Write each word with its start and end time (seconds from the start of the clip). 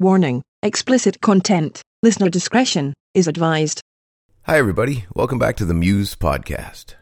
Warning 0.00 0.44
explicit 0.62 1.20
content. 1.20 1.82
Listener 2.04 2.28
discretion 2.28 2.94
is 3.14 3.26
advised. 3.26 3.80
Hi, 4.44 4.56
everybody. 4.56 5.06
Welcome 5.12 5.40
back 5.40 5.56
to 5.56 5.64
the 5.64 5.74
Muse 5.74 6.14
Podcast. 6.14 6.94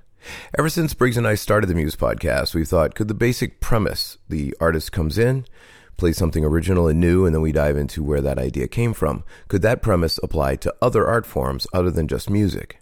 Ever 0.58 0.71
since 0.71 0.95
Briggs 0.95 1.19
and 1.19 1.27
I 1.27 1.35
started 1.35 1.67
the 1.67 1.74
Muse 1.74 1.95
Podcast, 1.95 2.54
we 2.54 2.64
thought, 2.64 2.95
could 2.95 3.09
the 3.09 3.12
basic 3.12 3.61
premise 3.61 4.17
the 4.30 4.56
artist 4.62 4.93
comes 4.93 5.19
in, 5.19 5.45
plays 5.98 6.17
something 6.17 6.43
original 6.43 6.88
and 6.88 6.98
new, 6.98 7.27
and 7.27 7.35
then 7.35 7.43
we 7.43 7.53
dive 7.53 7.76
into 7.76 8.03
where 8.03 8.22
that 8.22 8.38
idea 8.38 8.67
came 8.67 8.94
from, 8.94 9.24
could 9.49 9.60
that 9.60 9.83
premise 9.83 10.19
apply 10.22 10.56
to 10.56 10.74
other 10.81 11.06
art 11.06 11.26
forms 11.26 11.67
other 11.74 11.90
than 11.90 12.08
just 12.08 12.31
music? 12.31 12.81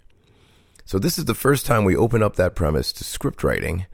So, 0.85 0.97
this 0.97 1.17
is 1.17 1.25
the 1.25 1.33
first 1.33 1.65
time 1.65 1.83
we 1.83 1.93
open 1.93 2.23
up 2.23 2.37
that 2.37 2.55
premise 2.55 2.93
to 2.93 3.03
script 3.03 3.43
writing 3.43 3.85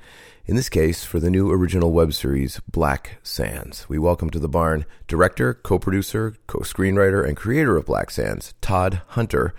in 0.46 0.56
this 0.56 0.70
case, 0.70 1.04
for 1.04 1.20
the 1.20 1.30
new 1.30 1.52
original 1.52 1.92
web 1.92 2.14
series, 2.14 2.60
Black 2.70 3.20
Sands. 3.22 3.88
We 3.88 4.00
welcome 4.00 4.30
to 4.32 4.40
the 4.40 4.50
barn 4.50 4.86
director, 5.08 5.54
co 5.54 5.78
producer, 5.78 6.36
co 6.48 6.60
screenwriter, 6.60 7.26
and 7.28 7.38
creator 7.38 7.78
of 7.78 7.86
Black 7.86 8.10
Sands, 8.10 8.54
Todd 8.60 9.02
Hunter, 9.10 9.54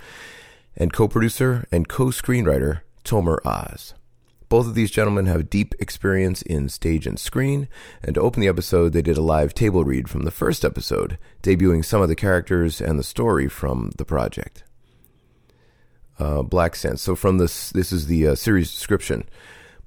and 0.76 0.92
co 0.92 1.06
producer 1.06 1.66
and 1.70 1.88
co 1.88 2.06
screenwriter, 2.06 2.80
Tomer 3.04 3.38
Oz. 3.44 3.94
Both 4.48 4.66
of 4.66 4.74
these 4.74 4.90
gentlemen 4.90 5.26
have 5.26 5.48
deep 5.48 5.74
experience 5.78 6.42
in 6.42 6.68
stage 6.68 7.06
and 7.06 7.18
screen, 7.18 7.68
and 8.02 8.14
to 8.16 8.20
open 8.20 8.40
the 8.40 8.48
episode, 8.48 8.92
they 8.92 9.00
did 9.02 9.16
a 9.16 9.22
live 9.22 9.54
table 9.54 9.84
read 9.84 10.10
from 10.10 10.24
the 10.24 10.30
first 10.30 10.64
episode, 10.64 11.16
debuting 11.42 11.84
some 11.84 12.02
of 12.02 12.08
the 12.08 12.16
characters 12.16 12.80
and 12.80 12.98
the 12.98 13.04
story 13.04 13.48
from 13.48 13.92
the 13.96 14.04
project. 14.04 14.64
Uh, 16.18 16.42
Black 16.42 16.76
Sands. 16.76 17.00
So, 17.00 17.14
from 17.14 17.38
this, 17.38 17.70
this 17.70 17.92
is 17.92 18.08
the 18.08 18.26
uh, 18.26 18.34
series 18.34 18.70
description. 18.70 19.24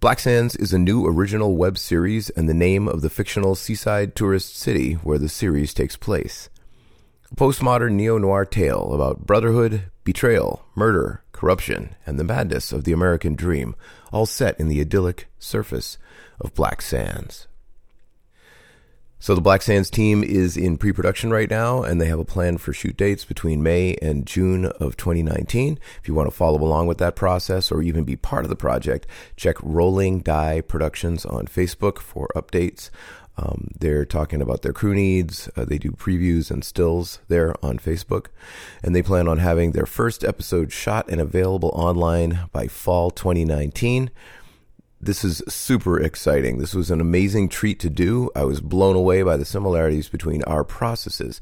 Black 0.02 0.20
Sands 0.20 0.56
is 0.58 0.74
a 0.74 0.78
new 0.78 1.06
original 1.06 1.56
web 1.56 1.78
series 1.78 2.30
and 2.32 2.50
the 2.50 2.54
name 2.54 2.88
of 2.88 3.02
the 3.02 3.10
fictional 3.10 3.56
seaside 3.56 4.14
tourist 4.14 4.56
city 4.56 4.94
where 4.96 5.18
the 5.18 5.30
series 5.30 5.74
takes 5.74 5.96
place. 5.96 6.50
A 7.32 7.36
postmodern 7.36 7.94
neo 7.94 8.18
noir 8.18 8.46
tale 8.46 8.94
about 8.94 9.26
brotherhood, 9.26 9.90
betrayal, 10.04 10.66
murder, 10.76 11.24
corruption, 11.32 11.96
and 12.06 12.20
the 12.20 12.26
madness 12.26 12.74
of 12.74 12.84
the 12.84 12.92
American 12.92 13.36
dream, 13.36 13.74
all 14.12 14.26
set 14.26 14.60
in 14.60 14.68
the 14.68 14.82
idyllic 14.82 15.28
surface 15.40 15.98
of 16.42 16.54
Black 16.54 16.82
Sands. 16.82 17.48
So 19.26 19.34
the 19.34 19.42
Black 19.42 19.64
Sands 19.64 19.90
team 19.90 20.24
is 20.24 20.56
in 20.56 20.78
pre-production 20.78 21.32
right 21.32 21.50
now, 21.50 21.82
and 21.82 22.00
they 22.00 22.06
have 22.06 22.20
a 22.20 22.24
plan 22.24 22.60
for 22.60 22.74
shoot 22.74 22.96
dates 22.96 23.26
between 23.26 23.64
May 23.64 23.96
and 24.00 24.28
June 24.28 24.66
of 24.66 24.98
2019. 24.98 25.80
If 26.00 26.08
you 26.08 26.14
want 26.14 26.30
to 26.30 26.36
follow 26.36 26.62
along 26.62 26.86
with 26.86 27.00
that 27.00 27.16
process 27.16 27.72
or 27.72 27.82
even 27.82 28.04
be 28.04 28.16
part 28.16 28.46
of 28.46 28.50
the 28.50 28.56
project, 28.56 29.08
check 29.36 29.56
Rolling 29.64 30.20
Die 30.20 30.62
Productions 30.62 31.26
on 31.26 31.48
Facebook 31.48 31.98
for 31.98 32.30
updates. 32.36 32.92
Um, 33.36 33.72
they're 33.80 34.06
talking 34.06 34.44
about 34.44 34.62
their 34.62 34.74
crew 34.74 34.94
needs. 34.94 35.50
Uh, 35.56 35.66
they 35.66 35.80
do 35.80 35.90
previews 35.90 36.52
and 36.52 36.64
stills 36.64 37.18
there 37.28 37.56
on 37.66 37.80
Facebook. 37.80 38.28
And 38.84 38.96
they 38.96 39.02
plan 39.02 39.28
on 39.28 39.40
having 39.40 39.72
their 39.72 39.88
first 39.88 40.24
episode 40.24 40.72
shot 40.72 41.10
and 41.10 41.20
available 41.20 41.72
online 41.74 42.42
by 42.52 42.68
fall 42.68 43.10
2019. 43.10 44.12
This 45.06 45.24
is 45.24 45.44
super 45.48 46.02
exciting. 46.02 46.58
This 46.58 46.74
was 46.74 46.90
an 46.90 47.00
amazing 47.00 47.48
treat 47.50 47.80
to 47.82 47.92
do. 47.92 48.32
I 48.36 48.44
was 48.44 48.60
blown 48.60 48.96
away 48.96 49.22
by 49.22 49.38
the 49.38 49.46
similarities 49.46 50.10
between 50.10 50.42
our 50.46 50.64
processes. 50.64 51.40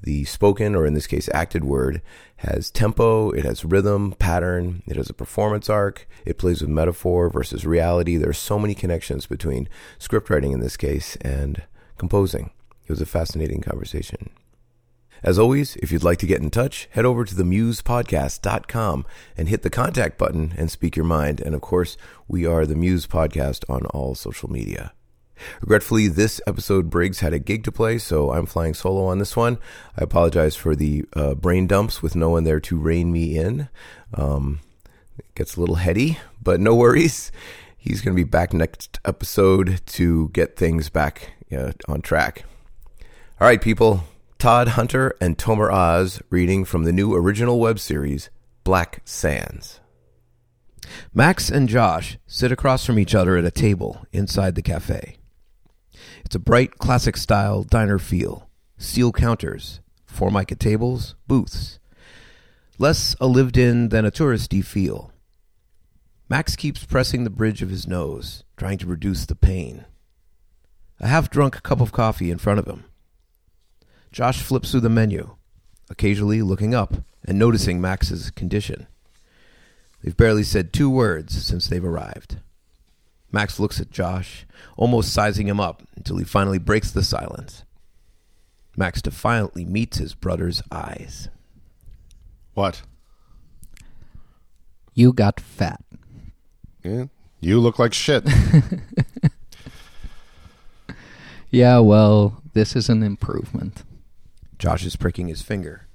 The 0.00 0.24
spoken, 0.26 0.76
or 0.76 0.86
in 0.86 0.94
this 0.94 1.08
case, 1.08 1.28
acted 1.34 1.64
word, 1.64 2.02
has 2.36 2.70
tempo, 2.70 3.32
it 3.32 3.44
has 3.44 3.64
rhythm, 3.64 4.12
pattern, 4.12 4.84
it 4.86 4.94
has 4.94 5.10
a 5.10 5.12
performance 5.12 5.68
arc, 5.68 6.06
it 6.24 6.38
plays 6.38 6.60
with 6.60 6.70
metaphor 6.70 7.28
versus 7.28 7.66
reality. 7.66 8.16
There 8.16 8.30
are 8.30 8.32
so 8.32 8.60
many 8.60 8.76
connections 8.76 9.26
between 9.26 9.68
script 9.98 10.30
writing 10.30 10.52
in 10.52 10.60
this 10.60 10.76
case 10.76 11.16
and 11.16 11.64
composing. 11.98 12.50
It 12.86 12.92
was 12.92 13.00
a 13.00 13.06
fascinating 13.06 13.60
conversation. 13.60 14.30
As 15.22 15.38
always, 15.38 15.76
if 15.76 15.92
you'd 15.92 16.02
like 16.02 16.18
to 16.18 16.26
get 16.26 16.40
in 16.40 16.50
touch, 16.50 16.88
head 16.92 17.04
over 17.04 17.24
to 17.24 17.34
themusepodcast.com 17.34 19.06
and 19.36 19.48
hit 19.48 19.62
the 19.62 19.70
contact 19.70 20.16
button 20.16 20.54
and 20.56 20.70
speak 20.70 20.96
your 20.96 21.04
mind. 21.04 21.40
And 21.40 21.54
of 21.54 21.60
course, 21.60 21.96
we 22.26 22.46
are 22.46 22.64
the 22.64 22.74
Muse 22.74 23.06
Podcast 23.06 23.68
on 23.68 23.86
all 23.86 24.14
social 24.14 24.50
media. 24.50 24.92
Regretfully, 25.60 26.08
this 26.08 26.40
episode 26.46 26.90
Briggs 26.90 27.20
had 27.20 27.32
a 27.32 27.38
gig 27.38 27.64
to 27.64 27.72
play, 27.72 27.98
so 27.98 28.32
I'm 28.32 28.46
flying 28.46 28.74
solo 28.74 29.04
on 29.06 29.18
this 29.18 29.36
one. 29.36 29.58
I 29.96 30.04
apologize 30.04 30.56
for 30.56 30.74
the 30.74 31.04
uh, 31.14 31.34
brain 31.34 31.66
dumps 31.66 32.02
with 32.02 32.14
no 32.14 32.30
one 32.30 32.44
there 32.44 32.60
to 32.60 32.76
rein 32.76 33.12
me 33.12 33.38
in. 33.38 33.68
Um, 34.14 34.60
it 35.18 35.34
gets 35.34 35.56
a 35.56 35.60
little 35.60 35.76
heady, 35.76 36.18
but 36.42 36.60
no 36.60 36.74
worries. 36.74 37.32
He's 37.76 38.02
going 38.02 38.14
to 38.14 38.22
be 38.22 38.28
back 38.28 38.52
next 38.52 38.98
episode 39.04 39.80
to 39.86 40.28
get 40.30 40.56
things 40.56 40.90
back 40.90 41.32
uh, 41.50 41.72
on 41.88 42.02
track. 42.02 42.44
All 43.40 43.46
right, 43.46 43.60
people. 43.60 44.04
Todd 44.40 44.68
Hunter 44.68 45.14
and 45.20 45.36
Tomer 45.36 45.70
Oz 45.70 46.22
reading 46.30 46.64
from 46.64 46.84
the 46.84 46.94
new 46.94 47.14
original 47.14 47.60
web 47.60 47.78
series, 47.78 48.30
Black 48.64 49.02
Sands. 49.04 49.80
Max 51.12 51.50
and 51.50 51.68
Josh 51.68 52.16
sit 52.26 52.50
across 52.50 52.86
from 52.86 52.98
each 52.98 53.14
other 53.14 53.36
at 53.36 53.44
a 53.44 53.50
table 53.50 54.06
inside 54.12 54.54
the 54.54 54.62
cafe. 54.62 55.18
It's 56.24 56.34
a 56.34 56.38
bright, 56.38 56.78
classic 56.78 57.18
style 57.18 57.64
diner 57.64 57.98
feel 57.98 58.48
steel 58.78 59.12
counters, 59.12 59.80
formica 60.06 60.54
tables, 60.54 61.16
booths. 61.26 61.78
Less 62.78 63.14
a 63.20 63.26
lived 63.26 63.58
in 63.58 63.90
than 63.90 64.06
a 64.06 64.10
touristy 64.10 64.64
feel. 64.64 65.12
Max 66.30 66.56
keeps 66.56 66.86
pressing 66.86 67.24
the 67.24 67.30
bridge 67.30 67.60
of 67.60 67.68
his 67.68 67.86
nose, 67.86 68.44
trying 68.56 68.78
to 68.78 68.86
reduce 68.86 69.26
the 69.26 69.34
pain. 69.34 69.84
A 70.98 71.08
half 71.08 71.28
drunk 71.28 71.62
cup 71.62 71.82
of 71.82 71.92
coffee 71.92 72.30
in 72.30 72.38
front 72.38 72.58
of 72.58 72.66
him. 72.66 72.84
Josh 74.12 74.42
flips 74.42 74.70
through 74.70 74.80
the 74.80 74.88
menu, 74.88 75.36
occasionally 75.88 76.42
looking 76.42 76.74
up 76.74 76.94
and 77.24 77.38
noticing 77.38 77.80
Max's 77.80 78.30
condition. 78.30 78.86
They've 80.02 80.16
barely 80.16 80.42
said 80.42 80.72
two 80.72 80.90
words 80.90 81.44
since 81.44 81.66
they've 81.66 81.84
arrived. 81.84 82.38
Max 83.32 83.60
looks 83.60 83.80
at 83.80 83.90
Josh, 83.90 84.46
almost 84.76 85.12
sizing 85.12 85.46
him 85.46 85.60
up 85.60 85.82
until 85.96 86.16
he 86.16 86.24
finally 86.24 86.58
breaks 86.58 86.90
the 86.90 87.02
silence. 87.04 87.64
Max 88.76 89.00
defiantly 89.02 89.64
meets 89.64 89.98
his 89.98 90.14
brother's 90.14 90.62
eyes. 90.72 91.28
What? 92.54 92.82
You 94.94 95.12
got 95.12 95.38
fat. 95.38 95.84
Yeah, 96.82 97.04
you 97.40 97.60
look 97.60 97.78
like 97.78 97.92
shit. 97.92 98.24
Yeah, 101.50 101.80
well, 101.80 102.40
this 102.52 102.76
is 102.76 102.88
an 102.88 103.02
improvement. 103.02 103.82
Josh 104.60 104.84
is 104.84 104.94
pricking 104.94 105.28
his 105.28 105.40
finger, 105.40 105.86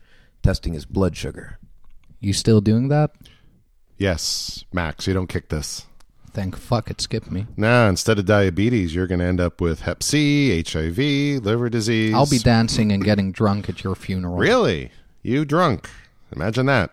testing 0.42 0.74
his 0.74 0.86
blood 0.86 1.16
sugar. 1.16 1.60
You 2.20 2.34
still 2.34 2.62
doing 2.62 2.88
that? 2.90 3.12
yes, 4.00 4.66
Max, 4.74 5.06
you 5.06 5.14
don't 5.14 5.28
kick 5.28 5.50
this. 5.50 5.86
Thank 6.34 6.58
fuck 6.58 6.90
it 6.90 7.00
skipped 7.00 7.30
me. 7.30 7.46
Nah, 7.56 7.88
instead 7.88 8.18
of 8.18 8.26
diabetes, 8.26 8.94
you're 8.96 9.06
going 9.06 9.20
to 9.20 9.26
end 9.26 9.40
up 9.40 9.62
with 9.62 9.82
Hep 9.82 10.02
C, 10.02 10.64
HIV, 10.64 10.98
liver 11.46 11.70
disease. 11.70 12.14
I'll 12.16 12.26
be 12.26 12.40
dancing 12.40 12.92
and 12.92 13.04
getting 13.04 13.32
drunk 13.32 13.70
at 13.70 13.84
your 13.84 13.94
funeral. 13.96 14.36
Really? 14.36 14.92
You 15.22 15.46
drunk? 15.46 15.88
Imagine 16.36 16.66
that. 16.66 16.92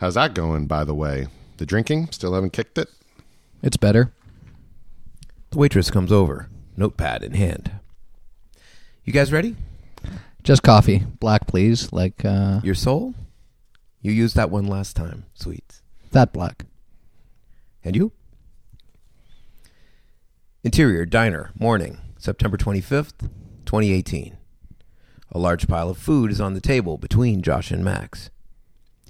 How's 0.00 0.14
that 0.14 0.34
going, 0.34 0.66
by 0.66 0.84
the 0.84 0.94
way? 0.94 1.26
The 1.58 1.66
drinking? 1.66 2.12
Still 2.12 2.32
haven't 2.32 2.54
kicked 2.54 2.78
it? 2.78 2.88
It's 3.62 3.76
better. 3.76 4.10
The 5.50 5.58
waitress 5.58 5.90
comes 5.90 6.10
over, 6.10 6.48
notepad 6.78 7.22
in 7.22 7.34
hand. 7.34 7.72
You 9.04 9.12
guys 9.12 9.30
ready? 9.32 9.54
Just 10.48 10.62
coffee. 10.62 11.04
Black, 11.20 11.46
please. 11.46 11.92
Like, 11.92 12.24
uh, 12.24 12.60
Your 12.64 12.74
soul? 12.74 13.14
You 14.00 14.12
used 14.12 14.34
that 14.36 14.48
one 14.48 14.66
last 14.66 14.96
time, 14.96 15.26
sweets. 15.34 15.82
that 16.12 16.32
black. 16.32 16.64
And 17.84 17.94
you? 17.94 18.12
Interior 20.64 21.04
Diner, 21.04 21.50
morning, 21.58 21.98
September 22.16 22.56
25th, 22.56 23.28
2018. 23.66 24.38
A 25.32 25.38
large 25.38 25.68
pile 25.68 25.90
of 25.90 25.98
food 25.98 26.30
is 26.30 26.40
on 26.40 26.54
the 26.54 26.62
table 26.62 26.96
between 26.96 27.42
Josh 27.42 27.70
and 27.70 27.84
Max. 27.84 28.30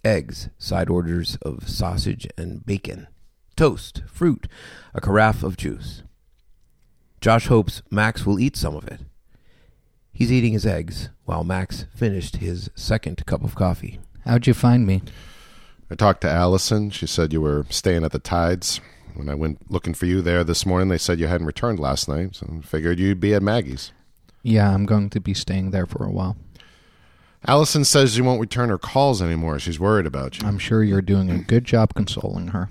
Eggs, 0.05 0.49
side 0.59 0.91
orders 0.91 1.39
of 1.43 1.69
sausage 1.69 2.27
and 2.37 2.67
bacon, 2.67 3.07
toast, 3.55 4.03
fruit, 4.09 4.49
a 4.93 5.01
carafe 5.01 5.45
of 5.45 5.57
juice. 5.57 6.03
Josh 7.21 7.47
hopes 7.47 7.81
Max 7.93 8.27
will 8.27 8.41
eat 8.41 8.57
some 8.57 8.75
of 8.75 8.89
it. 8.89 9.03
He's 10.13 10.33
eating 10.33 10.53
his 10.53 10.67
eggs 10.67 11.11
while 11.29 11.45
Max 11.45 11.85
finished 11.95 12.37
his 12.37 12.71
second 12.75 13.25
cup 13.27 13.45
of 13.45 13.55
coffee. 13.55 13.99
How'd 14.25 14.47
you 14.47 14.55
find 14.55 14.87
me? 14.87 15.03
I 15.91 15.95
talked 15.95 16.23
to 16.23 16.31
Allison. 16.31 16.89
She 16.89 17.07
said 17.07 17.35
you 17.35 17.43
were 17.43 17.67
staying 17.69 18.03
at 18.03 18.13
the 18.13 18.19
Tides. 18.19 18.81
When 19.15 19.29
I 19.29 19.35
went 19.35 19.71
looking 19.71 19.93
for 19.93 20.07
you 20.07 20.23
there 20.23 20.43
this 20.43 20.65
morning, 20.65 20.89
they 20.89 20.97
said 20.97 21.21
you 21.21 21.27
hadn't 21.27 21.47
returned 21.47 21.79
last 21.81 22.09
night, 22.09 22.37
so 22.37 22.47
I 22.51 22.61
figured 22.63 22.99
you'd 22.99 23.21
be 23.21 23.35
at 23.35 23.43
Maggie's. 23.43 23.93
Yeah, 24.43 24.73
I'm 24.73 24.87
going 24.87 25.11
to 25.11 25.21
be 25.21 25.35
staying 25.35 25.71
there 25.71 25.87
for 25.87 26.03
a 26.05 26.11
while. 26.11 26.37
Allison 27.47 27.85
says 27.85 28.17
you 28.17 28.25
won't 28.25 28.41
return 28.41 28.71
her 28.71 28.79
calls 28.79 29.21
anymore. 29.21 29.59
She's 29.59 29.79
worried 29.79 30.07
about 30.07 30.41
you. 30.41 30.47
I'm 30.49 30.59
sure 30.59 30.83
you're 30.83 31.03
doing 31.03 31.31
a 31.31 31.39
good 31.39 31.65
job 31.65 31.93
consoling 31.95 32.49
her. 32.49 32.71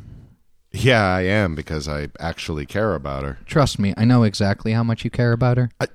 yeah, 0.71 1.03
I 1.03 1.21
am 1.21 1.53
because 1.53 1.87
I 1.87 2.09
actually 2.19 2.65
care 2.65 2.95
about 2.95 3.23
her. 3.23 3.37
Trust 3.45 3.77
me, 3.79 3.93
I 3.97 4.03
know 4.05 4.23
exactly 4.23 4.71
how 4.73 4.83
much 4.83 5.03
you 5.03 5.09
care 5.09 5.31
about 5.31 5.57
her. 5.57 5.69
I, 5.79 5.87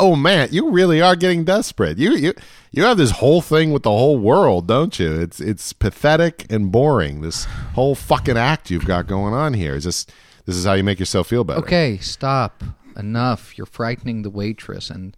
Oh 0.00 0.16
man, 0.16 0.48
you 0.50 0.70
really 0.70 1.00
are 1.02 1.14
getting 1.14 1.44
desperate. 1.44 1.98
You 1.98 2.12
you 2.16 2.34
you 2.72 2.82
have 2.84 2.96
this 2.96 3.10
whole 3.12 3.40
thing 3.42 3.70
with 3.72 3.82
the 3.82 3.90
whole 3.90 4.18
world, 4.18 4.66
don't 4.66 4.98
you? 4.98 5.20
It's 5.20 5.40
it's 5.40 5.72
pathetic 5.72 6.46
and 6.50 6.72
boring. 6.72 7.20
This 7.20 7.44
whole 7.74 7.94
fucking 7.94 8.36
act 8.38 8.70
you've 8.70 8.86
got 8.86 9.06
going 9.06 9.34
on 9.34 9.54
here. 9.54 9.74
Is 9.74 9.84
this 9.84 10.06
this 10.46 10.56
is 10.56 10.64
how 10.64 10.72
you 10.72 10.82
make 10.84 10.98
yourself 10.98 11.26
feel 11.28 11.44
better? 11.44 11.60
Okay, 11.60 11.98
stop. 11.98 12.64
Enough. 12.96 13.56
You're 13.56 13.66
frightening 13.66 14.22
the 14.22 14.30
waitress, 14.30 14.90
and 14.90 15.16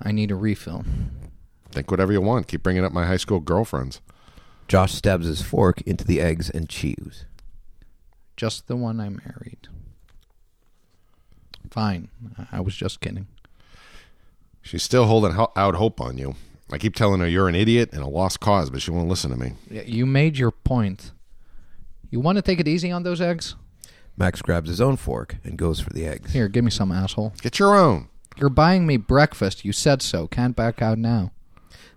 I 0.00 0.12
need 0.12 0.30
a 0.30 0.34
refill. 0.36 0.84
Think 1.70 1.90
whatever 1.90 2.12
you 2.12 2.20
want. 2.20 2.48
Keep 2.48 2.62
bringing 2.62 2.84
up 2.84 2.92
my 2.92 3.06
high 3.06 3.16
school 3.16 3.40
girlfriends. 3.40 4.00
Josh 4.68 4.92
stabs 4.94 5.26
his 5.26 5.42
fork 5.42 5.80
into 5.82 6.04
the 6.04 6.20
eggs 6.20 6.48
and 6.50 6.68
chews. 6.68 7.24
Just 8.36 8.68
the 8.68 8.76
one 8.76 9.00
I 9.00 9.08
married. 9.08 9.68
Fine. 11.70 12.08
I- 12.38 12.58
I 12.58 12.60
was 12.60 12.76
just 12.76 13.00
kidding. 13.00 13.26
She's 14.62 14.82
still 14.82 15.06
holding 15.06 15.32
ho- 15.32 15.52
out 15.56 15.74
hope 15.74 16.00
on 16.00 16.16
you. 16.18 16.34
I 16.70 16.78
keep 16.78 16.94
telling 16.94 17.20
her 17.20 17.26
you're 17.28 17.48
an 17.48 17.54
idiot 17.54 17.90
and 17.92 18.02
a 18.02 18.06
lost 18.06 18.40
cause, 18.40 18.70
but 18.70 18.80
she 18.80 18.90
won't 18.90 19.08
listen 19.08 19.30
to 19.30 19.36
me. 19.36 19.52
You 19.68 20.06
made 20.06 20.38
your 20.38 20.50
point. 20.50 21.12
You 22.10 22.20
want 22.20 22.36
to 22.36 22.42
take 22.42 22.60
it 22.60 22.68
easy 22.68 22.90
on 22.90 23.02
those 23.02 23.20
eggs? 23.20 23.56
Max 24.16 24.40
grabs 24.40 24.68
his 24.68 24.80
own 24.80 24.96
fork 24.96 25.36
and 25.44 25.58
goes 25.58 25.80
for 25.80 25.90
the 25.90 26.06
eggs. 26.06 26.32
Here, 26.32 26.48
give 26.48 26.64
me 26.64 26.70
some, 26.70 26.92
asshole. 26.92 27.34
Get 27.42 27.58
your 27.58 27.76
own. 27.76 28.08
You're 28.36 28.48
buying 28.48 28.86
me 28.86 28.96
breakfast. 28.96 29.64
You 29.64 29.72
said 29.72 30.00
so. 30.00 30.26
Can't 30.26 30.56
back 30.56 30.80
out 30.80 30.98
now. 30.98 31.32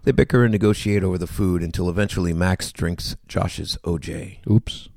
They 0.04 0.12
bicker 0.12 0.44
and 0.44 0.52
negotiate 0.52 1.04
over 1.04 1.18
the 1.18 1.28
food 1.28 1.62
until 1.64 1.90
eventually 1.90 2.34
Max 2.34 2.72
drinks 2.72 3.16
Josh's 3.28 3.78
OJ. 3.84 4.38
Oops. 4.50 4.90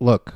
Look, 0.00 0.34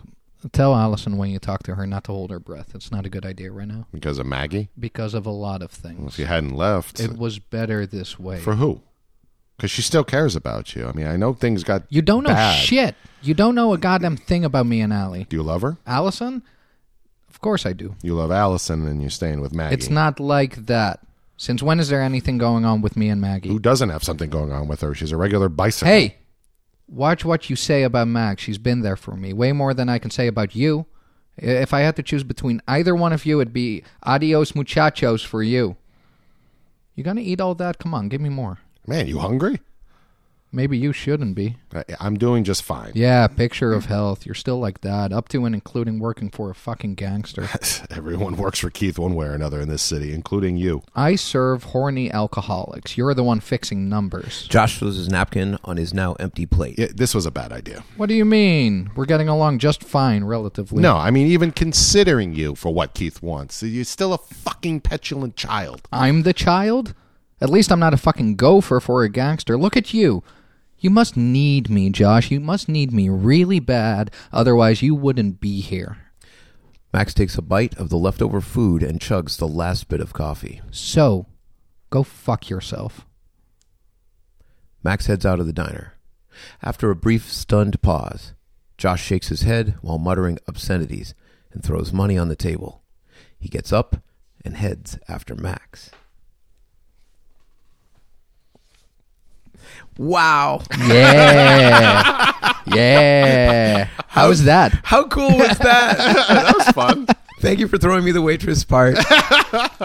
tell 0.51 0.75
Allison 0.75 1.17
when 1.17 1.31
you 1.31 1.39
talk 1.39 1.63
to 1.65 1.75
her 1.75 1.87
not 1.87 2.05
to 2.05 2.13
hold 2.13 2.31
her 2.31 2.41
breath. 2.41 2.75
It's 2.75 2.91
not 2.91 3.07
a 3.07 3.09
good 3.09 3.25
idea 3.27 3.51
right 3.53 3.69
now 3.69 3.87
Because 3.93 4.19
of 4.19 4.27
Maggie? 4.27 4.69
because 4.79 5.15
of 5.15 5.27
a 5.27 5.31
lot 5.31 5.63
of 5.63 5.73
Well, 5.83 5.93
things. 5.93 6.13
if 6.15 6.19
you 6.19 6.27
hadn't 6.27 6.57
left. 6.57 7.01
It 7.01 7.17
was 7.17 7.39
better 7.39 7.87
this 7.87 8.19
way. 8.19 8.39
for 8.41 8.55
who? 8.57 8.81
Because 9.57 9.71
she 9.71 9.83
still 9.83 10.03
cares 10.05 10.35
about 10.35 10.75
you. 10.75 10.89
I 10.89 10.93
mean, 10.93 11.07
I 11.07 11.17
know 11.17 11.33
things 11.35 11.63
got. 11.63 11.85
you 11.89 12.03
don't 12.03 12.25
know 12.25 12.31
bad. 12.31 12.59
shit. 12.65 12.97
You 13.23 13.35
don't 13.35 13.55
know 13.55 13.73
a 13.73 13.79
goddamn 13.79 14.17
thing 14.17 14.45
about 14.45 14.67
me 14.67 14.81
and 14.81 14.93
Allie. 14.93 15.27
Do 15.29 15.37
you 15.37 15.43
love 15.43 15.63
her? 15.63 15.77
Allison? 15.87 16.43
Of 17.29 17.41
course 17.41 17.65
I 17.67 17.73
do. 17.73 17.95
You 18.03 18.15
love 18.15 18.31
Allison 18.33 18.87
and 18.87 19.01
you're 19.01 19.11
staying 19.11 19.41
with 19.41 19.55
Maggie. 19.55 19.75
It's 19.75 19.91
not 19.91 20.19
like 20.19 20.67
that. 20.67 21.01
Since 21.37 21.63
when 21.63 21.81
is 21.81 21.89
there 21.89 22.03
anything 22.03 22.39
going 22.39 22.65
on 22.65 22.83
with 22.83 22.97
me 22.97 23.09
and 23.09 23.21
Maggie? 23.21 23.49
Who 23.49 23.59
doesn't 23.59 23.89
have 23.91 24.03
something 24.05 24.31
going 24.31 24.53
on 24.53 24.69
with 24.69 24.81
her? 24.81 24.95
She's 24.95 25.13
a 25.13 25.17
regular 25.17 25.49
bicycle. 25.49 25.89
Hey, 25.93 26.17
watch 26.93 27.25
what 27.25 27.51
you 27.51 27.57
say 27.57 27.83
about 27.83 28.09
Max. 28.09 28.43
She's 28.43 28.59
been 28.59 28.83
there 28.83 28.97
for 28.97 29.17
me 29.17 29.33
way 29.33 29.53
more 29.53 29.75
than 29.75 29.89
I 29.89 29.99
can 29.99 30.11
say 30.11 30.27
about 30.27 30.55
you. 30.55 30.87
If 31.37 31.73
I 31.73 31.81
had 31.81 31.97
to 31.97 32.03
choose 32.03 32.25
between 32.25 32.61
either 32.69 32.95
one 32.95 33.13
of 33.13 33.25
you, 33.25 33.41
it'd 33.41 33.53
be 33.55 33.83
adios 34.03 34.55
muchachos 34.55 35.23
for 35.23 35.43
you. 35.43 35.77
You 36.95 37.03
gonna 37.03 37.23
eat 37.23 37.41
all 37.41 37.55
that? 37.55 37.79
Come 37.79 37.95
on, 37.95 38.09
give 38.09 38.21
me 38.21 38.29
more. 38.29 38.59
Man, 38.87 39.07
you 39.07 39.19
hungry? 39.19 39.61
Maybe 40.55 40.77
you 40.77 40.93
shouldn't 40.93 41.35
be. 41.35 41.57
I, 41.75 41.83
I'm 41.99 42.19
doing 42.19 42.45
just 42.45 42.63
fine. 42.63 42.93
Yeah, 42.95 43.27
picture 43.27 43.73
of 43.73 43.87
health. 43.87 44.27
You're 44.27 44.35
still 44.35 44.59
like 44.59 44.83
that, 44.83 45.11
up 45.11 45.29
to 45.31 45.47
and 45.47 45.55
including 45.55 45.99
working 45.99 46.29
for 46.29 46.51
a 46.51 46.55
fucking 46.55 46.95
gangster. 46.97 47.49
Everyone 47.91 48.37
works 48.37 48.59
for 48.59 48.69
Keith 48.69 48.99
one 48.99 49.15
way 49.15 49.29
or 49.29 49.33
another 49.33 49.63
in 49.63 49.71
this 49.71 49.81
city, 49.83 50.13
including 50.13 50.59
you. 50.59 50.83
I 50.95 51.17
serve 51.17 51.65
horny 51.65 52.11
alcoholics. 52.11 52.99
You're 52.99 53.15
the 53.15 53.25
one 53.25 53.41
fixing 53.41 53.89
numbers. 53.89 54.47
Josh 54.49 54.79
throws 54.79 54.97
his 54.97 55.09
napkin 55.09 55.57
on 55.65 55.79
his 55.79 55.95
now 55.95 56.13
empty 56.21 56.45
plate. 56.45 56.79
Yeah, 56.79 56.89
this 56.95 57.15
was 57.15 57.25
a 57.25 57.31
bad 57.31 57.51
idea. 57.51 57.83
What 57.97 58.11
do 58.11 58.15
you 58.15 58.27
mean? 58.27 58.91
We're 58.95 59.07
getting 59.07 59.29
along 59.29 59.59
just 59.61 59.83
fine, 59.83 60.25
relatively. 60.25 60.83
No, 60.83 60.97
I 60.97 61.11
mean, 61.11 61.29
even 61.29 61.51
considering 61.51 62.35
you 62.35 62.55
for 62.57 62.75
what 62.75 62.93
Keith 62.93 63.23
wants, 63.23 63.63
you're 63.63 63.85
still 63.85 64.13
a 64.13 64.19
fucking 64.19 64.83
petulant 64.83 65.35
child. 65.35 65.89
I'm 65.91 66.25
the 66.25 66.35
child? 66.35 66.95
At 67.41 67.49
least 67.49 67.73
I'm 67.73 67.81
not 67.81 67.95
a 67.95 67.97
fucking 67.97 68.37
gopher 68.37 68.81
for 68.81 69.03
a 69.03 69.09
gangster. 69.09 69.57
Look 69.57 69.77
at 69.79 69.95
you. 69.95 70.23
You 70.83 70.91
must 70.91 71.17
need 71.17 71.71
me, 71.71 71.91
Josh. 71.91 72.33
You 72.33 72.41
must 72.41 72.69
need 72.69 72.93
me 72.93 73.09
really 73.09 73.61
bad. 73.61 74.11
Otherwise, 74.33 74.83
you 74.83 74.97
wouldn't 74.97 75.39
be 75.39 75.61
here. 75.61 75.99
Max 76.93 77.15
takes 77.15 77.39
a 77.39 77.43
bite 77.43 77.79
of 77.79 77.89
the 77.89 77.97
leftover 77.97 78.41
food 78.41 78.83
and 78.83 78.99
chugs 78.99 79.39
the 79.39 79.47
last 79.47 79.89
bit 79.89 80.01
of 80.01 80.13
coffee. 80.13 80.61
So, 80.73 81.27
go 81.91 82.03
fuck 82.03 82.51
yourself. 82.51 83.07
Max 84.83 85.07
heads 85.07 85.25
out 85.25 85.39
of 85.39 85.47
the 85.47 85.53
diner. 85.53 85.95
After 86.61 86.91
a 86.91 86.97
brief, 86.97 87.31
stunned 87.31 87.81
pause, 87.81 88.35
Josh 88.77 89.05
shakes 89.05 89.29
his 89.29 89.43
head 89.43 89.77
while 89.83 89.99
muttering 89.99 90.41
obscenities 90.49 91.15
and 91.53 91.63
throws 91.63 91.93
money 91.93 92.19
on 92.19 92.29
the 92.29 92.35
table. 92.35 92.83
He 93.39 93.49
gets 93.49 93.73
up 93.73 94.03
and 94.45 94.57
heads 94.57 94.99
after 95.09 95.37
Max. 95.37 95.93
Wow. 99.99 100.63
Yeah. 100.79 102.53
yeah. 102.67 103.89
How 104.09 104.29
was 104.29 104.45
that? 104.45 104.73
How 104.83 105.07
cool 105.07 105.37
was 105.37 105.59
that? 105.59 105.97
that 106.29 106.55
was 106.57 106.69
fun. 106.69 107.07
Thank 107.41 107.59
you 107.59 107.69
for 107.69 107.77
throwing 107.77 108.05
me 108.05 108.13
the 108.13 108.23
waitress 108.23 108.65
part 108.65 108.97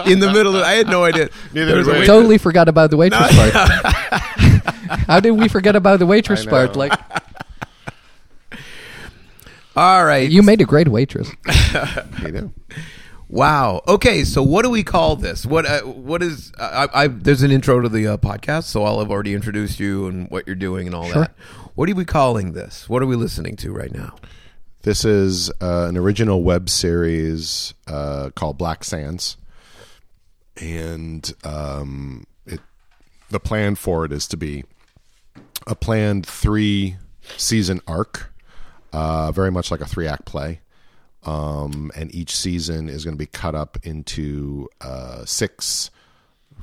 in 0.06 0.20
the 0.20 0.30
middle 0.32 0.56
of 0.56 0.62
I 0.62 0.72
had 0.72 0.86
no 0.86 1.04
idea. 1.04 1.28
Neither 1.52 1.66
There 1.66 1.76
was 1.78 1.88
a 1.88 2.06
Totally 2.06 2.38
forgot 2.38 2.68
about 2.68 2.90
the 2.90 2.96
waitress 2.96 3.34
part. 3.34 3.52
How 5.08 5.20
did 5.20 5.32
we 5.32 5.48
forget 5.48 5.74
about 5.76 5.98
the 5.98 6.06
waitress 6.06 6.46
part? 6.46 6.76
Like 6.76 6.92
All 9.76 10.04
right. 10.04 10.30
you 10.30 10.42
made 10.42 10.60
a 10.60 10.64
great 10.64 10.88
waitress. 10.88 11.30
you 12.22 12.32
know. 12.32 12.52
Wow. 13.28 13.82
Okay. 13.86 14.24
So 14.24 14.42
what 14.42 14.62
do 14.64 14.70
we 14.70 14.82
call 14.82 15.16
this? 15.16 15.44
What 15.44 15.66
uh, 15.66 15.82
what 15.82 16.22
is? 16.22 16.52
I, 16.58 16.88
I 16.94 17.06
there's 17.08 17.42
an 17.42 17.50
intro 17.50 17.80
to 17.80 17.88
the 17.88 18.06
uh, 18.06 18.16
podcast, 18.16 18.64
so 18.64 18.84
I'll 18.84 19.00
have 19.00 19.10
already 19.10 19.34
introduced 19.34 19.78
you 19.78 20.06
and 20.06 20.30
what 20.30 20.46
you're 20.46 20.56
doing 20.56 20.86
and 20.86 20.94
all 20.94 21.04
Sure. 21.10 21.22
that. 21.22 21.34
What 21.74 21.88
are 21.90 21.94
we 21.94 22.04
calling 22.06 22.52
this? 22.52 22.88
What 22.88 23.02
are 23.02 23.06
we 23.06 23.16
listening 23.16 23.56
to 23.56 23.72
right 23.72 23.92
now? 23.92 24.16
This 24.82 25.04
is 25.04 25.50
uh, 25.60 25.86
an 25.88 25.96
original 25.96 26.42
web 26.42 26.70
series 26.70 27.74
uh, 27.86 28.30
called 28.34 28.56
Black 28.56 28.82
Sands, 28.84 29.36
and 30.56 31.30
um, 31.44 32.24
it 32.46 32.60
the 33.30 33.40
plan 33.40 33.74
for 33.74 34.04
it 34.06 34.12
is 34.12 34.26
to 34.28 34.36
be 34.36 34.64
a 35.66 35.74
planned 35.74 36.24
three 36.24 36.96
season 37.36 37.80
arc, 37.86 38.32
uh, 38.92 39.30
very 39.32 39.50
much 39.50 39.70
like 39.70 39.80
a 39.82 39.86
three 39.86 40.06
act 40.08 40.24
play. 40.24 40.60
Um, 41.28 41.90
and 41.94 42.14
each 42.14 42.34
season 42.34 42.88
is 42.88 43.04
going 43.04 43.14
to 43.14 43.18
be 43.18 43.26
cut 43.26 43.54
up 43.54 43.78
into 43.82 44.68
uh, 44.80 45.24
six 45.24 45.90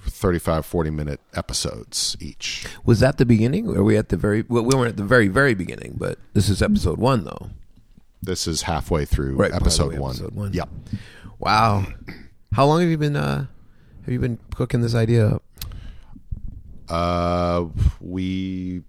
35, 0.08 0.66
40 0.66 0.90
minute 0.92 1.20
episodes 1.34 2.16
each. 2.20 2.66
Was 2.86 3.00
that 3.00 3.18
the 3.18 3.26
beginning? 3.26 3.68
Or 3.70 3.80
are 3.80 3.84
we 3.84 3.98
at 3.98 4.10
the 4.10 4.18
very? 4.18 4.44
Well, 4.48 4.64
we 4.64 4.76
weren't 4.76 4.90
at 4.90 4.98
the 4.98 5.04
very 5.04 5.28
very 5.28 5.54
beginning, 5.56 5.96
but 5.98 6.18
this 6.34 6.48
is 6.50 6.62
episode 6.62 6.98
one, 7.00 7.24
though. 7.26 7.50
This 8.22 8.48
is 8.48 8.64
halfway 8.64 9.06
through 9.06 9.36
Right, 9.36 9.54
episode, 9.54 9.94
way, 9.94 10.00
one. 10.00 10.12
episode 10.12 10.36
one. 10.36 10.54
Yep. 10.54 10.70
Wow. 11.40 11.86
How 12.54 12.66
long 12.66 12.82
have 12.82 12.90
you 12.90 12.98
been? 12.98 13.16
uh 13.16 13.46
Have 14.06 14.14
you 14.14 14.20
been 14.20 14.40
cooking 14.56 14.82
this 14.82 14.96
idea 14.96 15.28
up? 15.36 15.44
Uh, 16.88 17.66
we, 18.00 18.84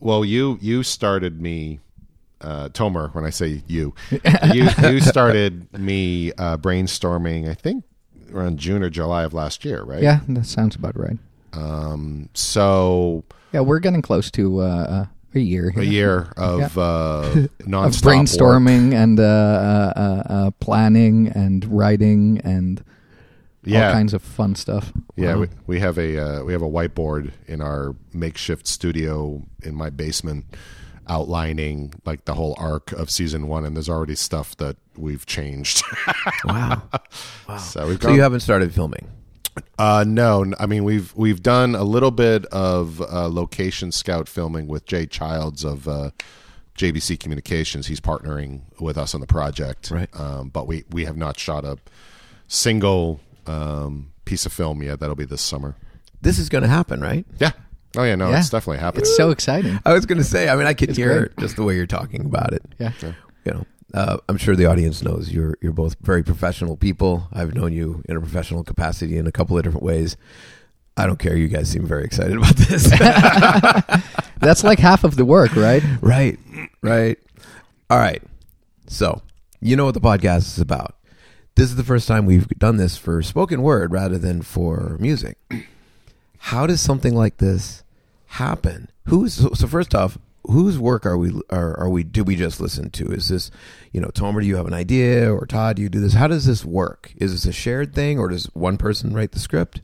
well, 0.00 0.24
you 0.24 0.58
you 0.60 0.82
started 0.82 1.40
me, 1.40 1.80
uh, 2.40 2.68
Tomer. 2.70 3.14
When 3.14 3.24
I 3.24 3.30
say 3.30 3.62
you, 3.66 3.94
you 4.52 4.68
you 4.82 5.00
started 5.00 5.72
me 5.78 6.32
uh, 6.32 6.56
brainstorming. 6.56 7.48
I 7.48 7.54
think 7.54 7.84
around 8.32 8.58
June 8.58 8.82
or 8.82 8.90
July 8.90 9.24
of 9.24 9.32
last 9.34 9.64
year, 9.64 9.82
right? 9.82 10.02
Yeah, 10.02 10.20
that 10.28 10.46
sounds 10.46 10.76
about 10.76 10.98
right. 10.98 11.18
Um. 11.52 12.28
So 12.34 13.24
Yeah, 13.52 13.60
we're 13.60 13.78
getting 13.80 14.02
close 14.02 14.30
to 14.32 14.60
uh, 14.60 14.64
uh, 14.64 15.06
a 15.34 15.38
year. 15.40 15.72
a 15.76 15.82
year 15.84 16.32
of 16.36 16.76
uh, 16.78 16.80
of 17.34 17.50
nonstop 17.60 18.02
brainstorming 18.02 18.94
and 18.94 19.18
uh, 19.18 19.22
uh, 19.22 19.92
uh, 19.96 20.32
uh, 20.32 20.50
planning 20.60 21.28
and 21.28 21.64
writing 21.66 22.40
and 22.44 22.82
Yeah. 23.64 23.88
all 23.88 23.92
kinds 23.92 24.14
of 24.14 24.22
fun 24.22 24.54
stuff. 24.54 24.92
Yeah, 25.16 25.34
Wow. 25.34 25.40
we, 25.40 25.48
we 25.66 25.80
have 25.80 25.98
a 25.98 26.18
uh, 26.18 26.44
we 26.44 26.52
have 26.52 26.62
a 26.62 26.68
whiteboard 26.70 27.32
in 27.46 27.60
our 27.60 27.94
makeshift 28.12 28.66
studio 28.66 29.42
in 29.62 29.74
my 29.74 29.90
basement, 29.90 30.44
outlining 31.08 31.92
like 32.04 32.24
the 32.24 32.34
whole 32.34 32.54
arc 32.58 32.92
of 32.92 33.10
season 33.10 33.48
one, 33.48 33.64
and 33.64 33.74
there's 33.76 33.88
already 33.88 34.14
stuff 34.14 34.56
that 34.58 34.76
we've 34.96 35.26
changed. 35.26 35.82
Wow. 36.44 36.82
so 37.58 37.86
we've 37.88 38.00
so 38.00 38.10
you 38.10 38.22
haven't 38.22 38.40
started 38.40 38.72
filming. 38.74 39.08
uh, 39.78 40.04
no, 40.06 40.44
I 40.58 40.66
mean 40.66 40.84
we've 40.84 41.14
we've 41.16 41.42
done 41.42 41.74
a 41.74 41.82
little 41.84 42.10
bit 42.10 42.46
of 42.46 43.00
uh, 43.00 43.28
location 43.28 43.90
scout 43.92 44.28
filming 44.28 44.66
with 44.68 44.86
Jay 44.86 45.06
Childs 45.06 45.64
of 45.64 45.88
uh, 45.88 46.10
JBC 46.76 47.18
Communications. 47.18 47.86
He's 47.88 48.00
partnering 48.00 48.62
with 48.80 48.96
us 48.96 49.14
on 49.14 49.20
the 49.20 49.26
project, 49.26 49.90
Right. 49.90 50.08
Um, 50.18 50.48
but 50.50 50.66
we 50.66 50.84
we 50.90 51.04
have 51.06 51.16
not 51.16 51.38
shot 51.38 51.64
a 51.64 51.78
single 52.46 53.20
um, 53.46 54.12
piece 54.24 54.46
of 54.46 54.52
film 54.52 54.82
yet. 54.82 55.00
That'll 55.00 55.16
be 55.16 55.24
this 55.24 55.42
summer. 55.42 55.76
This 56.20 56.38
is 56.38 56.48
going 56.48 56.62
to 56.62 56.68
happen, 56.68 57.00
right? 57.00 57.24
Yeah. 57.38 57.52
Oh 57.96 58.04
yeah, 58.04 58.14
no, 58.16 58.28
Yeah. 58.30 58.38
it's 58.38 58.50
definitely 58.50 58.78
happening. 58.80 59.02
It's 59.02 59.16
so 59.16 59.30
exciting. 59.30 59.78
I 59.86 59.92
was 59.92 60.04
going 60.06 60.18
to 60.18 60.24
say. 60.24 60.48
I 60.48 60.56
mean, 60.56 60.66
I 60.66 60.74
could 60.74 60.90
It's 60.90 60.98
hear 60.98 61.18
great. 61.20 61.36
just 61.38 61.56
the 61.56 61.62
way 61.64 61.74
you're 61.76 61.86
talking 61.86 62.24
about 62.26 62.52
it. 62.52 62.62
Yeah. 62.78 62.92
You 63.44 63.52
know, 63.52 63.66
Uh, 63.94 64.18
I'm 64.28 64.36
sure 64.36 64.54
the 64.54 64.66
audience 64.66 65.02
knows 65.02 65.30
you're 65.32 65.56
you're 65.62 65.72
both 65.72 65.96
very 66.02 66.22
professional 66.22 66.76
people. 66.76 67.26
I've 67.32 67.54
known 67.54 67.72
you 67.72 68.02
in 68.08 68.16
a 68.16 68.20
professional 68.20 68.62
capacity 68.62 69.16
in 69.16 69.26
a 69.26 69.32
couple 69.32 69.56
of 69.56 69.64
different 69.64 69.82
ways. 69.84 70.16
I 70.98 71.06
don't 71.06 71.18
care. 71.18 71.36
You 71.36 71.48
guys 71.48 71.70
seem 71.70 71.86
very 71.86 72.04
excited 72.04 72.36
about 72.36 72.56
this. 72.56 72.90
That's 74.40 74.62
like 74.64 74.78
half 74.78 75.04
of 75.04 75.16
the 75.16 75.24
work, 75.24 75.56
right? 75.56 75.82
right, 76.02 76.38
right. 76.82 77.18
All 77.88 77.98
right. 77.98 78.22
So 78.88 79.22
you 79.60 79.74
know 79.76 79.84
what 79.86 79.94
the 79.94 80.00
podcast 80.00 80.48
is 80.56 80.58
about. 80.58 80.96
This 81.54 81.70
is 81.70 81.76
the 81.76 81.84
first 81.84 82.06
time 82.06 82.26
we've 82.26 82.46
done 82.58 82.76
this 82.76 82.96
for 82.96 83.22
spoken 83.22 83.62
word 83.62 83.90
rather 83.92 84.18
than 84.18 84.42
for 84.42 84.96
music. 85.00 85.38
How 86.38 86.66
does 86.66 86.80
something 86.80 87.14
like 87.14 87.38
this 87.38 87.82
happen? 88.26 88.90
Who's 89.04 89.34
so, 89.34 89.66
first 89.66 89.94
off, 89.94 90.18
whose 90.44 90.78
work 90.78 91.04
are 91.04 91.16
we 91.18 91.32
are, 91.50 91.78
are 91.78 91.90
we 91.90 92.02
do 92.02 92.24
we 92.24 92.36
just 92.36 92.60
listen 92.60 92.90
to? 92.90 93.06
Is 93.12 93.28
this, 93.28 93.50
you 93.92 94.00
know, 94.00 94.08
Tomer, 94.08 94.40
do 94.40 94.46
you 94.46 94.56
have 94.56 94.66
an 94.66 94.74
idea 94.74 95.32
or 95.32 95.46
Todd, 95.46 95.76
do 95.76 95.82
you 95.82 95.88
do 95.88 96.00
this? 96.00 96.14
How 96.14 96.26
does 96.26 96.46
this 96.46 96.64
work? 96.64 97.12
Is 97.16 97.32
this 97.32 97.46
a 97.46 97.52
shared 97.52 97.94
thing 97.94 98.18
or 98.18 98.28
does 98.28 98.46
one 98.54 98.78
person 98.78 99.14
write 99.14 99.32
the 99.32 99.38
script? 99.38 99.82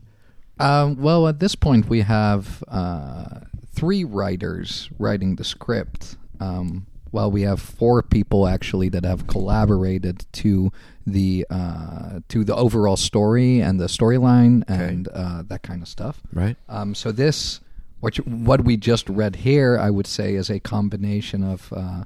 Um, 0.59 1.01
well, 1.01 1.27
at 1.27 1.39
this 1.39 1.55
point, 1.55 1.89
we 1.89 2.01
have 2.01 2.63
uh, 2.67 3.41
three 3.73 4.03
writers 4.03 4.89
writing 4.97 5.35
the 5.35 5.43
script. 5.43 6.15
Um, 6.39 6.87
well, 7.11 7.29
we 7.29 7.43
have 7.43 7.61
four 7.61 8.01
people 8.01 8.47
actually 8.47 8.89
that 8.89 9.05
have 9.05 9.27
collaborated 9.27 10.25
to 10.33 10.71
the 11.05 11.45
uh, 11.49 12.19
to 12.29 12.43
the 12.43 12.55
overall 12.55 12.97
story 12.97 13.59
and 13.59 13.79
the 13.79 13.85
storyline 13.85 14.63
and 14.67 15.07
uh, 15.09 15.43
that 15.47 15.61
kind 15.63 15.81
of 15.81 15.87
stuff. 15.87 16.21
Right. 16.33 16.57
Um, 16.67 16.95
so 16.95 17.11
this, 17.11 17.61
what 17.99 18.17
you, 18.17 18.23
what 18.23 18.63
we 18.63 18.77
just 18.77 19.07
read 19.09 19.37
here, 19.37 19.77
I 19.77 19.89
would 19.89 20.07
say, 20.07 20.35
is 20.35 20.49
a 20.49 20.59
combination 20.59 21.43
of 21.43 21.71
uh, 21.73 22.03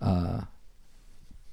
uh, 0.00 0.40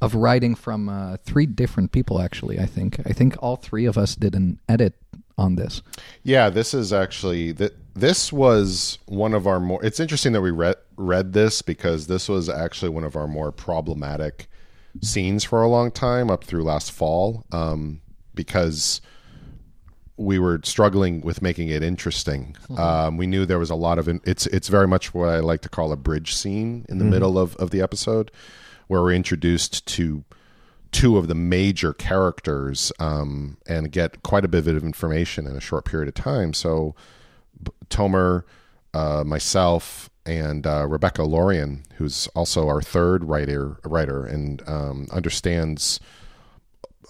of 0.01 0.15
writing 0.15 0.55
from 0.55 0.89
uh, 0.89 1.17
three 1.17 1.45
different 1.45 1.91
people. 1.91 2.21
Actually, 2.21 2.59
I 2.59 2.65
think 2.65 2.99
I 3.05 3.13
think 3.13 3.35
all 3.41 3.55
three 3.55 3.85
of 3.85 3.97
us 3.97 4.15
did 4.15 4.35
an 4.35 4.59
edit 4.67 4.95
on 5.37 5.55
this. 5.55 5.81
Yeah, 6.23 6.49
this 6.49 6.73
is 6.73 6.91
actually 6.91 7.51
that. 7.53 7.73
This 7.95 8.33
was 8.33 8.97
one 9.05 9.35
of 9.35 9.45
our 9.45 9.59
more. 9.59 9.83
It's 9.85 9.99
interesting 9.99 10.33
that 10.33 10.41
we 10.41 10.49
read 10.49 10.75
read 10.97 11.33
this 11.33 11.61
because 11.61 12.07
this 12.07 12.27
was 12.27 12.49
actually 12.49 12.89
one 12.89 13.03
of 13.03 13.15
our 13.15 13.27
more 13.27 13.51
problematic 13.51 14.47
scenes 15.01 15.43
for 15.43 15.61
a 15.61 15.67
long 15.67 15.91
time 15.91 16.29
up 16.29 16.43
through 16.43 16.63
last 16.63 16.91
fall 16.91 17.45
um, 17.51 18.01
because 18.33 19.01
we 20.17 20.37
were 20.37 20.59
struggling 20.63 21.21
with 21.21 21.41
making 21.41 21.69
it 21.69 21.83
interesting. 21.83 22.55
Um, 22.77 23.17
we 23.17 23.25
knew 23.25 23.45
there 23.45 23.59
was 23.59 23.71
a 23.71 23.75
lot 23.75 23.97
of 23.97 24.07
it's 24.07 24.45
it's 24.47 24.67
very 24.67 24.87
much 24.87 25.13
what 25.13 25.29
I 25.29 25.39
like 25.39 25.61
to 25.61 25.69
call 25.69 25.91
a 25.91 25.97
bridge 25.97 26.35
scene 26.35 26.85
in 26.87 26.99
the 26.99 27.05
middle 27.05 27.39
of, 27.39 27.55
of 27.55 27.71
the 27.71 27.81
episode 27.81 28.31
where 28.87 29.01
we're 29.01 29.13
introduced 29.13 29.85
to 29.87 30.23
two 30.91 31.17
of 31.17 31.27
the 31.27 31.35
major 31.35 31.93
characters 31.93 32.91
um, 32.99 33.57
and 33.65 33.91
get 33.91 34.21
quite 34.21 34.45
a 34.45 34.47
bit 34.47 34.67
of 34.67 34.83
information 34.83 35.47
in 35.47 35.55
a 35.55 35.59
short 35.59 35.85
period 35.85 36.07
of 36.07 36.13
time. 36.13 36.53
So 36.53 36.93
Tomer, 37.89 38.43
uh, 38.93 39.23
myself, 39.25 40.09
and 40.25 40.65
uh, 40.65 40.85
Rebecca 40.87 41.23
Lorian, 41.23 41.83
who's 41.95 42.27
also 42.35 42.67
our 42.67 42.81
third 42.81 43.23
writer, 43.25 43.77
writer, 43.83 44.25
and 44.25 44.61
um, 44.67 45.07
understands 45.11 45.99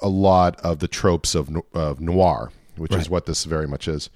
a 0.01 0.09
lot 0.09 0.59
of 0.61 0.79
the 0.79 0.87
tropes 0.87 1.35
of, 1.35 1.49
of 1.73 2.01
noir, 2.01 2.51
which 2.75 2.93
is 2.93 3.09
what 3.09 3.25
this 3.25 3.45
very 3.45 3.67
much 3.67 3.87
is. 3.87 4.09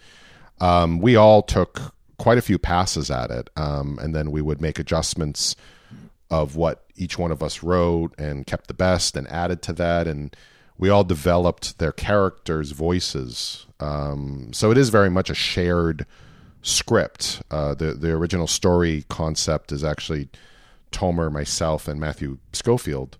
Um, 0.59 0.99
we 0.99 1.15
all 1.15 1.41
took 1.43 1.93
quite 2.17 2.37
a 2.37 2.41
few 2.41 2.57
passes 2.57 3.11
at 3.11 3.29
it, 3.29 3.49
um, 3.55 3.99
and 4.01 4.15
then 4.15 4.31
we 4.31 4.41
would 4.41 4.61
make 4.61 4.79
adjustments 4.79 5.55
of 6.29 6.55
what 6.55 6.83
each 6.95 7.17
one 7.17 7.31
of 7.31 7.43
us 7.43 7.63
wrote 7.63 8.13
and 8.17 8.47
kept 8.47 8.67
the 8.67 8.73
best 8.73 9.15
and 9.15 9.27
added 9.29 9.61
to 9.61 9.73
that, 9.73 10.07
and 10.07 10.35
we 10.77 10.89
all 10.89 11.03
developed 11.03 11.77
their 11.77 11.91
characters' 11.91 12.71
voices. 12.71 13.65
Um, 13.79 14.51
so 14.51 14.71
it 14.71 14.77
is 14.77 14.89
very 14.89 15.09
much 15.09 15.29
a 15.29 15.35
shared 15.35 16.05
script. 16.61 17.41
Uh, 17.51 17.73
the 17.73 17.93
the 17.93 18.11
original 18.11 18.47
story 18.47 19.05
concept 19.09 19.71
is 19.71 19.83
actually 19.83 20.29
Tomer, 20.91 21.31
myself, 21.31 21.87
and 21.87 21.99
Matthew 21.99 22.37
Schofield, 22.53 23.17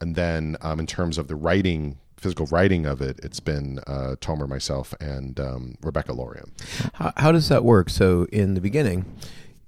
and 0.00 0.14
then 0.14 0.56
um, 0.60 0.80
in 0.80 0.86
terms 0.86 1.18
of 1.18 1.28
the 1.28 1.36
writing, 1.36 1.98
physical 2.16 2.46
writing 2.46 2.86
of 2.86 3.00
it, 3.00 3.20
it's 3.22 3.40
been 3.40 3.78
uh, 3.86 4.16
Tomer, 4.20 4.48
myself, 4.48 4.94
and 5.00 5.38
um, 5.38 5.76
Rebecca 5.82 6.12
Lorian. 6.12 6.52
How, 6.94 7.12
how 7.16 7.32
does 7.32 7.48
that 7.48 7.64
work? 7.64 7.90
So 7.90 8.26
in 8.32 8.54
the 8.54 8.60
beginning, 8.60 9.04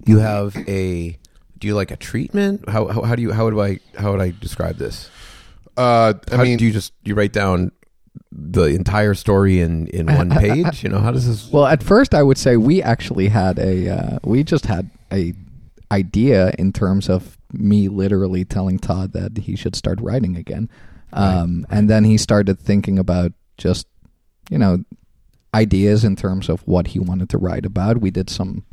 you 0.05 0.19
have 0.19 0.55
a. 0.67 1.17
Do 1.57 1.67
you 1.67 1.75
like 1.75 1.89
a 1.89 1.95
treatment? 1.95 2.67
How, 2.67 2.87
how 2.87 3.03
how 3.03 3.15
do 3.15 3.21
you 3.21 3.31
how 3.31 3.45
would 3.45 3.57
I 3.57 3.79
how 3.97 4.11
would 4.11 4.21
I 4.21 4.33
describe 4.39 4.77
this? 4.77 5.09
Uh, 5.77 6.13
I 6.31 6.35
How 6.35 6.43
mean, 6.43 6.57
do 6.57 6.65
you 6.65 6.71
just 6.71 6.93
you 7.03 7.15
write 7.15 7.31
down 7.31 7.71
the 8.31 8.63
entire 8.65 9.13
story 9.13 9.59
in 9.59 9.87
in 9.87 10.07
one 10.07 10.29
page? 10.39 10.83
You 10.83 10.89
know 10.89 10.99
how 10.99 11.11
does 11.11 11.27
this? 11.27 11.51
Well, 11.51 11.65
at 11.65 11.83
first, 11.83 12.13
I 12.13 12.23
would 12.23 12.37
say 12.37 12.57
we 12.57 12.81
actually 12.81 13.27
had 13.27 13.59
a 13.59 13.89
uh, 13.89 14.19
we 14.23 14.43
just 14.43 14.65
had 14.65 14.89
a 15.11 15.33
idea 15.91 16.53
in 16.57 16.73
terms 16.73 17.09
of 17.09 17.37
me 17.53 17.87
literally 17.87 18.43
telling 18.43 18.79
Todd 18.79 19.13
that 19.13 19.37
he 19.37 19.55
should 19.55 19.75
start 19.75 20.01
writing 20.01 20.35
again, 20.35 20.69
um, 21.13 21.65
and 21.69 21.89
then 21.89 22.03
he 22.03 22.17
started 22.17 22.59
thinking 22.59 22.99
about 22.99 23.31
just 23.57 23.87
you 24.49 24.57
know 24.57 24.83
ideas 25.53 26.03
in 26.03 26.15
terms 26.15 26.49
of 26.49 26.61
what 26.67 26.87
he 26.87 26.99
wanted 26.99 27.29
to 27.29 27.37
write 27.37 27.65
about. 27.65 27.99
We 27.99 28.11
did 28.11 28.29
some 28.29 28.65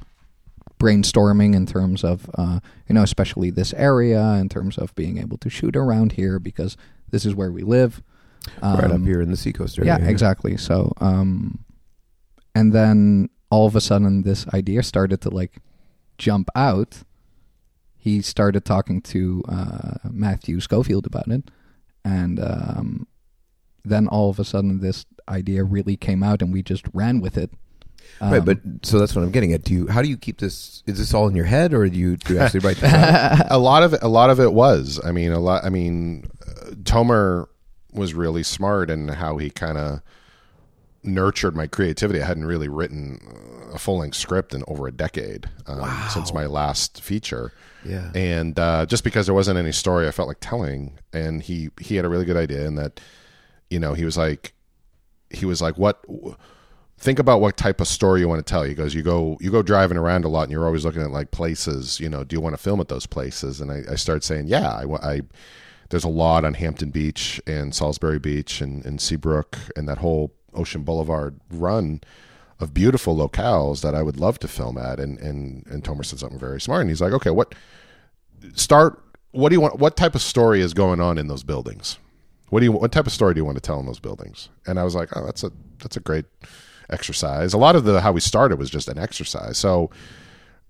brainstorming 0.80 1.54
in 1.54 1.64
terms 1.64 2.02
of 2.02 2.28
uh, 2.34 2.58
you 2.88 2.94
know 2.94 3.02
especially 3.02 3.50
this 3.50 3.72
area 3.74 4.20
in 4.34 4.48
terms 4.48 4.76
of 4.78 4.94
being 4.96 5.18
able 5.18 5.38
to 5.38 5.48
shoot 5.48 5.76
around 5.76 6.12
here 6.12 6.40
because 6.40 6.76
this 7.10 7.24
is 7.24 7.34
where 7.34 7.52
we 7.52 7.62
live 7.62 8.02
right 8.62 8.84
up 8.84 8.92
Um, 8.92 9.06
here 9.06 9.20
in 9.20 9.30
the 9.30 9.36
seacoast 9.36 9.78
area. 9.78 9.98
yeah, 9.98 10.08
exactly. 10.08 10.56
So, 10.56 10.92
um, 11.00 11.64
and 12.54 12.72
then 12.72 13.28
all 13.50 13.66
of 13.66 13.76
a 13.76 13.80
sudden, 13.80 14.22
this 14.22 14.46
idea 14.48 14.82
started 14.82 15.20
to 15.22 15.30
like 15.30 15.58
jump 16.18 16.48
out. 16.54 16.98
He 17.96 18.20
started 18.22 18.64
talking 18.64 19.00
to 19.02 19.42
uh, 19.48 19.94
Matthew 20.10 20.58
Schofield 20.60 21.06
about 21.06 21.28
it, 21.28 21.50
and 22.04 22.40
um, 22.40 23.06
then 23.84 24.08
all 24.08 24.28
of 24.28 24.38
a 24.40 24.44
sudden, 24.44 24.80
this 24.80 25.06
idea 25.28 25.62
really 25.64 25.96
came 25.96 26.22
out, 26.22 26.42
and 26.42 26.52
we 26.52 26.62
just 26.62 26.84
ran 26.92 27.20
with 27.20 27.38
it. 27.38 27.50
Right, 28.20 28.38
Um, 28.38 28.44
but 28.44 28.58
so 28.82 28.98
that's 28.98 29.14
what 29.14 29.22
I'm 29.22 29.30
getting 29.30 29.52
at. 29.52 29.62
Do 29.62 29.72
you 29.72 29.86
how 29.86 30.02
do 30.02 30.08
you 30.08 30.16
keep 30.16 30.38
this? 30.40 30.82
Is 30.86 30.98
this 30.98 31.14
all 31.14 31.28
in 31.28 31.36
your 31.36 31.44
head, 31.46 31.72
or 31.72 31.88
do 31.88 31.96
you 31.96 32.16
do 32.16 32.34
you 32.34 32.40
actually 32.40 32.60
write 32.60 32.78
this 32.78 32.92
out? 32.92 33.46
a 33.50 33.58
lot 33.58 33.84
of 33.84 33.94
it, 33.94 34.02
a 34.02 34.08
lot 34.08 34.30
of 34.30 34.40
it 34.40 34.52
was. 34.52 35.00
I 35.04 35.12
mean, 35.12 35.30
a 35.30 35.38
lot. 35.38 35.64
I 35.64 35.70
mean, 35.70 36.24
uh, 36.44 36.70
Tomer 36.82 37.46
was 37.92 38.14
really 38.14 38.42
smart 38.42 38.90
in 38.90 39.08
how 39.08 39.36
he 39.38 39.50
kind 39.50 39.78
of 39.78 40.00
nurtured 41.04 41.56
my 41.56 41.66
creativity. 41.66 42.22
I 42.22 42.26
hadn't 42.26 42.44
really 42.44 42.68
written 42.68 43.20
a 43.72 43.78
full 43.78 43.98
length 43.98 44.16
script 44.16 44.54
in 44.54 44.62
over 44.68 44.86
a 44.86 44.92
decade 44.92 45.48
um, 45.66 45.90
since 46.10 46.32
my 46.32 46.46
last 46.46 47.02
feature. 47.02 47.52
Yeah. 47.84 48.12
and 48.14 48.56
uh, 48.58 48.86
just 48.86 49.02
because 49.02 49.26
there 49.26 49.34
wasn't 49.34 49.58
any 49.58 49.72
story, 49.72 50.06
I 50.06 50.12
felt 50.12 50.28
like 50.28 50.38
telling. 50.40 50.98
And 51.12 51.42
he 51.42 51.70
he 51.80 51.96
had 51.96 52.04
a 52.04 52.08
really 52.08 52.24
good 52.24 52.36
idea 52.36 52.66
in 52.66 52.76
that, 52.76 53.00
you 53.70 53.80
know, 53.80 53.94
he 53.94 54.04
was 54.04 54.16
like, 54.16 54.54
he 55.30 55.46
was 55.46 55.60
like, 55.60 55.78
what. 55.78 56.04
Think 56.98 57.18
about 57.18 57.40
what 57.40 57.56
type 57.56 57.80
of 57.80 57.88
story 57.88 58.20
you 58.20 58.28
want 58.28 58.46
to 58.46 58.48
tell. 58.48 58.62
He 58.62 58.74
goes, 58.74 58.94
you 58.94 59.02
go, 59.02 59.36
you 59.40 59.50
go 59.50 59.60
driving 59.60 59.96
around 59.96 60.24
a 60.24 60.28
lot, 60.28 60.44
and 60.44 60.52
you're 60.52 60.64
always 60.64 60.84
looking 60.84 61.02
at 61.02 61.10
like 61.10 61.32
places. 61.32 61.98
You 61.98 62.08
know, 62.08 62.22
do 62.22 62.36
you 62.36 62.40
want 62.40 62.54
to 62.54 62.62
film 62.62 62.80
at 62.80 62.86
those 62.86 63.06
places? 63.06 63.60
And 63.60 63.72
I, 63.72 63.82
I 63.90 63.96
started 63.96 64.22
saying, 64.22 64.46
yeah, 64.46 64.70
I, 64.70 64.84
I, 65.02 65.20
there's 65.92 66.04
a 66.04 66.08
lot 66.08 66.46
on 66.46 66.54
Hampton 66.54 66.88
Beach 66.88 67.38
and 67.46 67.74
Salisbury 67.74 68.18
Beach 68.18 68.62
and, 68.62 68.82
and 68.86 68.98
Seabrook 68.98 69.58
and 69.76 69.86
that 69.86 69.98
whole 69.98 70.32
Ocean 70.54 70.84
Boulevard 70.84 71.38
run 71.50 72.00
of 72.58 72.72
beautiful 72.72 73.14
locales 73.14 73.82
that 73.82 73.94
I 73.94 74.02
would 74.02 74.18
love 74.18 74.38
to 74.38 74.48
film 74.48 74.78
at. 74.78 74.98
And 74.98 75.18
and 75.18 75.66
and 75.66 75.84
Tomer 75.84 76.02
said 76.02 76.18
something 76.18 76.38
very 76.38 76.62
smart, 76.62 76.80
and 76.80 76.88
he's 76.88 77.02
like, 77.02 77.12
okay, 77.12 77.28
what 77.28 77.54
start? 78.54 79.02
What 79.32 79.50
do 79.50 79.54
you 79.54 79.60
want? 79.60 79.78
What 79.78 79.98
type 79.98 80.14
of 80.14 80.22
story 80.22 80.62
is 80.62 80.72
going 80.72 80.98
on 80.98 81.18
in 81.18 81.26
those 81.26 81.42
buildings? 81.42 81.98
What 82.48 82.60
do 82.60 82.64
you? 82.64 82.72
What 82.72 82.90
type 82.90 83.06
of 83.06 83.12
story 83.12 83.34
do 83.34 83.40
you 83.40 83.44
want 83.44 83.58
to 83.58 83.62
tell 83.62 83.78
in 83.78 83.84
those 83.84 84.00
buildings? 84.00 84.48
And 84.66 84.80
I 84.80 84.84
was 84.84 84.94
like, 84.94 85.14
oh, 85.14 85.26
that's 85.26 85.44
a 85.44 85.52
that's 85.78 85.98
a 85.98 86.00
great 86.00 86.24
exercise. 86.88 87.52
A 87.52 87.58
lot 87.58 87.76
of 87.76 87.84
the 87.84 88.00
how 88.00 88.12
we 88.12 88.20
started 88.20 88.58
was 88.58 88.70
just 88.70 88.88
an 88.88 88.98
exercise. 88.98 89.58
So 89.58 89.90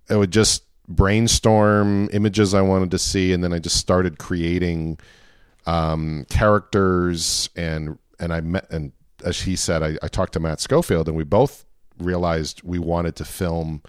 it 0.09 0.17
would 0.17 0.31
just 0.31 0.63
brainstorm 0.87 2.09
images 2.13 2.53
I 2.53 2.61
wanted 2.61 2.91
to 2.91 2.99
see, 2.99 3.33
and 3.33 3.43
then 3.43 3.53
I 3.53 3.59
just 3.59 3.77
started 3.77 4.19
creating 4.19 4.99
um, 5.65 6.25
characters 6.29 7.49
and 7.55 7.97
and 8.19 8.33
I 8.33 8.41
met 8.41 8.69
and 8.71 8.91
as 9.23 9.41
he 9.41 9.55
said, 9.55 9.81
I, 9.81 9.97
I 10.03 10.07
talked 10.07 10.33
to 10.33 10.39
Matt 10.39 10.59
Schofield, 10.59 11.07
and 11.07 11.17
we 11.17 11.23
both 11.23 11.65
realized 11.97 12.61
we 12.63 12.79
wanted 12.79 13.15
to 13.17 13.25
film 13.25 13.81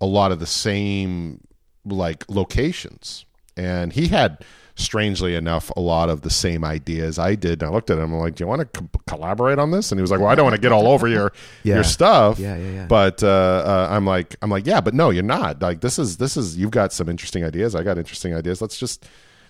a 0.00 0.06
lot 0.06 0.32
of 0.32 0.40
the 0.40 0.46
same 0.46 1.46
like 1.84 2.24
locations, 2.28 3.24
and 3.56 3.92
he 3.92 4.08
had 4.08 4.44
strangely 4.78 5.34
enough 5.34 5.70
a 5.76 5.80
lot 5.80 6.08
of 6.10 6.20
the 6.20 6.30
same 6.30 6.64
ideas 6.64 7.18
I 7.18 7.34
did. 7.34 7.62
And 7.62 7.70
I 7.70 7.74
looked 7.74 7.90
at 7.90 7.96
him 7.98 8.04
and 8.04 8.14
I'm 8.14 8.20
like, 8.20 8.34
"Do 8.36 8.44
you 8.44 8.48
want 8.48 8.60
to 8.72 8.80
co- 8.80 9.00
collaborate 9.06 9.58
on 9.58 9.70
this?" 9.70 9.90
And 9.90 9.98
he 9.98 10.02
was 10.02 10.10
like, 10.10 10.20
"Well, 10.20 10.28
I 10.28 10.34
don't 10.34 10.44
want 10.44 10.54
to 10.56 10.60
get 10.60 10.70
all 10.72 10.86
over 10.88 11.08
your 11.08 11.32
Yeah. 11.62 11.76
your 11.76 11.84
stuff." 11.84 12.38
Yeah, 12.38 12.56
yeah, 12.56 12.70
yeah. 12.70 12.86
But 12.86 13.22
uh, 13.22 13.26
uh, 13.26 13.88
I'm 13.90 14.04
like, 14.06 14.36
I'm 14.42 14.50
like, 14.50 14.66
yeah, 14.66 14.80
but 14.80 14.94
no, 14.94 15.10
you're 15.10 15.22
not. 15.22 15.60
Like, 15.62 15.80
this 15.80 15.98
is 15.98 16.18
this 16.18 16.36
is 16.36 16.56
you've 16.56 16.70
got 16.70 16.92
some 16.92 17.08
interesting 17.08 17.44
ideas. 17.44 17.74
I 17.74 17.82
got 17.82 17.98
interesting 17.98 18.34
ideas. 18.34 18.60
Let's 18.60 18.78
just 18.78 19.06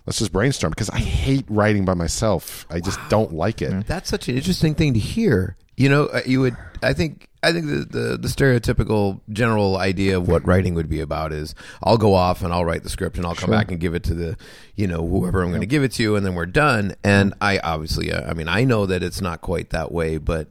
let's 0.07 0.19
just 0.19 0.33
brainstorm 0.33 0.71
because 0.71 0.91
I 0.91 0.99
hate 0.99 1.45
writing 1.49 1.85
by 1.85 1.95
myself. 1.95 2.67
I 2.71 2.81
just 2.81 3.01
don't 3.09 3.33
like 3.33 3.61
it. 3.63 3.87
That's 3.87 4.09
such 4.09 4.29
an 4.29 4.37
interesting 4.37 4.75
thing 4.75 4.95
to 4.95 5.01
hear. 5.01 5.57
You 5.77 5.89
know, 5.89 6.07
uh, 6.07 6.21
you 6.25 6.41
would. 6.41 6.57
I 6.83 6.93
think. 6.93 7.29
I 7.47 7.53
think 7.53 7.67
the, 7.67 7.85
the 7.85 8.19
the 8.19 8.29
stereotypical 8.29 9.21
general 9.31 9.77
idea 9.77 10.17
of 10.17 10.27
what 10.27 10.45
writing 10.45 10.75
would 10.75 10.89
be 10.89 11.01
about 11.01 11.33
is 11.33 11.55
I'll 11.81 11.97
go 11.97 12.15
off 12.15 12.43
and 12.43 12.53
I'll 12.53 12.65
write 12.65 12.83
the 12.83 12.89
script 12.89 13.17
and 13.17 13.25
I'll 13.25 13.37
come 13.37 13.51
back 13.51 13.71
and 13.71 13.79
give 13.79 13.95
it 13.95 14.03
to 14.05 14.15
the 14.15 14.37
you 14.75 14.89
know 14.89 15.07
whoever 15.07 15.43
I'm 15.43 15.51
going 15.51 15.61
to 15.61 15.67
give 15.67 15.85
it 15.85 15.93
to 15.93 16.17
and 16.17 16.27
then 16.27 16.35
we're 16.35 16.47
done. 16.47 16.97
And 17.05 17.35
I 17.41 17.59
obviously, 17.61 18.13
I 18.13 18.33
mean, 18.35 18.49
I 18.49 18.65
know 18.65 18.85
that 18.87 19.05
it's 19.05 19.21
not 19.21 19.43
quite 19.43 19.71
that 19.71 19.93
way, 19.93 20.19
but 20.19 20.49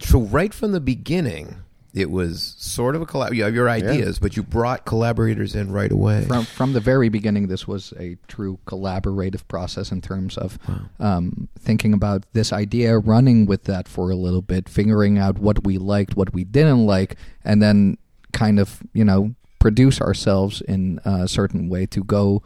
so 0.00 0.20
right 0.20 0.54
from 0.54 0.72
the 0.72 0.80
beginning, 0.80 1.62
it 1.96 2.10
was 2.10 2.54
sort 2.58 2.94
of 2.94 3.00
a 3.00 3.06
collab. 3.06 3.34
You 3.34 3.44
have 3.44 3.54
your 3.54 3.70
ideas, 3.70 4.18
but 4.18 4.36
you 4.36 4.42
brought 4.42 4.84
collaborators 4.84 5.54
in 5.56 5.72
right 5.72 5.90
away. 5.90 6.26
from 6.26 6.44
from 6.44 6.74
the 6.74 6.80
very 6.80 7.08
beginning, 7.08 7.46
this 7.46 7.66
was 7.66 7.94
a 7.98 8.18
true 8.28 8.58
collaborative 8.66 9.48
process 9.48 9.90
in 9.90 10.02
terms 10.02 10.36
of 10.36 10.58
um, 11.00 11.48
thinking 11.58 11.94
about 11.94 12.26
this 12.34 12.52
idea, 12.52 12.98
running 12.98 13.46
with 13.46 13.64
that 13.64 13.88
for 13.88 14.10
a 14.10 14.14
little 14.14 14.42
bit, 14.42 14.68
figuring 14.68 15.16
out 15.16 15.38
what 15.38 15.64
we 15.64 15.78
liked, 15.78 16.16
what 16.16 16.34
we 16.34 16.44
didn't 16.44 16.84
like, 16.84 17.16
and 17.42 17.62
then 17.62 17.96
kind 18.34 18.60
of 18.60 18.82
you 18.92 19.04
know 19.04 19.34
produce 19.58 19.98
ourselves 19.98 20.60
in 20.60 21.00
a 21.06 21.26
certain 21.26 21.70
way 21.70 21.86
to 21.86 22.04
go 22.04 22.42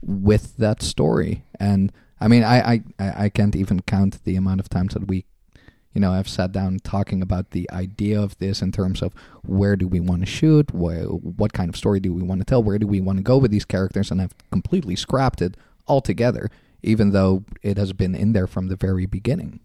with 0.00 0.56
that 0.58 0.82
story. 0.82 1.42
And 1.58 1.90
I 2.20 2.28
mean, 2.28 2.44
I 2.44 2.58
I, 2.60 2.82
I 3.00 3.24
I 3.24 3.28
can't 3.28 3.56
even 3.56 3.82
count 3.82 4.22
the 4.22 4.36
amount 4.36 4.60
of 4.60 4.68
times 4.68 4.94
that 4.94 5.08
we 5.08 5.24
you 5.94 6.00
know, 6.00 6.12
I've 6.12 6.28
sat 6.28 6.52
down 6.52 6.80
talking 6.80 7.22
about 7.22 7.52
the 7.52 7.70
idea 7.70 8.20
of 8.20 8.36
this 8.38 8.60
in 8.60 8.72
terms 8.72 9.00
of 9.00 9.14
where 9.42 9.76
do 9.76 9.86
we 9.86 10.00
want 10.00 10.22
to 10.22 10.26
shoot, 10.26 10.70
wh- 10.70 11.38
what 11.38 11.52
kind 11.52 11.68
of 11.68 11.76
story 11.76 12.00
do 12.00 12.12
we 12.12 12.22
want 12.22 12.40
to 12.40 12.44
tell, 12.44 12.62
where 12.62 12.78
do 12.78 12.86
we 12.86 13.00
want 13.00 13.18
to 13.18 13.22
go 13.22 13.38
with 13.38 13.52
these 13.52 13.64
characters, 13.64 14.10
and 14.10 14.20
I've 14.20 14.34
completely 14.50 14.96
scrapped 14.96 15.40
it 15.40 15.56
altogether, 15.86 16.50
even 16.82 17.10
though 17.10 17.44
it 17.62 17.78
has 17.78 17.92
been 17.92 18.14
in 18.14 18.32
there 18.32 18.48
from 18.48 18.66
the 18.66 18.76
very 18.76 19.06
beginning. 19.06 19.60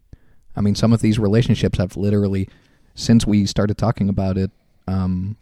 I 0.56 0.62
mean, 0.62 0.76
some 0.76 0.94
of 0.94 1.02
these 1.02 1.18
relationships 1.18 1.80
have 1.80 1.98
literally, 1.98 2.48
since 2.94 3.26
we 3.26 3.46
started 3.46 3.78
talking 3.78 4.08
about 4.08 4.38
it, 4.38 4.52
um, 4.88 5.36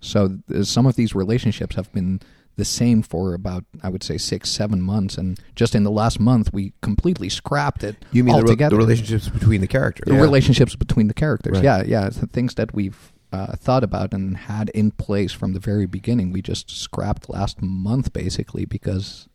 so 0.00 0.38
some 0.62 0.86
of 0.86 0.96
these 0.96 1.14
relationships 1.14 1.76
have 1.76 1.90
been 1.92 2.20
the 2.56 2.64
same 2.64 3.02
for 3.02 3.34
about, 3.34 3.64
I 3.82 3.88
would 3.88 4.02
say, 4.02 4.16
six, 4.18 4.50
seven 4.50 4.80
months, 4.80 5.18
and 5.18 5.38
just 5.54 5.74
in 5.74 5.84
the 5.84 5.90
last 5.90 6.18
month, 6.18 6.52
we 6.52 6.72
completely 6.80 7.28
scrapped 7.28 7.84
it. 7.84 7.96
you 8.12 8.24
mean 8.24 8.34
the, 8.34 8.42
re- 8.42 8.48
altogether 8.48 8.76
the 8.76 8.80
relationships 8.80 9.28
between 9.28 9.60
the 9.60 9.66
characters? 9.66 10.06
the 10.06 10.20
relationships 10.20 10.74
between 10.74 11.08
the 11.08 11.14
characters. 11.14 11.54
Right. 11.56 11.64
Yeah, 11.64 11.82
yeah, 11.86 12.08
the 12.08 12.26
things 12.26 12.54
that 12.54 12.74
we've 12.74 13.12
uh, 13.32 13.56
thought 13.56 13.84
about 13.84 14.14
and 14.14 14.36
had 14.36 14.70
in 14.70 14.90
place 14.92 15.32
from 15.32 15.52
the 15.52 15.60
very 15.60 15.86
beginning. 15.86 16.32
We 16.32 16.40
just 16.42 16.70
scrapped 16.70 17.28
last 17.28 17.60
month 17.60 18.12
basically 18.12 18.64
because 18.64 19.28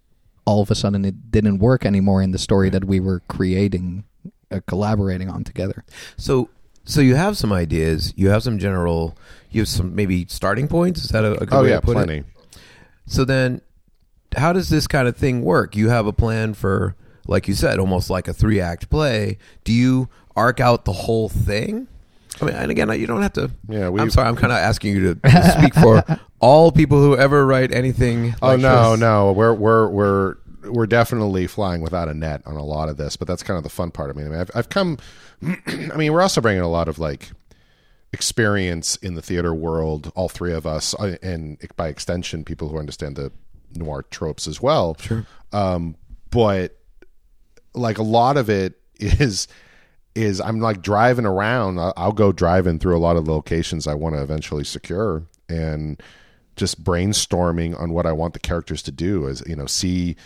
all 0.46 0.62
of 0.62 0.72
a 0.72 0.76
sudden 0.76 1.06
it 1.06 1.30
didn't 1.30 1.60
work 1.60 1.86
anymore 1.86 2.22
in 2.22 2.32
the 2.32 2.40
story 2.40 2.70
that 2.72 2.86
we 2.86 3.00
were 3.00 3.22
creating, 3.28 4.06
uh, 4.50 4.62
collaborating 4.66 5.30
on 5.30 5.44
together. 5.44 5.84
So, 6.18 6.50
so 6.86 7.02
you 7.02 7.14
have 7.16 7.38
some 7.38 7.54
ideas. 7.54 8.14
You 8.16 8.30
have 8.30 8.42
some 8.42 8.58
general. 8.58 9.16
You 9.52 9.62
have 9.62 9.68
some 9.68 9.94
maybe 9.94 10.26
starting 10.28 10.68
points. 10.68 11.04
Is 11.04 11.10
that 11.12 11.24
a, 11.24 11.34
a 11.34 11.46
good 11.46 11.54
Oh 11.54 11.62
way 11.64 11.70
yeah, 11.70 11.76
to 11.82 11.86
put 11.86 11.94
plenty. 11.94 12.18
it? 12.20 12.26
So 13.06 13.26
then, 13.26 13.62
how 14.38 14.54
does 14.54 14.70
this 14.70 14.88
kind 14.88 15.08
of 15.08 15.16
thing 15.18 15.42
work? 15.42 15.76
You 15.76 15.90
have 15.90 16.08
a 16.08 16.14
plan 16.14 16.54
for, 16.54 16.96
like 17.28 17.48
you 17.48 17.54
said, 17.54 17.80
almost 17.80 18.10
like 18.10 18.28
a 18.28 18.34
three 18.34 18.60
act 18.60 18.90
play. 18.90 19.38
Do 19.64 19.74
you 19.74 20.10
arc 20.36 20.60
out 20.60 20.86
the 20.86 20.94
whole 20.94 21.30
thing? 21.30 21.88
I 22.42 22.46
mean, 22.46 22.56
and 22.56 22.72
again, 22.72 22.90
you 23.00 23.08
don't 23.08 23.22
have 23.22 23.34
to. 23.34 23.52
Yeah, 23.68 23.88
I'm 23.88 24.10
sorry. 24.10 24.28
I'm 24.28 24.36
kind 24.36 24.54
of 24.54 24.58
asking 24.58 24.96
you 24.96 25.14
to, 25.14 25.30
to 25.30 25.52
speak 25.52 25.74
for 25.76 26.04
all 26.40 26.72
people 26.72 27.00
who 27.00 27.18
ever 27.18 27.46
write 27.46 27.74
anything. 27.74 28.36
Oh 28.42 28.50
like 28.50 28.60
no, 28.62 28.92
this. 28.92 29.00
no, 29.02 29.32
we're 29.34 29.54
we're 29.54 29.88
we're 29.90 30.36
we're 30.64 30.88
definitely 30.88 31.48
flying 31.48 31.82
without 31.82 32.08
a 32.08 32.14
net 32.14 32.42
on 32.46 32.56
a 32.56 32.64
lot 32.64 32.90
of 32.90 32.98
this, 32.98 33.18
but 33.18 33.28
that's 33.28 33.44
kind 33.44 33.58
of 33.58 33.64
the 33.64 33.70
fun 33.70 33.92
part. 33.92 34.10
I 34.10 34.14
mean, 34.14 34.28
I 34.28 34.30
mean 34.30 34.40
I've, 34.40 34.52
I've 34.56 34.70
come. 34.70 34.98
I 35.44 35.96
mean, 35.98 36.14
we're 36.14 36.22
also 36.22 36.40
bringing 36.42 36.62
a 36.62 36.70
lot 36.70 36.88
of 36.88 37.00
like 37.00 37.32
experience 38.14 38.96
in 38.98 39.16
the 39.16 39.22
theater 39.22 39.54
world. 39.54 40.12
All 40.16 40.30
three 40.30 40.54
of 40.54 40.66
us, 40.66 40.94
uh, 40.96 41.18
and 41.22 41.58
by 41.76 41.88
extension, 41.88 42.44
people 42.44 42.70
who 42.70 42.78
understand 42.78 43.16
the 43.16 43.32
noir 43.76 44.04
tropes 44.04 44.48
as 44.48 44.62
well. 44.62 44.98
Sure. 45.00 45.26
Um, 45.54 45.96
but 46.30 46.78
like 47.74 47.98
a 47.98 48.04
lot 48.04 48.38
of 48.38 48.50
it 48.50 48.80
is 49.00 49.48
is 50.14 50.42
I'm 50.42 50.60
like 50.60 50.82
driving 50.82 51.26
around. 51.26 51.80
I'll, 51.80 51.94
I'll 51.96 52.12
go 52.12 52.32
driving 52.32 52.80
through 52.80 52.98
a 52.98 53.00
lot 53.00 53.16
of 53.16 53.28
locations 53.28 53.88
I 53.88 53.94
want 53.94 54.16
to 54.16 54.22
eventually 54.22 54.64
secure, 54.64 55.24
and 55.48 56.02
just 56.58 56.84
brainstorming 56.84 57.80
on 57.80 57.94
what 57.94 58.06
I 58.06 58.12
want 58.12 58.34
the 58.34 58.40
characters 58.40 58.82
to 58.84 58.92
do. 58.92 59.28
As 59.28 59.42
you 59.48 59.56
know, 59.56 59.68
see 59.68 60.18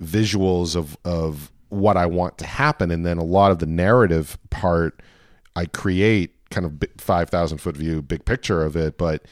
visuals 0.00 0.76
of 0.76 0.96
of 1.04 1.50
what 1.70 1.96
I 1.96 2.06
want 2.06 2.38
to 2.38 2.46
happen, 2.46 2.92
and 2.92 3.04
then 3.04 3.18
a 3.18 3.24
lot 3.24 3.50
of 3.50 3.58
the 3.58 3.66
narrative 3.66 4.38
part 4.50 5.02
I 5.56 5.66
create 5.66 6.35
kind 6.50 6.66
of 6.66 6.72
five 6.98 7.30
thousand 7.30 7.58
foot 7.58 7.76
view, 7.76 8.02
big 8.02 8.24
picture 8.24 8.62
of 8.62 8.76
it. 8.76 8.98
But 8.98 9.24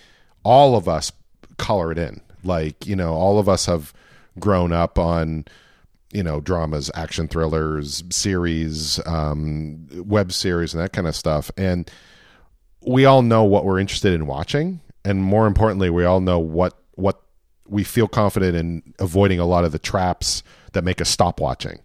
all 0.43 0.77
of 0.77 0.89
us 0.89 1.13
color 1.59 1.93
it 1.93 1.99
in. 1.99 2.21
Like 2.43 2.87
you 2.87 2.97
know, 2.97 3.15
all 3.15 3.39
of 3.39 3.49
us 3.49 3.67
have 3.67 3.93
grown 4.39 4.73
up 4.73 4.99
on 4.99 5.45
you 6.15 6.23
know 6.23 6.41
dramas 6.41 6.91
action 6.95 7.29
thrillers 7.29 8.03
series 8.11 9.05
um, 9.07 9.87
web 9.93 10.33
series 10.33 10.73
and 10.73 10.83
that 10.83 10.93
kind 10.93 11.07
of 11.07 11.15
stuff 11.15 11.51
and 11.59 11.91
we 12.87 13.05
all 13.05 13.23
know 13.23 13.45
what 13.45 13.65
we're 13.65 13.79
interested 13.79 14.15
in 14.15 14.27
watching 14.27 14.81
and 15.05 15.23
more 15.23 15.47
importantly 15.47 15.91
we 15.91 16.05
all 16.05 16.21
know 16.21 16.39
what 16.39 16.79
what 16.95 17.23
we 17.67 17.83
feel 17.83 18.07
confident 18.07 18.57
in 18.57 18.95
avoiding 18.99 19.41
a 19.41 19.47
lot 19.47 19.65
of 19.65 19.73
the 19.73 19.79
traps 19.79 20.43
that 20.73 20.85
make 20.85 21.01
us 21.01 21.09
stop 21.09 21.41
watching 21.41 21.81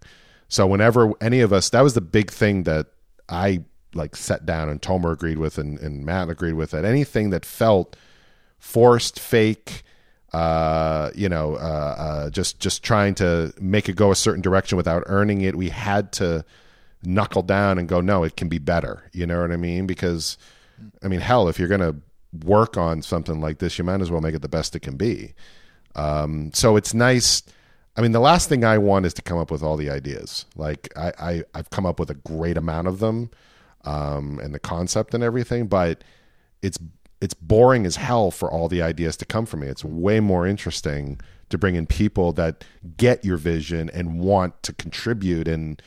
so 0.48 0.68
whenever 0.68 1.12
any 1.22 1.42
of 1.42 1.52
us 1.52 1.70
that 1.72 1.82
was 1.82 1.96
the 1.96 2.02
big 2.02 2.32
thing 2.32 2.64
that 2.64 2.88
i 3.30 3.60
like 3.94 4.16
set 4.16 4.46
down 4.46 4.70
and 4.70 4.82
tomer 4.82 5.12
agreed 5.12 5.38
with 5.38 5.58
and, 5.58 5.80
and 5.80 6.06
matt 6.06 6.30
agreed 6.30 6.54
with 6.54 6.72
that 6.72 6.86
anything 6.86 7.30
that 7.32 7.46
felt 7.46 7.96
forced 8.60 9.20
fake 9.20 9.84
uh, 10.34 11.10
you 11.16 11.28
know, 11.28 11.56
uh, 11.56 11.96
uh, 11.98 12.30
just 12.30 12.60
just 12.60 12.84
trying 12.84 13.16
to 13.16 13.54
make 13.60 13.90
it 13.90 13.96
go 13.96 14.12
a 14.12 14.16
certain 14.16 14.42
direction 14.42 14.78
without 14.78 15.04
earning 15.08 15.42
it. 15.42 15.56
We 15.56 15.70
had 15.70 16.12
to 16.14 16.46
knuckle 17.04 17.42
down 17.42 17.80
and 17.80 17.88
go, 17.88 18.02
no, 18.02 18.24
it 18.24 18.36
can 18.36 18.50
be 18.50 18.60
better. 18.60 19.04
You 19.12 19.26
know 19.26 19.42
what 19.42 19.52
I 19.52 19.58
mean? 19.58 19.88
Because, 19.88 20.38
I 21.04 21.08
mean, 21.08 21.20
hell, 21.20 21.48
if 21.48 21.58
you're 21.58 21.68
gonna 21.68 21.96
work 22.44 22.78
on 22.78 23.02
something 23.02 23.42
like 23.42 23.58
this, 23.60 23.78
you 23.78 23.84
might 23.84 24.02
as 24.02 24.12
well 24.12 24.22
make 24.22 24.36
it 24.36 24.42
the 24.42 24.50
best 24.50 24.76
it 24.76 24.82
can 24.82 24.98
be. 24.98 25.34
Um, 25.96 26.52
so 26.54 26.76
it's 26.76 26.94
nice. 26.94 27.42
I 27.98 28.02
mean, 28.02 28.12
the 28.12 28.20
last 28.20 28.50
thing 28.50 28.64
I 28.64 28.78
want 28.78 29.06
is 29.06 29.14
to 29.16 29.22
come 29.24 29.40
up 29.40 29.50
with 29.50 29.64
all 29.64 29.78
the 29.78 29.90
ideas. 29.90 30.46
Like 30.56 30.94
I, 30.96 31.12
I 31.20 31.44
I've 31.56 31.72
come 31.72 31.86
up 31.88 32.00
with 32.00 32.12
a 32.12 32.16
great 32.16 32.58
amount 32.58 32.88
of 32.88 33.00
them, 33.00 33.32
um, 33.86 34.40
and 34.40 34.54
the 34.54 34.60
concept 34.60 35.14
and 35.14 35.24
everything, 35.24 35.68
but 35.68 36.04
it's 36.62 36.78
it's 37.22 37.34
boring 37.34 37.86
as 37.86 37.98
hell 37.98 38.32
for 38.32 38.50
all 38.50 38.70
the 38.70 38.82
ideas 38.82 39.18
to 39.18 39.26
come 39.26 39.46
from 39.46 39.62
me. 39.62 39.68
It's 39.68 39.84
way 39.84 40.20
more 40.20 40.48
interesting 40.48 41.20
to 41.50 41.58
bring 41.58 41.76
in 41.76 41.86
people 41.86 42.32
that 42.34 42.64
get 42.98 43.26
your 43.26 43.38
vision 43.38 43.90
and 43.94 44.20
want 44.20 44.62
to 44.64 44.74
contribute 44.74 45.48
and 45.48 45.82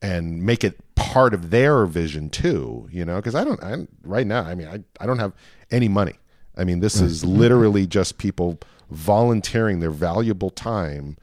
and 0.00 0.42
make 0.42 0.64
it 0.64 0.80
part 0.96 1.32
of 1.34 1.50
their 1.50 1.86
vision 1.86 2.30
too. 2.30 2.88
You 2.90 3.04
know, 3.04 3.16
because 3.16 3.34
I 3.34 3.44
don't. 3.44 3.62
I 3.62 3.86
right 4.02 4.26
now. 4.26 4.42
I 4.42 4.54
mean, 4.54 4.68
I 4.68 4.82
I 5.02 5.06
don't 5.06 5.18
have 5.18 5.32
any 5.70 5.88
money. 5.88 6.14
I 6.56 6.64
mean, 6.64 6.80
this 6.80 7.00
is 7.00 7.24
literally 7.24 7.86
just 7.86 8.18
people 8.18 8.58
volunteering 8.90 9.80
their 9.80 9.90
valuable 9.90 10.50
time 10.50 11.16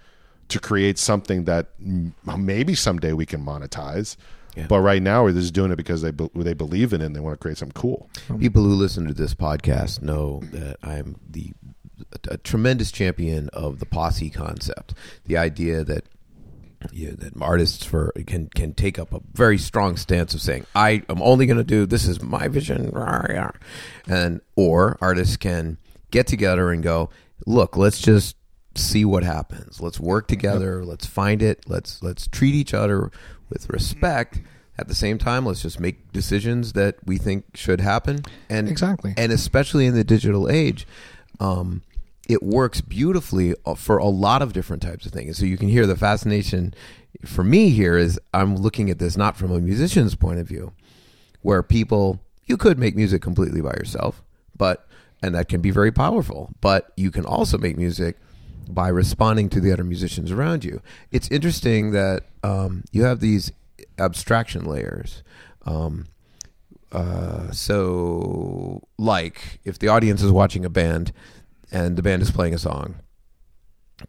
to 0.48 0.60
create 0.60 0.98
something 0.98 1.44
that 1.46 1.68
m- 1.80 2.16
maybe 2.38 2.74
someday 2.74 3.14
we 3.14 3.28
can 3.28 3.46
monetize. 3.46 4.16
But 4.68 4.82
right 4.82 5.02
now, 5.02 5.24
we're 5.24 5.34
just 5.34 5.54
doing 5.54 5.72
it 5.72 5.76
because 5.76 6.02
they 6.02 6.12
be- 6.12 6.30
they 6.36 6.54
believe 6.54 6.94
in 6.94 7.02
it 7.02 7.06
and 7.06 7.16
they 7.16 7.20
want 7.20 7.34
to 7.34 7.42
create 7.42 7.58
something 7.58 7.80
cool. 7.80 8.10
People 8.40 8.64
who 8.64 8.74
listen 8.74 9.08
to 9.08 9.14
this 9.14 9.34
podcast 9.34 10.02
know 10.02 10.42
that 10.52 10.78
I'm 10.84 11.18
the 11.30 11.54
a 12.30 12.38
tremendous 12.38 12.92
champion 12.92 13.50
of 13.50 13.80
the 13.80 13.86
posse 13.86 14.30
concept. 14.30 14.94
The 15.26 15.38
idea 15.38 15.84
that 15.84 16.06
yeah, 16.94 17.12
that 17.18 17.34
artists 17.42 17.84
for 17.84 18.14
can 18.26 18.48
can 18.48 18.74
take 18.74 18.98
up 18.98 19.14
a 19.14 19.20
very 19.34 19.58
strong 19.58 19.98
stance 19.98 20.34
of 20.34 20.42
saying 20.42 20.66
I 20.76 21.04
am 21.10 21.22
only 21.22 21.46
going 21.46 21.58
to 21.58 21.64
do 21.64 21.86
this 21.86 22.06
is 22.06 22.22
my 22.22 22.48
vision, 22.48 22.90
rah, 22.92 23.26
rah." 23.30 23.52
and 24.08 24.42
or 24.56 24.98
artists 25.02 25.36
can 25.36 25.78
get 26.12 26.26
together 26.26 26.72
and 26.72 26.82
go, 26.82 27.10
look, 27.46 27.78
let's 27.78 28.00
just 28.00 28.36
see 28.76 29.04
what 29.04 29.24
happens. 29.24 29.82
Let's 29.82 30.00
work 30.00 30.28
together. 30.28 30.86
Let's 30.86 31.06
find 31.06 31.42
it. 31.42 31.66
Let's 31.68 32.02
let's 32.02 32.28
treat 32.28 32.56
each 32.56 32.74
other 32.74 33.12
with 33.50 33.70
respect. 33.70 34.42
At 34.78 34.88
the 34.88 34.96
same 34.96 35.18
time, 35.18 35.46
let's 35.46 35.62
just 35.62 35.80
make 35.80 36.12
decisions 36.14 36.74
that 36.74 36.96
we 37.06 37.18
think 37.18 37.58
should 37.58 37.82
happen. 37.82 38.24
And 38.50 38.70
Exactly. 38.70 39.14
and 39.18 39.32
especially 39.32 39.86
in 39.86 39.94
the 39.94 40.06
digital 40.06 40.50
age, 40.50 40.88
um, 41.42 41.82
it 42.30 42.42
works 42.42 42.80
beautifully 42.80 43.56
uh, 43.66 43.74
for 43.76 43.98
a 43.98 44.06
lot 44.06 44.42
of 44.42 44.54
different 44.54 44.82
types 44.82 45.06
of 45.06 45.12
things. 45.12 45.38
So 45.38 45.46
you 45.46 45.58
can 45.58 45.68
hear 45.68 45.86
the 45.86 45.98
fascination 45.98 46.74
for 47.26 47.44
me 47.44 47.72
here 47.72 47.98
is 47.98 48.20
I'm 48.34 48.56
looking 48.56 48.90
at 48.90 49.00
this 49.00 49.18
not 49.18 49.36
from 49.36 49.52
a 49.52 49.60
musician's 49.60 50.16
point 50.16 50.40
of 50.40 50.48
view, 50.48 50.72
where 51.42 51.64
people 51.64 52.22
you 52.46 52.56
could 52.58 52.80
make 52.80 52.96
music 52.96 53.22
completely 53.22 53.62
by 53.62 53.72
yourself, 53.72 54.24
but 54.56 54.88
and 55.22 55.36
that 55.36 55.50
can 55.50 55.60
be 55.60 55.72
very 55.72 55.92
powerful. 55.92 56.52
But 56.62 56.92
you 56.96 57.12
can 57.12 57.26
also 57.26 57.58
make 57.58 57.78
music 57.78 58.18
by 58.74 58.88
responding 58.88 59.50
to 59.50 59.60
the 59.60 59.72
other 59.72 59.84
musicians 59.84 60.32
around 60.32 60.64
you. 60.64 60.82
It's 61.12 61.30
interesting 61.30 61.92
that 61.92 62.24
um, 62.44 62.84
you 62.92 63.04
have 63.04 63.20
these 63.20 63.52
abstraction 63.98 64.66
layers. 64.66 65.24
Um, 65.66 66.08
uh, 66.92 67.52
so, 67.52 68.82
like, 68.98 69.60
if 69.64 69.78
the 69.80 69.88
audience 69.88 70.24
is 70.24 70.32
watching 70.32 70.66
a 70.66 70.70
band 70.70 71.12
and 71.72 71.98
the 71.98 72.02
band 72.02 72.22
is 72.22 72.32
playing 72.32 72.54
a 72.54 72.58
song, 72.58 72.96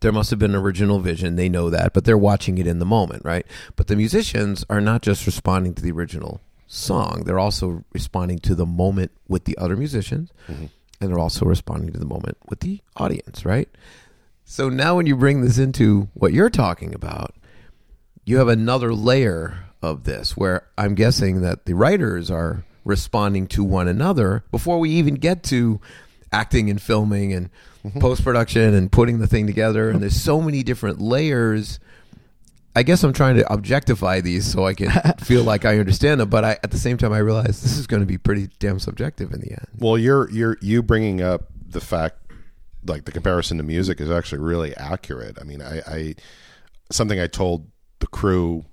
there 0.00 0.12
must 0.12 0.30
have 0.30 0.38
been 0.38 0.52
an 0.52 0.60
original 0.60 1.00
vision. 1.00 1.36
They 1.36 1.48
know 1.48 1.68
that, 1.70 1.92
but 1.92 2.04
they're 2.04 2.16
watching 2.16 2.58
it 2.58 2.66
in 2.66 2.78
the 2.78 2.86
moment, 2.86 3.24
right? 3.24 3.44
But 3.76 3.88
the 3.88 3.96
musicians 3.96 4.64
are 4.70 4.80
not 4.80 5.02
just 5.02 5.26
responding 5.26 5.74
to 5.74 5.82
the 5.82 5.90
original 5.90 6.40
song, 6.66 7.24
they're 7.26 7.40
also 7.40 7.84
responding 7.92 8.38
to 8.38 8.54
the 8.54 8.66
moment 8.66 9.10
with 9.28 9.44
the 9.44 9.58
other 9.58 9.76
musicians, 9.76 10.30
and 11.00 11.10
they're 11.10 11.18
also 11.18 11.44
responding 11.44 11.92
to 11.92 11.98
the 11.98 12.06
moment 12.06 12.38
with 12.48 12.60
the 12.60 12.80
audience, 12.96 13.44
right? 13.44 13.68
So 14.50 14.68
now 14.68 14.96
when 14.96 15.06
you 15.06 15.14
bring 15.14 15.42
this 15.42 15.58
into 15.58 16.08
what 16.14 16.32
you're 16.32 16.50
talking 16.50 16.92
about, 16.92 17.36
you 18.24 18.38
have 18.38 18.48
another 18.48 18.92
layer 18.92 19.66
of 19.80 20.02
this 20.02 20.36
where 20.36 20.66
I'm 20.76 20.96
guessing 20.96 21.40
that 21.42 21.66
the 21.66 21.74
writers 21.74 22.32
are 22.32 22.64
responding 22.84 23.46
to 23.46 23.62
one 23.62 23.86
another 23.86 24.42
before 24.50 24.80
we 24.80 24.90
even 24.90 25.14
get 25.14 25.44
to 25.44 25.80
acting 26.32 26.68
and 26.68 26.82
filming 26.82 27.32
and 27.32 27.48
mm-hmm. 27.84 28.00
post 28.00 28.24
production 28.24 28.74
and 28.74 28.90
putting 28.90 29.20
the 29.20 29.28
thing 29.28 29.46
together. 29.46 29.88
And 29.88 30.02
there's 30.02 30.20
so 30.20 30.40
many 30.40 30.64
different 30.64 31.00
layers. 31.00 31.78
I 32.74 32.82
guess 32.82 33.04
I'm 33.04 33.12
trying 33.12 33.36
to 33.36 33.52
objectify 33.52 34.20
these 34.20 34.50
so 34.50 34.66
I 34.66 34.74
can 34.74 34.90
feel 35.20 35.44
like 35.44 35.64
I 35.64 35.78
understand 35.78 36.20
them, 36.20 36.28
but 36.28 36.44
I, 36.44 36.50
at 36.64 36.72
the 36.72 36.78
same 36.78 36.96
time, 36.96 37.12
I 37.12 37.18
realize 37.18 37.62
this 37.62 37.78
is 37.78 37.86
going 37.86 38.02
to 38.02 38.06
be 38.06 38.18
pretty 38.18 38.48
damn 38.58 38.80
subjective 38.80 39.32
in 39.32 39.42
the 39.42 39.52
end. 39.52 39.68
Well, 39.78 39.96
you're 39.96 40.28
you're 40.32 40.58
you 40.60 40.82
bringing 40.82 41.22
up 41.22 41.44
the 41.68 41.80
fact, 41.80 42.29
like 42.86 43.04
the 43.04 43.12
comparison 43.12 43.58
to 43.58 43.62
music 43.62 44.00
is 44.00 44.10
actually 44.10 44.38
really 44.38 44.76
accurate. 44.76 45.38
I 45.40 45.44
mean, 45.44 45.62
I, 45.62 45.80
I 45.86 46.14
something 46.90 47.20
I 47.20 47.26
told 47.26 47.70
the 48.00 48.06
crew 48.06 48.64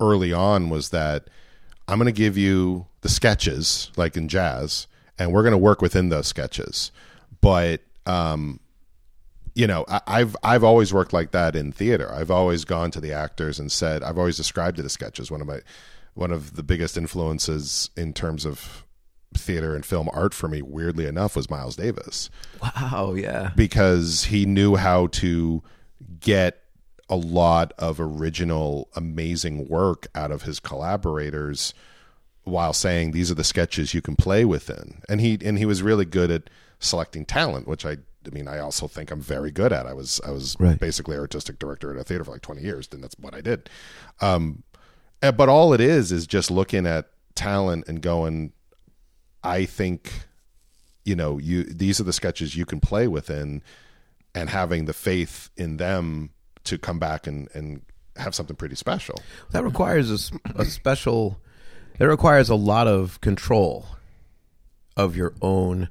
early 0.00 0.32
on 0.32 0.70
was 0.70 0.90
that 0.90 1.28
I'm 1.86 1.98
going 1.98 2.06
to 2.06 2.12
give 2.12 2.36
you 2.36 2.86
the 3.00 3.08
sketches, 3.08 3.90
like 3.96 4.16
in 4.16 4.28
jazz, 4.28 4.86
and 5.18 5.32
we're 5.32 5.42
going 5.42 5.52
to 5.52 5.58
work 5.58 5.80
within 5.80 6.08
those 6.08 6.26
sketches. 6.26 6.90
But 7.40 7.82
um, 8.06 8.60
you 9.54 9.66
know, 9.66 9.84
I, 9.88 10.00
I've 10.06 10.36
I've 10.42 10.64
always 10.64 10.92
worked 10.92 11.12
like 11.12 11.32
that 11.32 11.56
in 11.56 11.72
theater. 11.72 12.12
I've 12.12 12.30
always 12.30 12.64
gone 12.64 12.90
to 12.92 13.00
the 13.00 13.12
actors 13.12 13.58
and 13.58 13.70
said 13.70 14.02
I've 14.02 14.18
always 14.18 14.36
described 14.36 14.78
it 14.78 14.84
as 14.84 14.92
sketches. 14.92 15.30
One 15.30 15.40
of 15.40 15.46
my 15.46 15.60
one 16.14 16.32
of 16.32 16.56
the 16.56 16.62
biggest 16.62 16.96
influences 16.96 17.90
in 17.96 18.12
terms 18.12 18.44
of 18.44 18.84
theater 19.34 19.74
and 19.74 19.84
film 19.84 20.08
art 20.12 20.32
for 20.34 20.48
me, 20.48 20.62
weirdly 20.62 21.06
enough, 21.06 21.36
was 21.36 21.50
Miles 21.50 21.76
Davis 21.76 22.30
Wow, 22.62 23.14
yeah. 23.14 23.50
because 23.56 24.24
he 24.24 24.46
knew 24.46 24.76
how 24.76 25.08
to 25.08 25.62
get 26.20 26.62
a 27.10 27.16
lot 27.16 27.72
of 27.78 28.00
original, 28.00 28.88
amazing 28.96 29.68
work 29.68 30.06
out 30.14 30.30
of 30.30 30.42
his 30.42 30.60
collaborators 30.60 31.72
while 32.44 32.72
saying 32.72 33.10
these 33.12 33.30
are 33.30 33.34
the 33.34 33.44
sketches 33.44 33.94
you 33.94 34.00
can 34.02 34.16
play 34.16 34.44
within. 34.44 35.02
And 35.08 35.20
he 35.20 35.38
and 35.44 35.58
he 35.58 35.66
was 35.66 35.82
really 35.82 36.04
good 36.04 36.30
at 36.30 36.50
selecting 36.80 37.24
talent, 37.26 37.66
which 37.68 37.84
I 37.86 37.92
I 38.26 38.30
mean 38.32 38.48
I 38.48 38.58
also 38.58 38.88
think 38.88 39.10
I'm 39.10 39.20
very 39.20 39.50
good 39.50 39.72
at. 39.72 39.86
I 39.86 39.92
was 39.94 40.20
I 40.26 40.30
was 40.30 40.56
Right. 40.58 40.78
basically 40.78 41.16
artistic 41.16 41.58
director 41.58 41.90
at 41.94 42.00
a 42.00 42.04
theater 42.04 42.24
for 42.24 42.32
like 42.32 42.42
20 42.42 42.62
years, 42.62 42.88
and 42.92 43.02
that's 43.02 43.16
what 43.18 43.34
I 43.34 43.40
did. 43.40 43.68
Um, 44.20 44.62
eh, 45.22 45.30
but 45.30 45.48
all 45.48 45.72
it 45.72 45.80
is 45.80 46.12
is 46.12 46.26
just 46.26 46.50
looking 46.50 46.86
at 46.86 47.08
talent 47.34 47.84
and 47.88 48.00
going, 48.02 48.52
I 49.42 49.64
think, 49.64 50.12
you 51.04 51.16
know, 51.16 51.38
you 51.38 51.64
these 51.64 52.00
are 52.00 52.04
the 52.04 52.12
sketches 52.12 52.56
you 52.56 52.66
can 52.66 52.80
play 52.80 53.08
within, 53.08 53.62
and 54.34 54.50
having 54.50 54.84
the 54.84 54.92
faith 54.92 55.50
in 55.56 55.76
them 55.76 56.30
to 56.64 56.78
come 56.78 56.98
back 56.98 57.26
and 57.26 57.48
and 57.54 57.82
have 58.16 58.34
something 58.34 58.56
pretty 58.56 58.74
special. 58.74 59.20
That 59.50 59.64
requires 59.64 60.32
a 60.56 60.64
special. 60.64 61.40
It 61.98 62.04
requires 62.04 62.48
a 62.48 62.54
lot 62.54 62.86
of 62.86 63.20
control 63.20 63.86
of 64.96 65.16
your 65.16 65.34
own 65.40 65.88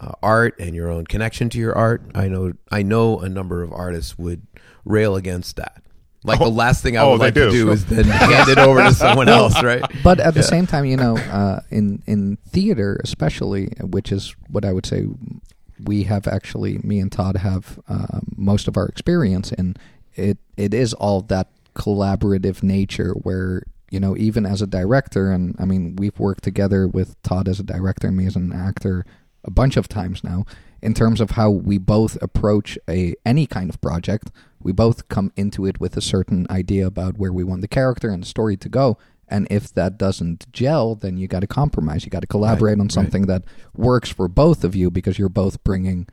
uh, 0.00 0.12
art 0.22 0.58
and 0.58 0.74
your 0.74 0.90
own 0.90 1.06
connection 1.06 1.48
to 1.50 1.58
your 1.58 1.74
art. 1.76 2.02
I 2.14 2.28
know. 2.28 2.52
I 2.70 2.82
know 2.82 3.20
a 3.20 3.28
number 3.28 3.62
of 3.62 3.72
artists 3.72 4.18
would 4.18 4.46
rail 4.84 5.16
against 5.16 5.56
that. 5.56 5.82
Like 6.24 6.40
the 6.40 6.48
last 6.48 6.82
thing 6.82 6.96
I 6.96 7.02
oh, 7.02 7.12
would 7.12 7.20
they 7.20 7.26
like 7.26 7.34
to 7.34 7.50
do. 7.50 7.64
do 7.66 7.70
is 7.70 7.86
then 7.86 8.04
hand 8.06 8.48
it 8.48 8.58
over 8.58 8.82
to 8.82 8.92
someone 8.92 9.28
else, 9.28 9.62
right? 9.62 9.82
But 10.02 10.20
at 10.20 10.34
the 10.34 10.42
same 10.42 10.66
time, 10.66 10.84
you 10.84 10.96
know, 10.96 11.16
uh, 11.16 11.60
in 11.70 12.02
in 12.06 12.38
theater, 12.48 13.00
especially, 13.04 13.66
which 13.80 14.10
is 14.10 14.34
what 14.48 14.64
I 14.64 14.72
would 14.72 14.86
say, 14.86 15.06
we 15.82 16.04
have 16.04 16.26
actually, 16.26 16.78
me 16.78 16.98
and 16.98 17.10
Todd 17.10 17.36
have 17.36 17.78
uh, 17.88 18.20
most 18.36 18.68
of 18.68 18.76
our 18.76 18.86
experience 18.86 19.52
in. 19.52 19.76
It 20.14 20.38
it 20.56 20.74
is 20.74 20.94
all 20.94 21.22
that 21.22 21.48
collaborative 21.74 22.64
nature 22.64 23.12
where 23.12 23.62
you 23.90 24.00
know, 24.00 24.16
even 24.16 24.44
as 24.44 24.60
a 24.60 24.66
director, 24.66 25.30
and 25.30 25.56
I 25.58 25.64
mean, 25.64 25.96
we've 25.96 26.18
worked 26.18 26.44
together 26.44 26.86
with 26.86 27.20
Todd 27.22 27.48
as 27.48 27.58
a 27.58 27.62
director 27.62 28.08
and 28.08 28.16
me 28.16 28.26
as 28.26 28.36
an 28.36 28.52
actor 28.52 29.06
a 29.44 29.50
bunch 29.50 29.76
of 29.76 29.88
times 29.88 30.22
now. 30.22 30.44
In 30.82 30.94
terms 30.94 31.20
of 31.20 31.32
how 31.32 31.50
we 31.50 31.78
both 31.78 32.20
approach 32.22 32.78
a 32.88 33.14
any 33.24 33.46
kind 33.46 33.70
of 33.70 33.80
project, 33.80 34.30
we 34.68 34.72
both 34.72 35.08
come 35.08 35.32
into 35.34 35.64
it 35.64 35.80
with 35.80 35.96
a 35.96 36.02
certain 36.02 36.46
idea 36.50 36.86
about 36.86 37.16
where 37.16 37.32
we 37.32 37.42
want 37.42 37.62
the 37.62 37.68
character 37.68 38.10
and 38.10 38.22
the 38.22 38.26
story 38.26 38.54
to 38.54 38.68
go. 38.68 38.98
And 39.26 39.46
if 39.50 39.72
that 39.72 39.96
doesn't 39.96 40.52
gel, 40.52 40.94
then 40.94 41.16
you 41.16 41.26
got 41.26 41.40
to 41.40 41.46
compromise. 41.46 42.04
You 42.04 42.10
got 42.10 42.20
to 42.20 42.26
collaborate 42.26 42.78
on 42.78 42.90
something 42.90 43.24
that 43.28 43.44
works 43.74 44.10
for 44.10 44.28
both 44.28 44.64
of 44.64 44.76
you 44.76 44.90
because 44.90 45.18
you're 45.18 45.30
both 45.30 45.64
bringing 45.64 46.06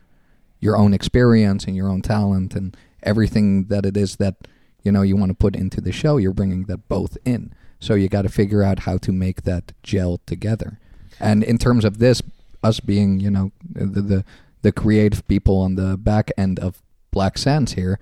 your 0.62 0.78
own 0.78 0.94
experience 0.94 1.66
and 1.66 1.76
your 1.76 1.90
own 1.90 2.02
talent 2.02 2.56
and 2.56 2.78
everything 3.04 3.66
that 3.66 3.86
it 3.86 3.98
is 3.98 4.16
that 4.16 4.36
you 4.84 4.92
know 4.94 5.02
you 5.02 5.18
want 5.18 5.32
to 5.32 5.36
put 5.38 5.54
into 5.54 5.82
the 5.82 5.92
show. 5.92 6.16
You're 6.16 6.32
bringing 6.32 6.64
that 6.68 6.88
both 6.88 7.18
in. 7.26 7.54
So 7.82 7.94
you 7.94 8.08
got 8.08 8.22
to 8.22 8.30
figure 8.30 8.64
out 8.64 8.80
how 8.80 8.98
to 9.00 9.12
make 9.12 9.42
that 9.42 9.74
gel 9.84 10.22
together. 10.26 10.80
And 11.20 11.44
in 11.44 11.58
terms 11.58 11.84
of 11.84 11.98
this, 11.98 12.22
us 12.64 12.80
being 12.80 13.20
you 13.20 13.32
know 13.32 13.52
the 13.70 14.02
the, 14.02 14.26
the 14.62 14.72
creative 14.72 15.28
people 15.28 15.60
on 15.60 15.76
the 15.76 15.98
back 15.98 16.32
end 16.38 16.58
of 16.60 16.82
Black 17.12 17.38
Sands 17.38 17.74
here, 17.74 18.00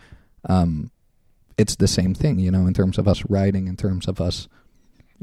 um, 0.50 0.92
it's 1.58 1.76
the 1.76 1.88
same 1.88 2.14
thing. 2.14 2.40
You 2.40 2.52
know, 2.52 2.66
in 2.66 2.74
terms 2.74 2.98
of 2.98 3.08
us 3.08 3.24
writing, 3.30 3.68
in 3.68 3.78
terms 3.78 4.08
of 4.08 4.20
us 4.22 4.48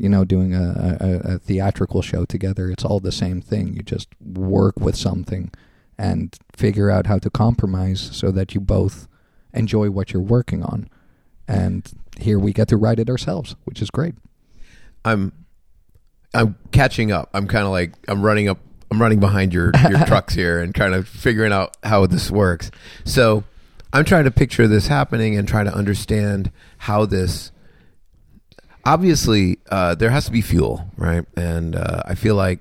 you 0.01 0.09
know, 0.09 0.25
doing 0.25 0.55
a, 0.55 0.97
a, 0.99 1.35
a 1.35 1.39
theatrical 1.39 2.01
show 2.01 2.25
together. 2.25 2.71
It's 2.71 2.87
all 2.87 3.01
the 3.01 3.13
same 3.13 3.43
thing. 3.43 3.75
You 3.75 3.83
just 3.83 4.09
work 4.19 4.81
with 4.81 4.97
something 4.97 5.53
and 5.99 6.35
figure 6.57 6.91
out 6.91 7.07
how 7.07 7.19
to 7.19 7.29
compromise 7.29 8.01
so 8.01 8.31
that 8.31 8.55
you 8.55 8.63
both 8.63 9.07
enjoy 9.53 9.91
what 9.91 10.15
you're 10.15 10.23
working 10.23 10.63
on. 10.63 10.89
And 11.47 11.87
here 12.19 12.39
we 12.39 12.55
get 12.55 12.69
to 12.69 12.79
write 12.79 12.99
it 12.99 13.11
ourselves, 13.11 13.57
which 13.65 13.83
is 13.83 13.91
great. 13.91 14.15
I'm 15.05 15.33
I'm 16.33 16.57
catching 16.73 17.13
up. 17.13 17.29
I'm 17.35 17.47
kind 17.47 17.67
of 17.67 17.71
like 17.71 17.93
I'm 18.09 18.23
running 18.23 18.49
up. 18.49 18.59
I'm 18.91 19.03
running 19.03 19.21
behind 19.21 19.53
your 19.53 19.71
your 19.91 19.99
trucks 20.07 20.33
here 20.33 20.61
and 20.61 20.73
kind 20.73 20.95
of 20.95 21.09
figuring 21.09 21.53
out 21.53 21.77
how 21.83 22.07
this 22.07 22.31
works. 22.31 22.71
So 23.05 23.45
I'm 23.93 24.05
trying 24.05 24.25
to 24.25 24.31
picture 24.31 24.69
this 24.69 24.87
happening 24.87 25.37
and 25.37 25.49
try 25.49 25.65
to 25.65 25.75
understand 25.75 26.51
how 26.79 27.07
this. 27.07 27.53
Obviously, 28.85 29.59
uh, 29.71 29.95
there 29.95 30.11
has 30.11 30.25
to 30.27 30.31
be 30.31 30.41
fuel, 30.41 30.91
right? 30.97 31.25
And 31.37 31.77
uh, 31.77 32.03
I 32.07 32.15
feel 32.15 32.35
like 32.35 32.61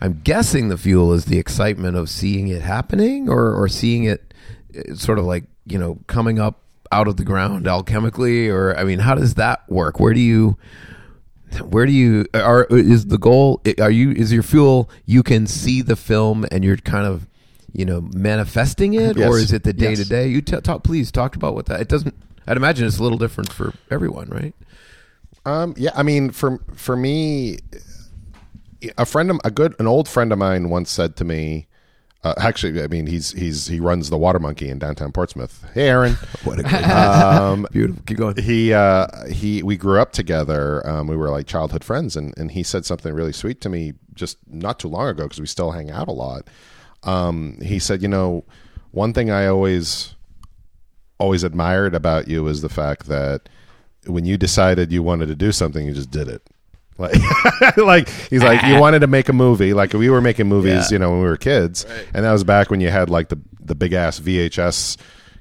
I'm 0.00 0.20
guessing 0.22 0.68
the 0.68 0.78
fuel 0.78 1.12
is 1.12 1.24
the 1.24 1.38
excitement 1.38 1.96
of 1.96 2.08
seeing 2.08 2.48
it 2.48 2.62
happening, 2.62 3.28
or 3.28 3.54
or 3.54 3.68
seeing 3.68 4.04
it 4.04 4.34
uh, 4.76 4.94
sort 4.94 5.18
of 5.18 5.24
like 5.24 5.44
you 5.66 5.78
know 5.78 5.98
coming 6.06 6.38
up 6.38 6.60
out 6.92 7.08
of 7.08 7.16
the 7.16 7.24
ground 7.24 7.66
alchemically, 7.66 8.48
or 8.48 8.76
I 8.76 8.84
mean, 8.84 8.98
how 8.98 9.14
does 9.14 9.34
that 9.34 9.68
work? 9.68 9.98
Where 9.98 10.14
do 10.14 10.20
you 10.20 10.56
where 11.62 11.86
do 11.86 11.92
you 11.92 12.26
are 12.32 12.64
is 12.70 13.06
the 13.06 13.18
goal 13.18 13.60
are 13.80 13.90
you 13.90 14.12
is 14.12 14.32
your 14.32 14.42
fuel 14.42 14.88
you 15.04 15.20
can 15.20 15.48
see 15.48 15.82
the 15.82 15.96
film 15.96 16.46
and 16.52 16.62
you're 16.62 16.76
kind 16.76 17.04
of 17.06 17.26
you 17.72 17.84
know 17.84 18.00
manifesting 18.14 18.94
it 18.94 19.16
Yes. 19.16 19.28
or 19.28 19.38
is 19.38 19.52
it 19.52 19.62
the 19.64 19.72
day 19.72 19.94
to 19.94 20.04
day? 20.04 20.26
you 20.28 20.40
t- 20.42 20.60
talk 20.60 20.82
please 20.84 21.10
talk 21.12 21.36
about 21.36 21.54
what 21.54 21.66
that 21.66 21.80
it 21.80 21.88
doesn't 21.88 22.14
i'd 22.46 22.56
imagine 22.56 22.86
it's 22.86 22.98
a 22.98 23.02
little 23.02 23.18
different 23.18 23.52
for 23.52 23.72
everyone 23.90 24.28
right 24.28 24.54
Um, 25.46 25.72
yeah, 25.78 25.92
I 25.94 26.02
mean, 26.02 26.30
for 26.32 26.60
for 26.74 26.96
me, 26.96 27.60
a 28.98 29.06
friend 29.06 29.30
of 29.30 29.40
a 29.44 29.50
good 29.50 29.74
an 29.78 29.86
old 29.86 30.06
friend 30.08 30.32
of 30.32 30.38
mine 30.38 30.68
once 30.70 30.90
said 30.90 31.16
to 31.16 31.24
me. 31.24 31.66
Uh, 32.22 32.34
actually, 32.36 32.82
I 32.82 32.86
mean, 32.88 33.06
he's 33.06 33.30
he's 33.32 33.66
he 33.66 33.80
runs 33.80 34.10
the 34.10 34.18
Water 34.18 34.38
Monkey 34.38 34.68
in 34.68 34.78
downtown 34.78 35.10
Portsmouth. 35.12 35.64
Hey, 35.72 35.88
Aaron. 35.88 36.12
what 36.44 36.60
a 36.60 36.62
good 36.64 36.84
um, 36.84 37.66
beautiful 37.72 38.02
keep 38.04 38.18
going 38.18 38.36
he 38.36 38.74
uh, 38.74 39.06
he 39.30 39.62
we 39.62 39.78
grew 39.78 39.98
up 39.98 40.12
together. 40.12 40.86
Um, 40.86 41.06
we 41.06 41.16
were 41.16 41.30
like 41.30 41.46
childhood 41.46 41.82
friends, 41.84 42.16
and 42.16 42.34
and 42.36 42.50
he 42.50 42.62
said 42.62 42.84
something 42.84 43.12
really 43.14 43.32
sweet 43.32 43.62
to 43.62 43.70
me 43.70 43.94
just 44.14 44.36
not 44.46 44.78
too 44.78 44.88
long 44.88 45.08
ago 45.08 45.22
because 45.24 45.40
we 45.40 45.46
still 45.46 45.70
hang 45.70 45.90
out 45.90 46.08
a 46.08 46.12
lot. 46.12 46.46
Um, 47.02 47.58
he 47.62 47.78
said, 47.78 48.02
you 48.02 48.08
know, 48.08 48.44
one 48.90 49.12
thing 49.12 49.30
I 49.30 49.46
always 49.46 50.14
always 51.18 51.44
admired 51.44 51.94
about 51.94 52.28
you 52.28 52.46
is 52.46 52.62
the 52.62 52.68
fact 52.68 53.06
that 53.06 53.48
when 54.06 54.24
you 54.24 54.36
decided 54.38 54.90
you 54.90 55.02
wanted 55.02 55.26
to 55.26 55.34
do 55.34 55.52
something, 55.52 55.86
you 55.86 55.92
just 55.92 56.10
did 56.10 56.28
it. 56.28 56.42
Like, 56.98 57.14
like 57.76 58.08
he's 58.30 58.42
like 58.42 58.62
you 58.64 58.78
wanted 58.80 59.00
to 59.00 59.06
make 59.06 59.28
a 59.28 59.32
movie. 59.32 59.72
Like 59.72 59.92
we 59.92 60.10
were 60.10 60.20
making 60.20 60.48
movies, 60.48 60.90
Yeah. 60.90 60.94
you 60.94 60.98
know, 60.98 61.10
when 61.10 61.20
we 61.20 61.26
were 61.26 61.36
kids, 61.36 61.84
and 62.14 62.24
that 62.24 62.32
was 62.32 62.44
back 62.44 62.70
when 62.70 62.80
you 62.80 62.90
had 62.90 63.08
like 63.10 63.28
the 63.28 63.38
the 63.60 63.74
big 63.74 63.92
ass 63.92 64.18
VHS 64.20 64.96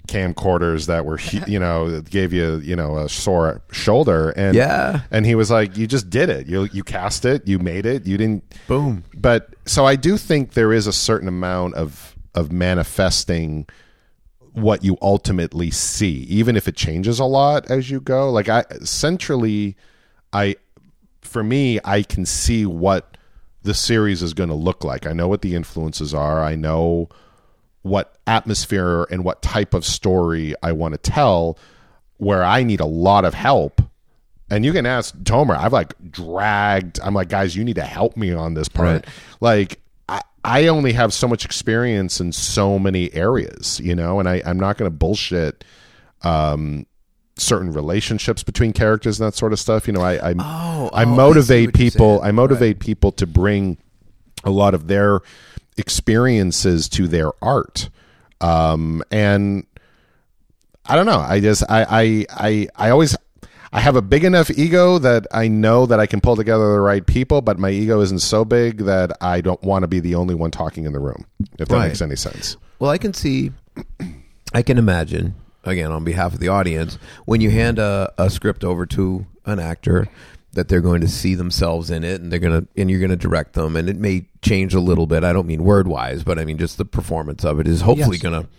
camcorders 0.10 0.88
that 0.88 1.06
were 1.06 1.20
you 1.48 1.60
know 1.60 2.02
gave 2.02 2.34
you 2.34 2.58
you 2.58 2.76
know 2.76 2.98
a 2.98 3.08
sore 3.08 3.62
shoulder 3.72 4.32
and 4.32 4.56
Yeah. 4.56 5.02
and 5.12 5.26
he 5.26 5.36
was 5.36 5.52
like 5.52 5.78
you 5.78 5.86
just 5.86 6.10
did 6.10 6.30
it 6.30 6.48
you 6.48 6.64
you 6.74 6.84
cast 6.84 7.26
it 7.26 7.48
you 7.48 7.60
made 7.60 7.86
it 7.86 8.08
you 8.08 8.18
didn't 8.18 8.44
Boom. 8.68 9.04
but 9.16 9.54
so 9.66 9.86
I 9.86 9.96
do 9.96 10.18
think 10.18 10.54
there 10.54 10.74
is 10.74 10.88
a 10.88 10.94
certain 10.94 11.28
amount 11.28 11.76
of 11.76 12.16
of 12.34 12.52
manifesting 12.52 13.68
what 14.54 14.84
you 14.84 14.98
ultimately 15.02 15.70
see, 15.72 16.24
even 16.28 16.58
if 16.58 16.68
it 16.68 16.76
changes 16.76 17.20
a 17.20 17.26
lot 17.26 17.70
as 17.70 17.90
you 17.92 18.02
go. 18.02 18.32
Like 18.32 18.50
I 18.50 18.64
centrally, 18.84 19.78
I 20.34 20.56
for 21.22 21.44
me, 21.44 21.80
I 21.86 22.02
can 22.04 22.26
see 22.26 22.66
what 22.66 23.16
the 23.62 23.74
series 23.74 24.22
is 24.24 24.34
going 24.34 24.50
to 24.50 24.56
look 24.56 24.84
like. 24.84 25.06
I 25.06 25.14
know 25.14 25.28
what 25.28 25.42
the 25.44 25.54
influences 25.56 26.14
are. 26.14 26.44
I 26.44 26.56
know 26.56 27.10
what 27.82 28.18
atmosphere 28.28 29.08
and 29.10 29.24
what 29.24 29.42
type 29.42 29.74
of 29.74 29.86
story 29.86 30.54
I 30.62 30.72
want 30.74 30.94
to 30.94 30.98
tell. 30.98 31.58
Where 32.18 32.44
I 32.44 32.64
need 32.64 32.82
a 32.82 32.86
lot 32.86 33.24
of 33.24 33.34
help 33.34 33.82
and 34.52 34.66
you 34.66 34.74
can 34.74 34.86
ask 34.86 35.16
Tomer. 35.18 35.58
I've 35.58 35.74
like 35.74 35.94
dragged. 36.12 37.00
I'm 37.02 37.14
like, 37.14 37.30
guys, 37.30 37.56
you 37.56 37.64
need 37.64 37.76
to 37.76 37.84
help 37.84 38.18
me 38.18 38.34
on 38.34 38.54
this 38.54 38.68
part. 38.68 39.06
Right. 39.06 39.06
Like, 39.40 39.80
I, 40.08 40.22
I 40.44 40.68
only 40.68 40.94
have 40.94 41.14
so 41.14 41.28
much 41.28 41.46
experience 41.46 42.20
in 42.20 42.32
so 42.32 42.80
many 42.80 43.14
areas, 43.14 43.80
you 43.80 43.96
know, 43.96 44.20
and 44.20 44.28
I, 44.28 44.42
I'm 44.46 44.60
not 44.60 44.78
going 44.78 44.90
to 44.90 44.96
bullshit 44.96 45.64
um, 46.24 46.86
certain 47.38 47.72
relationships 47.72 48.44
between 48.44 48.74
characters 48.74 49.20
and 49.20 49.28
that 49.28 49.36
sort 49.36 49.54
of 49.54 49.60
stuff. 49.60 49.88
You 49.88 49.94
know, 49.94 50.02
I 50.02 50.16
I, 50.16 50.32
Oh, 50.32 50.34
I 50.40 50.40
oh, 50.42 50.90
I 50.94 51.06
motivate 51.06 51.74
people. 51.74 52.22
I 52.22 52.32
motivate 52.32 52.80
people 52.80 53.12
to 53.14 53.28
bring 53.28 53.78
a 54.44 54.50
lot 54.50 54.74
of 54.74 54.88
their 54.88 55.20
experiences 55.80 56.88
to 56.90 57.08
their 57.08 57.32
art, 57.42 57.90
um, 58.42 59.02
and 59.12 59.66
I 60.86 60.96
don't 60.96 61.06
know. 61.06 61.20
I 61.20 61.40
just 61.40 61.64
I 61.70 61.84
I 61.90 62.26
I, 62.30 62.68
I 62.76 62.90
always 62.90 63.16
I 63.72 63.80
have 63.80 63.96
a 63.96 64.02
big 64.02 64.24
enough 64.24 64.50
ego 64.52 64.98
that 65.00 65.28
I 65.32 65.48
know 65.48 65.86
that 65.86 66.00
I 66.00 66.06
can 66.08 66.22
pull 66.22 66.36
together 66.36 66.72
the 66.74 66.80
right 66.82 67.06
people, 67.06 67.42
but 67.42 67.60
my 67.60 67.70
ego 67.70 68.02
isn't 68.02 68.20
so 68.20 68.44
big 68.46 68.80
that 68.80 69.12
I 69.22 69.42
don't 69.42 69.62
want 69.64 69.84
to 69.84 69.88
be 69.88 70.00
the 70.00 70.16
only 70.16 70.34
one 70.36 70.52
talking 70.52 70.86
in 70.86 70.94
the 70.94 71.00
room. 71.00 71.26
If 71.60 71.68
that 71.68 71.76
Right. 71.76 71.88
makes 71.90 72.02
any 72.02 72.16
sense. 72.16 72.58
Well, 72.80 72.90
I 72.90 72.98
can 72.98 73.14
see, 73.14 73.52
I 74.56 74.64
can 74.64 74.80
imagine, 74.80 75.36
again, 75.66 75.92
on 75.92 76.04
behalf 76.04 76.34
of 76.34 76.40
the 76.40 76.48
audience, 76.48 76.98
when 77.26 77.42
you 77.42 77.52
hand 77.52 77.78
a, 77.78 78.12
a 78.18 78.32
script 78.32 78.64
over 78.64 78.88
to 78.88 79.28
an 79.46 79.60
actor, 79.60 80.08
that 80.54 80.68
they're 80.68 80.82
going 80.82 81.02
to 81.02 81.08
see 81.08 81.36
themselves 81.36 81.92
in 81.92 82.04
it 82.04 82.22
and 82.22 82.32
they're 82.32 82.40
going 82.40 82.62
to, 82.62 82.68
and 82.82 82.90
you're 82.90 83.00
going 83.00 83.10
to 83.12 83.16
direct 83.16 83.54
them. 83.54 83.76
And 83.76 83.88
it 83.90 83.98
may 83.98 84.26
change 84.42 84.74
a 84.74 84.80
little 84.80 85.06
bit. 85.06 85.24
I 85.24 85.32
don't 85.32 85.46
mean 85.48 85.64
word 85.64 85.88
wise, 85.88 86.24
but 86.24 86.40
I 86.40 86.46
mean 86.46 86.58
just 86.58 86.78
the 86.78 86.86
performance 86.86 87.46
of 87.46 87.60
it 87.60 87.68
is 87.68 87.82
hopefully 87.82 88.18
Yes. 88.18 88.24
going 88.24 88.44
to 88.44 88.50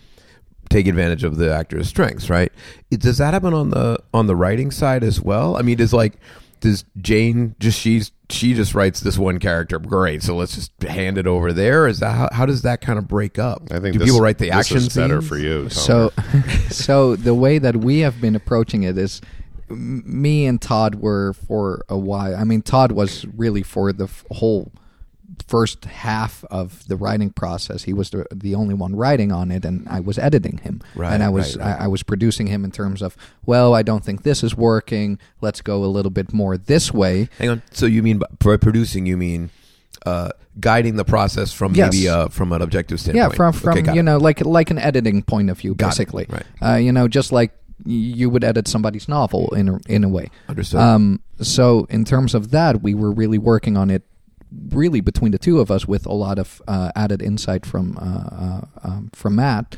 take 0.69 0.87
advantage 0.87 1.23
of 1.25 1.35
the 1.35 1.53
actor's 1.53 1.89
strengths, 1.89 2.29
right? 2.29 2.51
It, 2.89 3.01
does 3.01 3.17
that 3.17 3.33
happen 3.33 3.53
on 3.53 3.71
the 3.71 3.97
on 4.13 4.27
the 4.27 4.35
writing 4.37 4.71
side 4.71 5.03
as 5.03 5.19
well? 5.19 5.57
I 5.57 5.63
mean, 5.63 5.77
does 5.77 5.91
like 5.93 6.13
does 6.61 6.85
Jane 7.01 7.55
just 7.59 7.77
she's 7.79 8.11
she 8.29 8.53
just 8.53 8.73
writes 8.73 9.01
this 9.01 9.17
one 9.17 9.39
character 9.39 9.77
great, 9.79 10.23
so 10.23 10.35
let's 10.37 10.55
just 10.55 10.71
hand 10.83 11.17
it 11.17 11.27
over 11.27 11.51
there? 11.51 11.87
Is 11.87 11.99
that 11.99 12.11
how, 12.15 12.29
how 12.31 12.45
does 12.45 12.61
that 12.61 12.79
kind 12.79 12.97
of 12.99 13.07
break 13.07 13.37
up? 13.37 13.63
I 13.71 13.79
think 13.79 13.93
do 13.93 13.99
this, 13.99 14.07
people 14.07 14.21
write 14.21 14.37
the 14.37 14.45
this 14.45 14.55
action 14.55 14.77
is 14.77 14.95
better 14.95 15.21
for 15.21 15.37
you. 15.37 15.65
Tomer. 15.65 15.71
So, 15.73 16.11
so 16.69 17.15
the 17.17 17.33
way 17.33 17.57
that 17.57 17.75
we 17.75 17.99
have 17.99 18.21
been 18.21 18.35
approaching 18.37 18.83
it 18.83 18.97
is, 18.97 19.19
m- 19.23 19.40
me 19.75 20.45
and 20.45 20.61
Todd 20.61 20.95
were 20.95 21.33
for 21.33 21.83
a 21.89 21.97
while. 21.97 22.35
I 22.35 22.43
mean, 22.43 22.61
Todd 22.61 22.91
was 22.91 23.25
really 23.35 23.63
for 23.63 23.91
the 23.93 24.05
f- 24.05 24.25
whole 24.31 24.71
first 25.47 25.85
half 25.85 26.43
of 26.51 26.87
the 26.87 26.95
writing 26.95 27.29
process. 27.29 27.83
He 27.83 27.93
was 27.93 28.09
the 28.09 28.25
the 28.33 28.53
only 28.55 28.73
one 28.73 28.95
writing 28.95 29.31
on 29.31 29.51
it, 29.51 29.65
and 29.65 29.87
I 29.89 29.99
was 29.99 30.17
editing 30.19 30.57
him. 30.59 30.81
Right, 30.95 31.13
and 31.13 31.23
I 31.23 31.29
was 31.29 31.57
right, 31.57 31.65
right. 31.65 31.81
I, 31.81 31.85
I 31.85 31.87
was 31.87 32.03
producing 32.03 32.47
him 32.47 32.63
in 32.65 32.71
terms 32.71 33.01
of, 33.01 33.15
well, 33.45 33.73
I 33.73 33.81
don't 33.81 34.03
think 34.03 34.23
this 34.23 34.43
is 34.43 34.55
working. 34.55 35.19
Let's 35.41 35.61
go 35.61 35.83
a 35.83 35.87
little 35.87 36.11
bit 36.11 36.33
more 36.33 36.57
this 36.57 36.93
way. 36.93 37.29
Hang 37.39 37.49
on. 37.49 37.61
So 37.71 37.85
you 37.85 38.03
mean 38.03 38.21
by 38.39 38.57
producing? 38.57 39.05
You 39.05 39.17
mean 39.17 39.49
uh, 40.05 40.29
guiding 40.59 40.95
the 40.95 41.05
process 41.05 41.53
from 41.53 41.75
Yes. 41.75 41.93
maybe 41.93 42.09
uh, 42.09 42.27
from 42.27 42.51
an 42.53 42.61
objective 42.61 42.99
standpoint? 42.99 43.31
Yeah, 43.31 43.35
from 43.35 43.53
from 43.53 43.77
Okay, 43.79 43.93
you 43.93 43.99
it. 44.01 44.03
know 44.03 44.17
like 44.17 44.43
like 44.45 44.69
an 44.69 44.77
editing 44.79 45.21
point 45.23 45.49
of 45.49 45.57
view, 45.59 45.75
Got 45.75 45.87
it, 45.87 45.89
basically. 45.91 46.25
right. 46.29 46.45
Uh, 46.61 46.75
you 46.77 46.91
know, 46.91 47.07
just 47.07 47.31
like 47.31 47.51
you 47.85 48.29
would 48.29 48.43
edit 48.43 48.67
somebody's 48.67 49.07
novel 49.07 49.53
in 49.53 49.69
a, 49.69 49.79
in 49.87 50.03
a 50.03 50.09
way. 50.09 50.29
Understood. 50.47 50.79
Um, 50.79 51.21
so 51.41 51.85
in 51.89 52.05
terms 52.05 52.33
of 52.33 52.51
that, 52.51 52.81
we 52.81 52.93
were 52.93 53.11
really 53.11 53.37
working 53.37 53.77
on 53.77 53.89
it, 53.89 54.03
really 54.69 55.01
between 55.01 55.31
the 55.31 55.39
two 55.39 55.59
of 55.59 55.71
us, 55.71 55.87
with 55.87 56.05
a 56.05 56.13
lot 56.13 56.39
of 56.39 56.61
uh, 56.67 56.91
added 56.95 57.21
insight 57.21 57.65
from 57.65 57.97
uh, 57.97 58.35
uh, 58.35 58.61
um, 58.83 59.09
from 59.13 59.35
Matt 59.35 59.77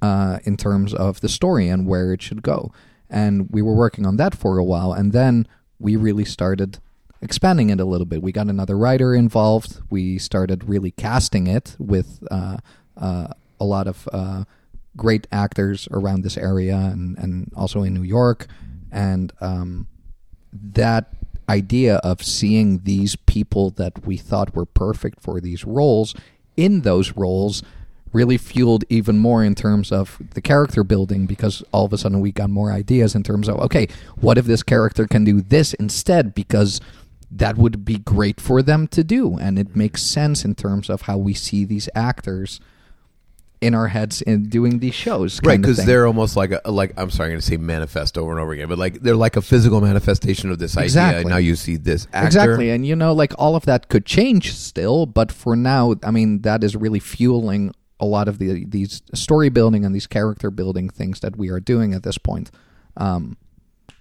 uh, 0.00 0.38
in 0.44 0.56
terms 0.56 0.94
of 0.94 1.20
the 1.20 1.28
story 1.28 1.68
and 1.68 1.86
where 1.86 2.12
it 2.12 2.22
should 2.22 2.42
go. 2.42 2.72
And 3.08 3.50
we 3.50 3.62
were 3.62 3.74
working 3.74 4.06
on 4.06 4.16
that 4.16 4.34
for 4.34 4.58
a 4.58 4.64
while, 4.64 4.92
and 4.92 5.12
then 5.12 5.46
we 5.78 5.96
really 5.96 6.24
started 6.24 6.78
expanding 7.20 7.70
it 7.70 7.80
a 7.80 7.84
little 7.84 8.06
bit. 8.06 8.22
We 8.22 8.32
got 8.32 8.48
another 8.48 8.76
writer 8.76 9.14
involved. 9.14 9.80
We 9.90 10.18
started 10.18 10.64
really 10.64 10.90
casting 10.90 11.46
it 11.46 11.76
with 11.78 12.22
uh, 12.30 12.58
uh, 12.96 13.28
a 13.60 13.64
lot 13.64 13.86
of 13.86 14.08
uh, 14.12 14.44
great 14.96 15.26
actors 15.32 15.88
around 15.90 16.22
this 16.22 16.36
area 16.36 16.76
and, 16.76 17.16
and 17.18 17.50
also 17.56 17.82
in 17.82 17.94
New 17.94 18.02
York. 18.02 18.46
And 18.90 19.32
um, 19.40 19.86
that 20.52 21.12
idea 21.48 21.96
of 21.96 22.22
seeing 22.22 22.80
these 22.84 23.16
people 23.16 23.70
that 23.70 24.06
we 24.06 24.16
thought 24.16 24.54
were 24.54 24.66
perfect 24.66 25.20
for 25.20 25.40
these 25.40 25.64
roles 25.64 26.14
in 26.56 26.82
those 26.82 27.12
roles 27.12 27.62
really 28.12 28.36
fueled 28.36 28.84
even 28.90 29.18
more 29.18 29.42
in 29.42 29.54
terms 29.54 29.90
of 29.90 30.20
the 30.34 30.40
character 30.40 30.84
building 30.84 31.26
because 31.26 31.62
all 31.72 31.86
of 31.86 31.92
a 31.92 31.98
sudden 31.98 32.20
we 32.20 32.30
got 32.30 32.50
more 32.50 32.70
ideas 32.70 33.14
in 33.14 33.22
terms 33.22 33.48
of 33.48 33.58
okay 33.58 33.88
what 34.16 34.38
if 34.38 34.44
this 34.44 34.62
character 34.62 35.06
can 35.06 35.24
do 35.24 35.40
this 35.40 35.72
instead 35.74 36.34
because 36.34 36.80
that 37.30 37.56
would 37.56 37.84
be 37.84 37.96
great 37.98 38.40
for 38.40 38.62
them 38.62 38.86
to 38.86 39.02
do 39.02 39.38
and 39.38 39.58
it 39.58 39.74
makes 39.74 40.02
sense 40.02 40.44
in 40.44 40.54
terms 40.54 40.90
of 40.90 41.02
how 41.02 41.16
we 41.16 41.32
see 41.32 41.64
these 41.64 41.88
actors 41.94 42.60
in 43.62 43.74
our 43.74 43.86
heads 43.88 44.20
in 44.22 44.48
doing 44.48 44.80
these 44.80 44.94
shows 44.94 45.40
right 45.44 45.60
because 45.60 45.84
they're 45.86 46.06
almost 46.06 46.36
like 46.36 46.50
a 46.64 46.70
like 46.70 46.92
i'm 46.96 47.10
sorry 47.10 47.28
i'm 47.28 47.32
going 47.34 47.40
to 47.40 47.46
say 47.46 47.56
manifest 47.56 48.18
over 48.18 48.32
and 48.32 48.40
over 48.40 48.52
again 48.52 48.68
but 48.68 48.76
like 48.76 49.00
they're 49.00 49.16
like 49.16 49.36
a 49.36 49.42
physical 49.42 49.80
manifestation 49.80 50.50
of 50.50 50.58
this 50.58 50.76
idea 50.76 50.84
Exactly. 50.84 51.20
and 51.22 51.30
now 51.30 51.36
you 51.36 51.54
see 51.54 51.76
this 51.76 52.06
actor 52.12 52.26
Exactly, 52.26 52.70
and 52.70 52.84
you 52.84 52.96
know, 52.96 53.12
like 53.12 53.32
all 53.38 53.54
of 53.54 53.64
that 53.66 53.88
could 53.88 54.04
change 54.04 54.52
still, 54.54 55.06
but 55.06 55.30
for 55.30 55.54
now, 55.56 55.94
I 56.02 56.10
mean, 56.10 56.42
that 56.42 56.64
is 56.64 56.74
really 56.74 56.98
fueling 57.00 57.72
a 58.00 58.04
lot 58.04 58.26
of 58.26 58.38
the 58.38 58.64
these 58.64 59.00
story 59.14 59.48
building 59.48 59.84
and 59.84 59.94
these 59.94 60.08
character 60.08 60.50
building 60.50 60.88
things 60.90 61.20
that 61.20 61.36
we 61.36 61.48
are 61.50 61.60
doing 61.60 61.94
at 61.94 62.02
this 62.02 62.18
point. 62.18 62.50
Um, 62.96 63.36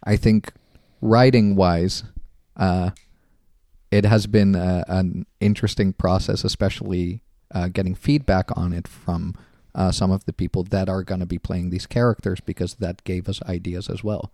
I 0.04 0.18
think 0.18 0.54
writing 1.02 1.56
wise, 1.56 2.04
uh, 2.58 2.90
it 3.92 4.06
has 4.06 4.26
been 4.28 4.56
a, 4.56 4.84
an 4.88 5.26
interesting 5.40 5.94
process, 5.94 6.44
especially 6.44 7.22
uh, 7.54 7.68
getting 7.68 7.94
feedback 7.96 8.50
on 8.58 8.74
it 8.74 8.88
from 8.88 9.36
uh, 9.74 9.92
some 9.92 10.12
of 10.12 10.26
the 10.26 10.34
people 10.34 10.64
that 10.64 10.90
are 10.90 11.04
going 11.04 11.20
to 11.20 11.26
be 11.26 11.40
playing 11.40 11.70
these 11.70 11.86
characters 11.86 12.40
because 12.42 12.76
that 12.76 13.04
gave 13.04 13.30
us 13.30 13.42
ideas 13.44 13.90
as 13.90 14.04
well. 14.04 14.32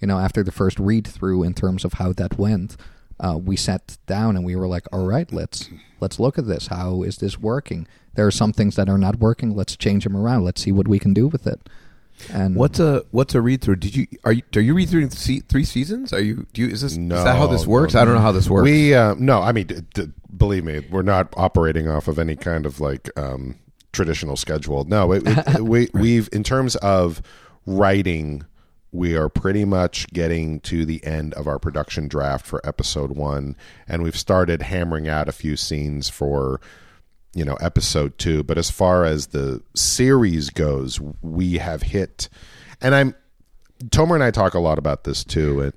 You 0.00 0.06
know, 0.08 0.18
after 0.18 0.42
the 0.42 0.52
first 0.52 0.78
read 0.78 1.06
through 1.06 1.42
in 1.42 1.54
terms 1.54 1.84
of 1.84 1.94
how 1.94 2.12
that 2.14 2.38
went, 2.38 2.76
uh, 3.18 3.36
we 3.36 3.54
sat 3.56 3.98
down 4.06 4.36
and 4.36 4.44
we 4.44 4.56
were 4.56 4.66
like, 4.66 4.86
"All 4.92 5.06
right, 5.06 5.30
let's 5.32 5.68
let's 6.00 6.18
look 6.18 6.38
at 6.38 6.46
this. 6.46 6.68
How 6.68 7.02
is 7.02 7.18
this 7.18 7.38
working? 7.38 7.86
There 8.14 8.26
are 8.26 8.30
some 8.32 8.52
things 8.52 8.76
that 8.76 8.88
are 8.88 8.98
not 8.98 9.18
working. 9.20 9.54
Let's 9.54 9.76
change 9.76 10.04
them 10.04 10.16
around. 10.16 10.44
Let's 10.44 10.62
see 10.62 10.72
what 10.72 10.88
we 10.88 10.98
can 10.98 11.12
do 11.12 11.28
with 11.28 11.46
it." 11.46 11.60
And 12.32 12.54
what's 12.56 12.78
a 12.80 13.04
what's 13.12 13.34
a 13.34 13.40
read 13.40 13.62
through 13.62 13.76
did 13.76 13.96
you 13.96 14.06
are 14.24 14.32
you 14.32 14.42
are 14.54 14.60
you 14.60 14.74
read 14.74 14.90
through 14.90 15.08
three 15.08 15.64
seasons 15.64 16.12
are 16.12 16.20
you 16.20 16.46
do 16.52 16.60
you 16.60 16.68
is 16.68 16.82
this 16.82 16.94
No, 16.96 17.16
is 17.16 17.24
that 17.24 17.36
how 17.36 17.46
this 17.46 17.66
works 17.66 17.94
no. 17.94 18.00
i 18.02 18.04
don't 18.04 18.12
know 18.12 18.20
how 18.20 18.30
this 18.32 18.46
works 18.50 18.64
We 18.64 18.92
uh, 18.94 19.14
no, 19.18 19.40
I 19.40 19.52
mean, 19.52 19.68
d- 19.68 19.80
d- 19.94 20.12
believe 20.36 20.64
me, 20.64 20.86
we're 20.90 21.00
not 21.00 21.32
operating 21.38 21.88
off 21.88 22.08
of 22.08 22.18
any 22.18 22.36
kind 22.36 22.66
of 22.66 22.78
like 22.78 23.08
um, 23.18 23.56
traditional 23.92 24.36
schedule. 24.36 24.84
No, 24.84 25.12
it, 25.12 25.22
it, 25.26 25.60
we 25.60 25.88
we've 25.94 26.28
in 26.32 26.42
terms 26.42 26.76
of 26.76 27.22
writing, 27.66 28.44
we 28.92 29.16
are 29.16 29.28
pretty 29.28 29.64
much 29.64 30.06
getting 30.08 30.60
to 30.60 30.84
the 30.84 31.04
end 31.04 31.34
of 31.34 31.46
our 31.46 31.58
production 31.58 32.08
draft 32.08 32.46
for 32.46 32.60
episode 32.66 33.12
one, 33.12 33.56
and 33.88 34.02
we've 34.02 34.18
started 34.18 34.62
hammering 34.62 35.08
out 35.08 35.28
a 35.28 35.32
few 35.32 35.56
scenes 35.56 36.08
for 36.08 36.60
you 37.34 37.44
know 37.44 37.56
episode 37.60 38.18
two. 38.18 38.42
But 38.42 38.58
as 38.58 38.70
far 38.70 39.04
as 39.04 39.28
the 39.28 39.62
series 39.74 40.50
goes, 40.50 41.00
we 41.22 41.54
have 41.58 41.82
hit, 41.82 42.28
and 42.80 42.94
I'm 42.94 43.14
Tomer 43.86 44.14
and 44.14 44.24
I 44.24 44.30
talk 44.30 44.54
a 44.54 44.60
lot 44.60 44.78
about 44.78 45.04
this 45.04 45.24
too. 45.24 45.60
It, 45.60 45.74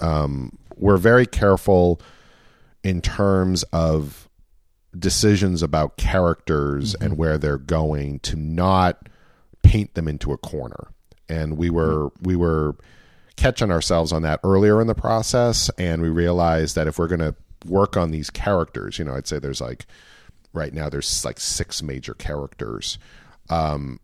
um, 0.00 0.58
we're 0.76 0.98
very 0.98 1.26
careful 1.26 2.00
in 2.82 3.00
terms 3.00 3.62
of 3.72 4.25
decisions 4.98 5.62
about 5.62 5.96
characters 5.96 6.94
and 6.94 7.16
where 7.16 7.38
they're 7.38 7.58
going 7.58 8.20
to 8.20 8.36
not 8.36 9.08
paint 9.62 9.94
them 9.94 10.08
into 10.08 10.32
a 10.32 10.38
corner. 10.38 10.88
And 11.28 11.56
we 11.56 11.70
were 11.70 12.10
we 12.20 12.36
were 12.36 12.76
catching 13.36 13.70
ourselves 13.70 14.12
on 14.12 14.22
that 14.22 14.40
earlier 14.44 14.80
in 14.80 14.86
the 14.86 14.94
process, 14.94 15.70
and 15.78 16.00
we 16.02 16.08
realized 16.08 16.74
that 16.76 16.86
if 16.86 16.98
we're 16.98 17.08
going 17.08 17.20
to 17.20 17.34
work 17.66 17.96
on 17.96 18.10
these 18.10 18.30
characters, 18.30 18.98
you 18.98 19.04
know, 19.04 19.14
I'd 19.14 19.26
say 19.26 19.38
there's 19.38 19.60
like 19.60 19.86
right 20.52 20.72
now 20.72 20.88
there's 20.88 21.24
like 21.24 21.40
six 21.40 21.82
major 21.82 22.14
characters. 22.14 22.98
Um, 23.50 24.00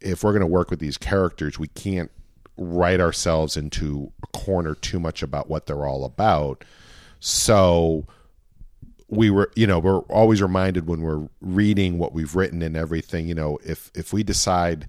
if 0.00 0.24
we're 0.24 0.32
going 0.32 0.40
to 0.40 0.46
work 0.46 0.70
with 0.70 0.80
these 0.80 0.98
characters, 0.98 1.58
we 1.58 1.68
can't 1.68 2.10
write 2.56 3.00
ourselves 3.00 3.56
into 3.56 4.12
a 4.22 4.26
corner 4.28 4.74
too 4.74 5.00
much 5.00 5.22
about 5.22 5.48
what 5.48 5.66
they're 5.66 5.86
all 5.86 6.04
about. 6.04 6.64
So 7.20 8.06
we 9.08 9.30
were, 9.30 9.50
you 9.54 9.66
know, 9.66 9.78
we're 9.78 9.98
always 10.00 10.40
reminded 10.42 10.86
when 10.86 11.02
we're 11.02 11.28
reading 11.40 11.98
what 11.98 12.12
we've 12.12 12.34
written 12.34 12.62
and 12.62 12.76
everything, 12.76 13.28
you 13.28 13.34
know, 13.34 13.58
if 13.64 13.90
if 13.94 14.12
we 14.12 14.22
decide 14.22 14.88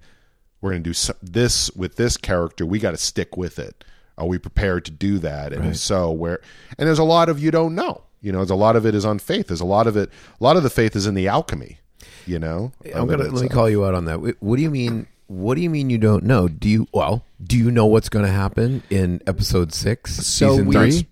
we're 0.60 0.70
going 0.70 0.82
to 0.82 0.88
do 0.90 0.94
so- 0.94 1.14
this 1.22 1.70
with 1.76 1.96
this 1.96 2.16
character, 2.16 2.64
we 2.64 2.78
got 2.78 2.92
to 2.92 2.96
stick 2.96 3.36
with 3.36 3.58
it. 3.58 3.84
Are 4.18 4.26
we 4.26 4.38
prepared 4.38 4.86
to 4.86 4.90
do 4.90 5.18
that? 5.18 5.52
And 5.52 5.66
if 5.66 5.76
so, 5.76 6.10
where? 6.10 6.40
And 6.78 6.88
there's 6.88 6.98
a 6.98 7.04
lot 7.04 7.28
of 7.28 7.38
you 7.38 7.50
don't 7.50 7.74
know. 7.74 8.02
You 8.22 8.32
know, 8.32 8.38
there's 8.38 8.50
a 8.50 8.54
lot 8.54 8.74
of 8.74 8.86
it 8.86 8.94
is 8.94 9.04
on 9.04 9.18
faith. 9.18 9.48
There's 9.48 9.60
a 9.60 9.66
lot 9.66 9.86
of 9.86 9.96
it. 9.96 10.08
A 10.40 10.42
lot 10.44 10.56
of 10.56 10.62
the 10.62 10.70
faith 10.70 10.96
is 10.96 11.06
in 11.06 11.14
the 11.14 11.28
alchemy. 11.28 11.78
You 12.26 12.38
know, 12.38 12.72
I'm 12.94 13.06
gonna 13.06 13.24
let 13.24 13.42
me 13.42 13.48
call 13.48 13.68
you 13.68 13.84
out 13.84 13.94
on 13.94 14.06
that. 14.06 14.42
What 14.42 14.56
do 14.56 14.62
you 14.62 14.70
mean? 14.70 15.06
What 15.28 15.56
do 15.56 15.60
you 15.60 15.68
mean 15.70 15.90
you 15.90 15.98
don't 15.98 16.24
know? 16.24 16.48
Do 16.48 16.68
you 16.68 16.88
well? 16.92 17.24
Do 17.42 17.56
you 17.58 17.70
know 17.70 17.84
what's 17.86 18.08
going 18.08 18.24
to 18.24 18.30
happen 18.30 18.82
in 18.90 19.20
episode 19.26 19.74
six, 19.74 20.14
So 20.26 20.50
season 20.50 20.66
we- 20.66 20.74
three? 20.74 21.06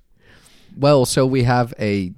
Well, 0.76 1.04
so 1.04 1.26
we 1.26 1.42
have 1.44 1.74
a 1.78 2.12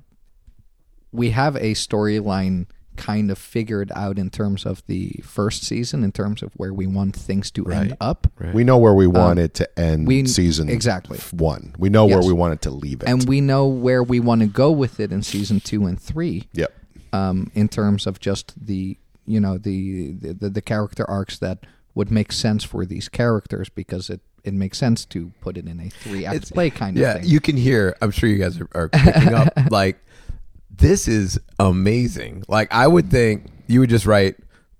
we 1.12 1.30
have 1.30 1.56
a 1.56 1.72
storyline 1.74 2.66
kind 2.96 3.30
of 3.30 3.36
figured 3.36 3.92
out 3.94 4.18
in 4.18 4.30
terms 4.30 4.64
of 4.64 4.82
the 4.86 5.20
first 5.22 5.62
season, 5.64 6.02
in 6.02 6.12
terms 6.12 6.42
of 6.42 6.50
where 6.56 6.72
we 6.72 6.86
want 6.86 7.14
things 7.14 7.50
to 7.50 7.64
end 7.66 7.90
Right. 7.90 7.96
up, 8.00 8.26
We 8.54 8.64
know 8.64 8.78
where 8.78 8.94
we 8.94 9.06
want 9.06 9.38
it 9.38 9.52
to 9.54 9.78
end. 9.78 10.00
Um, 10.00 10.04
we- 10.06 10.26
season 10.26 10.70
exactly. 10.70 11.18
one. 11.32 11.74
We 11.78 11.90
know 11.90 12.06
where 12.06 12.22
we 12.22 12.32
want 12.32 12.54
it 12.54 12.62
to 12.62 12.70
leave 12.70 13.02
it. 13.02 13.08
and 13.08 13.28
we 13.28 13.40
know 13.42 13.66
where 13.66 14.02
we 14.02 14.18
want 14.18 14.40
to 14.40 14.46
go 14.46 14.70
with 14.70 14.98
it 14.98 15.12
in 15.12 15.22
season 15.22 15.60
two 15.60 15.84
and 15.86 16.00
three. 16.00 16.48
yep. 16.54 16.72
um, 17.12 17.50
in 17.54 17.68
terms 17.68 18.06
of 18.06 18.18
just 18.18 18.54
the 18.66 18.96
you 19.26 19.40
know 19.40 19.58
the, 19.58 20.12
the 20.12 20.48
the 20.50 20.62
character 20.62 21.04
arcs 21.10 21.38
that 21.38 21.66
would 21.94 22.10
make 22.10 22.30
sense 22.32 22.62
for 22.64 22.84
these 22.86 23.08
characters 23.08 23.68
because 23.68 24.08
it 24.10 24.20
it 24.44 24.54
makes 24.54 24.78
sense 24.78 25.04
to 25.04 25.32
put 25.40 25.56
it 25.56 25.66
in 25.66 25.80
a 25.80 25.88
three 25.90 26.24
act 26.24 26.52
play 26.52 26.70
kind 26.70 26.96
yeah, 26.96 27.14
of 27.14 27.20
thing. 27.22 27.28
you 27.30 27.40
can 27.40 27.56
hear. 27.56 27.96
I'm 28.00 28.10
sure 28.12 28.28
you 28.28 28.38
guys 28.38 28.60
are, 28.60 28.68
are 28.74 28.88
picking 28.88 29.34
up. 29.34 29.52
Like 29.70 29.98
this 30.78 31.08
is 31.08 31.38
amazing. 31.58 32.44
Like 32.48 32.72
I 32.72 32.86
would 32.86 33.10
think 33.10 33.46
you 33.66 33.80
would 33.80 33.90
just 33.90 34.06
write 34.06 34.36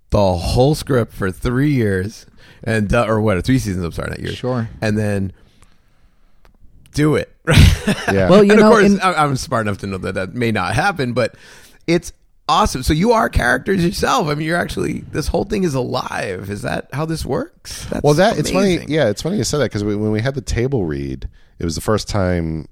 the 0.09 0.33
whole 0.35 0.75
script 0.75 1.13
for 1.13 1.31
three 1.31 1.71
years 1.71 2.25
and 2.63 2.93
uh, 2.93 3.05
or 3.05 3.19
what? 3.21 3.43
Three 3.45 3.59
seasons. 3.59 3.83
I'm 3.85 3.91
sorry, 3.91 4.09
not 4.09 4.19
years. 4.19 4.37
Sure. 4.37 4.69
And 4.81 4.97
then 4.97 5.33
do 6.93 7.15
it. 7.15 7.33
Yeah. 8.11 8.29
Well, 8.29 8.43
you 8.43 8.51
and 8.51 8.59
know, 8.61 8.67
of 8.67 8.73
course, 8.73 8.85
in- 8.91 8.99
I- 9.01 9.23
I'm 9.23 9.35
smart 9.37 9.65
enough 9.67 9.77
to 9.79 9.87
know 9.87 9.97
that 9.99 10.15
that 10.15 10.33
may 10.33 10.51
not 10.51 10.73
happen, 10.75 11.13
but 11.13 11.35
it's 11.87 12.11
awesome. 12.49 12.83
So 12.83 12.91
you 12.93 13.13
are 13.13 13.29
characters 13.29 13.83
yourself. 13.85 14.27
I 14.27 14.33
mean, 14.35 14.45
you're 14.45 14.57
actually 14.57 15.01
this 15.11 15.27
whole 15.27 15.45
thing 15.45 15.63
is 15.63 15.73
alive. 15.73 16.49
Is 16.49 16.63
that 16.63 16.89
how 16.91 17.05
this 17.05 17.25
works? 17.25 17.85
That's 17.85 18.03
well, 18.03 18.13
that 18.15 18.37
it's 18.37 18.51
funny. 18.51 18.79
Yeah, 18.87 19.07
it's 19.09 19.21
funny 19.21 19.37
you 19.37 19.43
said 19.45 19.59
that 19.59 19.65
because 19.65 19.83
when 19.85 20.11
we 20.11 20.19
had 20.21 20.35
the 20.35 20.41
table 20.41 20.83
read, 20.85 21.29
it 21.59 21.65
was 21.65 21.75
the 21.75 21.81
first 21.81 22.09
time. 22.09 22.67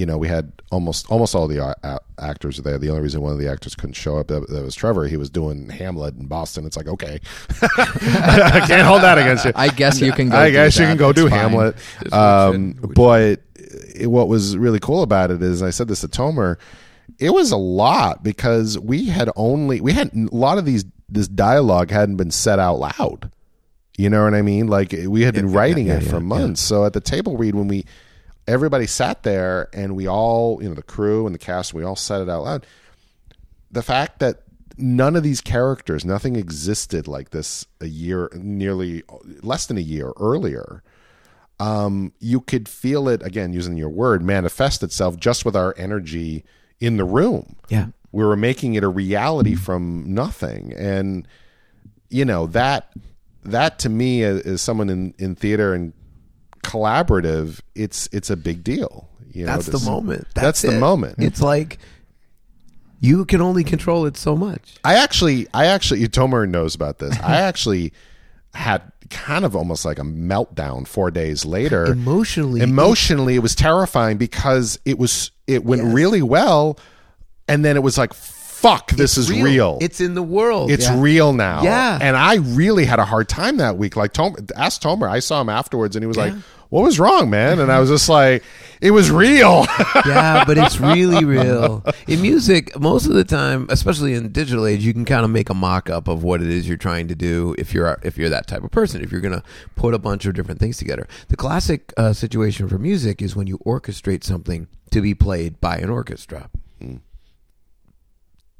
You 0.00 0.06
know, 0.06 0.16
we 0.16 0.28
had 0.28 0.50
almost 0.70 1.10
almost 1.10 1.34
all 1.34 1.46
the 1.46 1.58
a- 1.62 1.76
a- 1.82 2.00
actors 2.18 2.56
there. 2.58 2.78
The 2.78 2.88
only 2.88 3.02
reason 3.02 3.20
one 3.20 3.32
of 3.34 3.38
the 3.38 3.50
actors 3.50 3.74
couldn't 3.74 3.94
show 3.94 4.16
up 4.16 4.28
that, 4.28 4.48
that 4.48 4.62
was 4.64 4.74
Trevor. 4.74 5.06
He 5.06 5.16
was 5.18 5.28
doing 5.28 5.68
Hamlet 5.68 6.14
in 6.16 6.26
Boston. 6.26 6.64
It's 6.64 6.76
like 6.76 6.88
okay, 6.88 7.20
I 7.62 8.64
can't 8.66 8.86
hold 8.86 9.02
that 9.02 9.18
against 9.18 9.44
you. 9.44 9.52
I 9.54 9.68
guess 9.68 10.00
you 10.00 10.12
can 10.12 10.28
go. 10.30 10.36
I 10.36 10.46
do 10.48 10.52
guess 10.52 10.76
you 10.78 10.84
that. 10.86 10.90
can 10.92 10.96
go 10.96 11.10
It's 11.10 11.20
do 11.20 11.28
fine. 11.28 11.38
Hamlet. 11.38 11.76
Um, 12.12 12.74
which 12.80 12.90
it- 12.90 12.94
but 12.94 13.40
it, 13.94 14.06
what 14.06 14.28
was 14.28 14.56
really 14.56 14.80
cool 14.80 15.02
about 15.02 15.30
it 15.30 15.42
is, 15.42 15.62
I 15.62 15.70
said 15.70 15.88
this 15.88 16.00
to 16.00 16.08
Tomer, 16.08 16.56
it 17.18 17.30
was 17.30 17.52
a 17.52 17.56
lot 17.58 18.22
because 18.22 18.78
we 18.78 19.06
had 19.06 19.28
only 19.36 19.80
we 19.80 19.92
had 19.92 20.10
a 20.14 20.34
lot 20.34 20.58
of 20.58 20.64
these 20.64 20.84
this 21.08 21.28
dialogue 21.28 21.90
hadn't 21.90 22.16
been 22.16 22.30
said 22.30 22.58
out 22.58 22.78
loud. 22.78 23.30
You 23.98 24.08
know 24.08 24.24
what 24.24 24.32
I 24.34 24.40
mean? 24.42 24.66
Like 24.68 24.94
we 25.06 25.22
had 25.22 25.34
been 25.34 25.50
Yeah, 25.50 25.58
writing 25.58 25.86
yeah, 25.88 25.96
it 25.96 26.04
yeah, 26.04 26.08
for 26.10 26.16
yeah. 26.16 26.22
months. 26.22 26.60
So 26.62 26.86
at 26.86 26.94
the 26.94 27.00
table 27.02 27.36
read, 27.36 27.54
when 27.54 27.68
we 27.68 27.84
everybody 28.50 28.86
sat 28.86 29.22
there 29.22 29.68
and 29.72 29.94
we 29.94 30.08
all, 30.08 30.62
you 30.62 30.68
know, 30.68 30.74
the 30.74 30.82
crew 30.82 31.26
and 31.26 31.34
the 31.34 31.38
cast, 31.38 31.72
we 31.72 31.84
all 31.84 31.96
said 31.96 32.20
it 32.20 32.28
out 32.28 32.44
loud. 32.44 32.66
The 33.70 33.82
fact 33.82 34.18
that 34.18 34.42
none 34.76 35.14
of 35.14 35.22
these 35.22 35.40
characters, 35.40 36.04
nothing 36.04 36.36
existed 36.36 37.06
like 37.06 37.30
this 37.30 37.66
a 37.80 37.86
year, 37.86 38.30
nearly 38.34 39.02
less 39.42 39.66
than 39.66 39.78
a 39.78 39.82
year 39.82 40.12
earlier. 40.18 40.82
Um, 41.60 42.12
you 42.18 42.40
could 42.40 42.68
feel 42.68 43.08
it 43.08 43.22
again, 43.22 43.52
using 43.52 43.76
your 43.76 43.90
word, 43.90 44.22
manifest 44.22 44.82
itself 44.82 45.16
just 45.18 45.44
with 45.44 45.54
our 45.54 45.74
energy 45.76 46.44
in 46.80 46.96
the 46.96 47.04
room. 47.04 47.56
Yeah. 47.68 47.88
we 48.12 48.24
were 48.24 48.36
making 48.36 48.74
it 48.74 48.82
a 48.82 48.88
reality 48.88 49.54
from 49.54 50.14
nothing, 50.14 50.72
and 50.76 51.28
you 52.08 52.24
know 52.24 52.46
that 52.46 52.90
that 53.44 53.78
to 53.80 53.88
me 53.90 54.22
as, 54.24 54.40
as 54.42 54.62
someone 54.62 54.88
in 54.88 55.14
in 55.18 55.34
theater 55.34 55.74
and 55.74 55.92
collaborative, 56.70 57.60
it's 57.74 58.08
it's 58.12 58.30
a 58.30 58.36
big 58.36 58.62
deal. 58.64 59.08
You 59.32 59.46
know, 59.46 59.52
That's 59.52 59.66
the 59.66 59.78
moment. 59.90 60.26
That's, 60.34 60.62
the 60.62 60.76
it. 60.76 60.80
moment. 60.80 61.16
It's 61.18 61.40
like 61.40 61.78
you 63.00 63.24
can 63.24 63.40
only 63.40 63.64
control 63.64 64.04
it 64.06 64.16
so 64.16 64.36
much. 64.36 64.76
I 64.84 64.94
actually, 64.96 65.46
I 65.54 65.66
actually, 65.66 66.06
Tomer 66.08 66.48
knows 66.48 66.74
about 66.74 66.98
this. 66.98 67.16
I 67.20 67.36
actually 67.42 67.92
had 68.54 68.82
kind 69.08 69.44
of 69.44 69.56
almost 69.56 69.84
like 69.84 69.98
a 69.98 70.02
meltdown 70.02 70.86
four 70.86 71.10
days 71.10 71.44
later. 71.44 71.86
Emotionally. 71.86 72.60
emotionally, 72.60 73.36
it 73.36 73.40
was 73.40 73.54
terrifying 73.54 74.16
because 74.18 74.78
it 74.84 74.98
was 74.98 75.30
it 75.46 75.64
went 75.64 75.82
really 75.94 76.22
well, 76.22 76.78
and 77.48 77.64
then 77.64 77.76
it 77.76 77.82
was 77.84 77.96
like, 77.96 78.12
"Fuck, 78.12 78.90
this 78.92 79.16
is 79.16 79.30
real. 79.30 79.78
It's 79.80 80.00
in 80.00 80.14
the 80.14 80.22
world. 80.22 80.70
It's 80.70 80.84
Yeah. 80.84 81.00
real 81.00 81.32
now." 81.32 81.62
Yeah. 81.62 81.98
and 82.02 82.16
I 82.16 82.34
really 82.36 82.84
had 82.84 82.98
a 82.98 83.04
hard 83.04 83.28
time 83.28 83.56
that 83.58 83.78
week. 83.78 83.96
Like, 83.96 84.12
Tom, 84.12 84.34
ask 84.56 84.82
Tomer. 84.82 85.08
I 85.08 85.20
saw 85.20 85.40
him 85.40 85.48
afterwards, 85.48 85.94
and 85.96 86.02
he 86.02 86.06
was 86.06 86.16
like, 86.16 86.34
"What 86.70 86.82
was 86.84 86.98
wrong, 86.98 87.28
man?" 87.30 87.58
And 87.58 87.70
I 87.70 87.78
was 87.78 87.90
just 87.90 88.08
like, 88.08 88.42
"It 88.80 88.92
was 88.92 89.10
real." 89.10 89.66
yeah, 90.06 90.44
but 90.46 90.56
it's 90.56 90.80
really 90.80 91.24
real. 91.24 91.84
In 92.08 92.22
music, 92.22 92.78
most 92.80 93.06
of 93.06 93.12
the 93.12 93.24
time, 93.24 93.66
especially 93.68 94.14
in 94.14 94.32
digital 94.32 94.66
age, 94.66 94.84
you 94.84 94.92
can 94.92 95.04
kind 95.04 95.24
of 95.24 95.30
make 95.30 95.50
a 95.50 95.54
mock-up 95.54 96.08
of 96.08 96.22
what 96.22 96.40
it 96.40 96.48
is 96.48 96.66
you're 96.66 96.76
trying 96.76 97.08
to 97.08 97.14
do 97.14 97.54
if 97.58 97.74
you're 97.74 97.98
if 98.02 98.16
you're 98.16 98.30
that 98.30 98.46
type 98.46 98.64
of 98.64 98.70
person. 98.70 99.02
If 99.02 99.12
you're 99.12 99.20
going 99.20 99.38
to 99.38 99.42
put 99.76 99.92
a 99.92 99.98
bunch 99.98 100.24
of 100.26 100.34
different 100.34 100.60
things 100.60 100.78
together. 100.78 101.06
The 101.28 101.36
classic 101.36 101.92
uh, 101.96 102.12
situation 102.12 102.68
for 102.68 102.78
music 102.78 103.20
is 103.20 103.36
when 103.36 103.46
you 103.46 103.58
orchestrate 103.58 104.24
something 104.24 104.68
to 104.90 105.00
be 105.00 105.14
played 105.14 105.60
by 105.60 105.76
an 105.76 105.90
orchestra. 105.90 106.50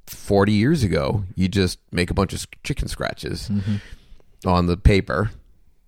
40 0.06 0.52
years 0.52 0.82
ago, 0.82 1.24
you 1.36 1.48
just 1.48 1.78
make 1.92 2.10
a 2.10 2.14
bunch 2.14 2.32
of 2.32 2.46
chicken 2.64 2.88
scratches 2.88 3.50
on 4.44 4.66
the 4.66 4.76
paper 4.76 5.30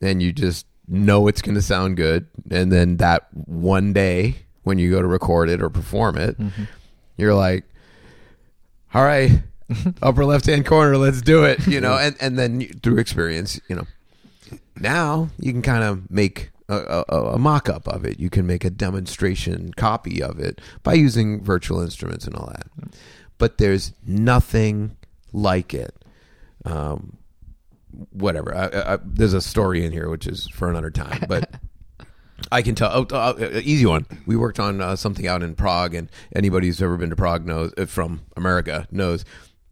and 0.00 0.22
you 0.22 0.32
just 0.32 0.66
know 0.88 1.28
it's 1.28 1.42
going 1.42 1.54
to 1.54 1.62
sound 1.62 1.96
good. 1.96 2.26
And 2.50 2.72
then 2.72 2.96
that 2.98 3.28
one 3.32 3.92
day 3.92 4.36
when 4.62 4.78
you 4.78 4.90
go 4.90 5.00
to 5.00 5.08
record 5.08 5.48
it 5.48 5.62
or 5.62 5.70
perform 5.70 6.16
it, 6.16 6.36
you're 7.16 7.34
like, 7.34 7.64
all 8.94 9.04
right, 9.04 9.30
upper 10.02 10.24
left 10.24 10.46
hand 10.46 10.66
corner, 10.66 10.96
let's 10.96 11.22
do 11.22 11.44
it. 11.44 11.66
You 11.66 11.80
know, 11.80 11.96
and, 11.96 12.16
and 12.20 12.38
then 12.38 12.60
you, 12.60 12.68
through 12.68 12.98
experience, 12.98 13.60
you 13.68 13.76
know, 13.76 13.86
now 14.80 15.30
you 15.38 15.52
can 15.52 15.62
kind 15.62 15.84
of 15.84 16.10
make 16.10 16.50
a, 16.68 17.04
a, 17.08 17.14
a 17.34 17.38
mock 17.38 17.68
up 17.68 17.86
of 17.88 18.04
it. 18.04 18.18
You 18.18 18.30
can 18.30 18.46
make 18.46 18.64
a 18.64 18.70
demonstration 18.70 19.72
copy 19.74 20.22
of 20.22 20.38
it 20.38 20.60
by 20.82 20.94
using 20.94 21.42
virtual 21.42 21.80
instruments 21.80 22.26
and 22.26 22.34
all 22.34 22.46
that. 22.46 22.66
But 23.38 23.58
there's 23.58 23.92
nothing 24.06 24.96
like 25.32 25.74
it. 25.74 25.94
Um, 26.64 27.18
whatever. 28.10 28.54
I, 28.54 28.94
I, 28.94 28.98
there's 29.04 29.34
a 29.34 29.40
story 29.40 29.84
in 29.84 29.92
here 29.92 30.08
which 30.08 30.26
is 30.26 30.48
for 30.48 30.70
another 30.70 30.90
time, 30.90 31.24
but 31.28 31.50
I 32.52 32.62
can 32.62 32.74
tell. 32.74 32.90
Oh, 32.92 33.06
oh, 33.10 33.16
uh, 33.16 33.60
easy 33.62 33.86
one. 33.86 34.06
We 34.26 34.36
worked 34.36 34.58
on 34.58 34.80
uh, 34.80 34.96
something 34.96 35.26
out 35.26 35.42
in 35.42 35.54
Prague, 35.54 35.94
and 35.94 36.10
anybody 36.34 36.66
who's 36.66 36.82
ever 36.82 36.96
been 36.96 37.10
to 37.10 37.16
Prague 37.16 37.46
knows 37.46 37.72
uh, 37.76 37.86
from 37.86 38.22
America 38.36 38.86
knows 38.90 39.24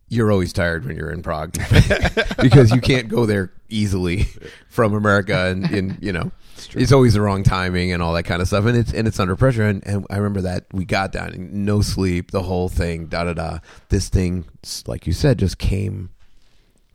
you're 0.09 0.33
always 0.33 0.53
tired 0.53 0.85
when 0.85 0.97
you're 0.97 1.11
in 1.11 1.23
Prague 1.23 1.53
because 2.43 2.73
you 2.73 2.81
can't 2.81 3.09
go 3.09 3.27
there 3.27 3.53
easily 3.69 4.27
from 4.69 4.95
America, 4.95 5.47
and, 5.47 5.71
and 5.71 5.99
you 6.03 6.13
know 6.13 6.31
it's 6.75 6.93
always 6.93 7.15
the 7.15 7.21
wrong 7.21 7.43
timing 7.43 7.93
and 7.93 8.03
all 8.03 8.13
that 8.15 8.25
kind 8.25 8.43
of 8.43 8.49
stuff, 8.49 8.65
and 8.67 8.77
it's 8.77 8.93
and 8.93 9.09
it's 9.09 9.19
under 9.19 9.37
pressure. 9.37 9.67
And, 9.67 9.87
and 9.87 10.07
I 10.11 10.17
remember 10.17 10.43
that 10.43 10.67
we 10.73 10.85
got 10.85 11.13
down, 11.13 11.51
no 11.53 11.81
sleep, 11.81 12.31
the 12.31 12.43
whole 12.43 12.69
thing, 12.69 13.07
da 13.07 13.25
da 13.25 13.33
da. 13.35 13.59
This 13.89 14.09
thing, 14.09 14.45
like 14.87 15.07
you 15.07 15.13
said, 15.13 15.39
just 15.39 15.59
came 15.59 16.11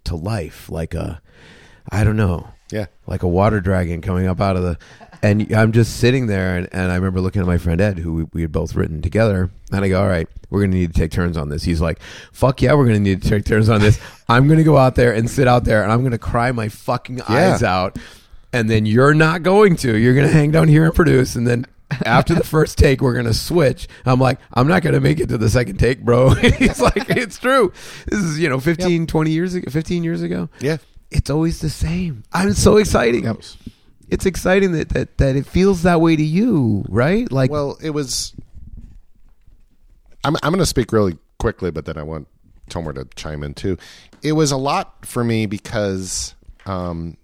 to 0.06 0.16
life 0.16 0.70
like 0.70 0.94
a, 0.94 1.22
I 1.90 2.04
don't 2.04 2.18
know, 2.18 2.48
yeah, 2.72 2.88
like 3.06 3.24
a 3.24 3.28
water 3.28 3.62
dragon 3.62 4.02
coming 4.02 4.28
up 4.28 4.42
out 4.42 4.56
of 4.56 4.64
the 4.64 4.78
and 5.22 5.52
I'm 5.54 5.72
just 5.72 5.98
sitting 5.98 6.28
there 6.28 6.58
and, 6.58 6.68
and 6.72 6.92
I 6.92 6.96
remember 6.96 7.22
looking 7.22 7.42
at 7.42 7.48
my 7.48 7.58
friend 7.58 7.80
Ed 7.80 8.00
who 8.00 8.14
we, 8.14 8.24
we 8.34 8.42
had 8.42 8.52
both 8.52 8.76
written 8.76 9.02
together 9.02 9.50
and 9.72 9.86
I 9.86 9.90
go 9.90 10.02
all 10.02 10.08
right 10.08 10.28
we're 10.50 10.62
gonna 10.62 10.76
need 10.76 10.94
to 10.94 11.00
take 11.00 11.12
turns 11.12 11.38
on 11.38 11.50
this. 11.50 11.64
He's 11.64 11.82
like 11.82 12.00
fuck 12.32 12.62
yeah 12.62 12.74
we're 12.74 12.86
gonna 12.86 13.00
need 13.00 13.22
to 13.22 13.30
take 13.30 13.46
turns 13.46 13.70
on 13.70 13.82
this. 13.82 14.00
I'm 14.30 14.48
gonna 14.48 14.64
go 14.64 14.78
out 14.78 14.96
there 14.96 15.14
and 15.14 15.30
sit 15.30 15.48
out 15.48 15.64
there 15.64 15.84
and 15.84 15.92
I'm 15.92 16.04
gonna 16.04 16.18
cry 16.18 16.52
my 16.52 16.70
fucking 16.70 17.22
eyes 17.24 17.64
out 17.64 17.98
and 18.52 18.70
then 18.70 18.86
you're 18.86 19.14
not 19.14 19.44
going 19.44 19.76
to. 19.78 19.98
You're 19.98 20.16
gonna 20.16 20.28
hang 20.28 20.52
down 20.52 20.68
here 20.68 20.86
and 20.86 20.94
produce 20.94 21.36
and 21.36 21.48
then 21.48 21.66
after 22.06 22.34
the 22.34 22.44
first 22.44 22.78
take 22.78 23.02
we're 23.02 23.14
gonna 23.14 23.34
switch 23.34 23.88
I'm 24.06 24.20
like 24.20 24.40
I'm 24.54 24.68
not 24.68 24.82
gonna 24.82 25.00
make 25.00 25.20
it 25.20 25.30
to 25.30 25.38
the 25.38 25.50
second 25.50 25.78
take 25.78 26.02
bro 26.02 26.30
he's 26.34 26.82
like 26.82 27.10
it's 27.10 27.38
true 27.38 27.72
this 28.08 28.20
is 28.20 28.40
you 28.40 28.50
know 28.50 28.60
15 28.60 29.08
20 29.08 29.32
years 29.32 29.54
ago 29.54 29.70
15 29.70 30.04
years 30.04 30.22
ago 30.24 30.50
yeah. 30.60 30.78
it's 31.12 31.30
always 31.30 31.60
the 31.62 31.70
same. 31.70 32.24
I'm 32.34 32.54
so 32.54 32.78
exciting. 32.78 33.24
Yep. 33.26 33.38
It's 34.10 34.26
exciting 34.26 34.74
that, 34.74 34.90
that 34.90 35.18
that 35.18 35.36
it 35.36 35.46
feels 35.46 35.84
that 35.84 36.02
way 36.02 36.16
to 36.16 36.24
you, 36.24 36.86
right? 36.90 37.32
Like 37.32 37.50
Well, 37.52 37.78
it 37.82 37.92
was. 37.92 38.34
I'm 40.24 40.36
I'm 40.44 40.52
going 40.52 40.60
to 40.60 40.66
speak 40.66 40.92
really 40.92 41.18
quickly, 41.40 41.72
but 41.72 41.86
then 41.86 41.98
I 41.98 42.04
want 42.04 42.28
Tomer 42.70 42.94
to 42.96 43.08
chime 43.16 43.44
in 43.44 43.54
too. 43.54 43.78
It 44.22 44.34
was 44.34 44.52
a 44.52 44.58
lot 44.58 45.06
for 45.06 45.24
me 45.24 45.46
because 45.46 46.36
um, 46.66 47.18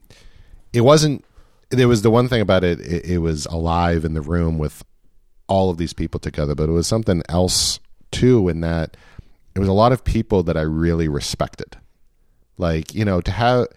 it 0.74 0.82
wasn't. 0.82 1.24
There 1.72 1.88
was 1.88 2.02
the 2.02 2.12
one 2.12 2.28
thing 2.28 2.42
about 2.42 2.64
it, 2.64 2.80
it. 2.82 3.06
It 3.06 3.18
was 3.20 3.46
alive 3.48 4.06
in 4.06 4.14
the 4.14 4.22
room 4.22 4.58
with 4.58 4.84
all 5.48 5.70
of 5.70 5.78
these 5.78 5.94
people 5.94 6.20
together, 6.20 6.56
but 6.56 6.70
it 6.70 6.74
was 6.74 6.88
something 6.88 7.24
else 7.30 7.80
too. 8.12 8.48
In 8.50 8.62
that 8.62 8.98
it 9.56 9.60
was 9.60 9.68
a 9.68 9.74
lot 9.74 9.92
of 9.92 10.04
people 10.04 10.44
that 10.44 10.58
I 10.58 10.62
really 10.62 11.08
respected. 11.08 11.78
Like 12.58 12.94
you 12.94 13.06
know 13.06 13.22
to 13.22 13.32
have 13.32 13.68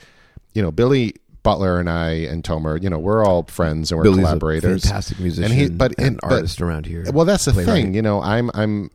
you 0.53 0.63
know 0.63 0.71
Billy 0.71 1.15
Butler 1.45 1.79
and 1.79 1.89
I 1.89 2.11
and 2.11 2.43
Tomer, 2.43 2.83
you 2.83 2.91
know, 2.91 2.99
we're 2.99 3.25
all 3.25 3.45
friends 3.45 3.93
and 3.93 3.99
we're 3.99 4.05
Billy's 4.05 4.25
collaborators. 4.25 4.85
a 4.85 4.89
fantastic 4.89 5.21
musician, 5.21 5.53
and 5.53 5.61
he, 5.61 5.69
but 5.69 5.95
and 5.99 6.19
but- 6.21 6.33
artist 6.33 6.61
around 6.61 6.87
here. 6.87 7.05
well, 7.13 7.27
that's 7.27 7.45
the 7.45 7.53
thing. 7.53 7.95
You 7.95 8.03
know, 8.03 8.21
I'm 8.21 8.51
I'm 8.55 8.91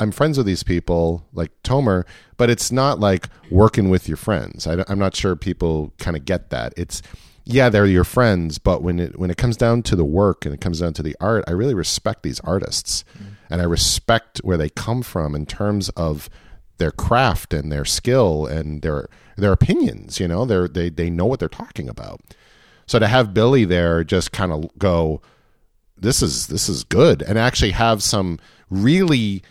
I'm 0.00 0.10
friends 0.10 0.36
with 0.36 0.46
these 0.46 0.64
people 0.64 1.24
like 1.32 1.50
Tomer, 1.62 2.04
but 2.36 2.50
it's 2.50 2.72
not 2.72 2.98
like 2.98 3.28
working 3.50 3.88
with 3.88 4.08
your 4.08 4.16
friends. 4.16 4.66
I, 4.66 4.84
am 4.88 4.98
not 4.98 5.14
sure 5.14 5.36
people 5.36 5.92
kind 5.98 6.16
of 6.16 6.24
get 6.24 6.50
that. 6.50 6.74
It's 6.76 7.02
yeah, 7.44 7.68
they're 7.68 7.86
your 7.86 8.04
friends, 8.04 8.58
but 8.58 8.82
when 8.82 8.98
it 8.98 9.18
when 9.18 9.30
it 9.30 9.36
comes 9.36 9.56
down 9.56 9.82
to 9.84 9.96
the 9.96 10.04
work 10.04 10.44
and 10.44 10.54
it 10.54 10.60
comes 10.60 10.80
down 10.80 10.92
to 10.94 11.02
the 11.02 11.16
art, 11.20 11.44
I 11.46 11.52
really 11.52 11.74
respect 11.74 12.22
these 12.22 12.40
artists, 12.40 13.04
and 13.50 13.60
I 13.60 13.64
respect 13.64 14.38
where 14.38 14.56
they 14.56 14.68
come 14.68 15.02
from 15.02 15.34
in 15.34 15.46
terms 15.46 15.88
of 15.90 16.30
their 16.78 16.92
craft 16.92 17.52
and 17.52 17.70
their 17.70 17.84
skill 17.84 18.46
and 18.46 18.82
their 18.82 19.08
their 19.36 19.52
opinions. 19.52 20.20
You 20.20 20.28
know, 20.28 20.44
they're 20.44 20.68
they 20.68 20.88
they 20.88 21.10
know 21.10 21.26
what 21.26 21.40
they're 21.40 21.48
talking 21.48 21.88
about. 21.88 22.20
So 22.86 22.98
to 22.98 23.08
have 23.08 23.34
Billy 23.34 23.64
there 23.64 24.04
just 24.04 24.32
kind 24.32 24.52
of 24.52 24.68
go, 24.78 25.22
this 25.96 26.22
is 26.22 26.48
this 26.48 26.68
is 26.68 26.84
good 26.84 27.22
and 27.22 27.38
actually 27.38 27.70
have 27.70 28.02
some 28.02 28.38
really 28.70 29.42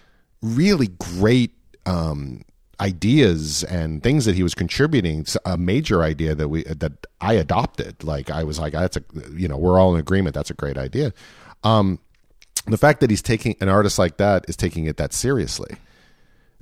really 0.41 0.87
great 0.87 1.53
um 1.85 2.41
ideas 2.81 3.63
and 3.65 4.01
things 4.01 4.25
that 4.25 4.35
he 4.35 4.41
was 4.41 4.55
contributing 4.55 5.25
a 5.45 5.55
major 5.55 6.01
idea 6.01 6.33
that 6.33 6.49
we 6.49 6.63
that 6.63 7.05
I 7.21 7.33
adopted. 7.33 8.03
Like 8.03 8.31
I 8.31 8.43
was 8.43 8.59
like 8.59 8.73
that's 8.73 8.97
a 8.97 9.03
you 9.33 9.47
know 9.47 9.57
we're 9.57 9.79
all 9.79 9.93
in 9.93 9.99
agreement. 9.99 10.33
That's 10.33 10.49
a 10.49 10.55
great 10.55 10.77
idea. 10.77 11.13
Um 11.63 11.99
the 12.65 12.77
fact 12.77 12.99
that 12.99 13.09
he's 13.09 13.21
taking 13.21 13.55
an 13.61 13.69
artist 13.69 13.99
like 13.99 14.17
that 14.17 14.45
is 14.49 14.57
taking 14.57 14.85
it 14.85 14.97
that 14.97 15.13
seriously. 15.13 15.75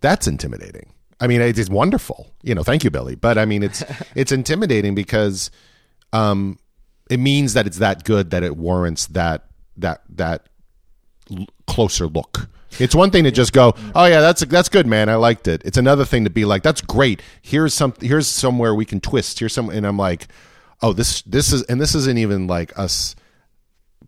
That's 0.02 0.28
intimidating. 0.28 0.92
I 1.22 1.28
mean 1.28 1.40
it 1.40 1.58
is 1.58 1.70
wonderful. 1.70 2.34
You 2.44 2.54
know 2.54 2.64
thank 2.64 2.84
you 2.84 2.92
Billy. 2.92 3.16
But 3.16 3.38
I 3.38 3.46
mean 3.46 3.64
it's 3.64 3.82
it's 4.16 4.34
intimidating 4.34 4.96
because 4.96 5.50
um 6.12 6.60
it 7.10 7.20
means 7.20 7.54
that 7.54 7.66
it's 7.66 7.78
that 7.78 8.04
good 8.04 8.32
that 8.32 8.44
it 8.44 8.58
warrants 8.58 9.08
that 9.08 9.46
that 9.78 10.04
that 10.10 10.50
closer 11.66 12.08
look. 12.08 12.50
It's 12.78 12.94
one 12.94 13.12
thing 13.12 13.24
to 13.24 13.32
just 13.32 13.54
go, 13.54 13.74
"Oh 13.96 14.06
yeah, 14.06 14.22
that's 14.22 14.42
that's 14.46 14.70
good, 14.70 14.86
man. 14.86 15.10
I 15.10 15.16
liked 15.16 15.48
it." 15.48 15.62
It's 15.66 15.78
another 15.78 16.06
thing 16.06 16.24
to 16.26 16.30
be 16.30 16.46
like, 16.46 16.64
"That's 16.64 16.82
great. 16.82 17.22
Here's 17.42 17.74
some 17.74 17.94
here's 18.02 18.28
somewhere 18.28 18.76
we 18.76 18.86
can 18.86 19.02
twist. 19.02 19.40
Here's 19.40 19.54
some." 19.54 19.70
And 19.70 19.86
I'm 19.86 19.98
like, 19.98 20.28
"Oh, 20.82 20.94
this 20.94 21.22
this 21.24 21.52
is 21.52 21.64
and 21.64 21.82
this 21.82 21.96
isn't 21.96 22.18
even 22.18 22.48
like 22.48 22.78
us 22.78 23.16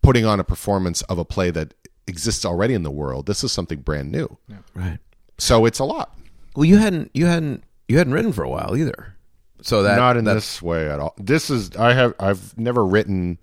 putting 0.02 0.26
on 0.26 0.40
a 0.40 0.44
performance 0.44 1.02
of 1.04 1.18
a 1.18 1.26
play 1.26 1.52
that 1.52 1.74
exists 2.08 2.46
already 2.46 2.74
in 2.74 2.84
the 2.84 2.92
world. 2.92 3.26
This 3.26 3.44
is 3.44 3.52
something 3.52 3.80
brand 3.80 4.12
new." 4.12 4.38
right. 4.74 5.00
So 5.38 5.66
it's 5.66 5.80
a 5.80 5.86
lot. 5.86 6.16
Well, 6.56 6.66
you 6.66 6.78
hadn't 6.78 7.12
you 7.14 7.26
hadn't 7.26 7.64
you 7.88 7.98
hadn't 7.98 8.14
written 8.14 8.32
for 8.32 8.44
a 8.44 8.50
while 8.50 8.76
either. 8.78 9.16
So 9.62 9.84
that 9.84 9.98
Not 9.98 10.18
in 10.18 10.26
this 10.26 10.62
way 10.62 10.90
at 10.90 11.00
all. 11.00 11.14
This 11.18 11.50
is 11.50 11.76
I 11.76 11.94
have 11.94 12.14
I've 12.20 12.58
never 12.58 12.86
written 12.86 13.38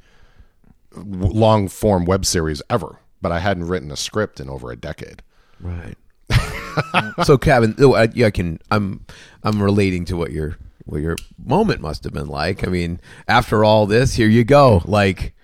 long 0.94 1.68
form 1.68 2.04
web 2.04 2.26
series 2.26 2.62
ever, 2.68 2.98
but 3.20 3.32
I 3.32 3.38
hadn't 3.40 3.64
written 3.68 3.90
a 3.90 3.96
script 3.96 4.40
in 4.40 4.48
over 4.48 4.70
a 4.70 4.76
decade. 4.76 5.22
Right. 5.60 5.96
so, 7.24 7.38
Kevin, 7.38 7.74
oh, 7.78 7.94
I, 7.94 8.08
yeah, 8.14 8.26
I 8.26 8.30
can. 8.30 8.58
I'm 8.70 9.04
I'm 9.42 9.62
relating 9.62 10.04
to 10.06 10.16
what 10.16 10.30
your 10.32 10.56
what 10.84 11.00
your 11.00 11.16
moment 11.44 11.80
must 11.80 12.04
have 12.04 12.12
been 12.12 12.28
like. 12.28 12.66
I 12.66 12.70
mean, 12.70 13.00
after 13.26 13.64
all 13.64 13.86
this, 13.86 14.14
here 14.14 14.28
you 14.28 14.44
go. 14.44 14.82
Like, 14.84 15.34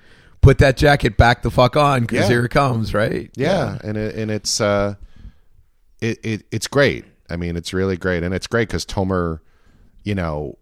put 0.41 0.59
that 0.59 0.77
jacket 0.77 1.16
back 1.16 1.43
the 1.43 1.51
fuck 1.51 1.77
on 1.77 2.03
because 2.03 2.20
Yeah. 2.20 2.29
here 2.29 2.45
it 2.45 2.51
comes. 2.51 2.95
Right. 2.95 3.31
Yeah, 3.35 3.79
and 3.83 3.97
it, 3.97 4.14
and 4.14 4.31
it's 4.31 4.61
uh, 4.61 4.95
it, 6.01 6.18
it 6.22 6.47
it's 6.51 6.66
great. 6.68 7.05
I 7.31 7.37
mean, 7.37 7.57
it's 7.57 7.72
really 7.72 7.97
great, 7.97 8.22
and 8.22 8.35
it's 8.35 8.47
great 8.47 8.68
because 8.68 8.85
Tomer, 8.85 9.41
you 10.03 10.14
know, 10.14 10.59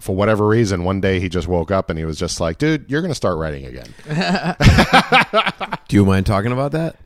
for 0.00 0.14
whatever 0.14 0.46
reason, 0.46 0.84
one 0.84 1.00
day 1.00 1.20
he 1.20 1.28
just 1.28 1.48
woke 1.48 1.70
up 1.70 1.88
and 1.90 1.98
he 1.98 2.04
was 2.04 2.18
just 2.18 2.40
like, 2.40 2.58
"Dude, 2.58 2.90
you're 2.90 3.02
gonna 3.02 3.14
start 3.14 3.38
writing 3.38 3.64
again." 3.66 3.86
Do 5.88 5.96
you 5.96 6.04
mind 6.04 6.26
talking 6.26 6.52
about 6.52 6.72
that? 6.72 6.96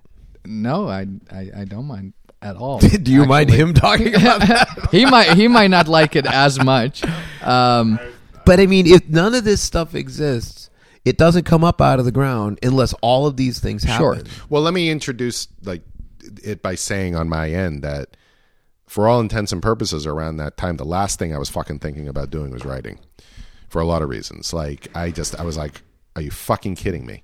No, 0.45 0.89
I, 0.89 1.07
I 1.31 1.51
I 1.59 1.65
don't 1.65 1.87
mind 1.87 2.15
at 2.41 2.57
all. 2.57 2.79
Do 3.03 3.13
you 3.13 3.25
mind 3.27 3.51
him 3.51 3.75
talking 3.75 4.15
about 4.15 4.41
that? 4.41 4.89
he 4.91 5.05
might 5.05 5.35
he 5.35 5.49
might 5.49 5.69
not 5.71 5.89
like 5.89 6.17
it 6.17 6.27
as 6.27 6.63
much. 6.63 7.03
Um, 7.43 7.99
But 8.45 8.61
I 8.61 8.67
mean, 8.67 8.87
if 8.87 9.07
none 9.09 9.35
of 9.35 9.45
this 9.45 9.61
stuff 9.61 9.95
exists, 9.95 10.71
it 11.05 11.19
doesn't 11.19 11.45
come 11.45 11.65
up 11.65 11.83
out 11.83 11.99
of 11.99 12.07
the 12.07 12.13
ground 12.13 12.59
unless 12.63 12.95
all 13.03 13.27
of 13.27 13.37
these 13.37 13.59
things 13.61 13.83
Sure. 13.83 14.15
happen. 14.15 14.31
Well, 14.49 14.63
let 14.63 14.73
me 14.73 14.89
introduce 14.89 15.49
like 15.65 15.83
it 16.43 16.63
by 16.63 16.75
saying 16.75 17.15
on 17.15 17.29
my 17.29 17.51
end 17.51 17.83
that 17.83 18.17
for 18.89 19.07
all 19.07 19.21
intents 19.21 19.53
and 19.53 19.63
purposes 19.63 20.07
around 20.07 20.39
that 20.39 20.57
time 20.57 20.77
the 20.77 20.85
last 20.85 21.19
thing 21.19 21.35
I 21.35 21.39
was 21.39 21.49
fucking 21.51 21.79
thinking 21.79 22.09
about 22.09 22.31
doing 22.31 22.51
was 22.51 22.65
writing 22.65 22.99
for 23.69 23.81
a 23.81 23.85
lot 23.85 24.03
of 24.03 24.09
reasons. 24.09 24.53
Like 24.53 24.89
I 24.97 25.11
just 25.11 25.39
I 25.39 25.45
was 25.45 25.57
like 25.57 25.83
are 26.17 26.23
you 26.23 26.31
fucking 26.31 26.75
kidding 26.75 27.07
me? 27.07 27.23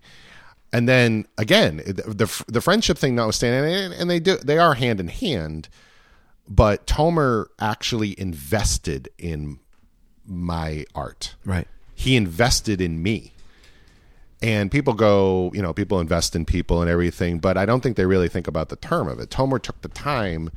And 0.72 0.88
then 0.88 1.26
again, 1.38 1.78
the 1.78 1.92
the, 1.92 2.44
the 2.48 2.60
friendship 2.60 2.98
thing 2.98 3.14
notwithstanding 3.14 3.72
and, 3.72 3.94
and 3.94 4.10
they 4.10 4.20
do 4.20 4.36
they 4.36 4.58
are 4.58 4.74
hand 4.74 5.00
in 5.00 5.08
hand, 5.08 5.68
but 6.48 6.86
Tomer 6.86 7.46
actually 7.58 8.18
invested 8.20 9.08
in 9.18 9.58
my 10.26 10.84
art 10.94 11.34
Right. 11.44 11.68
he 11.94 12.16
invested 12.16 12.80
in 12.80 13.02
me. 13.02 13.32
And 14.42 14.70
people 14.70 14.92
go, 14.92 15.50
you 15.54 15.62
know, 15.62 15.72
people 15.72 16.00
invest 16.00 16.36
in 16.36 16.44
people 16.44 16.82
and 16.82 16.90
everything, 16.90 17.38
but 17.38 17.56
I 17.56 17.64
don't 17.64 17.82
think 17.82 17.96
they 17.96 18.04
really 18.04 18.28
think 18.28 18.46
about 18.46 18.68
the 18.68 18.76
term 18.76 19.08
of 19.08 19.18
it. 19.18 19.30
Tomer 19.30 19.60
took 19.62 19.80
the 19.80 19.88
time 19.88 20.50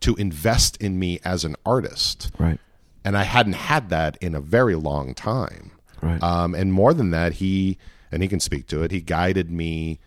to 0.00 0.14
invest 0.16 0.76
in 0.78 0.98
me 0.98 1.20
as 1.24 1.44
an 1.44 1.56
artist. 1.66 2.30
Right. 2.38 2.58
And 3.04 3.16
I 3.16 3.22
hadn't 3.22 3.54
had 3.54 3.88
that 3.90 4.16
in 4.20 4.34
a 4.34 4.40
very 4.40 4.74
long 4.74 5.14
time. 5.14 5.72
Right. 6.02 6.22
Um, 6.22 6.54
and 6.54 6.72
more 6.72 6.92
than 6.94 7.10
that, 7.10 7.34
he, 7.34 7.78
and 8.12 8.22
he 8.22 8.28
can 8.28 8.40
speak 8.40 8.66
to 8.68 8.82
it, 8.82 8.90
he 8.90 9.00
guided 9.00 9.50
me 9.50 9.98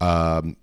um, 0.00 0.56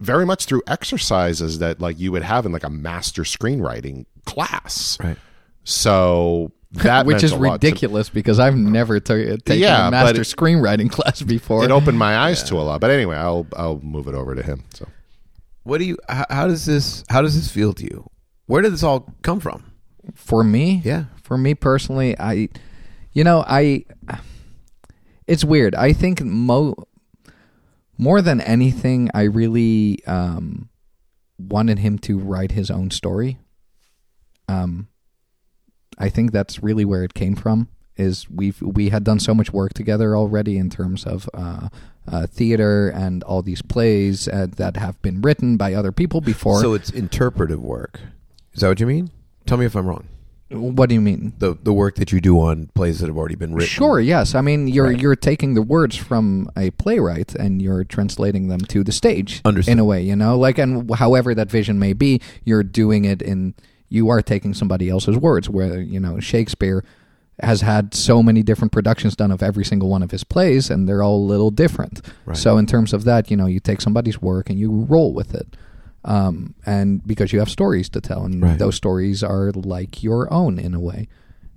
very 0.00 0.26
much 0.26 0.44
through 0.46 0.62
exercises 0.66 1.58
that 1.60 1.80
like 1.80 1.98
you 1.98 2.10
would 2.12 2.22
have 2.22 2.46
in 2.46 2.52
like 2.52 2.64
a 2.64 2.70
master 2.70 3.22
screenwriting 3.22 4.06
class. 4.24 4.98
Right. 5.02 5.16
So 5.64 6.52
that 6.72 7.06
which 7.06 7.22
is 7.22 7.32
a 7.32 7.36
lot 7.36 7.60
to- 7.60 7.66
ridiculous 7.66 8.08
because 8.08 8.38
I've 8.38 8.56
never 8.56 9.00
ta- 9.00 9.14
taken 9.14 9.58
Yeah, 9.58 9.88
a 9.88 9.90
master 9.90 10.20
it- 10.22 10.24
screenwriting 10.24 10.90
class 10.92 11.22
before. 11.22 11.64
it 11.64 11.70
opened 11.70 11.98
my 11.98 12.16
eyes 12.16 12.42
to 12.44 12.56
a 12.56 12.62
lot. 12.62 12.80
But 12.80 12.90
anyway, 12.90 13.16
I'll 13.16 13.46
I'll 13.56 13.80
move 13.80 14.08
it 14.08 14.14
over 14.14 14.34
to 14.34 14.42
him. 14.42 14.64
So 14.74 14.86
What 15.64 15.78
do 15.78 15.84
you? 15.84 15.98
How, 16.08 16.24
how 16.30 16.46
does 16.46 16.64
this? 16.66 17.04
How 17.08 17.20
does 17.22 17.34
this 17.34 17.50
feel 17.50 17.72
to 17.74 17.84
you? 17.84 18.08
Where 18.46 18.62
did 18.62 18.72
this 18.72 18.82
all 18.82 19.12
come 19.22 19.40
from? 19.40 19.70
for 20.14 20.44
me, 20.44 20.82
Yeah. 20.84 21.04
for 21.22 21.38
me 21.38 21.54
personally, 21.54 22.14
I, 22.18 22.50
you 23.12 23.24
know, 23.24 23.42
I, 23.46 23.86
it's 25.26 25.42
weird. 25.44 25.74
I 25.74 25.94
think 25.94 26.20
mo, 26.22 26.74
more 27.96 28.20
than 28.20 28.42
anything, 28.42 29.08
I 29.14 29.22
really 29.22 30.04
um, 30.06 30.68
wanted 31.38 31.78
him 31.78 31.98
to 32.00 32.18
write 32.18 32.52
his 32.52 32.70
own 32.70 32.90
story. 32.90 33.38
Um, 34.46 34.88
I 35.96 36.10
think 36.10 36.32
that's 36.32 36.62
really 36.62 36.84
where 36.84 37.02
it 37.02 37.14
came 37.14 37.34
from. 37.34 37.68
Is 37.96 38.28
we've 38.28 38.60
we 38.60 38.88
had 38.88 39.04
done 39.04 39.20
so 39.20 39.34
much 39.34 39.52
work 39.52 39.72
together 39.72 40.16
already 40.16 40.58
in 40.58 40.68
terms 40.68 41.04
of 41.04 41.28
uh, 41.32 41.68
uh, 42.08 42.26
theater 42.26 42.88
and 42.88 43.22
all 43.22 43.40
these 43.40 43.62
plays 43.62 44.26
uh, 44.26 44.48
that 44.56 44.76
have 44.76 45.00
been 45.00 45.20
written 45.22 45.56
by 45.56 45.74
other 45.74 45.92
people 45.92 46.20
before. 46.20 46.60
So 46.60 46.74
it's 46.74 46.90
interpretive 46.90 47.62
work. 47.62 48.00
Is 48.52 48.60
that 48.62 48.68
what 48.68 48.80
you 48.80 48.86
mean? 48.86 49.10
Tell 49.46 49.58
me 49.58 49.64
if 49.66 49.76
I'm 49.76 49.86
wrong. 49.86 50.08
what 50.50 50.88
do 50.88 50.94
you 50.96 51.00
mean? 51.00 51.34
The 51.38 51.56
the 51.62 51.72
work 51.72 51.94
that 51.96 52.10
you 52.10 52.20
do 52.20 52.40
on 52.40 52.68
plays 52.74 52.98
that 52.98 53.06
have 53.06 53.16
already 53.16 53.36
been 53.36 53.54
written. 53.54 53.68
Sure, 53.68 54.00
yes. 54.00 54.34
I 54.34 54.40
mean, 54.40 54.66
you're 54.66 54.88
Right. 54.88 55.00
you're 55.00 55.16
taking 55.16 55.54
the 55.54 55.62
words 55.62 55.96
from 55.96 56.50
a 56.56 56.70
playwright 56.72 57.34
and 57.36 57.62
you're 57.62 57.84
translating 57.84 58.48
them 58.48 58.60
to 58.60 58.82
the 58.82 58.92
stage 58.92 59.40
Understood. 59.44 59.72
in 59.72 59.78
a 59.78 59.84
way, 59.84 60.02
you 60.02 60.16
know, 60.16 60.36
like 60.36 60.58
and 60.58 60.92
however 60.96 61.32
that 61.34 61.48
vision 61.50 61.78
may 61.78 61.92
be, 61.92 62.20
you're 62.44 62.62
doing 62.64 63.04
it 63.04 63.22
in 63.22 63.54
you 63.88 64.08
are 64.08 64.20
taking 64.22 64.52
somebody 64.52 64.90
else's 64.90 65.16
words. 65.16 65.48
Where 65.48 65.80
you 65.80 66.00
know 66.00 66.18
Shakespeare 66.20 66.84
has 67.40 67.60
had 67.62 67.94
so 67.94 68.22
many 68.22 68.42
different 68.42 68.72
productions 68.72 69.16
done 69.16 69.30
of 69.30 69.42
every 69.42 69.64
single 69.64 69.88
one 69.88 70.02
of 70.02 70.10
his 70.10 70.22
plays, 70.24 70.70
and 70.70 70.88
they're 70.88 71.02
all 71.02 71.16
a 71.16 71.26
little 71.26 71.50
different. 71.50 72.00
Right. 72.26 72.36
So 72.36 72.58
in 72.58 72.66
terms 72.66 72.92
of 72.92 73.04
that, 73.04 73.30
you 73.30 73.36
know, 73.36 73.46
you 73.46 73.60
take 73.60 73.80
somebody's 73.80 74.22
work 74.22 74.48
and 74.50 74.58
you 74.58 74.70
roll 74.70 75.12
with 75.12 75.34
it. 75.34 75.56
Um, 76.04 76.54
and 76.66 77.04
because 77.06 77.32
you 77.32 77.38
have 77.40 77.48
stories 77.50 77.88
to 77.90 78.00
tell, 78.00 78.24
and 78.24 78.42
Right. 78.42 78.58
those 78.58 78.76
stories 78.76 79.22
are 79.24 79.50
like 79.52 80.02
your 80.02 80.32
own 80.32 80.58
in 80.58 80.74
a 80.74 80.80
way 80.80 81.08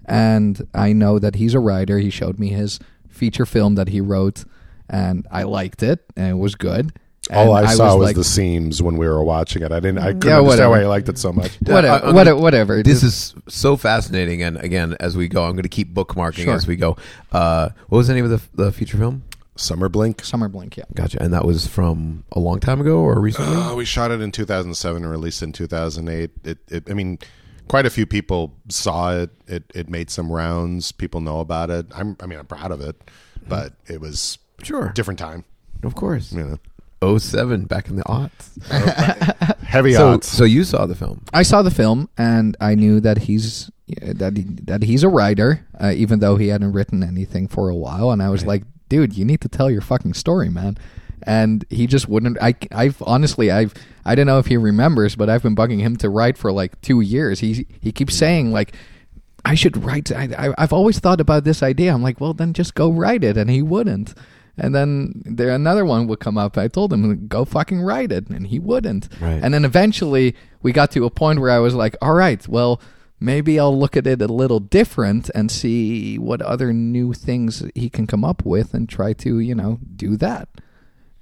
and 0.10 0.66
I 0.74 0.94
know 0.94 1.20
that 1.20 1.36
he's 1.36 1.54
a 1.54 1.60
writer. 1.60 2.00
He 2.00 2.10
showed 2.10 2.40
me 2.40 2.48
his 2.48 2.80
feature 3.10 3.46
film 3.46 3.76
that 3.76 3.90
he 3.90 4.00
wrote, 4.00 4.46
and 4.90 5.28
I 5.30 5.44
liked 5.44 5.84
it, 5.84 6.06
and 6.16 6.30
it 6.30 6.38
was 6.42 6.56
good. 6.56 6.94
All 7.32 7.56
And 7.58 7.68
I, 7.68 7.74
saw 7.74 7.96
was, 7.96 8.06
like, 8.06 8.16
the 8.16 8.24
seams 8.24 8.82
when 8.82 8.98
we 8.98 9.08
were 9.08 9.24
watching 9.24 9.62
it. 9.64 9.72
I 9.72 9.80
didn't. 9.80 10.00
I 10.00 10.14
couldn't 10.14 10.28
Yeah, 10.28 10.38
understand 10.40 10.46
whatever. 10.48 10.70
why 10.72 10.82
you 10.82 10.88
liked 10.88 11.10
it 11.10 11.18
so 11.18 11.32
much. 11.34 11.52
whatever, 11.62 12.06
I- 12.06 12.10
I'm 12.10 12.16
whatever, 12.16 12.40
whatever. 12.40 12.84
This 12.84 13.04
is 13.04 13.34
so 13.48 13.76
fascinating, 13.78 14.42
and 14.44 14.58
again, 14.58 14.96
as 15.00 15.18
we 15.18 15.28
go, 15.28 15.44
I'm 15.44 15.52
going 15.54 15.64
to 15.64 15.70
keep 15.70 15.94
bookmarking 15.94 16.46
Sure. 16.46 16.54
as 16.54 16.68
we 16.68 16.76
go. 16.76 16.96
Uh, 17.32 17.70
what 17.90 17.98
was 17.98 18.08
the 18.08 18.14
name 18.14 18.26
of 18.26 18.32
the, 18.32 18.64
the 18.66 18.72
feature 18.72 18.98
film? 18.98 19.24
Summer 19.56 19.90
Blink. 19.90 20.24
Summer 20.24 20.48
Blink. 20.50 20.78
Yeah. 20.78 20.84
Gotcha. 20.94 21.22
And 21.22 21.34
that 21.34 21.44
was 21.44 21.66
from 21.66 22.24
a 22.32 22.40
long 22.40 22.60
time 22.60 22.80
ago 22.80 22.98
or 23.00 23.20
recently? 23.20 23.56
Uh, 23.58 23.74
we 23.76 23.86
shot 23.86 24.12
it 24.12 24.22
in 24.22 24.32
2007 24.32 25.02
and 25.02 25.12
released 25.12 25.42
in 25.42 25.52
2008. 25.52 26.30
It, 26.44 26.58
it, 26.70 26.90
I 26.90 26.94
mean, 26.94 27.18
quite 27.68 27.88
a 27.88 27.90
few 27.90 28.06
people 28.06 28.54
saw 28.70 29.14
it. 29.18 29.32
It, 29.48 29.64
it 29.74 29.90
made 29.90 30.12
some 30.12 30.32
rounds. 30.32 30.92
People 30.92 31.22
know 31.22 31.40
about 31.40 31.72
it. 31.72 31.88
I'm, 31.96 32.16
I 32.20 32.28
mean, 32.28 32.38
I'm 32.38 32.46
proud 32.46 32.72
of 32.72 32.82
it, 32.82 32.96
but 33.48 33.74
it 33.88 34.00
was 34.00 34.38
sure. 34.62 34.90
different 34.90 35.18
time. 35.20 35.44
Of 35.82 35.96
course. 35.96 36.32
You 36.32 36.44
know, 36.44 36.58
07, 37.04 37.66
back 37.66 37.90
in 37.90 37.96
the 37.96 38.04
aughts. 38.04 39.60
heavy 39.64 39.94
So, 39.94 40.10
odds. 40.10 40.28
so 40.28 40.44
you 40.44 40.64
saw 40.64 40.86
the 40.86 40.96
film. 40.96 41.24
I 41.34 41.44
saw 41.44 41.62
the 41.62 41.72
film 41.72 42.10
and 42.18 42.58
I 42.60 42.76
knew 42.76 43.00
that 43.02 43.20
he's 43.20 43.70
that 44.02 44.36
he, 44.36 44.44
that 44.64 44.84
he's 44.84 45.04
a 45.04 45.10
writer, 45.10 45.66
uh, 45.80 45.94
even 45.96 46.20
though 46.20 46.36
he 46.36 46.50
hadn't 46.50 46.74
written 46.74 47.04
anything 47.04 47.48
for 47.48 47.70
a 47.70 47.76
while. 47.76 48.12
And 48.12 48.22
I 48.22 48.30
was 48.30 48.46
like, 48.46 48.64
dude, 48.90 49.16
you 49.18 49.24
need 49.26 49.42
to 49.42 49.50
tell 49.50 49.70
your 49.70 49.82
fucking 49.82 50.14
story, 50.14 50.50
man. 50.50 50.78
And 51.24 51.66
he 51.70 51.88
just 51.88 52.08
wouldn't. 52.08 52.38
I, 52.42 52.56
I've 52.72 53.02
honestly, 53.06 53.50
I've, 53.52 53.74
I 54.06 54.16
don't 54.16 54.28
know 54.28 54.40
if 54.40 54.48
he 54.48 54.58
remembers, 54.58 55.16
but 55.16 55.30
I've 55.30 55.44
been 55.44 55.56
bugging 55.56 55.80
him 55.80 55.96
to 55.98 56.10
write 56.10 56.38
for 56.38 56.52
like 56.52 56.80
two 56.82 57.02
years. 57.02 57.40
He, 57.40 57.66
he 57.82 57.92
keeps 57.92 58.16
saying 58.16 58.52
like, 58.52 58.74
I 59.46 59.56
should 59.56 59.84
write. 59.84 60.12
I, 60.12 60.30
I, 60.38 60.54
I've 60.58 60.74
always 60.74 61.00
thought 61.00 61.22
about 61.22 61.44
this 61.44 61.64
idea. 61.64 61.94
I'm 61.94 62.02
like, 62.04 62.20
well, 62.20 62.34
then 62.34 62.54
just 62.54 62.76
go 62.76 62.90
write 62.92 63.24
it, 63.24 63.38
and 63.38 63.50
he 63.50 63.62
wouldn't. 63.62 64.14
And 64.58 64.74
then 64.74 65.22
there 65.26 65.50
another 65.50 65.86
one 65.86 66.08
would 66.08 66.20
come 66.20 66.38
up. 66.38 66.58
I 66.58 66.68
told 66.68 66.92
him 66.92 67.28
go 67.28 67.46
fucking 67.46 67.82
write 67.82 68.12
it, 68.12 68.28
and 68.30 68.48
he 68.48 68.60
wouldn't. 68.60 69.08
Right. 69.22 69.40
And 69.42 69.54
then 69.54 69.64
eventually 69.64 70.36
we 70.64 70.72
got 70.72 70.92
to 70.92 71.06
a 71.06 71.10
point 71.10 71.40
where 71.40 71.52
I 71.52 71.60
was 71.60 71.76
like, 71.76 71.96
all 72.02 72.14
right, 72.14 72.46
well, 72.48 72.82
maybe 73.20 73.60
I'll 73.60 73.78
look 73.78 73.96
at 73.96 74.08
it 74.08 74.22
a 74.22 74.28
little 74.28 74.60
different 74.60 75.30
and 75.36 75.52
see 75.52 76.18
what 76.18 76.42
other 76.42 76.74
new 76.74 77.14
things 77.14 77.64
he 77.76 77.90
can 77.90 78.08
come 78.08 78.24
up 78.24 78.46
with 78.46 78.74
and 78.74 78.90
try 78.90 79.14
to, 79.14 79.40
you 79.40 79.56
know, 79.56 79.80
do 79.96 80.18
that. 80.18 80.50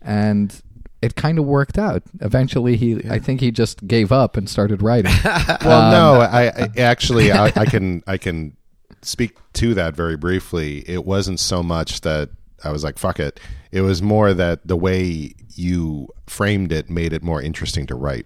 And 0.02 0.62
it 1.02 1.16
kind 1.16 1.38
of 1.38 1.46
worked 1.46 1.78
out. 1.78 2.04
Eventually, 2.22 2.78
he, 2.78 3.02
I 3.10 3.20
think 3.20 3.42
he 3.42 3.52
just 3.52 3.86
gave 3.88 4.12
up 4.12 4.38
and 4.38 4.50
started 4.50 4.82
writing. 4.82 5.14
Well, 5.66 5.82
um, 5.82 5.92
no, 5.92 6.22
I, 6.22 6.44
I 6.46 6.70
actually 6.80 7.32
I, 7.32 7.46
I 7.56 7.66
can 7.66 8.04
I 8.06 8.18
can 8.18 8.56
speak 9.02 9.38
to 9.54 9.74
that 9.74 9.96
very 9.96 10.16
briefly. 10.16 10.84
It 10.88 11.06
wasn't 11.06 11.40
so 11.40 11.64
much 11.64 12.02
that 12.02 12.30
I 12.64 12.72
was 12.72 12.84
like 12.84 12.98
fuck 12.98 13.20
it. 13.20 13.40
It 13.72 13.82
was 13.82 14.02
more 14.02 14.34
that 14.34 14.66
the 14.68 14.76
way 14.76 15.34
you 15.56 16.10
framed 16.28 16.72
it 16.72 16.90
made 16.90 17.14
it 17.14 17.24
more 17.24 17.42
interesting 17.42 17.86
to 17.88 17.96
write. 17.96 18.26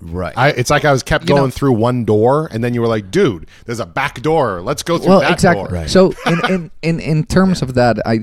Right. 0.00 0.36
I, 0.36 0.48
it's 0.50 0.70
like 0.70 0.84
I 0.84 0.92
was 0.92 1.02
kept 1.02 1.24
You 1.24 1.28
going 1.28 1.42
know- 1.44 1.50
through 1.50 1.72
one 1.72 2.04
door, 2.04 2.48
and 2.50 2.62
then 2.62 2.74
you 2.74 2.80
were 2.80 2.88
like, 2.88 3.10
"Dude, 3.10 3.48
there's 3.64 3.80
a 3.80 3.86
back 3.86 4.20
door. 4.22 4.60
Let's 4.60 4.82
go 4.82 4.98
through 4.98 5.08
well, 5.08 5.20
that 5.20 5.32
exactly. 5.32 5.64
door." 5.64 5.72
Right. 5.72 5.88
So 5.88 6.12
in, 6.26 6.40
in, 6.52 6.70
in, 6.82 7.00
in 7.00 7.24
terms 7.24 7.62
of 7.62 7.74
that, 7.74 7.98
I 8.04 8.20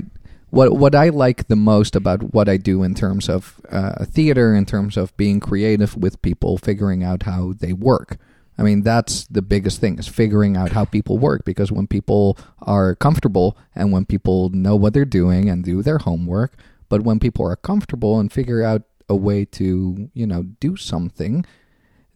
what 0.50 0.74
what 0.74 0.94
I 0.94 1.08
like 1.08 1.48
the 1.48 1.56
most 1.56 1.96
about 1.96 2.34
what 2.34 2.48
I 2.48 2.58
do 2.58 2.82
in 2.82 2.94
terms 2.94 3.28
of 3.28 3.58
uh, 3.70 4.04
theater, 4.04 4.54
in 4.54 4.66
terms 4.66 4.96
of 4.96 5.16
being 5.16 5.40
creative 5.40 5.96
with 5.96 6.20
people, 6.20 6.58
figuring 6.58 7.02
out 7.02 7.22
how 7.22 7.54
they 7.58 7.72
work. 7.72 8.18
I 8.62 8.64
mean, 8.64 8.82
that's 8.82 9.26
the 9.26 9.42
biggest 9.42 9.80
thing 9.80 9.98
is 9.98 10.06
figuring 10.06 10.56
out 10.56 10.70
how 10.70 10.84
people 10.84 11.18
work 11.18 11.44
because 11.44 11.72
when 11.72 11.88
people 11.88 12.38
are 12.60 12.94
comfortable 12.94 13.58
and 13.74 13.90
when 13.90 14.04
people 14.04 14.50
know 14.50 14.76
what 14.76 14.94
they're 14.94 15.04
doing 15.04 15.48
and 15.48 15.64
do 15.64 15.82
their 15.82 15.98
homework, 15.98 16.54
but 16.88 17.02
when 17.02 17.18
people 17.18 17.44
are 17.44 17.56
comfortable 17.56 18.20
and 18.20 18.32
figure 18.32 18.62
out 18.62 18.82
a 19.08 19.16
way 19.16 19.44
to, 19.46 20.08
you 20.14 20.26
know, 20.28 20.44
do 20.60 20.76
something, 20.76 21.44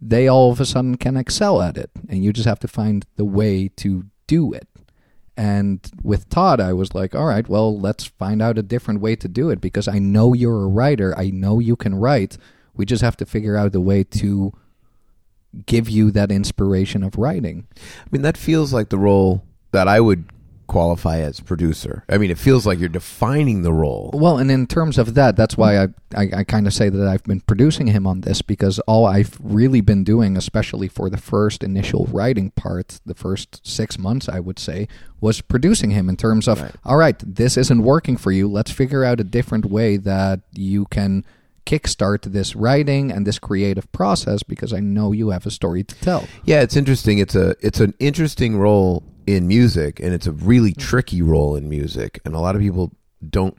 they 0.00 0.28
all 0.28 0.52
of 0.52 0.60
a 0.60 0.66
sudden 0.66 0.96
can 0.96 1.16
excel 1.16 1.60
at 1.60 1.76
it. 1.76 1.90
And 2.08 2.24
you 2.24 2.32
just 2.32 2.46
have 2.46 2.60
to 2.60 2.68
find 2.68 3.04
the 3.16 3.24
way 3.24 3.66
to 3.78 4.04
do 4.28 4.52
it. 4.52 4.68
And 5.36 5.80
with 6.00 6.28
Todd, 6.28 6.60
I 6.60 6.72
was 6.74 6.94
like, 6.94 7.12
all 7.12 7.26
right, 7.26 7.48
well, 7.48 7.76
let's 7.76 8.04
find 8.04 8.40
out 8.40 8.56
a 8.56 8.62
different 8.62 9.00
way 9.00 9.16
to 9.16 9.26
do 9.26 9.50
it 9.50 9.60
because 9.60 9.88
I 9.88 9.98
know 9.98 10.32
you're 10.32 10.62
a 10.62 10.68
writer. 10.68 11.12
I 11.18 11.30
know 11.30 11.58
you 11.58 11.74
can 11.74 11.96
write. 11.96 12.38
We 12.76 12.86
just 12.86 13.02
have 13.02 13.16
to 13.16 13.26
figure 13.26 13.56
out 13.56 13.74
a 13.74 13.80
way 13.80 14.04
to 14.04 14.52
give 15.64 15.88
you 15.88 16.10
that 16.10 16.30
inspiration 16.30 17.02
of 17.02 17.16
writing. 17.16 17.66
I 17.76 18.08
mean, 18.10 18.22
that 18.22 18.36
feels 18.36 18.72
like 18.72 18.90
the 18.90 18.98
role 18.98 19.44
that 19.72 19.88
I 19.88 20.00
would 20.00 20.26
qualify 20.66 21.18
as 21.18 21.40
producer. 21.40 22.04
I 22.08 22.18
mean, 22.18 22.30
it 22.30 22.38
feels 22.38 22.66
like 22.66 22.78
you're 22.78 22.88
defining 22.88 23.62
the 23.62 23.72
role. 23.72 24.10
Well, 24.12 24.38
and 24.38 24.50
in 24.50 24.66
terms 24.66 24.98
of 24.98 25.14
that, 25.14 25.36
that's 25.36 25.56
why 25.56 25.78
I, 25.78 25.88
I, 26.16 26.30
I 26.38 26.44
kind 26.44 26.66
of 26.66 26.74
say 26.74 26.88
that 26.88 27.06
I've 27.06 27.22
been 27.24 27.40
producing 27.40 27.86
him 27.86 28.06
on 28.06 28.22
this 28.22 28.42
because 28.42 28.78
all 28.80 29.06
I've 29.06 29.38
really 29.40 29.80
been 29.80 30.04
doing, 30.04 30.36
especially 30.36 30.88
for 30.88 31.08
the 31.08 31.18
first 31.18 31.62
initial 31.62 32.06
writing 32.06 32.50
part, 32.50 33.00
the 33.06 33.14
first 33.14 33.66
six 33.66 33.98
months, 33.98 34.28
I 34.28 34.40
would 34.40 34.58
say, 34.58 34.88
was 35.20 35.40
producing 35.40 35.90
him 35.90 36.08
in 36.08 36.16
terms 36.16 36.48
of, 36.48 36.76
all 36.84 36.96
right, 36.96 37.16
this 37.24 37.56
isn't 37.56 37.82
working 37.82 38.16
for 38.16 38.32
you. 38.32 38.48
Let's 38.48 38.70
figure 38.70 39.04
out 39.04 39.20
a 39.20 39.24
different 39.24 39.66
way 39.66 39.96
that 39.98 40.40
you 40.52 40.86
can 40.86 41.24
kickstart 41.66 42.22
this 42.22 42.56
writing 42.56 43.10
and 43.10 43.26
this 43.26 43.38
creative 43.38 43.90
process 43.92 44.42
because 44.42 44.72
I 44.72 44.80
know 44.80 45.12
you 45.12 45.30
have 45.30 45.44
a 45.44 45.50
story 45.50 45.84
to 45.84 45.94
tell. 45.96 46.26
Yeah, 46.44 46.62
it's 46.62 46.76
interesting. 46.76 47.18
It's 47.18 47.34
a 47.34 47.54
it's 47.60 47.80
an 47.80 47.92
interesting 47.98 48.56
role 48.56 49.02
in 49.26 49.46
music, 49.48 50.00
and 50.00 50.14
it's 50.14 50.26
a 50.26 50.32
really 50.32 50.72
mm. 50.72 50.78
tricky 50.78 51.20
role 51.20 51.56
in 51.56 51.68
music, 51.68 52.20
and 52.24 52.34
a 52.34 52.38
lot 52.38 52.54
of 52.54 52.62
people 52.62 52.92
don't 53.28 53.56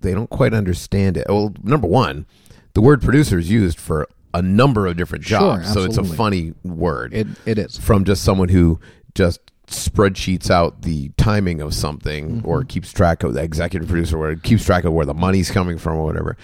they 0.00 0.12
don't 0.12 0.30
quite 0.30 0.54
understand 0.54 1.16
it. 1.16 1.26
Well, 1.28 1.54
number 1.62 1.86
one, 1.86 2.26
the 2.72 2.80
word 2.80 3.02
producer 3.02 3.38
is 3.38 3.50
used 3.50 3.78
for 3.78 4.08
a 4.32 4.42
number 4.42 4.86
of 4.86 4.96
different 4.96 5.24
Sure, 5.24 5.38
jobs, 5.38 5.72
so 5.72 5.84
it's 5.84 5.98
a 5.98 6.04
funny 6.04 6.54
word. 6.64 7.14
It 7.14 7.26
it 7.46 7.58
is. 7.58 7.78
from 7.78 8.04
just 8.04 8.24
someone 8.24 8.48
who 8.48 8.80
just 9.14 9.40
spreadsheets 9.66 10.50
out 10.50 10.82
the 10.82 11.10
timing 11.16 11.60
of 11.60 11.74
something 11.74 12.38
Mm-hmm. 12.38 12.48
or 12.48 12.64
keeps 12.64 12.92
track 12.92 13.22
of 13.22 13.34
the 13.34 13.42
executive 13.42 13.88
producer 13.88 14.18
where 14.18 14.36
keeps 14.36 14.64
track 14.64 14.84
of 14.84 14.92
where 14.92 15.06
the 15.06 15.14
money's 15.14 15.50
coming 15.50 15.78
from 15.78 15.96
or 15.96 16.04
whatever. 16.04 16.36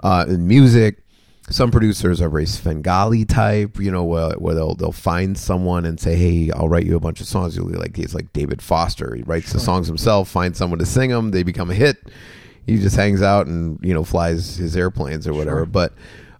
Uh, 0.00 0.24
in 0.28 0.46
music, 0.46 1.02
some 1.50 1.70
producers 1.70 2.20
are 2.20 2.28
very 2.28 2.46
Svengali 2.46 3.24
type, 3.24 3.78
you 3.80 3.90
know, 3.90 4.04
where, 4.04 4.32
where 4.32 4.54
they'll 4.54 4.74
they'll 4.74 4.92
find 4.92 5.36
someone 5.38 5.84
and 5.86 5.98
say, 5.98 6.14
"Hey, 6.14 6.50
I'll 6.52 6.68
write 6.68 6.84
you 6.86 6.94
a 6.96 7.00
bunch 7.00 7.20
of 7.20 7.26
songs." 7.26 7.56
You'll 7.56 7.68
be 7.70 7.76
like, 7.76 7.96
he's 7.96 8.14
like 8.14 8.32
David 8.32 8.60
Foster. 8.62 9.14
He 9.14 9.22
writes 9.22 9.52
the 9.52 9.58
songs 9.60 9.86
himself, 9.86 10.28
finds 10.28 10.58
someone 10.58 10.78
to 10.78 10.86
sing 10.86 11.10
them, 11.10 11.30
they 11.30 11.42
become 11.42 11.70
a 11.70 11.74
hit. 11.74 11.96
He 12.66 12.76
just 12.78 12.96
hangs 12.96 13.22
out 13.22 13.46
and 13.46 13.78
you 13.82 13.94
know 13.94 14.04
flies 14.04 14.56
his 14.56 14.76
airplanes 14.76 15.26
or 15.26 15.32
whatever. 15.32 15.64
But 15.64 15.94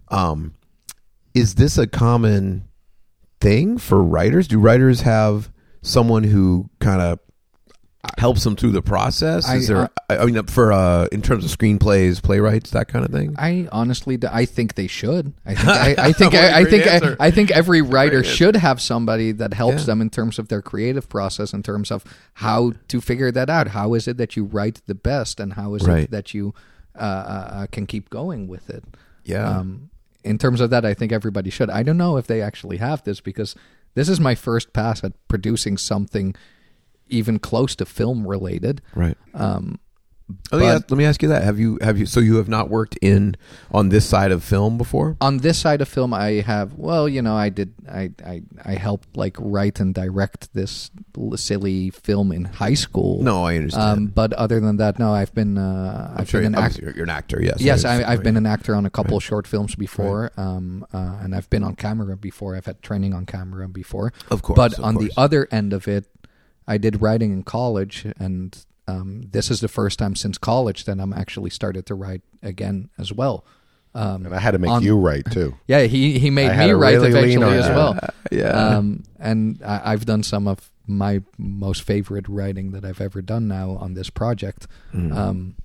um, 0.09 0.53
is 1.33 1.55
this 1.55 1.77
a 1.79 1.87
common 1.87 2.67
thing 3.41 3.77
for 3.79 4.03
writers? 4.03 4.47
Do 4.47 4.59
writers 4.59 5.01
have 5.01 5.51
someone 5.81 6.23
who 6.23 6.69
kind 6.79 7.01
of 7.01 7.19
helps 8.17 8.43
them 8.43 8.55
through 8.55 8.71
the 8.71 8.81
process? 8.81 9.49
Is 9.49 9.69
I- 9.69 9.73
there? 9.73 9.89
I, 10.09 10.17
I 10.17 10.25
mean, 10.25 10.43
for 10.47 10.71
uh, 10.71 11.07
in 11.11 11.21
terms 11.21 11.45
of 11.45 11.55
screenplays, 11.55 12.21
playwrights, 12.21 12.71
that 12.71 12.87
kind 12.87 13.05
of 13.05 13.11
thing. 13.11 13.35
I 13.37 13.67
honestly, 13.71 14.17
I 14.29 14.45
think 14.45 14.75
they 14.75 14.87
should. 14.87 15.33
I 15.45 15.53
think, 15.55 15.67
I, 15.67 15.95
I 16.07 16.11
think, 16.13 16.33
What 16.33 16.43
a 16.43 16.51
I, 16.51 16.57
I 16.59 16.65
think. 16.65 16.87
I, 16.87 17.15
I 17.19 17.31
think 17.31 17.51
every 17.51 17.81
writer 17.81 18.23
should 18.23 18.55
have 18.55 18.81
somebody 18.81 19.31
that 19.33 19.53
helps 19.53 19.79
Yeah. 19.81 19.85
them 19.85 20.01
in 20.01 20.09
terms 20.09 20.39
of 20.39 20.47
their 20.47 20.61
creative 20.61 21.09
process, 21.09 21.53
in 21.53 21.61
terms 21.61 21.91
of 21.91 22.03
how 22.35 22.73
to 22.87 23.01
figure 23.01 23.31
that 23.31 23.49
out. 23.49 23.67
How 23.69 23.93
is 23.93 24.07
it 24.07 24.17
that 24.17 24.35
you 24.35 24.45
write 24.45 24.81
the 24.87 24.95
best, 24.95 25.39
and 25.39 25.53
how 25.53 25.75
is 25.75 25.83
Right. 25.87 26.03
it 26.05 26.11
that 26.11 26.33
you 26.33 26.53
uh, 26.95 26.99
uh, 27.01 27.49
uh, 27.53 27.67
can 27.67 27.85
keep 27.85 28.09
going 28.09 28.47
with 28.47 28.69
it? 28.69 28.83
Yeah. 29.23 29.47
Um, 29.59 29.89
in 30.23 30.37
terms 30.37 30.59
of 30.61 30.69
that, 30.71 30.85
I 30.85 30.93
think 30.93 31.11
everybody 31.11 31.49
should. 31.49 31.69
I 31.69 31.83
don't 31.83 31.97
know 31.97 32.17
if 32.17 32.25
they 32.27 32.41
actually 32.41 32.77
have 32.77 33.03
this 33.03 33.21
because 33.21 33.55
this 33.93 34.09
is 34.09 34.19
my 34.19 34.35
first 34.35 34.73
pass 34.73 35.03
at 35.03 35.13
producing 35.27 35.77
something 35.77 36.35
even 37.07 37.39
close 37.39 37.75
to 37.75 37.85
film 37.85 38.27
related. 38.27 38.81
right. 38.95 39.17
Um, 39.33 39.79
let, 40.51 40.59
me 40.59 40.65
but- 40.65 40.75
ask, 40.75 40.91
let 40.91 40.97
me 40.97 41.05
ask 41.05 41.21
you 41.23 41.29
that: 41.29 41.43
Have 41.43 41.59
you 41.59 41.77
have 41.81 41.97
you? 41.97 42.05
So 42.05 42.19
you 42.19 42.35
have 42.37 42.47
not 42.49 42.69
worked 42.69 42.97
in 43.01 43.35
on 43.71 43.89
this 43.89 44.05
side 44.07 44.31
of 44.31 44.43
film 44.43 44.77
before? 44.77 45.17
on 45.21 45.37
this 45.37 45.57
side 45.57 45.81
of 45.81 45.87
film 45.87 46.13
i 46.13 46.41
have 46.41 46.73
well 46.75 47.07
you 47.09 47.21
know 47.21 47.35
i 47.35 47.49
did 47.49 47.73
i 47.91 48.11
i, 48.25 48.41
I 48.63 48.73
helped 48.75 49.15
like 49.17 49.35
write 49.39 49.79
and 49.79 49.93
direct 49.93 50.53
this 50.53 50.91
silly 51.35 51.89
film 51.89 52.31
in 52.31 52.45
high 52.45 52.73
school 52.75 53.21
No, 53.23 53.43
I 53.43 53.55
understand. 53.57 53.83
um, 53.97 54.05
but 54.07 54.33
other 54.33 54.59
than 54.59 54.77
that 54.77 54.99
no 54.99 55.11
i've 55.13 55.33
been 55.33 55.57
uh, 55.57 56.13
i've 56.17 56.29
sure 56.29 56.41
been 56.41 56.53
an 56.53 56.55
obviously 56.55 56.81
actor 56.83 56.85
you're, 56.85 56.95
you're 56.95 57.03
an 57.03 57.09
actor. 57.09 57.41
Yes. 57.41 57.61
yes 57.61 57.85
I 57.85 58.03
I've 58.03 58.23
been 58.23 58.37
an 58.37 58.45
actor 58.45 58.75
on 58.75 58.85
a 58.85 58.89
couple 58.89 59.19
short 59.19 59.47
films 59.47 59.75
before 59.75 60.31
um, 60.37 60.85
uh, 60.93 61.17
and 61.21 61.35
i've 61.35 61.49
been 61.49 61.63
on 61.63 61.75
camera 61.75 62.15
before 62.17 62.55
i've 62.55 62.65
had 62.65 62.81
training 62.81 63.13
on 63.13 63.25
camera 63.25 63.67
before 63.67 64.13
Of 64.29 64.41
course, 64.41 64.55
but 64.57 64.77
of 64.79 64.83
on 64.85 64.95
course. 64.95 65.13
the 65.13 65.19
other 65.19 65.47
end 65.51 65.73
of 65.73 65.87
it 65.87 66.05
i 66.67 66.77
did 66.77 67.01
writing 67.01 67.31
in 67.33 67.43
college 67.43 68.05
and 68.19 68.65
um, 68.89 69.23
this 69.31 69.51
is 69.51 69.59
the 69.61 69.67
first 69.67 69.99
time 69.99 70.15
since 70.15 70.37
college 70.37 70.85
that 70.85 70.99
i'm 70.99 71.13
actually 71.13 71.49
started 71.49 71.85
to 71.85 71.95
write 71.95 72.21
again 72.41 72.89
as 72.97 73.11
well 73.13 73.45
um, 73.95 74.25
And 74.25 74.35
I 74.35 74.39
had 74.39 74.51
to 74.51 74.59
make 74.59 74.69
on- 74.69 74.83
you 74.83 74.95
write 74.97 75.25
too. 75.31 75.55
yeah, 75.67 75.81
he 75.83 76.19
he 76.19 76.29
made 76.29 76.55
me 76.55 76.71
write 76.73 76.93
really 76.93 77.09
eventually 77.09 77.57
as 77.57 77.65
that. 77.67 77.75
well. 77.75 77.99
yeah. 78.31 78.49
Um, 78.51 79.03
and 79.17 79.61
I, 79.65 79.93
I've 79.93 80.05
done 80.05 80.21
some 80.21 80.47
of 80.47 80.69
my 80.85 81.23
most 81.39 81.81
favorite 81.81 82.27
writing 82.27 82.71
that 82.71 82.85
I've 82.85 83.01
ever 83.01 83.21
done 83.21 83.47
now 83.47 83.71
on 83.71 83.95
this 83.95 84.11
project. 84.11 84.67
Mm-hmm. 84.93 85.17
Um, 85.17 85.55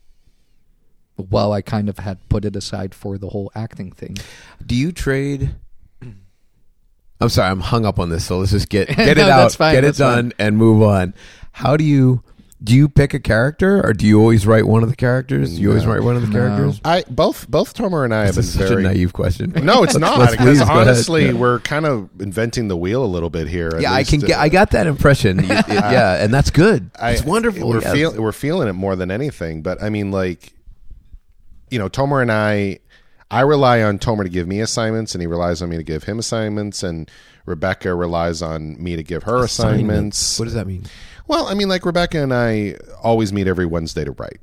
while 1.16 1.52
I 1.52 1.62
kind 1.62 1.88
of 1.88 1.98
had 1.98 2.26
put 2.28 2.44
it 2.44 2.56
aside 2.56 2.94
for 2.94 3.18
the 3.18 3.28
whole 3.28 3.52
acting 3.54 3.92
thing. 3.92 4.16
Do 4.64 4.74
you 4.74 4.90
trade? 4.90 5.54
I'm 7.20 7.28
sorry, 7.28 7.50
I'm 7.50 7.60
hung 7.60 7.84
up 7.86 7.98
on 7.98 8.08
this. 8.08 8.24
So 8.26 8.38
let's 8.38 8.50
just 8.50 8.68
get 8.68 8.88
get 8.96 9.16
No, 9.16 9.24
it 9.24 9.30
out, 9.30 9.52
fine, 9.52 9.74
get 9.74 9.84
it 9.84 9.96
done, 9.96 10.32
and 10.38 10.56
move 10.56 10.82
on. 10.82 11.14
How 11.52 11.76
do 11.76 11.84
you 11.84 12.22
do? 12.62 12.74
You 12.74 12.88
pick 12.88 13.12
a 13.14 13.20
character, 13.20 13.84
or 13.86 13.92
do 13.92 14.06
you 14.06 14.18
always 14.20 14.46
write 14.46 14.66
one 14.66 14.82
of 14.82 14.88
the 14.88 14.96
characters? 14.96 15.54
Do 15.56 15.60
you 15.62 15.68
always 15.68 15.84
No. 15.84 15.92
write 15.92 16.02
one 16.02 16.16
of 16.16 16.22
the 16.22 16.28
No. 16.28 16.32
characters? 16.34 16.80
I 16.84 17.04
both 17.10 17.48
both 17.50 17.74
Tomer 17.74 18.04
and 18.04 18.14
I 18.14 18.26
have 18.26 18.34
been 18.36 18.44
is 18.44 18.52
such 18.54 18.68
very 18.68 18.84
a 18.84 18.88
naive 18.88 19.12
question. 19.12 19.52
No, 19.64 19.82
it's 19.82 19.96
not. 19.98 20.18
let's 20.18 20.32
because 20.32 20.46
please 20.46 20.58
go 20.58 20.64
ahead. 20.64 20.76
honestly, 20.88 21.26
Yeah. 21.26 21.32
we're 21.32 21.58
kind 21.60 21.84
of 21.86 22.08
inventing 22.20 22.68
the 22.68 22.76
wheel 22.76 23.04
a 23.04 23.06
little 23.06 23.30
bit 23.30 23.48
here. 23.48 23.68
at 23.74 23.82
Yeah, 23.82 23.92
I 23.92 23.98
least, 23.98 24.10
can 24.10 24.20
get. 24.20 24.38
uh, 24.38 24.42
I 24.42 24.48
got 24.48 24.70
that 24.70 24.86
impression. 24.86 25.40
It- 25.44 25.50
it- 25.50 25.64
yeah, 25.68 26.22
and 26.22 26.32
that's 26.32 26.50
good. 26.50 26.90
I- 27.00 27.10
it's 27.12 27.24
wonderful. 27.24 27.68
We're 27.68 27.80
yes. 27.82 27.92
feel, 27.92 28.14
we're 28.22 28.32
feeling 28.32 28.68
it 28.68 28.72
more 28.74 28.96
than 28.96 29.10
anything. 29.10 29.62
But 29.62 29.82
I 29.82 29.90
mean, 29.90 30.10
like, 30.10 30.52
you 31.70 31.78
know, 31.78 31.88
Tomer 31.88 32.22
and 32.22 32.30
I, 32.32 32.78
I 33.30 33.40
rely 33.40 33.82
on 33.82 33.98
Tomer 33.98 34.22
to 34.22 34.28
give 34.28 34.46
me 34.46 34.60
assignments, 34.60 35.14
and 35.14 35.20
he 35.22 35.26
relies 35.26 35.60
on 35.60 35.68
me 35.68 35.76
to 35.76 35.82
give 35.82 36.04
him 36.04 36.18
assignments, 36.18 36.82
and 36.82 37.10
Rebecca 37.46 37.94
relies 37.94 38.42
on 38.42 38.82
me 38.82 38.96
to 38.96 39.02
give 39.02 39.24
her 39.24 39.42
assignments. 39.42 40.38
What 40.38 40.44
does 40.46 40.54
that 40.54 40.66
mean? 40.66 40.84
Well, 41.26 41.46
I 41.46 41.54
mean, 41.54 41.68
like 41.68 41.84
Rebecca 41.86 42.22
and 42.22 42.32
I 42.34 42.76
always 43.02 43.32
meet 43.32 43.46
every 43.46 43.66
Wednesday 43.66 44.04
to 44.04 44.12
write. 44.12 44.40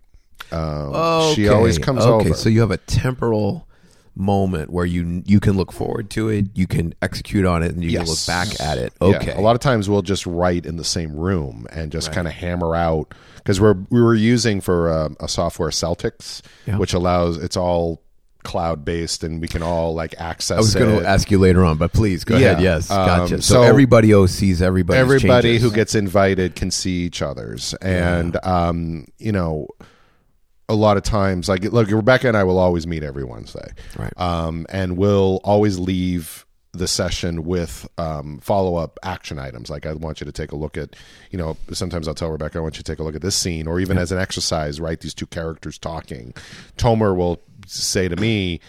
Um, 0.52 0.92
Oh, 0.94 1.34
She 1.36 1.48
always 1.48 1.78
comes 1.78 2.04
over. 2.06 2.22
Okay, 2.30 2.34
so 2.34 2.50
you 2.50 2.62
have 2.62 2.72
a 2.72 2.78
temporal 2.78 3.68
moment 4.14 4.70
where 4.70 4.86
you 4.86 5.24
you 5.26 5.40
can 5.40 5.56
look 5.56 5.72
forward 5.72 6.10
to 6.10 6.28
it, 6.28 6.46
you 6.54 6.68
can 6.68 6.94
execute 7.02 7.46
on 7.46 7.64
it, 7.64 7.72
and 7.74 7.82
you 7.84 7.98
can 7.98 8.06
look 8.08 8.26
back 8.28 8.60
at 8.60 8.78
it. 8.78 8.92
Yeah, 9.02 9.08
Okay. 9.18 9.32
a 9.34 9.40
lot 9.40 9.56
of 9.56 9.62
times 9.62 9.90
we'll 9.90 10.02
just 10.02 10.26
write 10.26 10.66
in 10.66 10.76
the 10.76 10.84
same 10.84 11.16
room 11.16 11.66
and 11.72 11.92
just 11.94 12.12
kind 12.12 12.28
of 12.28 12.34
hammer 12.34 12.76
out 12.76 13.14
because 13.38 13.62
we're 13.62 13.78
we 13.90 14.02
were 14.02 14.14
using 14.16 14.60
for 14.60 14.90
uh, 14.90 15.10
a 15.22 15.30
software 15.30 15.70
Celtx, 15.70 16.42
Yeah. 16.66 16.78
which 16.78 16.94
allows 16.94 17.38
it's 17.38 17.56
all 17.56 18.02
cloud 18.44 18.84
based 18.86 19.24
and 19.24 19.42
we 19.42 19.48
can 19.48 19.62
all 19.64 19.94
like 19.94 20.16
access. 20.20 20.58
I 20.58 20.60
was 20.62 20.74
going 20.76 21.00
to 21.02 21.08
ask 21.08 21.30
you 21.32 21.40
later 21.40 21.64
on, 21.64 21.78
but 21.78 21.94
please 21.94 22.24
go 22.24 22.38
Yeah, 22.38 22.52
ahead. 22.52 22.64
Yes, 22.64 22.90
um, 22.92 23.06
gotcha. 23.06 23.42
so, 23.42 23.56
so 23.56 23.64
everybody 23.64 24.12
sees 24.28 24.62
everybody. 24.62 25.00
everybody 25.00 25.58
who 25.58 25.72
gets 25.72 25.96
invited 25.96 26.56
can 26.56 26.72
see 26.72 27.02
each 27.04 27.22
other's 27.22 27.74
and 27.76 28.38
um 28.46 29.06
you 29.18 29.32
know 29.32 29.68
a 30.70 30.76
lot 30.76 30.98
of 30.98 31.04
times 31.04 31.50
like 31.50 31.64
look 31.66 31.90
rebecca 31.92 32.28
and 32.28 32.38
i 32.38 32.44
will 32.44 32.58
always 32.60 32.88
meet 32.88 33.04
every 33.04 33.24
wednesday 33.24 33.68
Right. 33.98 34.14
um 34.18 34.66
and 34.70 34.96
we'll 34.98 35.40
always 35.44 35.78
leave 35.80 36.46
the 36.74 36.88
session 36.88 37.44
with 37.44 37.86
um, 37.98 38.40
follow-up 38.40 38.98
action 39.04 39.38
items 39.38 39.70
like 39.70 39.86
i 39.86 39.92
want 39.94 40.22
you 40.22 40.26
to 40.26 40.32
take 40.32 40.54
a 40.54 40.56
look 40.56 40.78
at 40.78 40.96
you 41.30 41.38
know 41.38 41.58
sometimes 41.74 42.08
i'll 42.08 42.14
tell 42.16 42.30
rebecca 42.32 42.58
i 42.60 42.62
want 42.62 42.76
you 42.78 42.84
to 42.84 42.90
take 42.92 43.00
a 43.00 43.04
look 43.04 43.16
at 43.16 43.22
this 43.22 43.36
scene 43.36 43.68
or 43.68 43.80
even 43.82 43.98
as 43.98 44.12
an 44.14 44.18
exercise 44.18 44.80
right 44.80 45.02
these 45.02 45.14
two 45.14 45.28
characters 45.28 45.78
talking 45.78 46.34
tomer 46.78 47.14
will 47.16 47.42
say 47.68 48.08
to 48.08 48.16
me 48.16 48.60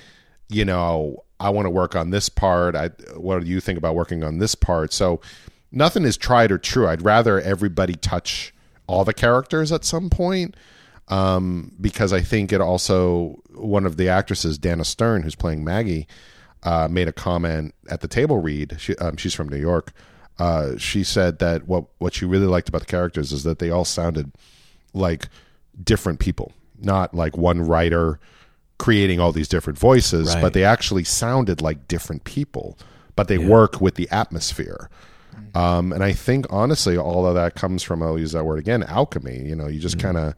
you 0.49 0.65
know 0.65 1.23
i 1.41 1.49
want 1.49 1.67
to 1.67 1.71
work 1.71 1.97
on 1.97 2.11
this 2.11 2.29
part 2.29 2.75
i 2.75 2.89
what 3.17 3.43
do 3.43 3.47
you 3.47 3.61
think 3.61 3.79
about 3.79 3.95
working 3.95 4.23
on 4.23 4.39
this 4.39 4.55
part? 4.55 4.93
So 4.93 5.21
nothing 5.71 6.05
is 6.05 6.17
tried 6.17 6.53
or 6.53 6.59
true. 6.59 6.87
I'd 6.89 7.03
rather 7.03 7.41
everybody 7.41 7.95
touch 7.95 8.55
all 8.87 9.05
the 9.05 9.15
characters 9.15 9.73
at 9.73 9.85
some 9.85 10.11
point 10.11 10.57
um, 11.09 11.73
because 11.81 12.13
i 12.13 12.21
think 12.21 12.53
it 12.53 12.61
also 12.61 13.41
one 13.55 13.87
of 13.87 13.97
the 13.97 14.09
actresses 14.09 14.59
dana 14.59 14.85
stern 14.85 15.23
who's 15.23 15.35
playing 15.35 15.65
maggie 15.65 16.07
uh, 16.63 16.89
made 16.91 17.09
a 17.09 17.13
comment 17.13 17.75
at 17.91 18.01
the 18.01 18.09
table 18.09 18.39
read. 18.39 18.77
She, 18.79 18.97
um, 18.97 19.17
she's 19.17 19.35
from 19.35 19.49
new 19.49 19.59
york. 19.59 19.93
Uh, 20.39 20.77
she 20.77 21.05
said 21.05 21.39
that 21.41 21.69
what 21.69 21.85
what 21.99 22.15
she 22.15 22.25
really 22.25 22.47
liked 22.47 22.69
about 22.69 22.81
the 22.81 22.87
characters 22.87 23.33
is 23.33 23.43
that 23.45 23.59
they 23.59 23.71
all 23.71 23.85
sounded 23.85 24.33
like 24.95 25.29
different 25.83 26.21
people, 26.21 26.53
not 26.81 27.15
like 27.15 27.37
one 27.37 27.61
writer 27.61 28.19
creating 28.83 29.21
all 29.21 29.33
these 29.33 29.49
different 29.49 29.79
voices, 29.79 30.35
Right. 30.35 30.43
but 30.43 30.53
they 30.53 30.65
actually 30.65 31.05
sounded 31.05 31.63
like 31.63 31.87
different 31.89 32.25
people, 32.25 32.77
but 33.17 33.29
they 33.29 33.39
work 33.39 33.81
with 33.81 33.95
the 33.95 34.09
atmosphere. 34.11 34.91
Um, 35.55 35.93
and 35.93 36.03
I 36.03 36.13
think 36.13 36.47
honestly, 36.51 36.97
all 36.97 37.27
of 37.27 37.35
that 37.35 37.55
comes 37.55 37.83
from 37.83 38.03
I'll 38.03 38.19
use 38.19 38.33
that 38.33 38.45
word 38.45 38.59
again, 38.59 38.83
alchemy. 38.83 39.39
You 39.49 39.55
know, 39.55 39.69
you 39.69 39.79
just 39.79 39.99
kind 39.99 40.17
of 40.17 40.35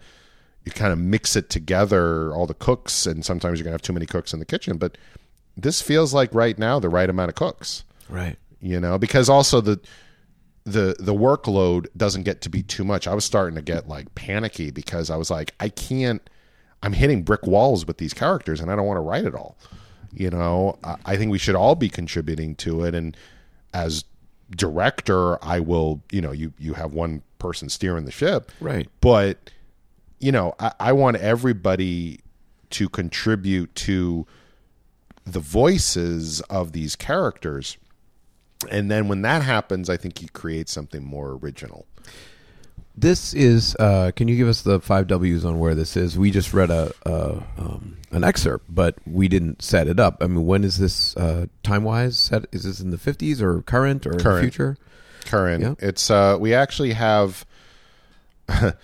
you 0.65 0.73
kind 0.73 0.93
of 0.93 0.99
mix 0.99 1.37
it 1.37 1.51
together, 1.51 2.33
all 2.35 2.47
the 2.47 2.55
cooks, 2.55 3.07
and 3.07 3.25
sometimes 3.25 3.59
you're 3.59 3.65
gonna 3.65 3.75
have 3.75 3.83
too 3.83 3.93
many 3.93 4.07
cooks 4.07 4.33
in 4.33 4.39
the 4.41 4.45
kitchen, 4.47 4.77
but 4.77 4.97
this 5.57 5.81
feels 5.81 6.13
like 6.13 6.35
right 6.35 6.59
now 6.59 6.79
the 6.81 6.89
right 6.89 7.09
amount 7.09 7.29
of 7.29 7.37
cooks 7.37 7.85
right. 8.09 8.37
you 8.61 8.81
know 8.81 8.99
because 8.99 9.29
also 9.29 9.61
the 9.61 9.79
the 10.65 10.97
the 10.99 11.15
workload 11.15 11.87
doesn't 11.97 12.25
get 12.25 12.41
to 12.41 12.49
be 12.49 12.61
too 12.61 12.83
much 12.83 13.07
i 13.07 13.15
was 13.15 13.25
starting 13.25 13.55
to 13.55 13.63
get 13.63 13.87
like 13.89 14.13
panicky 14.17 14.73
because 14.73 15.11
i 15.11 15.17
was 15.17 15.31
like 15.31 15.55
i 15.61 15.69
can't 15.69 16.29
i'm 16.85 16.93
hitting 16.93 17.23
brick 17.23 17.47
walls 17.47 17.87
with 17.87 17.99
these 17.99 18.15
characters 18.15 18.61
and 18.61 18.71
i 18.71 18.77
don't 18.77 18.87
want 18.87 18.97
to 18.97 19.01
write 19.03 19.25
it 19.25 19.35
all. 19.35 19.57
You 20.13 20.31
know 20.31 20.79
I, 20.85 20.97
I 21.05 21.17
think 21.17 21.33
we 21.33 21.39
should 21.39 21.57
all 21.57 21.75
be 21.75 21.89
contributing 21.89 22.55
to 22.57 22.85
it 22.85 22.95
and 22.95 23.17
as 23.73 24.05
director 24.51 25.43
i 25.45 25.59
will 25.59 26.03
you 26.13 26.21
know 26.21 26.31
you 26.31 26.53
you 26.59 26.75
have 26.75 26.93
one 26.93 27.23
person 27.39 27.69
steering 27.69 28.05
the 28.05 28.13
ship. 28.13 28.53
Right. 28.61 28.89
but 29.01 29.51
you 30.21 30.31
know 30.31 30.55
I, 30.61 30.73
I 30.79 30.93
want 30.93 31.17
everybody 31.17 32.21
to 32.71 32.89
contribute 32.89 33.75
to 33.77 34.27
the 35.27 35.41
voices 35.41 36.41
of 36.43 36.73
these 36.73 36.97
characters. 36.97 37.79
And 38.71 38.91
then 38.91 39.09
when 39.09 39.23
that 39.23 39.43
happens 39.43 39.91
i 39.91 39.97
think 39.97 40.23
you 40.23 40.29
create 40.29 40.69
something 40.69 41.05
more 41.05 41.33
original 41.43 41.87
This 42.97 43.35
is. 43.35 43.75
Uh, 43.79 44.13
can 44.15 44.29
you 44.29 44.37
give 44.37 44.47
us 44.49 44.63
the 44.63 44.81
five 44.81 45.09
W's 45.09 45.45
on 45.45 45.59
where 45.59 45.75
this 45.75 45.97
is? 45.97 46.17
We 46.17 46.31
just 46.31 46.55
read 46.55 46.71
a, 46.71 46.93
a 47.05 47.43
um, 47.59 47.97
an 48.13 48.23
excerpt, 48.23 48.67
but 48.73 48.97
we 49.05 49.27
didn't 49.27 49.63
set 49.63 49.89
it 49.89 49.99
up. 49.99 50.19
I 50.21 50.29
mean, 50.29 50.47
when 50.47 50.63
is 50.63 50.79
this 50.79 51.17
uh, 51.17 51.47
time 51.65 51.83
wise 51.83 52.17
set? 52.17 52.47
Is 52.53 52.63
this 52.63 52.79
in 52.81 52.91
the 52.91 52.99
fifties 52.99 53.43
or 53.43 53.63
current 53.63 54.07
or 54.07 54.13
Current. 54.15 54.43
future? 54.45 54.77
current 55.27 55.63
Yeah. 55.63 55.75
it's 55.79 56.11
uh 56.11 56.37
we 56.39 56.53
actually 56.53 56.93
have 56.93 57.47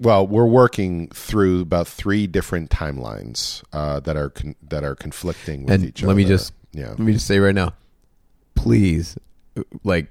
well 0.00 0.26
we're 0.26 0.44
working 0.44 1.06
through 1.10 1.60
about 1.60 1.86
three 1.86 2.26
different 2.26 2.70
timelines 2.70 3.62
uh 3.72 4.00
that 4.00 4.16
are 4.16 4.30
con- 4.30 4.56
that 4.68 4.82
are 4.82 4.96
conflicting 4.96 5.62
with 5.64 5.74
and 5.74 5.84
each 5.84 6.02
let 6.02 6.08
other 6.10 6.16
me 6.16 6.24
just 6.24 6.52
yeah 6.72 6.88
let 6.88 6.98
me 6.98 7.12
just 7.12 7.26
say 7.28 7.38
right 7.38 7.54
now, 7.54 7.72
please, 8.56 9.16
uh, 9.56 9.62
like, 9.84 10.08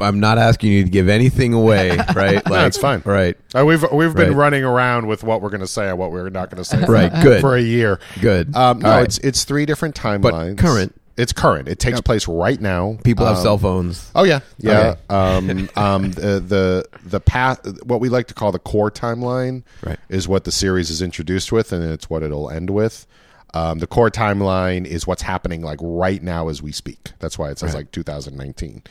I'm 0.00 0.18
not 0.18 0.38
asking 0.38 0.72
you 0.72 0.82
to 0.84 0.90
give 0.90 1.08
anything 1.08 1.54
away, 1.54 1.90
right? 2.14 2.44
Like, 2.50 2.66
it's 2.66 2.78
fine. 2.78 3.00
right? 3.04 3.36
Uh, 3.54 3.64
we've 3.64 3.84
we've 3.92 4.14
been 4.14 4.30
Right. 4.30 4.36
running 4.36 4.64
around 4.64 5.06
with 5.06 5.22
what 5.22 5.40
we're 5.40 5.50
going 5.50 5.60
to 5.60 5.68
say 5.68 5.88
and 5.88 5.98
what 5.98 6.10
we're 6.10 6.30
not 6.30 6.50
going 6.50 6.62
to 6.62 6.64
say. 6.64 6.84
Right, 6.88 7.12
good. 7.22 7.40
for 7.40 7.54
a 7.56 7.60
year. 7.60 8.00
Good. 8.20 8.54
Um, 8.56 8.80
no, 8.80 8.88
right. 8.90 9.04
it's 9.04 9.18
it's 9.18 9.44
three 9.44 9.66
different 9.66 9.94
timelines. 9.94 10.58
current. 10.58 10.94
It's 11.16 11.32
current. 11.32 11.66
It 11.68 11.80
takes 11.80 12.00
place 12.00 12.28
right 12.28 12.60
now. 12.60 12.96
People 13.04 13.26
have 13.26 13.36
Um, 13.38 13.42
cell 13.42 13.58
phones. 13.58 14.10
Oh 14.14 14.22
yeah, 14.24 14.40
yeah. 14.58 14.94
Okay. 14.94 15.00
Um, 15.10 15.68
um, 15.76 16.10
the 16.12 16.40
the 16.40 16.84
the 17.04 17.20
path, 17.20 17.60
what 17.84 18.00
we 18.00 18.08
like 18.08 18.26
to 18.28 18.34
call 18.34 18.50
the 18.52 18.58
core 18.60 18.90
timeline, 18.90 19.62
Right. 19.84 19.98
is 20.08 20.26
what 20.28 20.44
the 20.44 20.52
series 20.52 20.90
is 20.90 21.02
introduced 21.02 21.50
with, 21.52 21.72
and 21.72 21.84
it's 21.84 22.08
what 22.10 22.22
it'll 22.22 22.50
end 22.50 22.70
with. 22.70 23.06
Um, 23.54 23.78
the 23.78 23.86
core 23.86 24.10
timeline 24.10 24.84
is 24.86 25.06
what's 25.06 25.22
happening 25.22 25.62
like 25.62 25.78
right 25.82 26.22
now 26.22 26.48
as 26.48 26.62
we 26.62 26.70
speak. 26.72 27.12
That's 27.20 27.38
why 27.38 27.50
it 27.50 27.58
says 27.58 27.74
like 27.74 27.90
2019. 27.92 28.82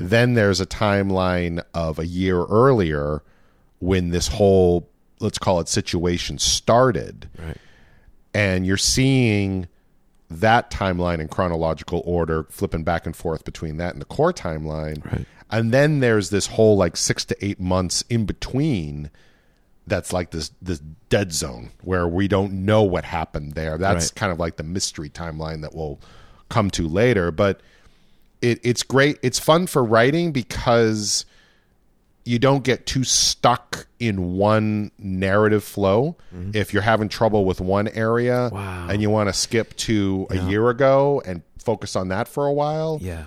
Then 0.00 0.34
there's 0.34 0.60
a 0.60 0.66
timeline 0.66 1.62
of 1.74 1.98
a 1.98 2.06
year 2.06 2.44
earlier 2.44 3.22
when 3.80 4.10
this 4.10 4.28
whole 4.28 4.88
let's 5.20 5.38
call 5.38 5.60
it 5.60 5.68
situation 5.68 6.36
started 6.38 7.28
Right. 7.38 7.56
and 8.34 8.66
you're 8.66 8.76
seeing 8.76 9.68
that 10.30 10.70
timeline 10.70 11.18
in 11.20 11.28
chronological 11.28 12.02
order 12.04 12.44
flipping 12.50 12.82
back 12.84 13.06
and 13.06 13.14
forth 13.14 13.44
between 13.44 13.76
that 13.76 13.92
and 13.92 14.00
the 14.00 14.06
core 14.06 14.32
timeline 14.32 15.04
Right. 15.04 15.26
and 15.50 15.72
then 15.72 16.00
there's 16.00 16.30
this 16.30 16.46
whole 16.48 16.76
like 16.76 16.96
six 16.96 17.24
to 17.26 17.44
eight 17.44 17.60
months 17.60 18.02
in 18.10 18.24
between 18.24 19.10
that's 19.86 20.12
like 20.12 20.30
this 20.30 20.50
this 20.62 20.80
dead 21.08 21.32
zone 21.32 21.70
where 21.82 22.08
we 22.08 22.26
don't 22.28 22.52
know 22.52 22.82
what 22.82 23.04
happened 23.04 23.52
there 23.52 23.78
that's 23.78 24.06
Right. 24.06 24.14
kind 24.16 24.32
of 24.32 24.38
like 24.40 24.56
the 24.56 24.62
mystery 24.64 25.10
timeline 25.10 25.60
that 25.62 25.74
we'll 25.74 26.00
come 26.48 26.70
to 26.70 26.88
later 26.88 27.30
but 27.30 27.60
it, 28.42 28.60
it's 28.62 28.82
great 28.82 29.18
it's 29.22 29.38
fun 29.38 29.66
for 29.66 29.82
writing 29.84 30.32
because 30.32 31.24
you 32.24 32.38
don't 32.38 32.62
get 32.62 32.86
too 32.86 33.02
stuck 33.02 33.86
in 33.98 34.34
one 34.34 34.92
narrative 34.98 35.64
flow. 35.64 36.16
Mm-hmm. 36.34 36.52
If 36.54 36.72
you're 36.72 36.82
having 36.82 37.08
trouble 37.08 37.44
with 37.44 37.60
one 37.60 37.88
area 37.88 38.48
Wow. 38.52 38.86
and 38.88 39.02
you 39.02 39.10
want 39.10 39.28
to 39.28 39.32
skip 39.32 39.74
to 39.78 40.26
a 40.30 40.36
year 40.48 40.68
ago 40.70 41.20
and 41.26 41.42
focus 41.58 41.96
on 41.96 42.08
that 42.08 42.28
for 42.28 42.46
a 42.46 42.52
while, 42.52 42.98
Yeah. 43.00 43.24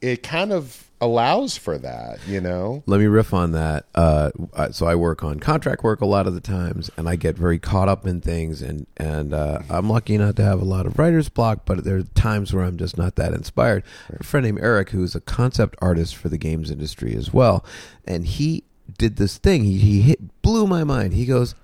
it 0.00 0.22
kind 0.22 0.52
of 0.52 0.87
allows 1.00 1.56
for 1.56 1.78
that. 1.78 2.18
You 2.26 2.40
know, 2.40 2.82
Let 2.86 3.00
me 3.00 3.06
riff 3.06 3.32
on 3.32 3.52
that. 3.52 3.86
Uh, 3.94 4.30
uh, 4.54 4.70
so 4.72 4.86
I 4.86 4.94
work 4.94 5.22
on 5.22 5.40
contract 5.40 5.82
work 5.82 6.00
a 6.00 6.06
lot 6.06 6.26
of 6.26 6.34
the 6.34 6.40
times, 6.40 6.90
and 6.96 7.08
I 7.08 7.16
get 7.16 7.36
very 7.36 7.58
caught 7.58 7.88
up 7.88 8.06
in 8.06 8.20
things, 8.20 8.62
and 8.62 8.86
and 8.96 9.32
uh, 9.32 9.60
I'm 9.70 9.88
lucky 9.88 10.18
not 10.18 10.36
to 10.36 10.44
have 10.44 10.60
a 10.60 10.64
lot 10.64 10.86
of 10.86 10.98
writer's 10.98 11.28
block, 11.28 11.62
but 11.64 11.84
there 11.84 11.96
are 11.96 12.02
times 12.02 12.52
where 12.52 12.64
I'm 12.64 12.76
just 12.76 12.98
not 12.98 13.16
that 13.16 13.32
inspired. 13.32 13.84
A 14.18 14.24
friend 14.24 14.44
named 14.44 14.60
Eric, 14.60 14.90
who's 14.90 15.14
a 15.14 15.20
concept 15.20 15.76
artist 15.80 16.16
for 16.16 16.28
the 16.28 16.38
games 16.38 16.70
industry 16.70 17.14
as 17.14 17.32
well, 17.32 17.64
and 18.06 18.26
he 18.26 18.64
did 18.96 19.16
this 19.16 19.38
thing. 19.38 19.64
He 19.64 19.78
he 19.78 20.02
hit 20.02 20.42
blew 20.42 20.66
my 20.66 20.84
mind. 20.84 21.14
He 21.14 21.26
goes, 21.26 21.54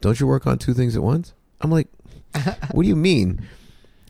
"Don't 0.00 0.18
you 0.20 0.26
work 0.26 0.46
on 0.46 0.58
two 0.58 0.74
things 0.74 0.96
at 0.96 1.02
once?" 1.02 1.32
I'm 1.60 1.70
like, 1.70 1.88
"What 2.72 2.82
do 2.82 2.88
you 2.88 2.96
mean?" 2.96 3.46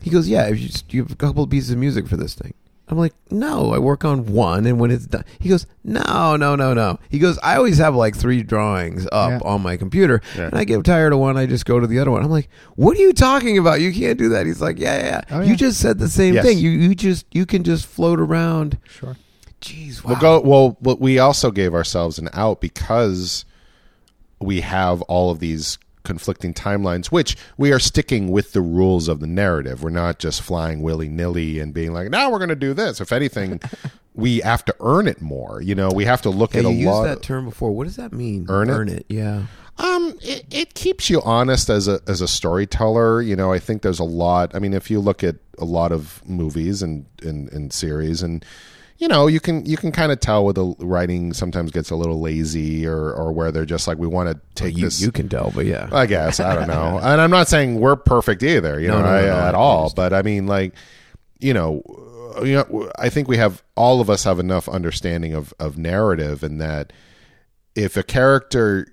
He 0.01 0.09
goes, 0.09 0.27
"Yeah, 0.29 0.47
if 0.47 0.59
you, 0.59 0.67
just, 0.67 0.93
you 0.93 1.01
have 1.03 1.11
a 1.11 1.15
couple 1.15 1.43
of 1.43 1.49
pieces 1.49 1.71
of 1.71 1.77
music 1.77 2.07
for 2.07 2.17
this 2.17 2.33
thing." 2.33 2.53
I'm 2.89 2.97
like, 2.97 3.13
"No, 3.29 3.73
I 3.73 3.79
work 3.79 4.05
on 4.05 4.27
one, 4.27 4.65
and 4.65 4.79
when 4.79 4.91
it's 4.91 5.05
done." 5.05 5.25
He 5.39 5.49
goes, 5.49 5.65
"No, 5.83 6.35
no, 6.37 6.55
no, 6.55 6.73
no." 6.73 6.99
He 7.09 7.19
goes, 7.19 7.37
"I 7.43 7.57
always 7.57 7.77
have 7.79 7.95
like 7.95 8.15
three 8.15 8.43
drawings 8.43 9.05
up 9.11 9.29
Yeah. 9.31 9.39
on 9.47 9.61
my 9.61 9.75
computer, 9.75 10.21
Yeah. 10.37 10.45
and 10.45 10.55
I 10.55 10.63
get 10.63 10.83
tired 10.85 11.11
of 11.11 11.19
one, 11.19 11.35
I 11.37 11.45
just 11.47 11.65
go 11.65 11.79
to 11.81 11.87
the 11.87 11.99
other 11.99 12.11
one." 12.11 12.23
I'm 12.23 12.31
like, 12.31 12.49
"What 12.75 12.97
are 12.97 13.01
you 13.01 13.11
talking 13.13 13.57
about? 13.57 13.81
You 13.81 13.91
can't 13.91 14.17
do 14.17 14.29
that." 14.29 14.45
He's 14.45 14.61
like, 14.61 14.79
"Yeah, 14.79 14.97
yeah, 14.97 15.05
yeah. 15.29 15.37
Oh, 15.37 15.41
you 15.41 15.55
just 15.57 15.79
said 15.79 15.99
the 15.99 16.07
same 16.07 16.35
Yes. 16.35 16.45
thing. 16.45 16.57
You 16.59 16.69
you 16.69 16.95
just 16.95 17.25
you 17.31 17.45
can 17.45 17.63
just 17.63 17.85
float 17.85 18.19
around." 18.19 18.77
Sure. 18.87 19.17
Jeez, 19.59 20.03
wow. 20.03 20.11
We'll 20.11 20.19
go. 20.19 20.77
Well, 20.81 20.97
we 20.99 21.19
also 21.19 21.51
gave 21.51 21.73
ourselves 21.73 22.17
an 22.19 22.29
out 22.33 22.61
because 22.61 23.43
we 24.39 24.61
have 24.61 25.01
all 25.03 25.31
of 25.31 25.39
these 25.39 25.77
conflicting 26.07 26.53
timelines, 26.55 27.07
which 27.07 27.35
we 27.57 27.71
are 27.71 27.77
sticking 27.79 28.31
with 28.31 28.53
the 28.53 28.61
rules 28.61 29.07
of 29.07 29.19
the 29.19 29.27
narrative. 29.27 29.83
We're 29.83 29.91
not 29.91 30.17
just 30.17 30.41
flying 30.41 30.81
willy 30.81 31.09
nilly 31.09 31.59
and 31.59 31.73
being 31.73 31.93
like, 31.93 32.09
"Now 32.09 32.31
we're 32.31 32.39
going 32.39 32.49
to 32.49 32.55
do 32.55 32.73
this." 32.73 32.99
If 32.99 33.11
anything, 33.11 33.59
we 34.15 34.39
have 34.39 34.65
to 34.65 34.75
earn 34.79 35.07
it 35.07 35.21
more. 35.21 35.61
You 35.61 35.75
know, 35.75 35.89
we 35.93 36.05
have 36.05 36.21
to 36.23 36.29
look 36.31 36.53
Yeah, 36.55 36.61
at 36.61 36.65
a 36.65 36.69
you 36.71 36.77
used 36.77 36.87
lot. 36.89 37.03
that 37.03 37.21
term 37.21 37.45
before. 37.45 37.71
What 37.75 37.83
does 37.83 37.97
that 37.97 38.13
mean? 38.13 38.47
Earn 38.49 38.69
it? 38.69 38.73
Earn 38.73 38.89
it. 38.89 39.05
Yeah. 39.09 39.43
Um, 39.79 40.17
it, 40.23 40.45
it 40.49 40.73
keeps 40.73 41.07
you 41.07 41.21
honest 41.21 41.69
as 41.69 41.87
a 41.87 41.99
as 42.07 42.21
a 42.21 42.27
storyteller. 42.27 43.21
You 43.21 43.35
know, 43.35 43.51
I 43.53 43.59
think 43.59 43.83
there's 43.83 43.99
a 43.99 44.03
lot. 44.05 44.55
I 44.55 44.59
mean, 44.59 44.73
if 44.73 44.89
you 44.89 44.99
look 44.99 45.23
at 45.23 45.35
a 45.59 45.65
lot 45.65 45.91
of 45.91 46.23
movies 46.25 46.81
and 46.81 47.05
and, 47.21 47.51
and 47.51 47.71
series, 47.71 48.23
and 48.23 48.43
you 48.99 49.07
know, 49.07 49.27
you 49.27 49.39
can 49.39 49.65
you 49.65 49.77
can 49.77 49.91
kind 49.91 50.11
of 50.11 50.19
tell 50.19 50.43
where 50.43 50.53
the 50.53 50.75
writing 50.79 51.33
sometimes 51.33 51.71
gets 51.71 51.89
a 51.91 51.95
little 51.95 52.19
lazy, 52.19 52.85
or 52.87 53.13
or 53.13 53.31
where 53.31 53.51
they're 53.51 53.65
just 53.65 53.87
like, 53.87 53.97
we 53.97 54.07
want 54.07 54.29
to 54.29 54.39
take 54.55 54.75
You, 54.77 54.85
this. 54.85 55.01
you 55.01 55.11
can 55.11 55.29
tell, 55.29 55.51
but 55.53 55.65
yeah. 55.65 55.87
I 55.91 56.05
guess 56.05 56.39
I 56.39 56.55
don't 56.55 56.67
know, 56.67 56.97
and 57.03 57.21
I'm 57.21 57.29
not 57.31 57.47
saying 57.47 57.79
we're 57.79 57.95
perfect 57.95 58.41
either. 58.43 58.79
You 58.79 58.87
No, 58.87 59.01
know, 59.01 59.05
no, 59.05 59.21
no, 59.27 59.33
I- 59.35 59.47
at 59.49 59.55
all. 59.55 59.91
But 59.95 60.13
I 60.13 60.21
mean, 60.23 60.47
like, 60.47 60.73
you 61.39 61.53
know, 61.53 61.81
uh, 62.37 62.43
you 62.43 62.55
know, 62.55 62.91
I 62.97 63.09
think 63.09 63.27
we 63.27 63.37
have 63.37 63.61
all 63.75 64.01
of 64.01 64.09
us 64.09 64.23
have 64.23 64.39
enough 64.39 64.67
understanding 64.67 65.33
of 65.33 65.53
of 65.59 65.77
narrative, 65.77 66.41
and 66.43 66.59
that 66.59 66.91
if 67.75 67.95
a 67.97 68.03
character 68.03 68.87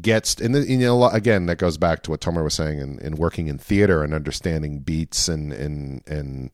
gets 0.00 0.34
and, 0.40 0.52
the, 0.52 0.62
you 0.66 0.76
know 0.78 1.04
again 1.10 1.46
that 1.46 1.58
goes 1.58 1.78
back 1.78 2.02
to 2.02 2.10
what 2.10 2.20
Tomer 2.20 2.42
was 2.42 2.54
saying 2.54 2.80
in, 2.80 2.98
in 2.98 3.14
working 3.14 3.46
in 3.46 3.56
theater 3.56 4.02
and 4.02 4.12
understanding 4.12 4.80
beats 4.80 5.28
and 5.28 5.52
and 5.52 6.02
and 6.08 6.50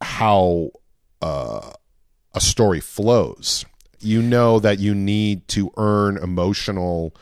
how 0.00 0.70
uh, 1.20 1.70
a 2.34 2.40
story 2.40 2.80
flows. 2.80 3.64
You 4.00 4.20
know 4.22 4.58
that 4.60 4.78
you 4.78 4.94
need 4.94 5.46
to 5.48 5.72
earn 5.76 6.16
emotional 6.16 7.14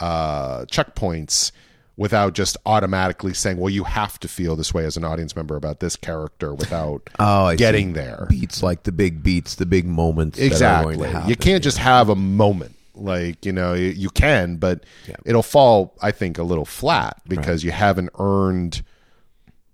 uh, 0.00 0.66
checkpoints 0.66 1.50
without 1.96 2.34
just 2.34 2.58
automatically 2.66 3.32
saying, 3.32 3.56
"Well, 3.56 3.70
you 3.70 3.84
have 3.84 4.20
to 4.20 4.28
feel 4.28 4.54
this 4.54 4.74
way 4.74 4.84
as 4.84 4.98
an 4.98 5.04
audience 5.04 5.34
member 5.34 5.56
about 5.56 5.80
this 5.80 5.96
character," 5.96 6.52
without 6.54 7.08
Oh, 7.18 7.54
getting 7.56 7.88
see. 7.88 7.92
there. 8.00 8.26
Beats 8.28 8.62
like 8.62 8.82
the 8.82 8.92
big 8.92 9.22
beats, 9.22 9.54
the 9.54 9.64
big 9.66 9.86
moments. 9.86 10.36
that 10.38 10.44
are 10.44 10.46
Exactly. 10.46 10.96
going 10.96 11.08
to 11.08 11.12
happen. 11.14 11.30
You 11.30 11.36
can't 11.36 11.64
just 11.64 11.78
have 11.78 12.08
a 12.10 12.14
moment. 12.16 12.74
Like, 12.98 13.44
you 13.44 13.52
know, 13.52 13.74
you, 13.74 14.08
can, 14.08 14.56
but 14.56 14.84
Yeah. 15.06 15.16
it'll 15.26 15.42
fall, 15.42 15.94
I 16.00 16.12
think, 16.12 16.38
a 16.38 16.42
little 16.42 16.64
flat 16.64 17.20
because 17.28 17.62
you 17.62 17.70
haven't 17.70 18.08
earned 18.18 18.82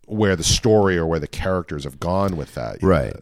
where 0.06 0.34
the 0.34 0.42
story 0.42 0.96
or 0.98 1.06
where 1.06 1.20
the 1.20 1.28
characters 1.28 1.84
have 1.84 2.00
gone 2.00 2.36
with 2.36 2.54
that. 2.56 2.82
Right. 2.82 3.14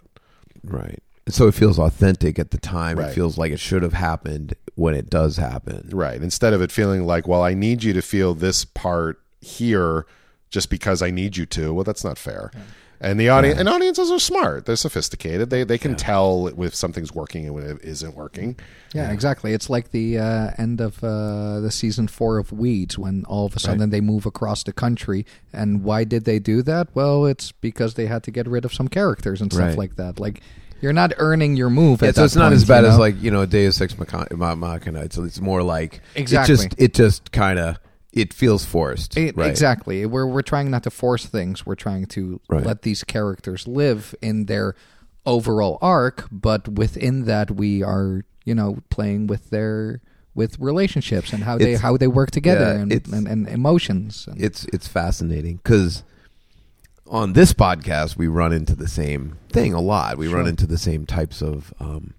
Right. 0.64 1.02
And 1.30 1.34
so 1.36 1.46
it 1.46 1.54
feels 1.54 1.78
authentic 1.78 2.40
at 2.40 2.50
the 2.50 2.58
time. 2.58 2.98
Right. 2.98 3.08
It 3.08 3.14
feels 3.14 3.38
like 3.38 3.52
it 3.52 3.60
should 3.60 3.84
have 3.84 3.92
happened 3.92 4.54
when 4.74 4.94
it 4.96 5.08
does 5.08 5.36
happen. 5.36 5.88
Right. 5.92 6.20
Instead 6.20 6.52
of 6.54 6.60
it 6.60 6.72
feeling 6.72 7.06
like, 7.06 7.28
well, 7.28 7.40
I 7.44 7.54
need 7.54 7.84
you 7.84 7.92
to 7.92 8.02
feel 8.02 8.34
this 8.34 8.64
part 8.64 9.20
here 9.40 10.06
just 10.50 10.70
because 10.70 11.02
I 11.02 11.12
need 11.12 11.36
you 11.36 11.46
to. 11.46 11.72
Well, 11.72 11.84
that's 11.84 12.02
not 12.02 12.18
fair. 12.18 12.50
And 13.00 13.20
the 13.20 13.28
audience 13.28 13.60
and 13.60 13.68
audiences 13.68 14.10
are 14.10 14.18
smart. 14.18 14.66
They're 14.66 14.74
sophisticated. 14.74 15.50
They 15.50 15.62
they 15.62 15.78
can 15.78 15.94
tell 15.94 16.48
if 16.48 16.74
something's 16.74 17.14
working 17.14 17.46
and 17.46 17.54
when 17.54 17.64
it 17.64 17.78
isn't 17.84 18.16
working. 18.16 18.56
Yeah, 18.92 19.12
exactly. 19.12 19.52
It's 19.52 19.70
like 19.70 19.92
the 19.92 20.18
uh, 20.18 20.50
end 20.58 20.80
of 20.80 21.02
uh, 21.04 21.60
the 21.60 21.70
season 21.70 22.08
four 22.08 22.38
of 22.38 22.50
Weeds 22.50 22.98
when 22.98 23.24
all 23.26 23.46
of 23.46 23.54
a 23.54 23.60
sudden 23.60 23.90
they 23.90 24.00
move 24.00 24.26
across 24.26 24.64
the 24.64 24.72
country. 24.72 25.24
And 25.52 25.84
why 25.84 26.02
did 26.02 26.24
they 26.24 26.40
do 26.40 26.60
that? 26.62 26.88
Well, 26.92 27.24
it's 27.24 27.52
because 27.52 27.94
they 27.94 28.06
had 28.06 28.24
to 28.24 28.32
get 28.32 28.48
rid 28.48 28.64
of 28.64 28.74
some 28.74 28.88
characters 28.88 29.40
and 29.40 29.52
stuff 29.52 29.68
Right. 29.68 29.78
like 29.78 29.94
that. 29.94 30.18
Like 30.18 30.42
you're 30.80 30.92
not 30.92 31.12
earning 31.18 31.56
your 31.56 31.70
move. 31.70 32.02
Yeah, 32.02 32.08
at 32.08 32.14
so 32.16 32.24
it's 32.24 32.36
not 32.36 32.46
point, 32.50 32.54
as 32.56 32.64
bad 32.64 32.84
you 32.84 32.90
as 32.90 32.98
like 32.98 33.20
you 33.22 33.30
know 33.30 33.46
Deus 33.46 33.80
Ex 33.80 33.98
Machi- 33.98 34.34
Ma- 34.34 34.54
Machina. 34.54 35.00
It's, 35.02 35.16
it's 35.18 35.40
more 35.40 35.62
like 35.62 36.00
Exactly. 36.14 36.54
It 36.54 36.56
just 36.56 36.74
it 36.80 36.94
just 36.94 37.32
kind 37.32 37.58
of 37.58 37.78
it 38.12 38.32
feels 38.34 38.64
forced. 38.64 39.16
It- 39.16 39.36
right? 39.36 39.48
Exactly. 39.50 40.04
We're 40.06 40.26
we're 40.26 40.42
trying 40.42 40.70
not 40.70 40.82
to 40.84 40.90
force 40.90 41.26
things. 41.26 41.64
We're 41.66 41.74
trying 41.76 42.06
to 42.06 42.40
Right. 42.48 42.64
let 42.64 42.82
these 42.82 43.04
characters 43.04 43.68
live 43.68 44.14
in 44.20 44.46
their 44.46 44.74
overall 45.26 45.78
arc, 45.82 46.26
but 46.32 46.66
within 46.68 47.24
that 47.26 47.50
we 47.50 47.82
are, 47.82 48.24
you 48.44 48.54
know, 48.54 48.78
playing 48.90 49.26
with 49.26 49.50
their 49.50 50.00
with 50.34 50.58
relationships 50.58 51.32
and 51.32 51.44
how 51.44 51.58
they 51.58 51.72
It's- 51.74 51.80
how 51.82 51.96
they 51.96 52.06
work 52.06 52.30
together 52.30 52.64
yeah, 52.74 52.80
and, 52.82 52.92
and, 52.92 53.28
and 53.28 53.48
emotions. 53.48 54.26
And, 54.30 54.40
It's 54.42 54.64
it's 54.72 54.88
fascinating 54.88 55.56
because 55.56 56.02
on 57.10 57.32
this 57.32 57.52
podcast 57.52 58.16
we 58.16 58.28
run 58.28 58.52
into 58.52 58.74
the 58.74 58.88
same 58.88 59.36
thing 59.50 59.74
a 59.74 59.80
lot. 59.80 60.16
We 60.16 60.28
run 60.28 60.46
into 60.46 60.66
the 60.66 60.78
same 60.78 61.04
types 61.06 61.42
of 61.42 61.74
um, 61.80 62.14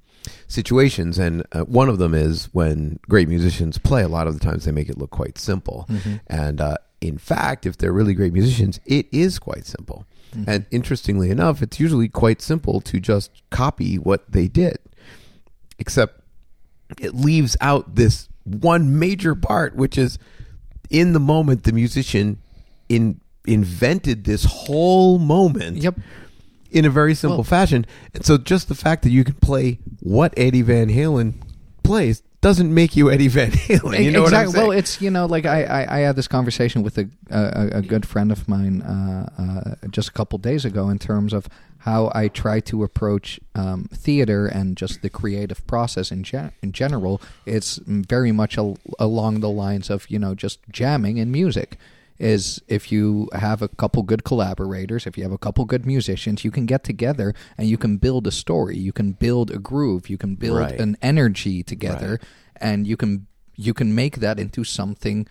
situations, 0.48 1.18
and 1.18 1.44
uh, 1.54 1.62
one 1.62 1.90
of 1.90 1.98
them 1.98 2.14
is 2.14 2.50
when 2.52 3.00
great 3.08 3.30
musicians 3.30 3.78
play. 3.78 4.04
A 4.04 4.10
lot 4.10 4.28
of 4.28 4.38
the 4.38 4.46
times 4.46 4.66
they 4.66 4.72
make 4.72 4.90
it 4.90 4.98
look 4.98 5.10
quite 5.12 5.38
simple, 5.38 5.88
and 6.28 6.60
uh, 6.60 6.76
in 7.00 7.18
fact, 7.18 7.66
if 7.66 7.78
they're 7.78 7.94
really 7.94 8.14
great 8.14 8.34
musicians, 8.34 8.80
it 8.86 9.08
is 9.12 9.40
quite 9.40 9.66
simple. 9.66 10.06
And 10.48 10.66
interestingly 10.72 11.30
enough, 11.30 11.62
it's 11.62 11.80
usually 11.80 12.08
quite 12.08 12.42
simple 12.42 12.80
to 12.82 13.02
just 13.02 13.32
copy 13.50 13.98
what 13.98 14.32
they 14.32 14.48
did, 14.48 14.78
except 15.80 16.22
it 17.02 17.16
leaves 17.16 17.58
out 17.60 17.96
this 17.96 18.30
one 18.44 18.98
major 19.00 19.36
part, 19.36 19.76
which 19.76 19.98
is 19.98 20.18
in 20.90 21.14
the 21.14 21.20
moment 21.20 21.64
the 21.64 21.74
musician 21.74 22.42
in 22.88 23.20
invented 23.46 24.24
this 24.26 24.44
whole 24.46 25.18
moment 25.20 25.78
Yep. 25.78 26.00
in 26.72 26.86
a 26.86 26.90
very 26.90 27.16
simple 27.16 27.38
Well- 27.38 27.44
fashion. 27.44 27.86
And 28.14 28.26
so 28.26 28.38
just 28.38 28.68
the 28.68 28.76
fact 28.76 29.04
that 29.04 29.10
you 29.12 29.24
can 29.24 29.36
play 29.36 29.80
what 30.00 30.34
Eddie 30.38 30.62
Van 30.62 30.90
Halen 30.90 31.34
plays 31.84 32.22
doesn't 32.42 32.74
make 32.74 32.96
you 32.96 33.12
Eddie 33.12 33.28
Van 33.28 33.52
Halen. 33.52 34.04
You 34.04 34.12
know 34.12 34.24
what 34.24 34.34
I'm 34.34 34.42
exactly. 34.46 34.54
saying? 34.54 34.68
Well, 34.70 34.78
it's 34.78 35.02
you 35.02 35.12
know, 35.12 35.26
like 35.28 35.46
I, 35.46 35.64
I, 35.64 35.98
I 35.98 36.00
had 36.00 36.16
this 36.16 36.28
conversation 36.28 36.82
with 36.82 36.98
a 36.98 37.08
a, 37.30 37.70
a 37.80 37.82
good 37.82 38.06
friend 38.08 38.32
of 38.32 38.48
mine 38.48 38.82
uh, 38.82 39.30
uh, 39.38 39.88
just 39.90 40.10
a 40.10 40.12
couple 40.12 40.40
days 40.40 40.66
ago 40.66 40.90
in 40.90 40.98
terms 40.98 41.34
of 41.34 41.48
how 41.80 42.12
I 42.14 42.28
try 42.30 42.60
to 42.62 42.84
approach 42.84 43.40
um, 43.56 43.90
theater 43.92 44.46
and 44.48 44.78
just 44.78 45.02
the 45.02 45.10
creative 45.10 45.66
process 45.68 46.12
in 46.12 46.24
gen- 46.24 46.52
in 46.64 46.72
general. 46.72 47.22
It's 47.46 47.80
very 47.86 48.32
much 48.32 48.58
al- 48.58 48.78
along 49.00 49.42
the 49.42 49.50
lines 49.50 49.90
of 49.92 50.10
you 50.10 50.18
know 50.18 50.34
just 50.34 50.60
jamming 50.72 51.20
and 51.20 51.32
music. 51.32 51.78
Is 52.22 52.62
if 52.68 52.92
you 52.92 53.30
have 53.34 53.62
a 53.64 53.68
couple 53.68 54.04
good 54.04 54.24
collaborators, 54.24 55.08
if 55.08 55.18
you 55.18 55.24
have 55.24 55.32
a 55.32 55.40
couple 55.40 55.66
good 55.66 55.86
musicians, 55.88 56.46
you 56.46 56.52
can 56.52 56.66
get 56.68 56.84
together 56.84 57.34
and 57.58 57.68
you 57.68 57.78
can 57.80 57.98
build 57.98 58.28
a 58.28 58.32
story. 58.32 58.78
You 58.78 58.94
can 58.94 59.14
build 59.14 59.50
a 59.50 59.58
groove. 59.58 60.08
You 60.08 60.18
can 60.20 60.36
build 60.36 60.58
Right. 60.60 60.80
an 60.80 60.98
energy 61.02 61.64
together 61.64 62.20
and 62.58 62.86
you 62.86 62.96
can 62.96 63.26
you 63.56 63.74
can 63.74 63.96
make 63.96 64.18
that 64.18 64.40
into 64.40 64.64
something 64.64 65.26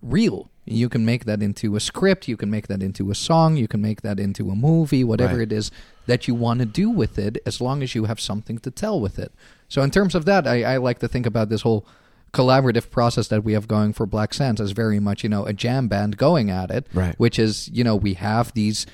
real 0.00 0.48
you 0.64 0.88
can 0.88 1.04
make 1.04 1.24
that 1.24 1.42
into 1.42 1.74
a 1.74 1.80
script 1.80 2.28
you 2.28 2.36
can 2.36 2.50
make 2.50 2.68
that 2.68 2.82
into 2.82 3.10
a 3.10 3.14
song 3.14 3.56
you 3.56 3.66
can 3.66 3.80
make 3.80 4.02
that 4.02 4.20
into 4.20 4.50
a 4.50 4.54
movie 4.54 5.02
whatever 5.02 5.38
Right. 5.38 5.42
it 5.42 5.52
is 5.52 5.70
that 6.06 6.28
you 6.28 6.34
want 6.36 6.60
to 6.60 6.66
do 6.66 6.88
with 6.88 7.18
it 7.18 7.38
as 7.44 7.60
long 7.60 7.82
as 7.82 7.94
you 7.96 8.04
have 8.04 8.20
something 8.20 8.58
to 8.58 8.70
tell 8.70 9.00
with 9.00 9.18
it 9.18 9.32
so 9.68 9.82
in 9.82 9.90
terms 9.90 10.14
of 10.14 10.24
that 10.26 10.46
i, 10.46 10.62
I 10.74 10.76
like 10.76 11.00
to 11.00 11.08
think 11.08 11.26
about 11.26 11.48
this 11.48 11.62
whole 11.62 11.84
collaborative 12.32 12.90
process 12.90 13.28
that 13.28 13.42
we 13.44 13.52
have 13.54 13.66
going 13.68 13.92
for 13.92 14.06
black 14.06 14.34
sands 14.34 14.60
is 14.60 14.72
very 14.72 15.00
much 15.00 15.22
you 15.22 15.28
know 15.30 15.44
a 15.46 15.52
jam 15.52 15.88
band 15.88 16.16
going 16.16 16.50
at 16.50 16.70
it 16.70 16.86
Right. 16.94 17.14
which 17.18 17.38
is 17.38 17.68
you 17.72 17.82
know 17.84 17.96
we 17.96 18.14
have 18.14 18.52
these 18.54 18.86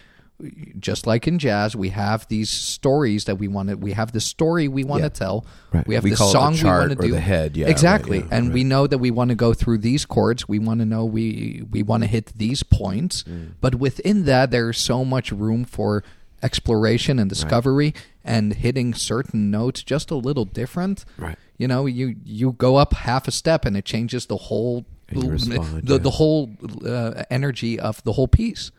just 0.79 1.07
like 1.07 1.29
in 1.29 1.39
jazz 1.39 1.77
we 1.77 1.91
have 1.91 2.27
these 2.29 2.51
stories 2.51 3.25
that 3.25 3.37
we 3.37 3.47
want 3.47 3.69
to 3.69 3.77
we 3.77 3.93
have 3.93 4.11
the 4.13 4.21
story 4.21 4.67
we 4.67 4.83
want 4.83 5.01
to 5.03 5.05
Yeah. 5.07 5.09
tell 5.11 5.47
Right. 5.73 5.87
we 5.87 5.95
have 5.95 6.03
We 6.05 6.11
the 6.11 6.17
call 6.17 6.29
it 6.29 6.33
the 6.33 6.39
song 6.39 6.53
we 6.55 6.65
want 6.65 6.91
to 6.91 6.97
do 7.07 7.13
the 7.13 7.21
head. 7.21 7.57
Yeah, 7.57 7.65
right, 7.67 7.71
exactly 7.71 8.19
yeah, 8.19 8.27
and 8.33 8.47
right. 8.49 8.55
we 8.55 8.65
know 8.65 8.87
that 8.89 8.99
we 8.99 9.11
want 9.13 9.29
to 9.31 9.37
go 9.37 9.55
through 9.55 9.79
these 9.79 10.05
chords 10.05 10.49
we 10.49 10.59
want 10.59 10.81
to 10.81 10.87
know 10.87 11.05
we 11.05 11.63
we 11.71 11.83
want 11.85 12.03
to 12.03 12.09
hit 12.09 12.33
these 12.37 12.63
points 12.63 13.23
Mm. 13.25 13.53
but 13.61 13.77
within 13.77 14.25
that 14.25 14.51
there's 14.51 14.79
so 14.79 15.05
much 15.05 15.31
room 15.31 15.65
for 15.65 16.03
exploration 16.43 17.19
and 17.19 17.29
discovery 17.31 17.95
and 18.25 18.55
hitting 18.55 18.93
certain 18.93 19.51
notes 19.51 19.83
just 19.83 20.11
a 20.11 20.15
little 20.15 20.45
different. 20.45 21.05
Right. 21.17 21.39
You 21.57 21.69
know, 21.69 21.87
you 21.87 22.17
you 22.25 22.53
go 22.53 22.77
up 22.77 22.95
half 22.95 23.29
a 23.29 23.31
step 23.31 23.65
and 23.65 23.77
it 23.77 23.85
changes 23.85 24.27
the 24.27 24.37
whole 24.37 24.85
respond, 25.13 25.87
the, 25.87 25.95
yeah. 25.95 25.99
the 25.99 26.11
whole 26.11 26.51
uh, 26.85 27.25
energy 27.31 27.79
of 27.79 28.03
the 28.05 28.13
whole 28.13 28.29
piece. 28.29 28.71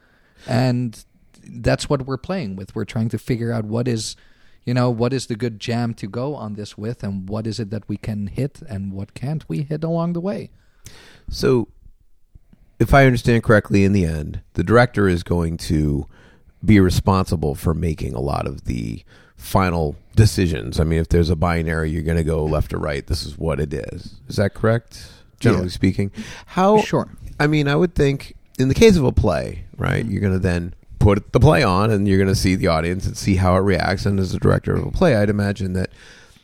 And 0.47 1.03
that's 1.47 1.89
what 1.89 2.05
we're 2.05 2.17
playing 2.17 2.55
with. 2.55 2.75
We're 2.75 2.85
trying 2.85 3.09
to 3.09 3.17
figure 3.17 3.51
out 3.51 3.65
what 3.65 3.87
is 3.87 4.15
you 4.65 4.73
know, 4.73 4.89
what 4.89 5.13
is 5.13 5.27
the 5.27 5.35
good 5.35 5.59
jam 5.59 5.93
to 5.93 6.07
go 6.07 6.35
on 6.35 6.55
this 6.55 6.77
with 6.77 7.03
and 7.03 7.29
what 7.29 7.45
is 7.45 7.59
it 7.59 7.69
that 7.69 7.87
we 7.87 7.97
can 7.97 8.27
hit 8.27 8.61
and 8.67 8.91
what 8.91 9.13
can't 9.13 9.47
we 9.47 9.61
hit 9.61 9.83
along 9.83 10.13
the 10.13 10.19
way. 10.19 10.49
So, 11.29 11.67
if 12.79 12.93
I 12.93 13.05
understand 13.05 13.43
correctly, 13.43 13.85
in 13.85 13.93
the 13.93 14.05
end, 14.05 14.41
the 14.53 14.63
director 14.63 15.07
is 15.07 15.23
going 15.23 15.57
to 15.57 16.07
be 16.63 16.79
responsible 16.79 17.55
for 17.55 17.73
making 17.73 18.13
a 18.13 18.19
lot 18.19 18.47
of 18.47 18.65
the 18.65 19.03
final 19.45 19.95
decisions. 20.15 20.79
I 20.79 20.83
mean, 20.83 20.99
if 20.99 21.09
there's 21.09 21.29
a 21.29 21.35
binary, 21.35 21.91
you're 21.91 22.01
going 22.01 22.17
to 22.17 22.23
go 22.23 22.43
left 22.43 22.73
or 22.73 22.79
right. 22.79 23.05
This 23.05 23.25
is 23.25 23.37
what 23.37 23.59
it 23.59 23.73
is. 23.73 24.15
Is 24.27 24.37
that 24.37 24.53
correct? 24.53 25.07
Generally 25.39 25.65
Yeah. 25.65 25.71
speaking, 25.71 26.11
how? 26.47 26.81
Sure. 26.81 27.07
I 27.39 27.47
mean, 27.47 27.67
I 27.67 27.75
would 27.75 27.93
think 27.93 28.35
in 28.57 28.69
the 28.69 28.73
case 28.73 28.97
of 28.97 29.03
a 29.03 29.11
play, 29.11 29.65
right? 29.77 30.05
You're 30.05 30.21
going 30.21 30.33
to 30.33 30.39
then 30.39 30.73
put 30.99 31.31
the 31.33 31.39
play 31.39 31.61
on, 31.61 31.91
and 31.91 32.07
you're 32.07 32.17
going 32.17 32.29
to 32.29 32.35
see 32.35 32.55
the 32.55 32.67
audience 32.67 33.05
and 33.05 33.15
see 33.15 33.35
how 33.35 33.55
it 33.55 33.59
reacts. 33.59 34.05
And 34.05 34.19
as 34.19 34.33
a 34.33 34.39
director 34.39 34.73
of 34.75 34.85
a 34.87 34.91
play, 34.91 35.15
I'd 35.15 35.29
imagine 35.29 35.73
that 35.73 35.91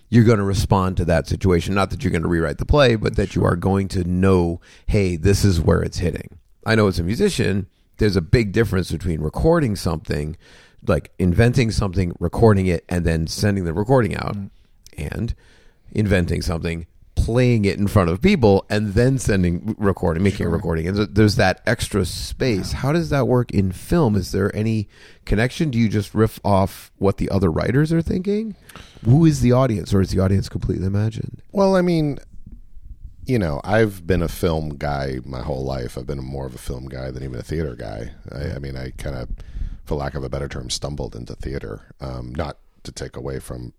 you're 0.10 0.26
going 0.26 0.38
to 0.40 0.44
respond 0.44 0.98
to 0.98 1.06
that 1.06 1.28
situation. 1.28 1.74
Not 1.74 1.90
that 1.90 2.04
you're 2.04 2.12
going 2.12 2.22
to 2.22 2.28
rewrite 2.28 2.58
the 2.60 2.66
play, 2.66 2.96
but 2.98 3.16
that 3.16 3.34
you 3.36 3.44
are 3.46 3.56
going 3.56 3.88
to 3.90 4.04
know, 4.04 4.60
hey, 4.88 5.16
this 5.16 5.44
is 5.46 5.60
where 5.62 5.82
it's 5.82 6.00
hitting. 6.00 6.38
I 6.66 6.76
know 6.76 6.88
as 6.88 7.00
a 7.00 7.04
musician, 7.04 7.68
there's 7.98 8.18
a 8.18 8.22
big 8.22 8.52
difference 8.52 8.92
between 8.92 9.22
recording 9.22 9.76
something, 9.76 10.36
like 10.88 11.12
inventing 11.20 11.72
something, 11.72 12.16
recording 12.20 12.68
it, 12.68 12.84
and 12.90 13.06
then 13.06 13.28
sending 13.28 13.66
the 13.66 13.74
recording 13.74 14.16
out, 14.16 14.36
mm. 14.36 14.50
and 14.98 15.36
inventing 15.92 16.42
something, 16.42 16.88
playing 17.16 17.66
it 17.66 17.78
in 17.78 17.88
front 17.88 18.10
of 18.10 18.22
people, 18.22 18.66
and 18.70 18.94
then 18.94 19.20
sending 19.20 19.76
recording, 19.78 20.24
making 20.24 20.46
a 20.46 20.50
recording. 20.50 20.88
And 20.88 20.98
there's 21.16 21.36
that 21.36 21.62
extra 21.68 22.06
space. 22.06 22.72
How 22.72 22.92
does 22.92 23.10
that 23.10 23.28
work 23.28 23.52
in 23.52 23.72
film? 23.72 24.16
Is 24.16 24.32
there 24.32 24.56
any 24.56 24.88
connection? 25.26 25.70
Do 25.70 25.78
you 25.78 25.88
just 25.88 26.16
riff 26.16 26.40
off 26.44 26.92
what 26.98 27.18
the 27.18 27.30
other 27.30 27.52
writers 27.52 27.94
are 27.94 28.02
thinking? 28.02 28.56
Who 29.06 29.26
is 29.26 29.42
the 29.42 29.52
audience, 29.52 29.94
or 29.94 30.02
is 30.02 30.10
the 30.10 30.20
audience 30.20 30.50
completely 30.50 30.88
imagined? 30.88 31.42
Well, 31.52 31.76
I 31.76 31.82
mean, 31.82 32.18
you 33.26 33.38
know, 33.38 33.62
I've 33.64 34.08
been 34.08 34.24
a 34.24 34.28
film 34.28 34.78
guy 34.78 35.20
my 35.26 35.42
whole 35.42 35.64
life. 35.64 35.98
I've 35.98 36.08
been 36.08 36.24
more 36.24 36.48
of 36.48 36.56
a 36.56 36.60
film 36.60 36.88
guy 36.88 37.12
than 37.12 37.24
even 37.24 37.40
a 37.40 37.44
theater 37.44 37.76
guy. 37.76 38.12
I, 38.32 38.56
I 38.56 38.60
mean, 38.60 38.76
I 38.76 38.92
kind 38.98 39.16
of, 39.16 39.30
for 39.92 39.96
lack 39.96 40.16
of 40.16 40.24
a 40.24 40.30
better 40.30 40.48
term, 40.48 40.70
stumbled 40.70 41.18
into 41.18 41.36
theater. 41.36 41.94
Um, 42.00 42.34
not 42.34 42.58
to 42.84 42.94
take 42.94 43.18
away 43.18 43.40
from 43.40 43.74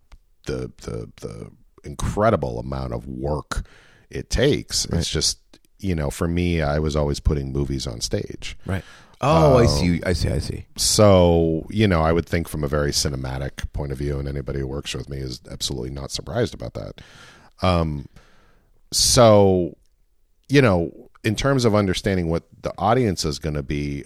the 0.45 0.71
the 0.83 1.11
the 1.23 1.51
incredible 1.85 2.59
amount 2.59 2.93
of 2.93 3.09
work 3.09 3.65
it 4.11 4.29
takes. 4.29 4.85
It's 4.85 5.09
just 5.09 5.39
you 5.79 5.95
know, 5.95 6.11
for 6.11 6.29
me, 6.29 6.61
I 6.61 6.79
was 6.81 6.95
always 6.95 7.19
putting 7.19 7.51
movies 7.51 7.87
on 7.87 8.03
stage. 8.03 8.59
Right. 8.67 8.85
Oh, 9.23 9.57
I 9.57 9.65
see. 9.65 10.03
I 10.05 10.13
see. 10.13 10.29
I 10.29 10.39
see. 10.39 10.67
So, 10.77 11.67
you 11.71 11.89
know, 11.89 12.03
I 12.03 12.13
would 12.13 12.27
think 12.27 12.47
from 12.47 12.63
a 12.63 12.69
very 12.69 12.91
cinematic 12.91 13.73
point 13.73 13.91
of 13.91 13.97
view, 13.97 14.19
and 14.19 14.29
anybody 14.29 14.59
who 14.59 14.67
works 14.67 14.95
with 14.95 15.09
me 15.09 15.17
is 15.17 15.41
absolutely 15.51 15.91
not 15.91 16.11
surprised 16.11 16.53
about 16.53 16.75
that. 16.75 17.01
Um, 17.63 18.07
so, 18.93 19.79
you 20.51 20.61
know, 20.61 20.93
in 21.25 21.37
terms 21.37 21.65
of 21.65 21.75
understanding 21.75 22.29
what 22.29 22.45
the 22.61 22.75
audience 22.77 23.25
is 23.25 23.39
going 23.39 23.55
to 23.55 23.63
be 23.63 24.05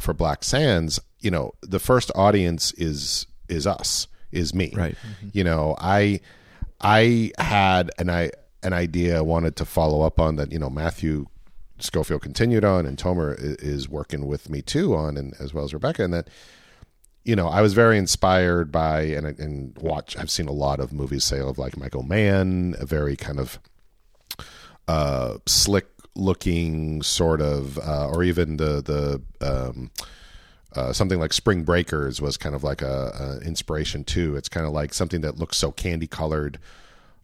for 0.00 0.14
Black 0.14 0.44
Sands, 0.44 0.98
you 1.20 1.30
know, 1.30 1.52
the 1.62 1.78
first 1.78 2.10
audience 2.14 2.72
is 2.72 3.26
is 3.48 3.66
us, 3.66 4.06
is 4.32 4.54
me. 4.54 4.72
Right. 4.76 4.96
You 5.32 5.44
know, 5.44 5.76
I 5.78 6.20
I 6.80 7.32
had 7.38 7.90
an 7.98 8.10
I 8.10 8.30
an 8.62 8.72
idea 8.72 9.18
I 9.18 9.22
wanted 9.22 9.56
to 9.56 9.64
follow 9.64 10.02
up 10.02 10.20
on 10.20 10.36
that. 10.36 10.52
You 10.52 10.58
know, 10.58 10.70
Matthew 10.70 11.26
Schofield 11.78 12.22
continued 12.22 12.64
on, 12.64 12.86
and 12.86 12.96
Tomer 12.98 13.34
is 13.38 13.88
working 13.88 14.26
with 14.26 14.50
me 14.50 14.62
too 14.62 14.94
on, 14.94 15.16
and 15.16 15.34
as 15.40 15.52
well 15.52 15.64
as 15.64 15.74
Rebecca, 15.74 16.04
and 16.04 16.12
that 16.14 16.28
you 17.24 17.36
know 17.36 17.48
I 17.48 17.60
was 17.60 17.74
very 17.74 17.98
inspired 17.98 18.70
by 18.72 19.02
and 19.02 19.26
and 19.26 19.76
watch. 19.78 20.16
I've 20.16 20.30
seen 20.30 20.48
a 20.48 20.52
lot 20.52 20.80
of 20.80 20.92
movies, 20.92 21.24
say 21.24 21.40
of 21.40 21.58
like 21.58 21.76
Michael 21.76 22.02
Mann, 22.02 22.74
a 22.78 22.86
very 22.86 23.16
kind 23.16 23.38
of 23.38 23.58
uh, 24.88 25.38
slick 25.46 25.86
looking 26.14 27.02
sort 27.02 27.40
of, 27.40 27.78
uh, 27.78 28.08
or 28.08 28.22
even 28.22 28.56
the 28.56 29.22
the 29.40 29.46
um, 29.46 29.90
uh, 30.76 30.92
something 30.92 31.18
like 31.18 31.32
Spring 31.32 31.62
Breakers 31.62 32.20
was 32.20 32.36
kind 32.36 32.54
of 32.54 32.62
like 32.62 32.82
a, 32.82 33.38
a 33.42 33.46
inspiration 33.46 34.04
too. 34.04 34.36
It's 34.36 34.48
kind 34.48 34.66
of 34.66 34.72
like 34.72 34.92
something 34.92 35.22
that 35.22 35.38
looks 35.38 35.56
so 35.56 35.72
candy 35.72 36.06
colored 36.06 36.58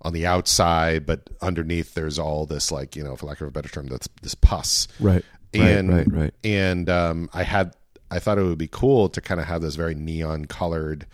on 0.00 0.12
the 0.12 0.26
outside, 0.26 1.06
but 1.06 1.30
underneath 1.40 1.94
there's 1.94 2.18
all 2.18 2.46
this 2.46 2.72
like 2.72 2.96
you 2.96 3.04
know, 3.04 3.14
for 3.14 3.26
lack 3.26 3.40
of 3.40 3.48
a 3.48 3.50
better 3.50 3.68
term, 3.68 3.86
that's 3.86 4.08
this 4.22 4.34
pus. 4.34 4.88
Right. 4.98 5.24
And 5.54 5.90
right. 5.90 5.96
Right. 6.10 6.20
Right. 6.22 6.34
and 6.42 6.88
um, 6.88 7.28
I 7.32 7.42
had 7.42 7.74
I 8.10 8.18
thought 8.18 8.38
it 8.38 8.42
would 8.42 8.58
be 8.58 8.68
cool 8.68 9.08
to 9.10 9.20
kind 9.20 9.40
of 9.40 9.46
have 9.46 9.62
this 9.62 9.74
very 9.74 9.94
neon 9.94 10.46
colored, 10.46 11.06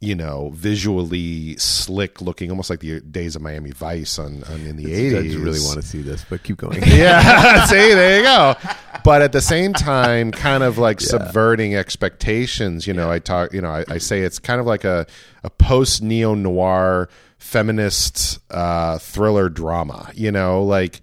you 0.00 0.14
know, 0.14 0.50
visually 0.54 1.56
slick 1.56 2.20
looking, 2.20 2.50
almost 2.50 2.68
like 2.68 2.80
the 2.80 3.00
days 3.00 3.36
of 3.36 3.42
Miami 3.42 3.70
Vice 3.70 4.18
on, 4.18 4.44
on 4.44 4.60
in 4.60 4.76
the 4.76 4.92
I 4.92 4.96
eighties. 4.96 5.32
just 5.32 5.44
really 5.44 5.60
want 5.60 5.76
to 5.80 5.82
see 5.82 6.02
this, 6.02 6.24
but 6.28 6.42
keep 6.42 6.58
going. 6.58 6.82
yeah, 6.86 7.64
see, 7.66 7.94
there 7.94 8.18
you 8.18 8.22
go. 8.24 8.54
But 9.02 9.22
at 9.22 9.32
the 9.32 9.40
same 9.40 9.72
time, 9.72 10.30
kind 10.30 10.62
of 10.62 10.76
like 10.78 11.00
subverting 11.00 11.74
expectations. 11.74 12.86
You 12.86 12.92
know, 12.94 13.10
I 13.10 13.18
talk. 13.18 13.52
You 13.52 13.62
know, 13.62 13.70
I, 13.70 13.84
I 13.88 13.98
say 13.98 14.20
it's 14.20 14.38
kind 14.38 14.60
of 14.60 14.66
like 14.66 14.84
a 14.84 15.06
a 15.42 15.50
post 15.50 16.02
neo 16.02 16.34
noir 16.34 17.08
feminist 17.38 18.40
uh, 18.50 18.98
thriller 18.98 19.48
drama. 19.48 20.10
You 20.14 20.32
know, 20.32 20.62
like 20.64 21.00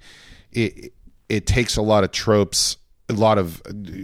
it 0.51 0.93
it 1.29 1.47
takes 1.47 1.77
a 1.77 1.81
lot 1.81 2.03
of 2.03 2.11
tropes, 2.11 2.77
a 3.09 3.13
lot 3.13 3.37
of 3.37 3.61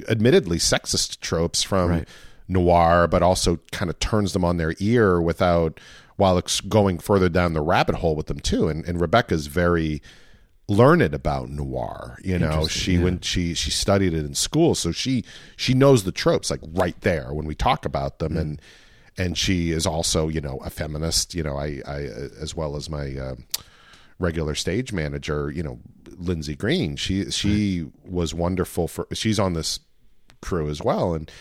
admittedly 0.10 0.58
sexist 0.58 1.20
tropes 1.20 1.62
from 1.62 1.90
Right. 1.90 2.08
Noir, 2.48 3.08
but 3.08 3.22
also 3.22 3.60
kind 3.72 3.90
of 3.90 4.00
turns 4.00 4.34
them 4.34 4.46
on 4.46 4.58
their 4.58 4.74
ear 4.80 5.22
without 5.22 5.80
while 6.16 6.38
it's 6.38 6.62
going 6.62 6.98
further 7.00 7.30
down 7.30 7.54
the 7.54 7.62
rabbit 7.62 7.96
hole 7.96 8.16
with 8.16 8.28
them 8.28 8.40
too. 8.40 8.68
And 8.68 8.86
and 8.86 9.00
Rebecca's 9.00 9.48
very 9.48 10.02
learned 10.68 11.14
about 11.14 11.50
noir. 11.50 12.18
You 12.24 12.40
know, 12.40 12.68
she 12.68 12.98
when 12.98 13.20
she 13.22 13.54
she 13.54 13.72
studied 13.72 14.14
it 14.14 14.26
in 14.26 14.36
school, 14.36 14.76
so 14.76 14.92
she 14.92 15.24
she 15.56 15.74
knows 15.74 16.04
the 16.04 16.12
tropes 16.12 16.50
like 16.50 16.62
right 16.74 17.00
there 17.02 17.34
when 17.34 17.46
we 17.46 17.56
talk 17.56 17.86
about 17.86 18.20
them, 18.20 18.38
and 18.38 18.62
and 19.18 19.38
she 19.38 19.72
is 19.72 19.86
also 19.86 20.28
you 20.28 20.42
know 20.42 20.58
a 20.64 20.70
feminist. 20.70 21.36
You 21.36 21.44
know, 21.44 21.58
I 21.58 21.82
I 21.86 22.00
as 22.40 22.56
well 22.56 22.76
as 22.76 22.90
my. 22.90 23.16
Uh, 23.18 23.36
regular 24.20 24.56
stage 24.56 24.92
manager, 24.92 25.52
you 25.52 25.62
know, 25.62 25.80
Lindsay 26.18 26.56
Green. 26.56 26.96
She 26.96 27.30
she 27.30 27.86
was 28.04 28.34
wonderful 28.34 28.88
for 28.88 29.08
she's 29.14 29.38
on 29.38 29.54
this 29.54 29.80
crew 30.42 30.70
as 30.70 30.82
well 30.82 31.14
and 31.14 31.32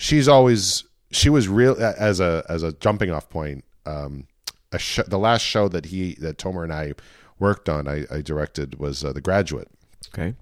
she's 0.00 0.28
always 0.28 0.84
she 1.10 1.28
was 1.28 1.48
real 1.48 1.76
as 1.80 2.20
a 2.20 2.44
as 2.48 2.62
a 2.62 2.72
jumping 2.74 3.10
off 3.10 3.28
point 3.28 3.64
um 3.84 4.26
a 4.72 4.78
sh- 4.78 5.00
the 5.08 5.18
last 5.18 5.42
show 5.42 5.66
that 5.68 5.86
he 5.86 6.14
that 6.20 6.38
Tomer 6.38 6.62
and 6.62 6.72
I 6.72 6.92
worked 7.38 7.68
on 7.68 7.86
I, 7.88 8.04
I 8.10 8.20
directed 8.22 8.78
was 8.78 9.04
uh, 9.04 9.12
The 9.12 9.20
Graduate 9.20 9.68
Okay. 10.14 10.34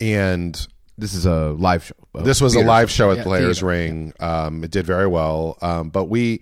and 0.00 0.66
This 0.98 1.14
is 1.14 1.26
a 1.26 1.50
live 1.52 1.84
show. 1.84 1.94
a 2.14 2.22
this 2.22 2.40
was 2.40 2.54
a 2.54 2.60
live 2.64 2.90
show 2.90 3.10
at 3.10 3.18
Yeah, 3.18 3.24
Blair's 3.24 3.58
theater, 3.60 3.66
Ring. 3.66 4.12
Um, 4.20 4.64
it 4.64 4.70
did 4.70 4.86
very 4.86 5.06
well, 5.06 5.58
um, 5.62 5.90
but 5.90 6.04
we, 6.04 6.40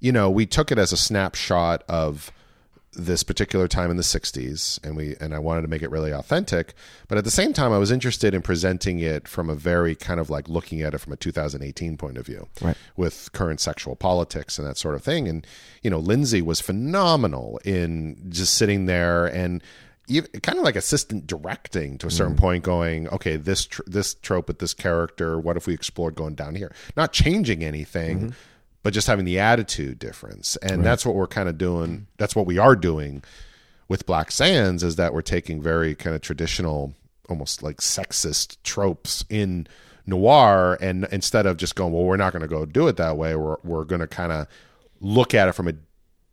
you 0.00 0.12
know, 0.12 0.30
we 0.30 0.46
took 0.46 0.70
it 0.72 0.78
as 0.78 0.92
a 0.92 0.96
snapshot 0.96 1.82
of 1.88 2.30
this 2.98 3.22
particular 3.22 3.68
time 3.68 3.90
in 3.90 3.96
the 3.96 4.02
'60s, 4.02 4.78
and 4.84 4.96
we 4.96 5.16
and 5.20 5.34
I 5.34 5.38
wanted 5.38 5.62
to 5.62 5.68
make 5.68 5.82
it 5.82 5.90
really 5.90 6.12
authentic. 6.12 6.74
But 7.06 7.16
at 7.16 7.24
the 7.24 7.30
same 7.30 7.52
time, 7.52 7.72
I 7.72 7.78
was 7.78 7.90
interested 7.90 8.34
in 8.34 8.42
presenting 8.42 8.98
it 8.98 9.26
from 9.26 9.48
a 9.48 9.54
very 9.54 9.94
kind 9.94 10.20
of 10.20 10.28
like 10.28 10.48
looking 10.48 10.82
at 10.82 10.94
it 10.94 10.98
from 10.98 11.12
a 11.12 11.16
2018 11.16 11.96
point 11.96 12.18
of 12.18 12.26
view, 12.26 12.48
Right. 12.60 12.76
with 12.96 13.30
current 13.32 13.60
sexual 13.60 13.96
politics 13.96 14.58
and 14.58 14.66
that 14.66 14.76
sort 14.76 14.94
of 14.94 15.02
thing. 15.02 15.28
And 15.28 15.46
you 15.82 15.90
know, 15.90 15.98
Lindsay 15.98 16.42
was 16.42 16.60
phenomenal 16.60 17.60
in 17.64 18.16
just 18.28 18.54
sitting 18.54 18.86
there 18.86 19.26
and 19.26 19.62
even, 20.08 20.30
kind 20.40 20.58
of 20.58 20.64
like 20.64 20.76
assistant 20.76 21.26
directing 21.26 21.98
to 21.98 22.06
a 22.06 22.10
certain 22.10 22.32
mm-hmm. 22.32 22.40
point, 22.40 22.64
going, 22.64 23.08
okay, 23.08 23.36
this 23.36 23.66
tr- 23.66 23.82
this 23.86 24.14
trope 24.14 24.48
with 24.48 24.58
this 24.58 24.74
character. 24.74 25.38
What 25.38 25.56
if 25.56 25.66
we 25.66 25.74
explored 25.74 26.14
going 26.14 26.34
down 26.34 26.54
here? 26.54 26.72
Not 26.96 27.12
changing 27.12 27.62
anything, 27.62 28.18
mm-hmm. 28.18 28.28
But 28.82 28.92
just 28.92 29.06
having 29.06 29.24
the 29.24 29.38
attitude 29.38 29.98
difference. 29.98 30.56
And 30.56 30.84
that's 30.84 31.04
what 31.04 31.14
we're 31.14 31.26
kind 31.26 31.48
of 31.48 31.58
doing. 31.58 32.06
That's 32.16 32.36
what 32.36 32.46
we 32.46 32.58
are 32.58 32.76
doing 32.76 33.22
with 33.88 34.06
Black 34.06 34.30
Sands 34.30 34.82
is 34.82 34.96
that 34.96 35.12
we're 35.12 35.22
taking 35.22 35.62
very 35.62 35.94
kind 35.94 36.14
of 36.14 36.22
traditional, 36.22 36.94
almost 37.28 37.62
like 37.62 37.78
sexist 37.78 38.56
tropes 38.62 39.24
in 39.28 39.66
noir, 40.06 40.78
and 40.80 41.06
instead 41.10 41.46
of 41.46 41.56
just 41.56 41.74
going, 41.74 41.92
well, 41.92 42.04
we're 42.04 42.16
not 42.16 42.32
going 42.32 42.42
to 42.42 42.48
go 42.48 42.64
do 42.64 42.88
it 42.88 42.96
that 42.96 43.16
way, 43.16 43.34
we're 43.34 43.56
we're 43.64 43.84
going 43.84 44.00
to 44.00 44.06
kind 44.06 44.32
of 44.32 44.46
look 45.00 45.34
at 45.34 45.48
it 45.48 45.52
from 45.52 45.68
a 45.68 45.74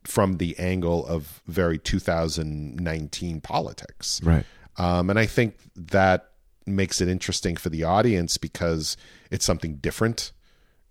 from 0.03 0.37
the 0.37 0.57
angle 0.59 1.05
of 1.07 1.41
very 1.47 1.79
2019 1.79 3.41
politics. 3.41 4.21
Right. 4.23 4.45
Um, 4.77 5.09
and 5.09 5.17
I 5.17 5.25
think 5.25 5.57
that 5.75 6.31
makes 6.67 7.01
it 7.01 7.07
interesting 7.07 7.55
for 7.55 7.69
the 7.69 7.83
audience 7.83 8.37
because 8.37 8.97
it's 9.31 9.45
something 9.45 9.77
different. 9.77 10.31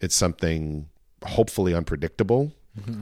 it's 0.01 0.15
something 0.15 0.89
hopefully 1.25 1.75
unpredictable 1.75 2.53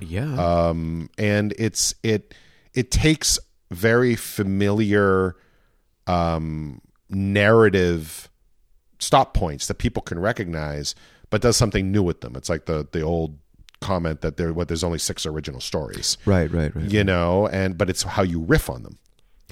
Yeah. 0.00 0.34
um, 0.68 1.08
and 1.18 1.54
it's 1.58 1.94
it 2.02 2.34
it 2.74 2.90
takes 2.90 3.38
very 3.70 4.14
familiar 4.16 5.34
um, 6.06 6.80
narrative 7.08 8.28
stop 8.98 9.34
points 9.34 9.66
that 9.66 9.74
people 9.74 10.02
can 10.02 10.18
recognize, 10.18 10.94
but 11.30 11.40
does 11.42 11.56
something 11.56 11.90
new 11.90 12.02
with 12.02 12.20
them. 12.20 12.36
It's 12.36 12.48
like 12.48 12.66
the 12.66 12.86
the 12.92 13.00
old 13.00 13.38
comment 13.80 14.20
that 14.20 14.36
there 14.36 14.52
what 14.52 14.68
there's 14.68 14.84
only 14.84 14.98
six 14.98 15.26
original 15.26 15.60
stories, 15.60 16.16
right, 16.26 16.50
right, 16.52 16.74
right. 16.74 16.90
you 16.90 17.02
know, 17.02 17.48
and 17.48 17.76
but 17.76 17.90
it's 17.90 18.02
how 18.02 18.22
you 18.22 18.40
riff 18.40 18.70
on 18.70 18.82
them. 18.82 18.98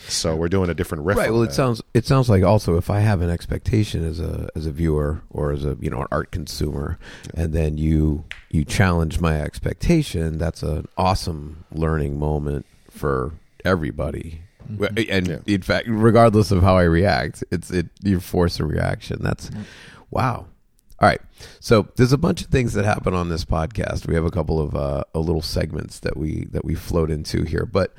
So 0.09 0.35
we're 0.35 0.49
doing 0.49 0.71
a 0.71 0.75
different 0.75 1.05
riff. 1.05 1.19
Right. 1.19 1.31
Well, 1.31 1.43
it 1.43 1.53
sounds 1.53 1.83
it 1.95 2.07
sounds 2.07 2.29
like 2.29 2.43
also 2.43 2.77
if 2.77 2.91
I 2.91 3.01
have 3.01 3.21
an 3.21 3.31
expectation 3.31 4.05
as 4.05 4.21
a 4.21 4.49
as 4.57 4.67
a 4.67 4.73
viewer 4.73 5.23
or 5.31 5.53
as 5.53 5.65
a 5.65 5.77
you 5.81 5.91
know 5.91 6.01
an 6.01 6.09
art 6.11 6.31
consumer, 6.31 6.99
and 7.35 7.53
then 7.53 7.79
you 7.79 8.25
you 8.51 8.65
challenge 8.65 9.21
my 9.21 9.41
expectation, 9.41 10.39
that's 10.39 10.63
an 10.63 10.87
awesome 10.97 11.65
learning 11.73 12.19
moment 12.19 12.67
for 12.91 13.33
everybody. 13.65 14.43
And 15.09 15.43
in 15.47 15.63
fact, 15.63 15.87
regardless 15.89 16.51
of 16.51 16.63
how 16.63 16.77
I 16.77 16.83
react, 16.83 17.43
it's 17.51 17.71
it 17.71 17.89
you 18.03 18.21
force 18.21 18.61
a 18.61 18.65
reaction. 18.65 19.19
That's 19.21 19.51
wow. 20.11 20.47
All 21.01 21.09
right. 21.09 21.21
So 21.61 21.89
there's 21.97 22.13
a 22.13 22.19
bunch 22.19 22.43
of 22.43 22.49
things 22.49 22.75
that 22.75 22.85
happen 22.85 23.15
on 23.15 23.31
this 23.31 23.45
podcast. 23.45 24.07
We 24.07 24.15
have 24.15 24.27
a 24.27 24.31
couple 24.31 24.61
of 24.61 24.75
uh, 24.75 25.05
a 25.15 25.19
little 25.19 25.43
segments 25.43 26.01
that 26.01 26.17
we 26.17 26.47
that 26.53 26.65
we 26.65 26.75
float 26.75 27.11
into 27.11 27.45
here, 27.45 27.65
but 27.65 27.95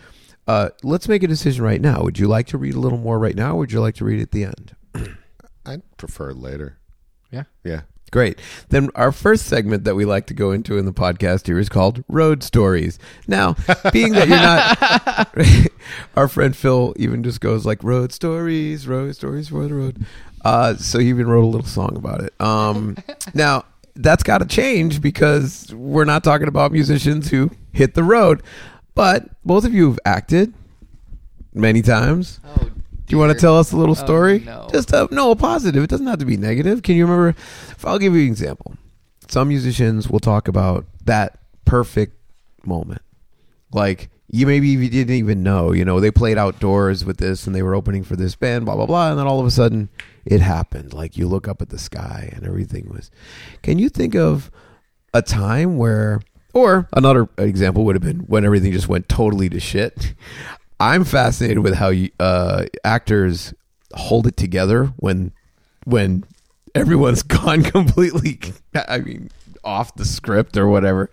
uh, 0.48 0.70
let's 0.84 1.08
make 1.08 1.24
a 1.24 1.28
decision 1.28 1.64
right 1.64 1.82
now. 1.82 2.02
Would 2.04 2.20
you 2.20 2.28
like 2.28 2.48
to 2.48 2.58
read 2.58 2.76
a 2.76 2.80
little 2.80 2.98
more 2.98 3.20
right 3.20 3.36
now, 3.36 3.54
or 3.54 3.60
would 3.60 3.72
you 3.72 3.82
like 3.82 3.96
to 3.96 4.06
read 4.06 4.22
at 4.22 4.32
the 4.32 4.46
end? 4.46 4.76
I'd 5.66 5.84
prefer 5.98 6.32
later. 6.34 6.78
Yeah. 7.32 7.44
Yeah. 7.64 7.82
Great. 8.12 8.40
Then 8.68 8.90
our 8.94 9.14
first 9.14 9.46
segment 9.46 9.86
that 9.86 9.96
we 9.96 10.04
like 10.04 10.26
to 10.28 10.34
go 10.34 10.52
into 10.52 10.78
in 10.78 10.86
the 10.86 10.92
podcast 10.92 11.48
here 11.48 11.58
is 11.58 11.70
called 11.70 12.04
Road 12.10 12.44
Stories. 12.44 13.00
Now, 13.26 13.56
being 13.94 14.12
that 14.14 14.28
you're 14.28 14.38
not, 14.38 15.72
our 16.18 16.28
friend 16.28 16.54
Phil 16.54 16.94
even 16.98 17.24
just 17.24 17.40
goes 17.40 17.66
like 17.66 17.82
Road 17.84 18.12
Stories, 18.12 18.86
Road 18.86 19.16
Stories 19.16 19.48
for 19.48 19.66
the 19.66 19.74
road. 19.74 20.06
Uh, 20.44 20.76
so 20.76 21.00
he 21.00 21.08
even 21.08 21.28
wrote 21.28 21.44
a 21.44 21.48
little 21.48 21.68
song 21.68 21.96
about 21.96 22.22
it. 22.22 22.34
Um, 22.42 22.98
now 23.34 23.64
that's 23.96 24.24
got 24.24 24.40
to 24.40 24.46
change 24.46 25.02
because 25.02 25.74
we're 25.74 26.06
not 26.06 26.24
talking 26.24 26.50
about 26.50 26.74
musicians 26.74 27.30
who 27.30 27.52
hit 27.72 27.94
the 27.94 28.04
road, 28.04 28.44
but 28.96 29.30
both 29.46 29.66
of 29.66 29.74
you 29.74 29.88
have 29.90 30.00
acted 30.06 30.54
many 31.54 31.82
times. 31.82 32.40
Oh, 32.46 32.56
Do 32.66 32.72
you 33.10 33.18
want 33.18 33.34
to 33.34 33.40
tell 33.40 33.58
us 33.58 33.72
a 33.72 33.78
little 33.78 33.92
Oh, 33.98 34.06
story? 34.06 34.40
no. 34.40 34.68
Just 34.72 34.92
a, 34.94 35.08
no, 35.12 35.32
a 35.32 35.36
positive. 35.36 35.84
It 35.84 35.90
doesn't 35.90 36.08
have 36.08 36.20
to 36.20 36.26
be 36.26 36.38
negative. 36.38 36.82
Can 36.84 36.96
you 36.96 37.06
remember? 37.06 37.30
If 37.30 37.86
I'll 37.86 38.00
give 38.00 38.16
you 38.16 38.22
an 38.22 38.28
example. 38.28 38.76
Some 39.28 39.48
musicians 39.50 40.10
will 40.10 40.20
talk 40.20 40.48
about 40.48 40.86
that 41.06 41.40
perfect 41.66 42.16
moment. 42.66 43.02
Like 43.74 44.10
you 44.34 44.46
maybe 44.48 44.68
you 44.70 44.90
didn't 44.90 45.16
even 45.16 45.44
know, 45.44 45.72
you 45.74 45.84
know, 45.86 46.00
they 46.00 46.12
played 46.12 46.38
outdoors 46.38 47.04
with 47.04 47.18
this 47.18 47.46
and 47.48 47.56
they 47.56 47.64
were 47.64 47.76
opening 47.76 48.04
for 48.04 48.16
this 48.16 48.36
band, 48.36 48.66
blah 48.66 48.76
blah 48.76 48.86
blah, 48.86 49.10
and 49.12 49.20
then 49.20 49.28
all 49.28 49.40
of 49.40 49.46
a 49.46 49.52
sudden 49.52 49.90
it 50.26 50.40
happened. 50.42 50.94
Like 50.94 51.18
you 51.18 51.28
look 51.28 51.48
up 51.48 51.62
at 51.62 51.70
the 51.70 51.78
sky 51.80 52.30
and 52.34 52.46
everything 52.46 52.90
was. 52.90 53.10
Can 53.62 53.78
you 53.80 53.90
think 53.90 54.16
of 54.16 54.52
a 55.14 55.22
time 55.22 55.78
where, 55.78 56.22
or 56.54 56.88
another 56.94 57.28
example 57.38 57.86
would 57.86 57.96
have 57.96 58.04
been 58.04 58.20
when 58.22 58.46
everything 58.46 58.72
just 58.72 58.88
went 58.88 59.08
totally 59.10 59.50
to 59.50 59.60
shit. 59.60 60.14
I'm 60.80 61.04
fascinated 61.04 61.60
with 61.60 61.76
how 61.76 61.92
uh, 62.20 62.66
actors 62.84 63.54
hold 63.94 64.28
it 64.28 64.38
together 64.38 64.86
when 64.98 65.32
when 65.86 66.24
everyone's 66.74 67.24
gone 67.38 67.64
completely. 67.64 68.40
I 68.74 69.00
mean, 69.00 69.30
off 69.64 69.94
the 69.96 70.06
script 70.06 70.58
or 70.58 70.68
whatever. 70.68 71.10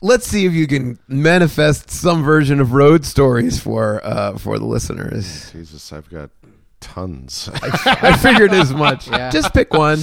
Let's 0.00 0.26
see 0.26 0.44
if 0.44 0.52
you 0.52 0.66
can 0.66 0.98
manifest 1.08 1.90
some 1.90 2.22
version 2.22 2.60
of 2.60 2.72
road 2.72 3.04
stories 3.06 3.58
for 3.58 4.04
uh, 4.04 4.36
for 4.38 4.58
the 4.58 4.66
listeners. 4.66 5.50
Jesus, 5.50 5.92
I've 5.92 6.10
got 6.10 6.30
tons. 6.80 7.48
I 7.54 8.16
figured 8.18 8.52
as 8.52 8.72
much. 8.72 9.08
Yeah. 9.10 9.30
Just 9.30 9.54
pick 9.54 9.72
one. 9.72 10.00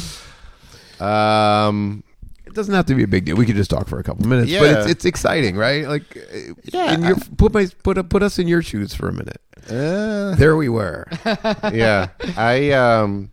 um, 0.99 2.03
It 2.51 2.55
doesn't 2.55 2.73
have 2.73 2.85
to 2.87 2.95
be 2.95 3.03
a 3.03 3.07
big 3.07 3.25
deal. 3.25 3.37
We 3.37 3.45
could 3.45 3.55
just 3.55 3.69
talk 3.71 3.87
for 3.87 3.97
a 3.97 4.03
couple 4.03 4.27
minutes, 4.27 4.51
but 4.51 4.79
it's 4.81 4.89
it's 4.91 5.05
exciting, 5.05 5.55
right? 5.55 5.87
Like, 5.87 6.17
uh, 6.17 6.53
Yeah. 6.65 6.93
in 6.93 7.03
your, 7.03 7.15
put 7.37 7.53
my 7.53 7.67
put 7.83 8.09
put 8.09 8.21
us 8.21 8.37
in 8.39 8.47
your 8.47 8.61
shoes 8.61 8.93
for 8.93 9.07
a 9.07 9.13
minute. 9.13 9.41
uh, 9.69 10.35
There 10.35 10.57
we 10.57 10.67
were. 10.69 11.07
yeah, 11.73 12.09
I 12.35 12.71
um, 12.71 13.31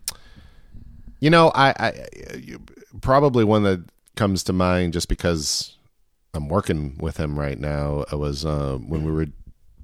you 1.19 1.29
know, 1.29 1.51
I, 1.53 1.73
I 1.77 2.05
you- 2.37 2.61
probably 3.01 3.43
one 3.43 3.63
that 3.63 3.83
comes 4.15 4.43
to 4.43 4.53
mind 4.53 4.93
just 4.93 5.09
because 5.09 5.75
I'm 6.33 6.47
working 6.47 6.95
with 6.99 7.17
him 7.17 7.37
right 7.37 7.59
now. 7.59 8.05
It 8.11 8.15
was 8.17 8.45
uh, 8.45 8.77
when 8.87 9.03
we 9.03 9.11
were 9.11 9.27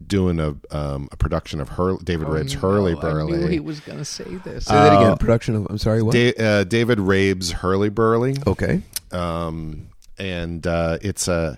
doing 0.07 0.39
a 0.39 0.55
um, 0.71 1.09
a 1.11 1.17
production 1.17 1.59
of 1.59 1.69
Hur- 1.69 1.97
David 2.03 2.27
Rabe's 2.29 2.53
Hurley 2.53 2.93
Oh, 2.95 3.07
I 3.07 3.23
knew 3.23 3.47
he 3.47 3.59
was 3.59 3.79
going 3.81 3.97
to 3.97 4.05
say 4.05 4.23
this. 4.45 4.65
Say 4.65 4.73
that 4.75 4.93
Uh, 4.93 4.99
again. 5.01 5.17
Production 5.17 5.55
of. 5.55 5.67
I'm 5.69 5.77
sorry. 5.77 6.01
What? 6.03 6.13
Da- 6.13 6.35
uh, 6.35 6.63
David 6.63 6.99
Rabe's 6.99 7.51
Hurlyburly. 7.51 8.45
okay. 8.47 8.81
Um, 9.11 9.89
and 10.17 10.65
uh, 10.65 10.97
it's 11.01 11.27
a 11.27 11.57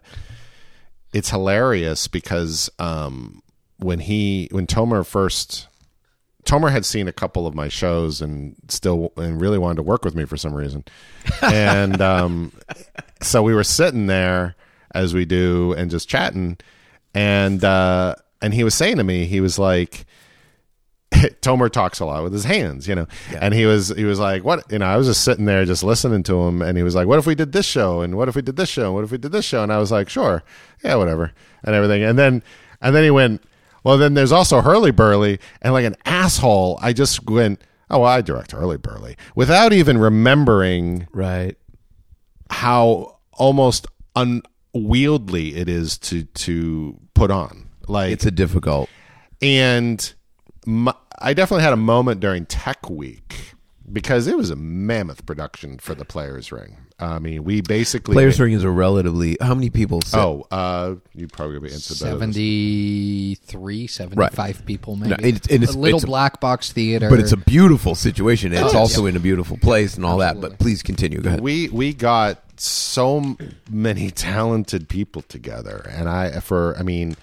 it's 1.13 1.29
hilarious 1.29 2.07
because 2.07 2.69
um, 2.79 3.41
when 3.77 3.99
he 3.99 4.47
when 4.51 4.67
Tomer 4.67 5.05
first 5.05 5.67
Tomer 6.45 6.71
had 6.71 6.85
seen 6.85 7.07
a 7.07 7.13
couple 7.13 7.45
of 7.45 7.53
my 7.53 7.67
shows 7.67 8.21
and 8.21 8.55
still 8.69 9.11
and 9.17 9.41
really 9.41 9.57
wanted 9.57 9.75
to 9.75 9.83
work 9.83 10.05
with 10.05 10.15
me 10.15 10.25
for 10.25 10.37
some 10.37 10.53
reason, 10.53 10.83
and 11.41 12.01
um, 12.01 12.51
so 13.21 13.43
we 13.43 13.53
were 13.53 13.63
sitting 13.63 14.07
there 14.07 14.55
as 14.93 15.13
we 15.13 15.25
do 15.25 15.73
and 15.73 15.91
just 15.91 16.07
chatting, 16.07 16.57
and 17.13 17.63
uh, 17.63 18.15
and 18.41 18.53
he 18.53 18.63
was 18.63 18.75
saying 18.75 18.97
to 18.97 19.03
me, 19.03 19.25
he 19.25 19.41
was 19.41 19.59
like. 19.59 20.05
Tomer 21.41 21.71
talks 21.71 21.99
a 21.99 22.05
lot 22.05 22.23
with 22.23 22.33
his 22.33 22.43
hands, 22.43 22.87
you 22.87 22.93
know, 22.95 23.07
and 23.39 23.53
he 23.53 23.65
was 23.65 23.89
he 23.89 24.03
was 24.03 24.19
like, 24.19 24.43
"What?" 24.43 24.69
You 24.71 24.79
know, 24.79 24.85
I 24.85 24.97
was 24.97 25.07
just 25.07 25.23
sitting 25.23 25.45
there, 25.45 25.63
just 25.65 25.83
listening 25.83 26.23
to 26.23 26.41
him, 26.43 26.61
and 26.61 26.77
he 26.77 26.83
was 26.83 26.95
like, 26.95 27.07
"What 27.07 27.17
if 27.19 27.25
we 27.25 27.33
did 27.35 27.53
this 27.53 27.65
show? 27.65 28.01
And 28.01 28.15
what 28.17 28.27
if 28.27 28.35
we 28.35 28.41
did 28.41 28.57
this 28.57 28.69
show? 28.69 28.85
And 28.87 28.93
what 28.95 29.03
if 29.05 29.11
we 29.11 29.17
did 29.17 29.31
this 29.31 29.45
show?" 29.45 29.63
And 29.63 29.71
I 29.71 29.77
was 29.79 29.91
like, 29.91 30.09
"Sure, 30.09 30.43
yeah, 30.83 30.95
whatever," 30.95 31.31
and 31.63 31.73
everything. 31.75 32.03
And 32.03 32.19
then 32.19 32.43
and 32.81 32.93
then 32.93 33.03
he 33.03 33.09
went, 33.11 33.41
"Well, 33.85 33.97
then 33.97 34.15
there's 34.15 34.31
also 34.33 34.61
Hurlyburly," 34.61 35.39
and 35.61 35.73
like 35.73 35.85
an 35.85 35.95
asshole, 36.05 36.77
I 36.81 36.91
just 36.93 37.27
went, 37.29 37.61
"Oh, 37.89 37.99
well, 37.99 38.09
I 38.09 38.21
direct 38.21 38.51
Hurlyburly," 38.51 39.15
without 39.33 39.71
even 39.73 39.97
remembering 39.97 41.07
Right. 41.13 41.55
how 42.49 43.17
almost 43.31 43.87
unwieldy 44.73 45.55
it 45.55 45.69
is 45.69 45.97
to 45.99 46.23
to 46.23 46.99
put 47.13 47.31
on. 47.31 47.69
Like 47.87 48.11
It's 48.11 48.25
a 48.25 48.31
difficult. 48.31 48.89
and 49.41 50.13
my, 50.67 50.93
I 51.17 51.33
definitely 51.33 51.63
had 51.63 51.73
a 51.73 51.77
moment 51.77 52.19
during 52.19 52.45
Tech 52.45 52.89
Week 52.89 53.53
because 53.91 54.27
it 54.27 54.37
was 54.37 54.49
a 54.49 54.55
mammoth 54.57 55.25
production 55.25 55.77
for 55.79 55.95
the 55.95 56.03
Players 56.05 56.51
Ring. 56.51 56.77
I 56.99 57.19
mean, 57.19 57.43
we 57.43 57.61
basically 57.61 58.13
Players 58.13 58.39
Ring 58.39 58.53
is 58.53 58.63
a 58.63 58.69
relatively. 58.69 59.37
How 59.39 59.53
many 59.55 59.69
people? 59.69 60.01
Sit? 60.01 60.19
Oh, 60.19 60.45
uh, 60.51 60.95
you 61.13 61.27
probably 61.27 61.59
be 61.59 61.71
answered 61.71 61.99
better. 62.03 62.17
than- 62.17 62.33
73, 62.33 63.87
75 63.87 64.65
people, 64.65 64.95
maybe. 64.95 65.09
No, 65.11 65.15
it's- 65.27 65.47
it's- 65.49 65.73
a 65.75 65.77
little 65.77 65.97
it's 65.97 66.03
a- 66.03 66.07
black 66.07 66.39
box 66.41 66.71
theater. 66.71 67.09
but 67.09 67.19
it's 67.19 67.31
a 67.31 67.37
beautiful 67.37 67.95
situation. 67.95 68.51
It's 68.51 68.73
Oh, 68.73 68.79
also 68.79 69.05
in 69.05 69.15
a 69.15 69.19
beautiful 69.19 69.57
place 69.57 69.95
and 69.95 70.03
all 70.05 70.17
that. 70.17 70.41
But 70.41 70.59
please 70.59 70.83
continue. 70.83 71.21
Go 71.21 71.29
ahead. 71.29 71.41
We 71.41 71.69
we 71.69 71.93
got 71.93 72.43
so 72.59 73.37
many 73.69 74.09
talented 74.09 74.89
people 74.89 75.21
together, 75.21 75.87
and 75.95 76.09
I 76.09 76.39
for 76.39 76.75
I 76.79 76.83
mean, 76.83 77.15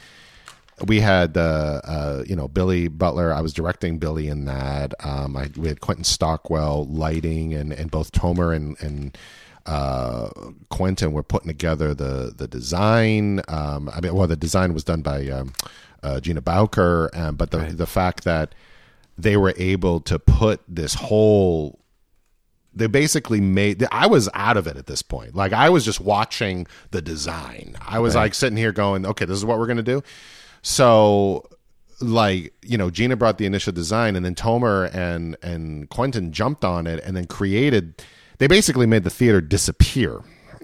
we 0.86 1.00
had 1.00 1.36
uh, 1.36 1.80
uh, 1.84 2.24
you 2.26 2.36
know 2.36 2.48
Billy 2.48 2.88
Butler. 2.88 3.32
I 3.32 3.40
was 3.40 3.52
directing 3.52 3.98
Billy 3.98 4.28
in 4.28 4.44
that. 4.46 4.94
Um, 5.04 5.36
I, 5.36 5.50
we 5.56 5.68
had 5.68 5.80
Quentin 5.80 6.04
Stockwell 6.04 6.86
lighting, 6.86 7.54
and 7.54 7.72
and 7.72 7.90
both 7.90 8.12
Tomer 8.12 8.54
and 8.54 8.80
and 8.80 9.16
uh, 9.66 10.28
Quentin 10.70 11.12
were 11.12 11.22
putting 11.22 11.48
together 11.48 11.94
the 11.94 12.34
the 12.36 12.48
design. 12.48 13.40
Um, 13.48 13.88
I 13.94 14.00
mean, 14.00 14.14
well, 14.14 14.26
the 14.26 14.36
design 14.36 14.74
was 14.74 14.84
done 14.84 15.02
by 15.02 15.28
um, 15.28 15.52
uh, 16.02 16.20
Gina 16.20 16.40
Bowker, 16.40 17.10
um, 17.14 17.36
but 17.36 17.50
the 17.50 17.58
the 17.58 17.86
fact 17.86 18.24
that 18.24 18.54
they 19.16 19.36
were 19.36 19.54
able 19.56 20.00
to 20.00 20.18
put 20.18 20.60
this 20.68 20.94
whole 20.94 21.78
they 22.76 22.88
basically 22.88 23.40
made 23.40 23.86
i 23.92 24.06
was 24.06 24.28
out 24.34 24.56
of 24.56 24.66
it 24.66 24.76
at 24.76 24.86
this 24.86 25.02
point 25.02 25.34
like 25.34 25.52
i 25.52 25.68
was 25.68 25.84
just 25.84 26.00
watching 26.00 26.66
the 26.90 27.00
design 27.00 27.76
i 27.80 28.00
was 28.00 28.16
like 28.16 28.34
sitting 28.34 28.56
here 28.56 28.72
going 28.72 29.06
okay 29.06 29.24
this 29.24 29.38
is 29.38 29.44
what 29.44 29.58
we're 29.58 29.66
going 29.66 29.76
to 29.76 29.82
do 29.82 30.02
so 30.64 31.46
like 32.00 32.52
you 32.62 32.76
know 32.76 32.90
gina 32.90 33.14
brought 33.14 33.38
the 33.38 33.46
initial 33.46 33.72
design 33.72 34.16
and 34.16 34.24
then 34.24 34.34
tomer 34.34 34.92
and 34.94 35.36
and 35.42 35.88
quentin 35.90 36.32
jumped 36.32 36.64
on 36.64 36.86
it 36.86 37.00
and 37.04 37.16
then 37.16 37.26
created 37.26 38.02
they 38.38 38.46
basically 38.48 38.86
made 38.86 39.04
the 39.04 39.10
theater 39.10 39.40
disappear 39.40 40.20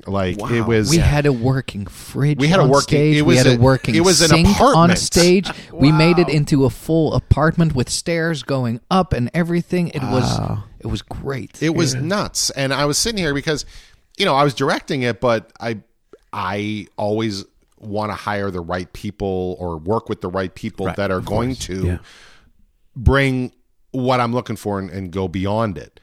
like 0.06 0.40
it 0.50 0.62
was 0.62 0.88
we 0.90 0.96
had 0.96 1.26
a 1.26 1.32
working 1.32 1.84
fridge. 1.84 2.38
We 2.38 2.48
had 2.48 2.58
a 2.58 2.64
working- 2.66 2.80
Stage. 2.80 3.16
it 3.18 3.22
we 3.22 3.34
was 3.34 3.38
had 3.44 3.46
a, 3.46 3.56
a- 3.56 3.58
working. 3.60 3.94
it 3.94 4.00
was 4.00 4.22
an 4.22 4.28
sink 4.30 4.48
on 4.48 4.54
apartment. 4.54 4.98
stage. 4.98 5.50
We 5.74 5.92
made 5.92 6.18
it 6.18 6.30
into 6.30 6.64
a 6.64 6.70
full 6.70 7.12
apartment 7.12 7.74
with 7.74 7.90
stairs 7.90 8.42
going 8.42 8.80
up 8.90 9.12
and 9.12 9.30
everything. 9.34 9.88
It 9.88 10.00
was. 10.02 10.58
It 10.78 10.86
was 10.86 11.02
great. 11.02 11.62
It 11.62 11.74
was 11.74 11.94
nuts. 11.94 12.48
And 12.48 12.72
I 12.72 12.86
was 12.86 12.96
sitting 12.96 13.18
here 13.18 13.34
because 13.34 13.66
you 14.16 14.24
know, 14.24 14.34
I 14.34 14.42
was 14.42 14.54
directing 14.54 15.02
it, 15.02 15.20
but 15.20 15.52
I 15.60 15.80
I 16.32 16.86
always 16.96 17.44
want 17.80 18.10
to 18.10 18.14
hire 18.14 18.50
the 18.50 18.60
right 18.60 18.92
people 18.92 19.56
or 19.58 19.76
work 19.78 20.08
with 20.08 20.20
the 20.20 20.28
right 20.28 20.54
people 20.54 20.86
Right, 20.86 20.96
that 20.96 21.10
are 21.10 21.20
going 21.20 21.50
course. 21.50 21.66
to 21.66 21.86
Yeah. 21.86 21.98
bring 22.96 23.52
what 23.92 24.20
I'm 24.20 24.32
looking 24.32 24.56
for 24.56 24.78
and, 24.78 24.90
and 24.90 25.10
go 25.10 25.28
beyond 25.28 25.78
it. 25.78 26.00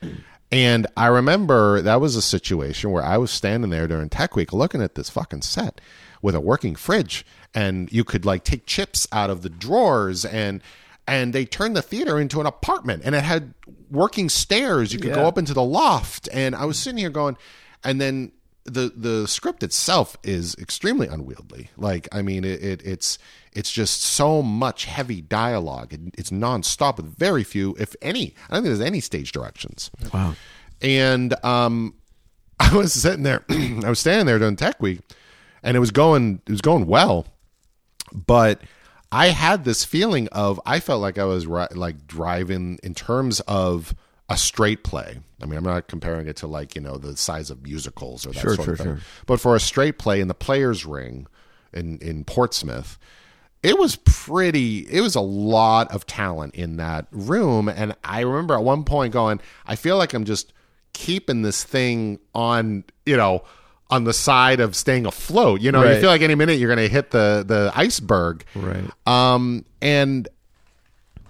And 0.51 0.87
I 0.95 1.07
remember 1.07 1.81
that 1.81 1.99
was 2.01 2.15
a 2.15 2.21
situation 2.21 2.91
where 2.91 3.03
I 3.03 3.17
was 3.17 3.31
standing 3.31 3.69
there 3.69 3.87
during 3.87 4.09
Tech 4.09 4.35
Week 4.35 4.53
looking 4.53 4.81
at 4.81 4.95
this 4.95 5.09
fucking 5.09 5.41
set 5.41 5.81
with 6.21 6.35
a 6.35 6.39
working 6.39 6.75
fridge 6.75 7.25
and 7.53 7.91
you 7.91 8.03
could 8.03 8.25
like 8.25 8.43
take 8.43 8.65
chips 8.65 9.07
out 9.11 9.29
of 9.29 9.41
the 9.41 9.49
drawers 9.49 10.25
and 10.25 10.61
and 11.09 11.31
they 11.31 11.45
turned 11.45 11.75
the 11.75 11.81
theater 11.81 12.19
into 12.19 12.41
an 12.41 12.45
apartment 12.45 13.01
and 13.05 13.13
it 13.15 13.23
had 13.23 13.53
working 13.89 14.27
stairs 14.29 14.91
you 14.91 14.99
could 14.99 15.13
go 15.13 15.25
up 15.27 15.37
into 15.37 15.53
the 15.53 15.63
loft 15.63 16.27
and 16.33 16.55
I 16.55 16.65
was 16.65 16.77
sitting 16.79 16.97
here 16.97 17.09
going 17.09 17.37
and 17.83 18.01
then 18.01 18.31
the 18.67 18.91
the 18.95 19.27
script 19.27 19.63
itself 19.63 20.17
is 20.23 20.55
extremely 20.55 21.07
unwieldy. 21.07 21.69
Like 21.77 22.07
I 22.11 22.21
mean, 22.21 22.43
it, 22.43 22.61
it 22.63 22.85
it's 22.85 23.17
it's 23.53 23.71
just 23.71 24.01
so 24.01 24.41
much 24.41 24.85
heavy 24.85 25.21
dialogue. 25.21 25.93
It, 25.93 26.01
it's 26.17 26.29
nonstop 26.29 26.97
with 26.97 27.07
very 27.07 27.43
few, 27.43 27.75
if 27.79 27.95
any. 28.01 28.35
I 28.49 28.55
don't 28.55 28.63
think 28.63 28.77
there's 28.77 28.81
any 28.81 28.99
stage 28.99 29.31
directions. 29.31 29.89
Wow. 30.13 30.35
And 30.81 31.33
um, 31.43 31.95
I 32.59 32.75
was 32.75 32.93
sitting 32.93 33.23
there, 33.23 33.43
I 33.49 33.89
was 33.89 33.99
standing 33.99 34.25
there 34.25 34.37
during 34.37 34.57
Tech 34.57 34.81
Week, 34.81 34.99
and 35.63 35.77
it 35.77 35.79
was 35.79 35.91
going 35.91 36.41
it 36.45 36.51
was 36.51 36.61
going 36.61 36.85
well, 36.85 37.25
but 38.13 38.61
I 39.11 39.27
had 39.27 39.63
this 39.63 39.85
feeling 39.85 40.27
of 40.29 40.59
I 40.65 40.81
felt 40.81 41.01
like 41.01 41.17
I 41.17 41.23
was 41.23 41.47
ri- 41.47 41.67
like 41.73 42.05
driving 42.05 42.79
in 42.83 42.93
terms 42.93 43.39
of 43.41 43.95
a 44.29 44.37
straight 44.37 44.83
play. 44.83 45.19
I 45.41 45.45
mean, 45.45 45.57
I'm 45.57 45.63
not 45.63 45.87
comparing 45.87 46.27
it 46.27 46.35
to 46.37 46.47
like 46.47 46.75
you 46.75 46.81
know 46.81 46.97
the 46.97 47.15
size 47.17 47.49
of 47.49 47.63
musicals 47.63 48.25
or 48.25 48.31
that 48.31 48.39
Sure, 48.39 48.55
sort 48.55 48.65
sure, 48.65 48.73
of 48.73 48.79
thing, 48.79 48.87
sure. 48.87 48.99
but 49.25 49.39
for 49.39 49.55
a 49.55 49.59
straight 49.59 49.97
play 49.97 50.19
in 50.21 50.27
the 50.27 50.33
Players 50.33 50.85
Ring 50.85 51.27
in 51.73 51.97
in 51.99 52.23
Portsmouth. 52.23 52.97
It 53.63 53.79
was 53.79 53.95
pretty. 53.95 54.87
It 54.89 55.01
was 55.01 55.15
a 55.15 55.19
lot 55.21 55.91
of 55.91 56.05
talent 56.05 56.53
in 56.55 56.77
that 56.77 57.07
room, 57.11 57.67
and 57.67 57.95
I 58.03 58.21
remember 58.21 58.53
at 58.53 58.63
one 58.63 58.83
point 58.83 59.11
going, 59.11 59.41
"I 59.65 59.75
feel 59.75 59.97
like 59.97 60.13
I'm 60.13 60.25
just 60.25 60.53
keeping 60.93 61.41
this 61.41 61.63
thing 61.63 62.19
on, 62.35 62.83
you 63.05 63.17
know, 63.17 63.43
on 63.89 64.03
the 64.03 64.13
side 64.13 64.59
of 64.59 64.75
staying 64.75 65.05
afloat. 65.07 65.61
You 65.61 65.71
know, 65.71 65.83
you 65.83 65.99
feel 65.99 66.09
like 66.09 66.21
any 66.21 66.35
minute 66.35 66.59
you're 66.59 66.73
going 66.73 66.87
to 66.87 66.91
hit 66.93 67.09
the 67.11 67.43
the 67.45 67.71
iceberg. 67.75 68.45
Right. 68.55 68.83
Um, 69.07 69.65
and 69.81 70.27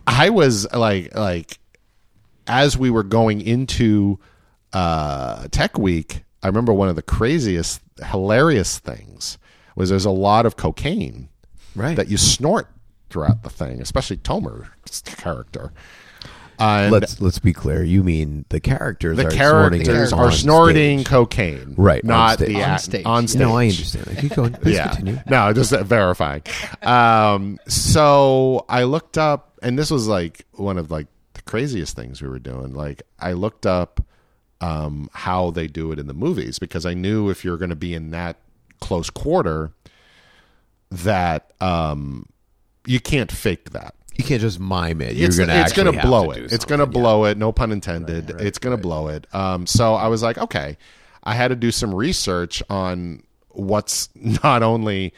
I 0.06 0.30
was 0.30 0.72
like, 0.74 1.16
like, 1.16 1.60
as 2.48 2.78
we 2.78 2.90
were 2.90 3.04
going 3.04 3.42
into 3.42 4.20
uh, 4.74 5.48
Tech 5.52 5.78
Week, 5.78 6.24
I 6.44 6.48
remember 6.48 6.74
one 6.74 6.90
of 6.90 6.96
the 6.96 7.02
craziest, 7.02 7.82
hilarious 8.06 8.80
things 8.80 9.38
was 9.76 9.90
there's 9.90 10.06
a 10.06 10.12
lot 10.12 10.46
of 10.46 10.56
cocaine 10.58 11.30
Right. 11.76 11.96
that 11.96 12.08
you 12.08 12.18
snort 12.18 12.68
throughout 13.10 13.44
the 13.44 13.50
thing, 13.50 13.82
especially 13.82 14.18
Tomer's 14.18 14.66
character. 15.06 15.72
Uh, 16.60 16.64
and 16.86 16.92
let's 16.92 17.22
let's 17.22 17.38
be 17.38 17.54
clear. 17.54 17.84
You 17.84 18.04
mean 18.04 18.44
the 18.50 18.60
characters 18.60 19.16
the 19.18 19.28
are 19.28 19.30
snorting 19.32 19.84
characters 19.84 20.12
on 20.14 20.20
are 20.20 20.32
snorting 20.32 21.00
stage. 21.02 21.08
cocaine, 21.08 21.76
Right, 21.78 22.04
on 22.04 22.08
Not 22.08 22.34
stage. 22.40 22.48
the 22.48 22.56
On 22.56 22.62
act- 22.62 22.82
stage. 22.82 23.06
on 23.06 23.28
stage. 23.28 23.40
No, 23.40 23.56
I 23.56 23.64
understand. 23.68 24.18
Keep 24.18 24.34
going. 24.34 24.54
Please 24.54 24.74
yeah. 24.76 24.88
continue. 24.88 25.20
No, 25.30 25.54
just 25.54 25.70
verifying. 25.72 26.42
Um, 26.82 27.60
so 27.68 28.66
I 28.68 28.84
looked 28.86 29.20
up, 29.20 29.60
and 29.62 29.78
this 29.78 29.92
was 29.92 30.08
like 30.08 30.48
one 30.54 30.80
of 30.80 30.90
like 30.90 31.06
the 31.06 31.17
craziest 31.48 31.96
things 31.96 32.22
we 32.22 32.28
were 32.30 32.40
doing. 32.40 32.74
Like 32.74 33.02
I 33.20 33.34
looked 33.34 33.66
up 33.66 34.06
um, 34.62 35.10
how 35.14 35.52
they 35.52 35.68
do 35.68 35.92
it 35.92 36.00
in 36.00 36.08
the 36.08 36.14
movies 36.14 36.60
because 36.60 36.86
I 36.86 36.94
knew 36.94 37.30
if 37.30 37.44
you're 37.46 37.58
going 37.58 37.70
to 37.70 37.76
be 37.76 37.94
in 37.94 38.12
that 38.12 38.38
close 38.82 39.10
quarter, 39.10 39.72
that 40.92 41.52
um, 41.62 42.28
you 42.86 43.00
can't 43.00 43.32
fake 43.32 43.72
that. 43.72 43.94
You 44.16 44.24
can't 44.24 44.42
just 44.42 44.60
mime 44.60 45.02
it. 45.02 45.14
You're 45.16 45.28
It's, 45.28 45.38
gonna 45.38 45.54
it's 45.54 45.74
gonna 45.74 45.92
blow 46.02 46.32
it. 46.32 46.52
It's 46.52 46.66
gonna 46.66 46.84
something, 46.84 46.98
yeah. 46.98 47.04
blow 47.04 47.26
it. 47.26 47.38
No 47.38 47.52
pun 47.52 47.72
intended. 47.72 48.32
it's 48.42 48.58
gonna 48.58 48.78
blow 48.78 49.10
it. 49.10 49.28
Um, 49.34 49.68
so 49.68 49.94
I 49.94 50.08
was 50.08 50.24
like, 50.24 50.40
okay, 50.40 50.78
I 51.24 51.36
had 51.36 51.50
to 51.50 51.56
do 51.56 51.70
some 51.72 51.94
research 51.94 52.64
on 52.68 53.22
what's 53.50 54.10
not 54.16 54.64
only 54.64 55.14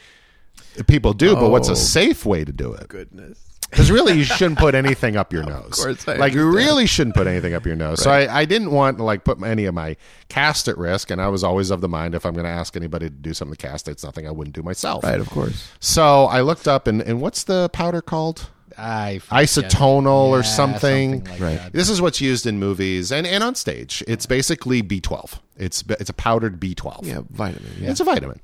people 0.86 1.14
do, 1.14 1.34
but 1.34 1.50
what's 1.50 1.70
Oh. 1.70 1.72
a 1.72 1.76
safe 1.76 2.26
way 2.26 2.44
to 2.44 2.52
do 2.52 2.74
it. 2.74 2.88
Goodness. 2.88 3.38
Because 3.70 3.90
really, 3.90 4.14
you 4.14 4.24
shouldn't 4.24 4.58
put 4.58 4.74
anything 4.74 5.16
up 5.16 5.32
your 5.32 5.42
nose. 5.54 5.80
course, 5.82 6.06
I 6.08 6.16
like 6.16 6.32
you 6.34 6.50
really 6.50 6.86
shouldn't 6.86 7.14
put 7.14 7.26
anything 7.26 7.54
up 7.54 7.64
your 7.64 7.76
nose. 7.76 8.02
So 8.02 8.10
I, 8.10 8.40
I 8.40 8.44
didn't 8.44 8.72
want 8.72 8.98
to 8.98 9.04
like 9.04 9.22
put 9.24 9.40
any 9.42 9.64
of 9.66 9.74
my 9.74 9.96
cast 10.28 10.66
at 10.68 10.76
risk, 10.76 11.10
and 11.10 11.20
I 11.20 11.28
was 11.28 11.44
always 11.44 11.70
of 11.70 11.80
the 11.80 11.88
mind 11.88 12.14
if 12.14 12.26
I'm 12.26 12.34
going 12.34 12.44
to 12.46 12.50
ask 12.50 12.76
anybody 12.76 13.06
to 13.06 13.14
do 13.14 13.32
something 13.32 13.54
to 13.56 13.66
cast, 13.68 13.86
it's 13.88 14.02
nothing 14.04 14.26
I 14.26 14.32
wouldn't 14.32 14.54
do 14.56 14.62
myself. 14.62 15.04
Right. 15.04 15.20
Of 15.20 15.30
course. 15.30 15.70
So 15.80 16.24
I 16.26 16.40
looked 16.40 16.66
up, 16.66 16.86
and, 16.86 17.00
and 17.02 17.20
what's 17.20 17.44
the 17.44 17.68
powder 17.72 18.02
called? 18.02 18.48
I. 18.78 19.20
Isotonal 19.30 20.06
or 20.30 20.38
Yeah, 20.38 20.42
something. 20.42 21.24
like 21.24 21.40
Right. 21.40 21.56
that. 21.58 21.72
This 21.72 21.88
is 21.90 22.00
what's 22.00 22.20
used 22.20 22.46
in 22.46 22.58
movies 22.58 23.12
and, 23.12 23.26
and 23.26 23.42
on 23.44 23.54
stage. 23.54 24.02
It's 24.08 24.26
basically 24.26 24.82
B12. 24.82 25.38
It's 25.56 25.84
it's 25.88 26.08
a 26.08 26.14
powdered 26.14 26.58
B12. 26.60 27.04
Yeah. 27.06 27.20
Vitamin. 27.30 27.72
Yeah. 27.78 27.90
It's 27.90 28.00
a 28.00 28.04
vitamin. 28.04 28.40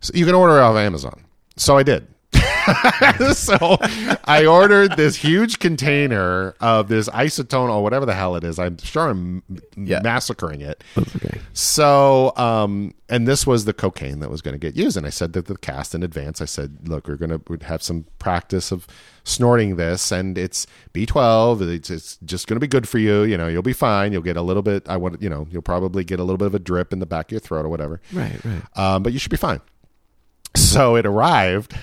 So 0.00 0.12
you 0.14 0.24
can 0.24 0.34
order 0.34 0.56
it 0.58 0.60
off 0.60 0.76
Amazon. 0.76 1.24
So 1.56 1.76
I 1.76 1.82
did. 1.82 2.06
so 3.32 3.76
I 4.24 4.44
ordered 4.46 4.96
this 4.96 5.16
huge 5.16 5.58
container 5.58 6.54
of 6.60 6.88
this 6.88 7.08
isotonal 7.10 7.70
or 7.76 7.82
whatever 7.82 8.04
the 8.06 8.14
hell 8.14 8.34
it 8.36 8.44
is. 8.44 8.58
I'm 8.58 8.76
sure 8.78 9.08
I'm 9.08 9.42
Yeah. 9.76 10.00
massacring 10.02 10.60
it. 10.60 10.82
That's 10.94 11.14
okay. 11.16 11.38
So, 11.52 12.32
um, 12.36 12.92
and 13.08 13.26
this 13.28 13.46
was 13.46 13.64
the 13.64 13.72
cocaine 13.72 14.18
that 14.20 14.30
was 14.30 14.42
going 14.42 14.54
to 14.54 14.58
get 14.58 14.76
used. 14.76 14.96
And 14.96 15.06
I 15.06 15.10
said 15.10 15.32
to 15.34 15.42
the 15.42 15.56
cast 15.56 15.94
in 15.94 16.02
advance, 16.02 16.40
I 16.40 16.44
said, 16.46 16.88
look, 16.88 17.06
we're 17.08 17.16
going 17.16 17.38
to 17.38 17.66
have 17.66 17.82
some 17.82 18.04
practice 18.18 18.72
of 18.72 18.86
snorting 19.22 19.76
this, 19.76 20.10
and 20.10 20.36
it's 20.36 20.66
B12. 20.92 21.62
It's, 21.72 21.90
it's 21.90 22.16
just 22.24 22.46
going 22.48 22.56
to 22.56 22.60
be 22.60 22.66
good 22.68 22.88
for 22.88 22.98
you. 22.98 23.22
You 23.22 23.36
know, 23.36 23.46
you'll 23.48 23.62
be 23.62 23.72
fine. 23.72 24.12
You'll 24.12 24.22
get 24.22 24.36
a 24.36 24.42
little 24.42 24.62
bit, 24.62 24.88
I 24.88 24.96
want, 24.96 25.22
you 25.22 25.28
know, 25.30 25.46
you'll 25.50 25.62
probably 25.62 26.02
get 26.04 26.18
a 26.20 26.24
little 26.24 26.38
bit 26.38 26.46
of 26.46 26.54
a 26.54 26.58
drip 26.58 26.92
in 26.92 26.98
the 26.98 27.06
back 27.06 27.26
of 27.26 27.32
your 27.32 27.40
throat 27.40 27.64
or 27.64 27.68
whatever. 27.68 28.00
Right. 28.12 28.44
Right. 28.44 28.62
Um, 28.78 29.02
but 29.04 29.12
you 29.12 29.18
should 29.20 29.30
be 29.30 29.36
fine. 29.36 29.60
So 30.56 30.96
it 30.96 31.06
arrived. 31.06 31.76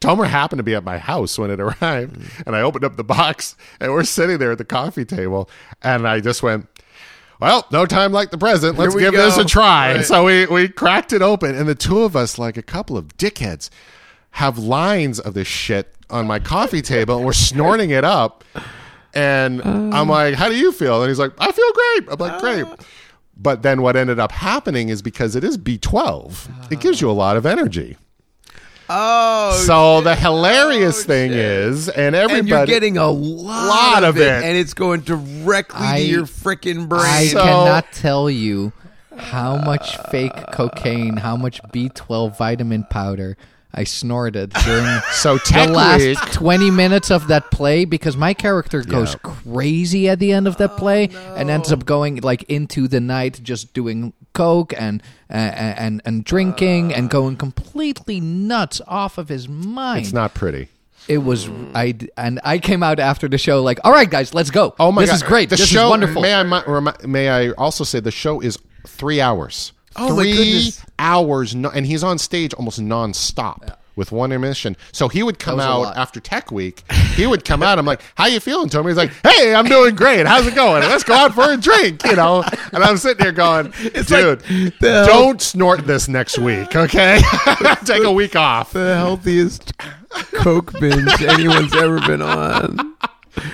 Tomer 0.00 0.26
happened 0.26 0.58
to 0.58 0.62
be 0.62 0.74
at 0.74 0.84
my 0.84 0.98
house 0.98 1.38
when 1.38 1.50
it 1.50 1.60
arrived, 1.60 2.20
and 2.46 2.54
I 2.56 2.60
opened 2.62 2.84
up 2.84 2.96
the 2.96 3.04
box, 3.04 3.56
and 3.80 3.92
we're 3.92 4.04
sitting 4.04 4.38
there 4.38 4.52
at 4.52 4.58
the 4.58 4.64
coffee 4.64 5.04
table, 5.04 5.48
and 5.82 6.06
I 6.06 6.20
just 6.20 6.42
went, 6.42 6.66
"Well, 7.40 7.66
no 7.70 7.86
time 7.86 8.12
like 8.12 8.30
the 8.30 8.38
present. 8.38 8.78
Let's 8.78 8.94
give 8.94 9.12
this 9.14 9.36
a 9.36 9.44
try." 9.44 9.96
Right. 9.96 10.04
So 10.04 10.24
we 10.24 10.46
we 10.46 10.68
cracked 10.68 11.12
it 11.12 11.22
open, 11.22 11.54
and 11.54 11.68
the 11.68 11.74
two 11.74 12.00
of 12.00 12.16
us, 12.16 12.38
like 12.38 12.56
a 12.56 12.62
couple 12.62 12.96
of 12.96 13.16
dickheads, 13.16 13.70
have 14.32 14.58
lines 14.58 15.18
of 15.20 15.34
this 15.34 15.48
shit 15.48 15.94
on 16.10 16.26
my 16.26 16.38
coffee 16.38 16.82
table, 16.82 17.16
and 17.16 17.26
we're 17.26 17.32
snorting 17.32 17.90
it 17.90 18.04
up. 18.04 18.44
And 19.14 19.62
I'm 19.62 20.08
like, 20.08 20.34
"How 20.34 20.48
do 20.48 20.56
you 20.56 20.70
feel?" 20.72 21.02
And 21.02 21.08
he's 21.10 21.18
like, 21.18 21.32
"I 21.38 21.50
feel 21.50 21.72
great." 21.72 22.12
I'm 22.12 22.18
like, 22.18 22.40
"Great." 22.40 22.66
But 23.40 23.62
then 23.62 23.82
what 23.82 23.94
ended 23.96 24.18
up 24.18 24.32
happening 24.32 24.88
is 24.88 25.00
because 25.00 25.36
it 25.36 25.44
is 25.44 25.56
B12, 25.56 26.72
it 26.72 26.80
gives 26.80 27.00
you 27.00 27.08
a 27.08 27.12
lot 27.12 27.36
of 27.36 27.46
energy. 27.46 27.96
Oh. 28.90 29.62
so 29.66 30.00
the 30.00 30.14
hilarious 30.14 31.00
oh, 31.04 31.06
thing 31.06 31.32
is, 31.32 31.88
and 31.88 32.14
everybody, 32.14 32.38
and 32.40 32.48
you're 32.48 32.66
getting 32.66 32.96
a 32.96 33.10
lot, 33.10 33.66
Lot 33.68 34.04
of, 34.04 34.16
of 34.16 34.22
it, 34.22 34.26
it. 34.26 34.44
and 34.44 34.56
it's 34.56 34.74
going 34.74 35.00
directly 35.02 35.86
I- 35.86 35.98
to 36.00 36.04
your 36.06 36.24
freaking 36.24 36.88
brain. 36.88 37.02
I 37.04 37.26
So- 37.26 37.42
cannot 37.42 37.92
tell 37.92 38.30
you 38.30 38.72
how 39.16 39.56
much 39.56 39.96
fake 40.10 40.32
cocaine, 40.52 41.16
how 41.16 41.36
much 41.36 41.60
B12 41.72 42.36
vitamin 42.38 42.84
powder 42.88 43.36
I 43.72 43.84
snorted 43.84 44.50
during 44.64 45.00
so 45.12 45.36
the 45.36 45.68
last 45.70 46.32
20 46.32 46.70
minutes 46.70 47.10
of 47.10 47.28
that 47.28 47.50
play 47.50 47.84
because 47.84 48.16
my 48.16 48.32
character 48.34 48.82
goes 48.82 49.14
crazy 49.16 50.08
at 50.08 50.18
the 50.18 50.32
end 50.32 50.48
of 50.48 50.56
that 50.56 50.76
play 50.76 51.10
and 51.36 51.50
ends 51.50 51.70
up 51.70 51.84
going 51.84 52.16
like 52.16 52.44
into 52.44 52.88
the 52.88 53.00
night 53.00 53.40
just 53.42 53.74
doing 53.74 54.14
coke 54.32 54.72
and 54.76 55.02
uh, 55.30 55.34
and 55.34 56.00
and 56.04 56.24
drinking 56.24 56.94
and 56.94 57.10
going 57.10 57.36
completely 57.36 58.20
nuts 58.20 58.80
off 58.86 59.18
of 59.18 59.28
his 59.28 59.48
mind. 59.48 60.04
It's 60.06 60.12
not 60.14 60.32
pretty. 60.32 60.68
it 61.06 61.18
was 61.18 61.48
I 61.74 61.94
and 62.16 62.40
I 62.44 62.58
came 62.58 62.82
out 62.82 62.98
after 62.98 63.28
the 63.28 63.38
show 63.38 63.62
like, 63.62 63.80
"All 63.84 63.92
right 63.92 64.08
guys, 64.08 64.32
let's 64.32 64.50
go. 64.50 64.74
Oh 64.80 64.90
my 64.92 65.02
this 65.02 65.10
god, 65.10 65.16
is 65.16 65.22
great. 65.22 65.50
The 65.50 65.56
this 65.56 65.68
show, 65.68 65.84
is 65.86 65.90
wonderful." 65.90 66.22
May 66.22 66.34
I 66.34 66.42
may 67.06 67.28
I 67.28 67.50
also 67.52 67.84
say 67.84 68.00
the 68.00 68.10
show 68.10 68.40
is 68.40 68.58
three 68.86 69.20
hours. 69.20 69.72
Oh 69.98 70.14
my 70.14 70.22
three 70.22 70.32
goodness. 70.32 70.84
hours, 70.98 71.54
no, 71.54 71.70
and 71.70 71.86
he's 71.86 72.02
on 72.04 72.18
stage 72.18 72.54
almost 72.54 72.80
nonstop. 72.80 73.76
With 73.96 74.12
one 74.12 74.30
emission, 74.30 74.76
so 74.92 75.08
he 75.08 75.24
would 75.24 75.40
come 75.40 75.58
out 75.58 75.96
after 75.96 76.20
Tech 76.20 76.52
Week. 76.52 76.84
He 77.16 77.26
would 77.26 77.44
come 77.44 77.64
out. 77.64 77.80
I'm 77.80 77.84
like, 77.84 78.00
"How 78.14 78.26
you 78.26 78.38
feeling, 78.38 78.68
Tommy?" 78.68 78.90
He's 78.90 78.96
like, 78.96 79.10
"Hey, 79.24 79.52
I'm 79.52 79.64
doing 79.66 79.96
great. 79.96 80.24
How's 80.24 80.46
it 80.46 80.54
going? 80.54 80.82
Let's 80.84 81.02
go 81.02 81.14
out 81.14 81.34
for 81.34 81.50
a 81.50 81.56
drink." 81.56 82.04
You 82.04 82.14
know, 82.14 82.44
and 82.72 82.84
I'm 82.84 82.96
sitting 82.96 83.24
here 83.24 83.32
going, 83.32 83.72
"Dude, 84.06 84.48
like 84.48 84.80
don't 84.80 85.42
snort 85.42 85.84
this 85.84 86.06
next 86.06 86.38
week, 86.38 86.76
okay? 86.76 87.20
Take 87.84 88.04
a 88.04 88.12
week 88.12 88.36
off." 88.36 88.72
the 88.72 88.94
healthiest 88.94 89.76
coke 90.34 90.78
binge 90.78 91.20
anyone's 91.20 91.74
ever 91.74 91.98
been 91.98 92.22
on. 92.22 92.94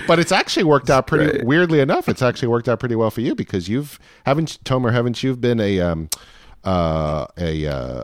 But 0.06 0.18
it's 0.18 0.32
actually 0.32 0.64
worked 0.64 0.90
out 0.90 1.06
pretty. 1.06 1.30
great. 1.30 1.44
Weirdly 1.46 1.80
enough, 1.80 2.06
it's 2.06 2.22
actually 2.22 2.48
worked 2.48 2.68
out 2.68 2.80
pretty 2.80 2.96
well 2.96 3.10
for 3.10 3.22
you 3.22 3.34
because 3.34 3.68
you've 3.68 3.98
haven't 4.26 4.58
Tomer, 4.64 4.92
haven't 4.92 5.22
you 5.22 5.36
been 5.36 5.60
a 5.60 5.80
um, 5.80 6.10
uh, 6.64 7.26
a, 7.38 7.66
uh, 7.66 8.02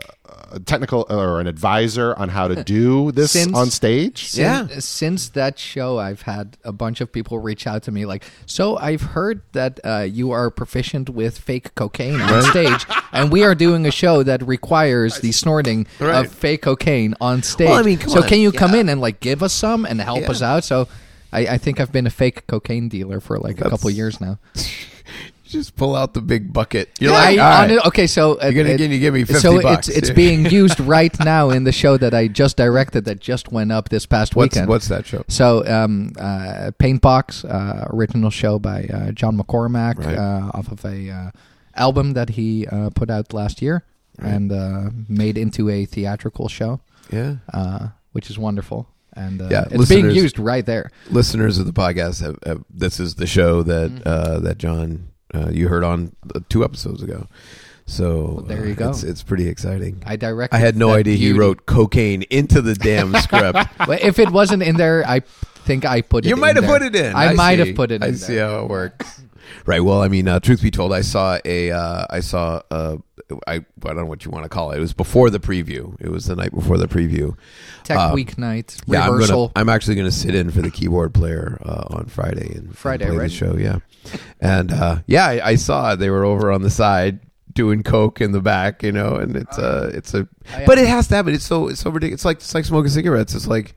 a 0.53 0.59
technical 0.59 1.05
or 1.09 1.39
an 1.39 1.47
advisor 1.47 2.13
on 2.17 2.29
how 2.29 2.47
to 2.47 2.63
do 2.63 3.11
this 3.13 3.31
Since- 3.31 3.55
on 3.55 3.69
stage. 3.71 4.25
Since, 4.27 4.37
Yeah. 4.37 4.79
Since 4.79 5.29
that 5.29 5.57
show, 5.59 5.97
I've 5.99 6.21
had 6.23 6.57
a 6.63 6.71
bunch 6.71 7.01
of 7.01 7.11
people 7.11 7.39
reach 7.39 7.65
out 7.67 7.83
to 7.83 7.91
me 7.91 8.05
like, 8.05 8.23
so 8.45 8.77
I've 8.77 9.01
heard 9.01 9.41
that 9.53 9.79
uh, 9.83 9.99
you 10.09 10.31
are 10.31 10.49
proficient 10.51 11.09
with 11.09 11.37
fake 11.37 11.73
cocaine 11.75 12.19
on 12.21 12.43
stage, 12.43 12.85
and 13.13 13.31
we 13.31 13.43
are 13.43 13.55
doing 13.55 13.85
a 13.85 13.91
show 13.91 14.23
that 14.23 14.45
requires 14.45 15.19
the 15.21 15.31
snorting 15.31 15.87
Right. 15.99 16.25
of 16.25 16.31
fake 16.31 16.61
cocaine 16.63 17.15
on 17.21 17.43
stage. 17.43 17.67
Well, 17.69 17.79
I 17.79 17.83
mean, 17.83 17.97
come 17.97 18.09
so 18.09 18.21
on. 18.21 18.27
can 18.27 18.39
you 18.39 18.51
come 18.51 18.75
in 18.75 18.89
and 18.89 18.99
like 19.01 19.19
give 19.21 19.41
us 19.43 19.53
some 19.53 19.85
and 19.85 19.99
help 20.01 20.21
Yeah. 20.21 20.31
us 20.31 20.41
out? 20.41 20.63
So. 20.63 20.87
I, 21.33 21.47
I 21.47 21.57
think 21.59 21.79
I've 21.79 21.93
been 21.93 22.05
a 22.07 22.09
fake 22.09 22.45
cocaine 22.47 22.89
dealer 22.89 23.21
for 23.21 23.39
like 23.39 23.61
a 23.61 23.69
couple 23.69 23.89
years 23.89 24.19
now. 24.19 24.37
Just 25.51 25.75
pull 25.75 25.95
out 25.95 26.13
the 26.13 26.21
big 26.21 26.51
bucket. 26.53 26.89
You're 26.99 27.13
I, 27.13 27.31
like, 27.35 27.39
all 27.39 27.67
right. 27.77 27.85
okay, 27.87 28.07
so 28.07 28.39
uh, 28.41 28.45
You're 28.47 28.63
gonna 28.63 28.75
it- 28.75 28.77
give- 28.77 28.91
you 28.91 28.99
give 28.99 29.13
me 29.13 29.23
50 29.25 29.41
so 29.41 29.61
bucks. 29.61 29.87
it's 29.87 29.97
it's 29.97 30.09
being 30.09 30.45
used 30.61 30.79
right 30.79 31.13
now 31.19 31.49
in 31.49 31.63
the 31.65 31.71
show 31.71 31.97
that 31.97 32.13
I 32.13 32.27
just 32.27 32.57
directed 32.57 33.05
that 33.05 33.19
just 33.19 33.51
went 33.51 33.71
up 33.71 33.89
this 33.89 34.05
past 34.05 34.35
what's 34.35 34.55
weekend. 34.55 34.69
what's 34.69 34.87
that 34.87 35.05
show? 35.05 35.23
So, 35.27 35.65
um, 35.67 36.13
uh, 36.19 36.71
Paintbox, 36.79 37.45
uh, 37.49 37.87
original 37.93 38.29
show 38.29 38.59
by 38.59 38.85
uh, 38.85 39.11
John 39.11 39.37
McCormack, 39.37 39.97
Right. 39.97 40.17
uh, 40.17 40.51
off 40.53 40.71
of 40.71 40.83
a 40.85 41.09
uh, 41.09 41.31
album 41.75 42.13
that 42.13 42.29
he 42.29 42.65
uh, 42.67 42.89
put 42.95 43.09
out 43.09 43.33
last 43.33 43.61
year 43.61 43.83
and 44.19 44.51
uh, 44.51 44.89
made 45.09 45.37
into 45.37 45.69
a 45.69 45.85
theatrical 45.85 46.47
show, 46.47 46.79
Yeah. 47.11 47.35
uh, 47.53 47.89
which 48.11 48.29
is 48.29 48.37
wonderful. 48.37 48.87
And 49.13 49.41
uh, 49.41 49.47
Yeah, 49.51 49.65
it's 49.71 49.89
being 49.89 50.11
used 50.11 50.39
right 50.39 50.65
there. 50.65 50.89
listeners 51.09 51.57
of 51.57 51.65
the 51.65 51.73
podcast 51.73 52.21
have, 52.21 52.37
have 52.45 52.63
this 52.69 52.99
is 52.99 53.15
the 53.15 53.27
show 53.27 53.61
that 53.63 53.91
Mm-hmm. 53.91 54.01
uh, 54.07 54.39
that 54.39 54.57
John 54.57 55.07
uh, 55.33 55.49
you 55.49 55.67
heard 55.67 55.83
on 55.83 56.15
uh, 56.33 56.39
two 56.49 56.63
episodes 56.63 57.01
ago. 57.01 57.27
So 57.85 58.35
Well, 58.35 58.45
there 58.45 58.61
uh, 58.61 58.65
you 58.67 58.75
go. 58.75 58.89
It's, 58.89 59.03
it's 59.03 59.23
pretty 59.23 59.47
exciting. 59.47 60.01
I 60.05 60.15
directed. 60.15 60.55
I 60.55 60.59
had 60.59 60.77
no 60.77 60.91
idea 60.93 61.17
he 61.17 61.33
wrote 61.33 61.65
cocaine 61.65 62.23
into 62.23 62.61
the 62.61 62.73
damn 62.75 63.13
script. 63.21 63.57
Well, 63.87 63.99
if 64.01 64.17
it 64.19 64.31
wasn't 64.31 64.63
in 64.63 64.77
there, 64.77 65.03
I 65.05 65.19
think 65.21 65.85
I 65.85 66.01
put 66.01 66.25
it. 66.25 66.29
In. 66.29 66.35
You 66.35 66.41
might 66.41 66.55
have 66.55 66.65
there. 66.65 66.79
put 66.79 66.81
it 66.83 66.95
in. 66.95 67.15
I, 67.15 67.33
might 67.33 67.59
see. 67.59 67.67
have 67.67 67.75
put 67.75 67.91
it. 67.91 67.95
in 67.95 68.03
I 68.03 68.07
there. 68.07 68.17
see 68.17 68.37
how 68.37 68.63
it 68.63 68.69
works. 68.69 69.21
Right. 69.65 69.81
Well, 69.83 70.01
I 70.01 70.07
mean, 70.07 70.27
uh, 70.27 70.39
truth 70.39 70.61
be 70.61 70.71
told, 70.71 70.93
I 70.93 71.01
saw 71.01 71.39
a, 71.45 71.71
uh, 71.71 72.05
I 72.09 72.19
saw, 72.19 72.61
uh, 72.71 72.97
I, 73.47 73.55
I 73.55 73.59
don't 73.83 73.95
know 73.97 74.05
what 74.05 74.25
you 74.25 74.31
want 74.31 74.43
to 74.43 74.49
call 74.49 74.71
it. 74.71 74.77
It 74.77 74.81
was 74.81 74.93
before 74.93 75.29
the 75.29 75.39
preview. 75.39 75.95
It 76.01 76.09
was 76.09 76.25
the 76.25 76.35
night 76.35 76.53
before 76.53 76.77
the 76.77 76.87
preview. 76.87 77.37
Tech 77.83 77.97
Um, 77.97 78.13
Week 78.13 78.37
night 78.37 78.75
Yeah, 78.87 79.05
I'm, 79.05 79.13
rehearsal. 79.13 79.47
gonna, 79.49 79.51
I'm 79.55 79.69
actually 79.69 79.95
going 79.95 80.07
to 80.07 80.11
sit 80.11 80.35
in 80.35 80.51
for 80.51 80.61
the 80.61 80.71
keyboard 80.71 81.13
player 81.13 81.57
uh, 81.63 81.85
on 81.91 82.05
Friday 82.05 82.53
and 82.55 82.77
Friday, 82.77 83.05
and 83.05 83.13
play 83.13 83.19
right? 83.21 83.29
the 83.29 83.35
show. 83.35 83.55
Yeah, 83.57 83.79
and 84.39 84.71
uh, 84.71 84.97
yeah, 85.07 85.25
I, 85.27 85.49
I 85.51 85.55
saw 85.55 85.95
they 85.95 86.09
were 86.09 86.25
over 86.25 86.51
on 86.51 86.61
the 86.61 86.69
side 86.69 87.19
doing 87.53 87.83
coke 87.83 88.21
in 88.21 88.31
the 88.31 88.41
back, 88.41 88.81
you 88.83 88.91
know, 88.91 89.15
and 89.15 89.35
it's 89.35 89.57
uh, 89.57 89.91
it's 89.93 90.13
a, 90.13 90.27
but 90.65 90.77
it 90.77 90.87
has 90.87 91.07
to 91.09 91.15
happen. 91.15 91.33
It's 91.33 91.45
so 91.45 91.67
it's 91.67 91.81
so 91.81 91.89
ridiculous. 91.89 92.19
It's 92.19 92.25
like 92.25 92.37
it's 92.37 92.53
like 92.53 92.65
smoking 92.65 92.89
cigarettes. 92.91 93.35
It's 93.35 93.47
like 93.47 93.73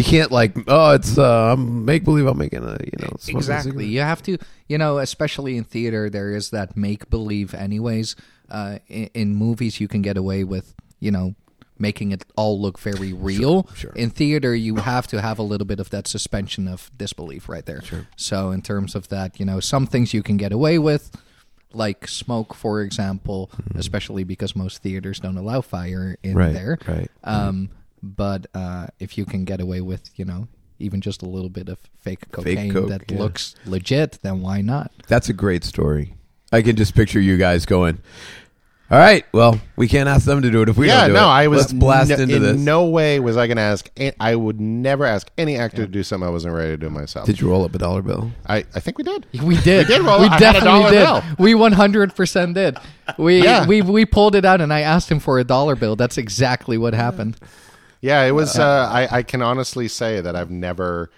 you 0.00 0.04
can't 0.04 0.32
like 0.32 0.52
oh, 0.66 0.92
it's 0.94 1.18
uh, 1.18 1.52
I'm 1.52 1.84
make 1.84 2.04
believe 2.04 2.26
I'm 2.26 2.38
making 2.38 2.64
a 2.64 2.76
you 2.82 2.98
know 3.02 3.12
exactly. 3.28 3.86
you 3.86 4.00
have 4.00 4.22
to 4.22 4.38
you 4.68 4.78
know 4.78 4.98
especially 4.98 5.56
in 5.56 5.64
theater 5.64 6.08
there 6.10 6.32
is 6.32 6.50
that 6.50 6.76
make 6.76 7.10
believe 7.10 7.54
anyways. 7.54 8.16
Uh, 8.50 8.78
in, 8.88 9.08
in 9.14 9.34
movies 9.36 9.78
you 9.80 9.86
can 9.86 10.02
get 10.02 10.16
away 10.16 10.42
with 10.42 10.74
you 10.98 11.10
know 11.12 11.34
making 11.78 12.10
it 12.12 12.24
all 12.36 12.60
look 12.60 12.78
very 12.80 13.12
real. 13.12 13.66
sure. 13.74 13.92
in 13.94 14.10
theater 14.10 14.54
you 14.54 14.76
have 14.76 15.06
to 15.06 15.20
have 15.20 15.38
a 15.38 15.42
little 15.42 15.66
bit 15.66 15.78
of 15.80 15.88
that 15.90 16.06
suspension 16.08 16.66
of 16.68 16.90
disbelief 16.96 17.48
right 17.48 17.64
there. 17.66 17.80
So 18.16 18.50
in 18.50 18.60
terms 18.62 18.94
of 18.94 19.08
that 19.08 19.38
you 19.38 19.46
know 19.46 19.60
some 19.60 19.86
things 19.86 20.12
you 20.12 20.22
can 20.22 20.36
get 20.36 20.52
away 20.52 20.78
with 20.78 21.10
like 21.72 22.08
smoke 22.08 22.52
for 22.54 22.82
example 22.82 23.48
especially 23.76 24.24
because 24.24 24.56
most 24.56 24.82
theaters 24.82 25.20
don't 25.20 25.36
allow 25.36 25.60
fire 25.60 26.16
in 26.24 26.30
Mm-hmm. 26.34 26.38
Right, 26.38 26.52
there. 26.52 26.78
right. 26.88 27.10
um, 27.22 27.70
but 28.02 28.46
uh, 28.54 28.88
if 28.98 29.16
you 29.18 29.24
can 29.24 29.44
get 29.44 29.60
away 29.60 29.80
with, 29.80 30.10
you 30.18 30.24
know, 30.24 30.48
even 30.78 31.00
just 31.00 31.22
a 31.22 31.26
little 31.26 31.50
bit 31.50 31.68
of 31.68 31.78
fake 32.00 32.30
cocaine 32.32 32.72
coke, 32.72 32.88
that 32.88 33.10
yeah. 33.10 33.18
looks 33.18 33.54
legit, 33.66 34.18
then 34.22 34.40
why 34.40 34.60
not? 34.60 34.90
That's 35.08 35.28
a 35.28 35.34
great 35.34 35.64
story. 35.64 36.14
I 36.52 36.62
can 36.62 36.76
just 36.76 36.94
picture 36.94 37.20
you 37.20 37.36
guys 37.36 37.66
going. 37.66 37.98
All 38.90 38.98
right, 38.98 39.24
well, 39.32 39.60
we 39.76 39.86
can't 39.86 40.08
ask 40.08 40.26
them 40.26 40.42
to 40.42 40.50
do 40.50 40.62
it 40.62 40.68
if 40.68 40.76
we 40.76 40.88
yeah, 40.88 41.02
don't 41.02 41.10
do 41.10 41.12
no, 41.14 41.20
it. 41.26 41.30
I 41.30 41.46
was 41.46 41.60
Let's 41.60 41.72
blast 41.72 42.10
no- 42.10 42.16
into 42.16 42.34
in 42.34 42.42
this. 42.42 42.56
no 42.56 42.86
way 42.86 43.20
was 43.20 43.36
I 43.36 43.46
going 43.46 43.56
to 43.58 43.62
ask. 43.62 43.88
I 44.18 44.34
would 44.34 44.60
never 44.60 45.04
ask 45.04 45.30
any 45.38 45.56
actor 45.56 45.82
to 45.82 45.86
do 45.86 46.02
something 46.02 46.26
I 46.26 46.30
wasn't 46.32 46.54
ready 46.54 46.72
to 46.72 46.76
do 46.76 46.90
myself. 46.90 47.24
Did 47.24 47.40
you 47.40 47.48
roll 47.48 47.64
up 47.64 47.72
a 47.72 47.78
dollar 47.78 48.02
bill? 48.02 48.32
I, 48.48 48.64
I 48.74 48.80
think 48.80 48.98
we 48.98 49.04
did. 49.04 49.26
We 49.32 49.58
did. 49.58 49.86
we 49.86 49.94
did 49.94 50.02
roll- 50.02 50.18
we 50.18 50.26
I 50.26 50.32
had 50.32 50.56
a 50.56 50.60
definitely 50.60 50.90
did. 50.90 51.04
bill. 51.04 51.22
We 51.38 51.54
one 51.54 51.70
hundred 51.70 52.16
percent 52.16 52.54
did. 52.54 52.78
We 53.16 53.44
Yeah. 53.44 53.64
we 53.64 53.80
we 53.80 54.06
pulled 54.06 54.34
it 54.34 54.44
out, 54.44 54.60
and 54.60 54.72
I 54.72 54.80
asked 54.80 55.08
him 55.08 55.20
for 55.20 55.38
a 55.38 55.44
dollar 55.44 55.76
bill. 55.76 55.94
That's 55.94 56.18
exactly 56.18 56.76
what 56.76 56.92
happened. 56.92 57.36
Yeah, 58.00 58.24
it 58.24 58.32
was. 58.32 58.58
Uh, 58.58 58.88
I, 58.90 59.18
I 59.18 59.22
can 59.22 59.42
honestly 59.42 59.88
say 59.88 60.20
that 60.20 60.34
I've 60.34 60.50
never 60.50 61.10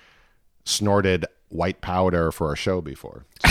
snorted 0.65 1.27
white 1.49 1.81
powder 1.81 2.33
for 2.33 2.53
a 2.53 2.57
show 2.57 2.81
before 2.81 3.27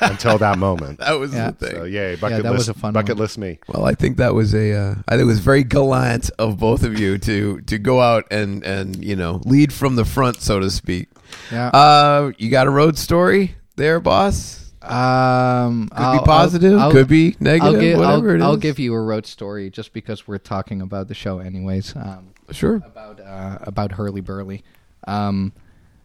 until 0.00 0.38
that 0.38 0.58
moment. 0.58 0.98
That 0.98 1.12
was 1.12 1.32
Yeah. 1.32 1.52
the 1.52 1.66
thing. 1.66 1.76
So 1.76 1.84
yay, 1.84 2.16
bucket 2.16 2.42
that 2.42 2.50
list, 2.50 2.68
was 2.68 2.68
a 2.70 2.74
fun 2.74 2.92
bucket 2.92 3.16
one. 3.16 3.18
list 3.22 3.38
me. 3.38 3.58
Well, 3.68 3.84
I 3.84 3.94
think 3.94 4.16
that 4.16 4.34
was 4.34 4.54
a. 4.54 4.72
Uh, 4.72 4.94
I 5.06 5.12
think 5.12 5.22
it 5.22 5.26
was 5.26 5.38
very 5.40 5.62
gallant 5.64 6.30
of 6.38 6.58
both 6.58 6.82
of 6.82 6.98
you 6.98 7.16
to 7.18 7.60
to 7.62 7.78
go 7.78 8.00
out 8.00 8.26
and 8.30 8.64
and 8.64 9.02
you 9.02 9.16
know 9.16 9.40
lead 9.44 9.72
from 9.72 9.96
the 9.96 10.04
front, 10.04 10.40
so 10.40 10.58
to 10.60 10.70
speak. 10.70 11.08
Yeah. 11.52 11.68
Uh, 11.68 12.32
you 12.38 12.50
got 12.50 12.66
a 12.66 12.70
road 12.70 12.98
story 12.98 13.54
there, 13.76 14.00
boss? 14.00 14.64
Um, 14.80 15.88
Could 15.88 16.20
be 16.20 16.24
positive, 16.24 16.78
i 16.78 16.90
could 16.90 17.08
be 17.08 17.36
negative, 17.40 17.74
I'll 17.74 17.80
give, 17.80 17.98
whatever 17.98 18.30
I'll, 18.30 18.34
it 18.36 18.42
I'll 18.42 18.56
give 18.56 18.78
you 18.78 18.94
a 18.94 19.00
road 19.00 19.26
story 19.26 19.70
just 19.70 19.92
because 19.92 20.26
we're 20.26 20.38
talking 20.38 20.80
about 20.80 21.08
the 21.08 21.14
show, 21.14 21.40
anyways. 21.40 21.94
Um, 21.96 22.28
Sure. 22.50 22.76
about 22.76 23.20
uh, 23.20 23.58
about 23.62 23.92
Hurlyburly. 23.92 24.62
Um, 25.06 25.52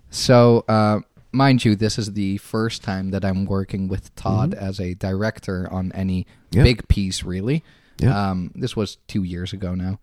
so, 0.10 0.64
uh, 0.68 1.00
mind 1.32 1.66
you, 1.66 1.76
this 1.76 1.98
is 1.98 2.14
the 2.14 2.38
first 2.38 2.84
time 2.84 3.12
that 3.12 3.26
I'm 3.26 3.46
working 3.46 3.88
with 3.88 4.14
Todd 4.16 4.54
as 4.54 4.80
a 4.80 4.94
director 4.94 5.68
on 5.72 5.92
any 5.94 6.24
Mm-hmm. 6.24 6.58
Yeah. 6.60 6.64
big 6.64 6.88
piece. 6.88 7.24
Really, 7.24 7.64
Yeah. 8.00 8.30
um, 8.32 8.52
this 8.54 8.76
was 8.76 8.98
two 9.08 9.24
years 9.24 9.54
ago 9.54 9.74
now, 9.74 10.00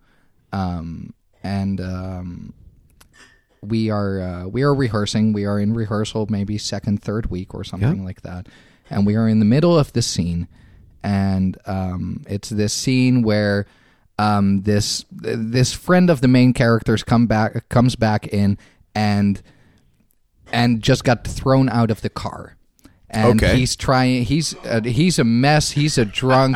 um, 0.51 1.13
and 1.43 1.79
um, 1.79 2.53
we 3.61 3.89
are 3.89 4.19
uh, 4.19 4.47
we 4.47 4.63
are 4.63 4.73
rehearsing. 4.75 5.31
We 5.33 5.45
are 5.45 5.57
in 5.59 5.73
rehearsal, 5.73 6.27
maybe 6.29 6.57
second, 6.57 7.01
third 7.01 7.27
week 7.31 7.53
or 7.53 7.63
something 7.63 7.99
Yeah. 7.99 8.03
like 8.03 8.21
that, 8.23 8.47
and 8.89 9.05
we 9.05 9.15
are 9.15 9.29
in 9.29 9.39
the 9.39 9.45
middle 9.45 9.77
of 9.79 9.93
the 9.93 10.01
scene, 10.01 10.49
and 11.03 11.57
um, 11.65 12.23
it's 12.27 12.49
this 12.49 12.73
scene 12.73 13.21
where 13.21 13.65
um, 14.21 14.61
this 14.63 15.05
this 15.11 15.73
friend 15.73 16.09
of 16.09 16.21
the 16.21 16.27
main 16.27 16.53
characters 16.53 17.03
come 17.03 17.27
back 17.27 17.67
comes 17.69 17.95
back 17.95 18.27
in 18.27 18.57
and 18.95 19.41
and 20.51 20.81
just 20.81 21.03
got 21.03 21.25
thrown 21.25 21.69
out 21.69 21.91
of 21.91 22.01
the 22.01 22.09
car. 22.09 22.55
And 23.09 23.41
Okay. 23.41 23.57
he's 23.57 23.75
trying. 23.75 24.23
He's 24.23 24.55
uh, 24.65 24.81
he's 24.83 25.19
a 25.19 25.23
mess. 25.23 25.71
He's 25.71 25.97
a 25.97 26.05
drunk. 26.05 26.55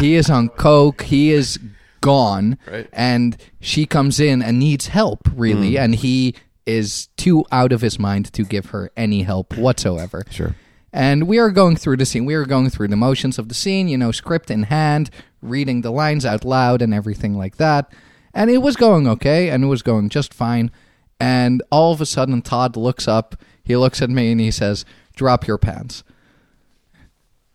he 0.00 0.14
is 0.14 0.30
on 0.30 0.48
coke. 0.48 1.02
He 1.02 1.30
is 1.32 1.58
gone. 2.00 2.56
Right. 2.66 2.88
And 2.92 3.36
she 3.60 3.84
comes 3.86 4.18
in 4.20 4.40
and 4.42 4.58
needs 4.58 4.86
help, 4.88 5.20
really. 5.34 5.72
Hmm. 5.76 5.82
And 5.82 5.94
he 5.96 6.34
is 6.64 7.08
too 7.16 7.44
out 7.52 7.72
of 7.72 7.80
his 7.82 7.98
mind 7.98 8.32
to 8.32 8.44
give 8.44 8.66
her 8.70 8.90
any 8.96 9.22
help 9.24 9.56
whatsoever. 9.58 10.24
Sure. 10.30 10.54
And 10.92 11.28
we 11.28 11.38
are 11.38 11.50
going 11.50 11.76
through 11.76 11.98
the 11.98 12.06
scene. 12.06 12.24
We 12.24 12.34
are 12.34 12.46
going 12.46 12.70
through 12.70 12.88
the 12.88 12.96
motions 12.96 13.38
of 13.38 13.48
the 13.48 13.54
scene, 13.54 13.86
you 13.88 13.98
know, 13.98 14.10
script 14.12 14.50
in 14.50 14.64
hand, 14.64 15.10
reading 15.42 15.80
the 15.82 15.90
lines 15.90 16.24
out 16.26 16.44
loud 16.44 16.82
and 16.82 16.92
everything 16.94 17.34
like 17.36 17.56
that. 17.56 17.92
And 18.34 18.50
it 18.50 18.58
was 18.58 18.76
going 18.76 19.08
okay, 19.08 19.48
and 19.50 19.64
it 19.64 19.66
was 19.68 19.82
going 19.82 20.08
just 20.08 20.32
fine. 20.32 20.70
And 21.18 21.62
all 21.70 21.92
of 21.92 22.00
a 22.00 22.06
sudden, 22.06 22.42
Todd 22.42 22.76
looks 22.76 23.08
up. 23.08 23.36
He 23.62 23.76
looks 23.76 24.00
at 24.02 24.10
me 24.10 24.30
and 24.32 24.40
he 24.40 24.50
says, 24.50 24.84
"Drop 25.16 25.46
your 25.46 25.58
pants." 25.58 26.02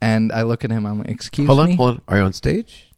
And 0.02 0.32
I 0.32 0.44
look 0.44 0.64
at 0.64 0.72
him. 0.72 0.86
I'm 0.86 1.00
like, 1.00 1.10
"Excuse 1.10 1.48
Hold 1.48 1.60
on, 1.62 1.70
me." 1.70 1.76
hold 1.76 1.90
on. 1.96 2.02
Are 2.08 2.18
you 2.18 2.24
on 2.24 2.34
stage? 2.34 2.92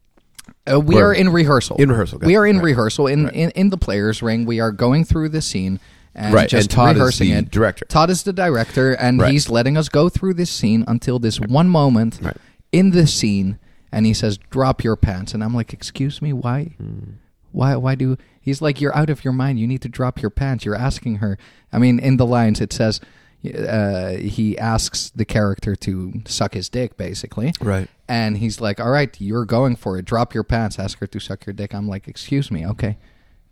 Uh, 0.70 0.80
we 0.80 0.96
Or- 0.96 1.08
are 1.10 1.14
in 1.14 1.30
rehearsal. 1.30 1.76
In 1.76 1.88
rehearsal, 1.90 2.18
We 2.22 2.36
are 2.36 2.46
in 2.46 2.56
Right. 2.56 2.64
rehearsal 2.66 3.06
in, 3.06 3.28
in 3.30 3.50
in 3.50 3.70
the 3.70 3.78
players' 3.78 4.22
ring. 4.22 4.44
We 4.44 4.60
are 4.60 4.72
going 4.72 5.04
through 5.04 5.30
the 5.30 5.40
scene 5.40 5.80
and 6.14 6.34
Right, 6.34 6.48
just 6.48 6.64
and 6.64 6.70
Todd 6.70 6.96
is 6.96 7.00
rehearsing 7.00 7.28
the 7.30 7.34
it. 7.38 7.50
director. 7.50 7.84
Todd 7.88 8.10
is 8.10 8.24
the 8.24 8.32
director, 8.32 8.92
and 8.92 9.20
Right. 9.20 9.32
he's 9.32 9.48
letting 9.48 9.76
us 9.76 9.88
go 9.88 10.08
through 10.08 10.34
this 10.34 10.50
scene 10.50 10.84
until 10.88 11.18
this 11.18 11.38
one 11.40 11.68
moment 11.68 12.18
Right. 12.22 12.36
in 12.72 12.90
the 12.90 13.06
scene, 13.06 13.58
and 13.92 14.06
he 14.06 14.14
says, 14.14 14.38
"Drop 14.50 14.84
your 14.84 14.96
pants," 14.96 15.34
and 15.34 15.42
I'm 15.42 15.54
like, 15.54 15.72
"Excuse 15.72 16.20
me, 16.22 16.32
why?" 16.32 16.74
Hmm. 16.78 17.12
Why? 17.52 17.76
Why 17.76 17.94
do? 17.94 18.16
He's 18.40 18.60
like, 18.60 18.80
"You're 18.80 18.96
out 18.96 19.10
of 19.10 19.24
your 19.24 19.32
mind. 19.32 19.58
You 19.58 19.66
need 19.66 19.82
to 19.82 19.88
drop 19.88 20.20
your 20.20 20.30
pants." 20.30 20.64
You're 20.64 20.74
asking 20.74 21.16
her. 21.16 21.38
I 21.72 21.78
mean, 21.78 21.98
in 21.98 22.16
the 22.16 22.26
lines, 22.26 22.60
it 22.60 22.72
says 22.72 23.00
uh, 23.44 24.10
he 24.12 24.58
asks 24.58 25.10
the 25.14 25.24
character 25.24 25.76
to 25.76 26.22
suck 26.26 26.54
his 26.54 26.68
dick, 26.68 26.96
basically. 26.96 27.52
Right. 27.60 27.88
And 28.08 28.38
he's 28.38 28.60
like, 28.60 28.80
"All 28.80 28.90
right, 28.90 29.18
you're 29.20 29.44
going 29.44 29.76
for 29.76 29.98
it. 29.98 30.04
Drop 30.04 30.34
your 30.34 30.44
pants. 30.44 30.78
Ask 30.78 30.98
her 30.98 31.06
to 31.06 31.20
suck 31.20 31.46
your 31.46 31.54
dick." 31.54 31.74
I'm 31.74 31.88
like, 31.88 32.08
"Excuse 32.08 32.50
me. 32.50 32.66
Okay, 32.66 32.98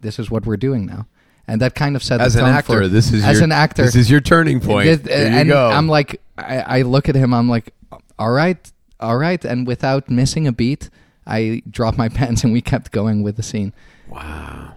this 0.00 0.18
is 0.18 0.30
what 0.30 0.44
we're 0.44 0.56
doing 0.56 0.86
now." 0.86 1.06
And 1.48 1.60
that 1.60 1.74
kind 1.76 1.94
of 1.94 2.02
set 2.02 2.20
As 2.20 2.34
an 2.34 2.44
actor, 2.44 2.80
for, 2.80 2.88
this 2.88 3.12
is 3.12 3.24
as 3.24 3.36
your, 3.36 3.44
an 3.44 3.52
actor. 3.52 3.84
This 3.84 3.94
is 3.94 4.10
your 4.10 4.20
turning 4.20 4.60
point. 4.60 5.04
This- 5.04 5.08
you 5.08 5.38
and 5.38 5.48
go. 5.48 5.68
I'm 5.68 5.88
like, 5.88 6.20
I, 6.36 6.58
I 6.78 6.82
look 6.82 7.08
at 7.08 7.14
him. 7.14 7.32
I'm 7.32 7.48
like, 7.48 7.72
all 8.18 8.32
right, 8.32 8.58
all 9.00 9.16
right. 9.18 9.44
And 9.44 9.66
without 9.66 10.08
missing 10.10 10.46
a 10.46 10.52
beat, 10.52 10.90
I 11.26 11.62
dropped 11.70 11.98
my 11.98 12.08
pants 12.20 12.44
and 12.44 12.52
we 12.52 12.60
kept 12.60 12.92
going 12.92 13.22
with 13.22 13.36
the 13.36 13.42
scene. 13.42 13.72
Wow. 14.08 14.74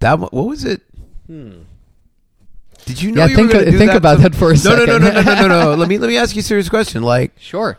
That 0.00 0.18
what 0.20 0.32
was 0.32 0.64
it? 0.64 0.82
Hmm. 1.26 1.62
Did 2.86 3.02
you 3.02 3.12
know 3.12 3.22
Yeah, 3.22 3.26
you 3.28 3.36
think- 3.36 3.48
were 3.48 3.58
gonna 3.60 3.70
do 3.70 3.78
think 3.78 3.90
that 3.90 3.96
about 3.98 4.14
some- 4.20 4.22
that 4.32 4.34
for 4.34 4.50
a 4.52 4.54
no, 4.56 4.76
No, 4.76 4.76
no, 4.76 4.86
second. 4.86 5.02
no, 5.02 5.10
no, 5.10 5.22
no, 5.34 5.48
no, 5.48 5.70
no. 5.70 5.74
let 5.74 5.88
me 5.88 5.98
let 5.98 6.08
me 6.08 6.16
ask 6.16 6.34
you 6.34 6.40
a 6.40 6.42
serious 6.42 6.68
question. 6.68 7.02
Like, 7.02 7.32
Sure. 7.38 7.78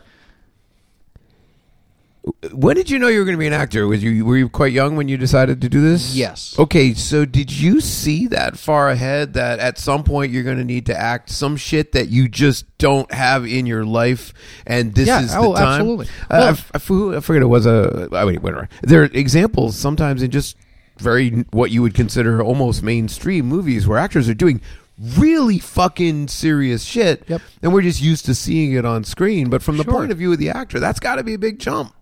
When 2.52 2.76
did 2.76 2.88
you 2.88 2.98
know 3.00 3.08
you 3.08 3.18
were 3.18 3.24
going 3.24 3.36
to 3.36 3.40
be 3.40 3.46
an 3.48 3.52
actor? 3.52 3.86
Was 3.88 4.02
you 4.02 4.24
were 4.24 4.36
you 4.36 4.48
quite 4.48 4.72
young 4.72 4.94
when 4.94 5.08
you 5.08 5.16
decided 5.16 5.60
to 5.60 5.68
do 5.68 5.80
this? 5.80 6.14
Yes. 6.14 6.56
Okay, 6.58 6.94
so 6.94 7.24
did 7.24 7.50
you 7.52 7.80
see 7.80 8.28
that 8.28 8.56
far 8.56 8.90
ahead 8.90 9.34
that 9.34 9.58
at 9.58 9.76
some 9.78 10.04
point 10.04 10.30
you're 10.32 10.44
going 10.44 10.58
to 10.58 10.64
need 10.64 10.86
to 10.86 10.96
act 10.98 11.30
some 11.30 11.56
shit 11.56 11.92
that 11.92 12.08
you 12.08 12.28
just 12.28 12.64
don't 12.78 13.12
have 13.12 13.44
in 13.46 13.66
your 13.66 13.84
life, 13.84 14.32
and 14.66 14.94
this 14.94 15.08
Yeah, 15.08 15.22
is 15.22 15.32
the 15.32 15.38
oh, 15.38 15.54
time? 15.54 15.64
absolutely. 15.80 16.06
Uh, 16.06 16.10
Well- 16.30 16.42
I 16.46 16.50
f- 16.50 16.70
I, 16.74 16.76
f- 16.76 16.90
I 17.16 17.20
forget 17.20 17.42
it 17.42 17.46
was 17.46 17.66
a. 17.66 18.08
I 18.12 18.24
mean, 18.24 18.36
whatever. 18.40 18.68
There 18.82 19.02
are 19.02 19.10
examples 19.12 19.76
sometimes 19.76 20.22
in 20.22 20.30
just 20.30 20.56
very 20.98 21.30
what 21.50 21.70
you 21.72 21.82
would 21.82 21.94
consider 21.94 22.40
almost 22.42 22.82
mainstream 22.84 23.46
movies 23.46 23.88
where 23.88 23.98
actors 23.98 24.28
are 24.28 24.34
doing 24.34 24.60
really 25.16 25.58
fucking 25.58 26.28
serious 26.28 26.84
shit 26.84 27.24
Yep. 27.26 27.40
and 27.62 27.72
we're 27.72 27.82
just 27.82 28.00
used 28.00 28.26
to 28.26 28.34
seeing 28.34 28.72
it 28.74 28.84
on 28.84 29.02
screen 29.02 29.48
but 29.48 29.62
from 29.62 29.78
the 29.78 29.84
Sure. 29.84 29.92
point 29.94 30.12
of 30.12 30.18
view 30.18 30.30
of 30.32 30.38
the 30.38 30.50
actor 30.50 30.78
that's 30.78 31.00
got 31.00 31.16
to 31.16 31.24
be 31.24 31.34
a 31.34 31.38
big 31.38 31.58
jump 31.58 31.92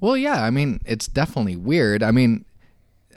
Well, 0.00 0.16
yeah. 0.16 0.42
I 0.42 0.50
mean, 0.50 0.80
it's 0.84 1.06
definitely 1.08 1.56
weird. 1.56 2.02
I 2.02 2.10
mean, 2.10 2.44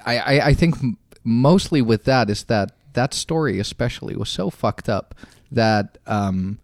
I, 0.06 0.18
I, 0.18 0.46
I 0.48 0.54
think 0.54 0.76
mostly 1.24 1.82
with 1.82 2.06
that 2.06 2.30
is 2.30 2.46
that 2.46 2.72
that 2.94 3.14
story, 3.14 3.60
especially, 3.60 4.16
was 4.16 4.30
so 4.30 4.50
fucked 4.50 4.90
up 4.90 5.14
that 5.52 5.98
um, 6.08 6.60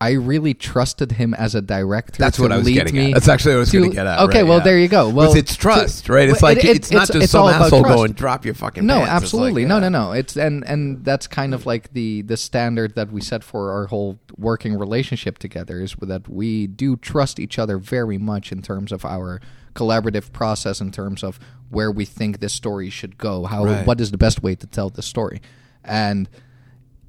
I 0.00 0.12
really 0.12 0.54
trusted 0.54 1.10
him 1.12 1.34
as 1.34 1.56
a 1.56 1.60
director. 1.60 2.18
That's 2.18 2.38
what 2.38 2.52
I 2.52 2.58
was 2.58 2.68
getting 2.68 2.94
me 2.94 3.06
at. 3.08 3.14
That's 3.14 3.28
actually 3.28 3.54
what 3.54 3.56
I 3.56 3.60
was 3.60 3.72
going 3.72 3.90
to 3.90 3.96
get 3.96 4.06
at. 4.06 4.20
Okay, 4.20 4.38
right, 4.42 4.48
well, 4.48 4.58
yeah. 4.58 4.64
there 4.64 4.78
you 4.78 4.86
go. 4.86 5.08
Well, 5.08 5.30
it's, 5.32 5.50
it's 5.50 5.56
trust, 5.56 6.06
to- 6.06 6.12
right? 6.12 6.28
It's 6.28 6.40
well, 6.40 6.54
like 6.54 6.64
it- 6.64 6.76
it's 6.76 6.90
not 6.92 7.08
just 7.08 7.16
it's 7.16 7.32
some 7.32 7.42
all 7.42 7.48
about 7.48 7.62
asshole 7.62 7.80
trust. 7.80 7.96
going 7.96 8.12
drop 8.12 8.44
your 8.44 8.54
fucking 8.54 8.86
no, 8.86 8.94
pants." 8.94 9.06
It's 9.06 9.10
like, 9.12 9.22
absolutely, 9.22 9.64
no, 9.64 9.76
yeah. 9.78 9.88
no, 9.88 10.06
no. 10.06 10.12
It's 10.12 10.36
and 10.36 10.64
and 10.68 11.04
that's 11.04 11.26
kind 11.26 11.52
of 11.52 11.66
like 11.66 11.92
the 11.94 12.22
the 12.22 12.36
standard 12.36 12.94
that 12.94 13.10
we 13.10 13.20
set 13.20 13.42
for 13.42 13.72
our 13.72 13.86
whole 13.86 14.20
working 14.36 14.78
relationship 14.78 15.38
together 15.38 15.80
is 15.80 15.96
that 16.00 16.28
we 16.28 16.68
do 16.68 16.96
trust 16.96 17.40
each 17.40 17.58
other 17.58 17.78
very 17.78 18.18
much 18.18 18.52
in 18.52 18.62
terms 18.62 18.92
of 18.92 19.04
our 19.04 19.40
collaborative 19.74 20.32
process, 20.32 20.80
in 20.80 20.92
terms 20.92 21.24
of 21.24 21.40
where 21.70 21.90
we 21.90 22.04
think 22.04 22.38
this 22.38 22.52
story 22.52 22.88
should 22.88 23.18
go, 23.18 23.44
how 23.46 23.64
Right. 23.64 23.84
what 23.86 24.00
is 24.00 24.12
the 24.12 24.18
best 24.18 24.42
way 24.44 24.54
to 24.54 24.66
tell 24.66 24.90
the 24.90 25.02
story, 25.02 25.40
and 25.84 26.28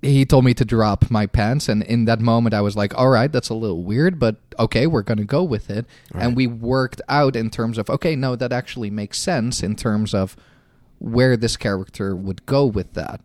he 0.02 0.26
told 0.26 0.46
me 0.46 0.54
to 0.54 0.64
drop 0.64 1.10
my 1.12 1.26
pants 1.26 1.68
and 1.68 1.84
in 1.84 2.06
that 2.06 2.20
moment 2.20 2.54
i 2.54 2.62
was 2.62 2.76
like 2.76 2.96
all 2.98 3.10
right 3.10 3.32
that's 3.32 3.50
a 3.50 3.54
little 3.54 3.84
weird 3.84 4.18
but 4.20 4.38
okay 4.58 4.88
we're 4.88 5.02
going 5.02 5.18
to 5.18 5.26
go 5.26 5.44
with 5.44 5.70
it 5.70 5.86
and 6.14 6.36
we 6.36 6.48
worked 6.48 7.02
out 7.10 7.36
in 7.36 7.50
terms 7.50 7.78
of 7.78 7.90
okay 7.90 8.16
no 8.16 8.36
that 8.36 8.52
actually 8.54 8.90
makes 8.90 9.18
sense 9.18 9.62
in 9.62 9.76
terms 9.76 10.14
of 10.14 10.36
where 11.00 11.36
this 11.38 11.58
character 11.58 12.16
would 12.16 12.46
go 12.46 12.66
with 12.66 12.94
that 12.94 13.22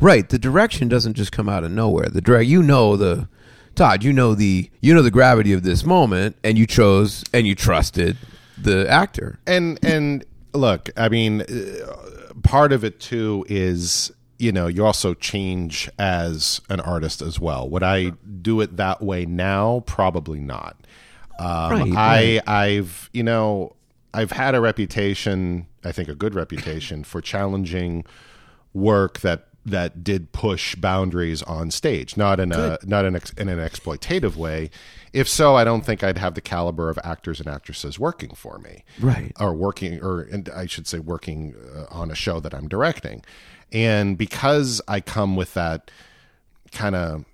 Right. 0.00 0.28
The 0.28 0.38
direction 0.38 0.88
doesn't 0.88 1.14
just 1.14 1.30
come 1.32 1.48
out 1.48 1.62
of 1.64 1.70
nowhere. 1.70 2.06
The 2.08 2.20
direct, 2.20 2.46
you 2.48 2.62
know 2.62 2.96
the 2.96 3.28
Todd, 3.74 4.02
you 4.02 4.12
know 4.12 4.34
the 4.34 4.68
you 4.80 4.92
know 4.94 5.02
the 5.02 5.10
gravity 5.10 5.52
of 5.52 5.62
this 5.62 5.84
moment, 5.84 6.34
and 6.42 6.58
you 6.58 6.66
chose 6.66 7.22
and 7.32 7.46
you 7.46 7.54
trusted 7.54 8.16
the 8.58 8.88
actor. 8.88 9.38
and 9.46 9.78
and 9.84 10.24
look 10.54 10.90
i 10.96 11.08
mean 11.08 11.40
uh, 11.42 12.32
part 12.42 12.72
of 12.72 12.84
it 12.84 13.00
too 13.00 13.44
is 13.48 14.12
you 14.42 14.50
know 14.50 14.66
you 14.66 14.84
also 14.84 15.14
change 15.14 15.88
as 16.00 16.60
an 16.68 16.80
artist 16.80 17.22
as 17.22 17.38
well. 17.38 17.68
Would 17.70 17.84
i 17.84 18.10
do 18.10 18.60
it 18.60 18.76
that 18.76 19.00
way 19.00 19.24
now? 19.24 19.84
Probably 19.86 20.40
not. 20.40 20.76
Um, 21.38 21.92
Right, 21.94 22.42
i 22.46 22.64
i've 22.64 23.08
you 23.12 23.22
know 23.22 23.74
i've 24.12 24.32
had 24.32 24.54
a 24.54 24.60
reputation 24.60 25.66
i 25.82 25.90
think 25.90 26.08
a 26.08 26.14
good 26.14 26.34
reputation 26.34 27.04
for 27.04 27.22
challenging 27.22 28.04
work 28.74 29.20
that 29.20 29.48
that 29.64 30.02
did 30.02 30.32
push 30.32 30.74
boundaries 30.74 31.42
on 31.42 31.70
stage, 31.70 32.16
not 32.16 32.40
in 32.40 32.52
a 32.52 32.78
not 32.84 33.04
in, 33.04 33.14
ex, 33.14 33.32
in 33.34 33.48
an 33.48 33.58
exploitative 33.58 34.34
way. 34.34 34.70
If 35.12 35.28
so, 35.28 35.54
I 35.54 35.64
don't 35.64 35.82
think 35.84 36.02
I'd 36.02 36.18
have 36.18 36.34
the 36.34 36.40
caliber 36.40 36.88
of 36.90 36.98
actors 37.04 37.38
and 37.38 37.48
actresses 37.48 37.98
working 37.98 38.34
for 38.34 38.58
me, 38.58 38.84
Right. 38.98 39.32
Or 39.38 39.54
working, 39.54 40.02
or 40.02 40.22
and 40.22 40.48
I 40.48 40.66
should 40.66 40.86
say, 40.86 40.98
working 40.98 41.54
uh, 41.76 41.84
on 41.90 42.10
a 42.10 42.14
show 42.14 42.40
that 42.40 42.54
I'm 42.54 42.66
directing. 42.66 43.22
And 43.72 44.18
because 44.18 44.80
I 44.86 45.00
come 45.00 45.34
with 45.34 45.54
that 45.54 45.90
kind 46.70 46.94
of, 46.94 47.24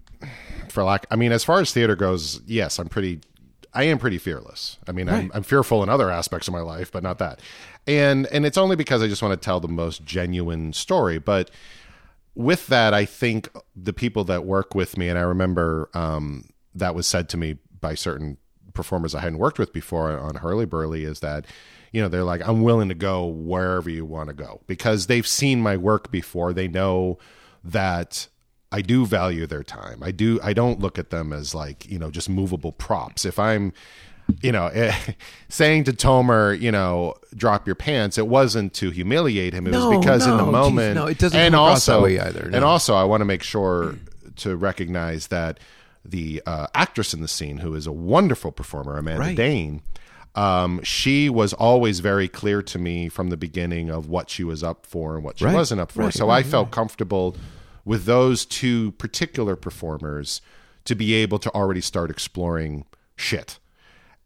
for 0.69 0.85
lack, 0.85 1.07
I 1.11 1.17
mean, 1.17 1.33
as 1.33 1.45
far 1.45 1.61
as 1.61 1.73
theater 1.73 1.97
goes, 1.97 2.41
yes, 2.47 2.79
I'm 2.79 2.89
pretty 2.89 3.21
I 3.75 3.85
am 3.85 3.99
pretty 3.99 4.19
fearless. 4.19 4.79
I 4.89 4.93
mean, 4.93 5.09
I'm, 5.09 5.31
I'm 5.35 5.43
fearful 5.43 5.83
in 5.83 5.89
other 5.89 6.11
aspects 6.11 6.49
of 6.49 6.53
my 6.55 6.61
life, 6.61 6.91
but 6.91 7.03
not 7.03 7.19
that. 7.19 7.41
And 7.87 8.27
and 8.29 8.47
it's 8.47 8.59
only 8.59 8.77
because 8.77 9.03
I 9.03 9.09
just 9.09 9.23
want 9.23 9.41
to 9.41 9.45
tell 9.45 9.61
the 9.61 9.69
most 9.69 10.05
genuine 10.05 10.73
story. 10.73 11.19
But 11.19 11.51
with 12.35 12.67
that, 12.69 12.95
I 12.95 13.05
think 13.05 13.49
the 13.77 13.93
people 13.93 14.25
that 14.25 14.45
work 14.45 14.75
with 14.75 14.97
me, 14.97 15.09
and 15.09 15.19
I 15.19 15.23
remember 15.23 15.91
um, 15.95 16.49
that 16.75 16.95
was 16.95 17.07
said 17.07 17.29
to 17.31 17.37
me 17.37 17.59
by 17.81 17.95
certain 17.95 18.39
performers 18.75 19.15
I 19.15 19.21
hadn't 19.21 19.39
worked 19.39 19.59
with 19.59 19.73
before 19.73 20.17
on 20.19 20.35
Hurlyburly, 20.35 21.07
is 21.07 21.21
that 21.21 21.47
you 21.99 22.05
know 22.05 22.09
they're 22.09 22.23
like, 22.23 22.47
I'm 22.47 22.63
willing 22.63 22.89
to 22.91 22.95
go 22.95 23.27
wherever 23.27 23.91
you 23.91 24.05
want 24.05 24.29
to 24.29 24.35
go 24.35 24.61
because 24.69 25.09
they've 25.09 25.27
seen 25.27 25.61
my 25.61 25.77
work 25.77 26.13
before. 26.13 26.53
They 26.53 26.69
know 26.69 27.19
that 27.65 28.29
I 28.71 28.83
do 28.83 29.05
value 29.05 29.47
their 29.49 29.65
time. 29.65 30.01
I 30.01 30.13
do. 30.13 30.39
I 30.43 30.53
don't 30.53 30.79
look 30.79 30.97
at 30.97 31.11
them 31.11 31.33
as 31.33 31.57
like 31.57 31.91
you 31.91 31.99
know 31.99 32.11
just 32.13 32.29
movable 32.29 32.71
props. 32.71 33.25
If 33.25 33.37
I'm, 33.41 33.73
you 34.43 34.53
know, 34.53 34.69
eh, 34.69 34.95
saying 35.49 35.85
to 35.85 35.93
Tomer, 35.93 36.59
you 36.61 36.71
know, 36.71 37.15
drop 37.35 37.67
your 37.67 37.75
pants, 37.75 38.17
it 38.17 38.29
wasn't 38.29 38.75
to 38.75 38.91
humiliate 38.91 39.55
him. 39.55 39.67
It 39.67 39.71
No, 39.73 39.89
was 39.89 39.99
because 39.99 40.25
in 40.25 40.37
the 40.37 40.37
no, 40.39 40.45
geez, 40.45 40.53
moment, 40.53 40.95
no, 40.95 41.07
it 41.07 41.19
doesn't 41.19 41.37
and 41.41 41.57
also 41.57 41.97
that 41.97 42.03
way 42.05 42.21
either, 42.21 42.49
no. 42.49 42.57
and 42.57 42.65
also 42.65 42.95
I 42.95 43.03
want 43.03 43.23
to 43.23 43.25
make 43.25 43.43
sure 43.43 43.97
to 44.37 44.57
recognize 44.57 45.27
that 45.29 45.59
the 46.05 46.41
uh, 46.47 46.69
actress 46.75 47.13
in 47.13 47.21
the 47.23 47.29
scene, 47.29 47.59
who 47.59 47.75
is 47.75 47.87
a 47.87 47.93
wonderful 47.93 48.53
performer, 48.53 48.97
Amanda 48.97 49.21
Right. 49.21 49.37
Dane. 49.37 49.83
Um, 50.39 50.81
she 50.85 51.29
was 51.29 51.53
always 51.53 51.99
very 52.01 52.29
clear 52.29 52.63
to 52.63 52.79
me 52.79 53.09
from 53.09 53.31
the 53.31 53.37
beginning 53.37 53.91
of 53.91 54.09
what 54.09 54.31
she 54.31 54.45
was 54.45 54.63
up 54.63 54.87
for 54.87 55.17
and 55.17 55.25
what 55.25 55.39
she 55.39 55.45
Right, 55.47 55.55
wasn't 55.55 55.81
up 55.81 55.91
for. 55.93 56.03
right, 56.05 56.15
so 56.15 56.29
right, 56.29 56.45
I 56.47 56.49
felt 56.49 56.71
comfortable 56.71 57.37
with 57.85 58.05
those 58.05 58.47
two 58.47 58.93
particular 58.93 59.57
performers 59.57 60.41
to 60.85 60.95
be 60.95 61.15
able 61.15 61.39
to 61.41 61.51
already 61.55 61.81
start 61.81 62.11
exploring 62.11 62.85
shit. 63.17 63.59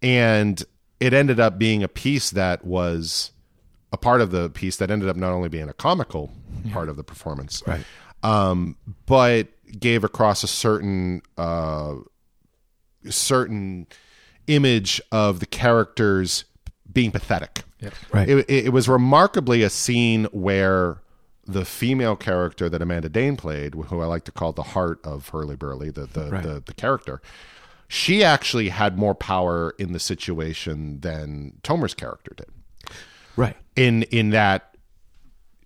And 0.02 0.62
it 1.00 1.14
ended 1.14 1.40
up 1.40 1.58
being 1.58 1.82
a 1.82 1.88
piece 1.88 2.30
that 2.30 2.64
was 2.64 3.30
a 3.92 3.96
part 3.96 4.20
of 4.20 4.30
the 4.32 4.50
piece 4.50 4.76
that 4.76 4.90
ended 4.90 5.08
up 5.08 5.16
not 5.16 5.32
only 5.32 5.48
being 5.48 5.68
a 5.68 5.72
comical 5.74 6.30
part 6.72 6.88
of 6.88 6.96
the 6.96 7.04
performance, 7.04 7.62
Right. 7.66 7.84
um, 8.22 8.76
but 9.06 9.48
gave 9.80 10.04
across 10.04 10.42
a 10.42 10.48
certain 10.48 11.22
uh, 11.38 11.94
certain 13.08 13.86
image 14.46 15.00
of 15.10 15.40
the 15.40 15.46
characters 15.46 16.44
being 16.92 17.10
pathetic. 17.10 17.64
Right. 18.12 18.28
It, 18.28 18.38
it, 18.48 18.66
it 18.66 18.72
was 18.72 18.88
remarkably 18.88 19.62
a 19.62 19.70
scene 19.70 20.24
where 20.26 20.98
the 21.46 21.64
female 21.64 22.14
character 22.14 22.68
that 22.68 22.80
Amanda 22.80 23.08
Dane 23.08 23.36
played, 23.36 23.74
who 23.74 24.00
I 24.00 24.06
like 24.06 24.24
to 24.24 24.32
call 24.32 24.52
the 24.52 24.62
heart 24.62 25.00
of 25.04 25.30
Hurlyburly, 25.32 25.92
the 25.92 26.06
the, 26.06 26.30
Right. 26.30 26.42
the 26.42 26.62
the 26.64 26.74
character, 26.74 27.20
she 27.88 28.22
actually 28.22 28.68
had 28.68 28.96
more 28.96 29.14
power 29.14 29.74
in 29.78 29.92
the 29.92 29.98
situation 29.98 31.00
than 31.00 31.54
Tomer's 31.62 31.94
character 31.94 32.32
did 32.36 32.46
right. 33.36 33.56
in 33.76 34.04
in 34.04 34.30
that 34.30 34.71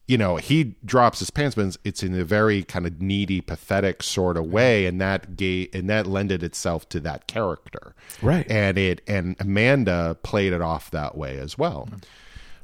you 0.06 0.16
know 0.16 0.36
he 0.36 0.76
drops 0.84 1.18
his 1.18 1.30
pants 1.30 1.56
but 1.56 1.76
it's 1.84 2.02
in 2.02 2.18
a 2.18 2.24
very 2.24 2.62
kind 2.62 2.86
of 2.86 3.00
needy 3.00 3.40
pathetic 3.40 4.02
sort 4.02 4.36
of 4.36 4.46
way 4.46 4.86
and 4.86 5.00
that 5.00 5.36
gave 5.36 5.68
and 5.74 5.90
that 5.90 6.06
lended 6.06 6.42
itself 6.42 6.88
to 6.88 7.00
that 7.00 7.26
character. 7.26 7.94
Right. 8.22 8.48
and 8.50 8.78
it 8.78 9.00
and 9.06 9.36
amanda 9.40 10.16
played 10.22 10.52
it 10.52 10.60
off 10.62 10.90
that 10.92 11.16
way 11.16 11.38
as 11.38 11.58
well. 11.58 11.88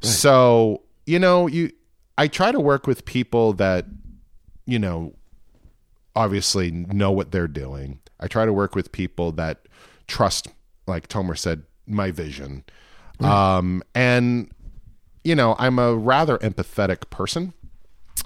So 0.00 0.82
you 1.06 1.18
know 1.18 1.46
you 1.46 1.72
i 2.18 2.28
try 2.28 2.52
to 2.52 2.60
work 2.60 2.86
with 2.86 3.04
people 3.04 3.52
that 3.54 3.86
you 4.66 4.78
know 4.78 5.14
obviously 6.14 6.70
know 6.70 7.10
what 7.10 7.32
they're 7.32 7.48
doing. 7.48 7.98
I 8.20 8.28
try 8.28 8.44
to 8.46 8.52
work 8.52 8.74
with 8.74 8.92
people 8.92 9.32
that 9.32 9.66
trust 10.06 10.46
like 10.86 11.08
tomer 11.08 11.36
said 11.36 11.64
my 11.86 12.12
vision. 12.12 12.64
Um 13.20 13.82
and 13.94 14.50
you 15.24 15.34
know, 15.34 15.54
I'm 15.58 15.78
a 15.78 15.94
rather 15.94 16.38
empathetic 16.38 17.10
person. 17.10 17.52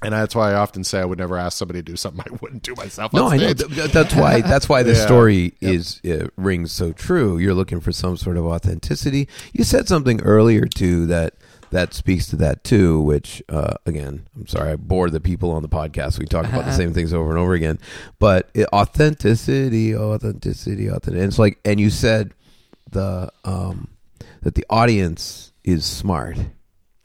And 0.02 0.12
that's 0.12 0.34
why 0.34 0.50
I 0.50 0.54
often 0.56 0.84
say 0.84 1.00
I 1.00 1.06
would 1.06 1.18
never 1.18 1.38
ask 1.38 1.56
somebody 1.56 1.78
to 1.78 1.82
do 1.82 1.96
something 1.96 2.20
I 2.30 2.36
wouldn't 2.42 2.62
do 2.62 2.74
myself. 2.74 3.14
No, 3.14 3.28
I 3.28 3.38
know. 3.38 3.46
stage. 3.48 3.58
Th- 3.60 3.70
th- 3.74 3.92
That's 3.92 4.14
why. 4.14 4.40
That's 4.42 4.68
why 4.68 4.82
the 4.82 4.92
Yeah. 4.92 5.06
story 5.06 5.54
is 5.62 6.02
uh, 6.04 6.26
rings 6.36 6.70
so 6.70 6.92
true. 6.92 7.38
You're 7.38 7.54
looking 7.54 7.80
for 7.80 7.92
some 7.92 8.16
sort 8.18 8.36
of 8.36 8.44
authenticity. 8.44 9.26
You 9.54 9.64
said 9.64 9.88
something 9.88 10.20
earlier 10.20 10.66
too 10.66 11.06
that 11.06 11.34
that 11.70 11.94
speaks 11.94 12.26
to 12.28 12.36
that 12.36 12.62
too. 12.62 13.00
Which 13.00 13.42
uh, 13.48 13.74
again, 13.86 14.26
I'm 14.36 14.46
sorry, 14.46 14.72
I 14.72 14.76
bore 14.76 15.08
the 15.08 15.20
people 15.20 15.50
on 15.52 15.62
the 15.62 15.68
podcast. 15.68 16.18
We 16.18 16.26
talk 16.26 16.44
about 16.46 16.66
the 16.66 16.72
same 16.76 16.92
things 16.92 17.14
over 17.14 17.30
and 17.30 17.38
over 17.38 17.54
again. 17.54 17.78
But 18.18 18.50
it, 18.52 18.68
authenticity, 18.74 19.96
authenticity, 19.96 20.90
authenticity. 20.90 21.20
And 21.20 21.28
it's 21.28 21.38
like, 21.38 21.58
and 21.64 21.80
you 21.80 21.88
said 21.88 22.34
the 22.90 23.32
um, 23.44 23.88
that 24.42 24.56
the 24.56 24.66
audience 24.68 25.52
is 25.64 25.86
smart. 25.86 26.36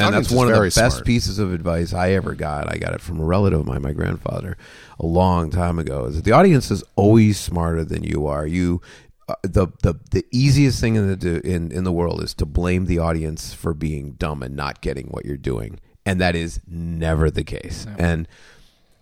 And 0.07 0.15
that's 0.15 0.31
one 0.31 0.47
of 0.47 0.55
the 0.55 0.61
best 0.61 0.75
smart. 0.75 1.05
pieces 1.05 1.39
of 1.39 1.53
advice 1.53 1.93
I 1.93 2.11
ever 2.11 2.33
got. 2.35 2.71
I 2.71 2.77
got 2.77 2.93
it 2.93 3.01
from 3.01 3.19
a 3.19 3.25
relative 3.25 3.61
of 3.61 3.65
mine, 3.65 3.81
my 3.81 3.93
grandfather, 3.93 4.57
a 4.99 5.05
long 5.05 5.49
time 5.49 5.79
ago. 5.79 6.05
Is 6.05 6.15
that 6.15 6.25
the 6.25 6.31
audience 6.31 6.71
is 6.71 6.83
always 6.95 7.39
smarter 7.39 7.83
than 7.83 8.03
you 8.03 8.27
are. 8.27 8.45
You, 8.45 8.81
uh, 9.27 9.35
the 9.43 9.67
the 9.81 9.95
the 10.11 10.25
easiest 10.31 10.79
thing 10.81 10.95
in 10.95 11.19
the 11.19 11.41
in 11.41 11.71
in 11.71 11.83
the 11.83 11.91
world 11.91 12.23
is 12.23 12.33
to 12.35 12.45
blame 12.45 12.85
the 12.85 12.99
audience 12.99 13.53
for 13.53 13.73
being 13.73 14.13
dumb 14.13 14.43
and 14.43 14.55
not 14.55 14.81
getting 14.81 15.07
what 15.07 15.25
you're 15.25 15.37
doing, 15.37 15.79
and 16.05 16.19
that 16.19 16.35
is 16.35 16.59
never 16.67 17.29
the 17.31 17.43
case. 17.43 17.85
And 17.97 18.27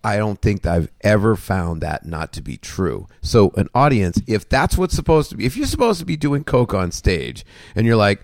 I 0.03 0.17
don't 0.17 0.41
think 0.41 0.61
that 0.61 0.75
I've 0.75 0.91
ever 1.01 1.35
found 1.35 1.81
that 1.81 2.05
not 2.05 2.31
to 2.33 2.41
be 2.41 2.57
true. 2.57 3.07
So, 3.21 3.51
an 3.57 3.67
audience, 3.75 4.21
if 4.27 4.47
that's 4.47 4.77
what's 4.77 4.95
supposed 4.95 5.29
to 5.31 5.37
be, 5.37 5.45
if 5.45 5.57
you're 5.57 5.67
supposed 5.67 5.99
to 5.99 6.05
be 6.05 6.15
doing 6.15 6.43
coke 6.43 6.73
on 6.73 6.91
stage, 6.91 7.45
and 7.75 7.85
you're 7.85 7.97
like, 7.97 8.21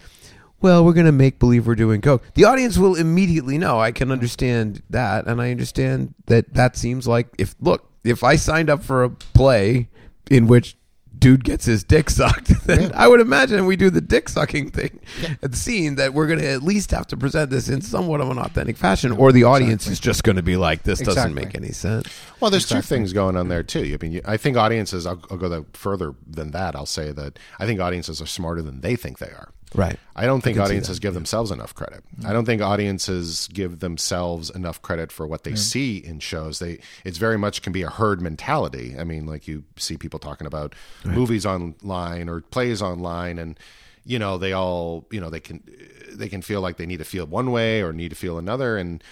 "Well, 0.66 0.84
we're 0.84 0.94
going 0.94 1.06
to 1.06 1.12
make 1.12 1.38
believe 1.38 1.68
we're 1.68 1.76
doing 1.76 2.02
coke," 2.02 2.24
the 2.34 2.46
audience 2.46 2.76
will 2.76 2.96
immediately 2.96 3.60
know. 3.60 3.80
I 3.80 3.92
can 3.92 4.12
understand 4.12 4.82
that, 4.90 5.28
and 5.28 5.40
I 5.40 5.52
understand 5.52 6.16
that 6.26 6.56
that 6.56 6.76
seems 6.76 7.08
like 7.08 7.28
if 7.38 7.54
look, 7.62 7.88
if 8.04 8.24
I 8.24 8.36
signed 8.36 8.72
up 8.72 8.82
for 8.82 9.04
a 9.04 9.12
play 9.12 9.90
in 10.32 10.48
which 10.48 10.76
dude 11.20 11.44
gets 11.44 11.66
his 11.66 11.84
dick 11.84 12.10
sucked, 12.10 12.48
then 12.66 12.92
I 12.96 13.08
would 13.08 13.22
imagine 13.22 13.68
we 13.68 13.76
do 13.76 13.92
the 13.92 14.02
dick 14.02 14.28
sucking 14.28 14.72
thing 14.72 15.00
at 15.44 15.52
the 15.52 15.56
scene 15.56 15.98
that 15.98 16.16
we're 16.16 16.26
going 16.26 16.40
to 16.40 16.48
at 16.48 16.64
least 16.64 16.90
have 16.90 17.06
to 17.10 17.18
present 17.18 17.52
this 17.52 17.70
in 17.70 17.82
somewhat 17.82 18.22
of 18.22 18.32
an 18.32 18.40
authentic 18.40 18.76
fashion, 18.76 19.12
or 19.12 19.32
the 19.32 19.44
audience 19.44 19.86
is 19.86 20.00
just 20.00 20.24
going 20.24 20.38
to 20.38 20.42
be 20.42 20.58
like, 20.58 20.82
"This 20.82 21.00
doesn't 21.00 21.36
make 21.36 21.54
any 21.54 21.74
sense." 21.74 22.10
Well, 22.40 22.50
there's 22.50 22.68
two 22.68 22.82
things 22.82 23.14
going 23.14 23.38
on 23.38 23.50
there 23.50 23.62
too. 23.62 23.96
I 24.00 24.04
mean, 24.04 24.20
I 24.26 24.38
think 24.38 24.58
audiences. 24.58 25.06
I'll, 25.06 25.22
I'll 25.30 25.38
go 25.38 25.48
the, 25.48 25.64
further 25.74 26.16
than 26.26 26.50
that. 26.52 26.76
I'll 26.76 26.88
say 26.88 27.12
that 27.12 27.38
I 27.60 27.68
think 27.68 27.80
audiences 27.80 28.20
are 28.20 28.26
smarter 28.26 28.64
than 28.64 28.82
they 28.82 28.96
think 28.96 29.20
they 29.20 29.28
are. 29.28 29.54
Right. 29.74 29.98
I 30.16 30.26
don't 30.26 30.42
think 30.42 30.58
see 30.58 30.62
audiences 30.62 31.00
give 31.00 31.14
themselves 31.14 31.52
enough 31.52 31.74
credit. 31.76 32.04
I 32.26 32.32
don't 32.32 32.46
think 32.46 32.62
audiences 32.62 33.50
give 33.52 33.80
themselves 33.80 34.50
enough 34.50 34.82
credit 34.82 35.12
for 35.12 35.28
what 35.28 35.44
they 35.44 35.56
see 35.56 35.98
in 35.98 36.20
shows. 36.20 36.60
They 36.60 36.80
it's 37.04 37.18
very 37.18 37.38
much 37.38 37.62
can 37.62 37.74
be 37.74 37.82
a 37.82 37.90
herd 37.90 38.22
mentality. 38.22 38.96
I 38.98 39.04
mean, 39.04 39.26
like 39.26 39.48
you 39.48 39.64
see 39.78 39.98
people 39.98 40.20
talking 40.20 40.48
about 40.48 40.76
movies 41.04 41.46
online 41.46 42.30
or 42.30 42.42
plays 42.42 42.82
online 42.82 43.38
and 43.38 43.60
you 44.08 44.20
know, 44.20 44.38
they 44.38 44.54
all, 44.54 45.08
you 45.10 45.20
know, 45.20 45.30
they 45.30 45.40
can 45.40 45.64
they 46.12 46.30
can 46.30 46.42
feel 46.42 46.62
like 46.62 46.78
they 46.78 46.86
need 46.86 46.98
to 46.98 47.06
feel 47.06 47.26
one 47.26 47.52
way 47.52 47.82
or 47.82 47.92
need 47.92 48.10
to 48.10 48.16
feel 48.16 48.38
another 48.38 48.78
and 48.78 49.04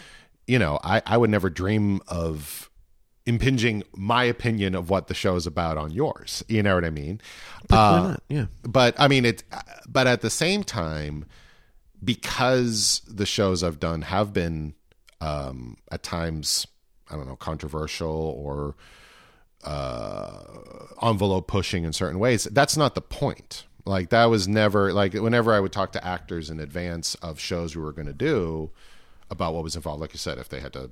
you 0.45 0.59
know, 0.59 0.80
I 0.84 1.01
I 1.05 1.17
would 1.17 1.30
never 1.30 1.49
dream 1.49 2.01
of 2.07 2.69
impinging 3.25 3.83
my 3.95 4.23
opinion 4.25 4.75
of 4.75 4.89
what 4.89 5.07
the 5.07 5.13
show 5.13 5.35
is 5.35 5.47
about 5.47 5.77
on 5.77 5.91
yours. 5.91 6.43
You 6.49 6.61
know 6.63 6.75
what 6.75 6.83
I 6.85 6.89
mean? 6.89 7.21
Why 7.67 7.77
Uh, 7.77 8.01
not? 8.09 8.23
Yeah. 8.29 8.45
but 8.63 8.95
I 8.99 9.07
mean 9.07 9.25
it. 9.25 9.43
But 9.87 10.07
at 10.07 10.21
the 10.21 10.29
same 10.29 10.63
time, 10.63 11.25
because 12.03 13.01
the 13.07 13.25
shows 13.25 13.63
I've 13.63 13.79
done 13.79 14.01
have 14.03 14.33
been 14.33 14.73
um, 15.21 15.77
at 15.89 16.03
times, 16.03 16.67
I 17.09 17.15
don't 17.15 17.27
know, 17.27 17.37
controversial 17.37 18.09
or 18.37 18.75
uh, 19.63 20.41
envelope 21.01 21.47
pushing 21.47 21.85
in 21.85 21.93
certain 21.93 22.19
ways. 22.19 22.43
That's 22.51 22.75
not 22.75 22.95
the 22.95 23.01
point. 23.01 23.63
Like 23.85 24.09
that 24.09 24.25
was 24.25 24.47
never 24.47 24.93
like 24.93 25.13
whenever 25.13 25.53
I 25.53 25.59
would 25.59 25.71
talk 25.73 25.91
to 25.93 26.05
actors 26.05 26.49
in 26.49 26.59
advance 26.59 27.15
of 27.15 27.39
shows 27.39 27.75
we 27.75 27.81
were 27.81 27.91
going 27.93 28.07
to 28.07 28.13
do 28.13 28.71
about 29.29 29.53
what 29.53 29.63
was 29.63 29.75
involved. 29.75 29.99
Like 30.01 30.13
you 30.13 30.19
said, 30.19 30.37
if 30.37 30.47
they 30.49 30.59
had 30.59 30.73
to 30.73 30.91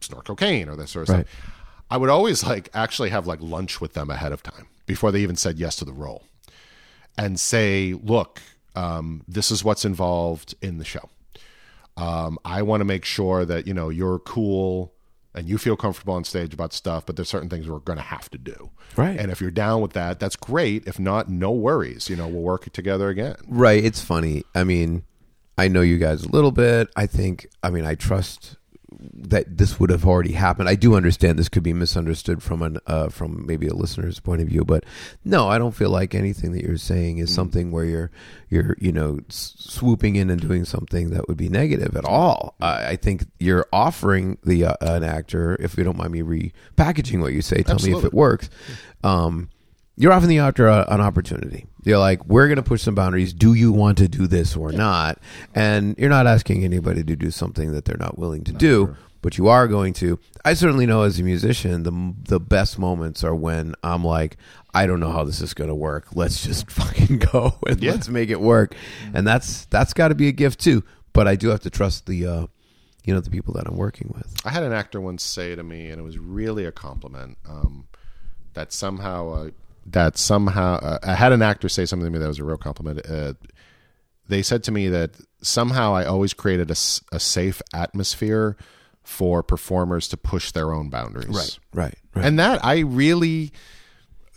snort 0.00 0.24
cocaine 0.26 0.68
or 0.68 0.76
that 0.76 0.88
sort 0.88 1.08
of 1.08 1.14
Right. 1.14 1.26
stuff, 1.28 1.54
I 1.90 1.96
would 1.96 2.10
always 2.10 2.44
like 2.44 2.68
actually 2.74 3.10
have 3.10 3.26
like 3.26 3.40
lunch 3.40 3.80
with 3.80 3.94
them 3.94 4.10
ahead 4.10 4.32
of 4.32 4.42
time 4.42 4.68
before 4.86 5.10
they 5.12 5.20
even 5.20 5.36
said 5.36 5.58
yes 5.58 5.76
to 5.76 5.84
the 5.84 5.92
role 5.92 6.22
and 7.16 7.38
say, 7.40 7.94
look, 8.02 8.40
um, 8.76 9.22
this 9.26 9.50
is 9.50 9.64
what's 9.64 9.84
involved 9.84 10.54
in 10.62 10.78
the 10.78 10.84
show. 10.84 11.08
Um, 11.96 12.38
I 12.44 12.62
want 12.62 12.80
to 12.80 12.84
make 12.84 13.04
sure 13.04 13.44
that, 13.44 13.66
you 13.66 13.74
know, 13.74 13.88
you're 13.88 14.20
cool 14.20 14.92
and 15.34 15.48
you 15.48 15.58
feel 15.58 15.76
comfortable 15.76 16.14
on 16.14 16.24
stage 16.24 16.54
about 16.54 16.72
stuff, 16.72 17.04
but 17.06 17.16
there's 17.16 17.28
certain 17.28 17.48
things 17.48 17.68
we're 17.68 17.80
going 17.80 17.96
to 17.98 18.02
have 18.04 18.30
to 18.30 18.38
do. 18.38 18.70
Right. 18.96 19.18
And 19.18 19.32
if 19.32 19.40
you're 19.40 19.50
down 19.50 19.80
with 19.82 19.92
that, 19.94 20.20
that's 20.20 20.36
great. 20.36 20.86
If 20.86 20.98
not, 21.00 21.28
no 21.28 21.50
worries. 21.50 22.08
You 22.08 22.16
know, 22.16 22.28
we'll 22.28 22.42
work 22.42 22.70
together 22.72 23.08
again. 23.08 23.36
Right. 23.48 23.82
It's 23.84 24.00
funny. 24.00 24.44
I 24.54 24.62
mean, 24.64 25.04
I 25.56 25.68
know 25.68 25.80
you 25.80 25.98
guys 25.98 26.22
a 26.22 26.28
little 26.28 26.52
bit. 26.52 26.88
I 26.96 27.06
think, 27.06 27.48
I 27.62 27.70
mean, 27.70 27.84
I 27.84 27.94
trust 27.96 28.56
that 28.90 29.58
this 29.58 29.78
would 29.78 29.90
have 29.90 30.06
already 30.06 30.32
happened. 30.32 30.68
I 30.68 30.74
do 30.74 30.94
understand 30.94 31.38
this 31.38 31.48
could 31.48 31.62
be 31.62 31.72
misunderstood 31.72 32.42
from 32.42 32.62
an 32.62 32.78
uh, 32.86 33.08
from 33.10 33.46
maybe 33.46 33.66
a 33.66 33.74
listener's 33.74 34.18
point 34.18 34.40
of 34.40 34.48
view, 34.48 34.64
but 34.64 34.84
no, 35.24 35.48
I 35.48 35.58
don't 35.58 35.74
feel 35.74 35.90
like 35.90 36.14
anything 36.14 36.52
that 36.52 36.64
you're 36.64 36.78
saying 36.78 37.18
is 37.18 37.32
something 37.32 37.70
where 37.70 37.84
you're 37.84 38.10
you're 38.48 38.76
you 38.80 38.92
know 38.92 39.18
s- 39.28 39.54
swooping 39.58 40.16
in 40.16 40.30
and 40.30 40.40
doing 40.40 40.64
something 40.64 41.10
that 41.10 41.28
would 41.28 41.36
be 41.36 41.48
negative 41.50 41.96
at 41.96 42.04
all. 42.04 42.54
I, 42.60 42.90
I 42.90 42.96
think 42.96 43.26
you're 43.38 43.66
offering 43.72 44.38
the 44.42 44.64
uh, 44.64 44.74
an 44.80 45.04
actor, 45.04 45.56
if 45.60 45.76
you 45.76 45.84
don't 45.84 45.98
mind 45.98 46.12
me 46.12 46.22
repackaging 46.22 47.20
what 47.20 47.32
you 47.34 47.42
say, 47.42 47.62
tell 47.62 47.76
me 47.76 47.92
if 47.98 48.04
it 48.06 48.14
works. 48.14 48.48
Um, 49.04 49.50
you're 49.96 50.12
offering 50.12 50.30
the 50.30 50.38
actor 50.38 50.66
a, 50.66 50.86
an 50.88 51.00
opportunity. 51.00 51.66
You're 51.88 51.98
like, 51.98 52.26
we're 52.26 52.48
going 52.48 52.56
to 52.56 52.62
push 52.62 52.82
some 52.82 52.94
boundaries. 52.94 53.32
Do 53.32 53.54
you 53.54 53.72
want 53.72 53.96
to 53.96 54.08
do 54.08 54.26
this 54.26 54.54
or 54.54 54.72
not? 54.72 55.18
And 55.54 55.96
you're 55.96 56.10
not 56.10 56.26
asking 56.26 56.62
anybody 56.62 57.02
to 57.02 57.16
do 57.16 57.30
something 57.30 57.72
that 57.72 57.86
they're 57.86 57.96
not 57.96 58.18
willing 58.18 58.44
to 58.44 58.52
do, 58.52 58.94
but 59.22 59.38
you 59.38 59.48
are 59.48 59.66
going 59.66 59.94
to. 59.94 60.18
I 60.44 60.52
certainly 60.52 60.84
know 60.84 61.02
as 61.02 61.18
a 61.18 61.22
musician, 61.22 61.84
the 61.84 62.14
the 62.28 62.38
best 62.38 62.78
moments 62.78 63.24
are 63.24 63.34
when 63.34 63.74
I'm 63.82 64.04
like, 64.04 64.36
I 64.74 64.86
don't 64.86 65.00
know 65.00 65.12
how 65.12 65.24
this 65.24 65.40
is 65.40 65.54
going 65.54 65.68
to 65.68 65.74
work. 65.74 66.08
Let's 66.14 66.44
just 66.44 66.70
fucking 66.78 67.20
go 67.20 67.58
and 67.66 67.82
Yeah. 67.82 67.92
let's 67.92 68.10
make 68.10 68.28
it 68.28 68.40
work. 68.42 68.74
And 69.14 69.26
that's 69.26 69.64
that's 69.66 69.94
got 69.94 70.08
to 70.08 70.14
be 70.14 70.28
a 70.28 70.32
gift 70.32 70.60
too. 70.60 70.84
But 71.14 71.26
I 71.26 71.36
do 71.36 71.48
have 71.48 71.60
to 71.60 71.70
trust 71.70 72.04
the, 72.04 72.26
uh, 72.26 72.46
you 73.04 73.14
know, 73.14 73.20
the 73.20 73.30
people 73.30 73.54
that 73.54 73.66
I'm 73.66 73.78
working 73.78 74.12
with. 74.14 74.30
I 74.44 74.50
had 74.50 74.62
an 74.62 74.74
actor 74.74 75.00
once 75.00 75.22
say 75.24 75.56
to 75.56 75.62
me, 75.62 75.88
and 75.88 75.98
it 75.98 76.04
was 76.04 76.18
really 76.18 76.66
a 76.66 76.70
compliment, 76.70 77.38
um, 77.48 77.88
that 78.52 78.72
somehow, 78.74 79.30
uh, 79.30 79.50
that 79.92 80.18
somehow, 80.18 80.76
uh, 80.76 80.98
I 81.02 81.14
had 81.14 81.32
an 81.32 81.42
actor 81.42 81.68
say 81.68 81.86
something 81.86 82.06
to 82.06 82.10
me 82.10 82.18
that 82.18 82.28
was 82.28 82.38
a 82.38 82.44
real 82.44 82.56
compliment. 82.56 83.08
Uh, 83.08 83.34
they 84.28 84.42
said 84.42 84.62
to 84.64 84.72
me 84.72 84.88
that 84.88 85.12
somehow 85.42 85.94
I 85.94 86.04
always 86.04 86.34
created 86.34 86.70
a 86.70 86.74
safe 86.74 87.62
atmosphere 87.72 88.56
for 89.02 89.42
performers 89.42 90.06
to 90.08 90.16
push 90.18 90.52
their 90.52 90.72
own 90.72 90.90
boundaries. 90.90 91.28
Right. 91.72 91.94
Right. 92.14 92.24
And 92.24 92.38
that 92.38 92.62
I 92.64 92.80
really 92.80 93.52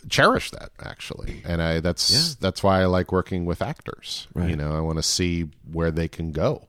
cherish 0.08 0.50
that 0.52 0.70
actually. 0.80 1.42
And 1.44 1.60
I 1.60 1.80
that's 1.80 2.34
that's 2.36 2.62
why 2.62 2.80
I 2.80 2.86
like 2.86 3.12
working 3.12 3.44
with 3.44 3.60
actors. 3.60 4.28
Right. 4.34 4.48
You 4.48 4.56
know, 4.56 4.72
I 4.72 4.80
want 4.80 4.96
to 4.96 5.02
see 5.02 5.50
where 5.70 5.90
they 5.90 6.08
can 6.08 6.32
go. 6.32 6.68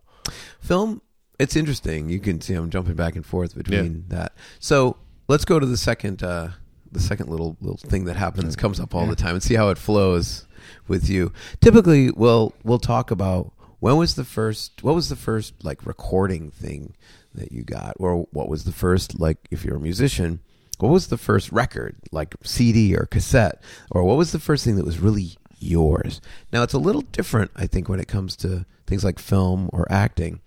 film 0.60 1.02
it's 1.40 1.56
interesting 1.56 2.10
you 2.10 2.20
can 2.20 2.40
see 2.40 2.54
i'm 2.54 2.70
jumping 2.70 2.94
back 2.96 3.16
and 3.16 3.26
forth 3.26 3.56
between 3.56 4.06
that 4.08 4.34
so 4.60 4.96
let's 5.28 5.46
go 5.46 5.60
to 5.60 5.66
the 5.66 5.78
second 5.78 6.22
uh 6.24 6.50
the 6.94 7.00
second 7.00 7.30
little 7.30 7.58
little 7.62 7.78
thing 7.78 8.06
that 8.06 8.16
happens 8.16 8.56
comes 8.56 8.80
up 8.80 8.96
all 8.96 9.06
the 9.06 9.16
time 9.16 9.34
and 9.34 9.44
see 9.44 9.56
how 9.56 9.70
it 9.70 9.78
flows 9.78 10.46
with 10.88 11.10
you. 11.10 11.32
Typically 11.62 12.12
we'll 12.12 12.54
we'll 12.64 12.80
talk 12.80 13.12
about 13.12 13.52
when 13.80 13.98
was 13.98 14.16
the 14.16 14.24
first 14.24 14.84
what 14.84 14.96
was 14.96 15.10
the 15.10 15.16
first 15.16 15.64
like 15.64 15.86
recording 15.86 16.52
thing 16.52 16.96
that 17.34 17.52
you 17.52 17.64
got? 17.64 17.96
Or 18.00 18.28
what 18.32 18.50
was 18.50 18.64
the 18.64 18.72
first 18.72 19.20
like 19.20 19.38
if 19.52 19.66
you're 19.66 19.78
a 19.78 19.82
musician 19.82 20.40
what 20.80 20.90
was 20.90 21.08
the 21.08 21.18
first 21.18 21.52
record 21.52 21.96
like 22.12 22.36
cd 22.44 22.96
or 22.96 23.06
cassette? 23.06 23.62
Or 23.92 24.04
what 24.04 24.18
was 24.18 24.32
the 24.32 24.40
first 24.40 24.66
thing 24.66 24.76
that 24.76 24.86
was 24.86 25.00
really 25.00 25.38
yours? 25.60 26.20
Now 26.52 26.64
it's 26.64 26.74
a 26.74 26.80
little 26.80 27.02
different 27.02 27.52
i 27.56 27.68
think 27.68 27.90
when 27.90 28.00
it 28.00 28.08
comes 28.08 28.36
to 28.38 28.66
things 28.88 29.04
like 29.04 29.20
film 29.20 29.70
or 29.74 29.92
acting. 29.92 30.42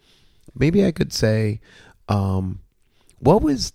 Maybe 0.54 0.84
I 0.84 0.92
could 0.92 1.12
say, 1.12 1.60
um, 2.08 2.60
what 3.18 3.42
was 3.42 3.72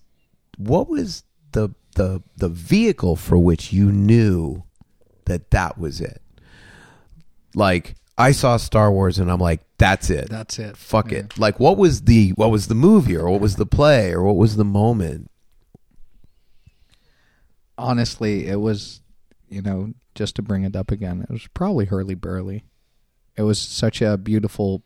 what 0.57 0.87
was 0.87 1.23
the 1.51 1.69
the 1.95 2.21
the 2.37 2.49
vehicle 2.49 3.15
for 3.15 3.37
which 3.37 3.73
you 3.73 3.91
knew 3.91 4.63
that 5.25 5.51
that 5.51 5.77
was 5.77 6.01
it? 6.01 6.21
Like 7.55 7.95
I 8.17 8.31
saw 8.31 8.57
Star 8.57 8.91
Wars 8.91 9.19
and 9.19 9.31
I'm 9.31 9.39
like, 9.39 9.61
that's 9.77 10.09
it. 10.09 10.29
That's 10.29 10.59
it. 10.59 10.77
Fuck 10.77 11.11
it. 11.11 11.37
Like 11.37 11.59
what 11.59 11.77
was 11.77 12.03
the 12.03 12.29
what 12.31 12.51
was 12.51 12.67
the 12.67 12.75
movie 12.75 13.17
or 13.17 13.29
what 13.29 13.41
was 13.41 13.55
the 13.55 13.65
play 13.65 14.11
or 14.11 14.23
what 14.23 14.35
was 14.35 14.55
the 14.55 14.65
moment? 14.65 15.31
honestly, 17.81 18.47
it 18.47 18.59
was, 18.61 19.01
you 19.49 19.61
know, 19.61 19.93
just 20.15 20.35
to 20.35 20.41
bring 20.41 20.63
it 20.63 20.75
up 20.75 20.91
again, 20.91 21.25
it 21.27 21.31
was 21.31 21.47
probably 21.53 21.87
Hurlyburly. 21.87 22.61
It 23.35 23.43
was 23.43 23.59
such 23.59 24.01
a 24.01 24.17
beautiful 24.17 24.83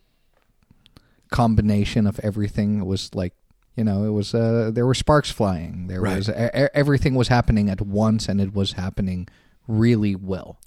combination 1.32 2.08
of 2.08 2.20
everything. 2.22 2.80
It 2.80 2.86
was 2.86 3.14
like, 3.14 3.34
you 3.76 3.84
know, 3.84 4.04
it 4.06 4.10
was 4.12 4.34
uh, 4.34 4.72
there 4.74 4.86
were 4.86 4.94
sparks 4.94 5.30
flying. 5.32 5.88
There 5.88 6.02
Right. 6.02 6.18
was 6.18 6.30
e- 6.30 6.34
everything 6.74 7.16
was 7.16 7.28
happening 7.28 7.70
at 7.70 7.82
once, 7.82 8.28
and 8.30 8.40
it 8.42 8.54
was 8.54 8.74
happening 8.74 9.28
really 9.68 10.16
well. 10.16 10.60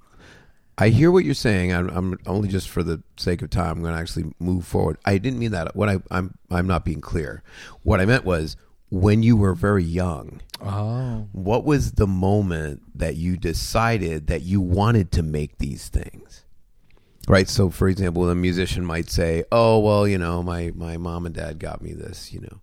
I 0.81 0.91
hear 0.91 1.11
what 1.11 1.25
you're 1.25 1.35
saying. 1.35 1.73
I'm, 1.73 1.89
I'm 1.91 2.19
only 2.27 2.49
just 2.49 2.69
for 2.69 2.85
the 2.85 3.03
sake 3.17 3.43
of 3.43 3.51
time. 3.51 3.79
I'm 3.79 3.83
going 3.83 3.95
to 3.95 4.01
actually 4.01 4.33
move 4.39 4.65
forward. 4.65 4.97
I 5.05 5.19
didn't 5.19 5.41
mean 5.41 5.51
that. 5.51 5.75
What 5.75 5.89
I, 5.89 5.99
I'm 6.11 6.35
I'm 6.51 6.67
not 6.69 6.85
being 6.85 7.01
clear. 7.01 7.43
What 7.83 8.01
I 8.01 8.05
meant 8.07 8.25
was 8.25 8.57
when 8.91 9.23
you 9.25 9.37
were 9.37 9.55
very 9.55 9.83
young. 9.85 10.41
Oh, 10.61 11.27
What 11.33 11.65
was 11.65 11.93
the 11.93 12.07
moment 12.07 12.83
that 12.95 13.17
you 13.17 13.37
decided 13.37 14.27
that 14.29 14.43
you 14.43 14.61
wanted 14.61 15.11
to 15.13 15.23
make 15.23 15.59
these 15.59 15.89
things? 15.89 16.45
Right. 17.29 17.49
So, 17.49 17.71
for 17.71 17.89
example, 17.89 18.29
a 18.31 18.35
musician 18.35 18.85
might 18.85 19.11
say, 19.11 19.45
"Oh, 19.53 19.81
well, 19.81 20.07
you 20.09 20.17
know, 20.19 20.43
my 20.43 20.73
my 20.75 20.97
mom 20.97 21.27
and 21.27 21.35
dad 21.35 21.59
got 21.59 21.83
me 21.83 21.93
this, 21.93 22.33
you 22.33 22.41
know, 22.41 22.61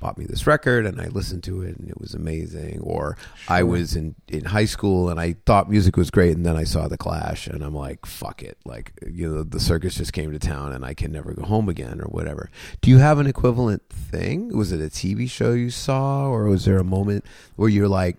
bought 0.00 0.18
me 0.18 0.24
this 0.24 0.46
record, 0.46 0.86
and 0.86 1.00
I 1.00 1.08
listened 1.08 1.42
to 1.44 1.62
it, 1.62 1.76
and 1.78 1.88
it 1.88 2.00
was 2.00 2.14
amazing." 2.14 2.80
Or 2.80 3.16
I 3.48 3.62
was 3.62 3.96
in 3.96 4.14
in 4.28 4.46
high 4.46 4.64
school 4.64 5.08
and 5.08 5.18
I 5.18 5.36
thought 5.46 5.70
music 5.70 5.96
was 5.96 6.10
great, 6.10 6.36
and 6.36 6.44
then 6.44 6.56
I 6.56 6.64
saw 6.64 6.88
the 6.88 6.98
Clash, 6.98 7.46
and 7.46 7.62
I'm 7.62 7.74
like, 7.74 8.06
"Fuck 8.06 8.42
it!" 8.42 8.58
Like, 8.64 8.92
you 9.10 9.28
know, 9.28 9.42
the 9.42 9.60
circus 9.60 9.94
just 9.96 10.12
came 10.12 10.32
to 10.32 10.38
town, 10.38 10.72
and 10.72 10.84
I 10.84 10.94
can 10.94 11.12
never 11.12 11.32
go 11.32 11.44
home 11.44 11.68
again, 11.68 12.00
or 12.00 12.06
whatever. 12.06 12.50
Do 12.80 12.90
you 12.90 12.98
have 12.98 13.18
an 13.18 13.26
equivalent 13.26 13.88
thing? 13.90 14.56
Was 14.56 14.72
it 14.72 14.80
a 14.80 14.90
TV 14.90 15.28
show 15.28 15.52
you 15.52 15.70
saw, 15.70 16.28
or 16.28 16.44
was 16.44 16.64
there 16.64 16.78
a 16.78 16.84
moment 16.84 17.24
where 17.56 17.68
you're 17.68 17.88
like, 17.88 18.16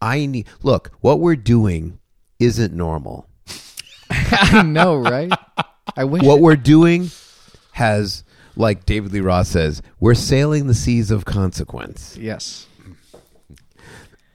"I 0.00 0.26
need 0.26 0.46
look, 0.62 0.92
what 1.00 1.20
we're 1.20 1.36
doing 1.36 1.98
isn't 2.38 2.72
normal." 2.72 3.28
I 4.10 4.62
know, 4.62 4.96
right? 4.96 5.32
I 5.96 6.04
wish. 6.04 6.22
what 6.22 6.40
we're 6.40 6.56
doing 6.56 7.10
has, 7.72 8.24
like 8.56 8.86
David 8.86 9.12
Lee 9.12 9.20
Roth 9.20 9.46
says, 9.48 9.82
we're 10.00 10.14
sailing 10.14 10.66
the 10.66 10.74
seas 10.74 11.10
of 11.10 11.24
consequence. 11.24 12.16
yes, 12.20 12.66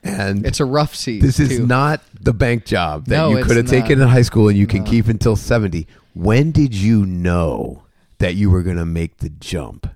And 0.04 0.46
it's 0.46 0.60
a 0.60 0.66
rough 0.66 0.96
sea. 0.96 1.20
this 1.20 1.40
is 1.40 1.50
too. 1.58 1.66
not 1.68 2.02
the 2.20 2.34
bank 2.34 2.66
job 2.66 3.06
that 3.06 3.16
No, 3.18 3.38
you 3.38 3.44
could 3.44 3.58
have 3.58 3.68
taken 3.68 4.02
in 4.02 4.08
high 4.08 4.22
school 4.24 4.48
and 4.50 4.58
you 4.58 4.68
can 4.68 4.84
keep 4.84 5.08
until 5.08 5.36
70. 5.36 5.88
When 6.14 6.52
did 6.52 6.74
you 6.74 7.06
know 7.06 7.84
that 8.18 8.36
you 8.36 8.50
were 8.50 8.64
going 8.64 8.78
to 8.78 8.86
make 8.86 9.18
the 9.18 9.30
jump? 9.30 9.88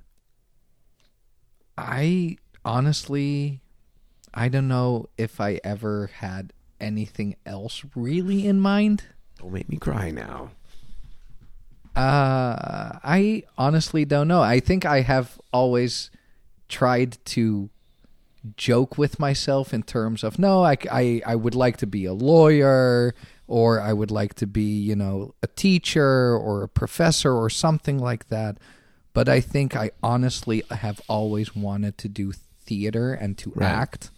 I 1.77 2.37
honestly, 2.63 3.61
I 4.33 4.47
don't 4.49 4.67
know 4.67 5.09
if 5.17 5.41
I 5.41 5.59
ever 5.63 6.07
had 6.19 6.53
anything 6.79 7.35
else 7.45 7.83
really 7.95 8.45
in 8.47 8.59
mind. 8.59 9.03
Don't 9.39 9.51
make 9.53 9.69
me 9.69 9.77
cry 9.77 10.11
now. 10.11 10.51
Uh, 11.95 12.97
I 13.03 13.43
honestly 13.57 14.05
don't 14.05 14.27
know. 14.27 14.41
I 14.41 14.59
think 14.59 14.85
I 14.85 15.01
have 15.01 15.39
always 15.51 16.09
tried 16.69 17.17
to 17.25 17.69
joke 18.57 18.97
with 18.97 19.19
myself 19.19 19.73
in 19.73 19.83
terms 19.83 20.23
of 20.23 20.37
no, 20.37 20.63
I, 20.63 20.77
I, 20.91 21.21
I 21.25 21.35
would 21.35 21.55
like 21.55 21.77
to 21.77 21.87
be 21.87 22.05
a 22.05 22.13
lawyer 22.13 23.13
or 23.47 23.79
I 23.79 23.93
would 23.93 24.11
like 24.11 24.33
to 24.35 24.47
be, 24.47 24.63
you 24.63 24.95
know, 24.95 25.33
a 25.43 25.47
teacher 25.47 26.35
or 26.35 26.63
a 26.63 26.67
professor 26.67 27.31
or 27.33 27.49
something 27.49 27.99
like 27.99 28.29
that. 28.29 28.57
But 29.13 29.29
I 29.29 29.39
think 29.39 29.75
I 29.75 29.91
honestly 30.01 30.63
have 30.71 30.99
always 31.07 31.55
wanted 31.55 31.97
to 31.99 32.09
do 32.09 32.31
theater 32.65 33.13
and 33.13 33.37
to 33.37 33.51
Right. 33.55 33.67
act. 33.69 34.09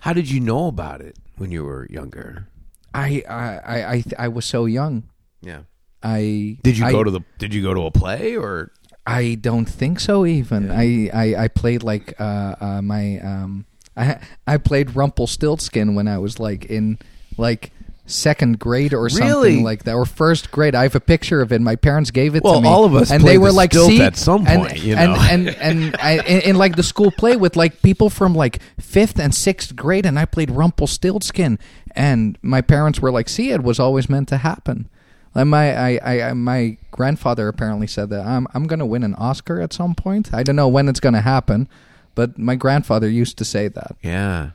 How 0.00 0.14
did 0.14 0.30
you 0.30 0.40
know 0.40 0.66
about 0.68 1.02
it 1.02 1.16
when 1.36 1.50
you 1.50 1.64
were 1.64 1.86
younger? 1.90 2.46
I, 2.94 3.22
I, 3.28 3.58
I, 3.58 3.92
I, 3.94 4.04
I 4.18 4.28
was 4.28 4.46
so 4.46 4.64
young. 4.64 5.04
Yeah. 5.42 5.62
I 6.02 6.58
Did 6.62 6.78
you 6.78 6.86
I- 6.86 6.92
go 6.92 7.04
to 7.04 7.10
the 7.10 7.20
did 7.38 7.52
you 7.54 7.62
go 7.62 7.74
to 7.74 7.82
a 7.82 7.90
play 7.90 8.36
or 8.36 8.72
I 9.06 9.34
don't 9.40 9.66
think 9.66 9.98
so. 9.98 10.24
Even 10.26 10.70
I, 10.70 11.08
I, 11.12 11.44
I 11.44 11.48
played 11.48 11.82
like 11.82 12.20
uh, 12.20 12.54
uh, 12.60 12.82
my 12.82 13.18
um, 13.20 13.64
I 13.96 14.18
I 14.46 14.56
played 14.58 14.94
Rumpelstiltskin 14.94 15.94
when 15.94 16.06
I 16.06 16.18
was 16.18 16.38
like 16.38 16.66
in 16.66 16.98
like 17.36 17.72
second 18.06 18.58
grade 18.58 18.92
or 18.92 19.08
something 19.08 19.26
Really? 19.28 19.62
like 19.62 19.84
that, 19.84 19.94
or 19.94 20.04
first 20.04 20.50
grade. 20.50 20.74
I 20.74 20.82
have 20.82 20.94
a 20.94 21.00
picture 21.00 21.40
of 21.40 21.50
it. 21.52 21.60
My 21.60 21.76
parents 21.76 22.10
gave 22.10 22.34
it 22.36 22.44
Well, 22.44 22.56
to 22.56 22.60
me. 22.60 22.68
all 22.68 22.84
of 22.84 22.94
us 22.94 23.10
and 23.10 23.22
played 23.22 23.32
they 23.34 23.38
were 23.38 23.48
the 23.48 23.54
like, 23.54 23.72
stilt 23.72 23.88
"See," 23.90 24.00
at 24.02 24.16
some 24.16 24.46
and, 24.46 24.62
point, 24.62 24.82
you 24.82 24.94
and 24.96 25.12
know. 25.12 25.18
and 25.20 25.48
and 25.48 25.96
I, 26.00 26.18
in, 26.18 26.40
in 26.42 26.56
like 26.56 26.76
the 26.76 26.82
school 26.82 27.10
play 27.10 27.36
with 27.36 27.56
like 27.56 27.82
people 27.82 28.10
from 28.10 28.34
like 28.34 28.60
fifth 28.78 29.18
and 29.18 29.34
sixth 29.34 29.74
grade, 29.74 30.04
and 30.06 30.18
I 30.18 30.24
played 30.24 30.50
Rumpelstiltskin, 30.50 31.58
and 31.92 32.38
my 32.42 32.60
parents 32.60 33.00
were 33.00 33.10
like, 33.10 33.28
"See, 33.28 33.50
it 33.50 33.62
was 33.62 33.80
always 33.80 34.08
meant 34.08 34.28
to 34.28 34.36
happen." 34.38 34.88
Like 35.34 35.46
my 35.46 35.76
I, 35.98 36.30
I, 36.30 36.32
my 36.32 36.76
grandfather 36.90 37.46
apparently 37.48 37.86
said 37.86 38.10
that 38.10 38.26
I'm 38.26 38.46
I'm 38.54 38.66
gonna 38.66 38.86
win 38.86 39.04
an 39.04 39.14
Oscar 39.14 39.60
at 39.60 39.72
some 39.72 39.94
point. 39.94 40.34
I 40.34 40.42
don't 40.42 40.56
know 40.56 40.68
when 40.68 40.88
it's 40.88 41.00
gonna 41.00 41.20
happen, 41.20 41.68
but 42.14 42.38
my 42.38 42.56
grandfather 42.56 43.08
used 43.08 43.38
to 43.38 43.44
say 43.44 43.68
that. 43.68 43.96
Yeah. 44.02 44.50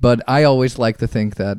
But 0.00 0.22
I 0.28 0.44
always 0.44 0.78
like 0.78 0.98
to 0.98 1.06
think 1.06 1.34
that 1.36 1.58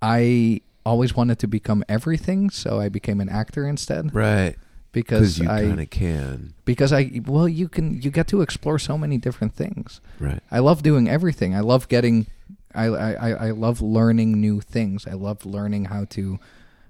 I 0.00 0.60
always 0.84 1.14
wanted 1.14 1.38
to 1.40 1.46
become 1.46 1.84
everything, 1.88 2.50
so 2.50 2.80
I 2.80 2.88
became 2.88 3.20
an 3.20 3.28
actor 3.28 3.66
instead 3.66 4.14
Right. 4.14 4.56
because 4.92 5.38
you 5.38 5.48
I 5.48 5.62
kind 5.62 5.80
of 5.80 5.90
can. 5.90 6.54
because 6.64 6.92
I 6.92 7.20
well 7.26 7.48
you 7.48 7.68
can 7.68 8.00
you 8.02 8.10
get 8.10 8.28
to 8.28 8.40
explore 8.40 8.78
so 8.78 8.96
many 8.96 9.18
different 9.18 9.54
things. 9.54 10.00
Right. 10.20 10.40
I 10.50 10.60
love 10.60 10.82
doing 10.82 11.08
everything. 11.08 11.54
I 11.54 11.60
love 11.60 11.88
getting 11.88 12.26
I, 12.74 12.86
I 12.86 13.30
I 13.48 13.50
love 13.50 13.82
learning 13.82 14.40
new 14.40 14.60
things. 14.60 15.06
I 15.06 15.12
love 15.12 15.44
learning 15.44 15.86
how 15.86 16.04
to 16.16 16.38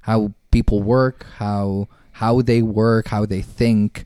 how 0.02 0.32
people 0.52 0.80
work, 0.82 1.26
how 1.38 1.88
how 2.12 2.40
they 2.42 2.62
work, 2.62 3.08
how 3.08 3.26
they 3.26 3.42
think, 3.42 4.04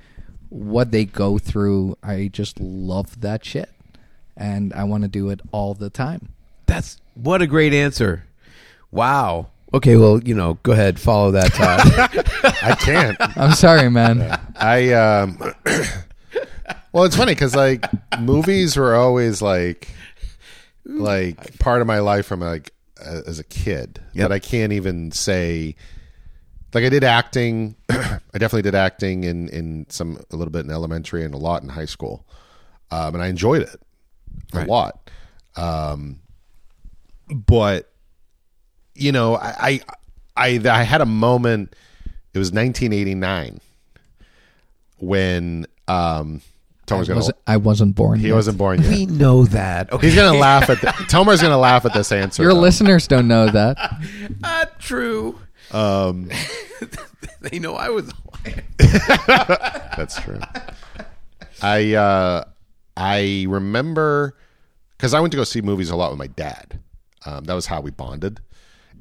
what 0.49 0.91
they 0.93 1.05
go 1.05 1.37
through. 1.37 1.99
I 2.03 2.31
just 2.33 2.59
love 2.59 3.21
that 3.21 3.45
shit. 3.45 3.69
And 4.37 4.73
I 4.73 4.85
want 4.85 5.03
to 5.03 5.09
do 5.09 5.29
it 5.31 5.41
all 5.53 5.75
the 5.75 5.91
time. 5.91 6.31
That's 6.67 6.99
what 7.15 7.43
a 7.43 7.47
great 7.47 7.73
answer. 7.75 8.25
Wow. 8.91 9.49
Okay, 9.75 9.97
well, 9.97 10.23
you 10.23 10.35
know, 10.35 10.55
go 10.63 10.73
ahead, 10.73 10.99
follow 10.99 11.33
that 11.33 11.53
Todd. 11.53 11.81
I 12.63 12.75
can't. 12.77 13.17
I'm 13.37 13.53
sorry, 13.53 13.91
man. 13.91 14.39
I 14.55 14.93
um 14.93 15.39
well 16.93 17.05
it's 17.05 17.17
funny 17.17 17.35
because 17.35 17.55
like 17.55 17.85
movies 18.21 18.77
were 18.77 18.95
always 18.95 19.43
like 19.43 19.89
like 20.85 21.59
part 21.59 21.81
of 21.81 21.87
my 21.87 21.99
life 21.99 22.27
from 22.27 22.41
like 22.41 22.73
as 23.05 23.39
a 23.39 23.45
kid 23.45 24.01
Yep. 24.15 24.29
but 24.29 24.33
I 24.35 24.39
can't 24.39 24.73
even 24.73 25.11
say 25.13 25.75
like 26.75 26.85
I 26.85 26.89
did 26.89 27.05
acting 27.05 27.77
I 27.91 28.19
definitely 28.35 28.63
did 28.63 28.75
acting 28.75 29.25
in 29.25 29.49
in 29.49 29.87
some 29.89 30.19
a 30.33 30.37
little 30.37 30.53
bit 30.53 30.65
in 30.65 30.71
elementary 30.71 31.25
and 31.25 31.33
a 31.35 31.39
lot 31.39 31.63
in 31.63 31.69
high 31.69 31.85
school 31.87 32.27
um 32.91 33.15
and 33.15 33.23
I 33.23 33.29
enjoyed 33.29 33.63
it 33.63 33.81
a 34.53 34.59
Right. 34.59 34.69
lot 34.69 35.11
um 35.57 36.21
but 37.29 37.91
you 38.95 39.13
know 39.13 39.37
I 39.37 39.81
I 40.37 40.59
I, 40.65 40.69
I 40.81 40.83
had 40.83 41.01
a 41.01 41.07
moment 41.07 41.75
it 42.35 42.39
was 42.39 42.53
1989 42.53 43.61
when 44.99 45.67
um 45.89 46.41
Tomer's 46.87 47.09
I 47.09 47.11
gonna 47.11 47.19
wasn't, 47.19 47.37
I 47.49 47.57
wasn't 47.57 47.95
born. 47.97 48.21
he 48.21 48.29
yet. 48.29 48.35
wasn't 48.35 48.59
born 48.59 48.81
yet. 48.81 48.91
we 48.91 49.07
know 49.07 49.45
that. 49.47 49.93
Okay. 49.93 50.07
He's 50.07 50.15
gonna 50.15 50.39
laugh 50.39 50.71
at 50.71 50.81
the, 50.81 50.93
Tomer's 51.09 51.43
gonna 51.43 51.59
laugh 51.59 51.85
at 51.85 51.93
this 51.93 52.13
answer. 52.23 52.45
Your 52.45 52.55
though. 52.55 52.61
listeners 52.61 53.09
don't 53.09 53.27
know 53.27 53.49
that. 53.51 53.77
Not 54.41 54.79
true. 54.81 55.37
Um, 55.73 56.31
They 57.51 57.59
know 57.59 57.75
I 57.75 57.91
was 57.91 58.13
that's 58.79 60.21
true. 60.21 60.41
I 61.63 61.95
uh, 61.95 62.45
I 62.97 63.47
remember 63.49 64.37
because 64.97 65.15
I 65.15 65.21
went 65.21 65.31
to 65.33 65.37
go 65.37 65.45
see 65.45 65.63
movies 65.63 65.91
a 65.91 65.97
lot 65.97 66.11
with 66.11 66.19
my 66.19 66.27
dad. 66.27 66.81
Um, 67.25 67.45
that 67.45 67.55
was 67.55 67.67
how 67.67 67.81
we 67.81 67.91
bonded, 67.91 68.41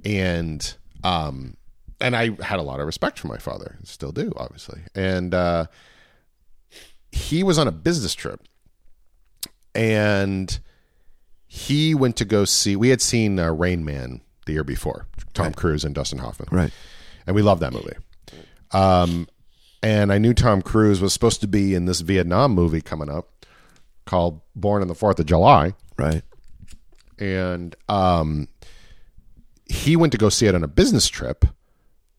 and 0.03 0.75
um, 1.03 1.57
and 1.99 2.15
I 2.15 2.31
had 2.41 2.59
a 2.59 2.63
lot 2.63 2.79
of 2.79 2.85
respect 2.85 3.19
for 3.19 3.27
my 3.27 3.37
father, 3.37 3.77
still 3.83 4.11
do, 4.11 4.31
obviously. 4.37 4.81
And 4.93 5.33
uh, 5.33 5.65
he 7.11 7.43
was 7.43 7.57
on 7.57 7.67
a 7.67 7.71
business 7.71 8.13
trip, 8.13 8.41
and 9.73 10.59
he 11.47 11.95
went 11.95 12.15
to 12.17 12.25
go 12.25 12.45
see. 12.45 12.75
We 12.75 12.89
had 12.89 13.01
seen 13.01 13.39
uh, 13.39 13.51
Rain 13.51 13.85
Man 13.85 14.21
the 14.45 14.53
year 14.53 14.63
before, 14.63 15.07
Tom 15.33 15.53
Cruise 15.53 15.83
and 15.83 15.93
Dustin 15.95 16.19
Hoffman, 16.19 16.49
Right. 16.51 16.71
and 17.27 17.35
we 17.35 17.41
loved 17.41 17.61
that 17.61 17.73
movie. 17.73 17.95
Um, 18.71 19.27
and 19.83 20.11
I 20.11 20.17
knew 20.17 20.33
Tom 20.33 20.61
Cruise 20.61 21.01
was 21.01 21.13
supposed 21.13 21.41
to 21.41 21.47
be 21.47 21.75
in 21.75 21.85
this 21.85 22.01
Vietnam 22.01 22.51
movie 22.53 22.81
coming 22.81 23.09
up 23.09 23.45
called 24.05 24.41
Born 24.55 24.81
on 24.81 24.87
the 24.87 24.95
Fourth 24.95 25.19
of 25.19 25.25
July, 25.25 25.73
Right. 25.97 26.21
and 27.19 27.75
um, 27.89 28.47
he 29.65 29.95
went 29.95 30.11
to 30.11 30.17
go 30.17 30.29
see 30.29 30.45
it 30.47 30.55
on 30.55 30.63
a 30.63 30.67
business 30.67 31.07
trip. 31.07 31.45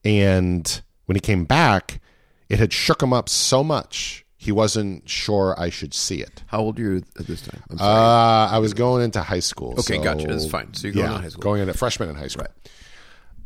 And 0.05 0.81
when 1.07 1.17
he 1.17 1.21
came 1.21 1.45
back, 1.45 2.01
it 2.49 2.59
had 2.59 2.73
shook 2.73 3.03
him 3.03 3.13
up 3.13 3.29
so 3.29 3.63
much 3.65 4.25
he 4.47 4.53
wasn't 4.53 5.09
sure 5.09 5.57
I 5.59 5.71
should 5.71 5.93
see 5.93 6.23
it. 6.23 6.45
How 6.47 6.61
old 6.61 6.79
are 6.79 6.83
you 6.83 7.03
at 7.19 7.27
this 7.27 7.43
time? 7.43 7.61
I'm 7.69 7.81
Uh. 7.81 8.47
I 8.57 8.59
was 8.59 8.75
going 8.75 9.03
into 9.03 9.21
high 9.21 9.41
school. 9.41 9.73
Okay, 9.73 9.97
so- 9.97 10.05
gotcha. 10.05 10.29
That's 10.29 10.47
fine. 10.47 10.73
So 10.73 10.87
you're 10.87 10.95
going 10.95 11.07
yeah, 11.07 11.17
to 11.17 11.23
high 11.23 11.29
school. 11.31 11.43
Going 11.43 11.61
into 11.63 11.75
freshman 11.75 12.09
in 12.09 12.15
high 12.15 12.29
school. 12.29 12.47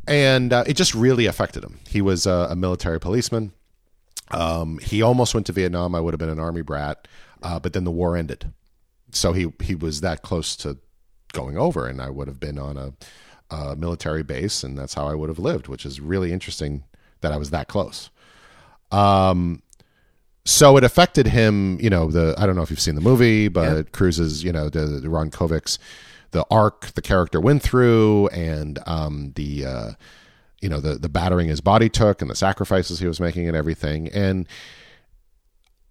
And 0.06 0.52
uh, 0.52 0.64
it 0.66 0.74
just 0.74 0.94
really 0.94 1.24
affected 1.24 1.64
him. 1.64 1.80
He 1.88 2.02
was 2.02 2.26
uh, 2.26 2.48
a 2.50 2.54
military 2.54 3.00
policeman. 3.00 3.52
Um, 4.30 4.78
he 4.82 5.00
almost 5.00 5.32
went 5.32 5.46
to 5.46 5.52
Vietnam. 5.52 5.94
I 5.94 6.00
would 6.00 6.12
have 6.12 6.18
been 6.18 6.28
an 6.28 6.38
army 6.38 6.60
brat, 6.60 7.08
uh, 7.42 7.58
but 7.58 7.72
then 7.72 7.84
the 7.84 7.90
war 7.90 8.14
ended. 8.14 8.52
So 9.12 9.32
he 9.32 9.52
he 9.62 9.74
was 9.74 10.02
that 10.02 10.20
close 10.20 10.54
to 10.56 10.76
going 11.32 11.56
over, 11.56 11.86
and 11.86 12.02
I 12.02 12.10
would 12.10 12.28
have 12.28 12.38
been 12.38 12.58
on 12.58 12.76
a, 12.76 12.92
a 13.50 13.74
military 13.74 14.22
base, 14.22 14.62
and 14.62 14.76
that's 14.76 14.92
how 14.94 15.08
I 15.08 15.14
would 15.14 15.30
have 15.30 15.38
lived, 15.38 15.66
which 15.66 15.86
is 15.86 15.98
really 15.98 16.30
interesting 16.30 16.84
that 17.22 17.32
I 17.32 17.38
was 17.38 17.50
that 17.50 17.68
close. 17.68 18.10
Um, 18.92 19.62
so 20.44 20.76
it 20.76 20.84
affected 20.84 21.26
him. 21.26 21.78
You 21.80 21.90
know, 21.90 22.10
the 22.10 22.34
I 22.38 22.46
don't 22.46 22.56
know 22.56 22.62
if 22.62 22.70
you've 22.70 22.80
seen 22.80 22.94
the 22.94 23.00
movie, 23.00 23.48
but 23.48 23.92
Cruise's, 23.92 24.42
you 24.44 24.52
know, 24.52 24.68
the, 24.68 24.80
the 24.86 25.08
Ron 25.10 25.30
Kovic's, 25.30 25.78
the 26.32 26.44
arc 26.50 26.86
the 26.94 27.02
character 27.02 27.40
went 27.40 27.62
through, 27.62 28.28
and 28.28 28.78
um, 28.86 29.32
the 29.36 29.64
uh, 29.66 29.90
you 30.60 30.68
know 30.68 30.80
the 30.80 30.94
the 30.94 31.08
battering 31.08 31.48
his 31.48 31.60
body 31.60 31.88
took 31.88 32.20
and 32.22 32.30
the 32.30 32.34
sacrifices 32.36 32.98
he 32.98 33.06
was 33.06 33.20
making 33.20 33.48
and 33.48 33.56
everything 33.56 34.08
and 34.08 34.46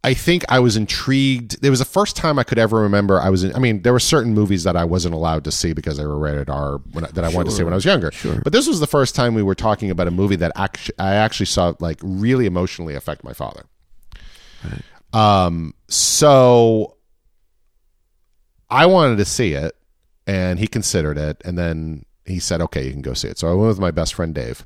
I 0.01 0.13
think 0.13 0.45
I 0.47 0.59
was 0.59 0.77
intrigued. 0.77 1.57
It 1.61 1.69
was 1.69 1.79
the 1.79 1.85
first 1.85 2.15
time 2.15 2.39
I 2.39 2.43
could 2.43 2.57
ever 2.57 2.77
remember 2.79 3.19
I 3.19 3.29
was 3.29 3.43
in. 3.43 3.53
I 3.53 3.59
mean, 3.59 3.81
there 3.81 3.91
were 3.91 3.99
certain 3.99 4.33
movies 4.33 4.63
that 4.63 4.77
I 4.77 4.85
wasn't 4.85 5.13
allowed 5.13 5.43
to 5.43 5.51
see 5.51 5.73
because 5.73 5.97
they 5.97 6.05
were 6.05 6.17
rated 6.17 6.49
R 6.49 6.77
when, 6.93 7.03
I- 7.03 7.09
that 7.11 7.25
I 7.25 7.29
wanted 7.29 7.49
to 7.49 7.55
see 7.57 7.63
when 7.63 7.73
I 7.73 7.75
was 7.75 7.83
younger. 7.83 8.09
Sure. 8.13 8.39
But 8.41 8.53
this 8.53 8.65
was 8.65 8.79
the 8.79 8.87
first 8.87 9.13
time 9.13 9.33
we 9.35 9.43
were 9.43 9.55
talking 9.55 9.91
about 9.91 10.07
a 10.07 10.11
movie 10.11 10.37
that 10.37 10.53
actually, 10.55 10.95
I 10.99 11.15
actually 11.15 11.47
saw 11.47 11.73
like 11.81 11.99
really 12.01 12.45
emotionally 12.45 12.95
affect 12.95 13.25
my 13.25 13.33
father. 13.33 13.65
Um. 15.13 15.73
So 15.87 16.97
I 18.69 18.85
wanted 18.85 19.17
to 19.17 19.25
see 19.25 19.53
it, 19.53 19.75
and 20.27 20.59
he 20.59 20.67
considered 20.67 21.17
it, 21.17 21.41
and 21.43 21.57
then 21.57 22.05
he 22.25 22.39
said, 22.39 22.61
"Okay, 22.61 22.85
you 22.85 22.91
can 22.91 23.01
go 23.01 23.13
see 23.13 23.27
it." 23.27 23.37
So 23.39 23.49
I 23.49 23.53
went 23.53 23.69
with 23.69 23.79
my 23.79 23.91
best 23.91 24.13
friend 24.13 24.33
Dave. 24.33 24.65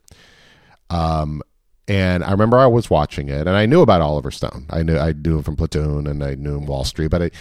Um, 0.89 1.41
and 1.87 2.23
I 2.23 2.31
remember 2.31 2.57
I 2.57 2.67
was 2.67 2.89
watching 2.89 3.29
it, 3.29 3.41
and 3.47 3.51
I 3.51 3.65
knew 3.65 3.81
about 3.81 4.01
Oliver 4.01 4.31
Stone. 4.31 4.67
I 4.69 4.83
knew 4.83 4.97
I 4.97 5.13
knew 5.13 5.37
him 5.37 5.43
from 5.43 5.55
Platoon, 5.55 6.07
and 6.07 6.23
I 6.23 6.35
knew 6.35 6.57
him 6.57 6.65
Wall 6.65 6.85
Street. 6.85 7.09
But 7.09 7.23
I, 7.23 7.31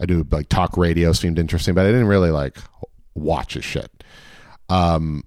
I 0.00 0.06
do 0.06 0.26
like 0.30 0.48
talk 0.48 0.76
radio 0.76 1.12
seemed 1.12 1.38
interesting, 1.38 1.74
but 1.74 1.86
I 1.86 1.90
didn't 1.90 2.08
really 2.08 2.30
like 2.30 2.58
watch 3.14 3.54
his 3.54 3.64
shit. 3.64 4.04
Um, 4.68 5.22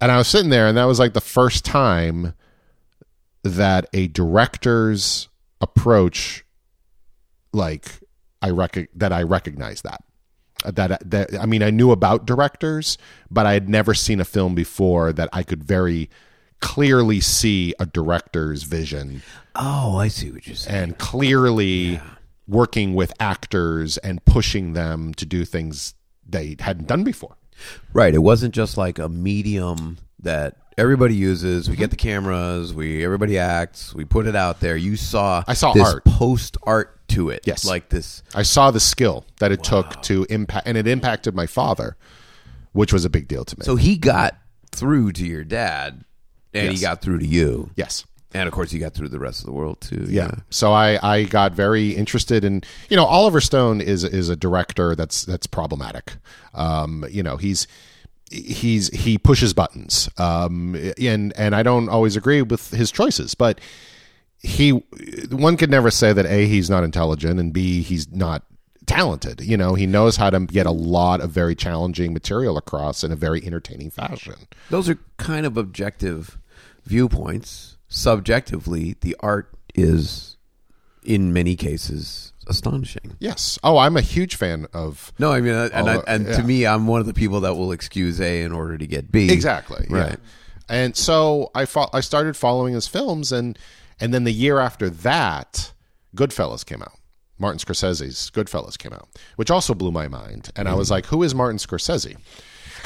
and 0.00 0.12
I 0.12 0.18
was 0.18 0.28
sitting 0.28 0.50
there, 0.50 0.68
and 0.68 0.76
that 0.76 0.84
was 0.84 0.98
like 0.98 1.14
the 1.14 1.20
first 1.20 1.64
time 1.64 2.34
that 3.42 3.86
a 3.92 4.08
director's 4.08 5.28
approach, 5.60 6.44
like 7.52 7.86
I 8.42 8.50
rec- 8.50 8.90
that 8.94 9.12
I 9.12 9.22
recognize 9.22 9.82
that 9.82 10.02
uh, 10.64 10.70
that 10.72 10.92
uh, 10.92 10.98
that 11.04 11.38
I 11.40 11.46
mean 11.46 11.62
I 11.62 11.70
knew 11.70 11.90
about 11.90 12.26
directors, 12.26 12.98
but 13.30 13.46
I 13.46 13.52
had 13.54 13.68
never 13.68 13.94
seen 13.94 14.20
a 14.20 14.24
film 14.24 14.54
before 14.54 15.12
that 15.12 15.28
I 15.32 15.42
could 15.42 15.64
very 15.64 16.10
clearly 16.60 17.20
see 17.20 17.74
a 17.78 17.84
director's 17.84 18.62
vision 18.62 19.22
Oh, 19.54 19.96
I 19.98 20.08
see 20.08 20.30
what 20.30 20.46
you're 20.46 20.56
saying. 20.56 20.76
and 20.84 20.98
clearly 20.98 22.00
working 22.48 22.94
with 22.94 23.12
actors 23.20 23.98
and 23.98 24.24
pushing 24.24 24.72
them 24.72 25.12
to 25.14 25.26
do 25.26 25.44
things 25.44 25.94
they 26.26 26.56
hadn't 26.60 26.86
done 26.88 27.04
before. 27.04 27.36
Right. 27.92 28.14
It 28.14 28.18
wasn't 28.18 28.54
just 28.54 28.76
like 28.78 28.98
a 28.98 29.08
medium 29.08 29.98
that 30.26 30.56
everybody 30.78 31.14
uses. 31.14 31.68
We 31.68 31.76
get 31.76 31.90
the 31.90 31.96
cameras. 31.96 32.72
We 32.72 33.04
everybody 33.04 33.38
acts. 33.38 33.94
We 33.94 34.04
put 34.04 34.26
it 34.26 34.36
out 34.36 34.60
there. 34.60 34.76
You 34.76 34.96
saw. 34.96 35.42
I 35.46 35.54
saw 35.54 35.72
this 35.72 35.86
art. 35.86 36.04
post 36.04 36.56
art 36.62 37.08
to 37.08 37.30
it. 37.30 37.42
Yes. 37.46 37.64
Like 37.64 37.88
this. 37.88 38.22
I 38.34 38.42
saw 38.42 38.70
the 38.70 38.80
skill 38.80 39.24
that 39.40 39.52
it 39.52 39.62
took 39.62 40.02
to 40.02 40.26
impact, 40.28 40.66
and 40.66 40.76
it 40.76 40.86
impacted 40.86 41.34
my 41.34 41.46
father, 41.46 41.96
which 42.72 42.92
was 42.92 43.04
a 43.04 43.10
big 43.10 43.28
deal 43.28 43.44
to 43.44 43.58
me. 43.58 43.64
So 43.64 43.76
he 43.76 43.96
got 43.96 44.36
through 44.72 45.12
to 45.12 45.26
your 45.26 45.44
dad, 45.44 46.04
and 46.52 46.72
he 46.72 46.80
got 46.80 47.02
through 47.02 47.18
to 47.20 47.26
you, 47.26 47.70
yes. 47.76 48.04
and 48.34 48.46
of 48.46 48.52
course 48.52 48.70
he 48.70 48.78
got 48.78 48.94
through 48.94 49.06
to 49.06 49.12
the 49.12 49.18
rest 49.18 49.40
of 49.40 49.46
the 49.46 49.52
world 49.52 49.80
too. 49.80 50.06
yeah. 50.08 50.32
So 50.50 50.72
I, 50.72 50.98
I 51.02 51.24
got 51.24 51.52
very 51.52 51.90
interested 51.90 52.44
in 52.44 52.62
you 52.90 52.96
know 52.96 53.04
Oliver 53.04 53.40
Stone 53.40 53.80
is 53.80 54.04
is 54.04 54.28
a 54.28 54.36
director 54.36 54.94
that's 54.94 55.24
that's 55.24 55.46
problematic. 55.46 56.16
Um, 56.54 57.04
you 57.10 57.22
know 57.22 57.36
he's 57.36 57.66
he's 58.30 58.88
he 58.88 59.18
pushes 59.18 59.52
buttons. 59.52 60.08
Um, 60.18 60.74
and 61.00 61.32
and 61.36 61.54
I 61.54 61.62
don't 61.62 61.88
always 61.88 62.16
agree 62.16 62.42
with 62.42 62.70
his 62.70 62.90
choices, 62.90 63.34
but 63.34 63.60
he 64.42 64.70
one 65.30 65.56
could 65.56 65.70
never 65.70 65.90
say 65.90 66.12
that 66.12 66.26
a 66.26 66.46
he's 66.46 66.70
not 66.70 66.84
intelligent 66.84 67.40
and 67.40 67.52
b 67.52 67.82
he's 67.82 68.10
not 68.12 68.44
talented. 68.86 69.40
You 69.40 69.56
know 69.56 69.74
he 69.74 69.86
knows 69.86 70.16
how 70.16 70.30
to 70.30 70.40
get 70.40 70.66
a 70.66 70.72
lot 70.72 71.20
of 71.20 71.30
very 71.30 71.54
challenging 71.54 72.12
material 72.12 72.56
across 72.56 73.02
in 73.04 73.12
a 73.12 73.16
very 73.16 73.44
entertaining 73.44 73.90
fashion. 73.90 74.34
Those 74.70 74.88
are 74.88 74.98
kind 75.16 75.46
of 75.46 75.56
objective 75.56 76.38
viewpoints. 76.84 77.76
Subjectively, 77.88 78.96
the 79.00 79.16
art 79.20 79.52
is, 79.74 80.36
in 81.04 81.32
many 81.32 81.54
cases, 81.54 82.32
astonishing. 82.46 83.16
Yes. 83.18 83.58
Oh, 83.64 83.78
I'm 83.78 83.96
a 83.96 84.00
huge 84.00 84.36
fan 84.36 84.66
of 84.72 85.12
No, 85.18 85.32
I 85.32 85.40
mean, 85.40 85.54
uh, 85.54 85.68
and, 85.72 85.90
I, 85.90 85.96
and 86.06 86.26
yeah. 86.26 86.36
to 86.36 86.42
me, 86.42 86.66
I'm 86.66 86.86
one 86.86 87.00
of 87.00 87.06
the 87.06 87.14
people 87.14 87.40
that 87.40 87.54
will 87.54 87.72
excuse 87.72 88.20
A 88.20 88.42
in 88.42 88.52
order 88.52 88.78
to 88.78 88.86
get 88.86 89.10
B. 89.10 89.30
Exactly. 89.30 89.86
yeah. 89.90 89.96
Right. 89.96 90.18
And 90.68 90.96
so 90.96 91.50
I 91.54 91.64
fo- 91.64 91.90
I 91.92 92.00
started 92.00 92.36
following 92.36 92.74
his 92.74 92.88
films, 92.88 93.30
and 93.32 93.56
and 94.00 94.12
then 94.12 94.24
the 94.24 94.32
year 94.32 94.58
after 94.58 94.90
that, 94.90 95.72
Goodfellas 96.16 96.66
came 96.66 96.82
out. 96.82 96.92
Martin 97.38 97.58
Scorsese's 97.58 98.30
Goodfellas 98.34 98.76
came 98.78 98.92
out, 98.92 99.08
which 99.36 99.50
also 99.50 99.74
blew 99.74 99.92
my 99.92 100.08
mind. 100.08 100.50
And 100.56 100.68
I 100.68 100.74
was 100.74 100.90
like, 100.90 101.06
"Who 101.06 101.22
is 101.22 101.34
Martin 101.34 101.58
Scorsese?" 101.58 102.16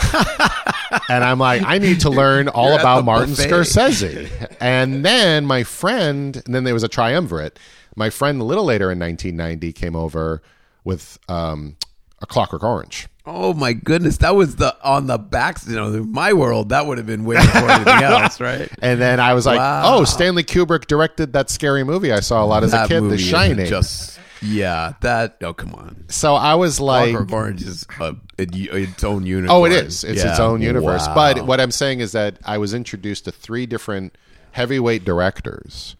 and 1.08 1.24
I'm 1.24 1.38
like, 1.38 1.62
I 1.64 1.78
need 1.78 2.00
to 2.00 2.10
learn 2.10 2.48
all 2.48 2.70
You're 2.70 2.80
about 2.80 3.04
Martin 3.04 3.30
buffet. 3.34 3.50
Scorsese. 3.50 4.56
and 4.60 5.04
then 5.04 5.46
my 5.46 5.62
friend, 5.62 6.40
and 6.44 6.54
then 6.54 6.64
there 6.64 6.74
was 6.74 6.82
a 6.82 6.88
triumvirate. 6.88 7.58
My 7.96 8.10
friend, 8.10 8.40
a 8.40 8.44
little 8.44 8.64
later 8.64 8.90
in 8.90 8.98
1990, 8.98 9.72
came 9.72 9.96
over 9.96 10.42
with 10.84 11.18
um, 11.28 11.76
a 12.22 12.26
Clockwork 12.26 12.62
Orange. 12.62 13.08
Oh 13.26 13.52
my 13.52 13.74
goodness, 13.74 14.16
that 14.18 14.34
was 14.34 14.56
the 14.56 14.74
on 14.82 15.06
the 15.06 15.18
back. 15.18 15.58
You 15.66 15.76
know, 15.76 16.02
my 16.04 16.32
world, 16.32 16.70
that 16.70 16.86
would 16.86 16.98
have 16.98 17.06
been 17.06 17.24
way 17.24 17.36
before 17.36 17.70
anything 17.70 17.86
else, 18.02 18.40
right? 18.40 18.68
And 18.80 19.00
then 19.00 19.20
I 19.20 19.34
was 19.34 19.44
like, 19.46 19.58
Wow. 19.58 19.98
"Oh, 19.98 20.04
Stanley 20.04 20.42
Kubrick 20.42 20.86
directed 20.86 21.34
that 21.34 21.50
scary 21.50 21.84
movie 21.84 22.12
I 22.12 22.20
saw 22.20 22.42
a 22.42 22.46
lot 22.46 22.64
as 22.64 22.72
a 22.72 22.78
That 22.78 22.88
kid, 22.88 23.02
The 23.02 23.18
Shining." 23.18 23.66
Just 23.66 24.18
yeah, 24.42 24.94
that. 25.02 25.36
Oh 25.42 25.52
come 25.52 25.74
on, 25.74 26.06
so 26.08 26.34
I 26.34 26.54
was 26.54 26.80
like, 26.80 27.10
Clockwork 27.10 27.32
Orange 27.32 27.62
is 27.62 27.86
a, 28.00 28.16
it, 28.38 28.56
its 28.56 29.04
own 29.04 29.26
universe. 29.26 29.50
"Oh, 29.52 29.64
it 29.66 29.72
is. 29.72 30.02
It's 30.02 30.24
its 30.24 30.40
own 30.40 30.62
universe." 30.62 31.06
Wow. 31.08 31.14
But 31.14 31.46
what 31.46 31.60
I'm 31.60 31.70
saying 31.70 32.00
is 32.00 32.12
that 32.12 32.38
I 32.44 32.56
was 32.56 32.72
introduced 32.72 33.26
to 33.26 33.32
three 33.32 33.66
different 33.66 34.16
heavyweight 34.52 35.04
directors, 35.04 35.94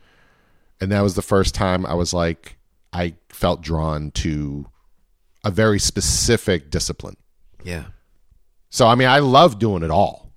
and 0.80 0.90
that 0.92 1.00
was 1.02 1.14
the 1.14 1.22
first 1.22 1.54
time 1.54 1.84
I 1.86 1.94
was 1.94 2.12
like, 2.12 2.56
I 2.92 3.14
felt 3.28 3.60
drawn 3.62 4.10
to 4.12 4.66
a 5.44 5.50
very 5.50 5.78
specific 5.78 6.70
discipline. 6.70 7.16
yeah, 7.64 7.84
So 8.70 8.86
I 8.86 8.94
mean, 8.94 9.08
I 9.08 9.18
love 9.20 9.58
doing 9.58 9.82
it 9.82 9.90
all. 9.90 10.32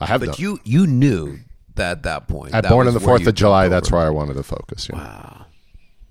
I 0.00 0.06
have 0.06 0.20
but 0.20 0.26
done. 0.26 0.36
you 0.38 0.58
you 0.64 0.86
knew 0.86 1.38
that 1.74 1.90
at 1.98 2.02
that 2.04 2.28
point. 2.28 2.54
At 2.54 2.62
that 2.62 2.70
Born 2.70 2.88
on 2.88 2.94
the 2.94 3.00
Fourth 3.00 3.26
of 3.26 3.34
July, 3.34 3.68
that's 3.68 3.90
where 3.92 4.00
I 4.00 4.10
wanted 4.10 4.34
to 4.34 4.42
focus. 4.42 4.88
Yeah. 4.90 4.96
Wow. 4.96 5.46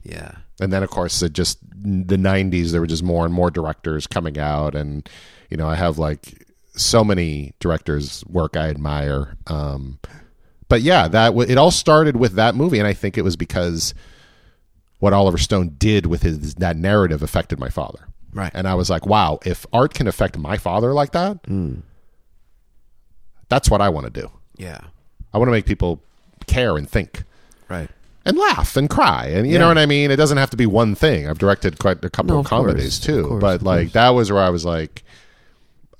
Yeah. 0.03 0.31
and 0.61 0.71
then 0.73 0.81
of 0.83 0.89
course 0.89 1.21
it 1.21 1.33
just 1.33 1.59
the 1.71 2.15
90s 2.17 2.71
there 2.71 2.81
were 2.81 2.87
just 2.87 3.03
more 3.03 3.25
and 3.25 3.33
more 3.33 3.51
directors 3.51 4.07
coming 4.07 4.37
out 4.39 4.73
and 4.75 5.07
you 5.49 5.57
know 5.57 5.67
i 5.69 5.75
have 5.75 5.97
like 5.99 6.45
so 6.75 7.03
many 7.03 7.53
directors 7.59 8.23
work 8.25 8.57
i 8.57 8.69
admire 8.69 9.37
um 9.47 9.99
but 10.69 10.81
yeah 10.81 11.07
that 11.07 11.29
w- 11.29 11.49
it 11.51 11.57
all 11.57 11.71
started 11.71 12.15
with 12.15 12.33
that 12.33 12.55
movie 12.55 12.79
and 12.79 12.87
i 12.87 12.93
think 12.93 13.17
it 13.17 13.23
was 13.23 13.35
because 13.35 13.93
what 14.99 15.11
oliver 15.13 15.37
stone 15.37 15.75
did 15.77 16.05
with 16.05 16.21
his 16.23 16.55
that 16.55 16.77
narrative 16.77 17.21
affected 17.21 17.59
my 17.59 17.69
father 17.69 17.99
Right. 18.33 18.51
and 18.53 18.67
i 18.67 18.75
was 18.75 18.89
like 18.89 19.05
wow 19.05 19.39
if 19.45 19.65
art 19.73 19.93
can 19.93 20.07
affect 20.07 20.37
my 20.37 20.57
father 20.57 20.93
like 20.93 21.11
that 21.11 21.39
hmm. 21.45 21.79
that's 23.49 23.69
what 23.69 23.81
i 23.81 23.89
want 23.89 24.05
to 24.13 24.21
do 24.21 24.29
Yeah. 24.57 24.79
i 25.33 25.37
want 25.37 25.47
to 25.47 25.51
make 25.51 25.65
people 25.65 26.01
care 26.47 26.77
and 26.77 26.89
think 26.89 27.23
Right. 27.69 27.89
and 28.25 28.37
laugh 28.37 28.75
and 28.77 28.89
cry 28.89 29.27
and 29.27 29.45
you 29.47 29.53
Yeah. 29.53 29.59
know 29.59 29.67
what 29.67 29.77
I 29.77 29.85
mean. 29.85 30.09
It 30.09 30.15
doesn't 30.15 30.37
have 30.39 30.49
to 30.49 30.57
be 30.57 30.65
one 30.65 30.95
thing. 30.95 31.27
I've 31.29 31.37
directed 31.37 31.77
quite 31.79 32.03
a 32.03 32.09
couple 32.09 32.33
No, 32.33 32.39
of 32.39 32.45
of 32.45 32.49
course, 32.49 32.61
comedies 32.61 32.97
of 32.97 33.03
too, 33.03 33.27
course, 33.27 33.41
but 33.41 33.61
like 33.61 33.87
course. 33.87 33.93
that 33.93 34.09
was 34.09 34.31
where 34.31 34.41
I 34.41 34.49
was 34.49 34.65
like, 34.65 35.03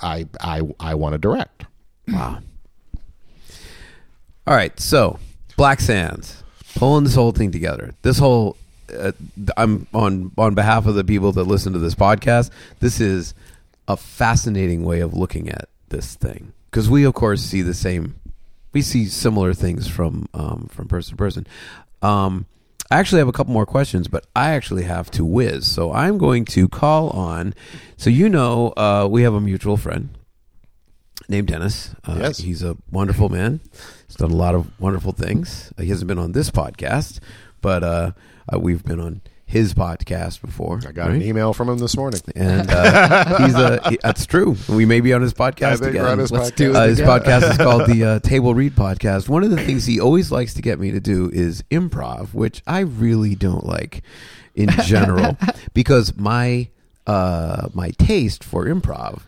I 0.02 0.26
I 0.42 0.62
I 0.80 0.96
want 0.96 1.14
to 1.14 1.20
direct. 1.20 1.66
Wow. 2.08 2.40
All 4.50 4.56
right, 4.56 4.78
so 4.80 5.20
Black 5.58 5.80
Sands 5.80 6.42
pulling 6.74 7.04
this 7.04 7.14
whole 7.14 7.32
thing 7.32 7.52
together. 7.52 7.94
This 8.02 8.18
whole 8.18 8.58
uh, 8.98 9.12
I'm 9.56 9.86
on 9.94 10.32
on 10.40 10.56
behalf 10.56 10.88
of 10.88 10.96
the 10.96 11.04
people 11.04 11.32
that 11.34 11.44
listen 11.44 11.74
to 11.74 11.80
this 11.80 11.94
podcast. 11.94 12.50
This 12.80 13.00
is 13.00 13.36
a 13.88 13.96
fascinating 13.96 14.86
way 14.86 15.02
of 15.02 15.14
looking 15.14 15.50
at 15.50 15.70
this 15.90 16.16
thing 16.16 16.52
because 16.72 16.90
we, 16.90 17.04
of 17.04 17.14
course, 17.14 17.44
see 17.44 17.62
the 17.62 17.76
same. 17.76 18.16
We 18.74 18.82
see 18.82 19.06
similar 19.06 19.54
things 19.54 19.88
from 19.88 20.28
um, 20.34 20.68
from 20.72 20.88
person 20.88 21.12
to 21.12 21.16
person. 21.18 21.46
Um, 22.02 22.48
I 22.90 22.98
actually 22.98 23.20
have 23.20 23.28
a 23.28 23.32
couple 23.32 23.54
more 23.54 23.68
questions, 23.68 24.08
but 24.08 24.26
I 24.36 24.56
actually 24.56 24.86
have 24.86 25.12
to 25.12 25.24
whiz. 25.24 25.68
So 25.68 25.94
I'm 25.94 26.18
going 26.18 26.46
to 26.46 26.68
call 26.68 27.12
on. 27.12 27.54
So 27.98 28.10
you 28.10 28.30
know, 28.30 28.70
uh, 28.76 29.08
we 29.12 29.22
have 29.22 29.36
a 29.36 29.42
mutual 29.42 29.78
friend 29.78 30.10
named 31.28 31.50
Dennis. 31.50 31.94
Uh, 32.04 32.18
Yes. 32.20 32.40
He's 32.40 32.64
a 32.64 32.78
wonderful 32.90 33.30
man. 33.30 33.60
He's 34.10 34.16
done 34.16 34.32
a 34.32 34.36
lot 34.36 34.56
of 34.56 34.68
wonderful 34.80 35.12
things. 35.12 35.72
Uh, 35.78 35.84
he 35.84 35.90
hasn't 35.90 36.08
been 36.08 36.18
on 36.18 36.32
this 36.32 36.50
podcast, 36.50 37.20
but 37.62 37.84
uh, 37.84 38.12
uh, 38.52 38.58
we've 38.60 38.84
been 38.84 39.00
on 39.00 39.22
his 39.46 39.76
podcast 39.76 40.42
before. 40.42 40.80
I 40.88 40.92
got 40.92 41.12
an 41.12 41.22
email 41.22 41.54
from 41.54 41.70
him 41.70 41.78
this 41.78 41.96
morning. 41.96 42.20
And 42.36 42.70
uh, 42.72 43.38
he's 43.46 43.54
a, 43.54 43.88
he- 43.90 44.00
that's 44.02 44.26
true. 44.26 44.56
We 44.68 44.86
may 44.86 45.00
be 45.00 45.14
on 45.14 45.22
his 45.22 45.36
podcast 45.36 45.82
again. 45.88 46.06
on 46.06 46.18
his 46.18 46.32
Let's 46.32 46.50
podcast. 46.52 46.56
do 46.56 46.70
it 46.72 46.76
Uh, 46.76 46.88
his 46.88 47.00
podcast 47.02 47.52
is 47.52 47.58
called 47.58 47.88
the 47.88 48.04
uh, 48.04 48.20
Table 48.20 48.56
Read 48.56 48.74
Podcast. 48.74 49.30
One 49.30 49.44
of 49.44 49.52
the 49.52 49.64
things 49.64 49.86
he 49.86 50.00
always 50.00 50.32
likes 50.32 50.56
to 50.56 50.62
get 50.64 50.80
me 50.80 50.90
to 50.90 51.00
do 51.00 51.30
is 51.32 51.64
improv, 51.70 52.34
which 52.34 52.64
I 52.66 52.80
really 52.80 53.36
don't 53.36 53.64
like 53.66 54.02
in 54.56 54.70
general 54.86 55.38
because 55.76 56.16
my 56.18 56.70
uh, 57.06 57.70
my 57.76 57.92
taste 57.92 58.44
for 58.44 58.66
improv 58.66 59.22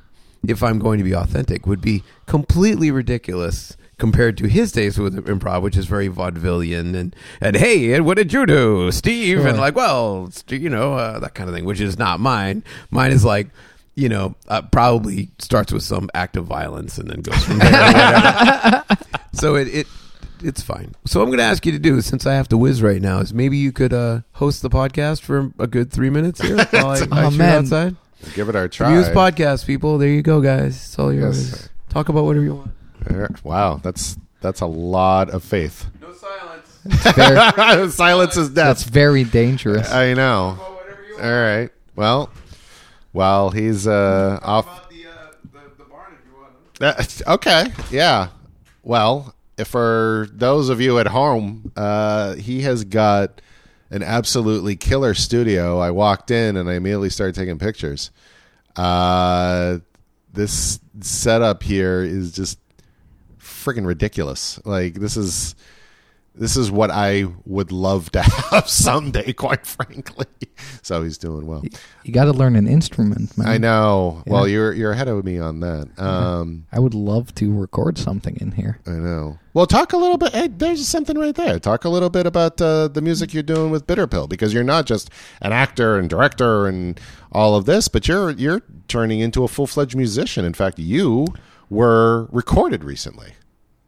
if 0.47 0.63
I'm 0.63 0.79
going 0.79 0.97
to 0.97 1.03
be 1.03 1.13
authentic, 1.13 1.67
would 1.67 1.81
be 1.81 2.01
completely 2.25 2.89
ridiculous 2.89 3.77
compared 4.01 4.35
to 4.35 4.47
his 4.47 4.71
days 4.71 4.97
with 4.97 5.13
improv, 5.27 5.61
which 5.61 5.77
is 5.77 5.85
very 5.85 6.09
vaudevillian 6.09 6.95
and 6.95 7.15
and 7.39 7.55
hey, 7.55 7.93
and 7.93 8.03
what 8.03 8.17
did 8.17 8.33
you 8.33 8.47
do, 8.47 8.91
Steve? 8.91 9.45
And 9.45 9.59
like, 9.59 9.75
well, 9.75 10.31
Steve, 10.31 10.63
you 10.63 10.69
know, 10.71 10.95
uh, 10.95 11.19
that 11.19 11.35
kind 11.35 11.47
of 11.47 11.55
thing, 11.55 11.65
which 11.65 11.79
is 11.79 11.99
not 11.99 12.19
mine. 12.19 12.63
Mine 12.89 13.11
is 13.11 13.23
like. 13.23 13.47
You 13.93 14.07
know, 14.07 14.35
uh, 14.47 14.61
probably 14.61 15.29
starts 15.37 15.73
with 15.73 15.83
some 15.83 16.09
act 16.13 16.37
of 16.37 16.45
violence 16.45 16.97
and 16.97 17.09
then 17.09 17.19
goes 17.21 17.43
from 17.43 17.59
there. 17.59 18.83
so 19.33 19.55
it, 19.55 19.67
it 19.67 19.87
it's 20.41 20.61
fine. 20.61 20.95
So 21.05 21.19
what 21.19 21.25
I'm 21.25 21.29
going 21.29 21.39
to 21.39 21.43
ask 21.43 21.65
you 21.65 21.73
to 21.73 21.77
do, 21.77 21.99
since 21.99 22.25
I 22.25 22.33
have 22.35 22.47
to 22.49 22.57
whiz 22.57 22.81
right 22.81 23.01
now, 23.01 23.19
is 23.19 23.33
maybe 23.33 23.57
you 23.57 23.73
could 23.73 23.91
uh, 23.91 24.21
host 24.31 24.61
the 24.61 24.69
podcast 24.69 25.19
for 25.21 25.51
a 25.59 25.67
good 25.67 25.91
three 25.91 26.09
minutes 26.09 26.41
here 26.41 26.55
while 26.71 26.87
I, 26.87 26.99
I 27.11 27.25
Oh, 27.25 27.29
shoot 27.31 27.37
man. 27.37 27.63
outside. 27.65 27.95
Give 28.33 28.47
it 28.47 28.55
our 28.55 28.69
try. 28.69 28.93
Use 28.95 29.09
podcast, 29.09 29.65
people. 29.67 29.97
There 29.97 30.07
you 30.09 30.21
go, 30.21 30.39
guys. 30.39 30.77
It's 30.77 30.97
all 30.97 31.11
yours. 31.13 31.49
Yes. 31.51 31.69
Talk 31.89 32.07
about 32.07 32.23
whatever 32.23 32.45
you 32.45 32.55
want. 32.55 32.71
Wow, 33.43 33.77
that's 33.77 34.17
that's 34.41 34.61
a 34.61 34.65
lot 34.65 35.29
of 35.29 35.43
faith. 35.43 35.85
No 36.01 36.13
silence. 36.13 36.79
Very, 36.83 37.89
Silence 37.91 38.37
is 38.37 38.49
death. 38.49 38.55
that's 38.55 38.83
very 38.83 39.23
dangerous. 39.23 39.91
I 39.91 40.13
know. 40.13 40.57
All 41.21 41.31
right. 41.31 41.69
Well, 41.95 42.31
while 43.11 43.51
he's 43.51 43.87
uh, 43.87 44.39
off. 44.41 44.89
the, 44.89 45.05
the, 45.51 45.83
barn 45.83 46.13
if 46.19 46.25
you 46.25 46.35
want. 46.39 47.27
Uh, 47.27 47.33
okay. 47.33 47.65
Yeah. 47.91 48.29
Well, 48.83 49.35
if 49.57 49.67
for 49.67 50.27
those 50.31 50.69
of 50.69 50.81
you 50.81 50.97
at 50.99 51.07
home, 51.07 51.71
uh, 51.75 52.35
he 52.35 52.61
has 52.61 52.83
got 52.83 53.41
an 53.91 54.01
absolutely 54.01 54.75
killer 54.75 55.13
studio. 55.13 55.79
I 55.79 55.91
walked 55.91 56.31
in 56.31 56.57
and 56.57 56.69
I 56.69 56.73
immediately 56.75 57.09
started 57.09 57.35
taking 57.35 57.59
pictures. 57.59 58.09
Uh, 58.75 59.79
this 60.33 60.79
setup 61.01 61.61
here 61.61 62.01
is 62.01 62.31
just 62.31 62.57
freaking 63.63 63.85
ridiculous. 63.85 64.59
Like 64.65 64.95
this 64.95 65.17
is 65.17 65.55
this 66.33 66.55
is 66.55 66.71
what 66.71 66.89
I 66.91 67.25
would 67.45 67.71
love 67.71 68.11
to 68.11 68.21
have 68.51 68.69
someday, 68.69 69.33
quite 69.33 69.65
frankly. 69.65 70.25
So 70.83 71.01
he's 71.03 71.17
doing 71.17 71.47
well. 71.47 71.63
You 72.03 72.13
got 72.13 72.25
to 72.25 72.33
learn 72.33 72.55
an 72.55 72.67
instrument, 72.67 73.35
man. 73.37 73.47
I 73.47 73.57
know. 73.57 74.23
Well, 74.27 74.47
you're 74.47 74.73
you're 74.73 74.91
ahead 74.91 75.07
of 75.07 75.23
me 75.25 75.39
on 75.39 75.59
that. 75.61 75.89
Um, 75.97 76.65
I 76.71 76.79
would 76.79 76.93
love 76.93 77.33
to 77.35 77.51
record 77.55 77.97
something 77.97 78.37
in 78.39 78.51
here. 78.51 78.79
I 78.85 78.91
know. 78.91 79.39
Well, 79.53 79.65
talk 79.65 79.93
a 79.93 79.97
little 79.97 80.17
bit. 80.17 80.33
Hey, 80.33 80.47
there's 80.47 80.87
something 80.87 81.17
right 81.17 81.33
there. 81.33 81.59
Talk 81.59 81.85
a 81.85 81.89
little 81.89 82.09
bit 82.09 82.27
about 82.27 82.61
uh, 82.61 82.87
the 82.89 83.01
music 83.01 83.33
you're 83.33 83.43
doing 83.43 83.71
with 83.71 83.87
Bitter 83.87 84.05
Pill 84.07 84.27
because 84.27 84.53
you're 84.53 84.63
not 84.63 84.85
just 84.85 85.09
an 85.41 85.51
actor 85.51 85.97
and 85.97 86.09
director 86.09 86.67
and 86.67 86.99
all 87.31 87.55
of 87.55 87.65
this, 87.65 87.87
but 87.87 88.07
you're 88.07 88.31
you're 88.31 88.61
turning 88.87 89.19
into 89.19 89.43
a 89.43 89.47
full 89.47 89.67
fledged 89.67 89.95
musician. 89.95 90.45
In 90.45 90.53
fact, 90.53 90.77
you 90.77 91.25
were 91.69 92.27
recorded 92.31 92.83
recently 92.83 93.33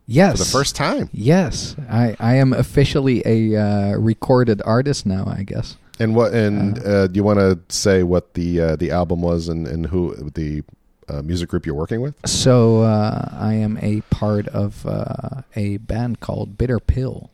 Yes. 0.05 0.37
for 0.37 0.43
the 0.43 0.49
first 0.49 0.75
time. 0.75 1.09
Yes, 1.13 1.75
I, 1.89 2.15
I 2.19 2.35
am 2.35 2.53
officially 2.53 3.21
a 3.25 3.55
uh, 3.59 3.97
recorded 3.97 4.61
artist 4.65 5.05
now. 5.05 5.25
I 5.25 5.43
guess. 5.43 5.77
And 5.99 6.15
what? 6.15 6.33
And 6.33 6.79
uh, 6.85 7.07
do 7.07 7.15
you 7.15 7.23
want 7.23 7.39
to 7.39 7.59
say 7.73 8.03
what 8.03 8.33
the 8.33 8.59
uh, 8.59 8.75
the 8.75 8.91
album 8.91 9.21
was 9.21 9.47
and 9.47 9.67
and 9.67 9.87
who 9.87 10.15
the 10.33 10.63
uh, 11.07 11.21
music 11.21 11.49
group 11.49 11.65
you're 11.65 11.75
working 11.75 12.01
with? 12.01 12.15
So 12.27 12.81
uh, 12.81 13.29
I 13.31 13.53
am 13.53 13.77
a 13.81 14.01
part 14.09 14.47
of 14.49 14.85
uh, 14.85 15.41
a 15.55 15.77
band 15.77 16.19
called 16.19 16.57
Bitter 16.57 16.79
Pill, 16.79 17.29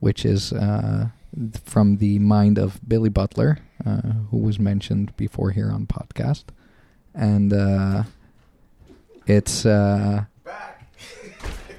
which 0.00 0.24
is 0.24 0.52
uh, 0.52 1.08
from 1.64 1.98
the 1.98 2.18
mind 2.18 2.58
of 2.58 2.80
Billy 2.86 3.10
Butler, 3.10 3.58
uh, 3.84 4.00
who 4.30 4.38
was 4.38 4.58
mentioned 4.58 5.16
before 5.16 5.50
here 5.50 5.70
on 5.70 5.86
podcast, 5.86 6.44
and 7.14 7.52
uh, 7.52 8.04
it's 9.26 9.66
uh, 9.66 10.24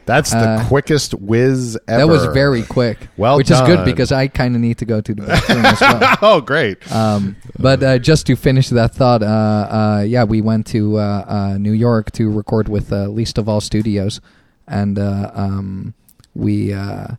That's 0.06 0.32
the 0.32 0.38
Uh, 0.38 0.68
quickest 0.68 1.14
whiz 1.14 1.78
ever. 1.88 2.00
that 2.00 2.08
was 2.08 2.26
very 2.34 2.64
quick. 2.64 2.98
Well 3.18 3.38
which 3.38 3.52
is 3.52 3.62
good 3.62 3.86
because 3.86 4.12
I 4.12 4.28
kind 4.28 4.56
of 4.56 4.62
need 4.62 4.78
to 4.80 4.86
go 4.86 5.00
to 5.02 5.14
the 5.14 5.22
bathroom 5.28 5.66
as 5.66 5.80
well. 5.82 6.18
oh, 6.22 6.42
great. 6.42 6.92
Um, 6.92 7.36
but 7.60 7.82
uh, 7.84 7.98
just 8.00 8.26
to 8.28 8.36
finish 8.36 8.70
that 8.70 8.94
thought, 8.96 9.22
uh, 9.24 9.26
uh, 9.26 10.04
yeah, 10.08 10.24
we 10.24 10.42
went 10.42 10.66
to 10.68 10.98
uh, 10.98 11.26
uh, 11.28 11.58
New 11.58 11.72
York 11.74 12.12
to 12.14 12.30
record 12.30 12.68
with 12.68 12.92
uh, 12.92 13.08
Least 13.08 13.38
of 13.38 13.48
All 13.48 13.62
Studios, 13.62 14.20
and 14.68 14.98
uh, 15.00 15.32
um, 15.34 15.94
we 16.36 16.74
uh, 16.74 17.16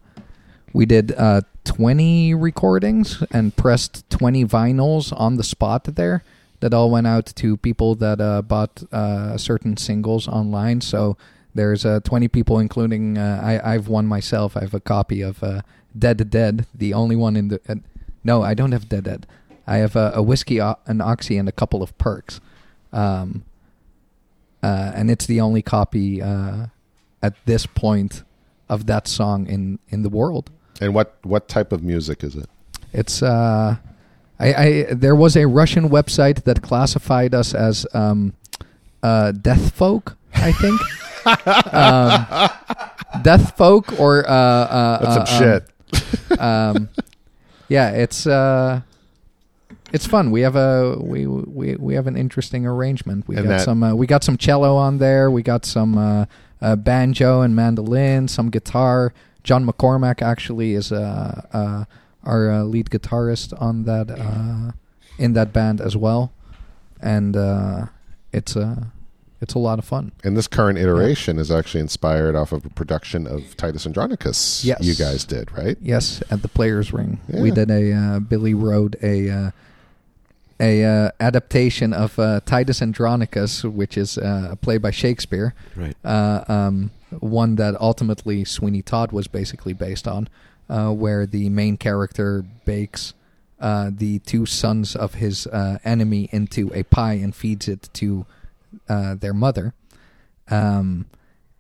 we 0.73 0.85
did 0.87 1.13
uh, 1.17 1.43
twenty 1.65 2.35
recordings 2.35 3.23
and 3.31 3.55
pressed 3.57 4.09
twenty 4.11 4.45
vinyls 4.45 5.13
on 5.19 5.37
the 5.37 5.45
spot 5.45 5.85
there. 5.85 6.23
That 6.61 6.73
all 6.75 6.91
went 6.93 7.09
out 7.09 7.27
to 7.27 7.57
people 7.57 7.97
that 7.97 8.21
uh, 8.21 8.41
bought 8.43 8.83
uh, 8.93 9.37
certain 9.37 9.77
singles 9.77 10.29
online. 10.29 10.81
So 10.81 11.17
there's 11.55 11.85
uh, 11.85 12.01
20 12.05 12.29
people, 12.29 12.59
including 12.59 13.19
uh, 13.19 13.41
I, 13.43 13.75
I've 13.75 13.89
one 13.89 14.07
myself. 14.07 14.57
I 14.57 14.61
have 14.61 14.75
a 14.75 14.81
copy 14.81 15.21
of 15.21 15.43
uh, 15.43 15.63
Dead 15.99 16.31
Dead, 16.31 16.67
the 16.75 16.95
only 16.95 17.17
one 17.17 17.37
in 17.37 17.49
the. 17.49 17.61
Uh, 17.69 17.77
no, 18.25 18.43
I 18.43 18.55
don't 18.55 18.73
have 18.73 18.89
Dead 18.89 19.05
Dead. 19.05 19.27
I 19.67 19.77
have 19.77 19.95
a, 19.97 20.13
a 20.15 20.23
whiskey, 20.23 20.61
o- 20.61 20.79
an 20.87 21.01
oxy, 21.01 21.37
and 21.37 21.49
a 21.49 21.53
couple 21.53 21.83
of 21.83 21.97
perks. 21.99 22.41
Um, 22.93 23.45
uh, 24.63 24.93
and 24.95 25.11
it's 25.11 25.27
the 25.27 25.41
only 25.41 25.63
copy 25.63 26.23
uh, 26.23 26.67
at 27.23 27.35
this 27.47 27.67
point 27.67 28.23
of 28.69 28.87
that 28.87 29.07
song 29.09 29.47
in, 29.47 29.79
in 29.89 30.03
the 30.03 30.09
world. 30.09 30.51
And 30.81 30.95
what 30.95 31.17
what 31.23 31.49
type 31.49 31.73
of 31.73 31.83
music 31.83 32.25
is 32.25 32.35
it? 32.35 32.49
It's 32.93 33.23
uh, 33.23 33.77
I, 34.41 34.55
I 34.55 34.87
there 34.91 35.15
was 35.15 35.37
a 35.37 35.47
Russian 35.47 35.89
website 35.91 36.45
that 36.45 36.63
classified 36.63 37.35
us 37.35 37.55
as 37.55 37.87
um, 37.93 38.35
uh, 39.03 39.33
death 39.33 39.73
folk. 39.75 40.17
I 40.35 40.53
think 40.53 40.81
um, 41.27 43.23
death 43.23 43.57
folk 43.57 43.99
or 44.01 44.29
uh, 44.29 44.33
uh, 44.33 45.15
That's 45.15 45.31
some 45.31 45.37
uh, 45.37 45.39
shit. 45.39 45.69
Um, 46.39 46.77
um, 46.77 46.89
yeah, 47.69 47.91
it's 47.91 48.27
uh, 48.27 48.81
it's 49.93 50.07
fun. 50.07 50.31
We 50.31 50.41
have 50.43 50.57
a 50.57 50.97
we 51.01 51.27
we 51.27 51.77
we 51.77 51.95
have 51.95 52.07
an 52.07 52.17
interesting 52.17 52.67
arrangement. 52.67 53.29
We 53.29 53.37
And 53.37 53.45
got 53.47 53.59
that- 53.59 53.65
some 53.65 53.83
uh, 53.83 53.95
we 53.95 54.07
got 54.07 54.25
some 54.25 54.37
cello 54.37 54.77
on 54.77 54.99
there. 54.99 55.31
We 55.31 55.43
got 55.43 55.65
some 55.65 55.97
uh, 55.99 56.25
uh, 56.61 56.77
banjo 56.77 57.41
and 57.43 57.55
mandolin, 57.55 58.29
some 58.29 58.51
guitar. 58.51 59.13
John 59.45 59.67
McCormack 59.67 60.23
actually 60.23 60.75
is 60.75 60.93
uh, 60.93 61.43
uh, 61.53 61.85
our 62.25 62.51
uh, 62.51 62.63
lead 62.63 62.91
guitarist 62.91 63.53
on 63.61 63.85
that 63.85 64.11
uh, 64.11 64.73
in 65.19 65.33
that 65.35 65.53
band 65.53 65.81
as 65.81 65.97
well, 65.97 66.33
and 67.01 67.37
uh, 67.37 67.87
it's 68.33 68.57
uh, 68.57 68.85
it's 69.43 69.55
a 69.55 69.59
lot 69.59 69.79
of 69.79 69.85
fun. 69.85 70.13
And 70.25 70.37
this 70.37 70.47
current 70.47 70.79
iteration 70.79 71.39
is 71.39 71.51
actually 71.51 71.81
inspired 71.81 72.35
off 72.35 72.53
of 72.53 72.65
a 72.65 72.71
production 72.71 73.27
of 73.27 73.57
Titus 73.57 73.87
Andronicus. 73.87 74.65
Yes. 74.65 74.83
you 74.83 74.95
guys 74.95 75.25
did 75.25 75.53
right. 75.53 75.77
Yes, 75.83 76.23
at 76.31 76.43
the 76.43 76.49
Players 76.49 76.93
Ring, 76.93 77.21
we 77.29 77.51
did 77.51 77.71
a 77.71 77.93
uh, 77.93 78.21
Billy 78.21 78.55
wrote 78.55 78.95
a 79.03 79.29
uh, 79.29 79.51
a 80.61 80.85
uh, 80.85 81.11
adaptation 81.19 81.93
of 81.93 82.19
uh, 82.19 82.41
Titus 82.47 82.81
Andronicus, 82.81 83.65
which 83.65 83.99
is 83.99 84.17
uh, 84.17 84.51
a 84.53 84.57
play 84.57 84.79
by 84.79 84.93
Shakespeare. 84.93 85.55
Right. 85.75 85.97
Uh, 86.05 86.45
um, 86.47 86.93
one 87.19 87.57
that 87.57 87.79
ultimately 87.81 88.45
Sweeney 88.45 88.81
Todd 88.81 89.11
was 89.13 89.27
basically 89.27 89.73
based 89.73 90.07
on, 90.07 90.29
uh, 90.71 90.93
where 90.93 91.27
the 91.27 91.51
main 91.51 91.77
character 91.77 92.45
bakes 92.65 93.13
uh, 93.63 93.91
the 93.97 94.19
two 94.21 94.45
sons 94.45 94.97
of 94.97 95.15
his 95.15 95.47
uh, 95.47 95.79
enemy 95.85 96.29
into 96.33 96.73
a 96.75 96.83
pie 96.83 97.13
and 97.13 97.33
feeds 97.33 97.69
it 97.69 97.89
to 97.93 98.27
uh, 98.89 99.15
their 99.15 99.35
mother. 99.35 99.75
Um, 100.51 101.07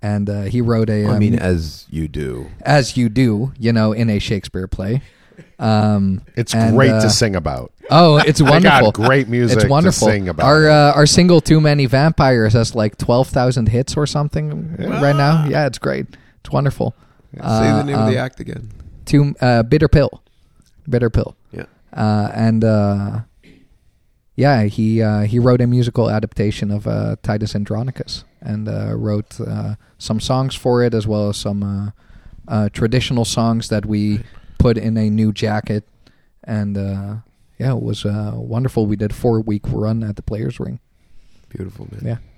and 0.00 0.28
uh, 0.28 0.42
he 0.42 0.60
wrote 0.60 0.90
a. 0.90 1.04
I 1.06 1.12
um, 1.12 1.18
mean, 1.18 1.38
as 1.38 1.86
you 1.90 2.08
do. 2.08 2.50
as 2.62 2.96
you 2.96 3.08
do, 3.08 3.52
you 3.58 3.72
know, 3.72 3.92
in 3.92 4.10
a 4.10 4.18
Shakespeare 4.18 4.66
play. 4.66 5.02
Um, 5.58 6.22
It's 6.36 6.54
and, 6.54 6.76
great 6.76 6.90
uh, 6.90 7.02
to 7.02 7.10
sing 7.10 7.36
about. 7.36 7.72
Oh, 7.90 8.16
it's 8.16 8.38
They 8.40 8.44
got 8.44 8.82
wonderful! 8.82 8.92
great 8.92 9.28
music 9.28 9.56
It's 9.56 9.64
to 9.64 9.70
wonderful. 9.70 10.08
sing 10.08 10.28
about. 10.28 10.44
Our 10.46 10.68
uh, 10.68 10.92
our 10.92 11.06
single 11.06 11.40
"Too 11.40 11.60
Many 11.60 11.86
Vampires" 11.86 12.52
has 12.54 12.74
like 12.74 12.98
twelve 12.98 13.28
thousand 13.28 13.68
hits 13.68 13.96
or 13.96 14.06
something 14.06 14.76
right 14.76 15.16
now. 15.16 15.46
Yeah, 15.48 15.66
it's 15.66 15.78
great. 15.78 16.06
It's 16.40 16.50
wonderful. 16.50 16.94
Say 17.34 17.38
the 17.40 17.82
name 17.84 17.96
of 17.98 18.06
the 18.10 18.18
um, 18.18 18.24
act 18.24 18.40
again. 18.40 18.70
Too 19.06 19.34
uh, 19.40 19.62
bitter 19.62 19.88
pill, 19.88 20.22
bitter 20.88 21.08
pill, 21.10 21.34
Yeah. 21.52 21.64
uh, 21.92 22.30
and 22.34 22.62
uh, 22.62 23.20
yeah, 24.34 24.64
he 24.64 25.02
uh, 25.02 25.22
he 25.22 25.38
wrote 25.38 25.60
a 25.60 25.66
musical 25.66 26.10
adaptation 26.10 26.70
of 26.70 26.86
uh, 26.86 27.16
Titus 27.22 27.54
Andronicus 27.54 28.24
and 28.40 28.68
uh, 28.68 28.94
wrote 28.96 29.40
uh, 29.40 29.74
some 29.98 30.20
songs 30.20 30.54
for 30.54 30.82
it 30.82 30.94
as 30.94 31.06
well 31.06 31.28
as 31.28 31.36
some 31.36 31.62
uh, 31.62 31.90
uh, 32.48 32.68
traditional 32.70 33.24
songs 33.24 33.68
that 33.68 33.86
we 33.86 34.20
put 34.58 34.78
in 34.78 34.96
a 34.96 35.10
new 35.10 35.32
jacket, 35.32 35.86
and 36.44 36.76
uh, 36.78 37.16
yeah, 37.58 37.72
it 37.72 37.82
was 37.82 38.04
uh, 38.04 38.32
wonderful. 38.34 38.86
We 38.86 38.96
did 38.96 39.10
a 39.10 39.14
four 39.14 39.40
week 39.40 39.62
run 39.66 40.02
at 40.02 40.16
the 40.16 40.22
Players 40.22 40.58
Ring. 40.58 40.80
Beautiful, 41.48 41.88
man. 41.92 42.00
Yeah. 42.04 42.31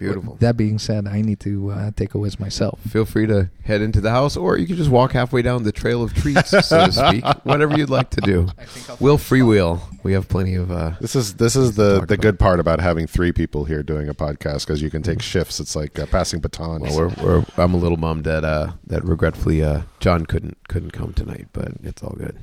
Beautiful. 0.00 0.36
That 0.40 0.56
being 0.56 0.78
said, 0.78 1.06
I 1.06 1.20
need 1.20 1.38
to 1.40 1.70
uh, 1.70 1.90
take 1.94 2.14
a 2.14 2.18
whiz 2.18 2.40
myself. 2.40 2.80
Feel 2.88 3.04
free 3.04 3.26
to 3.26 3.50
head 3.64 3.80
into 3.82 4.00
the 4.00 4.10
house, 4.10 4.36
or 4.36 4.56
you 4.56 4.66
can 4.66 4.76
just 4.76 4.90
walk 4.90 5.12
halfway 5.12 5.42
down 5.42 5.62
the 5.62 5.72
trail 5.72 6.02
of 6.02 6.12
treats, 6.14 6.50
so 6.50 6.86
to 6.86 6.90
speak. 6.92 7.24
Whatever 7.44 7.76
you'd 7.78 7.90
like 7.90 8.10
to 8.10 8.20
do. 8.22 8.48
We'll 8.98 9.18
freewheel. 9.18 9.80
We 10.02 10.14
have 10.14 10.26
plenty 10.28 10.54
of. 10.54 10.70
Uh, 10.70 10.92
This 11.00 11.14
is 11.14 11.34
this 11.34 11.54
is 11.54 11.76
the 11.76 11.98
talk 12.00 12.08
the 12.08 12.14
about. 12.14 12.22
good 12.22 12.38
part 12.38 12.60
about 12.60 12.80
having 12.80 13.06
three 13.06 13.30
people 13.30 13.66
here 13.66 13.82
doing 13.82 14.08
a 14.08 14.14
podcast 14.14 14.66
because 14.66 14.80
you 14.80 14.88
can 14.90 15.02
take 15.02 15.20
shifts. 15.22 15.60
It's 15.60 15.76
like 15.76 15.98
uh, 15.98 16.06
passing 16.06 16.40
batons. 16.40 16.82
well, 16.96 17.12
we're, 17.22 17.38
we're, 17.40 17.44
I'm 17.58 17.74
a 17.74 17.76
little 17.76 17.98
bummed 17.98 18.24
that 18.24 18.42
uh, 18.42 18.72
that 18.86 19.04
regretfully 19.04 19.62
uh, 19.62 19.82
John 20.00 20.24
couldn't 20.24 20.56
couldn't 20.68 20.92
come 20.92 21.12
tonight, 21.12 21.48
but 21.52 21.72
it's 21.82 22.02
all 22.02 22.16
good. 22.16 22.38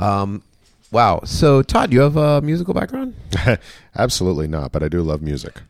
Um, 0.00 0.42
wow. 0.90 1.20
So 1.24 1.62
Todd, 1.62 1.92
you 1.92 2.00
have 2.00 2.16
a 2.16 2.40
musical 2.42 2.74
background? 2.74 3.14
Absolutely 3.96 4.48
not, 4.48 4.72
but 4.72 4.82
I 4.82 4.88
do 4.88 5.02
love 5.02 5.22
music. 5.22 5.60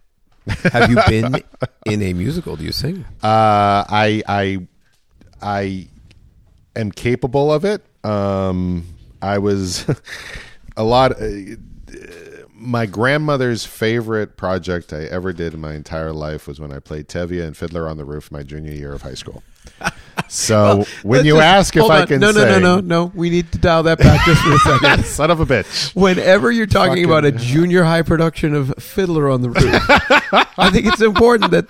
Have 0.72 0.90
you 0.90 0.98
been 1.06 1.42
in 1.86 2.02
a 2.02 2.12
musical? 2.12 2.56
Do 2.56 2.64
you 2.64 2.72
sing? 2.72 3.04
Uh, 3.22 3.84
I 3.88 4.22
I 4.26 4.66
I 5.42 5.88
am 6.76 6.90
capable 6.90 7.52
of 7.52 7.64
it. 7.64 7.84
Um, 8.04 8.86
I 9.22 9.38
was 9.38 9.86
a 10.76 10.84
lot. 10.84 11.20
Uh, 11.20 11.56
my 12.52 12.84
grandmother's 12.84 13.64
favorite 13.64 14.36
project 14.36 14.92
I 14.92 15.04
ever 15.04 15.32
did 15.32 15.54
in 15.54 15.60
my 15.60 15.74
entire 15.74 16.12
life 16.12 16.46
was 16.46 16.60
when 16.60 16.72
I 16.72 16.78
played 16.78 17.08
Tevye 17.08 17.42
and 17.42 17.56
Fiddler 17.56 17.88
on 17.88 17.96
the 17.96 18.04
Roof 18.04 18.30
my 18.30 18.42
junior 18.42 18.72
year 18.72 18.92
of 18.92 19.02
high 19.02 19.14
school. 19.14 19.42
So 20.32 20.84
when 21.02 21.24
you 21.24 21.34
just- 21.34 21.44
ask 21.44 21.76
if 21.76 21.80
hold 21.80 21.90
I 21.92 22.02
on. 22.02 22.06
can 22.06 22.20
no, 22.20 22.30
no, 22.30 22.40
sing, 22.40 22.62
no, 22.62 22.76
no, 22.76 22.80
no. 22.80 23.12
We 23.14 23.30
need 23.30 23.50
to 23.52 23.58
dial 23.58 23.82
that 23.82 23.98
back 23.98 24.24
just 24.24 24.40
for 24.42 24.52
a 24.52 24.58
second. 24.58 25.04
son 25.04 25.30
of 25.30 25.40
a 25.40 25.46
bitch. 25.46 25.94
Whenever 25.94 26.52
you're 26.52 26.66
talking 26.66 26.90
Fucking- 26.92 27.04
about 27.04 27.24
a 27.24 27.32
junior 27.32 27.82
high 27.82 28.02
production 28.02 28.54
of 28.54 28.72
Fiddler 28.78 29.28
on 29.28 29.42
the 29.42 29.50
Roof, 29.50 30.54
I 30.58 30.70
think 30.70 30.86
it's 30.86 31.00
important 31.02 31.50
that 31.50 31.66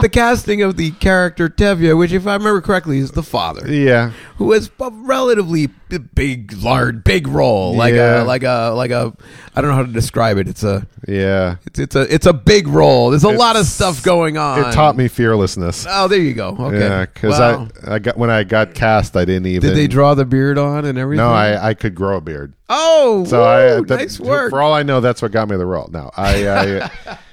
the 0.00 0.08
casting 0.08 0.62
of 0.62 0.76
the 0.76 0.90
character 0.92 1.48
Tevye, 1.48 1.96
which, 1.96 2.12
if 2.12 2.26
I 2.26 2.34
remember 2.34 2.60
correctly, 2.60 2.98
is 2.98 3.12
the 3.12 3.22
father, 3.22 3.70
Yeah, 3.72 4.10
who 4.36 4.52
has 4.52 4.70
a 4.80 4.90
relatively 4.90 5.68
big, 6.14 6.52
large, 6.54 7.04
big 7.04 7.28
role, 7.28 7.74
like 7.76 7.94
Yeah. 7.94 8.22
a, 8.22 8.24
like 8.24 8.42
a, 8.42 8.72
like 8.74 8.90
a. 8.90 9.12
I 9.54 9.60
don't 9.60 9.70
know 9.70 9.76
how 9.76 9.84
to 9.86 9.92
describe 9.92 10.36
it. 10.38 10.48
It's 10.48 10.64
a, 10.64 10.86
yeah. 11.08 11.56
it's, 11.66 11.78
it's 11.78 11.96
a, 11.96 12.12
it's 12.12 12.26
a 12.26 12.32
big 12.32 12.68
role. 12.68 13.10
There's 13.10 13.24
a 13.24 13.28
lot 13.30 13.56
of 13.56 13.64
stuff 13.64 14.02
going 14.02 14.36
on. 14.36 14.58
It 14.60 14.72
taught 14.72 14.96
me 14.96 15.08
fearlessness. 15.08 15.86
Oh, 15.88 16.08
there 16.08 16.18
you 16.18 16.34
go. 16.34 16.48
Okay. 16.58 16.78
Yeah, 16.80 17.06
because 17.06 17.38
Wow. 17.38 17.68
I 17.86 17.94
I 17.94 17.98
got 18.00 18.16
when 18.18 18.28
I 18.30 18.42
got 18.44 18.74
cast, 18.74 19.16
I 19.16 19.24
didn't 19.24 19.46
even. 19.46 19.68
did 19.68 19.76
they 19.76 19.86
draw 19.86 20.14
the 20.14 20.24
beard 20.26 20.58
on 20.58 20.84
and 20.84 20.98
everything? 20.98 21.24
No, 21.24 21.30
I 21.32 21.68
I 21.70 21.74
could 21.74 21.94
grow 21.94 22.16
a 22.18 22.20
beard. 22.20 22.52
Oh, 22.68 23.24
So 23.28 23.38
woo, 23.40 23.44
I 23.46 23.80
that- 23.86 23.88
nice 24.00 24.18
work. 24.20 24.50
For 24.50 24.60
all 24.60 24.74
I 24.74 24.82
know, 24.82 25.00
that's 25.00 25.22
what 25.22 25.30
got 25.32 25.48
me 25.48 25.56
the 25.56 25.64
role. 25.66 25.88
Now 25.92 26.10
I, 26.16 26.48
I 26.48 26.90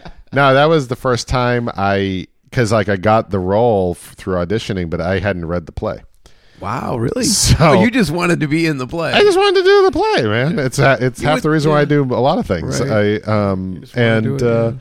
no, 0.34 0.54
that 0.54 0.66
was 0.66 0.88
the 0.88 0.96
first 0.96 1.28
time 1.28 1.70
I 1.76 2.28
because 2.50 2.72
like 2.72 2.90
I 2.90 2.98
got 2.98 3.30
the 3.32 3.40
role 3.40 3.94
through 3.96 4.36
auditioning, 4.36 4.90
but 4.90 5.02
I 5.02 5.20
hadn't 5.20 5.46
read 5.46 5.66
the 5.66 5.72
play. 5.72 6.00
Wow, 6.60 6.98
really? 6.98 7.24
So- 7.26 7.56
Oh, 7.60 7.82
you 7.84 7.92
just 7.92 8.12
wanted 8.12 8.40
to 8.42 8.48
be 8.48 8.66
in 8.68 8.78
the 8.78 8.88
play. 8.88 9.12
I 9.12 9.22
just 9.22 9.38
wanted 9.38 9.62
to 9.62 9.64
do 9.66 9.84
the 9.86 9.92
play, 9.92 10.24
man. 10.24 10.60
It's 10.60 10.78
ha- 10.78 10.98
it's 11.00 11.20
You 11.22 11.28
half 11.28 11.38
would- 11.38 11.44
the 11.44 11.50
reason 11.50 11.72
why 11.72 11.82
I 11.82 11.86
do 11.86 12.04
a 12.04 12.22
lot 12.22 12.38
of 12.38 12.46
things. 12.46 12.80
Right. 12.80 13.22
I 13.26 13.50
um 13.50 13.84
and 13.96 14.26
it, 14.28 14.44
uh, 14.44 14.74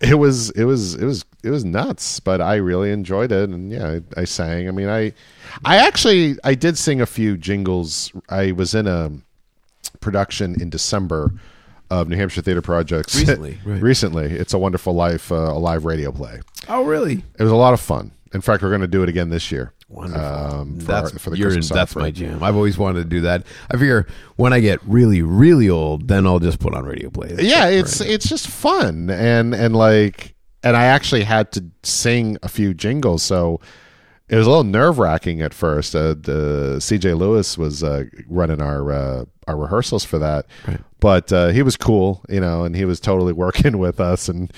it 0.00 0.14
was 0.18 0.50
it 0.50 0.64
was 0.64 0.94
it 0.94 1.04
was 1.04 1.24
it 1.42 1.50
was 1.50 1.64
nuts, 1.64 2.20
but 2.20 2.40
I 2.40 2.56
really 2.56 2.90
enjoyed 2.92 3.30
it, 3.32 3.48
and 3.50 3.70
yeah, 3.70 3.98
I, 4.16 4.20
I 4.20 4.24
sang. 4.24 4.68
I 4.68 4.70
mean, 4.70 4.88
I 4.88 5.12
I 5.64 5.76
actually 5.78 6.36
I 6.44 6.54
did 6.54 6.78
sing 6.78 7.00
a 7.00 7.06
few 7.06 7.36
jingles. 7.36 8.12
I 8.28 8.52
was 8.52 8.74
in 8.74 8.86
a 8.86 9.10
production 10.00 10.60
in 10.60 10.70
December 10.70 11.32
of 11.90 12.08
New 12.08 12.16
Hampshire 12.16 12.42
Theater 12.42 12.62
Projects 12.62 13.14
Recently, 13.18 13.58
right. 13.64 13.82
recently, 13.82 14.26
it's 14.26 14.54
a 14.54 14.58
Wonderful 14.58 14.94
Life, 14.94 15.30
uh, 15.30 15.34
a 15.34 15.58
live 15.58 15.84
radio 15.84 16.12
play. 16.12 16.40
Oh, 16.68 16.84
really? 16.84 17.22
It 17.38 17.42
was 17.42 17.52
a 17.52 17.56
lot 17.56 17.74
of 17.74 17.80
fun. 17.80 18.12
In 18.34 18.40
fact, 18.40 18.62
we're 18.62 18.70
going 18.70 18.80
to 18.80 18.86
do 18.88 19.02
it 19.02 19.08
again 19.08 19.30
this 19.30 19.50
year. 19.52 19.72
Wonderful. 19.88 20.24
Um, 20.24 20.80
for, 20.80 20.86
that's 20.86 21.12
our, 21.12 21.18
for 21.18 21.30
the 21.30 21.38
you're 21.38 21.54
in- 21.54 21.60
that's 21.60 21.94
my 21.94 22.10
jam. 22.10 22.42
I've 22.42 22.56
always 22.56 22.76
wanted 22.76 23.04
to 23.04 23.08
do 23.08 23.20
that. 23.20 23.44
I 23.70 23.74
figure 23.74 24.06
when 24.34 24.52
I 24.52 24.58
get 24.60 24.80
really, 24.84 25.22
really 25.22 25.70
old, 25.70 26.08
then 26.08 26.26
I'll 26.26 26.40
just 26.40 26.58
put 26.58 26.74
on 26.74 26.84
radio 26.84 27.08
play. 27.08 27.28
That's 27.28 27.42
yeah 27.42 27.68
it's 27.68 28.00
right? 28.00 28.10
it's 28.10 28.28
just 28.28 28.48
fun 28.48 29.08
and 29.10 29.54
and 29.54 29.76
like 29.76 30.34
and 30.64 30.76
i 30.76 30.86
actually 30.86 31.22
had 31.22 31.52
to 31.52 31.64
sing 31.84 32.36
a 32.42 32.48
few 32.48 32.74
jingles 32.74 33.22
so 33.22 33.60
it 34.28 34.36
was 34.36 34.46
a 34.46 34.50
little 34.50 34.64
nerve-wracking 34.64 35.40
at 35.40 35.54
first. 35.54 35.94
Uh, 35.94 36.14
the 36.14 36.76
cj 36.78 37.16
lewis 37.16 37.56
was 37.56 37.82
uh, 37.84 38.04
running 38.28 38.60
our 38.60 38.90
uh, 38.92 39.24
our 39.46 39.56
rehearsals 39.56 40.04
for 40.04 40.18
that. 40.18 40.46
Right. 40.66 40.80
but 41.00 41.32
uh, 41.32 41.48
he 41.48 41.62
was 41.62 41.76
cool 41.76 42.24
you 42.28 42.40
know 42.40 42.64
and 42.64 42.74
he 42.74 42.84
was 42.84 43.00
totally 43.00 43.32
working 43.44 43.78
with 43.78 44.00
us. 44.00 44.28
And 44.28 44.52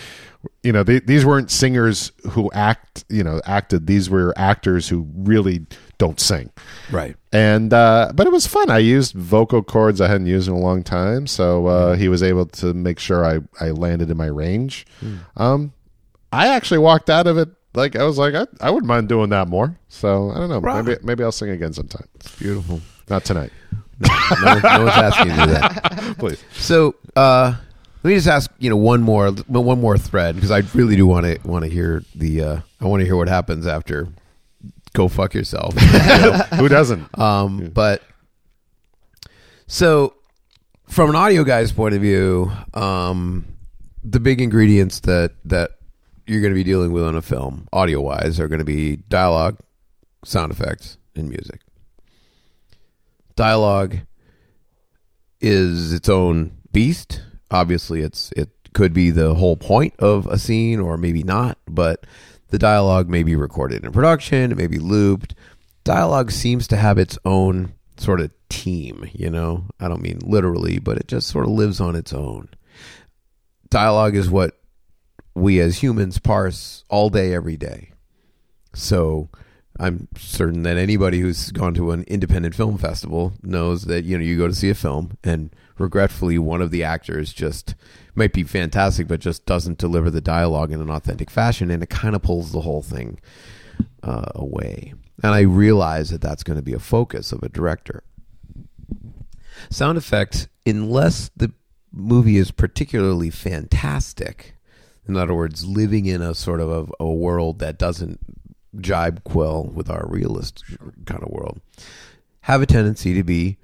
you 0.62 0.72
know 0.72 0.82
they, 0.84 1.00
these 1.00 1.26
weren't 1.26 1.50
singers 1.50 2.12
who 2.30 2.50
act 2.52 3.04
you 3.08 3.22
know 3.24 3.40
acted. 3.44 3.86
These 3.86 4.08
were 4.08 4.32
actors 4.36 4.88
who 4.88 5.06
really 5.16 5.66
don't 5.98 6.20
sing. 6.20 6.50
Right. 6.92 7.16
and 7.32 7.72
uh, 7.74 8.12
but 8.14 8.26
it 8.26 8.32
was 8.32 8.46
fun. 8.46 8.70
I 8.70 8.78
used 8.78 9.14
vocal 9.14 9.62
cords. 9.62 10.00
I 10.00 10.06
hadn't 10.06 10.28
used 10.28 10.46
in 10.48 10.54
a 10.54 10.58
long 10.58 10.84
time, 10.84 11.26
so 11.26 11.66
uh, 11.66 11.96
he 11.96 12.08
was 12.08 12.22
able 12.22 12.46
to 12.46 12.72
make 12.72 13.00
sure 13.00 13.24
I 13.24 13.40
I 13.60 13.70
landed 13.72 14.10
in 14.10 14.16
my 14.16 14.26
range. 14.26 14.86
Um, 15.36 15.72
I 16.32 16.46
actually 16.48 16.78
walked 16.78 17.10
out 17.10 17.26
of 17.26 17.36
it 17.36 17.48
like 17.74 17.96
I 17.96 18.04
was 18.04 18.18
like 18.18 18.34
I, 18.34 18.46
I 18.60 18.70
wouldn't 18.70 18.86
mind 18.88 19.08
doing 19.08 19.30
that 19.30 19.48
more. 19.48 19.78
So 19.88 20.30
I 20.30 20.34
don't 20.38 20.48
know. 20.48 20.60
Right. 20.60 20.84
Maybe 20.84 20.98
maybe 21.02 21.24
I'll 21.24 21.32
sing 21.32 21.50
again 21.50 21.72
sometime. 21.72 22.06
It's 22.16 22.34
beautiful. 22.36 22.80
Not 23.08 23.24
tonight, 23.24 23.52
No, 24.00 24.08
one- 24.44 24.62
no 24.62 24.84
one's 24.84 24.96
asking 24.96 25.30
you 25.30 25.46
that. 25.46 26.14
please. 26.18 26.44
So, 26.52 26.94
uh, 27.16 27.54
let 28.02 28.08
me 28.10 28.14
just 28.16 28.28
ask, 28.28 28.50
you 28.58 28.68
know, 28.68 28.76
one 28.76 29.00
more, 29.00 29.30
one 29.30 29.80
more 29.80 29.96
thread 29.96 30.34
because 30.34 30.50
I 30.50 30.58
really 30.74 30.94
do 30.94 31.06
want 31.06 31.24
to 31.24 31.38
want 31.48 31.64
to 31.64 31.70
hear 31.70 32.02
the. 32.14 32.42
Uh, 32.42 32.60
I 32.80 32.84
want 32.86 33.00
to 33.00 33.06
hear 33.06 33.16
what 33.16 33.28
happens 33.28 33.66
after. 33.66 34.08
Go 34.92 35.08
fuck 35.08 35.32
yourself. 35.34 35.74
Who 36.58 36.68
doesn't? 36.68 37.18
Um, 37.18 37.70
But 37.74 38.02
so, 39.66 40.14
from 40.88 41.10
an 41.10 41.16
audio 41.16 41.44
guy's 41.44 41.72
point 41.72 41.94
of 41.94 42.00
view, 42.00 42.50
um, 42.74 43.46
the 44.04 44.20
big 44.20 44.40
ingredients 44.40 45.00
that 45.00 45.32
that 45.46 45.72
you're 46.28 46.40
going 46.40 46.52
to 46.52 46.58
be 46.58 46.64
dealing 46.64 46.92
with 46.92 47.04
on 47.04 47.16
a 47.16 47.22
film, 47.22 47.66
audio 47.72 48.00
wise, 48.00 48.38
are 48.38 48.48
going 48.48 48.58
to 48.58 48.64
be 48.64 48.96
dialogue, 48.96 49.58
sound 50.24 50.52
effects, 50.52 50.98
and 51.16 51.28
music. 51.28 51.60
Dialogue 53.34 53.98
is 55.40 55.92
its 55.92 56.08
own 56.08 56.52
beast. 56.72 57.22
Obviously, 57.50 58.02
it's 58.02 58.30
it 58.36 58.50
could 58.74 58.92
be 58.92 59.10
the 59.10 59.34
whole 59.34 59.56
point 59.56 59.94
of 59.98 60.26
a 60.26 60.38
scene, 60.38 60.80
or 60.80 60.96
maybe 60.96 61.22
not. 61.22 61.58
But 61.66 62.04
the 62.48 62.58
dialogue 62.58 63.08
may 63.08 63.22
be 63.22 63.36
recorded 63.36 63.84
in 63.84 63.92
production, 63.92 64.52
it 64.52 64.58
may 64.58 64.66
be 64.66 64.78
looped. 64.78 65.34
Dialogue 65.84 66.30
seems 66.30 66.68
to 66.68 66.76
have 66.76 66.98
its 66.98 67.18
own 67.24 67.72
sort 67.96 68.20
of 68.20 68.30
team. 68.50 69.08
You 69.14 69.30
know, 69.30 69.64
I 69.80 69.88
don't 69.88 70.02
mean 70.02 70.18
literally, 70.22 70.78
but 70.78 70.98
it 70.98 71.08
just 71.08 71.28
sort 71.28 71.46
of 71.46 71.52
lives 71.52 71.80
on 71.80 71.96
its 71.96 72.12
own. 72.12 72.50
Dialogue 73.70 74.14
is 74.14 74.28
what 74.28 74.57
we 75.40 75.60
as 75.60 75.82
humans 75.82 76.18
parse 76.18 76.84
all 76.88 77.10
day, 77.10 77.34
every 77.34 77.56
day. 77.56 77.92
So 78.74 79.28
I'm 79.78 80.08
certain 80.16 80.62
that 80.64 80.76
anybody 80.76 81.20
who's 81.20 81.52
gone 81.52 81.74
to 81.74 81.92
an 81.92 82.04
independent 82.04 82.54
film 82.54 82.78
festival 82.78 83.32
knows 83.42 83.84
that 83.84 84.04
you 84.04 84.18
know 84.18 84.24
you 84.24 84.36
go 84.36 84.48
to 84.48 84.54
see 84.54 84.70
a 84.70 84.74
film 84.74 85.16
and 85.22 85.54
regretfully 85.78 86.38
one 86.38 86.60
of 86.60 86.70
the 86.70 86.82
actors 86.82 87.32
just 87.32 87.76
might 88.16 88.32
be 88.32 88.42
fantastic 88.42 89.06
but 89.06 89.20
just 89.20 89.46
doesn't 89.46 89.78
deliver 89.78 90.10
the 90.10 90.20
dialogue 90.20 90.72
in 90.72 90.80
an 90.80 90.90
authentic 90.90 91.30
fashion 91.30 91.70
and 91.70 91.82
it 91.82 91.90
kind 91.90 92.16
of 92.16 92.22
pulls 92.22 92.50
the 92.50 92.62
whole 92.62 92.82
thing 92.82 93.20
uh, 94.02 94.26
away. 94.34 94.94
And 95.22 95.32
I 95.32 95.40
realize 95.40 96.10
that 96.10 96.20
that's 96.20 96.42
going 96.42 96.58
to 96.58 96.62
be 96.62 96.72
a 96.72 96.80
focus 96.80 97.32
of 97.32 97.42
a 97.42 97.48
director. 97.48 98.02
Sound 99.70 99.98
effects, 99.98 100.48
unless 100.66 101.30
the 101.36 101.52
movie 101.92 102.36
is 102.36 102.50
particularly 102.50 103.30
fantastic, 103.30 104.57
in 105.08 105.16
other 105.16 105.34
words, 105.34 105.66
living 105.66 106.06
in 106.06 106.22
a 106.22 106.34
sort 106.34 106.60
of 106.60 106.70
a, 106.70 107.04
a 107.04 107.10
world 107.10 107.58
that 107.60 107.78
doesn't 107.78 108.20
jibe 108.80 109.24
quill 109.24 109.64
with 109.64 109.90
our 109.90 110.06
realist 110.08 110.62
kind 111.06 111.22
of 111.22 111.30
world, 111.30 111.60
have 112.42 112.62
a 112.62 112.66
tendency 112.66 113.14
to 113.14 113.24
be 113.24 113.56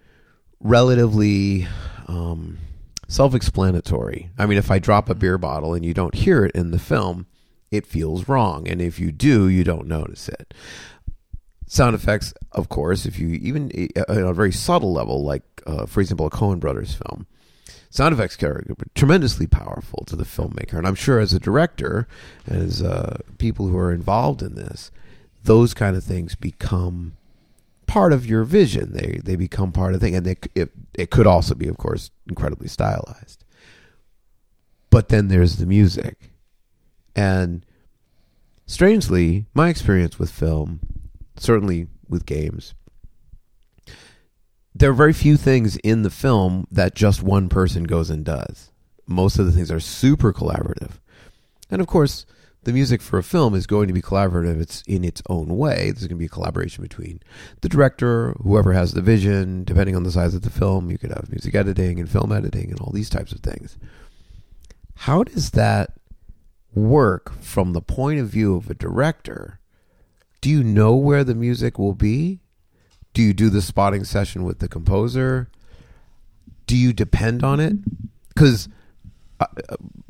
relatively 0.60 1.68
um, 2.08 2.58
self-explanatory. 3.06 4.30
I 4.38 4.46
mean, 4.46 4.58
if 4.58 4.70
I 4.70 4.78
drop 4.78 5.10
a 5.10 5.14
beer 5.14 5.38
bottle 5.38 5.74
and 5.74 5.84
you 5.84 5.94
don't 5.94 6.14
hear 6.14 6.44
it 6.44 6.52
in 6.54 6.70
the 6.70 6.78
film, 6.78 7.26
it 7.70 7.86
feels 7.86 8.28
wrong, 8.28 8.68
and 8.68 8.80
if 8.80 8.98
you 8.98 9.12
do, 9.12 9.48
you 9.48 9.64
don't 9.64 9.86
notice 9.86 10.28
it. 10.28 10.54
Sound 11.66 11.94
effects, 11.94 12.32
of 12.52 12.68
course, 12.68 13.04
if 13.04 13.18
you 13.18 13.28
even 13.30 13.70
uh, 13.96 14.04
on 14.08 14.18
a 14.18 14.32
very 14.32 14.52
subtle 14.52 14.92
level, 14.92 15.24
like 15.24 15.42
uh, 15.66 15.86
for 15.86 16.00
example, 16.00 16.26
a 16.26 16.30
Coen 16.30 16.60
Brothers 16.60 16.94
film, 16.94 17.26
sound 17.94 18.12
effects 18.12 18.42
are 18.42 18.64
tremendously 18.96 19.46
powerful 19.46 20.04
to 20.06 20.16
the 20.16 20.24
filmmaker. 20.24 20.74
And 20.74 20.84
I'm 20.86 20.96
sure 20.96 21.20
as 21.20 21.32
a 21.32 21.38
director, 21.38 22.08
as 22.44 22.82
uh, 22.82 23.18
people 23.38 23.68
who 23.68 23.78
are 23.78 23.92
involved 23.92 24.42
in 24.42 24.56
this, 24.56 24.90
those 25.44 25.74
kind 25.74 25.96
of 25.96 26.02
things 26.02 26.34
become 26.34 27.16
part 27.86 28.12
of 28.12 28.26
your 28.26 28.42
vision. 28.42 28.92
They 28.92 29.20
they 29.22 29.36
become 29.36 29.70
part 29.70 29.94
of 29.94 30.00
the 30.00 30.06
thing, 30.06 30.16
and 30.16 30.26
they, 30.26 30.36
it 30.56 30.70
it 30.92 31.10
could 31.10 31.28
also 31.28 31.54
be, 31.54 31.68
of 31.68 31.76
course, 31.76 32.10
incredibly 32.28 32.66
stylized. 32.66 33.44
But 34.90 35.08
then 35.08 35.28
there's 35.28 35.56
the 35.56 35.66
music, 35.66 36.32
And 37.14 37.64
strangely, 38.66 39.46
my 39.54 39.68
experience 39.68 40.18
with 40.18 40.30
film, 40.30 40.80
certainly 41.36 41.88
with 42.08 42.26
games, 42.26 42.74
there 44.74 44.90
are 44.90 44.94
very 44.94 45.12
few 45.12 45.36
things 45.36 45.76
in 45.78 46.02
the 46.02 46.10
film 46.10 46.66
that 46.70 46.94
just 46.94 47.22
one 47.22 47.48
person 47.48 47.84
goes 47.84 48.10
and 48.10 48.24
does. 48.24 48.72
Most 49.06 49.38
of 49.38 49.46
the 49.46 49.52
things 49.52 49.70
are 49.70 49.80
super 49.80 50.32
collaborative. 50.32 50.92
And 51.70 51.80
of 51.80 51.86
course, 51.86 52.26
the 52.64 52.72
music 52.72 53.02
for 53.02 53.18
a 53.18 53.22
film 53.22 53.55
is 53.55 53.66
going 53.66 53.88
to 53.88 53.94
be 53.94 54.02
collaborative. 54.02 54.60
It's 54.60 54.82
in 54.86 55.05
its 55.05 55.22
own 55.28 55.56
way. 55.56 55.90
There's 55.90 56.06
going 56.06 56.10
to 56.10 56.14
be 56.16 56.26
a 56.26 56.30
collaboration 56.30 56.82
between 56.82 57.20
the 57.60 57.68
director, 57.68 58.34
whoever 58.42 58.72
has 58.72 58.94
the 58.94 59.02
vision, 59.02 59.64
depending 59.64 59.94
on 59.94 60.02
the 60.02 60.10
size 60.10 60.34
of 60.34 60.42
the 60.42 60.51
film. 60.51 60.90
You 60.90 60.98
could 60.98 61.10
have 61.10 61.30
music 61.30 61.55
editing 61.55 62.01
and 62.01 62.10
film 62.10 62.32
editing 62.32 62.70
and 62.70 62.80
all 62.80 62.92
these 62.92 63.10
types 63.10 63.32
of 63.32 63.40
things. 63.40 63.78
How 64.96 65.24
does 65.24 65.51
that 65.51 65.92
work 66.74 67.40
from 67.40 67.74
the 67.74 67.82
point 67.82 68.18
of 68.18 68.28
view 68.28 68.56
of 68.56 68.70
a 68.70 68.74
director? 68.74 69.60
Do 70.40 70.51
you 70.51 70.64
know 70.64 70.96
where 70.96 71.22
the 71.22 71.34
music 71.34 71.78
will 71.78 71.94
be? 71.94 72.40
Do 73.15 73.23
you 73.23 73.32
do 73.32 73.49
the 73.49 73.62
spotting 73.62 74.05
session 74.05 74.45
with 74.45 74.59
the 74.59 74.69
composer? 74.69 75.49
Do 76.66 76.77
you 76.77 76.93
depend 76.93 77.45
on 77.45 77.61
it? 77.61 77.77
Because 78.28 78.69
I, 79.41 79.47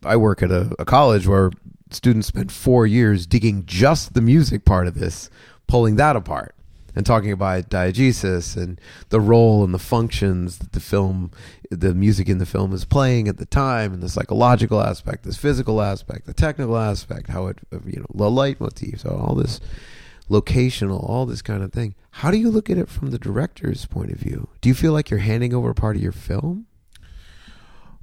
I 0.04 0.16
work 0.16 0.42
at 0.42 0.50
a, 0.50 0.74
a 0.78 0.84
college 0.84 1.26
where 1.26 1.50
students 1.90 2.26
spent 2.26 2.50
four 2.50 2.86
years 2.86 3.26
digging 3.26 3.64
just 3.66 4.14
the 4.14 4.20
music 4.20 4.64
part 4.64 4.86
of 4.86 4.94
this, 4.94 5.28
pulling 5.66 5.96
that 5.96 6.16
apart, 6.16 6.54
and 6.96 7.04
talking 7.04 7.30
about 7.30 7.68
diegesis 7.68 8.56
and 8.56 8.80
the 9.10 9.20
role 9.20 9.64
and 9.64 9.74
the 9.74 9.78
functions 9.78 10.58
that 10.58 10.72
the 10.72 10.80
film, 10.80 11.30
the 11.70 11.94
music 11.94 12.28
in 12.28 12.38
the 12.38 12.46
film 12.46 12.72
is 12.72 12.86
playing 12.86 13.28
at 13.28 13.36
the 13.36 13.46
time, 13.46 13.92
and 13.92 14.02
the 14.02 14.08
psychological 14.08 14.80
aspect, 14.80 15.24
this 15.24 15.36
physical 15.36 15.82
aspect, 15.82 16.24
the 16.24 16.34
technical 16.34 16.78
aspect, 16.78 17.28
how 17.28 17.48
it, 17.48 17.58
you 17.84 18.00
know, 18.00 18.06
the 18.14 18.30
leitmotif, 18.30 19.00
so 19.00 19.10
all 19.10 19.34
this 19.34 19.60
locational, 20.28 21.08
all 21.08 21.26
this 21.26 21.42
kind 21.42 21.62
of 21.62 21.72
thing. 21.72 21.94
How 22.10 22.30
do 22.30 22.38
you 22.38 22.50
look 22.50 22.70
at 22.70 22.78
it 22.78 22.88
from 22.88 23.10
the 23.10 23.18
director's 23.18 23.86
point 23.86 24.10
of 24.10 24.18
view? 24.18 24.48
Do 24.60 24.68
you 24.68 24.74
feel 24.74 24.92
like 24.92 25.10
you're 25.10 25.20
handing 25.20 25.52
over 25.52 25.74
part 25.74 25.96
of 25.96 26.02
your 26.02 26.12
film? 26.12 26.66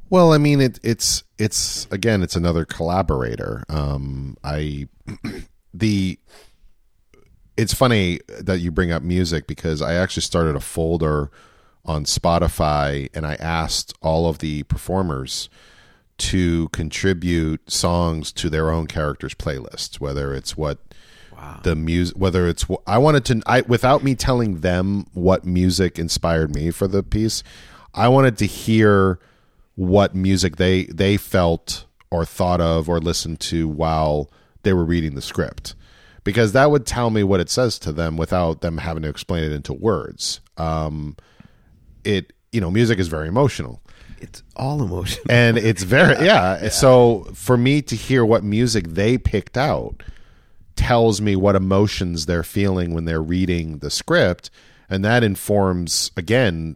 Well, 0.10 0.34
I 0.34 0.38
mean, 0.38 0.60
it, 0.60 0.80
it's 0.84 1.23
it's 1.38 1.88
again, 1.89 2.22
it's 2.22 2.35
another 2.35 2.65
collaborator. 2.65 3.64
Um, 3.69 4.35
I 4.43 4.89
the 5.73 6.19
it's 7.57 7.73
funny 7.73 8.19
that 8.27 8.60
you 8.60 8.72
bring 8.72 8.91
up 8.91 9.03
music 9.03 9.48
because 9.48 9.81
I 9.81 9.93
actually 9.93 10.23
started 10.23 10.56
a 10.56 10.60
folder 10.60 11.31
on 11.85 12.06
Spotify 12.06 13.10
and 13.14 13.26
I 13.26 13.35
asked 13.35 13.93
all 14.02 14.27
of 14.27 14.39
the 14.39 14.64
performers 14.64 15.49
to 16.18 16.69
contribute 16.69 17.72
songs 17.72 18.31
to 18.34 18.49
their 18.49 18.69
own 18.69 18.88
characters' 18.88 19.34
playlists, 19.34 19.99
whether 19.99 20.34
it's 20.34 20.56
what 20.56 20.80
the 21.63 21.76
music, 21.76 22.18
whether 22.18 22.47
it's 22.47 22.65
I 22.88 22.97
wanted 22.97 23.26
to, 23.26 23.41
I 23.45 23.61
without 23.61 24.03
me 24.03 24.15
telling 24.15 24.59
them 24.59 25.05
what 25.13 25.45
music 25.45 25.99
inspired 25.99 26.53
me 26.53 26.72
for 26.72 26.88
the 26.88 27.03
piece, 27.03 27.43
I 27.93 28.07
wanted 28.07 28.38
to 28.38 28.45
hear 28.45 29.19
what 29.76 30.15
music 30.15 30.57
they 30.57 30.84
they 30.85 31.18
felt 31.18 31.85
or 32.09 32.26
thought 32.26 32.61
of 32.61 32.89
or 32.89 32.99
listened 32.99 33.39
to 33.39 33.68
while 33.68 34.30
they 34.63 34.73
were 34.73 34.85
reading 34.85 35.15
the 35.15 35.22
script. 35.22 35.76
Because 36.23 36.51
that 36.51 36.69
would 36.69 36.85
tell 36.85 37.09
me 37.09 37.23
what 37.23 37.39
it 37.39 37.49
says 37.49 37.80
to 37.80 37.91
them 37.91 38.15
without 38.15 38.61
them 38.61 38.77
having 38.77 39.01
to 39.03 39.09
explain 39.09 39.43
it 39.43 39.51
into 39.51 39.73
words. 39.73 40.41
Um 40.57 41.15
it 42.03 42.34
you 42.51 42.61
know 42.61 42.72
music 42.72 42.99
is 42.99 43.07
very 43.07 43.27
emotional. 43.27 43.81
It's 44.19 44.43
all 44.55 44.84
emotional. 44.84 45.26
And 45.30 45.57
it's 45.57 45.81
very 45.81 46.13
yeah. 46.26 46.69
so 46.69 47.27
for 47.34 47.57
me 47.57 47.81
to 47.84 47.95
hear 47.95 48.23
what 48.23 48.43
music 48.43 48.89
they 48.89 49.18
picked 49.18 49.57
out 49.57 50.03
tells 50.81 51.21
me 51.21 51.35
what 51.35 51.55
emotions 51.55 52.25
they're 52.25 52.43
feeling 52.43 52.93
when 52.93 53.05
they're 53.05 53.21
reading 53.21 53.77
the 53.79 53.89
script 53.91 54.49
and 54.89 55.05
that 55.05 55.23
informs 55.23 56.11
again 56.17 56.75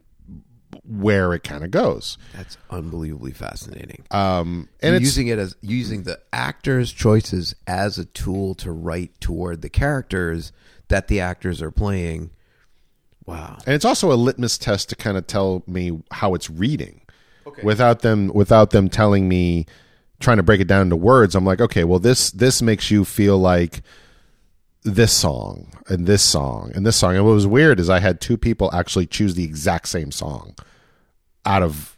where 0.84 1.34
it 1.34 1.42
kind 1.42 1.64
of 1.64 1.72
goes 1.72 2.16
That's 2.34 2.56
unbelievably 2.70 3.32
fascinating. 3.32 4.04
um 4.12 4.68
and 4.80 5.00
using 5.00 5.26
it 5.26 5.38
as 5.40 5.56
using 5.60 6.04
the 6.04 6.20
actors' 6.32 6.92
choices 6.92 7.54
as 7.66 7.98
a 7.98 8.04
tool 8.04 8.54
to 8.56 8.70
write 8.70 9.20
toward 9.20 9.62
the 9.62 9.68
characters 9.68 10.52
that 10.88 11.08
the 11.08 11.18
actors 11.18 11.60
are 11.60 11.72
playing. 11.72 12.30
Wow. 13.24 13.58
and 13.66 13.74
it's 13.74 13.84
also 13.84 14.12
a 14.12 14.14
litmus 14.14 14.56
test 14.56 14.88
to 14.90 14.96
kind 14.96 15.16
of 15.16 15.26
tell 15.26 15.64
me 15.66 16.00
how 16.12 16.34
it's 16.34 16.48
reading 16.48 17.00
without 17.64 18.00
them 18.02 18.28
without 18.32 18.70
them 18.70 18.88
telling 18.88 19.28
me 19.28 19.66
trying 20.20 20.36
to 20.38 20.42
break 20.42 20.60
it 20.60 20.66
down 20.68 20.82
into 20.82 20.96
words 20.96 21.34
i'm 21.34 21.44
like 21.44 21.60
okay 21.60 21.84
well 21.84 21.98
this 21.98 22.30
this 22.30 22.62
makes 22.62 22.90
you 22.90 23.04
feel 23.04 23.38
like 23.38 23.82
this 24.82 25.12
song 25.12 25.72
and 25.88 26.06
this 26.06 26.22
song 26.22 26.70
and 26.74 26.86
this 26.86 26.96
song 26.96 27.16
and 27.16 27.24
what 27.24 27.32
was 27.32 27.46
weird 27.46 27.80
is 27.80 27.90
i 27.90 27.98
had 27.98 28.20
two 28.20 28.36
people 28.36 28.70
actually 28.72 29.06
choose 29.06 29.34
the 29.34 29.44
exact 29.44 29.88
same 29.88 30.10
song 30.12 30.54
out 31.44 31.62
of 31.62 31.96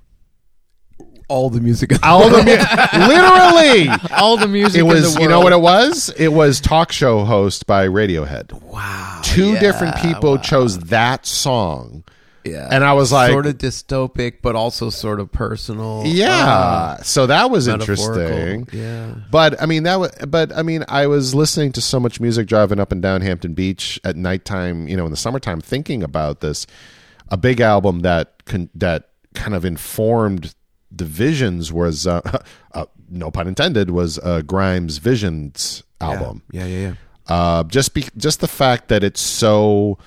All 1.29 1.51
the 1.51 1.61
music. 1.61 1.91
all 2.03 2.29
the 2.31 2.39
mu- 2.39 3.07
literally 3.07 3.89
All 4.17 4.37
the 4.39 4.49
music 4.49 4.79
it 4.79 4.83
in 4.83 4.87
was 4.87 5.19
you 5.19 5.29
know 5.29 5.41
what 5.41 5.53
it 5.53 5.61
was 5.61 6.09
it 6.17 6.29
was 6.29 6.61
talk 6.61 6.91
show 6.91 7.25
host 7.25 7.67
by 7.67 7.87
radiohead 7.87 8.53
wow. 8.63 9.21
two 9.23 9.53
yeah, 9.53 9.61
different 9.61 9.97
people 9.97 10.33
wow. 10.37 10.43
chose 10.43 10.79
that 10.79 11.27
song 11.27 12.05
Yeah. 12.53 12.69
and 12.71 12.85
I 12.85 12.93
was 12.93 13.13
like- 13.13 13.31
sort 13.33 13.47
of 13.47 13.59
dystopic, 13.59 14.35
but 14.43 14.57
also 14.57 14.91
sort 14.91 15.21
of 15.21 15.31
personal. 15.33 16.03
Yeah. 16.07 16.97
so 17.03 17.27
that 17.27 17.51
was 17.51 17.69
Uh, 17.69 17.75
interesting. 17.75 18.69
Yeah. 18.73 19.15
But 19.31 19.61
I 19.63 19.67
mean 19.67 19.83
that 19.85 19.99
was 20.01 20.11
but 20.29 20.53
I 20.57 20.63
mean 20.63 20.85
I 20.89 21.07
was 21.07 21.35
listening 21.35 21.73
to 21.73 21.81
so 21.81 21.99
much 22.01 22.21
music 22.21 22.47
driving 22.47 22.81
up 22.81 22.93
and 22.93 23.01
down 23.03 23.21
Hampton 23.21 23.55
Beach 23.55 24.01
at 24.05 24.17
nighttime, 24.17 24.89
you 24.89 24.97
know, 24.97 25.05
in 25.05 25.11
the 25.11 25.17
summertime 25.17 25.61
thinking 25.61 26.03
about 26.03 26.41
this 26.41 26.67
a 27.29 27.37
big 27.37 27.61
album 27.61 28.01
that 28.01 28.45
con- 28.47 28.71
that 28.75 29.09
kind 29.35 29.55
of 29.55 29.65
informed 29.65 30.55
the 30.91 31.05
visions 31.05 31.71
was 31.73 32.07
uh, 32.07 32.21
uh, 32.75 32.87
no 33.11 33.31
pun 33.31 33.47
intended 33.47 33.91
was 33.91 34.19
uh, 34.21 34.41
Grimes 34.43 34.99
Visions 34.99 35.83
album. 36.01 36.43
Yeah, 36.51 36.65
yeah, 36.65 36.79
yeah. 36.89 36.95
Uh, 37.27 37.63
just 37.65 37.93
be, 37.93 38.07
just 38.17 38.41
the 38.41 38.49
fact 38.49 38.89
that 38.89 39.05
it's 39.05 39.21
so 39.21 39.99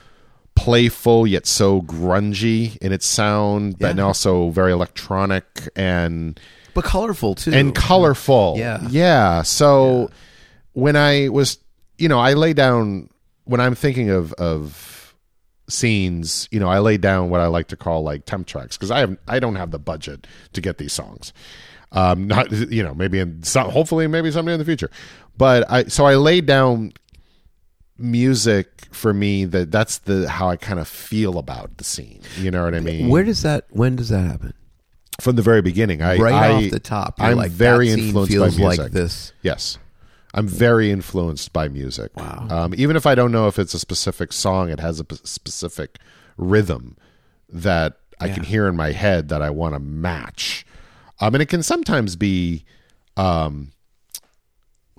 playful 0.64 1.26
yet 1.28 1.46
so 1.48 1.82
grungy 1.82 2.78
in 2.78 2.92
its 2.92 3.06
sound, 3.06 3.76
Yeah. 3.80 3.90
and 3.90 4.00
also 4.00 4.50
very 4.50 4.72
electronic 4.72 5.46
and 5.76 6.40
But 6.74 6.84
colorful 6.86 7.36
too. 7.36 7.52
and 7.54 7.74
colorful. 7.76 8.56
Yeah. 8.58 8.80
yeah. 8.90 9.42
So 9.44 10.10
when 10.74 10.96
I 10.96 11.30
was, 11.30 11.58
you 11.98 12.08
know, 12.08 12.20
I 12.20 12.34
lay 12.34 12.54
down 12.54 13.10
when 13.46 13.60
I'm 13.60 13.76
thinking 13.76 14.10
of 14.10 14.34
of 14.34 15.16
scenes. 15.70 16.48
You 16.52 16.60
know, 16.60 16.68
I 16.70 16.80
lay 16.80 16.98
down 16.98 17.30
what 17.30 17.42
I 17.42 17.48
like 17.48 17.68
to 17.70 17.76
call 17.78 18.04
like 18.04 18.26
temp 18.26 18.48
tracks 18.48 18.78
because 18.78 18.92
I 18.92 19.00
have 19.00 19.18
I 19.28 19.40
don't 19.40 19.56
have 19.56 19.72
the 19.72 19.80
budget 19.80 20.28
to 20.54 20.62
get 20.62 20.78
these 20.78 20.94
songs. 20.94 21.34
Um, 21.94 22.28
not 22.28 22.52
you 22.52 22.84
know 22.84 22.94
maybe 22.94 23.20
in 23.20 23.44
some 23.44 23.70
hopefully 23.70 24.08
maybe 24.08 24.32
someday 24.32 24.54
in 24.54 24.60
the 24.60 24.66
future, 24.66 24.90
but 25.38 25.70
I 25.70 25.86
so 25.86 26.06
I 26.06 26.16
laid 26.16 26.46
down 26.46 26.94
music 28.02 28.88
for 28.92 29.14
me 29.14 29.46
that 29.46 29.72
that's 29.72 30.00
the 30.00 30.30
how 30.30 30.50
I 30.50 30.56
kind 30.56 30.80
of 30.80 30.88
feel 30.88 31.38
about 31.38 31.78
the 31.78 31.84
scene. 31.84 32.22
You 32.38 32.52
know 32.52 32.64
what 32.64 32.76
I 32.76 32.80
mean? 32.80 33.10
Where 33.10 33.24
does 33.24 33.42
that? 33.44 33.66
When 33.70 33.96
does 33.96 34.10
that 34.10 34.22
happen? 34.22 34.54
from 35.22 35.36
the 35.36 35.42
very 35.42 35.62
beginning, 35.62 36.02
I 36.02 36.18
Right 36.18 36.34
I, 36.34 36.52
off 36.54 36.72
the 36.72 36.80
top, 36.80 37.16
I'm 37.20 37.38
like, 37.38 37.52
very 37.52 37.90
influenced 37.92 38.38
by 38.38 38.46
music. 38.48 38.80
like 38.80 38.92
this. 38.92 39.34
Yes. 39.42 39.78
I'm 40.34 40.48
very 40.48 40.92
influenced 40.92 41.54
by 41.54 41.68
music. 41.68 42.16
Wow. 42.18 42.48
Um, 42.50 42.74
even 42.76 42.96
if 42.96 43.06
I 43.06 43.16
don't 43.16 43.32
know 43.32 43.48
if 43.48 43.60
it's 43.60 43.74
a 43.74 43.80
specific 43.80 44.34
song, 44.34 44.70
it 44.70 44.80
has 44.80 45.00
a 45.00 45.04
p- 45.04 45.18
specific 45.24 46.00
rhythm 46.38 46.98
that 47.50 47.98
I 48.20 48.30
can 48.30 48.44
hear 48.44 48.68
in 48.68 48.76
my 48.76 48.92
head 48.92 49.30
that 49.30 49.42
I 49.42 49.50
want 49.50 49.74
to 49.76 49.80
match. 49.80 50.66
Um, 51.20 51.36
and 51.36 51.42
it 51.42 51.48
can 51.48 51.64
sometimes 51.64 52.16
be, 52.16 52.64
um, 53.18 53.74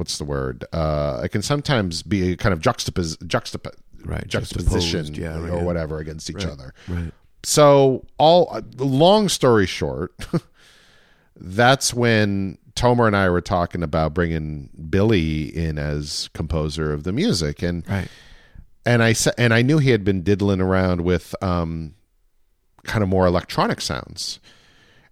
what's 0.02 0.18
the 0.18 0.24
word? 0.24 0.64
Uh, 0.72 1.20
it 1.22 1.28
can 1.28 1.42
sometimes 1.42 2.02
be 2.02 2.32
a 2.32 2.36
kind 2.36 2.52
of 2.52 2.58
juxtapos- 2.58 3.16
juxtap- 3.18 3.72
Right, 4.04 4.26
juxtaposition 4.26 5.14
yeah, 5.14 5.36
or 5.36 5.40
right, 5.42 5.52
yeah. 5.52 5.62
whatever 5.62 5.98
against 6.00 6.28
each 6.28 6.44
other 6.44 6.74
Right. 6.88 7.12
so 7.44 8.04
all 8.18 8.60
long 8.78 9.28
story 9.28 9.64
short 9.64 10.12
that's 11.36 11.94
when 11.94 12.58
tomer 12.74 13.06
and 13.06 13.16
i 13.16 13.28
were 13.30 13.40
talking 13.40 13.80
about 13.84 14.12
bringing 14.12 14.70
billy 14.90 15.56
in 15.56 15.78
as 15.78 16.28
composer 16.34 16.92
of 16.92 17.04
the 17.04 17.12
music 17.12 17.62
and 17.62 17.88
Right. 17.88 18.08
and 18.84 19.04
i 19.04 19.12
said 19.12 19.34
and 19.38 19.54
i 19.54 19.62
knew 19.62 19.78
he 19.78 19.90
had 19.90 20.02
been 20.02 20.22
diddling 20.22 20.60
around 20.60 21.02
with 21.02 21.32
um 21.40 21.94
kind 22.82 23.04
of 23.04 23.08
more 23.08 23.26
electronic 23.26 23.80
sounds 23.80 24.40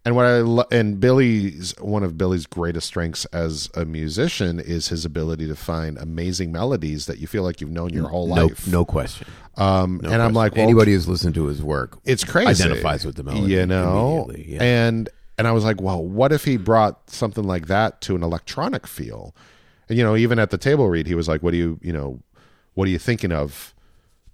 and 0.04 0.16
what 0.16 0.24
i 0.24 0.38
lo- 0.40 0.64
and 0.70 0.98
billy's 1.00 1.74
one 1.80 2.02
of 2.02 2.16
billy's 2.16 2.46
greatest 2.46 2.86
strengths 2.86 3.24
as 3.26 3.68
a 3.74 3.84
musician 3.84 4.58
is 4.58 4.88
his 4.88 5.04
ability 5.04 5.46
to 5.46 5.54
find 5.56 5.98
amazing 5.98 6.50
melodies 6.52 7.06
that 7.06 7.18
you 7.18 7.26
feel 7.26 7.42
like 7.42 7.60
you've 7.60 7.70
known 7.70 7.90
your 7.92 8.08
whole 8.08 8.26
No, 8.26 8.46
life 8.46 8.66
no 8.66 8.84
question. 8.84 9.26
um 9.56 10.00
No 10.02 10.10
and 10.10 10.22
i'm 10.22 10.32
like 10.32 10.54
well, 10.54 10.64
anybody 10.64 10.92
who's 10.92 11.08
listened 11.08 11.34
to 11.34 11.46
his 11.46 11.62
work, 11.62 11.98
it's 12.04 12.24
crazy 12.24 12.62
identifies 12.64 13.04
with 13.04 13.16
the 13.16 13.22
melody 13.24 13.52
you 13.54 13.66
know 13.66 14.30
yeah. 14.36 14.62
and 14.62 15.08
and 15.38 15.46
i 15.46 15.52
was 15.52 15.64
like 15.64 15.80
well 15.80 16.02
what 16.02 16.32
if 16.32 16.44
he 16.44 16.56
brought 16.56 17.10
something 17.10 17.44
like 17.44 17.66
that 17.66 18.00
to 18.02 18.14
an 18.16 18.22
electronic 18.22 18.86
feel 18.86 19.34
And 19.88 19.98
you 19.98 20.04
know, 20.04 20.16
even 20.16 20.38
at 20.38 20.50
the 20.50 20.58
table 20.58 20.88
read, 20.88 21.06
he 21.08 21.16
was 21.16 21.26
like, 21.26 21.42
"What 21.42 21.50
do 21.50 21.56
you, 21.56 21.78
you 21.82 21.92
know, 21.92 22.20
what 22.74 22.86
are 22.86 22.92
you 22.92 22.98
thinking 23.00 23.32
of 23.32 23.74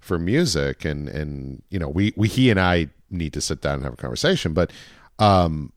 for 0.01 0.18
music?" 0.18 0.84
And 0.84 1.09
and 1.09 1.62
you 1.70 1.78
know, 1.78 1.88
we 1.88 2.12
we 2.14 2.28
he 2.28 2.51
and 2.51 2.60
I 2.60 2.88
need 3.09 3.32
to 3.32 3.40
sit 3.40 3.62
down 3.62 3.76
and 3.76 3.84
have 3.84 3.94
a 3.94 3.97
conversation. 3.97 4.52
But 4.52 4.70
um, 5.18 5.72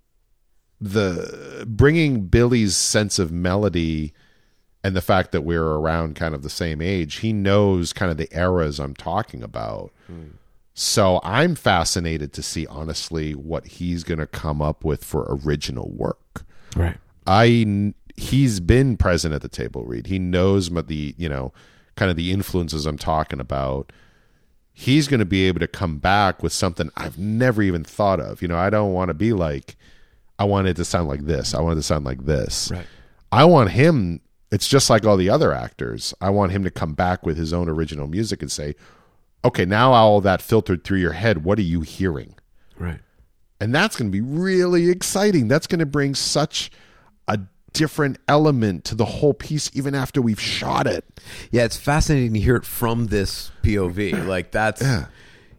the 0.80 1.66
bringing 1.68 2.28
Billy's 2.28 2.76
sense 2.76 3.20
of 3.20 3.32
melody 3.32 4.14
and 4.84 4.95
the 4.95 5.02
fact 5.02 5.32
that 5.32 5.41
we're 5.41 5.64
around 5.64 6.16
kind 6.16 6.34
of 6.34 6.41
the 6.41 6.49
same 6.49 6.82
age, 6.82 7.18
he 7.18 7.34
knows 7.34 7.91
kind 7.91 8.11
of 8.11 8.18
the 8.18 8.30
eras 8.38 8.80
I'm 8.80 8.95
talking 8.95 9.44
about. 9.44 9.91
So 10.74 11.20
I'm 11.24 11.56
fascinated 11.56 12.32
to 12.34 12.41
see 12.41 12.66
honestly 12.68 13.36
what 13.36 13.68
he's 13.68 14.06
going 14.06 14.20
to 14.20 14.28
come 14.28 14.61
up 14.61 14.86
with 14.86 15.03
for 15.03 15.26
original 15.44 15.90
work. 15.90 16.45
Right. 16.76 16.98
I 17.28 17.94
he's 18.16 18.60
been 18.60 18.95
present 18.95 19.34
at 19.34 19.41
the 19.41 19.49
table 19.49 19.84
read. 19.84 20.07
He 20.07 20.20
knows 20.20 20.70
the 20.70 21.16
you 21.18 21.28
know 21.28 21.52
kind 21.95 22.10
of 22.10 22.16
the 22.16 22.32
influences 22.32 22.86
I'm 22.86 22.98
talking 22.98 23.41
about. 23.41 23.91
He's 24.80 25.10
going 25.10 25.19
to 25.19 25.26
be 25.26 25.45
able 25.45 25.60
to 25.60 25.68
come 25.68 25.97
back 25.97 26.41
with 26.41 26.53
something 26.53 26.89
I've 26.95 27.19
never 27.19 27.61
even 27.61 27.84
thought 27.84 28.22
of. 28.22 28.41
You 28.41 28.47
know, 28.47 28.57
I 28.57 28.69
don't 28.69 28.93
want 28.93 29.10
to 29.10 29.14
be 29.14 29.34
like 29.34 29.76
I 30.39 30.45
want 30.45 30.69
it 30.69 30.77
to 30.77 30.85
sound 30.85 31.10
like 31.10 31.26
this. 31.26 31.53
I 31.53 31.60
want 31.60 31.73
it 31.73 31.81
to 31.81 31.84
sound 31.84 32.06
like 32.06 32.26
this. 32.26 32.72
Right. 32.72 32.88
I 33.30 33.43
want 33.43 33.72
him. 33.72 34.22
It's 34.53 34.69
just 34.69 34.89
like 34.89 35.06
all 35.06 35.18
the 35.18 35.30
other 35.30 35.51
actors. 35.51 36.14
I 36.22 36.30
want 36.30 36.53
him 36.53 36.64
to 36.64 36.72
come 36.72 36.93
back 36.93 37.26
with 37.26 37.35
his 37.35 37.51
own 37.51 37.68
original 37.68 38.07
music 38.07 38.41
and 38.41 38.49
say, 38.49 38.76
"Okay, 39.43 39.65
now 39.65 39.91
all 39.91 40.22
that 40.22 40.41
filtered 40.41 40.85
through 40.85 40.99
your 40.99 41.11
head. 41.11 41.43
What 41.43 41.60
are 41.60 41.64
you 41.64 41.81
hearing?" 41.81 42.35
Right. 42.77 43.01
And 43.60 43.76
that's 43.76 43.97
going 43.97 44.10
to 44.10 44.14
be 44.14 44.22
really 44.22 44.89
exciting. 44.89 45.49
That's 45.49 45.68
going 45.68 45.80
to 45.80 45.85
bring 45.85 46.15
such 46.15 46.72
different 47.74 48.18
element 48.28 48.84
to 48.86 48.96
the 48.96 49.06
whole 49.06 49.34
piece, 49.34 49.70
even 49.74 49.94
after 49.96 50.22
we've 50.22 50.40
shot 50.41 50.88
it. 50.88 51.06
Yeah, 51.52 51.64
it's 51.66 51.78
fascinating 51.78 52.34
to 52.34 52.40
hear 52.40 52.56
it 52.56 52.66
from 52.66 53.08
this 53.08 53.52
POV. 53.64 54.26
Like 54.28 54.52
that's 54.52 54.82
Yeah. 54.82 55.06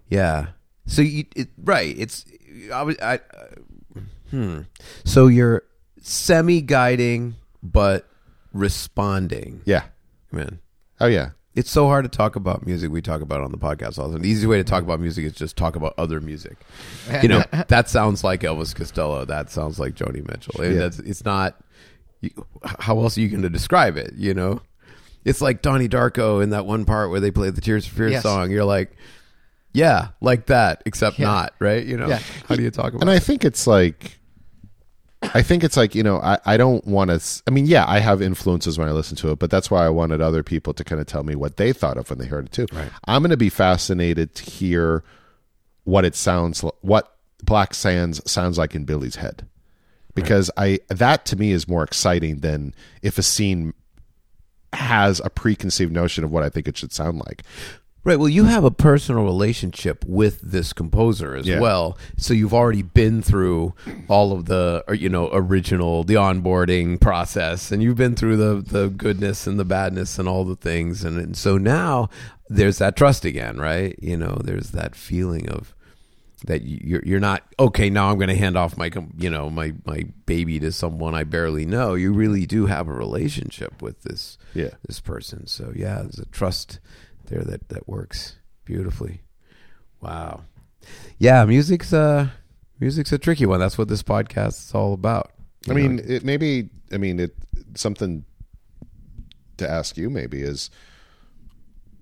yeah. 0.08 0.46
So 0.86 1.02
you 1.02 1.24
it, 1.36 1.48
right? 1.62 1.94
It's 1.98 2.24
I 2.72 2.82
was 2.82 2.96
I 3.00 3.16
uh, 3.16 4.00
hmm. 4.30 4.60
So 5.04 5.26
you're 5.28 5.62
semi 6.02 6.60
guiding 6.62 7.34
but 7.62 8.08
responding. 8.52 9.60
Yeah. 9.64 9.84
Man, 10.32 10.60
Oh 11.00 11.06
yeah. 11.06 11.30
it's 11.54 11.70
so 11.70 11.86
hard 11.86 12.04
to 12.04 12.08
talk 12.08 12.36
about 12.36 12.64
music. 12.64 12.90
We 12.90 13.02
talk 13.02 13.20
about 13.20 13.40
on 13.42 13.50
the 13.50 13.58
podcast 13.58 13.98
all 13.98 14.08
the 14.08 14.14
time. 14.14 14.22
The 14.22 14.28
easy 14.28 14.46
way 14.46 14.56
to 14.58 14.64
talk 14.64 14.82
about 14.84 15.00
music 15.00 15.24
is 15.24 15.32
just 15.32 15.56
talk 15.56 15.74
about 15.76 15.94
other 15.98 16.20
music. 16.20 16.56
You 17.22 17.28
know, 17.28 17.42
that 17.68 17.88
sounds 17.88 18.22
like 18.22 18.40
Elvis 18.42 18.74
Costello. 18.74 19.24
That 19.24 19.50
sounds 19.50 19.78
like 19.80 19.94
Joni 19.94 20.26
Mitchell. 20.28 20.60
It- 20.62 20.76
Yeah. 20.76 20.90
It's 21.10 21.24
not. 21.24 21.60
You, 22.20 22.30
how 22.78 22.98
else 23.00 23.16
are 23.16 23.20
you 23.20 23.28
going 23.28 23.42
to 23.42 23.50
describe 23.50 23.96
it? 23.96 24.12
You 24.16 24.34
know, 24.34 24.60
it's 25.24 25.40
like 25.40 25.62
Donnie 25.62 25.88
Darko 25.88 26.42
in 26.42 26.50
that 26.50 26.66
one 26.66 26.84
part 26.84 27.10
where 27.10 27.20
they 27.20 27.30
play 27.30 27.50
the 27.50 27.60
Tears 27.60 27.86
for 27.86 27.94
Fears 27.96 28.12
Yes. 28.12 28.22
song. 28.22 28.50
You're 28.50 28.64
like, 28.64 28.94
yeah, 29.72 30.08
like 30.20 30.46
that, 30.46 30.82
except 30.86 31.18
Yeah. 31.18 31.26
not 31.26 31.54
right. 31.60 31.84
You 31.84 31.96
know, 31.96 32.08
Yeah. 32.08 32.20
how 32.48 32.56
do 32.56 32.62
you 32.62 32.70
talk 32.70 32.88
about? 32.90 33.00
And 33.02 33.10
I 33.10 33.18
think 33.18 33.44
it's 33.44 33.66
like 33.66 34.18
I 35.22 35.42
think 35.42 35.62
it's 35.64 35.76
like, 35.76 35.94
you 35.94 36.02
know, 36.02 36.16
I, 36.18 36.38
I 36.46 36.56
don't 36.56 36.84
want 36.86 37.10
to 37.10 37.42
I 37.46 37.50
mean, 37.50 37.66
yeah, 37.66 37.84
I 37.86 37.98
have 38.00 38.22
influences 38.22 38.78
when 38.78 38.88
I 38.88 38.92
listen 38.92 39.16
to 39.18 39.30
it, 39.30 39.38
but 39.38 39.50
that's 39.50 39.70
why 39.70 39.84
I 39.84 39.90
wanted 39.90 40.20
other 40.20 40.42
people 40.42 40.72
to 40.74 40.82
kind 40.84 41.00
of 41.00 41.06
tell 41.06 41.22
me 41.24 41.34
what 41.34 41.56
they 41.58 41.72
thought 41.74 41.98
of 41.98 42.08
when 42.10 42.18
they 42.18 42.26
heard 42.26 42.46
it 42.46 42.52
too. 42.52 42.66
Right. 42.72 42.88
I'm 43.06 43.22
going 43.22 43.30
to 43.30 43.36
be 43.36 43.50
fascinated 43.50 44.34
to 44.36 44.42
hear 44.50 45.04
what 45.84 46.04
it 46.06 46.14
sounds 46.14 46.64
li- 46.64 46.70
what 46.80 47.16
Black 47.44 47.74
Sands 47.74 48.20
sounds 48.30 48.56
like 48.58 48.74
in 48.74 48.84
Billy's 48.84 49.16
head. 49.16 49.46
Because 50.14 50.50
I 50.56 50.80
that 50.88 51.24
to 51.26 51.36
me 51.36 51.52
is 51.52 51.68
more 51.68 51.82
exciting 51.82 52.38
than 52.40 52.74
if 53.02 53.18
a 53.18 53.22
scene 53.22 53.72
has 54.72 55.20
a 55.24 55.30
preconceived 55.30 55.92
notion 55.92 56.24
of 56.24 56.30
what 56.30 56.42
I 56.42 56.48
think 56.48 56.68
it 56.68 56.76
should 56.76 56.92
sound 56.92 57.18
like. 57.18 57.42
Right. 58.02 58.18
Well, 58.18 58.30
you 58.30 58.44
have 58.44 58.64
a 58.64 58.70
personal 58.70 59.24
relationship 59.24 60.04
with 60.06 60.40
this 60.40 60.72
composer 60.72 61.36
as 61.36 61.46
Yeah. 61.46 61.60
well, 61.60 61.98
so 62.16 62.32
you've 62.32 62.54
already 62.54 62.80
been 62.80 63.20
through 63.20 63.74
all 64.08 64.32
of 64.32 64.46
the, 64.46 64.82
uh, 64.88 64.92
you 64.92 65.10
know, 65.10 65.28
original 65.34 66.02
the 66.04 66.14
onboarding 66.14 66.98
process, 66.98 67.70
and 67.70 67.82
you've 67.82 67.98
been 67.98 68.14
through 68.16 68.38
the 68.38 68.62
the 68.66 68.88
goodness 68.88 69.46
and 69.46 69.58
the 69.60 69.66
badness 69.66 70.18
and 70.18 70.26
all 70.28 70.44
the 70.46 70.56
things, 70.56 71.04
and, 71.04 71.18
and 71.18 71.36
so 71.36 71.58
now 71.58 72.08
there's 72.48 72.78
that 72.78 72.96
trust 72.96 73.26
again, 73.26 73.58
right? 73.58 73.94
You 74.00 74.16
know, 74.16 74.40
there's 74.42 74.70
that 74.70 74.94
feeling 74.96 75.48
of 75.50 75.74
that 76.46 76.62
you- 76.62 76.80
you're 76.82 77.02
you're 77.04 77.20
not 77.20 77.42
okay. 77.58 77.90
Now 77.90 78.10
I'm 78.10 78.16
going 78.16 78.28
to 78.28 78.36
hand 78.36 78.56
off 78.56 78.76
my 78.76 78.90
you 79.18 79.28
know 79.30 79.50
my 79.50 79.74
my 79.84 80.04
baby 80.26 80.58
to 80.60 80.72
someone 80.72 81.14
I 81.14 81.24
barely 81.24 81.66
know. 81.66 81.94
You 81.94 82.12
really 82.12 82.46
do 82.46 82.66
have 82.66 82.88
a 82.88 82.92
relationship 82.92 83.82
with 83.82 84.02
this 84.02 84.38
Yeah. 84.54 84.70
this 84.86 85.00
person. 85.00 85.46
So 85.46 85.72
yeah, 85.74 86.02
there's 86.02 86.18
a 86.18 86.26
trust 86.26 86.80
there 87.26 87.42
that 87.44 87.68
that 87.68 87.88
works 87.88 88.36
beautifully. 88.64 89.22
Wow. 90.00 90.44
Yeah, 91.18 91.44
music's 91.44 91.92
uh 91.92 92.28
music's 92.78 93.12
a 93.12 93.18
tricky 93.18 93.44
one. 93.46 93.60
That's 93.60 93.76
what 93.76 93.88
this 93.88 94.02
podcast 94.02 94.66
is 94.68 94.74
all 94.74 94.94
about. 94.94 95.32
I 95.68 95.74
mean, 95.74 95.96
know? 95.96 96.02
it 96.06 96.24
maybe. 96.24 96.70
I 96.92 96.96
mean, 96.96 97.20
it 97.20 97.34
something 97.74 98.24
to 99.58 99.70
ask 99.70 99.96
you 99.98 100.08
maybe 100.08 100.40
is, 100.40 100.70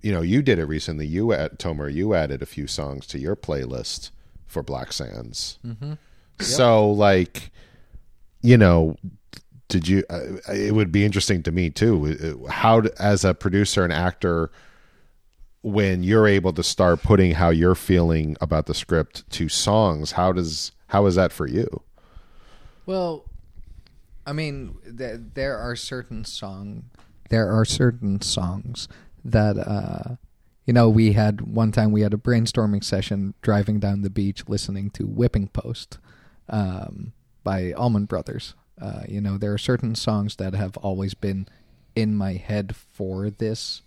you 0.01 0.11
know, 0.13 0.21
you 0.21 0.41
did 0.41 0.59
it 0.59 0.65
recently. 0.65 1.05
You 1.05 1.33
at 1.33 1.59
Tomer, 1.59 1.93
you 1.93 2.13
added 2.13 2.41
a 2.41 2.45
few 2.45 2.67
songs 2.67 3.05
to 3.07 3.19
your 3.19 3.35
playlist 3.35 4.11
for 4.49 4.61
Black 4.63 4.91
Sands. 4.91 5.59
Mm-hmm. 5.65 5.93
So, 6.41 6.89
like, 6.89 7.51
you 8.41 8.57
know, 8.57 8.95
did 9.69 9.87
you? 9.87 10.03
Uh, 10.09 10.37
it 10.51 10.73
would 10.73 10.91
be 10.91 11.05
interesting 11.05 11.43
to 11.43 11.51
me 11.51 11.69
too. 11.69 12.43
uh, 12.47 12.51
How, 12.51 12.81
as 12.99 13.23
a 13.23 13.33
producer 13.33 13.83
and 13.83 13.93
actor, 13.93 14.51
when 15.61 16.03
you're 16.03 16.27
able 16.27 16.53
to 16.53 16.63
start 16.63 17.03
putting 17.03 17.33
how 17.33 17.49
you're 17.49 17.75
feeling 17.75 18.35
about 18.41 18.65
the 18.65 18.73
script 18.73 19.29
to 19.31 19.47
songs, 19.47 20.13
how 20.13 20.31
does 20.31 20.71
how 20.87 21.05
is 21.05 21.15
that 21.15 21.31
for 21.31 21.47
you? 21.47 21.83
Well, 22.85 23.25
I 24.25 24.33
mean, 24.33 24.77
th- 24.97 25.19
there 25.35 25.57
are 25.57 25.75
certain 25.75 26.25
song, 26.25 26.85
there 27.29 27.51
are 27.51 27.65
certain 27.65 28.21
songs 28.21 28.87
that, 29.23 29.57
uh, 29.57 30.15
you 30.69 30.73
know, 30.73 30.87
we 30.87 31.13
had 31.13 31.41
one 31.41 31.71
time 31.71 31.91
we 31.91 32.01
had 32.01 32.13
a 32.13 32.17
brainstorming 32.17 32.83
session 32.83 33.33
driving 33.41 33.79
down 33.79 34.03
the 34.03 34.09
beach, 34.11 34.43
listening 34.47 34.91
to 34.91 35.07
"Whipping 35.07 35.47
Post" 35.47 35.97
um, 36.47 37.11
by 37.43 37.71
Allman 37.71 38.05
Brothers. 38.05 38.53
Uh, 38.79 39.01
you 39.07 39.19
know, 39.19 39.35
there 39.39 39.51
are 39.51 39.57
certain 39.57 39.95
songs 39.95 40.35
that 40.35 40.53
have 40.53 40.77
always 40.77 41.15
been 41.15 41.47
in 41.95 42.13
my 42.13 42.33
head 42.33 42.75
for 42.75 43.31
this 43.31 43.81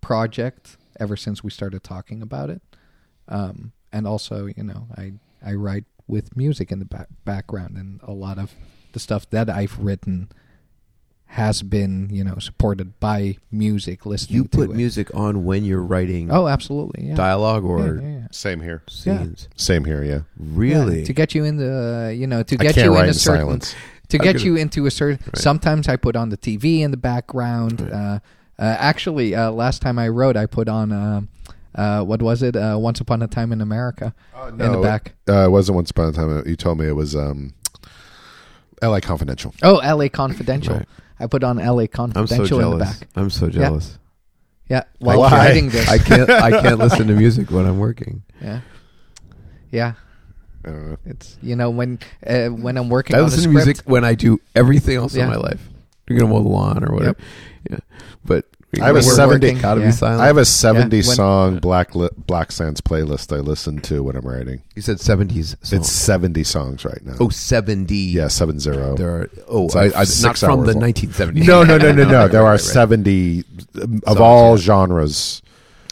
project 0.00 0.76
ever 0.98 1.16
since 1.16 1.44
we 1.44 1.50
started 1.50 1.84
talking 1.84 2.20
about 2.20 2.50
it. 2.50 2.62
Um, 3.28 3.70
and 3.92 4.04
also, 4.04 4.46
you 4.46 4.64
know, 4.64 4.88
I 4.98 5.12
I 5.40 5.52
write 5.52 5.84
with 6.08 6.36
music 6.36 6.72
in 6.72 6.80
the 6.80 6.84
back 6.84 7.10
background, 7.24 7.76
and 7.76 8.00
a 8.02 8.10
lot 8.12 8.38
of 8.38 8.56
the 8.92 8.98
stuff 8.98 9.30
that 9.30 9.48
I've 9.48 9.78
written 9.78 10.30
has 11.32 11.62
been, 11.62 12.08
you 12.10 12.22
know, 12.22 12.36
supported 12.38 12.98
by 13.00 13.36
music. 13.50 14.04
Listening 14.04 14.36
you 14.36 14.42
to 14.44 14.48
put 14.50 14.70
it. 14.70 14.76
music 14.76 15.08
on 15.14 15.44
when 15.46 15.64
you're 15.64 15.82
writing 15.82 16.30
Oh, 16.30 16.46
absolutely. 16.46 17.06
Yeah. 17.08 17.14
dialogue 17.14 17.64
or 17.64 17.78
Yeah, 17.96 18.02
yeah, 18.02 18.08
yeah. 18.18 18.26
Same 18.30 18.60
here. 18.60 18.82
scenes. 18.88 19.48
Same 19.56 19.84
here. 19.86 20.02
Yeah. 20.04 20.20
Really? 20.36 20.98
Yeah, 21.00 21.04
to 21.06 21.12
get 21.14 21.34
you 21.34 21.44
in 21.44 21.56
the, 21.56 22.14
you 22.14 22.26
know, 22.26 22.42
to 22.42 22.54
I 22.60 22.62
get 22.64 22.74
can't 22.74 22.84
you 22.84 22.94
write 22.94 23.04
in 23.04 23.10
a 23.10 23.14
certain 23.14 23.40
silence. 23.46 23.74
to 24.08 24.18
get 24.18 24.34
gonna- 24.36 24.44
you 24.44 24.56
into 24.56 24.84
a 24.84 24.90
certain. 24.90 25.18
Sometimes 25.34 25.88
I 25.88 25.96
put 25.96 26.16
on 26.16 26.28
the 26.28 26.36
TV 26.36 26.80
in 26.80 26.90
the 26.90 26.98
background. 26.98 27.80
Uh, 27.80 28.18
uh, 28.58 28.76
actually, 28.78 29.34
uh, 29.34 29.50
last 29.50 29.80
time 29.80 29.98
I 29.98 30.08
wrote, 30.08 30.36
I 30.36 30.44
put 30.46 30.68
on. 30.68 30.92
Uh, 30.92 31.20
uh, 31.74 32.02
what 32.04 32.20
was 32.20 32.42
it? 32.42 32.54
Uh, 32.54 32.76
Once 32.78 33.00
Upon 33.00 33.22
a 33.22 33.26
Time 33.26 33.50
in 33.50 33.62
America 33.62 34.14
in 34.50 34.58
the 34.58 34.80
back. 34.82 35.14
Uh, 35.26 35.46
it 35.46 35.50
wasn't 35.50 35.76
once 35.76 35.90
upon 35.90 36.10
a 36.10 36.12
time. 36.12 36.42
You 36.46 36.54
told 36.56 36.78
me 36.78 36.86
it 36.86 36.92
was 36.94 37.16
um, 37.16 37.54
L.A. 38.82 39.00
Confidential. 39.00 39.54
Oh, 39.62 39.78
L.A. 39.78 40.08
Confidential. 40.08 40.76
Right. 40.76 40.88
I 41.20 41.26
put 41.26 41.44
on 41.44 41.58
L.A. 41.58 41.84
I'm 41.84 41.88
Confidential 41.88 42.46
so 42.46 42.60
in 42.72 42.78
the 42.78 42.84
back. 42.84 43.08
I'm 43.16 43.30
so 43.30 43.48
jealous. 43.48 43.98
Yeah, 44.68 44.84
while 44.98 45.20
Why? 45.20 45.30
writing 45.30 45.68
this. 45.70 45.88
I 45.88 45.98
can't 45.98 46.28
I 46.30 46.50
can't 46.62 46.78
listen 46.86 47.06
to 47.08 47.14
music 47.14 47.50
when 47.50 47.66
I'm 47.66 47.78
working. 47.78 48.22
yeah, 48.40 48.60
yeah. 49.70 49.94
I 50.64 50.68
don't 50.68 50.90
know. 50.90 50.96
It's 51.06 51.36
you 51.42 51.56
know 51.56 51.70
when 51.70 51.98
uh, 52.26 52.48
when 52.48 52.76
I'm 52.78 52.88
working 52.88 53.16
I 53.16 53.18
on 53.18 53.24
a 53.24 53.28
listen 53.28 53.44
to 53.44 53.48
music 53.50 53.78
when 53.84 54.04
I 54.04 54.14
do 54.14 54.40
everything 54.54 54.96
else 54.96 55.14
Yeah. 55.14 55.24
in 55.24 55.30
my 55.30 55.36
life. 55.36 55.60
You're 56.08 56.18
gonna 56.18 56.32
mow 56.32 56.42
the 56.42 56.48
lawn 56.48 56.84
or 56.84 56.94
whatever. 56.94 57.18
Yeah. 57.70 57.78
But 58.24 58.46
I 58.80 58.86
have 58.86 58.96
a 58.96 59.02
70 59.02 59.52
gotta 59.60 59.80
yeah. 59.80 59.86
be 59.88 59.92
silent. 59.92 60.20
I 60.22 60.26
have 60.26 60.38
a 60.38 60.44
70 60.46 60.96
when- 60.96 61.02
song 61.04 61.58
Black 61.58 61.94
li- 61.94 62.08
Black 62.16 62.50
Sands 62.52 62.80
playlist 62.80 63.36
I 63.36 63.40
listen 63.40 63.80
to 63.82 64.02
when 64.02 64.16
I'm 64.16 64.26
writing. 64.26 64.62
you 64.74 64.80
said 64.82 64.98
seventies 65.00 65.50
songs. 65.62 65.72
It's 65.72 65.90
70 65.92 66.42
songs 66.44 66.84
right 66.84 67.04
now. 67.04 67.16
oh 67.20 67.28
70. 67.28 67.94
yeah, 67.94 68.28
seven 68.28 68.58
zero. 68.58 68.94
There 68.96 69.10
are 69.10 69.30
oh 69.48 69.66
It's 69.66 69.76
I, 69.76 69.84
like 69.86 69.94
I, 69.96 70.04
not 70.22 70.38
from 70.38 70.64
the 70.64 70.72
long. 70.72 70.82
1970s. 70.92 71.46
No, 71.46 71.62
no, 71.64 71.76
no, 71.76 71.92
no, 71.92 72.04
no. 72.04 72.18
Right, 72.22 72.30
There 72.32 72.42
are 72.42 72.52
right. 72.52 72.60
70 72.60 73.44
um, 73.82 74.00
of 74.06 74.20
all 74.20 74.56
yeah. 74.56 74.62
genres. 74.62 75.42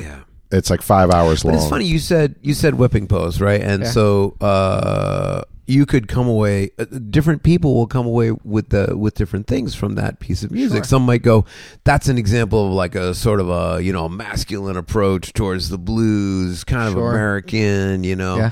Yeah. 0.01 0.21
It's 0.51 0.71
like 0.71 0.81
five 0.83 1.11
hours 1.11 1.43
But 1.43 1.51
long. 1.51 1.59
it's 1.59 1.69
funny 1.69 1.85
you 1.85 1.99
said 1.99 2.35
you 2.41 2.55
said 2.55 2.75
whipping 2.75 3.07
post 3.07 3.41
right, 3.41 3.61
and 3.61 3.83
Yeah. 3.83 3.91
so 3.91 4.37
uh, 4.41 5.43
you 5.71 5.87
could 5.87 6.09
come 6.09 6.27
away 6.27 6.71
uh, 6.79 6.85
different 7.11 7.43
people 7.43 7.75
will 7.75 7.87
come 7.87 8.07
away 8.07 8.33
with 8.45 8.71
the 8.71 8.97
with 8.97 9.15
different 9.15 9.47
things 9.47 9.75
from 9.75 9.95
that 9.95 10.19
piece 10.19 10.43
of 10.43 10.51
music 10.51 10.79
Sure. 10.79 10.85
some 10.85 11.07
might 11.07 11.23
go 11.23 11.45
that's 11.85 12.09
an 12.09 12.19
example 12.19 12.67
of 12.67 12.73
like 12.73 12.95
a 12.95 13.15
sort 13.15 13.39
of 13.41 13.49
a 13.51 13.81
you 13.83 13.93
know 13.93 14.09
masculine 14.09 14.77
approach 14.77 15.33
towards 15.33 15.69
the 15.69 15.79
blues 15.79 16.65
kind 16.65 16.89
of 16.89 16.97
american 16.97 18.03
you 18.05 18.17
know 18.17 18.37
Yeah. 18.37 18.51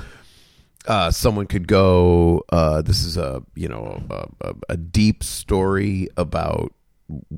uh, 0.87 1.11
someone 1.11 1.47
could 1.47 1.67
go 1.67 2.45
uh, 2.51 2.83
this 2.83 3.03
is 3.05 3.17
a 3.17 3.43
you 3.55 3.69
know 3.69 4.03
a, 4.11 4.27
a, 4.49 4.55
a 4.71 4.77
deep 4.77 5.25
story 5.25 6.09
about 6.17 6.73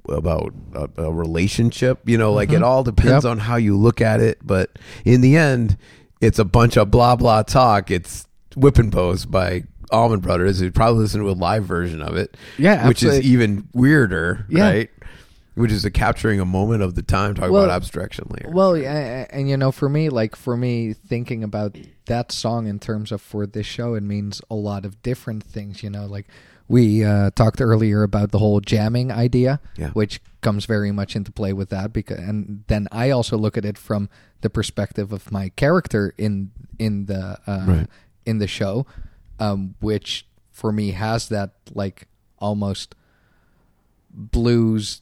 about 0.08 0.52
a, 0.74 0.88
a 1.04 1.12
relationship 1.12 2.00
you 2.04 2.18
know 2.18 2.32
like 2.32 2.50
it 2.52 2.62
all 2.62 2.82
depends 2.82 3.10
Mm-hmm. 3.24 3.26
Yep. 3.26 3.30
on 3.30 3.38
how 3.38 3.56
you 3.56 3.76
look 3.76 4.00
at 4.00 4.20
it 4.20 4.38
but 4.44 4.78
in 5.04 5.20
the 5.20 5.36
end 5.36 5.76
it's 6.20 6.38
a 6.38 6.44
bunch 6.44 6.76
of 6.76 6.90
blah 6.90 7.16
blah 7.16 7.42
talk 7.44 7.90
it's 7.90 8.26
Whipping 8.56 8.90
Post 8.90 9.30
by 9.30 9.64
Allman 9.90 10.20
Brothers 10.20 10.60
You'd 10.60 10.74
probably 10.74 11.00
listen 11.02 11.20
to 11.20 11.30
a 11.30 11.32
live 11.32 11.64
version 11.64 12.02
of 12.02 12.16
it 12.16 12.36
Yeah, 12.58 12.86
which 12.88 13.02
is 13.02 13.20
even 13.22 13.68
weirder 13.72 14.46
Yeah. 14.48 14.64
right 14.64 14.90
which 15.56 15.72
is 15.72 15.84
a 15.84 15.90
capturing 15.90 16.40
a 16.40 16.44
moment 16.44 16.80
of 16.82 16.94
the 16.94 17.02
time 17.02 17.34
talking 17.34 17.52
Well- 17.52 17.64
about 17.64 17.74
abstraction 17.74 18.26
later 18.30 18.48
Well, 18.50 18.76
yeah, 18.78 19.26
and 19.30 19.50
you 19.50 19.56
know, 19.56 19.72
for 19.72 19.88
me, 19.88 20.08
like 20.08 20.34
for 20.36 20.56
me, 20.56 20.92
thinking 20.94 21.42
about 21.44 21.76
that 22.06 22.32
song 22.32 22.66
in 22.66 22.78
terms 22.78 23.12
of 23.12 23.20
for 23.20 23.46
this 23.46 23.66
show, 23.66 23.94
it 23.94 24.02
means 24.02 24.40
a 24.50 24.54
lot 24.54 24.86
of 24.86 25.02
different 25.02 25.42
things. 25.42 25.82
You 25.82 25.90
know, 25.90 26.06
like 26.06 26.28
we 26.68 27.04
uh, 27.04 27.30
talked 27.34 27.60
earlier 27.60 28.04
about 28.04 28.30
the 28.30 28.38
whole 28.38 28.60
jamming 28.60 29.10
idea, 29.10 29.60
Yeah. 29.76 29.90
which 29.90 30.20
comes 30.40 30.64
very 30.66 30.92
much 30.92 31.14
into 31.16 31.32
play 31.32 31.52
with 31.52 31.68
that. 31.70 31.92
Because, 31.92 32.20
and 32.20 32.62
then 32.68 32.86
I 32.92 33.10
also 33.10 33.36
look 33.36 33.58
at 33.58 33.64
it 33.64 33.76
from 33.76 34.08
the 34.40 34.48
perspective 34.50 35.12
of 35.12 35.30
my 35.32 35.50
character 35.56 36.14
in 36.16 36.52
in 36.78 37.06
the 37.06 37.38
uh, 37.46 37.64
Right. 37.66 37.86
In 38.26 38.38
the 38.38 38.46
show, 38.46 38.86
um, 39.38 39.74
which 39.80 40.26
for 40.50 40.72
me 40.72 40.92
has 40.92 41.28
that 41.28 41.52
like 41.74 42.06
almost 42.38 42.94
blues 44.12 45.00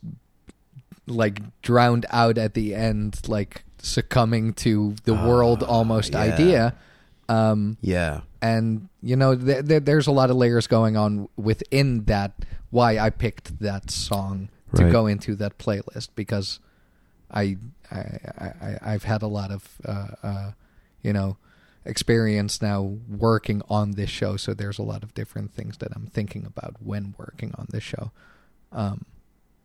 like 1.06 1.40
drowned 1.62 2.04
out 2.10 2.36
at 2.36 2.54
the 2.54 2.74
end 2.74 3.18
like 3.28 3.64
succumbing 3.78 4.52
to 4.52 4.94
the 5.04 5.14
world 5.14 5.62
almost 5.62 6.14
Ah, 6.14 6.24
yeah. 6.24 6.34
idea 6.34 6.74
um 7.28 7.76
yeah 7.80 8.20
and 8.42 8.88
you 9.02 9.16
know 9.16 9.34
th- 9.34 9.66
th- 9.66 9.84
there's 9.84 10.06
a 10.06 10.10
lot 10.12 10.28
of 10.30 10.36
layers 10.36 10.66
going 10.66 10.96
on 10.96 11.28
within 11.36 12.04
that 12.04 12.32
why 12.70 12.98
i 12.98 13.08
picked 13.08 13.58
that 13.60 13.90
song 13.90 14.48
to 14.74 14.84
Right. 14.84 14.92
go 14.92 15.06
into 15.06 15.34
that 15.36 15.56
playlist 15.58 16.08
because 16.14 16.60
i 17.30 17.56
i, 17.90 17.96
I 18.60 18.78
i've 18.82 19.04
had 19.04 19.22
a 19.22 19.26
lot 19.28 19.50
of 19.50 19.66
uh, 19.86 20.08
uh 20.22 20.50
you 21.02 21.12
know 21.14 21.38
experience 21.88 22.60
now 22.62 22.82
working 23.08 23.62
on 23.68 23.92
this 23.92 24.10
show 24.10 24.36
so 24.36 24.54
there's 24.54 24.78
a 24.78 24.82
lot 24.82 25.02
of 25.02 25.14
different 25.14 25.52
things 25.52 25.78
that 25.78 25.88
i'm 25.94 26.06
thinking 26.06 26.44
about 26.46 26.76
when 26.80 27.14
working 27.18 27.52
on 27.56 27.66
this 27.70 27.82
show 27.82 28.12
um 28.72 29.04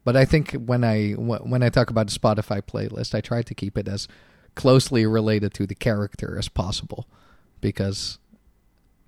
but 0.03 0.15
I 0.17 0.25
think 0.25 0.51
when 0.53 0.83
I 0.83 1.11
when 1.11 1.63
I 1.63 1.69
talk 1.69 1.89
about 1.89 2.13
a 2.13 2.19
Spotify 2.19 2.61
playlist, 2.61 3.15
I 3.15 3.21
try 3.21 3.41
to 3.41 3.55
keep 3.55 3.77
it 3.77 3.87
as 3.87 4.07
closely 4.55 5.05
related 5.05 5.53
to 5.55 5.65
the 5.65 5.75
character 5.75 6.37
as 6.37 6.49
possible, 6.49 7.07
because 7.61 8.19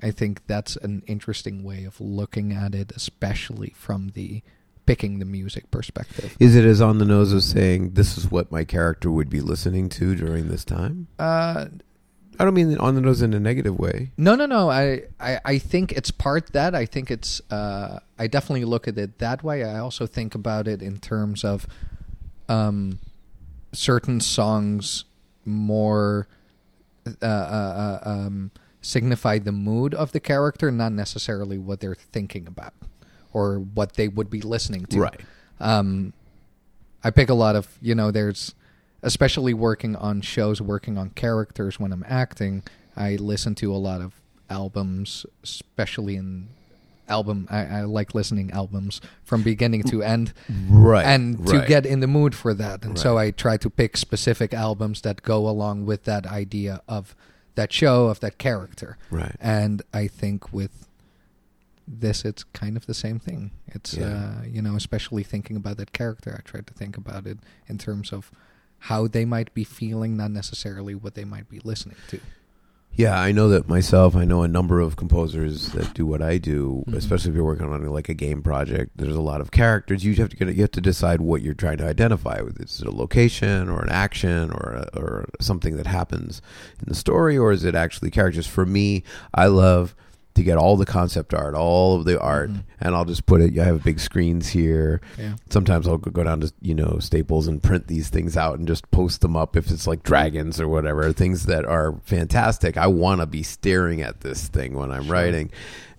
I 0.02 0.12
think 0.12 0.48
that's 0.48 0.76
an 0.78 1.04
interesting 1.06 1.64
way 1.64 1.84
of 1.84 2.00
looking 2.00 2.54
at 2.54 2.74
it, 2.74 2.94
especially 2.96 3.74
from 3.76 4.12
the 4.14 4.42
picking 4.86 5.20
the 5.20 5.26
music 5.26 5.70
perspective. 5.72 6.38
Is 6.40 6.56
it 6.56 6.64
as 6.64 6.80
on 6.80 7.00
the 7.00 7.06
nose 7.06 7.34
as 7.34 7.46
saying 7.46 7.92
this 7.92 8.18
is 8.18 8.32
what 8.32 8.52
my 8.52 8.64
character 8.64 9.12
would 9.12 9.30
be 9.30 9.42
listening 9.42 9.90
to 9.90 10.16
during 10.16 10.48
this 10.48 10.64
time? 10.64 11.08
Uh, 11.20 11.66
I 12.40 12.45
don't 12.45 12.53
mean 12.53 12.78
on 12.78 12.95
the 12.95 13.02
nose 13.02 13.22
in 13.22 13.34
a 13.34 13.40
negative 13.40 13.78
way. 13.78 14.12
No, 14.18 14.36
no, 14.36 14.45
no. 14.45 14.70
I, 14.70 15.03
I, 15.20 15.40
I 15.45 15.57
think 15.57 15.91
it's 15.91 16.12
part 16.12 16.53
that. 16.53 16.76
I 16.76 16.86
think 16.86 17.12
it's. 17.12 17.41
Uh, 17.52 17.99
I 18.18 18.28
definitely 18.28 18.66
look 18.66 18.88
at 18.88 18.98
it 18.98 19.20
that 19.20 19.44
way. 19.44 19.64
I 19.64 19.80
also 19.80 20.06
think 20.07 20.36
about 20.36 20.68
it 20.68 20.82
in 20.82 20.99
terms 20.99 21.44
of, 21.44 21.68
um, 22.48 22.99
certain 23.74 24.20
songs 24.22 25.06
more, 25.44 26.28
uh, 27.06 27.26
uh, 27.26 27.99
uh, 28.06 28.10
um, 28.10 28.52
signify 28.82 29.40
the 29.40 29.52
mood 29.52 29.94
of 29.94 30.12
the 30.12 30.20
character, 30.20 30.72
not 30.72 30.91
necessarily 30.91 31.57
what 31.57 31.80
they're 31.80 31.95
thinking 31.95 32.48
about 32.48 32.74
or 33.34 33.60
what 33.60 33.94
they 33.94 34.07
would 34.07 34.30
be 34.30 34.41
listening 34.41 34.86
to. 34.86 34.99
Right. 34.99 35.22
Um, 35.60 36.14
I 37.03 37.12
pick 37.12 37.30
a 37.30 37.34
lot 37.34 37.56
of 37.56 37.68
you 37.82 37.94
know. 37.94 38.12
There's 38.12 38.56
especially 39.06 39.53
working 39.53 39.95
on 39.95 40.19
shows, 40.22 40.61
working 40.61 40.98
on 40.98 41.11
characters 41.11 41.80
when 41.80 41.94
I'm 41.94 42.03
acting. 42.07 42.64
I 42.98 43.15
listen 43.15 43.56
to 43.56 43.73
a 43.73 43.77
lot 43.77 44.02
of 44.02 44.14
albums, 44.49 45.26
especially 45.44 46.15
in 46.18 46.48
album. 47.07 47.48
I, 47.52 47.65
I 47.65 47.82
like 47.84 48.15
listening 48.15 48.52
albums 48.52 48.99
from 49.23 49.44
beginning 49.44 49.84
to 49.84 50.02
end, 50.02 50.34
Right. 50.69 51.06
and 51.06 51.45
to 51.48 51.60
right. 51.60 51.68
get 51.68 51.86
in 51.86 51.99
the 51.99 52.07
mood 52.07 52.34
for 52.36 52.53
that. 52.56 52.84
And 52.84 52.98
so 52.98 53.18
I 53.18 53.32
try 53.32 53.57
to 53.57 53.69
pick 53.69 53.95
specific 53.95 54.53
albums 54.53 55.02
that 55.02 55.22
go 55.22 55.48
along 55.48 55.86
with 55.86 56.03
that 56.06 56.26
idea 56.26 56.82
of 56.88 57.15
that 57.56 57.72
show 57.72 58.07
of 58.07 58.19
that 58.22 58.38
character. 58.38 58.98
Right. 59.11 59.36
And 59.40 59.82
I 59.94 60.07
think 60.07 60.52
with 60.52 60.88
this, 61.88 62.26
it's 62.26 62.44
kind 62.44 62.76
of 62.76 62.86
the 62.88 62.94
same 62.95 63.19
thing. 63.19 63.52
It's 63.68 63.94
Yeah. 63.94 64.07
uh, 64.41 64.44
you 64.45 64.61
know, 64.61 64.76
especially 64.76 65.23
thinking 65.23 65.56
about 65.56 65.77
that 65.77 65.94
character. 65.94 66.36
I 66.38 66.41
tried 66.41 66.65
to 66.68 66.73
think 66.73 66.98
about 66.98 67.27
it 67.27 67.38
in 67.68 67.77
terms 67.77 68.11
of 68.11 68.32
how 68.86 69.07
they 69.07 69.26
might 69.26 69.52
be 69.56 69.64
feeling, 69.64 70.16
not 70.16 70.30
necessarily 70.32 70.94
what 70.94 71.16
they 71.16 71.26
might 71.26 71.49
be 71.49 71.60
listening 71.64 71.95
to. 72.07 72.20
Yeah, 72.94 73.20
I 73.20 73.32
know 73.34 73.49
that 73.49 73.68
myself. 73.68 74.16
I 74.16 74.24
know 74.24 74.44
a 74.44 74.48
number 74.48 74.80
of 74.80 74.95
composers 74.95 75.70
that 75.72 75.94
do 75.94 76.06
what 76.06 76.22
I 76.22 76.38
do, 76.38 76.84
Mhm. 76.88 76.94
especially 76.95 77.32
if 77.32 77.36
you're 77.36 77.44
working 77.44 77.66
on 77.66 77.84
like 77.88 78.07
a 78.10 78.14
game 78.14 78.41
project. 78.41 78.91
There's 78.95 79.16
a 79.16 79.22
lot 79.22 79.41
of 79.41 79.52
characters. 79.52 80.06
You 80.06 80.14
have 80.16 80.30
to 80.30 80.38
get, 80.38 80.56
you 80.56 80.62
have 80.62 80.72
to 80.72 80.82
decide 80.82 81.20
what 81.20 81.41
you're 81.41 81.53
trying 81.56 81.78
to 81.80 81.86
identify 81.88 82.40
with. 82.41 82.62
Is 82.62 82.80
it 82.82 82.88
a 82.88 82.91
location 82.95 83.68
or 83.70 83.82
an 83.82 83.90
action 83.90 84.49
or 84.52 84.86
a, 84.94 84.98
or 84.98 85.26
something 85.41 85.76
that 85.78 85.88
happens 85.88 86.41
in 86.80 86.86
the 86.88 86.95
story, 86.95 87.38
or 87.38 87.52
is 87.52 87.66
it 87.66 87.76
actually 87.76 88.12
characters? 88.12 88.48
For 88.48 88.66
me, 88.66 89.03
I 89.34 89.48
love 89.48 89.94
to 90.36 90.44
get 90.44 90.57
all 90.57 90.76
the 90.78 90.86
concept 90.86 91.34
art, 91.34 91.56
all 91.56 91.95
of 91.95 92.06
the 92.06 92.20
art, 92.20 92.52
Mhm. 92.52 92.64
and 92.82 92.94
I'll 92.95 93.06
just 93.06 93.26
put 93.26 93.41
it. 93.41 93.57
I 93.57 93.64
have 93.64 93.84
big 93.84 93.99
screens 93.99 94.49
here. 94.49 95.02
Yeah. 95.18 95.36
Sometimes 95.49 95.88
I'll 95.88 95.98
go 95.98 96.12
go 96.12 96.24
down 96.24 96.41
to 96.41 96.52
you 96.62 96.76
know 96.76 96.98
Staples 96.99 97.48
and 97.48 97.64
print 97.64 97.88
these 97.88 98.10
things 98.10 98.36
out 98.38 98.60
and 98.60 98.68
just 98.68 98.90
post 98.91 99.22
them 99.22 99.36
up 99.36 99.56
if 99.56 99.72
it's 99.72 99.88
like 99.88 100.03
dragons 100.03 100.60
or 100.62 100.68
whatever 100.68 101.12
things 101.14 101.45
that 101.48 101.66
are 101.66 101.95
fantastic. 102.06 102.78
I 102.78 102.88
want 102.88 103.22
to 103.22 103.26
be 103.26 103.44
staring 103.44 104.02
at 104.02 104.22
this 104.22 104.48
thing 104.48 104.74
when 104.76 104.91
I'm 104.91 105.07
writing, 105.10 105.49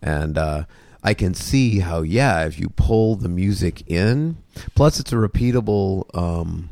and 0.02 0.36
uh, 0.38 0.64
I 1.02 1.14
can 1.14 1.34
see 1.34 1.78
how 1.78 2.02
yeah, 2.02 2.44
if 2.44 2.58
you 2.60 2.68
pull 2.68 3.16
the 3.16 3.28
music 3.30 3.84
in, 3.86 4.36
plus 4.74 5.00
it's 5.00 5.12
a 5.12 5.16
repeatable. 5.16 6.04
Um, 6.16 6.68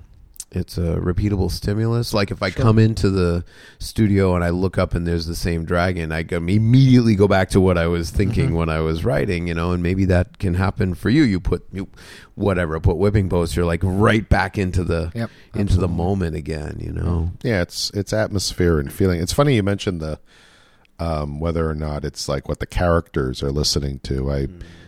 it's 0.57 0.79
a 0.79 0.97
repeatable 1.01 1.51
stimulus. 1.51 2.15
Like 2.15 2.31
if 2.31 2.43
I 2.43 2.51
Sure. 2.51 2.63
come 2.63 2.79
into 2.79 3.11
the 3.11 3.45
studio 3.79 4.35
and 4.35 4.45
I 4.45 4.51
look 4.51 4.79
up 4.79 4.95
and 4.95 5.07
there's 5.07 5.27
the 5.27 5.35
same 5.35 5.65
dragon, 5.65 6.13
I 6.13 6.23
can 6.23 6.49
immediately 6.49 7.15
go 7.15 7.27
back 7.29 7.51
to 7.51 7.61
what 7.61 7.77
I 7.79 7.87
was 7.87 8.11
thinking 8.11 8.51
Mhm. 8.51 8.55
when 8.57 8.69
I 8.69 8.81
was 8.81 9.05
writing, 9.05 9.49
you 9.49 9.55
know, 9.55 9.73
and 9.73 9.83
maybe 9.83 10.05
that 10.07 10.39
can 10.39 10.55
happen 10.55 10.95
for 10.95 11.11
you. 11.11 11.23
You 11.23 11.41
put 11.41 11.65
you, 11.73 11.89
whatever, 12.35 12.79
put 12.81 12.97
whipping 12.97 13.29
post, 13.29 13.57
you're 13.57 13.65
like 13.67 13.81
right 13.83 14.29
back 14.29 14.57
into 14.59 14.85
the 14.85 15.11
Yep. 15.15 15.31
into 15.55 15.77
the 15.79 15.89
moment 15.89 16.37
again, 16.37 16.79
you 16.81 16.93
know. 16.93 17.33
Yeah, 17.43 17.63
it's 17.63 17.91
it's 17.95 18.13
atmosphere 18.13 18.79
and 18.79 18.93
feeling. 18.93 19.21
It's 19.21 19.33
funny 19.33 19.57
you 19.57 19.63
mentioned 19.63 20.01
the 20.01 20.19
um, 21.01 21.41
whether 21.41 21.69
or 21.69 21.75
not 21.75 22.05
it's 22.05 22.29
like 22.29 22.49
what 22.49 22.61
the 22.61 22.67
characters 22.67 23.43
are 23.43 23.51
listening 23.51 23.99
to. 24.05 24.31
I 24.31 24.47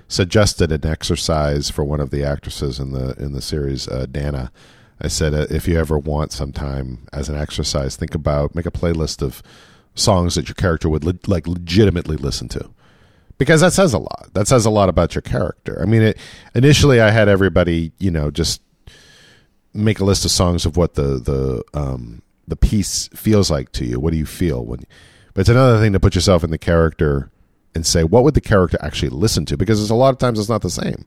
suggested 0.09 0.71
an 0.71 0.87
exercise 0.87 1.69
for 1.69 1.85
one 1.85 2.01
of 2.01 2.11
the 2.11 2.23
actresses 2.23 2.79
in 2.79 2.93
the 2.93 3.15
in 3.19 3.33
the 3.33 3.43
series, 3.43 3.89
uh, 3.89 4.07
Dana. 4.11 4.53
I 5.01 5.09
said 5.09 5.35
uh, 5.35 5.47
if 5.51 5.69
you 5.69 5.79
ever 5.79 5.99
want 5.99 6.33
some 6.33 6.53
time 6.53 7.07
as 7.13 7.29
an 7.29 7.37
exercise, 7.37 7.97
think 7.97 8.15
about 8.15 8.55
make 8.55 8.67
a 8.67 8.71
playlist 8.71 9.23
of 9.23 9.43
songs 9.95 10.35
that 10.35 10.49
your 10.49 10.55
character 10.55 10.89
would 10.89 11.05
le- 11.05 11.15
like 11.27 11.47
legitimately 11.47 12.17
listen 12.17 12.49
to. 12.49 12.71
Because 13.39 13.61
that 13.61 13.75
says 13.75 13.93
a 13.93 13.99
lot. 13.99 14.31
That 14.33 14.49
says 14.49 14.65
a 14.65 14.71
lot 14.71 14.89
about 14.89 15.15
your 15.15 15.23
character. 15.23 15.79
I 15.83 15.85
mean, 15.85 16.03
it, 16.03 16.19
initially 16.55 17.01
I 17.01 17.11
had 17.11 17.29
everybody, 17.29 17.93
you 17.99 18.11
know, 18.11 18.31
just 18.31 18.63
make 19.75 20.01
a 20.01 20.05
list 20.05 20.25
of 20.25 20.31
songs 20.31 20.65
of 20.65 20.77
what 20.77 20.95
the 20.95 21.19
the 21.19 21.63
um, 21.79 22.23
the 22.49 22.57
piece 22.57 23.09
feels 23.09 23.51
like 23.51 23.73
to 23.73 23.85
you. 23.85 24.01
What 24.01 24.13
do 24.13 24.19
you 24.19 24.27
feel 24.27 24.65
when? 24.65 24.85
But 25.35 25.43
it's 25.43 25.51
another 25.51 25.79
thing 25.79 25.93
to 25.93 26.01
put 26.01 26.15
yourself 26.15 26.45
in 26.45 26.51
the 26.51 26.59
character 26.59 27.31
and 27.75 27.85
say, 27.87 28.05
what 28.05 28.25
would 28.25 28.33
the 28.33 28.41
character 28.41 28.79
actually 28.81 29.11
listen 29.11 29.45
to? 29.47 29.59
Because 29.59 29.79
there's 29.79 29.91
a 29.91 29.95
lot 29.95 30.15
of 30.15 30.19
times 30.19 30.39
it's 30.39 30.49
not 30.49 30.63
the 30.63 30.71
same, 30.71 31.05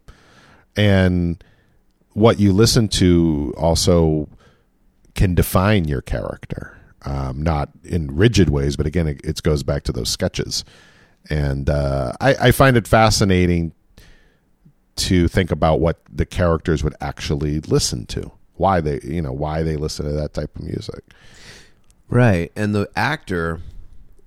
and 0.78 1.44
what 2.14 2.40
you 2.40 2.52
listen 2.54 2.88
to 2.90 3.54
also 3.58 4.28
can 5.16 5.36
define 5.36 5.88
your 5.88 6.02
character, 6.02 6.78
um, 7.06 7.42
not 7.44 7.70
in 7.84 8.16
rigid 8.16 8.50
ways, 8.50 8.76
but 8.76 8.86
again, 8.86 9.08
it, 9.08 9.22
it 9.24 9.42
goes 9.44 9.64
back 9.64 9.84
to 9.84 9.92
those 9.92 10.10
sketches, 10.10 10.64
and 11.30 11.70
uh, 11.70 12.14
I, 12.22 12.36
I 12.48 12.52
find 12.52 12.78
it 12.78 12.88
fascinating 12.88 13.74
to 14.98 15.28
think 15.30 15.50
about 15.52 15.80
what 15.80 16.00
the 16.12 16.26
characters 16.26 16.84
would 16.84 16.96
actually 17.00 17.62
listen 17.62 18.06
to 18.08 18.32
why 18.56 18.82
they 18.82 19.00
you 19.04 19.22
know 19.22 19.32
why 19.32 19.64
they 19.64 19.78
listen 19.78 20.06
to 20.06 20.12
that 20.12 20.34
type 20.34 20.54
of 20.58 20.64
music 20.64 21.04
Right. 22.10 22.52
And 22.56 22.74
the 22.74 22.90
actor 22.96 23.62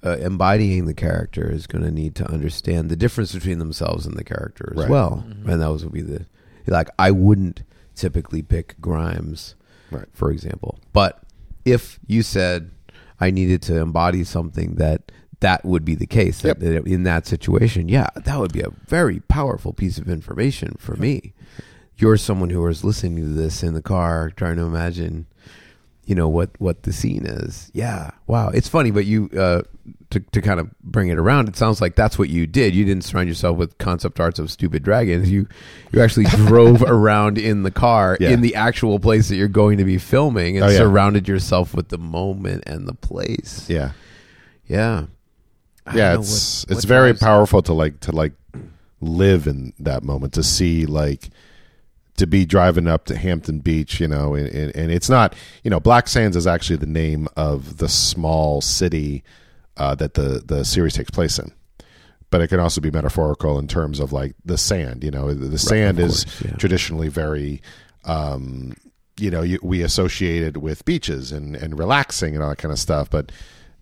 uh, 0.04 0.16
embodying 0.18 0.86
the 0.86 0.94
character 0.94 1.50
is 1.50 1.66
going 1.66 1.82
to 1.84 1.90
need 1.90 2.14
to 2.14 2.30
understand 2.30 2.88
the 2.90 2.96
difference 2.96 3.34
between 3.34 3.58
themselves 3.58 4.06
and 4.06 4.16
the 4.16 4.22
character 4.24 4.68
as 4.72 4.78
Right. 4.82 4.88
well, 4.88 5.24
Mhm. 5.28 5.48
and 5.48 5.60
that 5.60 5.70
was 5.70 5.84
would 5.84 5.92
be 5.92 6.00
the 6.00 6.24
like 6.68 6.88
I 6.98 7.10
wouldn't 7.10 7.64
typically 8.02 8.42
pick 8.42 8.74
Grimes, 8.80 9.54
Right. 9.90 10.06
for 10.12 10.30
example, 10.30 10.78
but 10.92 11.22
if 11.64 11.98
you 12.06 12.22
said 12.22 12.70
I 13.20 13.30
needed 13.30 13.62
to 13.62 13.78
embody 13.80 14.24
something 14.24 14.74
that 14.76 15.12
that 15.40 15.64
would 15.64 15.84
be 15.84 15.94
the 15.94 16.06
case 16.06 16.40
that, 16.42 16.60
Yep. 16.60 16.84
that 16.84 16.86
in 16.86 17.02
that 17.04 17.26
situation, 17.26 17.88
yeah, 17.88 18.08
that 18.16 18.38
would 18.40 18.52
be 18.52 18.60
a 18.60 18.70
very 18.88 19.20
powerful 19.20 19.72
piece 19.72 19.98
of 19.98 20.08
information 20.08 20.74
for 20.78 20.96
me. 20.96 21.32
You're 21.96 22.16
someone 22.16 22.50
who 22.50 22.66
is 22.66 22.82
listening 22.84 23.16
to 23.16 23.28
this 23.28 23.62
in 23.62 23.74
the 23.74 23.82
car, 23.82 24.30
trying 24.34 24.56
to 24.56 24.62
imagine, 24.62 25.26
you 26.04 26.14
know 26.14 26.28
what 26.28 26.50
what 26.58 26.82
the 26.82 26.92
scene 26.92 27.24
is. 27.26 27.70
Yeah, 27.74 28.10
wow, 28.26 28.48
it's 28.48 28.68
funny, 28.68 28.90
but 28.90 29.04
you 29.06 29.30
uh, 29.36 29.62
to 30.10 30.20
to 30.20 30.40
kind 30.42 30.58
of 30.60 30.68
bring 30.80 31.08
it 31.08 31.18
around, 31.18 31.48
it 31.48 31.56
sounds 31.56 31.80
like 31.80 31.94
that's 31.94 32.18
what 32.18 32.28
you 32.28 32.46
did. 32.46 32.74
You 32.74 32.84
didn't 32.84 33.04
surround 33.04 33.28
yourself 33.28 33.56
with 33.56 33.78
concept 33.78 34.18
arts 34.20 34.38
of 34.38 34.50
stupid 34.50 34.82
dragons. 34.82 35.30
You 35.30 35.46
you 35.92 36.02
actually 36.02 36.26
drove 36.46 36.82
around 36.82 37.38
in 37.38 37.62
the 37.62 37.70
car 37.70 38.16
Yeah. 38.20 38.30
in 38.30 38.40
the 38.40 38.54
actual 38.56 38.98
place 38.98 39.28
that 39.28 39.36
you're 39.36 39.48
going 39.48 39.78
to 39.78 39.84
be 39.84 39.98
filming 39.98 40.56
and 40.56 40.66
Oh, 40.66 40.68
yeah. 40.68 40.78
surrounded 40.78 41.28
yourself 41.28 41.74
with 41.74 41.88
the 41.88 41.98
moment 41.98 42.64
and 42.66 42.86
the 42.88 42.94
place. 42.94 43.66
Yeah. 43.70 43.92
Yeah. 44.66 45.06
I 45.86 45.96
yeah 45.96 46.14
it's 46.18 46.64
what- 46.64 46.72
it's 46.76 46.84
what 46.84 46.88
very 46.88 47.14
powerful 47.14 47.62
to 47.62 47.72
like 47.72 48.00
to 48.00 48.12
like 48.12 48.32
live 49.00 49.46
in 49.48 49.72
that 49.80 50.02
moment 50.04 50.32
to 50.34 50.42
see 50.42 50.86
like 50.86 51.30
to 52.16 52.26
be 52.26 52.44
driving 52.44 52.86
up 52.86 53.06
to 53.06 53.16
Hampton 53.16 53.60
Beach, 53.60 54.00
you 54.00 54.06
know, 54.06 54.34
and, 54.34 54.46
and, 54.48 54.74
and 54.76 54.92
it's 54.92 55.08
not, 55.08 55.34
you 55.64 55.70
know, 55.70 55.80
Black 55.80 56.08
Sands 56.08 56.36
is 56.36 56.46
actually 56.46 56.76
the 56.76 56.86
name 56.86 57.26
of 57.36 57.78
the 57.78 57.88
small 57.88 58.60
city 58.60 59.24
uh, 59.76 59.94
that 59.94 60.14
the 60.14 60.42
the 60.44 60.64
series 60.64 60.94
takes 60.94 61.10
place 61.10 61.38
in. 61.38 61.52
But 62.30 62.40
it 62.40 62.48
can 62.48 62.60
also 62.60 62.80
be 62.80 62.90
metaphorical 62.90 63.58
in 63.58 63.68
terms 63.68 64.00
of 64.00 64.12
like 64.12 64.34
the 64.44 64.58
sand. 64.58 65.04
You 65.04 65.10
know, 65.10 65.32
the, 65.34 65.48
the 65.48 65.58
sand 65.58 65.98
of 65.98 66.06
is 66.06 66.24
course, 66.24 66.42
yeah. 66.42 66.56
traditionally 66.56 67.08
very, 67.08 67.60
um, 68.04 68.74
you 69.18 69.30
know, 69.30 69.42
you, 69.42 69.58
we 69.62 69.82
associate 69.82 70.42
it 70.42 70.56
with 70.58 70.84
beaches 70.84 71.32
and 71.32 71.56
and 71.56 71.78
relaxing 71.78 72.34
and 72.34 72.42
all 72.42 72.50
that 72.50 72.56
kind 72.58 72.72
of 72.72 72.78
stuff. 72.78 73.10
But 73.10 73.32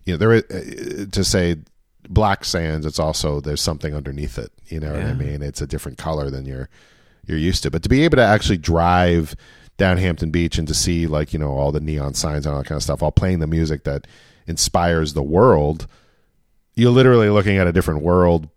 you 0.05 0.13
know, 0.13 0.17
there 0.17 0.33
is, 0.33 0.43
uh, 0.43 1.05
to 1.11 1.23
say 1.23 1.57
black 2.09 2.43
sands, 2.43 2.85
it's 2.85 2.99
also 2.99 3.39
there's 3.39 3.61
something 3.61 3.93
underneath 3.95 4.37
it. 4.37 4.51
You 4.67 4.79
know 4.79 4.93
what 4.93 5.03
I 5.03 5.13
mean? 5.13 5.41
It's 5.41 5.61
a 5.61 5.67
different 5.67 5.97
color 5.97 6.29
than 6.29 6.45
you're 6.45 6.69
you're 7.25 7.37
used 7.37 7.63
to. 7.63 7.71
But 7.71 7.83
to 7.83 7.89
be 7.89 8.03
able 8.03 8.17
to 8.17 8.23
actually 8.23 8.57
drive 8.57 9.35
down 9.77 9.97
Hampton 9.97 10.31
Beach 10.31 10.57
and 10.57 10.67
to 10.67 10.73
see 10.73 11.07
like 11.07 11.33
you 11.33 11.39
know 11.39 11.51
all 11.51 11.71
the 11.71 11.79
neon 11.79 12.13
signs 12.13 12.45
and 12.45 12.53
all 12.53 12.61
that 12.61 12.67
kind 12.67 12.77
of 12.77 12.83
stuff, 12.83 13.01
while 13.01 13.11
playing 13.11 13.39
the 13.39 13.47
music 13.47 13.83
that 13.83 14.07
inspires 14.47 15.13
the 15.13 15.23
world, 15.23 15.87
you're 16.75 16.91
literally 16.91 17.29
looking 17.29 17.57
at 17.57 17.67
a 17.67 17.73
different 17.73 18.01
world 18.01 18.49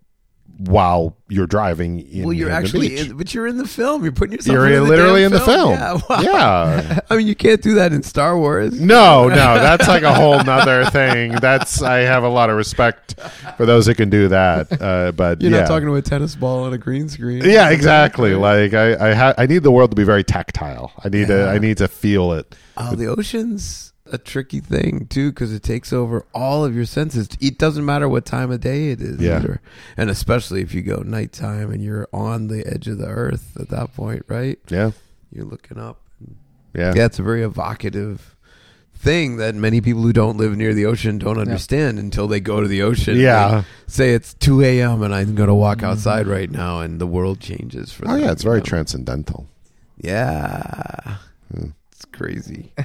while 0.57 1.17
you're 1.27 1.47
driving. 1.47 1.99
In 1.99 2.23
Well, 2.23 2.33
you're 2.33 2.49
actually, 2.49 2.97
in, 2.97 3.17
but 3.17 3.33
you're 3.33 3.47
in 3.47 3.57
the 3.57 3.67
film. 3.67 4.03
You're 4.03 4.13
putting 4.13 4.33
yourself. 4.33 4.53
you're 4.53 4.67
in 4.67 4.83
the 4.83 4.89
literally 4.89 5.23
in 5.23 5.31
the 5.31 5.39
film. 5.41 5.71
Yeah. 5.71 5.93
wow. 6.09 6.21
Yeah. 6.21 6.99
I 7.09 7.15
mean, 7.17 7.27
you 7.27 7.35
can't 7.35 7.61
do 7.61 7.75
that 7.75 7.91
in 7.91 8.03
Star 8.03 8.37
Wars. 8.37 8.79
No, 8.79 9.27
no, 9.27 9.35
that's 9.35 9.87
like 9.87 10.03
a 10.03 10.13
whole 10.13 10.41
nother 10.43 10.85
thing. 10.85 11.33
That's 11.33 11.81
I 11.81 11.99
have 11.99 12.23
a 12.23 12.29
lot 12.29 12.49
of 12.49 12.55
respect 12.55 13.19
for 13.57 13.65
those 13.65 13.87
that 13.87 13.95
can 13.95 14.09
do 14.09 14.29
that. 14.29 14.81
Uh, 14.81 15.11
but 15.11 15.41
You're 15.41 15.51
yeah. 15.51 15.61
not 15.61 15.67
talking 15.67 15.87
to 15.87 15.95
a 15.95 16.01
tennis 16.01 16.35
ball 16.35 16.63
on 16.63 16.73
a 16.73 16.77
green 16.77 17.09
screen. 17.09 17.43
Yeah, 17.43 17.69
exactly. 17.71 18.33
Like 18.35 18.73
I, 18.73 19.11
I, 19.11 19.13
ha- 19.13 19.33
I 19.37 19.47
need 19.47 19.63
the 19.63 19.71
world 19.71 19.91
to 19.91 19.95
be 19.95 20.03
very 20.03 20.23
tactile. 20.23 20.93
I 21.03 21.09
need 21.09 21.27
to, 21.27 21.47
I 21.47 21.59
need 21.59 21.77
to 21.77 21.87
feel 21.87 22.33
it. 22.33 22.55
Oh, 22.77 22.95
the 22.95 23.07
ocean's 23.07 23.93
a 24.11 24.17
tricky 24.17 24.59
thing 24.59 25.07
too 25.07 25.31
because 25.31 25.51
it 25.51 25.63
takes 25.63 25.91
over 25.91 26.25
all 26.33 26.63
of 26.63 26.75
your 26.75 26.85
senses. 26.85 27.27
It 27.41 27.57
doesn't 27.57 27.85
matter 27.85 28.07
what 28.07 28.25
time 28.25 28.51
of 28.51 28.61
day 28.61 28.89
it 28.91 29.01
is, 29.01 29.19
Yeah. 29.19 29.37
either. 29.37 29.61
and 29.97 30.09
especially 30.09 30.61
if 30.61 30.73
you 30.73 30.81
go 30.81 30.97
nighttime 30.97 31.71
and 31.71 31.83
you're 31.83 32.07
on 32.13 32.47
the 32.47 32.65
edge 32.67 32.87
of 32.87 32.97
the 32.99 33.07
earth 33.07 33.57
at 33.59 33.69
that 33.69 33.95
point, 33.95 34.23
right? 34.27 34.59
Yeah, 34.69 34.91
You're 35.31 35.45
looking 35.45 35.79
up. 35.79 36.01
yeah, 36.75 36.93
Yeah, 36.95 37.05
it's 37.05 37.17
a 37.19 37.23
very 37.23 37.41
evocative 37.41 38.35
thing 38.97 39.37
that 39.37 39.53
many 39.55 39.81
people 39.81 40.01
who 40.03 40.13
don't 40.13 40.37
live 40.37 40.55
near 40.55 40.73
the 40.73 40.85
ocean 40.85 41.17
don't 41.17 41.37
understand 41.37 41.99
until 41.99 42.27
they 42.27 42.39
go 42.39 42.61
to 42.61 42.67
the 42.67 42.81
ocean. 42.81 43.17
Yeah. 43.17 43.63
Say 43.87 44.13
it's 44.13 44.33
2 44.35 44.61
a.m. 44.63 45.01
and 45.03 45.13
I'm 45.13 45.35
going 45.35 45.49
to 45.49 45.53
walk 45.55 45.77
mm-hmm. 45.79 45.87
outside 45.87 46.27
right 46.27 46.49
now 46.49 46.79
and 46.79 46.99
the 47.01 47.07
world 47.07 47.39
changes 47.39 47.91
for 47.91 48.07
Oh 48.07 48.13
them. 48.13 48.21
yeah, 48.21 48.31
it's 48.31 48.43
very 48.43 48.59
know? 48.59 48.63
transcendental. 48.65 49.47
Yeah. 49.97 51.17
Hmm. 51.53 51.69
It's 51.91 52.05
crazy. 52.05 52.71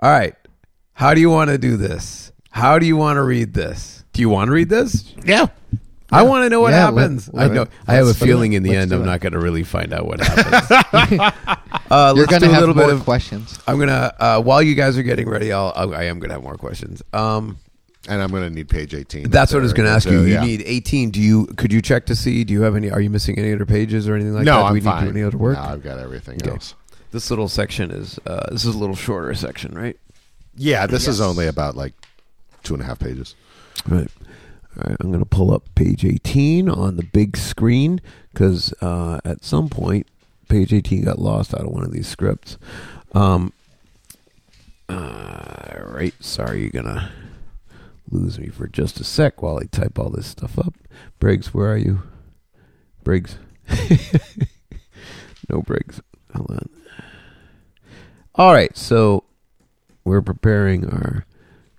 All 0.00 0.10
right. 0.10 0.34
How 0.92 1.14
do 1.14 1.20
you 1.20 1.30
want 1.30 1.50
to 1.50 1.58
do 1.58 1.76
this? 1.76 2.32
How 2.50 2.78
do 2.78 2.86
you 2.86 2.96
want 2.96 3.16
to 3.16 3.22
read 3.22 3.52
this? 3.54 4.04
Do 4.12 4.22
you 4.22 4.28
want 4.30 4.48
to 4.48 4.52
read 4.52 4.68
this? 4.70 5.12
Yeah, 5.24 5.46
I 6.10 6.22
want 6.22 6.44
to 6.44 6.48
know 6.48 6.60
what 6.62 6.70
Yeah, 6.72 6.88
let- 6.88 7.02
happens. 7.02 7.28
let 7.34 7.50
I 7.50 7.54
know. 7.54 7.66
I 7.86 7.94
have 7.94 8.04
a 8.04 8.06
let's 8.06 8.18
put 8.18 8.24
it 8.24 8.28
feeling 8.28 8.52
in. 8.54 8.58
in 8.58 8.62
the 8.62 8.70
Let's 8.70 8.82
end 8.82 8.90
do 8.92 8.96
I'm 8.96 9.02
it. 9.02 9.06
not 9.06 9.20
going 9.20 9.32
to 9.34 9.38
really 9.38 9.62
find 9.62 9.92
out 9.92 10.06
what 10.06 10.20
happens. 10.22 10.70
uh, 11.90 12.14
You're 12.16 12.24
let's 12.24 12.30
going 12.30 12.40
do 12.40 12.46
to 12.46 12.46
a 12.46 12.54
have 12.54 12.60
little 12.60 12.74
more 12.74 12.86
bit 12.86 12.94
of. 12.94 13.04
questions. 13.04 13.58
I'm 13.66 13.78
gonna 13.78 14.14
uh, 14.18 14.40
while 14.42 14.62
you 14.62 14.74
guys 14.74 14.96
are 14.96 15.02
getting 15.02 15.28
ready. 15.28 15.52
I'll, 15.52 15.72
I'll 15.76 15.94
I 15.94 16.04
am 16.04 16.18
gonna 16.18 16.32
have 16.34 16.42
more 16.42 16.56
questions. 16.56 17.02
Um, 17.12 17.58
and 18.08 18.22
I'm 18.22 18.30
going 18.30 18.44
to 18.44 18.50
need 18.50 18.68
page 18.68 18.94
18. 18.94 19.30
that's 19.30 19.52
what 19.52 19.58
I 19.58 19.62
was 19.64 19.72
gonna 19.72 19.88
ask 19.90 20.06
you. 20.06 20.18
So, 20.18 20.22
You 20.24 20.34
yeah. 20.34 20.44
need 20.44 20.62
18. 20.64 21.10
Do 21.10 21.20
you? 21.20 21.46
Could 21.56 21.72
you 21.72 21.82
check 21.82 22.06
to 22.06 22.14
see? 22.16 22.44
Do 22.44 22.54
you 22.54 22.62
have 22.62 22.76
any? 22.76 22.90
Are 22.90 23.00
you 23.00 23.10
missing 23.10 23.36
any 23.38 23.52
other 23.52 23.66
pages 23.66 24.08
or 24.08 24.14
anything 24.14 24.32
like 24.32 24.44
no, 24.44 24.52
that? 24.54 24.60
Do 24.60 24.66
I'm 24.68 24.72
we 24.74 24.80
fine. 24.80 24.94
need 25.04 25.08
to 25.08 25.12
do 25.12 25.18
any 25.18 25.26
other 25.26 25.36
work? 25.36 25.56
No, 25.58 25.62
I've 25.64 25.82
got 25.82 25.98
everything 25.98 26.36
Okay. 26.40 26.50
else. 26.52 26.74
This 27.10 27.30
little 27.30 27.48
section 27.48 27.90
is. 27.90 28.18
Uh, 28.26 28.50
this 28.50 28.64
is 28.64 28.74
a 28.74 28.78
little 28.78 28.96
shorter 28.96 29.34
section, 29.34 29.74
right? 29.74 29.98
Yeah, 30.56 30.86
this 30.86 31.06
is 31.06 31.20
only 31.20 31.46
about 31.46 31.76
like 31.76 31.94
two 32.62 32.74
and 32.74 32.82
a 32.82 32.86
half 32.86 32.98
pages. 32.98 33.34
Right. 33.86 34.10
All 34.76 34.84
right. 34.88 34.96
I'm 35.00 35.10
going 35.10 35.22
to 35.22 35.28
pull 35.28 35.52
up 35.52 35.62
page 35.74 36.04
18 36.04 36.68
on 36.68 36.96
the 36.96 37.04
big 37.04 37.36
screen 37.36 38.00
because 38.32 38.72
uh, 38.80 39.20
at 39.24 39.44
some 39.44 39.68
point, 39.68 40.06
page 40.48 40.72
18 40.72 41.04
got 41.04 41.18
lost 41.18 41.54
out 41.54 41.62
of 41.62 41.70
one 41.70 41.84
of 41.84 41.92
these 41.92 42.08
scripts. 42.08 42.58
Um, 43.12 43.52
uh, 44.88 45.74
right. 45.84 46.14
Sorry, 46.20 46.62
you're 46.62 46.70
going 46.70 46.86
to 46.86 47.10
lose 48.10 48.38
me 48.38 48.48
for 48.48 48.66
just 48.66 49.00
a 49.00 49.04
sec 49.04 49.42
while 49.42 49.58
I 49.58 49.64
type 49.64 49.98
all 49.98 50.10
this 50.10 50.26
stuff 50.26 50.58
up. 50.58 50.74
Briggs, 51.18 51.52
where 51.52 51.72
are 51.72 51.76
you? 51.76 52.02
Briggs. 53.04 53.38
no 55.48 55.62
Briggs. 55.62 56.00
Hold 56.34 56.50
on. 56.50 56.70
All 58.36 58.52
right. 58.52 58.76
So 58.76 59.24
we're 60.04 60.22
preparing 60.22 60.86
our 60.88 61.24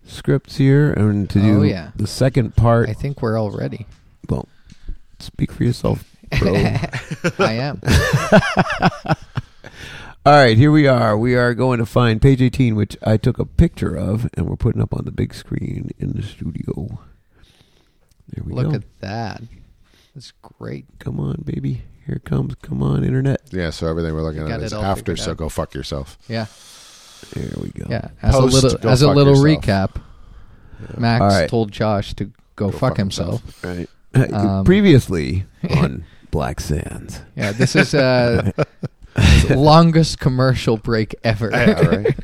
scripts 0.06 0.58
here 0.58 0.92
and 0.94 1.30
to 1.30 1.40
do 1.40 1.60
Oh, 1.60 1.64
yeah. 1.64 1.92
the 1.96 2.08
second 2.08 2.56
part. 2.56 2.90
I 2.90 2.94
think 2.94 3.22
we're 3.22 3.38
all 3.38 3.52
ready. 3.52 3.86
well, 4.30 4.48
speak 5.20 5.52
for 5.52 5.64
yourself, 5.64 6.04
bro. 6.40 6.54
I 7.40 7.54
am. 7.54 7.82
All 10.26 10.34
right, 10.34 10.58
here 10.58 10.72
we 10.74 10.88
are. 10.88 11.18
We 11.18 11.36
are 11.36 11.54
going 11.54 11.80
to 11.80 11.86
find 11.86 12.22
page 12.22 12.42
18, 12.42 12.76
which 12.76 12.98
I 13.02 13.16
took 13.16 13.40
a 13.40 13.46
picture 13.46 13.96
of, 13.96 14.30
and 14.34 14.46
we're 14.46 14.58
putting 14.58 14.82
up 14.82 14.94
on 14.94 15.06
the 15.06 15.12
big 15.12 15.34
screen 15.34 15.92
in 16.00 16.12
the 16.12 16.22
studio. 16.22 17.00
There 18.34 18.44
we 18.44 18.52
Look 18.52 18.66
go. 18.66 18.72
Look 18.72 18.82
at 18.84 19.00
that. 19.00 19.42
That's 20.14 20.34
great. 20.60 20.86
Come 21.00 21.22
on, 21.22 21.44
baby. 21.46 21.84
Here 22.08 22.16
it 22.16 22.24
comes. 22.26 22.56
Come 22.62 22.82
on, 22.82 23.04
internet. 23.04 23.42
Yeah, 23.52 23.70
so 23.70 23.86
everything 23.88 24.14
we're 24.16 24.22
looking 24.24 24.40
You 24.42 24.48
at 24.48 24.52
got 24.60 24.64
is 24.64 24.72
it 24.74 24.78
all 24.78 24.84
after. 24.84 25.12
figured 25.16 25.20
So 25.20 25.32
out. 25.32 25.38
go 25.38 25.50
fuck 25.50 25.74
yourself. 25.76 26.18
Yeah. 26.28 26.46
There 27.34 27.50
we 27.62 27.70
go. 27.70 27.86
Yeah. 27.90 28.10
As 28.22 28.34
Post, 28.34 28.54
a 28.54 28.56
little 28.68 28.80
go 28.80 28.90
as 28.90 29.02
a 29.02 29.08
fuck 29.08 29.16
little 29.18 29.46
yourself. 29.46 29.64
recap, 29.96 30.02
Max 30.98 31.22
All 31.22 31.28
right. 31.28 31.50
told 31.50 31.72
Josh 31.72 32.14
to 32.16 32.26
go, 32.26 32.32
Go 32.56 32.72
fuck, 32.72 32.80
fuck 32.92 32.98
himself. 32.98 33.64
Right. 33.64 33.90
Um, 34.34 34.64
Previously 34.66 35.46
on 35.76 36.06
Black 36.32 36.60
Sands. 36.62 37.22
Yeah, 37.36 37.52
this 37.52 37.76
is 37.76 37.94
uh 37.94 38.52
longest 39.50 40.20
commercial 40.20 40.78
break 40.78 41.16
ever. 41.24 41.50
Yeah, 41.52 41.82
right. 41.88 42.16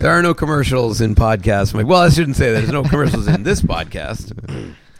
There 0.00 0.10
are 0.10 0.22
no 0.22 0.34
commercials 0.34 1.00
in 1.00 1.14
podcasts. 1.14 1.72
Well, 1.82 2.02
I 2.02 2.08
shouldn't 2.10 2.36
say 2.36 2.52
that. 2.52 2.60
There's 2.60 2.72
no 2.72 2.82
commercials 2.82 3.28
in 3.28 3.42
this 3.44 3.62
podcast. 3.62 4.36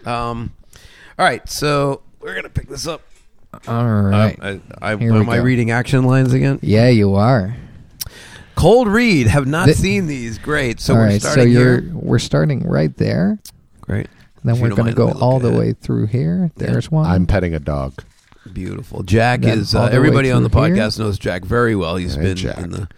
Um, 0.06 0.52
all 1.18 1.26
right, 1.26 1.46
so 1.48 2.02
we're 2.20 2.34
gonna 2.34 2.48
pick 2.48 2.68
this 2.68 2.86
up. 2.86 3.02
All 3.68 3.86
right. 3.86 4.38
Uh, 4.40 4.58
I, 4.80 4.92
I, 4.92 4.96
Here 4.96 5.12
we 5.12 5.18
am 5.20 5.28
I 5.28 5.36
go. 5.36 5.42
reading 5.42 5.70
action 5.70 6.04
lines 6.04 6.32
again? 6.32 6.58
yeah, 6.62 6.88
you 6.88 7.14
are. 7.14 7.56
Cold 8.54 8.88
read. 8.88 9.26
Have 9.26 9.46
not 9.46 9.66
Thi- 9.68 9.74
seen 9.74 10.06
these. 10.06 10.38
Great. 10.38 10.80
So 10.80 10.94
All 10.94 11.00
we're 11.00 11.06
right, 11.06 11.22
so 11.22 11.28
starting 11.30 11.52
you're 11.52 11.80
here. 11.80 11.90
we're 11.94 12.18
starting 12.18 12.62
right 12.68 12.94
there. 12.96 13.38
Great. 13.80 14.08
Then 14.44 14.54
If 14.54 14.58
you 14.58 14.62
we're 14.62 14.68
don't 14.70 14.76
going 14.76 14.76
to 14.76 14.82
mind, 14.84 14.96
go 14.96 15.04
let 15.06 15.14
me 15.14 15.20
look 15.20 15.22
all 15.22 15.38
the 15.40 15.48
at 15.48 15.54
it. 15.54 15.58
way 15.58 15.72
through 15.72 16.06
here. 16.06 16.50
Yeah. 16.56 16.66
There's 16.66 16.90
one. 16.90 17.06
I'm 17.06 17.26
petting 17.26 17.54
a 17.54 17.60
dog. 17.60 18.02
Beautiful. 18.52 19.02
Jack 19.04 19.42
Then 19.42 19.58
is. 19.58 19.74
all 19.74 19.82
Uh, 19.82 19.86
the 19.86 19.90
way 19.92 19.96
everybody 19.96 20.30
on 20.32 20.42
the 20.42 20.48
through 20.48 20.64
here. 20.64 20.74
podcast 20.76 20.98
knows 20.98 21.18
Jack 21.18 21.44
very 21.44 21.76
well. 21.76 21.96
He's 21.96 22.14
Hey, 22.16 22.22
been 22.22 22.36
Jack. 22.36 22.58
in 22.58 22.70
the 22.70 22.88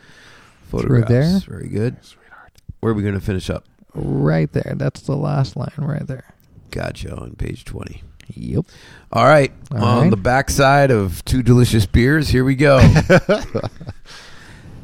photographs. 0.71 1.09
there. 1.09 1.39
Very 1.41 1.69
good. 1.69 1.97
Sweetheart. 2.03 2.53
Where 2.81 2.93
are 2.93 2.95
we 2.95 3.03
going 3.03 3.15
to 3.15 3.21
finish 3.21 3.51
up? 3.51 3.65
right 3.97 4.53
there. 4.53 4.75
That's 4.77 5.03
the 5.03 5.17
last 5.17 5.57
line 5.57 5.71
right 5.79 6.07
there. 6.07 6.35
Gotcha. 6.73 7.15
On 7.15 7.33
page 7.37 7.65
twenty. 7.65 8.03
Yep. 8.29 8.67
All 9.13 9.25
right. 9.25 9.53
All 9.73 9.85
on 9.85 10.01
right. 10.03 10.11
the 10.11 10.17
backside 10.17 10.91
of 10.91 11.25
two 11.25 11.43
delicious 11.43 11.87
beers, 11.87 12.29
here 12.29 12.45
we 12.45 12.55
go. 12.55 12.79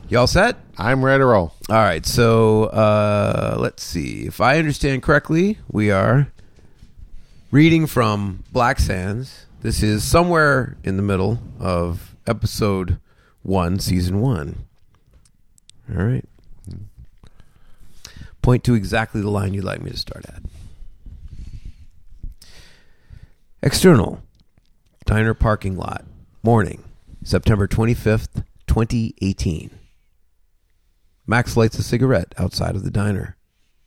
Y'all 0.08 0.26
set? 0.26 0.56
I'm 0.76 1.04
ready 1.04 1.20
to 1.20 1.26
roll. 1.26 1.54
All 1.68 1.76
right. 1.76 2.04
So 2.04 2.64
uh, 2.64 3.56
let's 3.58 3.82
see. 3.82 4.26
If 4.26 4.40
I 4.40 4.58
understand 4.58 5.02
correctly, 5.02 5.58
we 5.70 5.90
are 5.90 6.28
reading 7.50 7.86
from 7.86 8.42
Black 8.52 8.80
Sands. 8.80 9.46
This 9.62 9.82
is 9.82 10.02
somewhere 10.02 10.76
in 10.82 10.96
the 10.96 11.02
middle 11.02 11.38
of 11.58 12.16
episode 12.26 12.98
one, 13.42 13.78
season 13.78 14.20
one. 14.20 14.64
All 15.88 16.04
right. 16.04 16.24
Point 18.42 18.64
to 18.64 18.74
exactly 18.74 19.20
the 19.20 19.30
line 19.30 19.54
you'd 19.54 19.64
like 19.64 19.82
me 19.82 19.90
to 19.90 19.98
start 19.98 20.24
at. 20.26 20.42
External 23.62 24.23
diner 25.05 25.35
parking 25.35 25.77
lot, 25.77 26.07
morning, 26.43 26.82
September 27.23 27.69
25th, 27.69 28.43
2018. 28.66 29.70
Max 31.27 31.59
lights 31.59 31.78
a 31.78 31.82
cigarette 31.82 32.35
outside 32.39 32.74
of 32.74 32.85
the 32.85 32.91
diner 32.91 33.37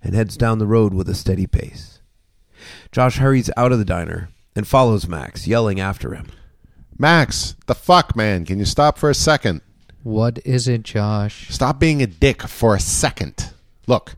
and 0.04 0.14
heads 0.14 0.38
down 0.38 0.60
the 0.60 0.68
road 0.68 0.94
with 0.94 1.10
a 1.10 1.16
steady 1.16 1.48
pace. 1.48 2.02
Josh 2.92 3.18
hurries 3.18 3.50
out 3.58 3.72
of 3.72 3.80
the 3.80 3.86
diner 3.86 4.30
and 4.56 4.68
follows 4.68 5.08
Max, 5.08 5.48
yelling 5.48 5.80
after 5.80 6.14
him. 6.14 6.28
Max, 7.00 7.56
the 7.66 7.74
fuck, 7.74 8.16
man? 8.16 8.46
Can 8.46 8.60
you 8.60 8.66
stop 8.66 9.00
for 9.00 9.10
a 9.10 9.16
second? 9.16 9.62
What 10.04 10.38
is 10.46 10.68
it, 10.68 10.84
Josh? 10.84 11.50
Stop 11.50 11.80
being 11.80 12.04
a 12.04 12.08
dick 12.08 12.44
for 12.44 12.76
a 12.76 12.80
second. 12.80 13.52
Look, 13.88 14.18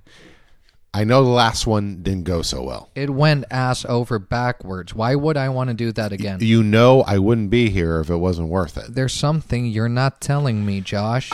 I 0.95 1.03
know 1.03 1.25
the 1.25 1.29
last 1.29 1.67
one 1.67 2.03
didn't 2.03 2.23
go 2.23 2.41
so 2.41 2.63
well. 2.63 2.89
It 2.95 3.09
went 3.09 3.43
ass 3.51 3.83
over 3.83 4.17
backwards. 4.17 4.95
Why 4.95 5.13
would 5.13 5.35
I 5.35 5.49
want 5.49 5.67
to 5.69 5.73
do 5.73 5.91
that 5.91 6.13
again? 6.13 6.37
You 6.39 6.63
know 6.63 7.01
I 7.01 7.17
wouldn't 7.17 7.49
be 7.49 7.69
here 7.69 7.99
if 7.99 8.09
it 8.09 8.15
wasn't 8.15 8.47
worth 8.47 8.77
it. 8.77 8.95
There's 8.95 9.11
something 9.11 9.65
you're 9.65 9.89
not 9.89 10.21
telling 10.21 10.65
me, 10.65 10.79
Josh. 10.79 11.31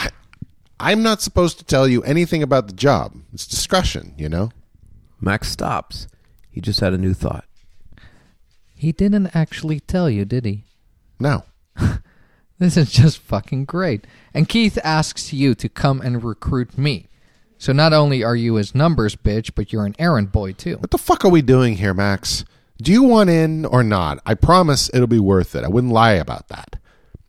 I'm 0.80 1.04
not 1.04 1.22
supposed 1.22 1.58
to 1.58 1.64
tell 1.64 1.86
you 1.86 2.02
anything 2.02 2.42
about 2.42 2.66
the 2.66 2.72
job. 2.72 3.14
It's 3.32 3.46
discretion, 3.46 4.14
you 4.18 4.28
know? 4.28 4.50
Max 5.20 5.52
stops. 5.52 6.08
He 6.50 6.60
just 6.60 6.80
had 6.80 6.92
a 6.92 6.98
new 6.98 7.14
thought. 7.14 7.44
He 8.74 8.90
didn't 8.90 9.28
actually 9.32 9.78
tell 9.78 10.10
you, 10.10 10.24
did 10.24 10.44
he? 10.44 10.64
No. 11.20 11.44
This 12.58 12.76
is 12.76 12.92
just 12.92 13.18
fucking 13.18 13.64
great. 13.64 14.06
And 14.32 14.48
Keith 14.48 14.78
asks 14.84 15.32
you 15.32 15.56
to 15.56 15.68
come 15.68 16.00
and 16.00 16.22
recruit 16.22 16.78
me. 16.78 17.08
So 17.62 17.72
not 17.72 17.92
only 17.92 18.24
are 18.24 18.34
you 18.34 18.56
his 18.56 18.74
numbers 18.74 19.14
bitch, 19.14 19.52
but 19.54 19.72
you're 19.72 19.86
an 19.86 19.94
errand 19.96 20.32
boy 20.32 20.50
too. 20.50 20.78
What 20.78 20.90
the 20.90 20.98
fuck 20.98 21.24
are 21.24 21.28
we 21.28 21.42
doing 21.42 21.76
here, 21.76 21.94
Max? 21.94 22.44
Do 22.78 22.90
you 22.90 23.04
want 23.04 23.30
in 23.30 23.66
or 23.66 23.84
not? 23.84 24.18
I 24.26 24.34
promise 24.34 24.90
it'll 24.92 25.06
be 25.06 25.20
worth 25.20 25.54
it. 25.54 25.62
I 25.62 25.68
wouldn't 25.68 25.92
lie 25.92 26.14
about 26.14 26.48
that. 26.48 26.74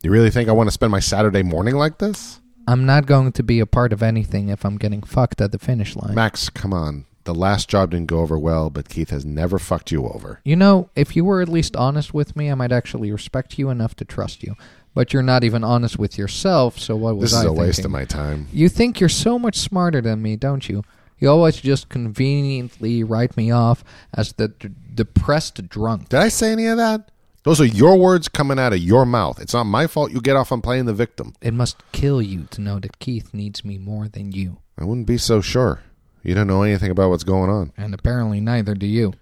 You 0.02 0.10
really 0.10 0.30
think 0.30 0.48
I 0.48 0.52
want 0.52 0.66
to 0.66 0.72
spend 0.72 0.90
my 0.90 0.98
Saturday 0.98 1.44
morning 1.44 1.76
like 1.76 1.98
this? 1.98 2.40
I'm 2.66 2.84
not 2.84 3.06
going 3.06 3.30
to 3.30 3.44
be 3.44 3.60
a 3.60 3.66
part 3.66 3.92
of 3.92 4.02
anything 4.02 4.48
if 4.48 4.64
I'm 4.64 4.76
getting 4.76 5.04
fucked 5.04 5.40
at 5.40 5.52
the 5.52 5.58
finish 5.60 5.94
line. 5.94 6.16
Max, 6.16 6.50
come 6.50 6.72
on. 6.72 7.06
The 7.22 7.34
last 7.34 7.68
job 7.68 7.92
didn't 7.92 8.08
go 8.08 8.18
over 8.18 8.36
well, 8.36 8.70
but 8.70 8.88
Keith 8.88 9.10
has 9.10 9.24
never 9.24 9.60
fucked 9.60 9.92
you 9.92 10.04
over. 10.08 10.40
You 10.44 10.56
know, 10.56 10.90
if 10.96 11.14
you 11.14 11.24
were 11.24 11.42
at 11.42 11.48
least 11.48 11.76
honest 11.76 12.12
with 12.12 12.34
me, 12.34 12.50
I 12.50 12.56
might 12.56 12.72
actually 12.72 13.12
respect 13.12 13.56
you 13.56 13.70
enough 13.70 13.94
to 13.96 14.04
trust 14.04 14.42
you. 14.42 14.56
But 14.94 15.12
you're 15.12 15.22
not 15.22 15.42
even 15.42 15.64
honest 15.64 15.98
with 15.98 16.16
yourself, 16.16 16.78
so 16.78 16.94
what 16.94 17.16
was 17.16 17.32
This 17.32 17.40
is 17.40 17.44
I 17.44 17.48
a 17.48 17.52
waste 17.52 17.84
of 17.84 17.90
my 17.90 18.04
time. 18.04 18.46
You 18.52 18.68
think 18.68 19.00
you're 19.00 19.08
so 19.08 19.38
much 19.38 19.56
smarter 19.58 20.00
than 20.00 20.22
me, 20.22 20.36
don't 20.36 20.68
you? 20.68 20.84
You 21.18 21.30
always 21.30 21.56
just 21.56 21.88
conveniently 21.88 23.02
write 23.02 23.36
me 23.36 23.50
off 23.50 23.82
as 24.16 24.32
the 24.34 24.48
d- 24.48 24.68
depressed 24.94 25.68
drunk. 25.68 26.10
Did 26.10 26.20
I 26.20 26.28
say 26.28 26.52
any 26.52 26.66
of 26.66 26.76
that? 26.76 27.10
Those 27.42 27.60
are 27.60 27.66
your 27.66 27.98
words 27.98 28.28
coming 28.28 28.58
out 28.58 28.72
of 28.72 28.78
your 28.78 29.04
mouth. 29.04 29.40
It's 29.40 29.52
not 29.52 29.64
my 29.64 29.86
fault 29.86 30.12
you 30.12 30.20
get 30.20 30.36
off 30.36 30.50
on 30.50 30.62
playing 30.62 30.86
the 30.86 30.94
victim. 30.94 31.34
It 31.42 31.52
must 31.54 31.76
kill 31.92 32.22
you 32.22 32.44
to 32.50 32.60
know 32.60 32.78
that 32.78 32.98
Keith 33.00 33.34
needs 33.34 33.64
me 33.64 33.78
more 33.78 34.08
than 34.08 34.32
you. 34.32 34.58
I 34.78 34.84
wouldn't 34.84 35.06
be 35.06 35.18
so 35.18 35.40
sure. 35.40 35.80
You 36.22 36.34
don't 36.34 36.46
know 36.46 36.62
anything 36.62 36.90
about 36.90 37.10
what's 37.10 37.24
going 37.24 37.50
on. 37.50 37.72
And 37.76 37.92
apparently 37.94 38.40
neither 38.40 38.74
do 38.74 38.86
you. 38.86 39.12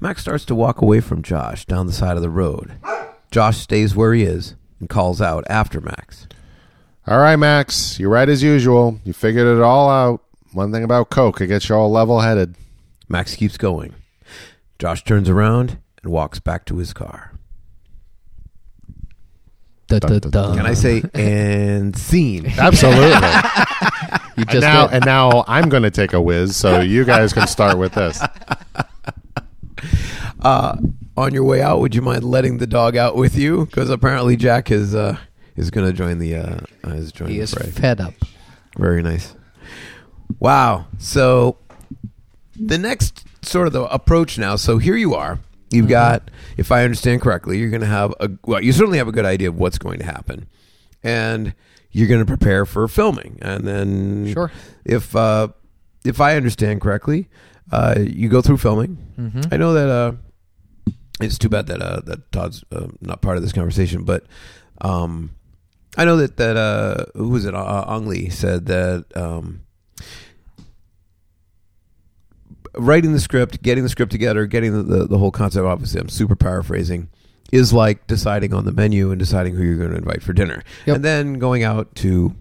Max 0.00 0.20
starts 0.20 0.44
to 0.46 0.54
walk 0.54 0.80
away 0.82 1.00
from 1.00 1.22
Josh 1.22 1.64
down 1.64 1.86
the 1.86 1.92
side 1.92 2.16
of 2.16 2.22
the 2.22 2.30
road. 2.30 2.74
Josh 3.30 3.58
stays 3.58 3.96
where 3.96 4.14
he 4.14 4.22
is 4.22 4.54
and 4.82 4.90
calls 4.90 5.22
out 5.22 5.44
after 5.48 5.80
Max. 5.80 6.26
All 7.06 7.18
right, 7.18 7.36
Max, 7.36 7.98
you're 7.98 8.10
right 8.10 8.28
as 8.28 8.42
usual. 8.42 8.98
You 9.04 9.12
figured 9.12 9.46
it 9.46 9.62
all 9.62 9.88
out. 9.88 10.22
One 10.52 10.72
thing 10.72 10.82
about 10.84 11.08
Coke, 11.08 11.40
it 11.40 11.46
gets 11.46 11.68
you 11.68 11.76
all 11.76 11.90
level 11.90 12.20
headed. 12.20 12.56
Max 13.08 13.36
keeps 13.36 13.56
going. 13.56 13.94
Josh 14.78 15.04
turns 15.04 15.28
around 15.28 15.78
and 16.02 16.12
walks 16.12 16.40
back 16.40 16.64
to 16.66 16.76
his 16.78 16.92
car. 16.92 17.32
Da, 19.86 20.00
Dun, 20.00 20.12
da, 20.12 20.18
dun, 20.18 20.30
dun. 20.30 20.56
Can 20.56 20.66
I 20.66 20.74
say 20.74 21.02
and 21.14 21.96
scene? 21.96 22.46
Absolutely. 22.58 23.28
You 24.34 24.44
and, 24.48 24.60
now, 24.62 24.88
and 24.88 25.04
now 25.04 25.44
I'm 25.46 25.68
going 25.68 25.82
to 25.82 25.90
take 25.90 26.14
a 26.14 26.20
whiz, 26.20 26.56
so 26.56 26.80
you 26.80 27.04
guys 27.04 27.34
can 27.34 27.46
start 27.46 27.78
with 27.78 27.92
this. 27.92 28.20
Uh, 30.40 30.76
on 31.22 31.32
your 31.34 31.44
way 31.44 31.62
out, 31.62 31.80
would 31.80 31.94
you 31.94 32.02
mind 32.02 32.24
letting 32.24 32.58
the 32.58 32.66
dog 32.66 32.96
out 32.96 33.16
with 33.16 33.36
you? 33.36 33.66
Because 33.66 33.88
apparently 33.90 34.36
Jack 34.36 34.70
is 34.70 34.94
uh, 34.94 35.16
is 35.56 35.70
going 35.70 35.86
to 35.86 35.92
join 35.92 36.18
the 36.18 36.34
uh, 36.36 36.56
uh, 36.86 36.90
is 36.90 37.12
joining 37.12 37.32
he 37.34 37.38
the 37.38 37.44
is 37.44 37.54
fray. 37.54 37.70
fed 37.70 38.00
up. 38.00 38.14
Very 38.76 39.02
nice. 39.02 39.34
Wow. 40.38 40.86
So 40.98 41.56
the 42.56 42.78
next 42.78 43.24
sort 43.44 43.66
of 43.66 43.72
the 43.72 43.82
approach 43.84 44.38
now. 44.38 44.56
So 44.56 44.78
here 44.78 44.96
you 44.96 45.14
are. 45.14 45.38
You've 45.70 45.88
got, 45.88 46.30
if 46.58 46.70
I 46.70 46.84
understand 46.84 47.22
correctly, 47.22 47.58
you're 47.58 47.70
going 47.70 47.80
to 47.80 47.86
have 47.86 48.12
a 48.20 48.30
well. 48.44 48.62
You 48.62 48.72
certainly 48.72 48.98
have 48.98 49.08
a 49.08 49.12
good 49.12 49.24
idea 49.24 49.48
of 49.48 49.58
what's 49.58 49.78
going 49.78 50.00
to 50.00 50.04
happen, 50.04 50.46
and 51.02 51.54
you're 51.92 52.08
going 52.08 52.20
to 52.20 52.26
prepare 52.26 52.66
for 52.66 52.86
filming. 52.88 53.38
And 53.40 53.66
then, 53.66 54.32
Sure. 54.34 54.52
if 54.84 55.16
uh, 55.16 55.48
if 56.04 56.20
I 56.20 56.36
understand 56.36 56.82
correctly, 56.82 57.30
uh, 57.70 57.94
you 57.98 58.28
go 58.28 58.42
through 58.42 58.58
filming. 58.58 58.98
Mhm. 59.18 59.48
I 59.50 59.56
know 59.56 59.72
that 59.72 59.88
uh, 59.88 60.12
it's 61.30 61.38
too 61.38 61.48
bad 61.48 61.66
that 61.68 61.80
uh, 61.82 62.00
that 62.06 62.30
Todd's 62.32 62.64
uh, 62.72 62.88
not 63.00 63.20
part 63.22 63.36
of 63.36 63.42
this 63.42 63.52
conversation, 63.52 64.04
but 64.04 64.24
um, 64.80 65.30
I 65.96 66.04
know 66.04 66.16
that 66.16 66.36
that 66.38 66.56
uh, 66.56 67.04
who 67.14 67.28
was 67.30 67.44
it? 67.44 67.54
Uh, 67.54 67.84
Ang 67.88 68.06
Lee 68.06 68.28
said 68.30 68.66
that 68.66 69.04
um, 69.14 69.62
writing 72.76 73.12
the 73.12 73.20
script, 73.20 73.62
getting 73.62 73.82
the 73.84 73.90
script 73.90 74.12
together, 74.12 74.46
getting 74.46 74.72
the, 74.72 74.82
the, 74.82 75.06
the 75.06 75.18
whole 75.18 75.30
concept. 75.30 75.64
Obviously, 75.66 76.00
I'm 76.00 76.08
super 76.08 76.36
paraphrasing. 76.36 77.08
Is 77.52 77.70
like 77.70 78.06
deciding 78.06 78.54
on 78.54 78.64
the 78.64 78.72
menu 78.72 79.10
and 79.10 79.18
deciding 79.18 79.54
who 79.54 79.62
you're 79.62 79.76
going 79.76 79.90
to 79.90 79.98
invite 79.98 80.22
for 80.22 80.32
dinner, 80.32 80.62
Yep. 80.86 80.96
and 80.96 81.04
then 81.04 81.34
going 81.34 81.62
out 81.62 81.94
to 81.96 82.34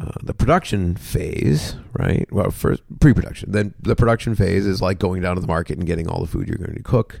uh, 0.00 0.12
the 0.22 0.32
production 0.32 0.96
phase, 0.96 1.76
right? 1.92 2.26
Well, 2.32 2.50
first 2.50 2.82
pre-production. 3.00 3.52
Then 3.52 3.74
the 3.80 3.94
production 3.94 4.34
phase 4.34 4.64
is 4.64 4.80
like 4.80 4.98
going 4.98 5.20
down 5.20 5.34
to 5.34 5.42
the 5.42 5.46
market 5.46 5.76
and 5.76 5.86
getting 5.86 6.08
all 6.08 6.22
the 6.22 6.26
food 6.26 6.48
you're 6.48 6.56
going 6.56 6.74
to 6.74 6.82
cook. 6.82 7.20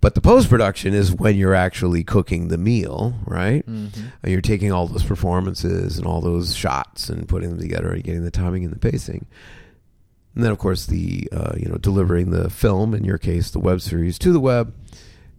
But 0.00 0.14
the 0.14 0.20
post-production 0.20 0.94
is 0.94 1.12
when 1.12 1.36
you're 1.36 1.54
actually 1.54 2.04
cooking 2.04 2.48
the 2.48 2.58
meal, 2.58 3.14
right? 3.26 3.66
Mm-hmm. 3.66 4.06
And 4.22 4.32
you're 4.32 4.40
taking 4.40 4.70
all 4.70 4.86
those 4.86 5.02
performances 5.02 5.98
and 5.98 6.06
all 6.06 6.20
those 6.20 6.54
shots 6.54 7.08
and 7.08 7.28
putting 7.28 7.50
them 7.50 7.58
together 7.58 7.90
and 7.90 8.04
getting 8.04 8.24
the 8.24 8.30
timing 8.30 8.64
and 8.64 8.72
the 8.72 8.78
pacing. 8.78 9.26
And 10.34 10.44
then, 10.44 10.52
of 10.52 10.58
course, 10.58 10.86
the 10.86 11.28
uh, 11.32 11.54
you 11.56 11.68
know 11.68 11.78
delivering 11.78 12.30
the 12.30 12.48
film, 12.48 12.94
in 12.94 13.02
your 13.02 13.18
case, 13.18 13.50
the 13.50 13.58
web 13.58 13.80
series 13.80 14.20
to 14.20 14.32
the 14.32 14.38
web, 14.38 14.72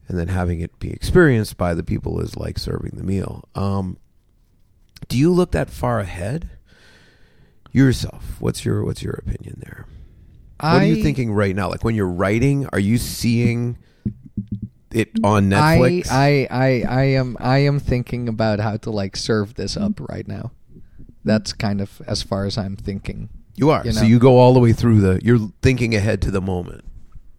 and 0.10 0.19
then 0.19 0.27
having 0.27 0.60
it 0.60 0.77
be 0.80 0.91
experienced 0.91 1.56
by 1.56 1.73
the 1.73 1.84
people 1.84 2.19
is 2.19 2.36
like 2.36 2.60
serving 2.60 2.91
the 2.95 3.03
meal. 3.03 3.48
Um, 3.56 3.98
do 5.07 5.18
you 5.18 5.31
look 5.31 5.52
that 5.52 5.69
far 5.69 6.02
ahead 6.02 6.49
yourself? 7.72 8.36
What's 8.40 8.65
your 8.65 8.84
what's 8.84 9.02
your 9.02 9.14
opinion 9.14 9.61
there? 9.64 9.86
What 10.60 10.81
are 10.81 10.86
you 10.86 11.02
thinking 11.02 11.31
right 11.31 11.56
now? 11.56 11.69
Like 11.69 11.86
when 11.86 11.95
you're 11.95 12.06
writing, 12.06 12.68
are 12.73 12.80
you 12.80 12.98
seeing 12.98 13.77
it 14.91 15.10
on 15.24 15.49
Netflix? 15.49 16.10
I, 16.11 16.48
I, 16.49 16.84
I, 16.86 16.86
I 16.90 17.03
am 17.03 17.38
I 17.40 17.57
am 17.60 17.80
thinking 17.80 18.28
about 18.28 18.60
how 18.60 18.78
to 18.78 18.91
like 18.91 19.16
serve 19.16 19.56
this 19.56 19.78
up 19.78 19.99
right 20.10 20.28
now. 20.28 20.52
That's 21.24 21.53
kind 21.53 21.82
of 21.82 22.02
as 22.07 22.24
far 22.24 22.45
as 22.45 22.57
I'm 22.57 22.76
thinking. 22.76 23.30
you 23.56 23.70
are. 23.70 23.86
you 23.86 23.91
so 23.91 24.03
you 24.03 24.20
go 24.20 24.38
all 24.38 24.53
the 24.53 24.60
way 24.60 24.74
through 24.74 25.02
the. 25.02 25.20
You're 25.24 25.52
thinking 25.61 25.94
ahead 25.95 26.22
to 26.24 26.32
the 26.32 26.41
moment. 26.41 26.86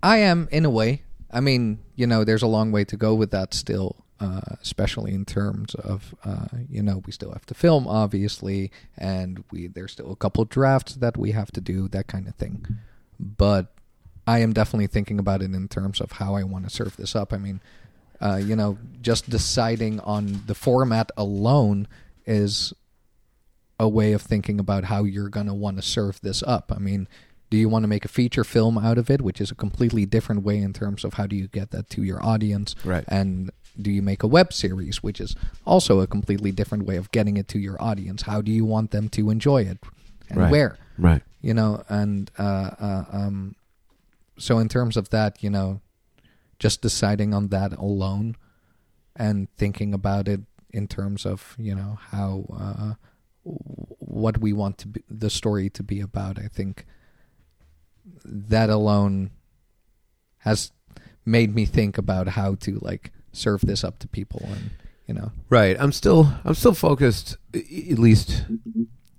I 0.02 0.18
am 0.18 0.48
in 0.50 0.64
a 0.64 0.70
way. 0.70 1.02
I 1.30 1.40
mean, 1.40 1.80
you 1.94 2.06
know, 2.06 2.24
there's 2.24 2.42
a 2.42 2.46
long 2.46 2.72
way 2.72 2.84
to 2.84 2.96
go 2.96 3.14
with 3.14 3.30
that 3.30 3.54
still, 3.54 4.04
uh, 4.18 4.56
especially 4.60 5.14
in 5.14 5.24
terms 5.24 5.74
of, 5.76 6.14
uh, 6.24 6.46
you 6.68 6.82
know, 6.82 7.02
we 7.06 7.12
still 7.12 7.32
have 7.32 7.46
to 7.46 7.54
film, 7.54 7.86
obviously, 7.86 8.70
and 8.96 9.44
we 9.52 9.68
there's 9.68 9.92
still 9.92 10.10
a 10.10 10.16
couple 10.16 10.44
drafts 10.44 10.94
that 10.96 11.16
we 11.16 11.32
have 11.32 11.50
to 11.52 11.60
do, 11.60 11.88
that 11.88 12.06
kind 12.06 12.26
of 12.26 12.34
thing. 12.34 12.66
But 13.18 13.72
I 14.30 14.38
am 14.38 14.52
definitely 14.52 14.86
thinking 14.86 15.18
about 15.18 15.42
it 15.42 15.52
in 15.52 15.66
terms 15.66 16.00
of 16.00 16.12
how 16.12 16.36
I 16.36 16.44
want 16.44 16.62
to 16.64 16.70
serve 16.70 16.96
this 16.96 17.16
up. 17.16 17.32
I 17.32 17.38
mean, 17.38 17.60
uh, 18.20 18.36
you 18.36 18.54
know, 18.54 18.78
just 19.02 19.28
deciding 19.28 19.98
on 20.00 20.42
the 20.46 20.54
format 20.54 21.10
alone 21.16 21.88
is 22.26 22.72
a 23.80 23.88
way 23.88 24.12
of 24.12 24.22
thinking 24.22 24.60
about 24.60 24.84
how 24.84 25.02
you're 25.02 25.30
going 25.30 25.48
to 25.48 25.54
want 25.54 25.78
to 25.78 25.82
serve 25.82 26.20
this 26.20 26.44
up. 26.44 26.70
I 26.72 26.78
mean, 26.78 27.08
do 27.50 27.56
you 27.56 27.68
want 27.68 27.82
to 27.82 27.88
make 27.88 28.04
a 28.04 28.08
feature 28.08 28.44
film 28.44 28.78
out 28.78 28.98
of 28.98 29.10
it, 29.10 29.20
which 29.20 29.40
is 29.40 29.50
a 29.50 29.56
completely 29.56 30.06
different 30.06 30.44
way 30.44 30.58
in 30.58 30.72
terms 30.72 31.02
of 31.02 31.14
how 31.14 31.26
do 31.26 31.34
you 31.34 31.48
get 31.48 31.72
that 31.72 31.90
to 31.90 32.04
your 32.04 32.24
audience? 32.24 32.76
Right. 32.84 33.04
And 33.08 33.50
do 33.82 33.90
you 33.90 34.00
make 34.02 34.22
a 34.22 34.28
web 34.28 34.52
series, 34.52 35.02
which 35.02 35.20
is 35.20 35.34
also 35.64 35.98
a 35.98 36.06
completely 36.06 36.52
different 36.52 36.84
way 36.84 36.94
of 36.94 37.10
getting 37.10 37.36
it 37.36 37.48
to 37.48 37.58
your 37.58 37.82
audience? 37.82 38.22
How 38.22 38.42
do 38.42 38.52
you 38.52 38.64
want 38.64 38.92
them 38.92 39.08
to 39.08 39.30
enjoy 39.30 39.62
it, 39.62 39.78
and 40.28 40.38
Right. 40.38 40.52
where? 40.52 40.78
Right. 40.98 41.22
you 41.40 41.54
know 41.54 41.82
and 41.88 42.30
uh, 42.38 42.70
uh 42.78 43.04
um 43.12 43.54
so 44.40 44.58
in 44.58 44.68
terms 44.68 44.96
of 44.96 45.10
that 45.10 45.42
you 45.42 45.50
know 45.50 45.80
just 46.58 46.80
deciding 46.82 47.34
on 47.34 47.48
that 47.48 47.72
alone 47.74 48.36
and 49.16 49.48
thinking 49.56 49.94
about 49.94 50.28
it 50.28 50.40
in 50.70 50.86
terms 50.88 51.26
of 51.26 51.54
you 51.58 51.74
know 51.74 51.98
how 52.10 52.44
uh 52.58 52.94
what 53.42 54.38
we 54.38 54.52
want 54.52 54.78
to 54.78 54.88
be, 54.88 55.02
the 55.08 55.30
story 55.30 55.68
to 55.70 55.82
be 55.82 56.00
about 56.00 56.38
i 56.38 56.48
think 56.48 56.84
that 58.24 58.70
alone 58.70 59.30
has 60.38 60.72
made 61.24 61.54
me 61.54 61.64
think 61.64 61.98
about 61.98 62.28
how 62.28 62.54
to 62.54 62.78
like 62.80 63.12
serve 63.32 63.60
this 63.60 63.84
up 63.84 63.98
to 63.98 64.08
people 64.08 64.42
and 64.46 64.70
you 65.06 65.14
know 65.14 65.32
Right. 65.48 65.76
I'm 65.78 65.92
still 65.92 66.32
I'm 66.44 66.54
still 66.54 66.74
focused 66.74 67.36
at 67.54 67.98
least 67.98 68.44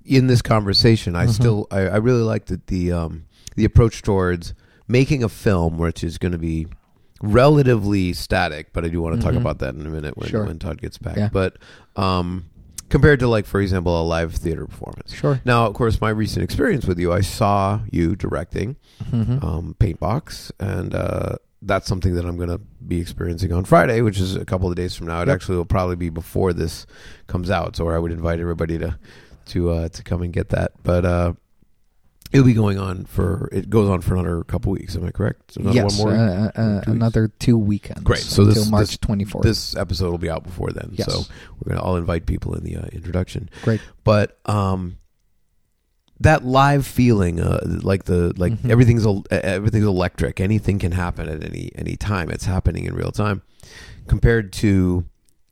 in 0.06 0.28
this 0.28 0.42
conversation. 0.42 1.16
I 1.16 1.26
still 1.26 1.68
I, 1.70 1.82
I 1.82 1.98
really 1.98 2.22
like 2.22 2.46
the 2.46 2.62
the 2.68 2.92
um 2.94 3.26
the 3.56 3.66
approach 3.66 4.02
towards 4.02 4.54
making 4.92 5.24
a 5.24 5.30
film 5.30 5.78
which 5.78 6.04
is 6.04 6.18
going 6.18 6.34
to 6.34 6.38
be 6.38 6.68
relatively 7.22 8.14
static, 8.14 8.74
but 8.74 8.84
I 8.84 8.90
do 8.90 9.02
want 9.02 9.16
to 9.16 9.22
talk 9.22 9.36
about 9.36 9.60
that 9.60 9.76
in 9.76 9.86
a 9.86 9.90
minute 9.90 10.18
when 10.18 10.30
Sure. 10.30 10.46
when 10.46 10.60
Todd 10.60 10.82
gets 10.82 10.98
back. 10.98 11.18
Yeah. 11.18 11.30
But 11.32 11.58
um 11.96 12.46
compared 12.90 13.20
to 13.22 13.28
like 13.28 13.46
for 13.46 13.62
example 13.62 14.02
a 14.02 14.04
live 14.04 14.34
theater 14.36 14.66
performance. 14.66 15.14
Sure. 15.14 15.40
Now, 15.46 15.66
of 15.66 15.74
course, 15.76 16.02
my 16.02 16.10
recent 16.10 16.44
experience 16.44 16.86
with 16.86 17.00
you, 17.00 17.14
I 17.14 17.22
saw 17.22 17.82
you 17.92 18.16
directing 18.16 18.76
Mm-hmm. 19.12 19.44
um, 19.46 19.76
Paintbox, 19.80 20.52
and 20.60 20.94
uh, 20.96 21.36
that's 21.62 21.88
something 21.88 22.14
that 22.16 22.24
I'm 22.26 22.38
going 22.38 22.50
to 22.50 22.60
be 22.88 23.00
experiencing 23.02 23.52
on 23.52 23.66
Friday, 23.66 24.02
which 24.02 24.20
is 24.20 24.36
a 24.36 24.46
couple 24.46 24.70
of 24.70 24.76
days 24.76 24.96
from 24.96 25.08
now. 25.08 25.22
It 25.22 25.28
Yep. 25.28 25.36
actually 25.36 25.58
will 25.58 25.66
probably 25.66 25.96
be 25.96 26.10
before 26.10 26.54
this 26.54 26.86
comes 27.28 27.50
out, 27.50 27.76
so 27.76 27.90
I 27.90 27.98
would 27.98 28.12
invite 28.12 28.40
everybody 28.40 28.78
to 28.80 28.98
to 29.48 29.70
uh, 29.72 29.90
to 29.90 30.04
come 30.04 30.22
and 30.22 30.32
get 30.32 30.50
that. 30.50 30.72
But 30.84 31.04
uh, 31.06 31.34
it'll 32.32 32.46
be 32.46 32.54
going 32.54 32.78
on 32.80 33.06
for 33.06 33.50
it 33.52 33.70
goes 33.70 33.90
on 33.90 34.02
for 34.02 34.16
another 34.16 34.44
couple 34.44 34.72
weeks. 34.72 34.96
Am 34.96 35.06
I 35.06 35.12
correct? 35.12 35.58
Another 35.58 35.76
yes 35.76 36.00
one 36.00 36.16
more. 36.16 36.26
uh, 36.26 36.52
uh, 36.56 36.82
two 36.82 36.92
another 36.92 37.28
two 37.40 37.58
weekends 37.58 38.02
Great. 38.04 38.22
So 38.22 38.46
this- 38.46 38.70
march 38.70 39.00
24th 39.02 39.44
This 39.44 39.76
episode 39.76 40.12
will 40.12 40.18
be 40.18 40.30
out 40.30 40.44
before 40.44 40.70
then, 40.72 40.92
Yes. 40.94 41.12
so 41.12 41.22
we're 41.60 41.74
gonna. 41.76 41.86
I'll 41.86 41.98
invite 41.98 42.26
people 42.26 42.54
in 42.56 42.64
the 42.64 42.78
uh, 42.78 42.86
introduction. 42.92 43.50
great 43.64 43.82
but 44.04 44.40
um 44.46 44.98
that 46.20 46.46
live 46.46 46.86
feeling 46.86 47.40
uh 47.40 47.60
like 47.82 48.04
the 48.06 48.32
like 48.38 48.54
Mhm. 48.54 48.70
everything's 48.70 49.06
everything's 49.32 49.86
electric 49.86 50.40
anything 50.40 50.78
can 50.78 50.92
happen 50.92 51.28
at 51.28 51.44
any 51.44 51.72
any 51.76 51.96
time 51.96 52.30
it's 52.30 52.46
happening 52.46 52.86
in 52.86 52.94
real 52.94 53.12
time 53.12 53.42
compared 54.08 54.54
to 54.54 55.06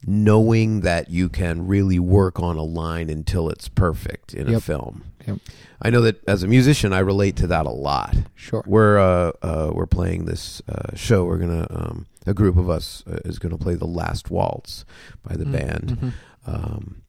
knowing 0.06 0.82
that 0.82 1.10
you 1.10 1.30
can 1.30 1.68
really 1.68 2.00
work 2.00 2.40
on 2.40 2.56
a 2.56 2.64
line 2.64 3.10
until 3.10 3.50
it's 3.50 3.68
perfect 3.68 4.34
in 4.34 4.54
a 4.54 4.60
film 4.62 5.04
Yep. 5.28 5.38
i 5.82 5.90
know 5.90 6.02
that 6.02 6.24
as 6.28 6.42
a 6.44 6.48
musician 6.48 6.94
i 6.94 7.00
relate 7.00 7.36
to 7.38 7.48
that 7.48 7.66
a 7.66 7.70
lot 7.72 8.16
sure 8.36 8.64
we're 8.66 8.98
uh, 8.98 9.32
uh 9.42 9.72
we're 9.74 9.86
playing 9.88 10.26
this 10.26 10.62
uh 10.70 10.96
show 10.96 11.26
we're 11.26 11.38
gonna 11.38 11.68
um 11.70 12.06
a 12.26 12.34
group 12.34 12.56
of 12.58 12.70
us 12.70 13.04
uh, 13.12 13.20
is 13.26 13.40
gonna 13.40 13.58
play 13.58 13.76
the 13.76 13.86
last 13.88 14.30
waltz 14.32 14.86
by 15.24 15.36
the 15.36 15.46
band 15.46 15.98
Mhm. 16.02 16.14
um, 16.46 17.02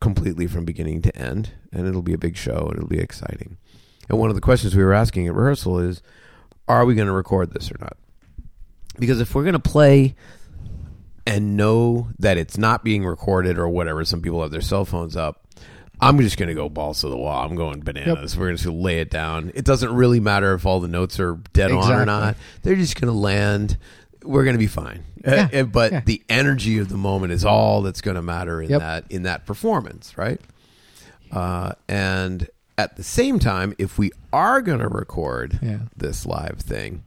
completely 0.00 0.46
from 0.46 0.64
beginning 0.64 1.00
to 1.02 1.16
end, 1.16 1.52
and 1.72 1.86
it'll 1.88 2.02
be 2.02 2.12
a 2.12 2.18
big 2.18 2.36
show 2.36 2.66
and 2.68 2.76
it'll 2.76 2.88
be 2.88 2.98
exciting. 3.00 3.56
And 4.08 4.18
one 4.18 4.28
of 4.28 4.34
the 4.36 4.42
questions 4.42 4.76
we 4.76 4.84
were 4.84 4.92
asking 4.92 5.26
at 5.26 5.34
rehearsal 5.34 5.78
is, 5.78 6.02
are 6.68 6.84
we 6.84 6.94
going 6.94 7.06
to 7.08 7.12
record 7.14 7.52
this 7.54 7.70
or 7.72 7.76
not? 7.80 7.96
Because 8.98 9.20
if 9.20 9.34
we're 9.34 9.42
going 9.42 9.54
to 9.54 9.58
play 9.58 10.14
and 11.26 11.56
know 11.56 12.08
that 12.18 12.36
it's 12.38 12.56
not 12.56 12.84
being 12.84 13.04
recorded 13.04 13.58
or 13.58 13.68
whatever, 13.68 14.04
some 14.04 14.22
people 14.22 14.42
have 14.42 14.50
their 14.50 14.60
cell 14.60 14.84
phones 14.84 15.16
up. 15.16 15.42
I'm 16.00 16.18
just 16.20 16.36
going 16.36 16.48
to 16.48 16.54
go 16.54 16.68
balls 16.68 17.00
to 17.00 17.08
the 17.08 17.16
wall. 17.16 17.44
I'm 17.44 17.56
going 17.56 17.80
bananas. 17.80 18.36
We're 18.36 18.52
just 18.52 18.64
going 18.64 18.76
to 18.76 18.82
lay 18.82 18.98
it 19.00 19.10
down. 19.10 19.50
It 19.54 19.64
doesn't 19.64 19.92
really 19.94 20.20
matter 20.20 20.52
if 20.54 20.66
all 20.66 20.78
the 20.80 20.88
notes 20.88 21.18
are 21.18 21.36
dead 21.54 21.72
on 21.72 21.90
or 21.90 22.04
not. 22.04 22.36
They're 22.62 22.76
just 22.76 23.00
going 23.00 23.12
to 23.12 23.18
land. 23.18 23.78
We're 24.22 24.44
going 24.44 24.54
to 24.56 24.58
be 24.58 24.66
fine. 24.66 25.04
Yeah. 25.26 25.48
Uh, 25.52 25.62
but 25.64 25.92
Yeah. 25.92 26.00
the 26.04 26.22
energy 26.28 26.78
of 26.78 26.90
the 26.90 26.98
moment 26.98 27.32
is 27.32 27.44
all 27.46 27.80
that's 27.82 28.02
going 28.02 28.16
to 28.16 28.22
matter 28.22 28.60
in 28.60 28.68
Yep. 28.70 28.80
that 28.80 29.04
in 29.08 29.22
that 29.22 29.46
performance, 29.46 30.16
right? 30.18 30.40
Uh, 31.32 31.72
and 31.88 32.48
at 32.78 32.96
the 32.96 33.02
same 33.02 33.38
time, 33.38 33.74
if 33.78 33.98
we 33.98 34.10
are 34.34 34.60
going 34.60 34.80
to 34.80 34.88
record 34.88 35.58
Yeah. 35.62 35.78
this 35.96 36.26
live 36.26 36.58
thing, 36.60 37.02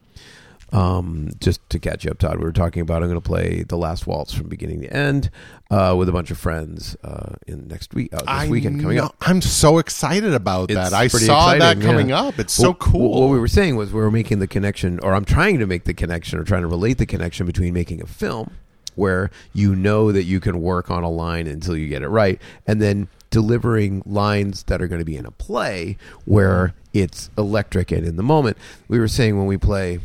um, 0.72 1.30
just 1.40 1.68
to 1.70 1.80
catch 1.80 2.06
you 2.06 2.12
up, 2.12 2.20
Todd, 2.20 2.38
we 2.38 2.44
were 2.44 2.52
talking 2.52 2.82
about 2.82 3.02
I'm 3.02 3.10
going 3.10 3.20
to 3.22 3.28
play 3.28 3.64
the 3.64 3.78
last 3.78 4.06
waltz 4.06 4.34
from 4.34 4.48
beginning 4.50 4.82
to 4.82 4.94
end 4.94 5.30
uh, 5.72 5.96
with 5.98 6.10
a 6.10 6.12
bunch 6.12 6.32
of 6.32 6.38
friends 6.38 6.96
uh, 7.04 7.36
in 7.48 7.68
next 7.68 7.94
week, 7.94 8.14
uh, 8.14 8.18
this 8.18 8.28
I 8.28 8.48
weekend 8.48 8.82
coming 8.82 8.98
know- 8.98 9.06
up. 9.06 9.16
I'm 9.22 9.42
so 9.42 9.78
excited 9.80 10.34
about 10.34 10.70
It's 10.72 10.76
that. 10.76 10.94
I 10.94 11.08
saw 11.08 11.56
that 11.56 11.82
coming 11.82 12.10
yeah. 12.10 12.22
up. 12.24 12.40
It's 12.40 12.54
so 12.54 12.64
Well, 12.70 12.74
cool. 12.76 13.22
What 13.22 13.30
we 13.30 13.40
were 13.40 13.48
saying 13.48 13.76
was 13.76 13.92
we 13.92 14.00
were 14.02 14.12
making 14.12 14.40
the 14.40 14.48
connection, 14.48 15.00
or 15.02 15.14
I'm 15.14 15.26
trying 15.26 15.60
to 15.60 15.66
make 15.68 15.86
the 15.86 15.94
connection, 15.94 16.40
or 16.40 16.44
trying 16.44 16.62
to 16.62 16.68
relate 16.68 16.98
the 16.98 17.06
connection 17.06 17.46
between 17.46 17.74
making 17.74 18.02
a 18.02 18.06
film 18.08 18.52
where 18.96 19.32
you 19.54 19.76
know 19.76 20.12
that 20.12 20.24
you 20.24 20.40
can 20.42 20.62
work 20.62 20.92
on 20.92 21.04
a 21.04 21.10
line 21.10 21.48
until 21.48 21.78
you 21.78 21.88
get 21.88 22.02
it 22.02 22.10
right, 22.10 22.42
and 22.68 22.82
then 22.82 23.08
delivering 23.30 24.02
lines 24.06 24.64
that 24.64 24.82
are 24.82 24.88
going 24.88 25.00
to 25.00 25.06
be 25.06 25.16
in 25.16 25.26
a 25.26 25.32
play 25.32 25.96
where 26.26 26.74
it's 26.94 27.30
electric 27.38 27.92
and 27.92 28.06
in 28.06 28.16
the 28.18 28.24
moment. 28.24 28.58
We 28.88 29.00
were 29.00 29.08
saying 29.08 29.38
when 29.38 29.46
we 29.46 29.56
play 29.58 30.00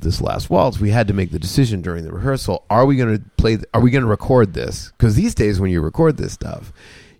this 0.00 0.20
last 0.20 0.50
waltz, 0.50 0.78
we 0.78 0.90
had 0.90 1.08
to 1.08 1.14
make 1.14 1.30
the 1.30 1.38
decision 1.38 1.82
during 1.82 2.04
the 2.04 2.12
rehearsal: 2.12 2.64
Are 2.70 2.86
we 2.86 2.96
going 2.96 3.18
to 3.18 3.24
play? 3.36 3.58
Are 3.74 3.80
we 3.80 3.90
going 3.90 4.02
to 4.04 4.08
record 4.08 4.54
this? 4.54 4.92
Because 4.96 5.14
these 5.14 5.34
days, 5.34 5.60
when 5.60 5.70
you 5.70 5.80
record 5.80 6.16
this 6.16 6.32
stuff, 6.32 6.72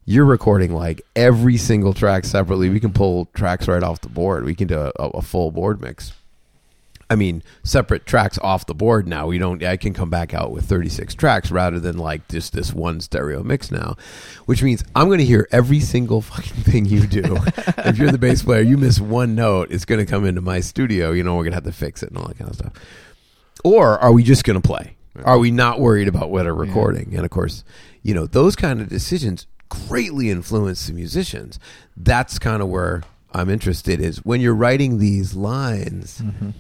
you're 0.05 0.24
recording 0.24 0.72
like 0.72 1.02
every 1.14 1.56
single 1.56 1.92
track 1.92 2.24
separately. 2.24 2.70
We 2.70 2.80
can 2.80 2.92
pull 2.92 3.26
tracks 3.34 3.68
right 3.68 3.82
off 3.82 4.00
the 4.00 4.09
board. 4.09 4.44
We 4.44 4.55
can 4.55 4.68
do 4.68 4.78
a, 4.78 4.90
a 5.09 5.22
full 5.22 5.50
board 5.50 5.80
mix. 5.80 6.12
I 7.10 7.16
mean, 7.16 7.43
separate 7.62 8.05
tracks 8.05 8.39
off 8.43 8.66
the 8.66 8.74
board 8.74 9.09
now. 9.09 9.26
We 9.26 9.39
don't. 9.39 9.62
I 9.62 9.76
can 9.76 9.94
come 9.94 10.10
back 10.10 10.35
out 10.35 10.51
with 10.51 10.66
36 10.66 11.14
tracks 11.14 11.51
rather 11.51 11.80
than 11.80 11.97
like 11.97 12.28
just 12.28 12.52
this 12.52 12.74
one 12.74 13.01
stereo 13.01 13.43
mix 13.43 13.70
now, 13.70 13.97
which 14.44 14.62
means 14.62 14.85
I'm 14.94 15.06
going 15.06 15.18
to 15.18 15.24
hear 15.24 15.48
every 15.51 15.80
single 15.80 16.20
fucking 16.22 16.62
thing 16.64 16.85
you 16.85 17.06
do. 17.06 17.39
if 17.78 17.98
you're 17.98 18.12
the 18.12 18.18
bass 18.18 18.43
player, 18.43 18.60
you 18.60 18.76
miss 18.76 19.01
one 19.01 19.35
note, 19.35 19.70
it's 19.70 19.86
going 19.86 20.05
to 20.05 20.10
come 20.10 20.26
into 20.26 20.40
my 20.40 20.60
studio. 20.60 21.12
You 21.12 21.22
know, 21.22 21.35
we're 21.36 21.44
going 21.44 21.52
to 21.52 21.56
have 21.56 21.64
to 21.64 21.72
fix 21.72 22.02
it 22.02 22.10
and 22.10 22.18
all 22.18 22.28
that 22.28 22.39
kind 22.39 22.51
of 22.51 22.56
stuff. 22.56 22.72
Or 23.64 23.98
are 23.98 24.12
we 24.12 24.22
just 24.22 24.44
going 24.44 24.60
to 24.60 24.66
play? 24.66 24.97
Are 25.24 25.39
we 25.39 25.51
not 25.51 25.80
worried 25.80 26.09
about 26.09 26.30
what 26.30 26.47
are 26.47 26.55
recording? 26.55 27.14
And 27.14 27.24
of 27.24 27.30
course, 27.30 27.64
you 28.02 28.14
know, 28.14 28.26
those 28.26 28.55
kind 28.55 28.80
of 28.80 28.89
decisions 28.89 29.47
greatly 29.68 30.30
influence 30.30 30.86
the 30.86 30.93
musicians. 30.93 31.59
That's 31.97 32.39
kind 32.39 32.62
of 32.62 32.68
where 32.68 33.02
I'm 33.32 33.51
interested 33.51 34.01
is 34.01 34.24
when 34.24 34.40
you're 34.40 34.55
writing 34.55 34.98
these 34.98 35.35
lines, 35.35 36.20
mm-hmm. 36.20 36.51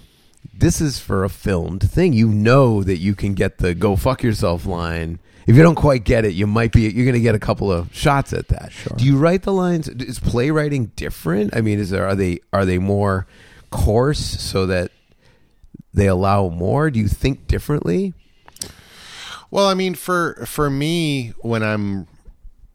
This 0.58 0.80
is 0.80 0.98
for 0.98 1.24
a 1.24 1.28
filmed 1.28 1.88
thing. 1.88 2.12
You 2.12 2.28
know 2.28 2.82
that 2.82 2.98
you 2.98 3.14
can 3.14 3.34
get 3.34 3.58
the 3.58 3.74
go 3.74 3.96
fuck 3.96 4.22
yourself 4.22 4.66
line. 4.66 5.18
If 5.46 5.56
you 5.56 5.62
don't 5.62 5.76
quite 5.76 6.04
get 6.04 6.24
it, 6.26 6.34
you 6.34 6.46
might 6.46 6.72
be 6.72 6.82
you're 6.82 7.06
going 7.06 7.14
to 7.14 7.20
get 7.20 7.34
a 7.34 7.38
couple 7.38 7.72
of 7.72 7.94
shots 7.94 8.32
at 8.34 8.48
that. 8.48 8.70
Do 8.96 9.04
you 9.04 9.16
write 9.16 9.44
the 9.44 9.52
lines 9.52 9.88
is 9.88 10.18
playwriting 10.18 10.86
different? 10.96 11.56
I 11.56 11.62
mean, 11.62 11.78
is 11.78 11.88
there 11.90 12.06
are 12.06 12.14
they 12.14 12.40
are 12.52 12.66
they 12.66 12.78
more 12.78 13.26
coarse 13.70 14.18
so 14.18 14.66
that 14.66 14.90
they 15.94 16.06
allow 16.06 16.48
more? 16.48 16.90
Do 16.90 16.98
you 17.00 17.08
think 17.08 17.46
differently? 17.46 18.12
Well, 19.50 19.66
I 19.66 19.74
mean, 19.74 19.94
for 19.94 20.44
for 20.44 20.68
me, 20.68 21.32
when 21.40 21.62
I'm 21.62 22.06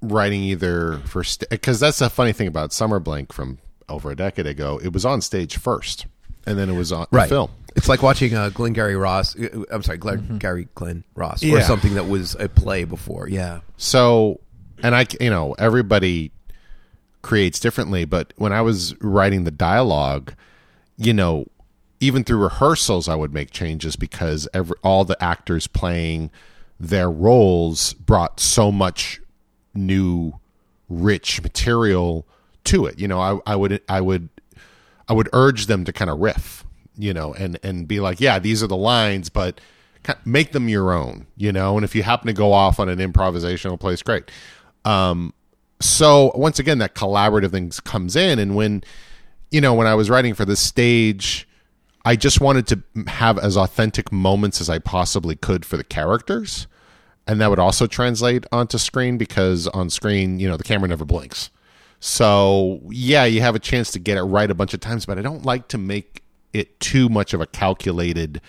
writing 0.02 0.42
either 0.44 0.98
for 1.06 1.24
because 1.50 1.80
that's 1.80 2.02
a 2.02 2.10
funny 2.10 2.34
thing 2.34 2.48
about 2.48 2.74
Summer 2.74 3.00
Blank 3.00 3.32
from 3.34 3.60
over 3.90 4.10
a 4.12 4.16
decade 4.16 4.48
ago. 4.48 4.80
It 4.84 4.94
was 4.94 5.06
on 5.06 5.22
stage 5.22 5.58
first, 5.58 6.08
and 6.48 6.58
then 6.58 6.70
it 6.70 6.74
was 6.74 6.92
on 6.92 7.06
Right. 7.12 7.30
film. 7.30 7.52
It's 7.76 7.90
like 7.90 8.02
watching 8.04 8.34
uh, 8.36 8.50
Glengarry 8.50 8.96
Ross. 8.96 9.38
uh, 9.38 9.64
I'm 9.72 9.82
sorry, 9.84 9.98
Glenn, 9.98 10.38
Gary 10.38 10.68
Glenn 10.76 11.04
Ross, 11.16 11.44
or 11.44 11.48
Yeah. 11.48 11.62
something 11.64 11.96
that 11.96 12.08
was 12.08 12.36
a 12.36 12.48
play 12.48 12.84
before. 12.84 13.28
Yeah, 13.28 13.62
So, 13.78 14.40
and 14.84 14.96
I, 14.96 15.08
you 15.20 15.30
know, 15.30 15.54
everybody 15.54 16.32
creates 17.22 17.60
differently, 17.60 18.06
but 18.06 18.34
when 18.36 18.52
I 18.54 18.62
was 18.62 19.00
writing 19.02 19.44
the 19.44 19.52
dialogue, 19.52 20.34
you 20.98 21.14
know, 21.14 21.46
even 22.00 22.24
through 22.24 22.40
rehearsals, 22.44 23.08
I 23.08 23.16
would 23.16 23.34
make 23.34 23.50
changes 23.52 23.96
because 23.96 24.48
every 24.54 24.76
all 24.84 25.06
the 25.06 25.22
actors 25.24 25.68
playing 25.68 26.32
their 26.80 27.10
roles 27.10 27.94
brought 27.94 28.40
so 28.42 28.72
much 28.72 29.22
new, 29.74 30.34
rich 30.90 31.42
material 31.42 32.28
to 32.66 32.86
it. 32.86 33.00
You 33.00 33.08
know, 33.08 33.20
I, 33.20 33.40
I 33.54 33.56
would, 33.56 33.82
I 33.88 34.02
would, 34.02 34.28
I 35.08 35.14
would 35.14 35.30
urge 35.34 35.68
them 35.68 35.86
to 35.86 35.94
kind 35.94 36.12
of 36.12 36.20
riff, 36.20 36.66
you 36.98 37.14
know, 37.14 37.34
and 37.34 37.60
and 37.64 37.88
be 37.88 38.00
like, 38.00 38.20
yeah, 38.22 38.40
these 38.40 38.64
are 38.64 38.68
the 38.68 38.78
lines, 38.78 39.30
but 39.30 39.60
make 40.26 40.52
them 40.52 40.70
your 40.70 40.94
own, 40.94 41.28
you 41.38 41.52
know. 41.52 41.76
And 41.78 41.84
if 41.84 41.96
you 41.96 42.04
happen 42.04 42.28
to 42.28 42.34
go 42.34 42.54
off 42.54 42.80
on 42.80 42.90
an 42.90 43.00
improvisational 43.00 43.80
place, 43.80 44.02
great. 44.02 44.30
Um, 44.86 45.34
so 45.80 46.32
once 46.36 46.60
again, 46.60 46.78
that 46.80 46.96
collaborative 46.96 47.52
thing 47.52 47.72
comes 47.84 48.16
in, 48.16 48.40
and 48.40 48.56
when 48.56 48.84
you 49.52 49.62
know 49.62 49.74
when 49.74 49.88
I 49.88 49.96
was 49.96 50.10
writing 50.10 50.34
for 50.34 50.46
the 50.46 50.56
stage, 50.56 51.48
I 52.06 52.16
just 52.16 52.42
wanted 52.42 52.68
to 52.68 52.84
have 53.08 53.40
as 53.40 53.56
authentic 53.58 54.12
moments 54.12 54.60
as 54.62 54.70
I 54.70 54.80
possibly 54.80 55.36
could 55.36 55.66
for 55.66 55.78
the 55.78 55.84
characters. 55.84 56.68
and 57.28 57.40
that 57.42 57.50
would 57.50 57.60
also 57.60 57.88
translate 57.88 58.46
onto 58.52 58.78
screen 58.78 59.18
because 59.18 59.68
on 59.70 59.90
screen, 59.90 60.40
you 60.40 60.48
know, 60.50 60.58
the 60.58 60.64
camera 60.64 60.90
never 60.90 61.06
blinks. 61.06 61.50
So 62.00 62.82
yeah, 62.90 63.24
you 63.26 63.42
have 63.42 63.56
a 63.56 63.60
chance 63.60 63.92
to 63.92 64.00
get 64.00 64.18
it 64.18 64.24
right 64.24 64.50
a 64.52 64.56
bunch 64.56 64.74
of 64.74 64.82
times, 64.82 65.06
but 65.06 65.18
I 65.18 65.22
don't 65.22 65.46
like 65.46 65.70
to 65.70 65.78
make 65.78 66.23
it 66.54 66.80
too 66.80 67.10
much 67.10 67.34
of 67.34 67.42
a 67.42 67.46
calculated 67.48 68.40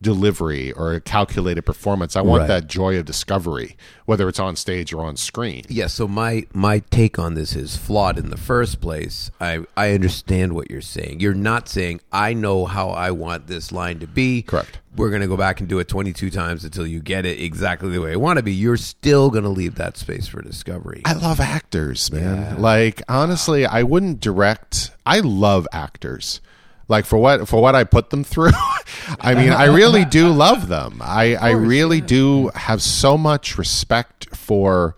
delivery 0.00 0.72
or 0.72 0.94
a 0.94 1.00
calculated 1.00 1.62
performance. 1.62 2.16
I 2.16 2.22
want 2.22 2.40
Right. 2.40 2.46
that 2.48 2.66
joy 2.66 2.98
of 2.98 3.04
discovery, 3.04 3.76
whether 4.04 4.28
it's 4.28 4.40
on 4.40 4.56
stage 4.56 4.92
or 4.92 5.04
on 5.04 5.16
screen. 5.16 5.64
Yeah, 5.68 5.86
so 5.86 6.08
my 6.08 6.44
my 6.52 6.80
take 6.90 7.20
on 7.20 7.34
this 7.34 7.54
is 7.54 7.76
flawed 7.76 8.18
in 8.18 8.30
the 8.30 8.36
first 8.36 8.80
place. 8.80 9.30
I 9.40 9.60
I 9.76 9.92
understand 9.92 10.54
what 10.54 10.70
you're 10.72 10.80
saying. 10.80 11.20
You're 11.20 11.34
not 11.34 11.68
saying 11.68 12.00
I 12.10 12.34
know 12.34 12.64
how 12.66 12.88
I 12.90 13.12
want 13.12 13.46
this 13.46 13.70
line 13.70 14.00
to 14.00 14.08
be. 14.08 14.42
Correct. 14.42 14.80
We're 14.96 15.08
going 15.10 15.22
to 15.22 15.28
go 15.28 15.36
back 15.38 15.60
and 15.60 15.68
do 15.68 15.78
it 15.78 15.86
22 15.88 16.28
times 16.30 16.64
until 16.64 16.86
you 16.86 17.00
get 17.00 17.24
it 17.24 17.40
exactly 17.40 17.88
the 17.90 18.00
way 18.00 18.12
I 18.12 18.16
want 18.16 18.38
to 18.38 18.42
be. 18.42 18.52
You're 18.52 18.76
still 18.76 19.30
going 19.30 19.44
to 19.44 19.48
leave 19.50 19.76
that 19.76 19.96
space 19.96 20.26
for 20.26 20.42
discovery. 20.42 21.00
I 21.06 21.14
love 21.14 21.38
actors, 21.40 22.10
man. 22.12 22.60
Like 22.60 23.02
honestly, 23.08 23.64
I 23.66 23.84
wouldn't 23.84 24.18
direct. 24.20 24.90
I 25.06 25.20
love 25.20 25.66
actors. 25.72 26.40
Like 26.88 27.06
for 27.06 27.18
what 27.18 27.48
for 27.48 27.60
what 27.60 27.74
I 27.74 27.84
put 27.84 28.10
them 28.10 28.24
through. 28.24 28.50
I 29.20 29.34
mean, 29.34 29.50
I 29.50 29.66
really 29.66 30.04
do 30.04 30.28
love 30.28 30.68
them. 30.68 31.00
I 31.02 31.36
I 31.36 31.50
really 31.50 32.00
do 32.00 32.50
have 32.54 32.82
so 32.82 33.16
much 33.16 33.56
respect 33.58 34.34
for 34.34 34.96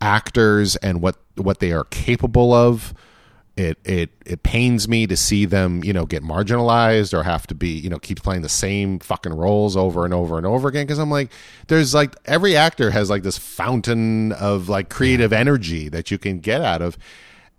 actors 0.00 0.76
and 0.76 1.00
what 1.00 1.16
what 1.36 1.60
they 1.60 1.72
are 1.72 1.84
capable 1.84 2.52
of. 2.52 2.92
It 3.56 3.78
it 3.84 4.10
it 4.24 4.42
pains 4.42 4.88
me 4.88 5.06
to 5.06 5.16
see 5.16 5.44
them, 5.44 5.84
you 5.84 5.92
know, 5.92 6.06
get 6.06 6.22
marginalized 6.22 7.12
or 7.12 7.22
have 7.22 7.46
to 7.48 7.54
be, 7.54 7.68
you 7.68 7.90
know, 7.90 7.98
keep 7.98 8.22
playing 8.22 8.42
the 8.42 8.48
same 8.48 8.98
fucking 8.98 9.34
roles 9.34 9.76
over 9.76 10.04
and 10.04 10.14
over 10.14 10.38
and 10.38 10.46
over 10.46 10.68
again. 10.68 10.86
Because 10.86 10.98
I'm 10.98 11.10
like, 11.10 11.30
there's 11.68 11.94
like 11.94 12.14
every 12.24 12.56
actor 12.56 12.90
has 12.90 13.10
like 13.10 13.22
this 13.22 13.38
fountain 13.38 14.32
of 14.32 14.68
like 14.68 14.88
creative 14.88 15.32
energy 15.32 15.88
that 15.90 16.10
you 16.10 16.18
can 16.18 16.38
get 16.38 16.62
out 16.62 16.80
of. 16.82 16.96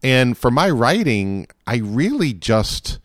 And 0.04 0.38
for 0.38 0.52
my 0.52 0.70
writing, 0.70 1.48
I 1.66 1.78
really 1.78 2.34
just, 2.34 3.00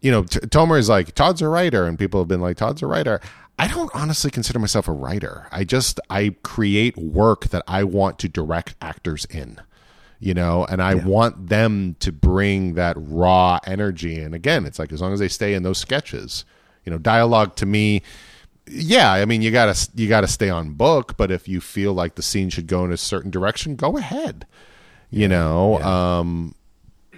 you 0.00 0.10
know, 0.10 0.22
T- 0.22 0.40
Tomer 0.40 0.78
is 0.78 0.88
like 0.88 1.14
Todd's 1.14 1.42
a 1.42 1.48
writer, 1.48 1.86
and 1.86 1.98
people 1.98 2.20
have 2.20 2.28
been 2.28 2.40
like 2.40 2.56
Todd's 2.56 2.82
a 2.82 2.86
writer. 2.86 3.20
I 3.58 3.66
don't 3.66 3.90
honestly 3.94 4.30
consider 4.30 4.58
myself 4.58 4.86
a 4.86 4.92
writer. 4.92 5.48
I 5.50 5.64
just 5.64 5.98
I 6.08 6.36
create 6.42 6.96
work 6.96 7.48
that 7.48 7.64
I 7.66 7.84
want 7.84 8.18
to 8.20 8.28
direct 8.28 8.76
actors 8.80 9.24
in 9.26 9.60
you 10.20 10.34
know 10.34 10.64
and 10.68 10.82
i 10.82 10.94
want 10.94 11.48
them 11.48 11.96
to 12.00 12.10
bring 12.10 12.74
that 12.74 12.96
raw 12.98 13.58
energy 13.64 14.18
and 14.18 14.34
again 14.34 14.66
it's 14.66 14.78
like 14.78 14.92
as 14.92 15.00
long 15.00 15.12
as 15.12 15.20
they 15.20 15.28
stay 15.28 15.54
in 15.54 15.62
those 15.62 15.78
sketches 15.78 16.44
you 16.84 16.90
know 16.90 16.98
dialogue 16.98 17.54
to 17.54 17.66
me 17.66 18.02
yeah 18.66 19.12
i 19.12 19.24
mean 19.24 19.42
you 19.42 19.50
gotta 19.50 19.88
you 19.94 20.08
gotta 20.08 20.26
stay 20.26 20.50
on 20.50 20.70
book 20.70 21.16
but 21.16 21.30
if 21.30 21.46
you 21.48 21.60
feel 21.60 21.92
like 21.92 22.16
the 22.16 22.22
scene 22.22 22.50
should 22.50 22.66
go 22.66 22.84
in 22.84 22.92
a 22.92 22.96
certain 22.96 23.30
direction 23.30 23.76
go 23.76 23.96
ahead 23.96 24.46
you 25.10 25.28
know 25.28 25.80
um 25.82 26.54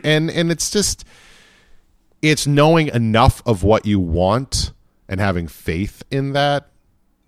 and 0.04 0.30
and 0.30 0.50
it's 0.50 0.70
just 0.70 1.04
it's 2.22 2.46
knowing 2.46 2.88
enough 2.88 3.42
of 3.46 3.62
what 3.62 3.86
you 3.86 3.98
want 3.98 4.72
and 5.08 5.20
having 5.20 5.48
faith 5.48 6.02
in 6.10 6.32
that 6.32 6.68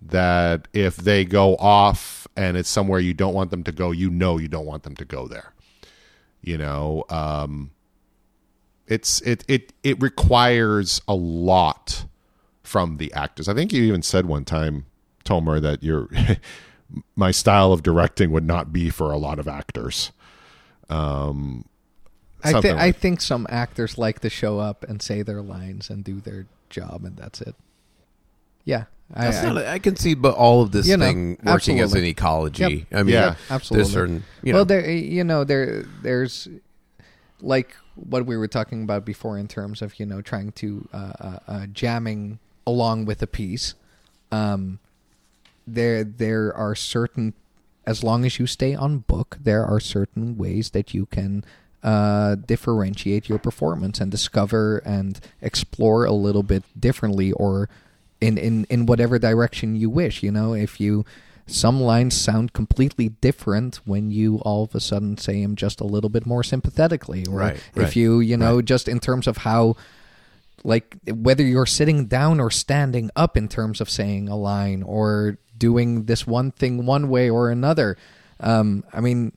that 0.01 0.67
if 0.73 0.97
they 0.97 1.23
go 1.23 1.55
off 1.57 2.27
and 2.35 2.57
it's 2.57 2.69
somewhere 2.69 2.99
you 2.99 3.13
don't 3.13 3.33
want 3.33 3.51
them 3.51 3.63
to 3.63 3.71
go 3.71 3.91
you 3.91 4.09
know 4.09 4.37
you 4.37 4.47
don't 4.47 4.65
want 4.65 4.83
them 4.83 4.95
to 4.95 5.05
go 5.05 5.27
there. 5.27 5.53
You 6.41 6.57
know 6.57 7.05
um 7.09 7.71
it's 8.87 9.21
it 9.21 9.43
it 9.47 9.73
it 9.83 10.01
requires 10.01 11.01
a 11.07 11.15
lot 11.15 12.05
from 12.61 12.97
the 12.97 13.11
actors. 13.13 13.47
I 13.47 13.53
think 13.53 13.71
you 13.71 13.83
even 13.83 14.01
said 14.01 14.25
one 14.25 14.45
time 14.45 14.85
tomer 15.25 15.61
that 15.61 15.83
your 15.83 16.09
my 17.15 17.31
style 17.31 17.71
of 17.71 17.81
directing 17.81 18.31
would 18.31 18.45
not 18.45 18.73
be 18.73 18.89
for 18.89 19.11
a 19.11 19.17
lot 19.17 19.39
of 19.39 19.47
actors. 19.47 20.11
Um 20.89 21.65
I, 22.43 22.61
th- 22.61 22.75
I 22.75 22.91
think 22.91 23.21
some 23.21 23.47
actors 23.49 23.97
like 23.97 24.19
to 24.21 24.29
show 24.29 24.59
up 24.59 24.83
and 24.83 25.01
say 25.01 25.21
their 25.21 25.41
lines 25.41 25.89
and 25.89 26.03
do 26.03 26.19
their 26.19 26.45
job, 26.69 27.05
and 27.05 27.15
that's 27.15 27.41
it. 27.41 27.55
Yeah, 28.65 28.85
I, 29.13 29.29
not, 29.29 29.57
I 29.57 29.79
can 29.79 29.95
see, 29.95 30.13
but 30.13 30.35
all 30.35 30.61
of 30.61 30.71
this 30.71 30.87
You 30.87 30.97
know, 30.97 31.05
thing 31.05 31.37
working 31.43 31.79
as 31.79 31.93
an 31.93 32.03
ecology. 32.03 32.87
Yep. 32.89 32.99
I 32.99 33.03
mean, 33.03 33.13
Yeah. 33.13 33.25
Yep, 33.25 33.37
absolutely. 33.49 33.83
there's 33.83 33.93
certain, 33.93 34.23
you 34.41 34.53
know, 34.53 34.59
well, 34.59 34.65
there, 34.65 34.89
you 34.89 35.23
know, 35.23 35.43
there, 35.43 35.83
there's 36.01 36.47
like 37.41 37.75
what 37.95 38.25
we 38.25 38.37
were 38.37 38.47
talking 38.47 38.83
about 38.83 39.05
before 39.05 39.37
in 39.37 39.47
terms 39.47 39.81
of 39.81 39.99
you 39.99 40.05
know 40.05 40.21
trying 40.21 40.51
to 40.53 40.87
uh, 40.93 41.13
uh, 41.19 41.39
uh, 41.47 41.65
jamming 41.67 42.39
along 42.65 43.05
with 43.05 43.21
a 43.21 43.27
piece. 43.27 43.75
Um, 44.31 44.79
there, 45.67 46.03
there 46.03 46.55
are 46.55 46.75
certain, 46.75 47.33
as 47.85 48.03
long 48.03 48.25
as 48.25 48.39
you 48.39 48.47
stay 48.47 48.73
on 48.73 48.99
book, 48.99 49.37
there 49.41 49.65
are 49.65 49.79
certain 49.79 50.37
ways 50.37 50.71
that 50.71 50.93
you 50.93 51.05
can 51.05 51.45
uh, 51.83 52.35
differentiate 52.35 53.29
your 53.29 53.39
performance 53.39 53.99
and 53.99 54.09
discover 54.09 54.77
and 54.79 55.19
explore 55.41 56.05
a 56.05 56.13
little 56.13 56.43
bit 56.43 56.63
differently 56.79 57.31
or 57.33 57.69
in, 58.21 58.37
in, 58.37 58.65
in 58.69 58.85
whatever 58.85 59.19
direction 59.19 59.75
you 59.75 59.89
wish. 59.89 60.23
You 60.23 60.31
know, 60.31 60.53
if 60.53 60.79
you 60.79 61.05
some 61.45 61.81
lines 61.81 62.15
sound 62.15 62.53
completely 62.53 63.09
different 63.09 63.81
when 63.85 64.11
you 64.11 64.37
all 64.39 64.63
of 64.63 64.73
a 64.73 64.79
sudden 64.79 65.17
say 65.17 65.41
them 65.41 65.57
just 65.57 65.81
a 65.81 65.85
little 65.85 66.09
bit 66.09 66.25
more 66.25 66.41
sympathetically, 66.41 67.25
or 67.27 67.37
Right, 67.37 67.55
if 67.55 67.77
right, 67.77 67.95
you 67.95 68.21
you 68.21 68.37
know 68.37 68.61
just 68.61 68.87
in 68.87 68.99
terms 68.99 69.27
of 69.27 69.37
how 69.37 69.75
like 70.63 70.95
whether 71.05 71.43
you're 71.43 71.65
sitting 71.65 72.05
down 72.05 72.39
or 72.39 72.49
standing 72.49 73.11
up 73.15 73.35
in 73.35 73.49
terms 73.49 73.81
of 73.81 73.89
saying 73.89 74.29
a 74.29 74.37
line 74.37 74.83
or 74.83 75.37
doing 75.57 76.05
this 76.05 76.25
one 76.25 76.51
thing 76.51 76.85
one 76.85 77.09
way 77.09 77.29
or 77.29 77.49
another. 77.49 77.97
Um, 78.39 78.83
I 78.93 79.01
mean, 79.01 79.33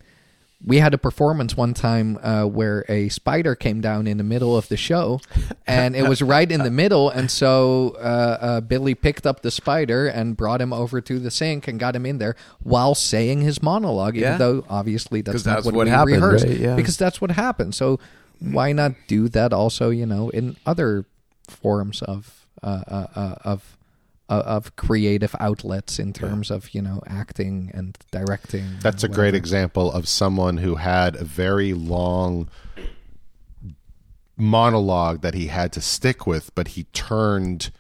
we 0.65 0.79
had 0.79 0.95
a 0.95 0.99
performance 0.99 1.57
one 1.57 1.75
time 1.75 2.19
uh, 2.23 2.45
where 2.45 2.85
a 2.89 3.09
spider 3.11 3.55
came 3.55 3.81
down 3.83 4.07
in 4.07 4.17
the 4.17 4.25
middle 4.25 4.57
of 4.57 4.69
the 4.69 4.77
show, 4.77 5.21
and 5.67 5.95
it 5.95 6.09
was 6.09 6.23
right 6.23 6.51
in 6.51 6.63
the 6.63 6.71
middle. 6.71 7.11
And 7.11 7.31
so 7.31 7.95
uh, 7.99 8.39
uh, 8.41 8.61
Billy 8.63 8.95
picked 8.95 9.27
up 9.27 9.43
the 9.43 9.51
spider 9.51 10.07
and 10.07 10.35
brought 10.37 10.61
him 10.63 10.73
over 10.73 11.01
to 11.03 11.19
the 11.19 11.31
sink 11.31 11.69
and 11.69 11.79
got 11.79 11.95
him 11.95 12.07
in 12.07 12.19
there 12.19 12.37
while 12.63 12.95
saying 12.95 13.43
his 13.43 13.63
monologue, 13.63 14.17
even 14.17 14.33
Yeah. 14.33 14.39
though 14.39 14.65
obviously 14.69 15.21
that's 15.21 15.45
not 15.45 15.57
that's 15.57 15.67
what, 15.67 15.75
what 15.75 15.85
we 15.87 15.91
happened, 15.91 16.17
rehearsed. 16.17 16.47
right? 16.47 16.59
Yeah. 16.59 16.75
Because 16.75 16.97
that's 16.97 17.21
what 17.21 17.33
happened. 17.33 17.75
So 17.75 18.01
why 18.41 18.73
not 18.73 18.93
do 19.09 19.29
that 19.29 19.53
also? 19.53 19.91
You 19.91 20.07
know, 20.07 20.31
in 20.31 20.57
other 20.65 21.05
forms 21.49 22.01
of 22.03 22.47
uh, 22.63 22.83
uh, 22.89 23.07
uh, 23.15 23.35
of 23.45 23.76
of 24.29 24.75
creative 24.77 25.35
outlets 25.39 25.99
in 25.99 26.13
terms 26.13 26.51
of 26.51 26.75
you 26.75 26.83
know 26.83 27.01
acting 27.07 27.71
and 27.75 27.97
directing. 28.11 28.65
That's 28.81 29.03
a 29.05 29.07
and 29.07 29.15
great 29.15 29.35
example 29.35 29.91
of 29.93 30.09
someone 30.09 30.57
who 30.59 30.77
had 30.77 31.17
a 31.17 31.25
very 31.25 31.73
long 31.73 32.49
monologue 34.37 35.23
that 35.23 35.35
he 35.35 35.47
had 35.47 35.73
to 35.73 35.81
stick 35.81 36.27
with, 36.27 36.55
but 36.55 36.69
he 36.69 36.85
turned 36.93 37.71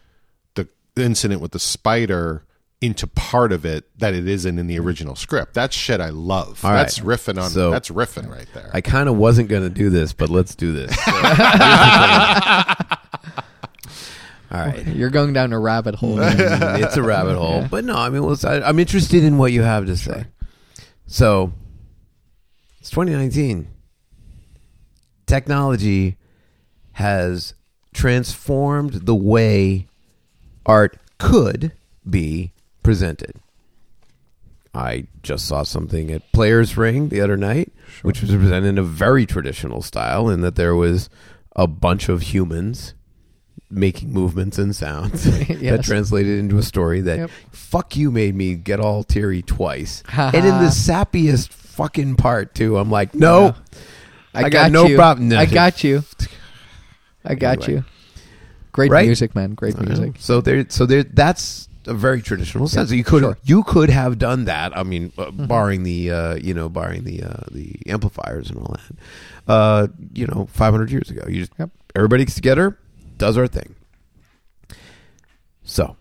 the 0.54 0.68
incident 0.96 1.40
with 1.40 1.52
the 1.52 1.58
spider 1.58 2.44
into 2.80 3.06
part 3.06 3.52
of 3.52 3.64
it 3.64 3.84
that 3.98 4.14
it 4.14 4.28
isn't 4.28 4.58
in 4.58 4.66
the 4.66 4.78
original 4.78 5.16
script. 5.16 5.54
That's 5.54 5.74
shit 5.74 6.00
I 6.00 6.10
love. 6.10 6.62
All 6.64 6.70
right. 6.70 6.78
that's 6.78 6.98
riffing 7.00 7.42
on 7.42 7.50
So- 7.50 7.70
that's 7.70 7.88
riffing 7.90 8.28
right 8.30 8.46
there. 8.54 8.70
I 8.72 8.80
kind 8.82 9.08
of 9.08 9.16
wasn't 9.16 9.48
going 9.48 9.62
to 9.62 9.70
do 9.70 9.88
this, 9.90 10.12
but 10.12 10.28
let's 10.28 10.54
do 10.54 10.72
this. 10.72 10.94
So, 10.94 11.12
all 14.56 14.66
right. 14.66 14.86
You're 14.86 15.10
going 15.10 15.32
down 15.32 15.52
a 15.52 15.58
rabbit 15.58 15.94
hole. 15.94 16.18
it's 16.20 16.96
a 16.96 17.02
rabbit 17.02 17.36
hole. 17.36 17.66
But 17.70 17.84
no, 17.84 17.96
I 17.96 18.08
mean, 18.08 18.22
let's, 18.22 18.44
I, 18.44 18.60
I'm 18.60 18.78
interested 18.78 19.24
in 19.24 19.38
what 19.38 19.52
you 19.52 19.62
have 19.62 19.86
to 19.86 19.96
say. 19.96 20.24
So, 21.06 21.52
it's 22.80 22.90
2019. 22.90 23.68
Technology 25.26 26.16
has 26.92 27.54
transformed 27.92 28.92
the 29.06 29.14
way 29.14 29.86
art 30.64 30.98
could 31.18 31.72
be 32.08 32.52
presented. 32.82 33.36
I 34.74 35.06
just 35.22 35.46
saw 35.46 35.62
something 35.62 36.10
at 36.10 36.30
Players 36.32 36.76
Ring 36.76 37.08
the 37.08 37.20
other 37.20 37.36
night, 37.36 37.72
which 38.02 38.20
was 38.20 38.30
presented 38.30 38.68
in 38.68 38.78
a 38.78 38.82
very 38.82 39.24
traditional 39.24 39.80
style, 39.80 40.28
in 40.28 40.42
that 40.42 40.56
there 40.56 40.74
was 40.74 41.08
a 41.54 41.66
bunch 41.66 42.08
of 42.08 42.22
humans 42.22 42.94
making 43.70 44.12
movements 44.12 44.58
and 44.58 44.74
sounds 44.76 45.24
that 45.48 45.80
translated 45.82 46.38
into 46.38 46.56
a 46.58 46.62
story 46.62 47.00
that 47.00 47.18
Yep. 47.18 47.30
fuck 47.52 47.96
you 47.96 48.10
made 48.12 48.34
me 48.34 48.54
get 48.54 48.78
all 48.80 49.02
teary 49.02 49.42
twice. 49.42 50.02
and 50.16 50.34
in 50.36 50.44
the 50.44 50.70
sappiest 50.70 51.48
fucking 51.48 52.16
part 52.16 52.54
too, 52.54 52.76
I'm 52.78 52.90
like, 52.90 53.14
no, 53.14 53.54
I, 54.32 54.48
got, 54.50 54.70
no 54.70 54.86
you. 54.86 54.96
problem. 54.96 55.28
No, 55.30 55.38
I 55.38 55.46
got 55.46 55.82
you. 55.82 56.02
I 57.24 57.34
got 57.34 57.62
Anyway. 57.64 57.80
you. 57.80 57.84
Great 58.72 58.90
Right? 58.90 59.06
music, 59.06 59.34
man. 59.34 59.54
Great 59.54 59.76
I 59.78 59.82
music. 59.82 60.16
So 60.18 60.40
there, 60.40 60.64
so 60.68 60.86
there. 60.86 61.02
That's 61.02 61.68
a 61.86 61.94
very 61.94 62.20
traditional 62.20 62.68
sense. 62.68 62.90
you 62.90 63.02
could 63.04 63.22
sure. 63.22 63.32
Mm-hmm. 63.32 63.40
you 63.44 63.62
could 63.64 63.90
have 63.90 64.18
done 64.18 64.44
that. 64.44 64.76
I 64.76 64.82
mean, 64.82 65.12
uh, 65.18 65.30
barring 65.30 65.82
the 65.82 66.10
uh, 66.10 66.34
you 66.36 66.52
know 66.54 66.68
barring 66.68 67.04
the 67.04 67.22
uh, 67.22 67.44
the 67.50 67.74
amplifiers 67.86 68.50
and 68.50 68.58
all 68.58 68.76
that. 68.76 69.50
Uh, 69.52 69.86
you 70.12 70.26
know, 70.26 70.46
500 70.52 70.90
years 70.90 71.10
ago, 71.10 71.22
you 71.28 71.40
just 71.40 71.52
Yep. 71.58 71.70
everybody 71.94 72.24
gets 72.24 72.34
together, 72.34 72.76
does 73.16 73.36
our 73.36 73.46
thing. 73.46 73.74
So, 75.64 75.96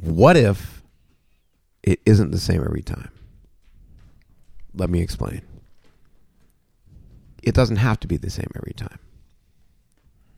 what 0.00 0.36
if 0.36 0.80
it 1.82 2.00
isn't 2.04 2.30
the 2.30 2.38
same 2.38 2.62
every 2.62 2.82
time. 2.82 3.10
Let 4.74 4.90
me 4.90 5.00
explain. 5.00 5.42
It 7.42 7.54
doesn't 7.54 7.76
have 7.76 7.98
to 8.00 8.08
be 8.08 8.16
the 8.16 8.30
same 8.30 8.50
every 8.54 8.74
time. 8.74 8.98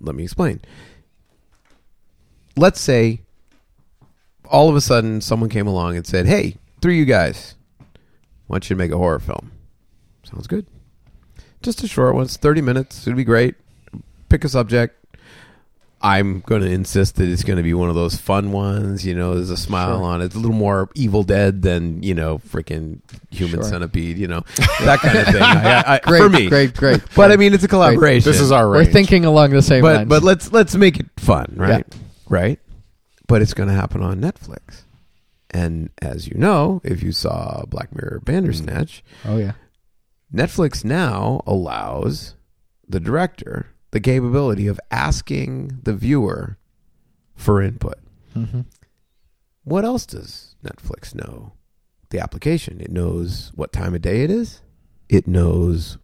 Let 0.01 0.15
me 0.15 0.23
explain. 0.23 0.61
Let's 2.57 2.81
say 2.81 3.23
all 4.49 4.69
of 4.69 4.77
a 4.77 4.81
sudden 4.81 5.21
someone 5.21 5.51
came 5.51 5.67
along 5.67 5.97
and 5.97 6.07
said, 6.07 6.27
Hey, 6.27 6.57
three 6.81 6.95
of 6.95 7.01
you 7.01 7.05
guys, 7.05 7.55
want 8.49 8.65
you 8.65 8.77
to 8.77 8.79
make 8.79 8.93
a 8.93 8.99
horror 8.99 9.21
film. 9.21 9.53
Sounds 10.25 10.47
good. 10.47 10.67
Just 11.63 11.83
a 11.83 11.89
short 11.89 12.15
one. 12.15 12.25
It's 12.25 12.37
30 12.37 12.61
minutes. 12.61 13.07
It'd 13.07 13.17
be 13.17 13.25
great. 13.25 13.57
Pick 14.33 14.45
a 14.45 14.49
subject. 14.49 14.97
I'm 16.01 16.41
going 16.41 16.63
to 16.63 16.71
insist 16.71 17.17
that 17.17 17.29
it's 17.29 17.45
going 17.45 17.59
to 17.59 17.63
be 17.63 17.75
one 17.75 17.91
of 17.91 17.95
those 17.95 18.17
fun 18.17 18.51
ones. 18.51 19.05
You 19.05 19.15
know, 19.15 19.35
there's 19.35 19.51
a 19.51 19.59
smile 19.59 19.99
Sure. 19.99 20.07
on 20.07 20.23
it. 20.23 20.25
It's 20.25 20.35
a 20.35 20.39
little 20.39 20.57
more 20.57 20.89
Evil 20.95 21.23
Dead 21.23 21.61
than, 21.61 22.03
you 22.03 22.15
know, 22.15 22.39
freaking 22.39 23.01
Human 23.31 23.57
Sure. 23.61 23.65
Centipede, 23.65 24.17
you 24.17 24.29
know, 24.29 24.41
that 24.81 25.01
kind 25.01 25.19
of 25.19 25.27
thing. 25.27 25.43
I, 25.43 25.97
I, 25.97 25.99
Great, 25.99 26.23
for 26.23 26.29
me. 26.31 26.49
great, 26.49 26.75
great. 26.75 27.03
But 27.15 27.31
I 27.31 27.37
mean, 27.37 27.53
it's 27.53 27.63
a 27.63 27.69
collaboration. 27.69 28.25
This 28.33 28.41
is 28.41 28.51
our 28.51 28.71
We're 28.71 28.87
thinking 28.87 29.27
along 29.27 29.51
the 29.51 29.61
same 29.61 29.83
but 29.83 29.97
lines. 29.97 30.09
but 30.09 30.23
let's 30.23 30.51
let's 30.51 30.75
make 30.77 30.99
it 30.99 31.07
fun, 31.19 31.53
right? 31.59 31.85
Right. 32.27 32.59
But 33.29 33.43
it's 33.43 33.53
going 33.53 33.69
to 33.69 33.75
happen 33.75 34.03
on 34.03 34.19
Netflix, 34.19 34.85
and 35.51 35.91
as 36.01 36.27
you 36.27 36.37
know, 36.39 36.81
if 36.85 37.03
you 37.03 37.13
saw 37.13 37.67
Black 37.67 37.95
Mirror 37.95 38.23
Bandersnatch, 38.25 39.05
mm. 39.25 39.31
oh 39.31 39.37
yeah, 39.37 39.53
Netflix 40.35 40.87
now 40.87 41.43
allows 41.47 42.35
the 42.89 42.99
director 42.99 43.67
the 43.93 44.01
capability 44.01 44.67
of 44.67 44.81
asking 44.91 45.79
the 45.85 45.95
viewer 45.95 46.59
for 47.37 47.63
input. 47.63 47.99
hmm 48.35 48.63
What 49.65 49.85
else 49.85 50.05
does 50.05 50.57
Netflix 50.65 51.15
know? 51.15 51.53
The 52.11 52.19
application. 52.19 52.81
It 52.81 52.91
knows 52.91 53.53
what 53.55 53.73
time 53.73 53.95
of 53.95 54.03
day 54.03 54.23
it 54.23 54.31
is. 54.31 54.61
It 55.09 55.27
knows 55.27 55.99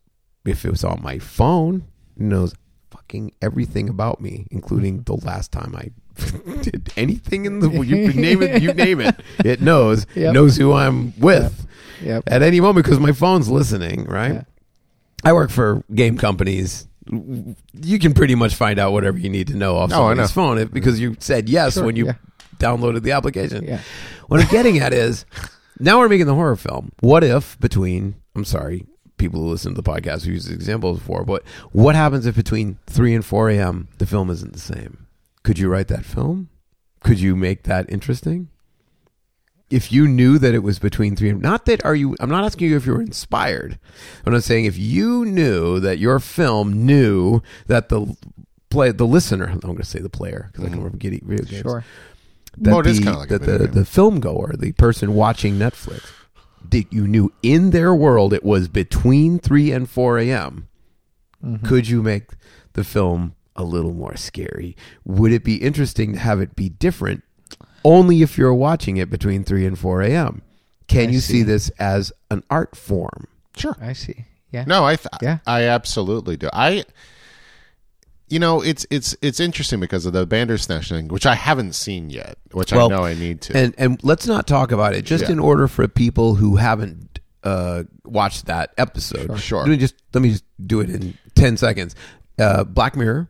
if 0.46 0.64
it 0.64 0.70
was 0.70 0.84
on 0.84 1.02
my 1.02 1.18
phone. 1.18 1.86
It 2.16 2.22
knows 2.22 2.54
fucking 2.90 3.32
everything 3.42 3.88
about 3.88 4.20
me, 4.20 4.46
including 4.50 5.02
the 5.02 5.16
last 5.16 5.52
time 5.52 5.74
I 5.76 5.90
did 6.62 6.90
anything 6.96 7.44
in 7.44 7.60
the 7.60 7.70
you 7.70 8.12
name 8.12 8.42
it. 8.42 8.62
You 8.62 8.72
name 8.74 9.00
it. 9.00 9.20
It 9.44 9.60
knows. 9.60 10.06
Yep. 10.14 10.34
Knows 10.34 10.56
who 10.56 10.72
I'm 10.72 11.18
with 11.18 11.66
yep. 12.02 12.24
at 12.26 12.42
any 12.42 12.60
moment 12.60 12.84
because 12.84 13.00
my 13.00 13.12
phone's 13.12 13.48
listening. 13.48 14.04
Right. 14.04 14.32
Yeah. 14.34 14.42
I 15.24 15.32
work 15.32 15.50
for 15.50 15.84
game 15.94 16.16
companies. 16.16 16.87
You 17.10 17.98
can 17.98 18.14
pretty 18.14 18.34
much 18.34 18.54
find 18.54 18.78
out 18.78 18.92
whatever 18.92 19.18
you 19.18 19.28
need 19.30 19.48
to 19.48 19.56
know 19.56 19.76
off 19.76 19.90
Oh, 19.92 20.08
somebody's 20.08 20.30
phone 20.32 20.58
if, 20.58 20.70
because 20.72 21.00
you 21.00 21.16
said 21.20 21.48
yes 21.48 21.74
Sure, 21.74 21.84
when 21.84 21.96
you 21.96 22.06
yeah. 22.06 22.14
downloaded 22.58 23.02
the 23.02 23.12
application. 23.12 23.64
Yeah. 23.64 23.80
What 24.28 24.40
I'm 24.40 24.48
getting 24.48 24.78
at 24.78 24.92
is 24.92 25.24
now 25.80 25.98
we're 25.98 26.08
making 26.08 26.26
the 26.26 26.34
horror 26.34 26.56
film. 26.56 26.92
What 27.00 27.24
if 27.24 27.58
between 27.60 28.16
I'm 28.34 28.44
sorry, 28.44 28.86
people 29.16 29.40
who 29.40 29.48
listen 29.48 29.74
to 29.74 29.80
the 29.80 29.90
podcast 29.90 30.24
who 30.24 30.32
use 30.32 30.48
examples 30.50 30.98
before, 30.98 31.24
but 31.24 31.42
what 31.72 31.94
happens 31.94 32.26
if 32.26 32.36
between 32.36 32.78
three 32.86 33.14
and 33.14 33.24
four 33.24 33.48
AM 33.50 33.88
the 33.98 34.06
film 34.06 34.30
isn't 34.30 34.52
the 34.52 34.58
same? 34.60 35.06
Could 35.42 35.58
you 35.58 35.68
write 35.68 35.88
that 35.88 36.04
film? 36.04 36.50
Could 37.02 37.20
you 37.20 37.34
make 37.36 37.62
that 37.64 37.88
interesting? 37.90 38.48
If 39.70 39.92
you 39.92 40.08
knew 40.08 40.38
that 40.38 40.54
it 40.54 40.62
was 40.62 40.78
between 40.78 41.14
three 41.14 41.28
and 41.28 41.42
not 41.42 41.66
that 41.66 41.84
are 41.84 41.94
you 41.94 42.16
I'm 42.20 42.30
not 42.30 42.44
asking 42.44 42.70
you 42.70 42.76
if 42.76 42.86
you 42.86 42.94
were 42.94 43.02
inspired. 43.02 43.78
But 44.24 44.34
I'm 44.34 44.40
saying 44.40 44.64
if 44.64 44.78
you 44.78 45.24
knew 45.26 45.78
that 45.80 45.98
your 45.98 46.18
film 46.20 46.86
knew 46.86 47.42
that 47.66 47.88
the 47.90 48.16
play 48.70 48.92
the 48.92 49.06
listener 49.06 49.46
I'm 49.48 49.58
going 49.60 49.76
to 49.78 49.84
say 49.84 49.98
the 49.98 50.08
player 50.08 50.48
because 50.50 50.64
I 50.64 50.68
can 50.68 50.78
remember 50.78 50.96
getting 50.98 51.20
video 51.24 51.44
games 51.44 51.62
Sure. 51.62 51.84
that 52.58 52.70
Well, 52.72 52.82
the, 52.82 52.90
is 52.90 52.98
kinda 53.00 53.18
like 53.18 53.30
a 53.30 53.38
that 53.38 53.58
the, 53.58 53.64
game. 53.66 53.74
the 53.74 53.84
film 53.84 54.20
goer, 54.20 54.54
the 54.58 54.72
person 54.72 55.14
watching 55.14 55.58
Netflix, 55.58 56.10
that 56.70 56.92
you 56.92 57.06
knew 57.06 57.32
in 57.42 57.70
their 57.70 57.94
world 57.94 58.32
it 58.32 58.44
was 58.44 58.68
between 58.68 59.38
3 59.38 59.72
and 59.72 59.88
4 59.88 60.18
a.m. 60.18 60.68
Mm-hmm. 61.44 61.66
Could 61.66 61.88
you 61.88 62.02
make 62.02 62.30
the 62.72 62.84
film 62.84 63.34
a 63.54 63.64
little 63.64 63.92
more 63.92 64.16
scary? 64.16 64.76
Would 65.04 65.32
it 65.32 65.44
be 65.44 65.56
interesting 65.56 66.12
to 66.14 66.18
have 66.18 66.40
it 66.40 66.56
be 66.56 66.68
different 66.68 67.22
only 67.84 68.22
if 68.22 68.36
you're 68.38 68.54
watching 68.54 68.96
it 68.96 69.10
between 69.10 69.44
3 69.44 69.66
and 69.66 69.78
4 69.78 70.02
a.m.? 70.02 70.42
Can 70.88 71.08
I 71.08 71.12
you 71.12 71.20
see 71.20 71.32
see. 71.38 71.42
this 71.42 71.68
as 71.78 72.12
an 72.30 72.42
art 72.50 72.76
form? 72.76 73.28
Sure. 73.56 73.76
I 73.80 73.92
see. 73.92 74.24
Yeah. 74.50 74.64
No, 74.66 74.84
I 74.84 74.96
th- 74.96 75.08
Yeah. 75.20 75.38
I 75.46 75.64
absolutely 75.64 76.36
do. 76.36 76.48
I 76.52 76.84
you 78.30 78.38
know, 78.38 78.60
it's 78.60 78.86
it's 78.90 79.16
it's 79.22 79.40
interesting 79.40 79.80
because 79.80 80.04
of 80.04 80.12
the 80.12 80.26
Bandersnatch 80.26 80.88
thing, 80.90 81.08
which 81.08 81.24
I 81.26 81.34
haven't 81.34 81.74
seen 81.74 82.10
yet, 82.10 82.36
which 82.52 82.72
Well, 82.72 82.92
I 82.92 82.96
know 82.96 83.04
I 83.04 83.14
need 83.14 83.40
to. 83.42 83.56
And 83.56 83.74
and 83.78 84.02
let's 84.04 84.26
not 84.26 84.46
talk 84.46 84.70
about 84.70 84.94
it 84.94 85.02
just 85.06 85.24
Yeah. 85.24 85.32
in 85.32 85.38
order 85.38 85.66
for 85.66 85.86
people 85.88 86.34
who 86.34 86.56
haven't 86.56 87.20
uh, 87.42 87.84
watched 88.04 88.46
that 88.46 88.74
episode. 88.76 89.38
Sure. 89.40 89.60
Let 89.60 89.68
me 89.70 89.76
just 89.78 89.94
let 90.12 90.20
me 90.22 90.30
just 90.32 90.44
do 90.66 90.80
it 90.80 90.90
in 90.90 91.16
ten 91.34 91.56
seconds. 91.56 91.94
Uh, 92.38 92.64
Black 92.64 92.96
Mirror 92.96 93.28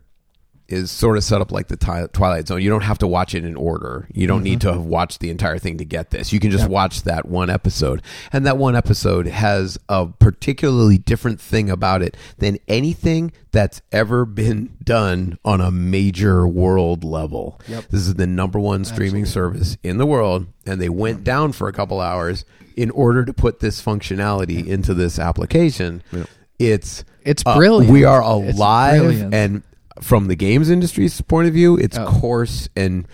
is 0.68 0.90
sort 0.90 1.16
of 1.16 1.24
set 1.24 1.40
up 1.40 1.50
like 1.50 1.68
the 1.68 1.76
Twilight 2.12 2.46
Zone. 2.46 2.60
You 2.60 2.68
don't 2.68 2.82
have 2.82 2.98
to 2.98 3.06
watch 3.06 3.34
it 3.34 3.44
in 3.44 3.56
order. 3.56 4.06
You 4.12 4.26
don't 4.26 4.42
need 4.42 4.60
to 4.60 4.72
have 4.74 4.84
watched 4.84 5.20
the 5.20 5.30
entire 5.30 5.58
thing 5.58 5.78
to 5.78 5.84
get 5.84 6.10
this. 6.10 6.30
You 6.32 6.40
can 6.40 6.50
just 6.50 6.68
watch 6.68 7.04
that 7.04 7.26
one 7.26 7.48
episode, 7.48 8.02
and 8.32 8.44
that 8.46 8.58
one 8.58 8.76
episode 8.76 9.26
has 9.26 9.78
a 9.88 10.06
particularly 10.06 10.98
different 10.98 11.40
thing 11.40 11.70
about 11.70 12.02
it 12.02 12.16
than 12.36 12.58
anything 12.68 13.32
that's 13.50 13.80
ever 13.92 14.26
been 14.26 14.76
done 14.84 15.38
on 15.42 15.62
a 15.62 15.70
major 15.70 16.46
world 16.46 17.02
level. 17.02 17.58
This 17.66 18.06
is 18.06 18.14
the 18.16 18.26
number 18.26 18.60
one 18.60 18.84
streaming 18.84 19.24
service 19.24 19.78
in 19.82 19.96
the 19.96 20.04
world, 20.06 20.46
and 20.66 20.78
they 20.80 20.90
went 20.90 21.24
down 21.24 21.52
for 21.52 21.68
a 21.68 21.72
couple 21.72 21.98
hours 22.00 22.44
in 22.76 22.90
order 22.90 23.24
to 23.24 23.32
put 23.32 23.60
this 23.60 23.82
functionality 23.82 24.66
into 24.66 24.92
this 24.92 25.18
application. 25.18 26.02
It's 26.58 27.04
It's 27.24 27.42
uh, 27.46 27.56
brilliant. 27.56 27.90
we 27.90 28.04
are 28.04 28.20
alive, 28.20 29.32
and 29.32 29.62
from 30.00 30.28
the 30.28 30.36
games 30.36 30.70
industry's 30.70 31.20
point 31.22 31.48
of 31.48 31.54
view, 31.54 31.76
it's 31.76 31.96
Oh. 31.98 32.06
coarse 32.06 32.68
and 32.76 33.06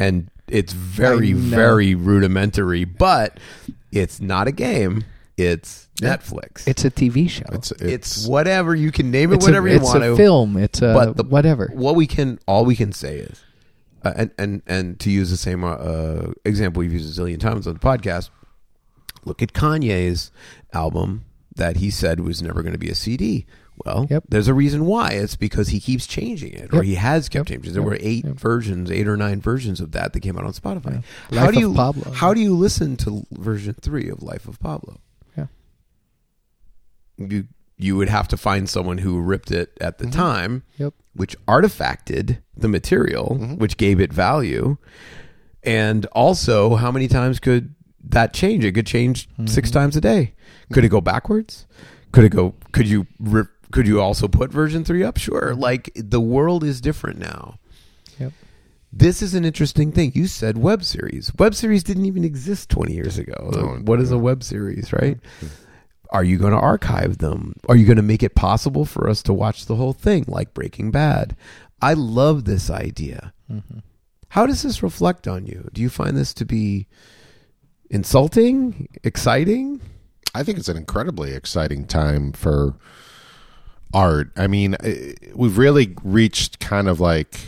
and 0.00 0.30
it's 0.48 0.72
very 0.72 1.32
very 1.32 1.94
rudimentary. 1.94 2.84
But 2.84 3.38
it's 3.92 4.20
not 4.20 4.48
a 4.48 4.52
game. 4.52 5.04
It's 5.36 5.88
Netflix. 6.00 6.66
It's 6.66 6.84
a 6.84 6.90
TV 6.90 7.28
show. 7.30 7.44
it's, 7.52 7.70
it's 7.72 7.82
it's 7.82 8.26
whatever 8.26 8.74
you 8.74 8.90
can 8.90 9.10
name 9.12 9.32
it, 9.32 9.40
whatever 9.40 9.68
a, 9.68 9.70
you 9.70 9.76
it's 9.76 9.84
want 9.86 10.02
a 10.02 10.08
to. 10.08 10.16
film. 10.16 10.56
It's 10.56 10.82
a 10.82 10.92
but 10.92 11.16
the, 11.16 11.22
whatever. 11.24 11.70
What 11.72 11.94
we 11.94 12.06
can, 12.08 12.40
all 12.48 12.64
we 12.64 12.74
can 12.74 12.92
say 12.92 13.18
is, 13.18 13.40
uh, 14.02 14.12
and 14.16 14.30
and 14.36 14.62
and 14.66 14.98
to 15.00 15.10
use 15.10 15.30
the 15.30 15.36
same 15.36 15.62
uh, 15.62 16.32
example 16.44 16.80
we've 16.80 16.92
used 16.92 17.16
a 17.16 17.22
zillion 17.22 17.38
times 17.38 17.66
on 17.68 17.74
the 17.74 17.78
podcast. 17.80 18.30
Look 19.24 19.40
at 19.42 19.52
Kanye's 19.52 20.30
album 20.72 21.24
that 21.56 21.76
he 21.76 21.90
said 21.90 22.20
was 22.20 22.42
never 22.42 22.62
going 22.62 22.72
to 22.72 22.78
be 22.78 22.88
a 22.90 22.94
CD. 22.94 23.46
Well, 23.84 24.06
Yep. 24.10 24.24
there's 24.28 24.48
a 24.48 24.54
reason 24.54 24.84
why. 24.86 25.10
It's 25.12 25.36
because 25.36 25.68
he 25.68 25.80
keeps 25.80 26.06
changing 26.06 26.52
it, 26.52 26.72
or 26.72 26.76
Yep. 26.76 26.84
he 26.84 26.94
has 26.96 27.28
kept 27.28 27.48
Yep. 27.50 27.56
changing. 27.56 27.70
it. 27.70 27.74
There 27.74 27.82
were 27.82 27.98
eight 28.00 28.24
versions, 28.26 28.90
eight 28.90 29.06
or 29.06 29.16
nine 29.16 29.40
versions 29.40 29.80
of 29.80 29.92
that 29.92 30.12
that 30.12 30.20
came 30.20 30.36
out 30.38 30.44
on 30.44 30.52
Spotify. 30.52 31.02
Yeah. 31.30 31.38
How 31.40 31.46
Life 31.46 31.54
do 31.54 31.58
of 31.58 31.62
you 31.62 31.74
Pablo. 31.74 32.12
how 32.12 32.34
do 32.34 32.40
you 32.40 32.54
listen 32.54 32.96
to 32.98 33.24
version 33.32 33.74
three 33.80 34.08
of 34.08 34.22
Life 34.22 34.46
of 34.48 34.58
Pablo? 34.60 35.00
Yeah. 35.36 35.46
You 37.18 37.46
you 37.80 37.96
would 37.96 38.08
have 38.08 38.26
to 38.26 38.36
find 38.36 38.68
someone 38.68 38.98
who 38.98 39.20
ripped 39.20 39.52
it 39.52 39.76
at 39.80 39.98
the 39.98 40.06
mm-hmm. 40.06 40.18
time, 40.18 40.62
Yep. 40.78 40.94
which 41.14 41.36
artifacted 41.46 42.38
the 42.56 42.66
material, 42.66 43.38
mm-hmm. 43.40 43.54
which 43.54 43.76
gave 43.76 44.00
it 44.00 44.12
value, 44.12 44.78
and 45.62 46.04
also 46.06 46.74
how 46.74 46.90
many 46.90 47.06
times 47.06 47.38
could 47.38 47.76
that 48.02 48.32
change? 48.34 48.64
It 48.64 48.72
could 48.72 48.86
change 48.86 49.28
six 49.46 49.70
mm-hmm. 49.70 49.78
times 49.78 49.96
a 49.96 50.00
day. 50.00 50.34
Could 50.72 50.84
it 50.84 50.88
go 50.88 51.00
backwards? 51.00 51.66
Could 52.10 52.24
it 52.24 52.30
go? 52.30 52.54
Could 52.72 52.88
you 52.88 53.06
rip? 53.20 53.48
Could 53.70 53.86
you 53.86 54.00
also 54.00 54.28
put 54.28 54.50
version 54.50 54.84
three 54.84 55.02
up? 55.02 55.18
Sure. 55.18 55.52
Mm-hmm. 55.52 55.60
Like 55.60 55.90
the 55.94 56.20
world 56.20 56.64
is 56.64 56.80
different 56.80 57.18
now. 57.18 57.58
Yep. 58.18 58.32
This 58.92 59.22
is 59.22 59.34
an 59.34 59.44
interesting 59.44 59.92
thing. 59.92 60.12
You 60.14 60.26
said 60.26 60.56
web 60.58 60.82
series. 60.82 61.32
Web 61.38 61.54
series 61.54 61.84
didn't 61.84 62.06
even 62.06 62.24
exist 62.24 62.70
20 62.70 62.94
years 62.94 63.18
ago. 63.18 63.50
No, 63.52 63.66
what 63.82 64.00
is 64.00 64.10
a 64.10 64.18
web 64.18 64.42
series, 64.42 64.92
right? 64.92 65.18
Mm-hmm. 65.40 65.64
Are 66.10 66.24
you 66.24 66.38
going 66.38 66.52
to 66.52 66.58
archive 66.58 67.18
them? 67.18 67.54
Are 67.68 67.76
you 67.76 67.84
going 67.84 67.96
to 67.96 68.02
make 68.02 68.22
it 68.22 68.34
possible 68.34 68.86
for 68.86 69.10
us 69.10 69.22
to 69.24 69.34
watch 69.34 69.66
the 69.66 69.76
whole 69.76 69.92
thing 69.92 70.24
like 70.26 70.54
Breaking 70.54 70.90
Bad? 70.90 71.36
I 71.82 71.92
love 71.92 72.44
this 72.44 72.70
idea. 72.70 73.34
Mm-hmm. 73.52 73.80
How 74.30 74.46
does 74.46 74.62
this 74.62 74.82
reflect 74.82 75.28
on 75.28 75.46
you? 75.46 75.68
Do 75.72 75.82
you 75.82 75.90
find 75.90 76.16
this 76.16 76.32
to 76.34 76.46
be 76.46 76.86
insulting, 77.90 78.88
exciting? 79.04 79.80
I 80.34 80.42
think 80.42 80.58
it's 80.58 80.68
an 80.68 80.76
incredibly 80.76 81.34
exciting 81.34 81.86
time 81.86 82.32
for 82.32 82.74
art. 83.94 84.30
I 84.36 84.46
mean, 84.46 84.76
eh, 84.80 85.14
we've 85.34 85.58
really 85.58 85.94
reached 86.02 86.60
kind 86.60 86.88
of 86.88 87.00
like 87.00 87.38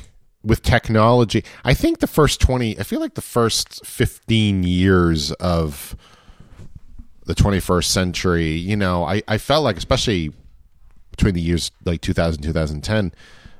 with 0.42 0.62
technology. 0.62 1.44
I 1.64 1.74
think 1.74 1.98
the 1.98 2.06
first 2.06 2.40
20, 2.40 2.78
I 2.78 2.82
feel 2.82 3.00
like 3.00 3.14
the 3.14 3.20
first 3.20 3.84
15 3.84 4.62
years 4.62 5.32
of 5.32 5.96
the 7.26 7.34
21st 7.34 7.84
century, 7.84 8.52
you 8.52 8.76
know, 8.76 9.04
I, 9.04 9.22
I 9.28 9.38
felt 9.38 9.64
like, 9.64 9.76
especially 9.76 10.32
between 11.10 11.34
the 11.34 11.40
years 11.40 11.70
like 11.84 12.00
2000 12.00 12.42
2010, 12.42 13.12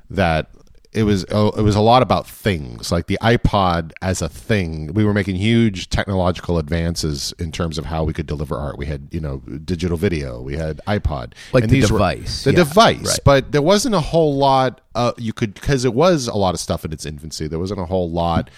that 0.09 0.51
it 0.93 1.05
was 1.05 1.25
oh, 1.31 1.51
it 1.51 1.63
was 1.63 1.77
a 1.77 1.81
lot 1.81 2.03
about 2.03 2.27
things 2.27 2.91
like 2.91 3.07
the 3.07 3.17
iPod 3.23 3.93
as 4.03 4.21
a 4.23 4.29
thing. 4.29 4.93
We 4.93 5.05
were 5.05 5.15
making 5.15 5.37
huge 5.37 5.89
technological 5.89 6.59
advances 6.59 7.33
in 7.39 7.53
terms 7.53 7.79
of 7.79 7.85
how 7.87 8.03
we 8.03 8.13
could 8.13 8.27
deliver 8.27 8.57
art. 8.57 8.77
We 8.77 8.87
had 8.87 9.09
you 9.13 9.21
know 9.21 9.39
digital 9.65 9.97
video. 9.97 10.41
We 10.43 10.57
had 10.57 10.81
iPod, 10.89 11.35
Like 11.53 11.63
And 11.65 11.71
the 11.71 11.81
these 11.81 11.91
were- 11.93 11.99
device, 11.99 12.43
the 12.45 12.51
yeah, 12.51 12.57
device. 12.57 13.05
right. 13.07 13.19
But 13.25 13.53
there 13.53 13.63
wasn't 13.63 13.95
a 13.95 14.01
whole 14.01 14.37
lot. 14.37 14.81
Uh, 14.97 15.13
you 15.17 15.33
could 15.33 15.55
because 15.55 15.85
it 15.85 15.95
was 15.95 16.27
a 16.27 16.35
lot 16.37 16.55
of 16.55 16.61
stuff 16.61 16.85
in 16.85 16.93
its 16.93 17.07
infancy. 17.07 17.47
There 17.47 17.61
wasn't 17.61 17.81
a 17.81 17.87
whole 17.87 18.11
lot 18.11 18.51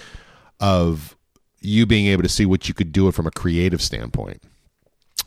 of 0.59 1.17
you 1.61 1.87
being 1.87 2.07
able 2.07 2.23
to 2.23 2.29
see 2.29 2.47
what 2.47 2.67
you 2.67 2.75
could 2.75 2.93
do 2.93 3.09
it 3.09 3.15
from 3.15 3.27
a 3.27 3.31
creative 3.31 3.81
standpoint 3.83 4.43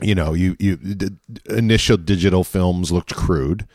you 0.02 0.14
know 0.14 0.34
you 0.34 0.58
you 0.60 0.76
the 0.76 1.16
initial 1.50 1.96
digital 1.96 2.44
films 2.44 2.92
looked 2.92 3.16
crude 3.16 3.66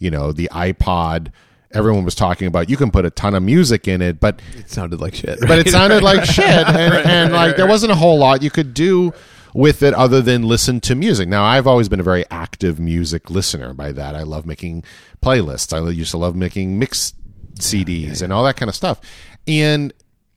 you 0.00 0.10
know 0.10 0.32
the 0.32 0.48
ipod 0.52 1.30
everyone 1.72 2.04
was 2.04 2.14
talking 2.14 2.46
about 2.46 2.70
you 2.70 2.76
can 2.76 2.90
put 2.90 3.04
a 3.04 3.10
ton 3.10 3.34
of 3.34 3.42
music 3.42 3.86
in 3.86 4.00
it 4.00 4.18
but 4.18 4.40
It 4.56 4.70
sounded 4.70 5.00
like 5.00 5.14
shit. 5.14 5.38
but 5.40 5.58
it 5.58 5.68
sounded 5.68 6.02
like 6.02 6.24
shit. 6.36 6.44
And, 6.44 6.94
and 7.06 7.32
like 7.32 7.56
there 7.56 7.66
wasn't 7.66 7.92
a 7.92 7.94
whole 7.94 8.18
lot 8.18 8.42
you 8.42 8.50
could 8.50 8.72
do 8.74 9.12
with 9.54 9.82
it 9.82 9.92
other 9.94 10.20
than 10.22 10.42
listen 10.42 10.80
to 10.80 10.94
music. 10.94 11.28
Now 11.28 11.44
i've 11.44 11.66
always 11.66 11.88
been 11.88 12.00
a 12.00 12.04
very 12.04 12.24
active 12.30 12.78
music 12.80 13.30
listener. 13.30 13.74
By 13.74 13.92
that 13.92 14.14
i 14.14 14.22
love 14.22 14.46
making 14.46 14.84
playlists. 15.22 15.72
I 15.72 15.88
used 15.90 16.10
to 16.12 16.18
love 16.18 16.34
making 16.36 16.78
mix 16.78 17.12
cds 17.58 18.22
and 18.22 18.32
all 18.32 18.44
that 18.44 18.56
kind 18.56 18.68
of 18.68 18.74
stuff. 18.74 19.00
And 19.46 19.92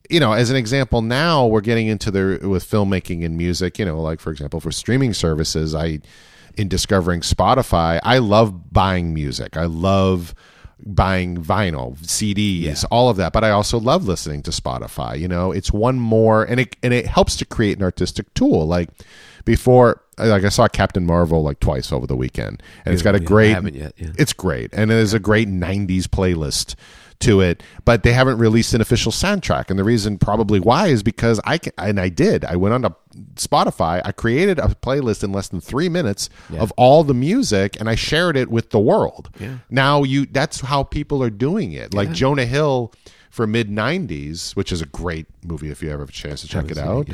you 0.09 0.19
know 0.19 0.33
as 0.33 0.49
an 0.49 0.57
example 0.57 1.01
now 1.01 1.45
we're 1.47 1.61
getting 1.61 1.87
into 1.87 2.11
the 2.11 2.39
with 2.45 2.69
filmmaking 2.69 3.23
and 3.23 3.37
music 3.37 3.79
you 3.79 3.85
know 3.85 4.01
like 4.01 4.19
for 4.19 4.29
example 4.31 4.59
for 4.59 4.69
streaming 4.69 5.13
services 5.13 5.73
i 5.73 5.99
in 6.57 6.67
discovering 6.67 7.21
spotify 7.21 7.97
i 8.03 8.17
love 8.17 8.73
buying 8.73 9.13
music. 9.13 9.55
I 9.55 9.65
love 9.65 10.35
buying 10.85 11.37
vinyl 11.37 11.97
cds 11.99 12.83
all 12.91 13.09
of 13.09 13.17
that 13.17 13.31
but 13.33 13.43
i 13.43 13.49
also 13.49 13.79
love 13.79 14.05
listening 14.07 14.41
to 14.41 14.51
spotify 14.51 15.17
you 15.17 15.27
know? 15.27 15.51
It's 15.51 15.71
one 15.71 15.99
more 15.99 16.43
and 16.43 16.59
it 16.59 16.75
and 16.81 16.93
it 16.93 17.05
helps 17.05 17.35
to 17.37 17.45
create 17.45 17.77
an 17.77 17.83
artistic 17.83 18.33
tool. 18.33 18.65
Like 18.65 18.89
before 19.45 20.01
like 20.17 20.43
i 20.43 20.49
saw 20.49 20.67
captain 20.67 21.05
marvel 21.05 21.41
like 21.43 21.59
twice 21.59 21.91
over 21.91 22.05
the 22.07 22.15
weekend 22.15 22.61
and 22.85 22.93
it's 22.93 23.01
got 23.03 23.15
a 23.15 23.17
Yeah, 23.19 23.23
I 23.23 23.27
great 23.27 23.53
haven't 23.53 23.75
yet, 23.75 23.93
yeah. 23.97 24.11
it's 24.17 24.33
great 24.33 24.69
and 24.73 24.91
it 24.91 24.97
is 24.97 25.13
a 25.13 25.19
great 25.19 25.47
90s 25.47 26.03
playlist 26.03 26.75
to 27.21 27.41
it 27.41 27.63
but 27.85 28.03
they 28.03 28.13
haven't 28.13 28.37
released 28.37 28.73
an 28.73 28.81
official 28.81 29.11
soundtrack. 29.11 29.69
And 29.69 29.77
the 29.79 29.83
reason 29.83 30.17
probably 30.17 30.59
why 30.59 30.87
is 30.87 31.01
because 31.03 31.39
i 31.45 31.57
can, 31.57 31.73
and 31.77 31.99
i 31.99 32.09
did. 32.09 32.43
I 32.45 32.55
went 32.55 32.73
on 32.73 32.81
to 32.83 32.95
spotify. 33.35 34.01
I 34.05 34.11
created 34.11 34.59
a 34.59 34.67
playlist 34.69 35.23
in 35.23 35.31
less 35.31 35.47
than 35.49 35.61
three 35.61 35.89
minutes 35.89 36.29
of 36.57 36.71
all 36.77 37.03
the 37.03 37.13
music 37.13 37.77
and 37.79 37.89
i 37.89 37.95
shared 37.95 38.35
it 38.37 38.49
with 38.49 38.69
the 38.71 38.79
world. 38.79 39.29
Now 39.69 40.03
you 40.03 40.25
that's 40.25 40.61
how 40.61 40.83
people 40.83 41.21
are 41.23 41.29
doing 41.29 41.71
it. 41.73 41.93
Like 41.93 42.11
jonah 42.11 42.45
hill 42.45 42.93
for 43.29 43.47
mid 43.47 43.69
90s 43.69 44.55
which 44.55 44.71
is 44.71 44.81
a 44.81 44.85
great 44.87 45.25
movie 45.43 45.69
if 45.71 45.81
you 45.81 45.89
ever 45.89 46.01
have 46.03 46.09
a 46.09 46.11
chance 46.11 46.41
to 46.41 46.47
check 46.47 46.69
it 46.69 46.77
out. 46.77 47.07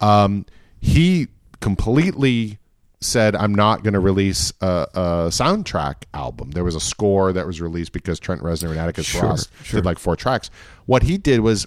um, 0.00 0.44
he 0.80 1.28
completely 1.60 2.58
said 3.04 3.34
i'm 3.36 3.54
not 3.54 3.82
going 3.82 3.92
to 3.94 4.00
release 4.00 4.52
a, 4.60 4.86
a 4.94 5.00
soundtrack 5.28 5.96
album 6.14 6.50
there 6.52 6.64
was 6.64 6.74
a 6.74 6.80
score 6.80 7.32
that 7.32 7.46
was 7.46 7.60
released 7.60 7.92
because 7.92 8.18
trent 8.20 8.40
reznor 8.42 8.70
and 8.70 8.78
atticus 8.78 9.14
ross 9.14 9.48
did 9.70 9.84
like 9.84 9.98
four 9.98 10.16
tracks 10.16 10.50
what 10.86 11.02
he 11.02 11.18
did 11.18 11.40
was 11.40 11.66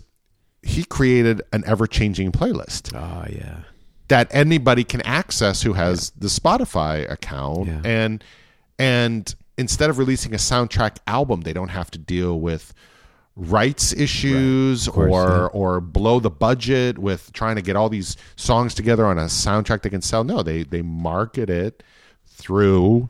he 0.64 0.84
created 0.84 1.42
an 1.54 1.64
ever-changing 1.68 2.32
playlist 2.32 2.92
Oh 2.96 3.26
yeah. 3.32 3.60
that 4.08 4.28
anybody 4.32 4.84
can 4.84 5.02
access 5.04 5.62
who 5.62 5.74
has 5.74 6.12
the 6.18 6.28
Spotify 6.28 7.10
account 7.12 7.68
Yeah. 7.68 7.82
and 7.84 8.24
and 8.80 9.36
instead 9.58 9.90
of 9.90 9.98
releasing 9.98 10.34
a 10.34 10.38
soundtrack 10.38 10.98
album 11.08 11.42
they 11.42 11.54
don't 11.54 11.70
have 11.70 11.92
to 11.92 12.00
deal 12.00 12.40
with 12.40 12.74
rights 13.36 13.92
issues 13.94 14.88
or 14.88 15.50
or 15.50 15.82
blow 15.82 16.20
the 16.22 16.30
budget 16.30 16.98
with 16.98 17.34
trying 17.34 17.58
to 17.58 17.62
get 17.62 17.76
all 17.76 17.90
these 17.90 18.16
songs 18.38 18.74
together 18.74 19.06
on 19.06 19.18
a 19.18 19.26
soundtrack 19.26 19.82
they 19.82 19.90
can 19.90 20.02
sell 20.02 20.24
no 20.24 20.42
they 20.42 20.64
they 20.64 20.82
market 20.82 21.50
it 21.50 21.84
through 22.26 23.10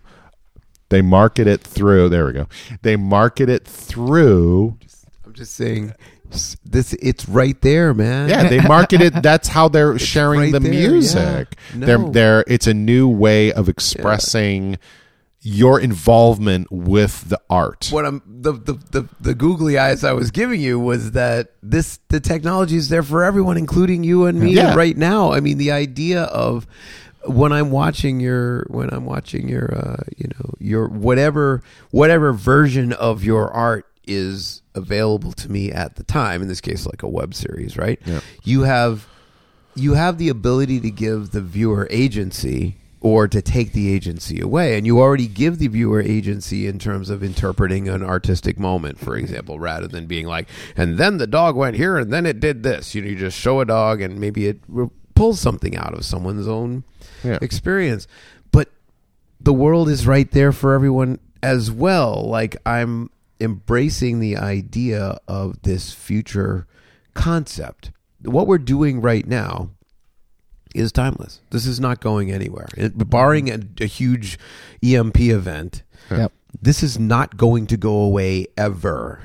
they 0.90 1.02
market 1.04 1.46
it 1.46 1.62
through 1.62 2.10
there 2.10 2.26
we 2.26 2.34
go 2.34 2.48
they 2.82 2.96
market 2.96 3.50
it 3.50 3.68
through 3.68 4.76
I'm 5.26 5.34
just 5.34 5.54
saying 5.54 5.94
this 6.66 6.94
it's 6.94 7.30
right 7.30 7.60
there, 7.62 7.94
man. 7.94 8.28
Yeah, 8.30 8.50
they 8.50 8.60
market 8.60 9.00
it. 9.00 9.22
That's 9.22 9.48
how 9.48 9.70
they're 9.70 9.98
sharing 10.14 10.40
right 10.40 10.52
the 10.54 10.60
there, 10.60 10.72
music. 10.72 11.56
yeah. 11.76 11.86
They're 11.86 11.98
No. 12.00 12.10
they're 12.10 12.44
it's 12.48 12.68
a 12.68 12.74
new 12.74 13.08
way 13.08 13.54
of 13.54 13.70
expressing 13.70 14.78
your 15.48 15.80
involvement 15.80 16.72
with 16.72 17.30
the 17.30 17.40
art. 17.52 17.90
what 17.92 18.04
I'm 18.04 18.20
the, 18.26 18.54
the 18.54 18.74
the 18.92 19.10
the 19.22 19.36
googly 19.36 19.78
eyes 19.78 20.04
I 20.04 20.12
was 20.14 20.32
giving 20.32 20.60
you 20.60 20.80
was 20.80 21.12
that 21.12 21.52
this 21.62 22.00
the 22.10 22.20
technology 22.20 22.78
is 22.78 22.90
there 22.90 23.04
for 23.04 23.24
everyone, 23.24 23.56
including 23.56 24.04
you 24.04 24.26
and 24.26 24.40
me 24.40 24.56
Yeah. 24.56 24.74
right 24.74 24.98
now. 24.98 25.32
I 25.34 25.42
mean, 25.42 25.60
the 25.60 25.72
idea 25.72 26.24
of 26.24 26.66
when 27.28 27.52
I'm 27.52 27.70
watching 27.70 28.20
your 28.20 28.66
when 28.72 28.90
I'm 28.92 29.06
watching 29.06 29.48
your 29.48 29.72
uh, 29.72 30.04
you 30.18 30.30
know 30.30 30.56
your 30.58 30.88
whatever 30.88 31.62
whatever 31.92 32.34
version 32.34 32.92
of 32.94 33.24
your 33.24 33.52
art 33.52 33.86
is 34.08 34.64
available 34.74 35.32
to 35.34 35.52
me 35.52 35.72
at 35.72 35.96
the 35.96 36.04
time. 36.04 36.42
In 36.42 36.48
this 36.48 36.62
case, 36.62 36.88
like 36.88 37.04
a 37.04 37.08
web 37.08 37.36
series, 37.36 37.78
right? 37.78 38.00
Yeah. 38.04 38.22
You 38.44 38.64
have 38.64 39.08
you 39.76 39.94
have 39.94 40.18
the 40.18 40.30
ability 40.30 40.80
to 40.80 40.90
give 40.90 41.32
the 41.32 41.42
viewer 41.42 41.88
agency 41.92 42.78
or 43.06 43.28
to 43.28 43.40
take 43.40 43.72
the 43.74 43.94
agency 43.94 44.40
away 44.42 44.76
and 44.76 44.88
you 44.88 45.00
already 45.00 45.28
give 45.28 45.60
the 45.60 45.68
viewer 45.68 46.02
agency 46.02 46.66
in 46.66 46.80
terms 46.80 47.12
of 47.12 47.22
interpreting 47.22 47.88
an 47.88 48.02
artistic 48.02 48.58
moment 48.58 48.98
for 48.98 49.16
example 49.16 49.60
rather 49.60 49.88
than 49.88 50.08
being 50.08 50.26
like 50.26 50.48
and 50.76 50.98
then 50.98 51.18
the 51.18 51.28
dog 51.28 51.56
went 51.56 51.76
here 51.76 51.98
and 52.00 52.12
then 52.12 52.26
it 52.26 52.40
did 52.40 52.64
this 52.64 52.96
you 52.96 53.02
know 53.04 53.08
you 53.08 53.16
just 53.16 53.38
show 53.38 53.60
a 53.60 53.66
dog 53.66 54.02
and 54.02 54.20
maybe 54.20 54.48
it 54.48 54.60
pulls 55.14 55.40
something 55.40 55.78
out 55.78 55.94
of 55.94 56.04
someone's 56.04 56.48
own 56.48 56.84
Yeah. 57.24 57.38
experience 57.44 58.08
but 58.52 58.70
the 59.40 59.54
world 59.54 59.88
is 59.88 60.08
right 60.08 60.32
there 60.32 60.52
for 60.52 60.74
everyone 60.74 61.20
as 61.44 61.70
well. 61.70 62.28
Like 62.28 62.58
I'm 62.66 63.12
embracing 63.40 64.20
the 64.20 64.38
idea 64.38 65.20
of 65.28 65.62
this 65.62 65.92
future 65.94 66.66
concept. 67.14 67.92
What 68.24 68.48
we're 68.48 68.58
doing 68.58 69.00
right 69.02 69.28
now 69.28 69.70
is 70.76 70.92
timeless. 70.92 71.40
This 71.52 71.66
is 71.66 71.80
not 71.80 72.00
going 72.02 72.32
anywhere. 72.32 72.68
It, 72.78 73.10
barring 73.10 73.50
a, 73.50 73.60
a 73.82 73.86
huge 73.88 74.38
EMP 74.84 75.20
event, 75.22 75.84
Yep. 76.12 76.32
this 76.62 76.84
is 76.84 77.00
not 77.00 77.38
going 77.38 77.68
to 77.68 77.78
go 77.78 77.96
away 77.96 78.48
ever. 78.58 79.22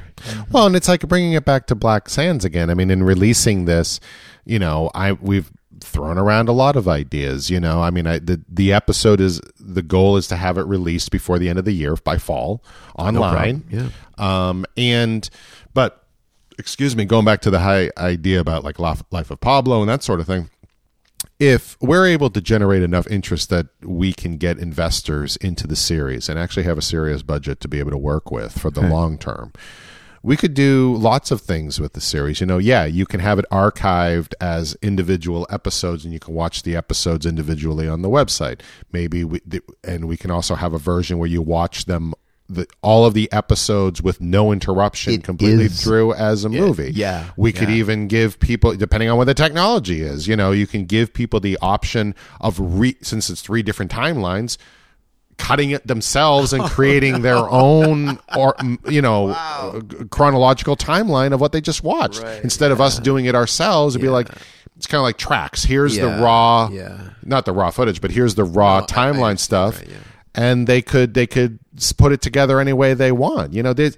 Well, 0.52 0.66
and 0.66 0.76
it's 0.76 0.88
like 0.88 1.06
bringing 1.08 1.32
it 1.32 1.44
back 1.44 1.66
to 1.68 1.74
Black 1.74 2.08
Sands 2.08 2.44
again. 2.44 2.68
I 2.70 2.74
mean, 2.74 2.90
in 2.90 3.02
releasing 3.02 3.64
this, 3.64 4.00
you 4.44 4.58
know, 4.58 4.90
I 4.94 5.12
we've 5.12 5.50
thrown 5.80 6.18
around 6.18 6.48
a 6.48 6.52
lot 6.52 6.76
of 6.76 6.86
ideas. 6.86 7.48
You 7.48 7.58
know, 7.58 7.80
I 7.82 7.90
mean, 7.90 8.06
I, 8.06 8.18
the 8.18 8.42
the 8.48 8.72
episode 8.72 9.18
is 9.20 9.40
the 9.58 9.80
goal 9.82 10.16
is 10.18 10.28
to 10.28 10.36
have 10.36 10.58
it 10.58 10.66
released 10.66 11.10
before 11.10 11.38
the 11.38 11.48
end 11.48 11.58
of 11.58 11.64
the 11.64 11.72
year 11.72 11.96
by 11.96 12.18
fall 12.18 12.62
online. 12.98 13.64
Yeah. 13.70 13.88
Um, 14.18 14.66
and 14.76 15.28
but 15.72 16.04
excuse 16.58 16.94
me, 16.94 17.06
going 17.06 17.24
back 17.24 17.40
to 17.42 17.50
the 17.50 17.60
high 17.60 17.90
idea 17.96 18.40
about 18.40 18.62
like 18.62 18.78
Life 18.78 19.02
Life 19.10 19.30
of 19.30 19.40
Pablo 19.40 19.80
and 19.80 19.88
that 19.88 20.02
sort 20.02 20.20
of 20.20 20.26
thing. 20.26 20.50
If 21.40 21.78
we're 21.80 22.06
able 22.06 22.28
to 22.30 22.40
generate 22.42 22.82
enough 22.82 23.06
interest 23.06 23.48
that 23.48 23.68
we 23.80 24.12
can 24.12 24.36
get 24.36 24.58
investors 24.58 25.36
into 25.36 25.66
the 25.66 25.74
series 25.74 26.28
and 26.28 26.38
actually 26.38 26.64
have 26.64 26.76
a 26.76 26.82
serious 26.82 27.22
budget 27.22 27.60
to 27.60 27.68
be 27.68 27.78
able 27.78 27.92
to 27.92 27.98
work 27.98 28.30
with 28.30 28.58
for 28.60 28.70
the 28.70 28.82
long 28.82 29.16
term, 29.16 29.54
we 30.22 30.36
could 30.36 30.52
do 30.52 30.94
lots 30.96 31.30
of 31.30 31.40
things 31.40 31.80
with 31.80 31.94
the 31.94 32.00
series. 32.00 32.40
You 32.40 32.46
know, 32.46 32.58
yeah, 32.58 32.84
you 32.84 33.06
can 33.06 33.20
have 33.20 33.38
it 33.38 33.46
archived 33.50 34.34
as 34.38 34.76
individual 34.82 35.46
episodes, 35.48 36.04
and 36.04 36.12
you 36.12 36.20
can 36.20 36.34
watch 36.34 36.62
the 36.62 36.76
episodes 36.76 37.24
individually 37.24 37.88
on 37.88 38.02
the 38.02 38.10
website. 38.10 38.60
Maybe, 38.92 39.24
we, 39.24 39.40
and 39.82 40.06
we 40.06 40.18
can 40.18 40.30
also 40.30 40.56
have 40.56 40.74
a 40.74 40.78
version 40.78 41.18
where 41.18 41.28
you 41.28 41.40
watch 41.40 41.86
them. 41.86 42.12
The, 42.52 42.66
all 42.82 43.04
of 43.06 43.14
the 43.14 43.30
episodes 43.32 44.02
with 44.02 44.20
no 44.20 44.50
interruption 44.52 45.12
It 45.14 45.22
completely 45.24 45.66
is- 45.66 45.82
through 45.82 46.14
as 46.14 46.44
a 46.44 46.48
movie. 46.48 46.90
yeah, 46.94 47.30
We 47.36 47.52
could 47.52 47.70
even 47.70 48.08
give 48.08 48.40
people, 48.40 48.74
depending 48.74 49.08
on 49.08 49.16
what 49.16 49.26
the 49.26 49.34
technology 49.34 50.00
is, 50.00 50.26
you 50.26 50.34
know, 50.34 50.50
you 50.50 50.66
can 50.66 50.84
give 50.84 51.12
people 51.12 51.38
the 51.40 51.56
option 51.62 52.14
of, 52.40 52.58
re, 52.58 52.96
since 53.02 53.30
it's 53.30 53.40
three 53.40 53.62
different 53.62 53.92
timelines, 53.92 54.56
cutting 55.38 55.70
it 55.70 55.86
themselves 55.86 56.52
and 56.52 56.64
creating 56.64 57.22
their 57.28 57.38
own 57.38 58.18
or 58.36 58.54
you 58.88 59.00
know 59.00 59.28
uh, 59.30 59.80
chronological 60.10 60.76
timeline 60.76 61.32
of 61.32 61.40
what 61.40 61.52
they 61.52 61.60
just 61.60 61.82
watched. 61.84 62.22
Instead 62.42 62.72
of 62.72 62.80
us 62.80 62.98
doing 62.98 63.24
it 63.26 63.34
ourselves 63.34 63.94
it'd 63.94 64.02
be 64.04 64.10
like 64.10 64.28
it's 64.76 64.86
kind 64.88 64.98
of 64.98 65.04
like 65.04 65.16
tracks. 65.16 65.62
Here's 65.64 65.96
Yeah, 65.96 66.16
the 66.16 66.22
raw 66.22 66.68
yeah. 66.70 67.10
not 67.22 67.46
the 67.46 67.52
raw 67.52 67.70
footage 67.70 68.00
but 68.02 68.10
here's 68.10 68.34
the 68.34 68.44
raw 68.44 68.78
I- 68.78 68.80
I 68.80 68.82
timeline 68.86 69.38
stuff. 69.38 69.78
right, 69.78 69.88
yeah. 69.88 69.96
and 70.34 70.66
they 70.66 70.82
could 70.82 71.14
they 71.14 71.26
could 71.26 71.58
put 71.96 72.12
it 72.12 72.20
together 72.20 72.60
any 72.60 72.72
way 72.72 72.94
they 72.94 73.12
want 73.12 73.52
you 73.52 73.62
know 73.62 73.72
there's 73.72 73.96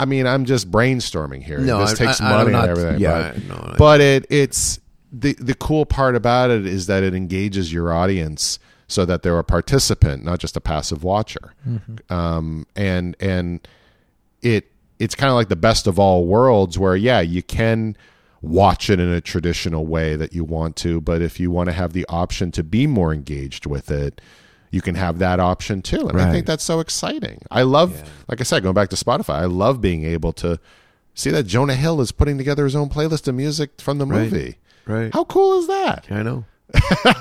I 0.00 0.04
mean, 0.04 0.28
I'm 0.28 0.44
just 0.44 0.70
brainstorming 0.70 1.42
here. 1.42 1.58
No, 1.58 1.80
this 1.80 2.00
I- 2.00 2.04
takes 2.06 2.20
I- 2.20 2.30
money 2.30 2.52
not- 2.52 2.68
and 2.68 2.78
everything. 2.78 3.00
yeah, 3.00 3.32
but, 3.34 3.44
no, 3.48 3.74
but 3.78 4.00
it 4.00 4.26
it's 4.30 4.78
the 5.12 5.32
the 5.40 5.54
cool 5.54 5.86
part 5.86 6.14
about 6.14 6.50
it 6.50 6.64
is 6.66 6.86
that 6.86 7.02
it 7.02 7.14
engages 7.16 7.72
your 7.72 7.92
audience 7.92 8.60
so 8.86 9.04
that 9.04 9.24
they're 9.24 9.40
a 9.40 9.42
participant, 9.42 10.24
not 10.24 10.38
just 10.38 10.56
a 10.56 10.60
passive 10.60 11.02
watcher. 11.02 11.52
Um, 12.08 12.64
and 12.76 13.16
and 13.18 13.66
it 14.40 14.70
it's 15.00 15.16
kind 15.16 15.30
of 15.30 15.34
like 15.34 15.48
the 15.48 15.56
best 15.56 15.88
of 15.88 15.98
all 15.98 16.26
worlds 16.26 16.78
where 16.78 16.94
yeah 16.94 17.18
you 17.20 17.42
can 17.42 17.96
watch 18.40 18.88
it 18.88 19.00
in 19.00 19.08
a 19.08 19.20
traditional 19.20 19.84
way 19.84 20.14
that 20.14 20.32
you 20.32 20.44
want 20.44 20.76
to 20.76 21.00
but 21.00 21.20
if 21.22 21.40
you 21.40 21.50
want 21.50 21.66
to 21.68 21.72
have 21.72 21.92
the 21.92 22.06
option 22.08 22.52
to 22.52 22.62
be 22.62 22.86
more 22.86 23.12
engaged 23.12 23.66
with 23.66 23.90
it 23.90 24.20
you 24.70 24.80
can 24.80 24.94
have 24.94 25.18
that 25.18 25.40
option 25.40 25.82
too 25.82 26.08
and 26.08 26.20
i 26.20 26.30
think 26.30 26.46
that's 26.46 26.64
so 26.64 26.80
exciting 26.80 27.40
i 27.50 27.62
love 27.62 28.02
like 28.28 28.40
i 28.40 28.44
said 28.44 28.62
going 28.62 28.74
back 28.74 28.88
to 28.90 28.96
spotify 28.96 29.34
i 29.34 29.44
love 29.44 29.80
being 29.80 30.04
able 30.04 30.32
to 30.32 30.58
see 31.14 31.30
that 31.30 31.44
jonah 31.44 31.74
hill 31.74 32.00
is 32.00 32.12
putting 32.12 32.36
together 32.38 32.64
his 32.64 32.76
own 32.76 32.88
playlist 32.88 33.26
of 33.28 33.34
music 33.34 33.80
from 33.80 33.98
the 33.98 34.06
Right. 34.06 34.22
movie 34.30 34.56
Right. 34.86 35.12
how 35.12 35.24
cool 35.24 35.58
is 35.60 35.66
that 35.68 36.06
I 36.10 36.22
know. 36.22 36.44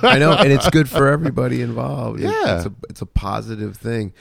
I 0.03 0.19
know, 0.19 0.34
and 0.34 0.51
it's 0.51 0.69
good 0.69 0.90
for 0.90 1.08
everybody 1.08 1.61
involved. 1.61 2.19
It's- 2.19 2.34
Yeah. 2.45 2.58
it's 2.58 2.66
a 2.66 2.74
it's 2.90 3.01
a 3.01 3.06
positive 3.06 3.77
thing. 3.77 4.11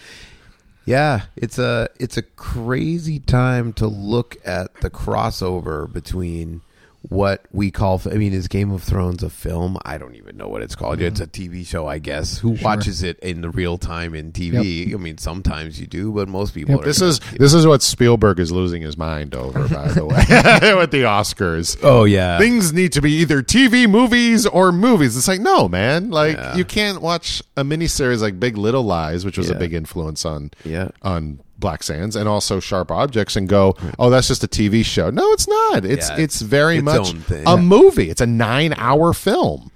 Yeah, 0.84 1.22
it's 1.34 1.58
a 1.58 1.88
it's 1.98 2.16
a 2.16 2.22
crazy 2.22 3.18
time 3.18 3.72
to 3.74 3.88
look 3.88 4.36
at 4.44 4.72
the 4.82 4.88
crossover 4.90 5.92
between 5.92 6.62
what 7.08 7.44
we 7.52 7.70
call 7.70 8.00
I 8.06 8.14
mean 8.14 8.32
is 8.32 8.48
Game 8.48 8.70
of 8.70 8.82
Thrones 8.82 9.22
a 9.22 9.30
film? 9.30 9.78
I 9.84 9.98
don't 9.98 10.16
even 10.16 10.36
know 10.36 10.48
what 10.48 10.62
it's 10.62 10.74
called. 10.74 11.00
It's 11.00 11.20
mm-hmm. 11.20 11.56
a 11.56 11.60
TV 11.60 11.66
show, 11.66 11.86
I 11.86 11.98
guess. 11.98 12.38
Who 12.38 12.50
watches 12.62 13.02
it 13.02 13.18
in 13.20 13.40
the 13.40 13.50
real 13.50 13.78
time 13.78 14.14
in 14.14 14.32
TV? 14.32 14.92
I 14.92 14.96
mean, 14.96 15.18
sometimes 15.18 15.80
you 15.80 15.86
do, 15.86 16.12
but 16.12 16.28
most 16.28 16.54
people 16.54 16.80
are 16.80 16.84
this 16.84 17.00
is 17.00 17.20
this 17.38 17.54
is 17.54 17.66
what 17.66 17.82
spielberg 17.82 18.40
is 18.40 18.50
losing 18.50 18.82
his 18.82 18.96
mind 18.96 19.34
over 19.34 19.68
by 19.68 19.88
the 19.88 20.04
way 20.04 20.16
with 20.76 20.90
the 20.90 21.02
oscars 21.02 21.76
Oh 21.82 22.04
yeah. 22.04 22.38
things 22.38 22.72
need 22.72 22.92
to 22.92 23.00
be 23.00 23.12
either 23.12 23.42
TV 23.42 23.88
movies 23.88 24.46
or 24.46 24.72
movies. 24.72 25.16
It's 25.16 25.28
like, 25.28 25.40
no, 25.40 25.68
man. 25.68 26.10
Like 26.10 26.36
Yeah. 26.36 26.56
you 26.56 26.64
can't 26.64 27.00
watch 27.00 27.42
a 27.56 27.64
miniseries 27.64 28.20
like 28.20 28.40
Big 28.40 28.56
Little 28.56 28.82
Lies, 28.82 29.24
which 29.24 29.38
was 29.38 29.50
a 29.50 29.54
big 29.54 29.72
influence 29.72 30.24
on 30.24 30.50
Yeah. 30.64 30.88
on 31.02 31.40
Black 31.58 31.82
Sands, 31.82 32.16
and 32.16 32.28
also 32.28 32.60
Sharp 32.60 32.90
Objects, 32.90 33.36
and 33.36 33.48
go, 33.48 33.76
oh, 33.98 34.10
that's 34.10 34.28
just 34.28 34.44
a 34.44 34.48
TV 34.48 34.84
show. 34.84 35.10
No, 35.10 35.32
it's 35.32 35.48
not. 35.48 35.84
It's 35.84 36.08
Yeah, 36.10 36.16
it's 36.18 36.40
very 36.42 36.76
its 36.76 36.84
much 36.84 37.08
own 37.08 37.20
thing. 37.20 37.44
a 37.46 37.56
movie. 37.56 38.10
It's 38.10 38.20
a 38.20 38.26
nine 38.26 38.74
hour 38.76 39.12
film. 39.12 39.70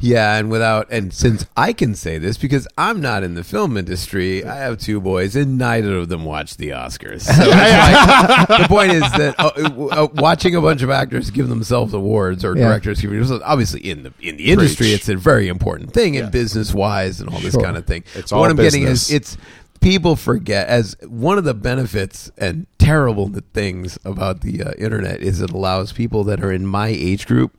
Yeah, 0.00 0.36
and 0.36 0.48
without 0.48 0.86
and 0.92 1.12
since 1.12 1.44
I 1.56 1.72
can 1.72 1.96
say 1.96 2.18
this 2.18 2.38
because 2.38 2.68
I'm 2.78 3.00
not 3.00 3.24
in 3.24 3.34
the 3.34 3.42
film 3.42 3.76
industry, 3.76 4.44
I 4.44 4.54
have 4.54 4.78
two 4.78 5.00
boys, 5.00 5.34
and 5.34 5.58
neither 5.58 5.96
of 5.96 6.08
them 6.08 6.24
watch 6.24 6.56
the 6.56 6.68
Oscars. 6.68 7.22
So 7.22 7.32
why- 7.32 8.44
the 8.62 8.68
point 8.68 8.92
is 8.92 9.00
that 9.02 9.34
uh, 9.40 9.50
uh, 9.90 10.06
watching 10.14 10.54
a 10.54 10.60
bunch 10.60 10.82
of 10.82 10.90
actors 10.90 11.30
give 11.30 11.48
themselves 11.48 11.94
awards 11.94 12.44
or 12.44 12.56
Yeah. 12.56 12.68
directors 12.68 13.00
give 13.00 13.10
themselves 13.10 13.42
obviously 13.44 13.80
in 13.90 14.04
the 14.04 14.12
in 14.20 14.36
the 14.36 14.52
industry, 14.52 14.86
Preach. 14.86 14.94
it's 15.00 15.08
a 15.08 15.16
very 15.16 15.48
important 15.48 15.92
thing, 15.92 16.16
and 16.16 16.30
business 16.30 16.72
wise, 16.72 17.20
and 17.20 17.28
all 17.28 17.40
this 17.40 17.54
Sure. 17.54 17.62
kind 17.64 17.76
of 17.76 17.84
thing. 17.84 18.04
It's 18.14 18.30
But 18.30 18.36
all 18.36 18.42
what 18.42 18.50
I'm 18.50 18.56
getting 18.56 18.84
business. 18.84 19.08
is 19.10 19.14
it's 19.16 19.36
people 19.80 20.16
forget 20.16 20.68
as 20.68 20.96
one 21.06 21.38
of 21.38 21.44
the 21.44 21.54
benefits 21.54 22.30
and 22.38 22.66
terrible 22.78 23.30
things 23.54 23.98
about 24.04 24.40
the 24.40 24.62
uh, 24.62 24.72
internet 24.78 25.20
is 25.20 25.40
it 25.40 25.50
allows 25.50 25.92
people 25.92 26.24
that 26.24 26.42
are 26.42 26.52
in 26.52 26.66
my 26.66 26.88
age 26.88 27.26
group 27.26 27.56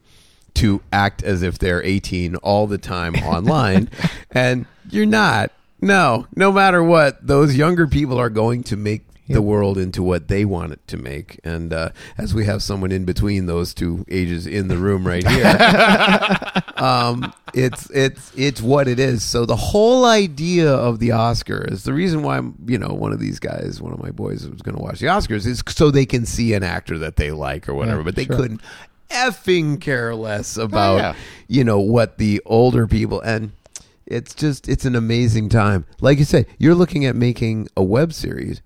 to 0.55 0.81
act 0.91 1.23
as 1.23 1.41
if 1.41 1.59
they're 1.59 1.83
18 1.83 2.35
all 2.37 2.67
the 2.67 2.77
time 2.77 3.15
online 3.23 3.89
and 4.31 4.65
you're 4.89 5.05
not. 5.05 5.51
No 5.81 6.27
no 6.35 6.51
matter 6.51 6.83
what 6.83 7.25
those 7.25 7.55
younger 7.55 7.87
people 7.87 8.17
are 8.17 8.29
going 8.29 8.63
to 8.63 8.75
make 8.75 9.08
the 9.33 9.41
world 9.41 9.77
into 9.77 10.01
what 10.01 10.27
they 10.27 10.45
want 10.45 10.71
it 10.71 10.87
to 10.87 10.97
make 10.97 11.39
and 11.43 11.73
uh, 11.73 11.89
as 12.17 12.33
we 12.33 12.45
have 12.45 12.63
someone 12.63 12.91
in 12.91 13.05
between 13.05 13.45
those 13.45 13.73
two 13.73 14.05
ages 14.09 14.47
in 14.47 14.67
the 14.67 14.77
room 14.77 15.05
right 15.05 15.27
here 15.27 15.45
um, 16.77 17.33
it's 17.53 17.89
it's 17.89 18.31
it's 18.35 18.61
what 18.61 18.87
it 18.87 18.99
is. 18.99 19.23
So 19.23 19.45
the 19.45 19.55
whole 19.55 20.05
idea 20.05 20.71
of 20.71 20.99
the 20.99 21.09
Oscars, 21.09 21.83
the 21.83 21.93
reason 21.93 22.23
why 22.23 22.41
you 22.65 22.77
know 22.77 22.89
one 22.89 23.11
of 23.11 23.19
these 23.19 23.39
guys, 23.39 23.81
one 23.81 23.93
of 23.93 24.01
my 24.01 24.11
boys 24.11 24.47
was 24.47 24.61
going 24.61 24.75
to 24.75 24.81
watch 24.81 24.99
the 24.99 25.07
Oscars, 25.07 25.45
is 25.45 25.63
so 25.67 25.91
they 25.91 26.05
can 26.05 26.25
see 26.25 26.53
an 26.53 26.63
actor 26.63 26.97
that 26.99 27.15
they 27.15 27.31
like 27.31 27.67
or 27.67 27.73
whatever. 27.73 27.99
Yeah, 27.99 28.05
but 28.05 28.15
they 28.15 28.25
sure. 28.25 28.35
couldn't 28.35 28.61
effing 29.09 29.81
care 29.81 30.13
less 30.13 30.55
about 30.57 30.97
yeah. 30.97 31.15
you 31.47 31.63
know 31.63 31.79
what 31.79 32.17
the 32.17 32.41
older 32.45 32.87
people 32.87 33.21
and. 33.21 33.51
It's 34.05 34.33
just 34.33 34.67
it's 34.67 34.85
an 34.85 34.95
amazing 34.95 35.49
time. 35.49 35.85
Like 36.01 36.17
you 36.17 36.25
say 36.25 36.47
you're 36.57 36.73
looking 36.73 37.05
at 37.05 37.15
making 37.15 37.67
a 37.77 37.83
web 37.83 38.11
series. 38.11 38.59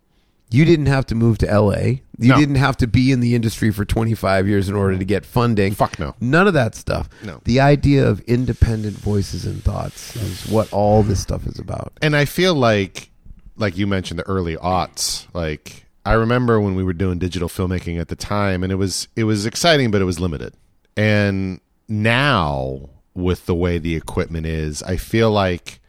You 0.53 0.65
didn't 0.65 0.85
have 0.85 1.05
to 1.07 1.15
move 1.15 1.39
to 1.39 1.47
LA. 1.47 1.77
You 2.19 2.29
No. 2.29 2.37
didn't 2.37 2.55
have 2.55 2.77
to 2.77 2.87
be 2.87 3.11
in 3.11 3.21
the 3.21 3.33
industry 3.33 3.71
for 3.71 3.85
25 3.85 4.47
years 4.47 4.69
in 4.69 4.75
order 4.75 4.97
to 4.97 5.03
get 5.05 5.25
funding. 5.25 5.73
Fuck 5.73 5.97
no. 5.97 6.13
None 6.21 6.47
of 6.47 6.53
that 6.53 6.75
stuff. 6.75 7.09
No. 7.23 7.41
The 7.43 7.59
idea 7.59 8.07
of 8.07 8.19
independent 8.21 8.97
voices 8.97 9.45
and 9.45 9.63
thoughts 9.63 10.15
is 10.15 10.45
what 10.47 10.71
all 10.71 11.01
this 11.01 11.19
stuff 11.21 11.47
is 11.47 11.57
about. 11.57 11.91
and 12.03 12.15
I 12.15 12.25
feel 12.25 12.53
like, 12.53 13.09
like 13.57 13.77
you 13.77 13.87
mentioned, 13.87 14.19
the 14.19 14.27
early 14.27 14.55
aughts. 14.57 15.25
Like 15.33 15.85
I 16.05 16.13
remember 16.13 16.61
when 16.61 16.75
we 16.75 16.83
were 16.83 16.93
doing 16.93 17.17
digital 17.17 17.49
filmmaking 17.49 17.99
at 17.99 18.09
the 18.09 18.15
time, 18.15 18.61
and 18.61 18.71
it 18.71 18.75
was 18.75 19.07
it 19.15 19.23
was 19.23 19.45
exciting, 19.47 19.89
but 19.89 20.01
it 20.01 20.05
was 20.05 20.19
limited. 20.19 20.53
And 20.95 21.59
now, 21.87 22.89
with 23.15 23.45
the 23.45 23.55
way 23.55 23.77
the 23.79 23.95
equipment 23.95 24.45
is, 24.45 24.83
I 24.83 24.97
feel 24.97 25.31
like. 25.31 25.79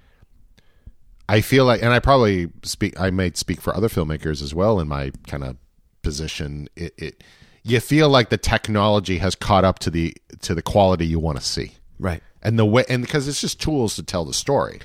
I 1.28 1.40
feel 1.40 1.64
like, 1.64 1.82
and 1.82 1.92
I 1.92 1.98
probably 2.00 2.50
speak. 2.62 2.98
I 3.00 3.10
might 3.10 3.36
speak 3.36 3.60
for 3.60 3.74
other 3.74 3.88
filmmakers 3.88 4.42
as 4.42 4.54
well 4.54 4.78
in 4.80 4.88
my 4.88 5.10
kind 5.26 5.42
of 5.44 5.56
position. 6.02 6.68
It, 6.76 6.94
it, 6.98 7.24
you 7.62 7.80
feel 7.80 8.08
like 8.10 8.28
the 8.28 8.36
technology 8.36 9.18
has 9.18 9.34
caught 9.34 9.64
up 9.64 9.78
to 9.80 9.90
the 9.90 10.14
to 10.40 10.54
the 10.54 10.62
quality 10.62 11.06
you 11.06 11.18
want 11.18 11.38
to 11.38 11.44
see, 11.44 11.72
Right. 11.98 12.22
and 12.42 12.58
the 12.58 12.66
way, 12.66 12.84
and 12.90 13.02
because 13.02 13.26
it's 13.26 13.40
just 13.40 13.60
tools 13.60 13.96
to 13.96 14.02
tell 14.02 14.24
the 14.26 14.34
story. 14.34 14.80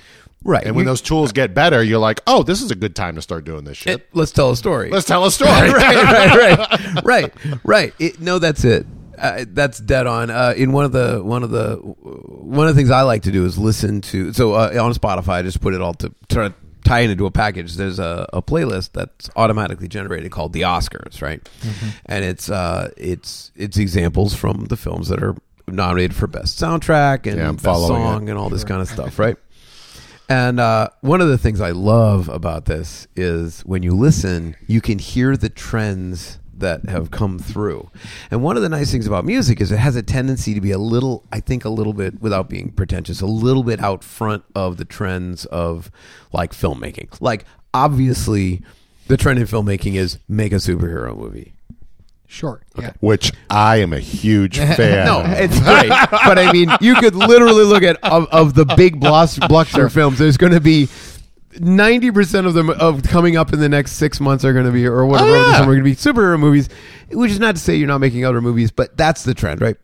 Right. 0.46 0.66
And 0.66 0.74
when 0.78 0.84
You- 0.86 0.92
those 0.92 1.02
tools 1.02 1.34
get 1.34 1.54
better, 1.54 1.84
you're 1.84 2.00
like, 2.00 2.22
oh, 2.26 2.44
this 2.44 2.62
is 2.62 2.72
a 2.72 2.76
good 2.76 2.96
time 2.96 3.16
to 3.16 3.22
start 3.22 3.44
doing 3.44 3.66
this 3.66 3.76
shit. 3.78 4.08
let's 4.14 4.32
tell 4.32 4.52
a 4.52 4.56
story. 4.56 4.90
Let's 4.90 5.06
tell 5.06 5.26
a 5.26 5.32
story. 5.32 5.50
right, 5.70 5.74
right, 5.74 6.36
right, 6.64 7.04
right, 7.04 7.34
right. 7.66 7.94
It, 8.00 8.22
no, 8.22 8.40
that's 8.40 8.64
it. 8.64 8.86
Uh, 9.20 9.46
that's 9.50 9.80
dead 9.80 10.08
on. 10.08 10.30
Uh, 10.30 10.54
in 10.56 10.72
one 10.72 10.86
of 10.86 10.92
the 10.92 11.22
one 11.24 11.44
of 11.44 11.50
the 11.52 11.76
one 11.76 12.68
of 12.68 12.76
the 12.76 12.80
things 12.80 12.90
I 12.90 13.02
like 13.02 13.24
to 13.24 13.32
do 13.32 13.46
is 13.46 13.58
listen 13.58 14.02
to. 14.02 14.34
So 14.34 14.54
uh, 14.54 14.72
on 14.82 14.94
Spotify, 14.94 15.30
I 15.30 15.42
just 15.42 15.62
put 15.62 15.74
it 15.74 15.82
all 15.82 15.94
to 15.96 16.14
try 16.30 16.48
to 16.48 16.54
tie 16.86 17.02
it 17.02 17.10
into 17.10 17.26
a 17.26 17.32
package. 17.32 17.76
There's 17.76 18.00
a, 18.00 18.28
a 18.34 18.42
playlist 18.42 18.94
that's 18.94 19.30
automatically 19.36 19.88
generated 19.88 20.32
called 20.32 20.54
the 20.54 20.62
Oscars, 20.62 21.22
right? 21.22 21.48
And 22.06 22.24
it's 22.24 22.50
uh, 22.50 22.92
it's 22.98 23.52
it's 23.56 23.78
examples 23.78 24.34
from 24.34 24.66
the 24.66 24.78
films 24.78 25.10
that 25.10 25.22
are 25.22 25.36
nominated 25.68 26.16
for 26.16 26.28
best 26.28 26.60
soundtrack 26.60 27.28
and 27.28 27.38
Yeah, 27.38 27.52
best 27.52 27.64
song 27.64 28.30
and 28.30 28.40
all 28.40 28.50
this 28.50 28.64
kind 28.64 28.82
of 28.82 28.88
stuff, 28.88 29.20
right? 29.26 29.36
And 30.30 30.60
uh, 30.60 30.90
one 31.02 31.22
of 31.22 31.28
the 31.28 31.38
things 31.40 31.60
I 31.60 31.72
love 31.72 32.30
about 32.30 32.66
this 32.66 33.08
is 33.16 33.62
when 33.62 33.82
you 33.82 33.94
listen, 33.96 34.56
you 34.68 34.80
can 34.80 35.00
hear 35.00 35.36
the 35.36 35.50
trends 35.50 36.38
that 36.60 36.86
have 36.90 37.12
come 37.12 37.40
through. 37.40 37.90
And 38.32 38.44
one 38.44 38.56
of 38.56 38.62
the 38.64 38.70
nice 38.70 38.92
things 38.92 39.08
about 39.08 39.26
music 39.26 39.60
is 39.62 39.72
it 39.72 39.78
has 39.80 39.96
a 39.96 40.04
tendency 40.04 40.54
to 40.54 40.62
be 40.62 40.72
a 40.72 40.78
little, 40.78 41.24
I 41.32 41.40
think, 41.40 41.66
a 41.66 41.70
little 41.70 41.94
bit, 41.94 42.22
without 42.22 42.50
being 42.50 42.72
pretentious, 42.72 43.22
a 43.22 43.26
little 43.26 43.64
bit 43.64 43.80
out 43.82 44.04
front 44.04 44.44
of 44.56 44.78
the 44.78 44.86
trends 44.86 45.46
of 45.46 45.92
like 46.32 46.52
filmmaking. 46.54 47.20
Like, 47.22 47.46
obviously, 47.74 48.62
the 49.08 49.18
trend 49.18 49.40
in 49.40 49.46
filmmaking 49.46 49.96
is 49.96 50.20
make 50.28 50.52
a 50.52 50.56
superhero 50.56 51.18
movie. 51.18 51.54
Sure. 52.32 52.62
Yeah. 52.78 52.92
Which 53.00 53.32
I 53.50 53.78
am 53.78 53.92
a 53.92 54.00
huge 54.00 54.58
fan. 54.60 55.08
No, 55.08 55.22
of. 55.22 55.32
it's 55.32 55.60
great. 55.60 55.90
but 55.90 56.38
I 56.38 56.52
mean, 56.54 56.70
you 56.80 56.94
could 56.96 57.16
literally 57.16 57.64
look 57.64 57.82
at 57.82 57.98
of, 58.04 58.28
of 58.28 58.54
the 58.54 58.66
big 58.66 59.00
blockbuster 59.02 59.92
films. 59.92 60.20
There's 60.20 60.38
going 60.38 60.54
to 60.54 60.62
be 60.62 60.88
ninety 61.60 62.12
percent 62.12 62.48
of 62.48 62.54
them 62.54 62.70
of 62.70 63.04
coming 63.04 63.38
up 63.38 63.54
in 63.54 63.60
the 63.60 63.70
next 63.70 63.94
six 63.94 64.20
months 64.20 64.44
are 64.46 64.54
going 64.54 64.66
to 64.66 64.72
be, 64.72 64.86
or 64.86 65.06
whatever, 65.06 65.30
Oh, 65.32 65.50
yeah. 65.52 65.62
are 65.62 65.66
going 65.66 65.78
to 65.80 65.84
be 65.84 65.96
superhero 65.96 66.40
movies. 66.40 66.70
Which 67.12 67.32
is 67.32 67.40
not 67.40 67.56
to 67.56 67.62
say 67.62 67.76
you're 67.76 67.88
not 67.88 68.00
making 68.00 68.26
other 68.26 68.42
movies, 68.42 68.72
but 68.72 68.96
that's 68.98 69.24
the 69.24 69.34
trend, 69.34 69.62
right? 69.62 69.76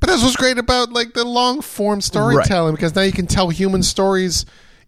But 0.00 0.08
that's 0.08 0.22
what's 0.22 0.36
great 0.36 0.58
about 0.58 0.92
like 0.92 1.14
the 1.14 1.24
long 1.24 1.62
form 1.62 2.00
storytelling 2.00 2.74
because 2.74 2.94
now 2.94 3.02
you 3.02 3.12
can 3.12 3.26
tell 3.26 3.48
human 3.48 3.82
stories 3.82 4.44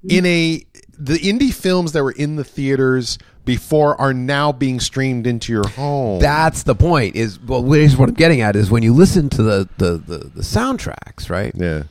in 0.09 0.27
a 0.27 0.63
the 0.99 1.19
indie 1.19 1.53
films 1.55 1.93
that 1.93 2.03
were 2.03 2.13
in 2.13 2.37
the 2.37 2.45
theaters 2.45 3.19
before 3.47 3.99
are 4.01 4.13
now 4.13 4.51
being 4.53 4.81
streamed 4.81 5.27
into 5.27 5.53
your 5.53 5.67
home. 5.69 6.21
That's 6.21 6.65
the 6.65 6.75
point. 6.75 7.17
Is 7.17 7.41
well, 7.41 7.63
here's 7.63 7.97
what 7.97 8.09
I'm 8.11 8.15
getting 8.15 8.41
at 8.43 8.57
is 8.57 8.71
when 8.71 8.83
you 8.83 8.93
listen 8.93 9.31
to 9.31 9.43
the 9.43 9.69
the 9.79 9.93
the, 9.99 10.19
the 10.19 10.43
soundtracks, 10.43 11.31
right? 11.31 11.53
yeah. 11.55 11.85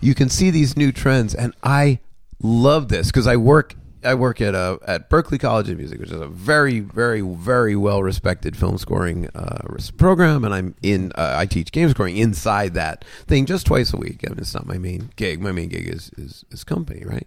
you 0.00 0.14
can 0.14 0.30
see 0.30 0.50
these 0.50 0.76
new 0.78 0.90
trends 0.92 1.34
and 1.34 1.52
i 1.62 1.98
love 2.42 2.88
this 2.88 3.08
because 3.08 3.26
i 3.26 3.36
work 3.36 3.74
i 4.04 4.14
work 4.14 4.40
at 4.40 4.54
uh, 4.54 4.78
at 4.86 5.10
Berklee 5.10 5.40
college 5.40 5.68
of 5.68 5.76
music 5.76 6.00
which 6.00 6.10
is 6.10 6.20
a 6.20 6.28
very 6.28 6.80
very 6.80 7.20
very 7.20 7.76
well 7.76 8.02
respected 8.02 8.56
film 8.56 8.78
scoring 8.78 9.28
uh, 9.34 9.76
program 9.96 10.44
and 10.44 10.54
i'm 10.54 10.74
in 10.82 11.12
uh, 11.16 11.34
i 11.36 11.46
teach 11.46 11.72
game 11.72 11.88
scoring 11.90 12.16
inside 12.16 12.74
that 12.74 13.04
thing 13.26 13.46
just 13.46 13.66
twice 13.66 13.92
a 13.92 13.96
week 13.96 14.20
I 14.26 14.30
mean, 14.30 14.38
it's 14.38 14.54
not 14.54 14.66
my 14.66 14.78
main 14.78 15.10
gig. 15.16 15.40
My 15.40 15.52
main 15.52 15.68
gig 15.68 15.88
is 15.88 16.10
is, 16.16 16.44
is 16.50 16.64
company 16.64 17.02
right? 17.04 17.26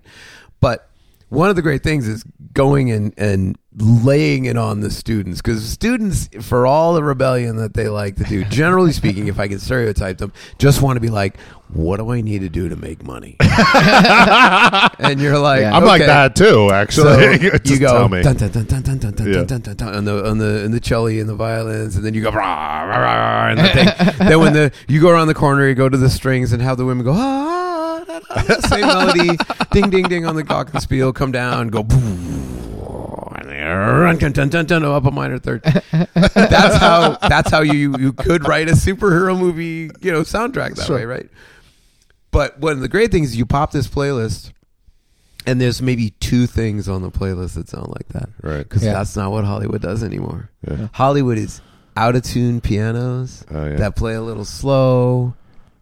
But 0.60 0.90
one 1.30 1.50
of 1.50 1.56
the 1.56 1.64
great 1.64 1.82
things 1.82 2.08
is 2.08 2.24
going 2.54 2.92
and, 2.92 3.12
and 3.18 3.58
laying 3.76 4.46
it 4.46 4.56
on 4.56 4.82
the 4.82 4.92
students 4.92 5.42
because 5.42 5.68
students, 5.68 6.30
for 6.42 6.68
all 6.68 6.94
the 6.94 7.04
rebellion 7.04 7.56
that 7.56 7.74
they 7.74 7.90
like 7.90 8.18
to 8.18 8.24
do, 8.24 8.44
generally 8.46 8.92
speaking, 8.92 9.28
if 9.28 9.40
I 9.40 9.48
can 9.48 9.58
stereotype 9.58 10.20
them, 10.20 10.32
just 10.60 10.84
want 10.84 10.98
to 10.98 11.00
be 11.00 11.10
like, 11.10 11.38
what 11.74 11.98
do 11.98 12.12
I 12.12 12.22
need 12.22 12.40
to 12.42 12.50
do 12.50 12.70
to 12.70 12.76
make 12.76 13.04
money? 13.04 13.36
and 15.00 15.20
you're 15.20 15.38
like, 15.40 15.62
Yeah. 15.62 15.76
I'm 15.76 15.84
like 15.86 16.02
okay. 16.02 16.08
that 16.08 16.36
too. 16.36 16.46
So 16.46 16.72
Actually, 16.72 17.38
Just 17.50 17.66
you 17.68 17.80
go 17.80 17.88
tell 17.88 18.10
me. 18.10 18.22
dun, 18.22 18.36
dun, 18.36 18.52
dun, 18.52 18.66
dun, 18.66 18.82
dun, 18.84 18.98
dun, 19.00 19.12
dun, 19.14 19.28
Yeah. 19.28 19.44
dun, 19.44 19.62
dun, 19.62 19.76
dun, 19.76 19.96
on 19.96 20.06
the 20.06 20.30
on 20.30 20.38
the 20.38 20.64
and 20.66 20.74
the 20.74 20.80
cello 20.80 21.08
and 21.08 21.28
the 21.28 21.36
violins, 21.36 21.96
and 21.96 22.06
then 22.06 22.14
you 22.14 22.22
go 22.22 22.32
rah, 22.32 22.84
rah, 22.84 22.98
rah, 22.98 23.46
rah, 23.46 23.50
and 23.50 23.60
the 23.60 23.70
thing. 23.70 24.28
then 24.30 24.40
when 24.40 24.54
the 24.54 24.72
you 24.88 25.02
go 25.02 25.10
around 25.10 25.28
the 25.28 25.34
corner, 25.34 25.68
you 25.68 25.76
go 25.76 25.90
to 25.90 25.98
the 25.98 26.10
strings 26.10 26.52
and 26.54 26.62
have 26.62 26.78
the 26.78 26.86
women 26.86 27.04
go 27.06 27.14
ah, 27.16 28.04
da, 28.06 28.20
da, 28.20 28.42
da, 28.44 28.60
same 28.68 28.82
melody, 28.88 29.38
ding 29.72 29.90
ding 29.90 30.04
ding 30.08 30.26
on 30.26 30.36
the 30.36 30.44
glockenspiel, 30.44 31.14
come 31.16 31.32
down, 31.32 31.70
go 31.70 31.84
boom, 31.84 33.34
and 33.40 33.50
then 33.50 33.66
run, 33.68 34.18
dun, 34.18 34.32
dun, 34.32 34.50
dun, 34.50 34.66
dun, 34.66 34.84
up 34.86 35.06
a 35.06 35.12
minor 35.12 35.40
third. 35.40 35.64
that's 36.34 36.76
how 36.78 37.18
that's 37.28 37.50
how 37.52 37.62
you 37.62 37.96
you 37.98 38.14
could 38.14 38.48
write 38.48 38.70
a 38.70 38.74
superhero 38.74 39.38
movie, 39.38 39.90
you 40.02 40.12
know, 40.12 40.22
soundtrack 40.22 40.76
that 40.76 40.86
Sure. 40.86 40.98
way, 40.98 41.06
right? 41.06 41.30
But 42.34 42.60
one 42.60 42.74
of 42.74 42.80
the 42.82 42.90
great 42.90 43.12
things 43.12 43.30
is 43.30 43.38
you 43.38 43.46
pop 43.46 43.72
this 43.72 43.88
playlist, 43.88 44.52
and 45.46 45.62
there's 45.62 45.82
maybe 45.82 46.10
two 46.20 46.48
things 46.48 46.90
on 46.90 47.02
the 47.02 47.12
playlist 47.12 47.54
that 47.54 47.70
sound 47.70 47.88
like 47.90 48.08
that. 48.10 48.30
Right. 48.42 48.64
Because 48.64 48.84
Yeah. 48.84 48.94
that's 48.94 49.16
not 49.16 49.32
what 49.32 49.46
Hollywood 49.46 49.82
does 49.82 50.04
anymore. 50.04 50.50
Yeah. 50.70 50.88
Hollywood 50.94 51.38
is 51.38 51.62
out 51.96 52.16
of 52.16 52.24
tune 52.24 52.60
pianos 52.60 53.46
Oh, 53.52 53.66
yeah. 53.66 53.76
that 53.76 53.96
play 53.96 54.16
a 54.16 54.22
little 54.22 54.46
slow, 54.46 55.36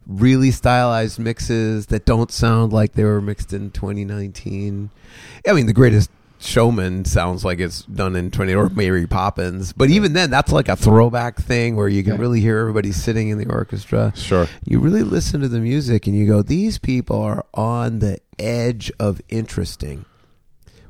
really 0.05 0.51
stylized 0.51 1.19
mixes 1.19 1.85
that 1.87 2.05
don't 2.05 2.31
sound 2.31 2.73
like 2.73 2.93
they 2.93 3.03
were 3.05 3.21
mixed 3.21 3.53
in 3.53 3.71
2019. 3.71 4.89
I 5.47 5.53
mean, 5.53 5.67
the 5.67 5.73
greatest 5.73 6.09
showman 6.41 7.05
sounds 7.05 7.45
like 7.45 7.59
it's 7.59 7.83
done 7.83 8.15
in 8.15 8.31
20 8.31 8.53
or 8.55 8.69
Mary 8.69 9.07
Poppins, 9.07 9.73
but 9.73 9.89
even 9.89 10.13
then, 10.13 10.29
that's 10.29 10.51
like 10.51 10.67
a 10.69 10.75
throwback 10.75 11.37
thing 11.37 11.75
where 11.75 11.87
you 11.87 12.03
can 12.03 12.17
really 12.17 12.41
hear 12.41 12.57
everybody 12.57 12.91
sitting 12.91 13.29
in 13.29 13.37
the 13.37 13.47
orchestra 13.49 14.11
Sure. 14.15 14.47
you 14.65 14.79
really 14.79 15.03
listen 15.03 15.41
to 15.41 15.47
the 15.47 15.59
music 15.59 16.07
and 16.07 16.15
you 16.15 16.25
go, 16.27 16.41
these 16.41 16.77
people 16.77 17.21
are 17.21 17.45
on 17.53 17.99
the 17.99 18.19
edge 18.39 18.91
of 18.99 19.21
interesting. 19.29 20.05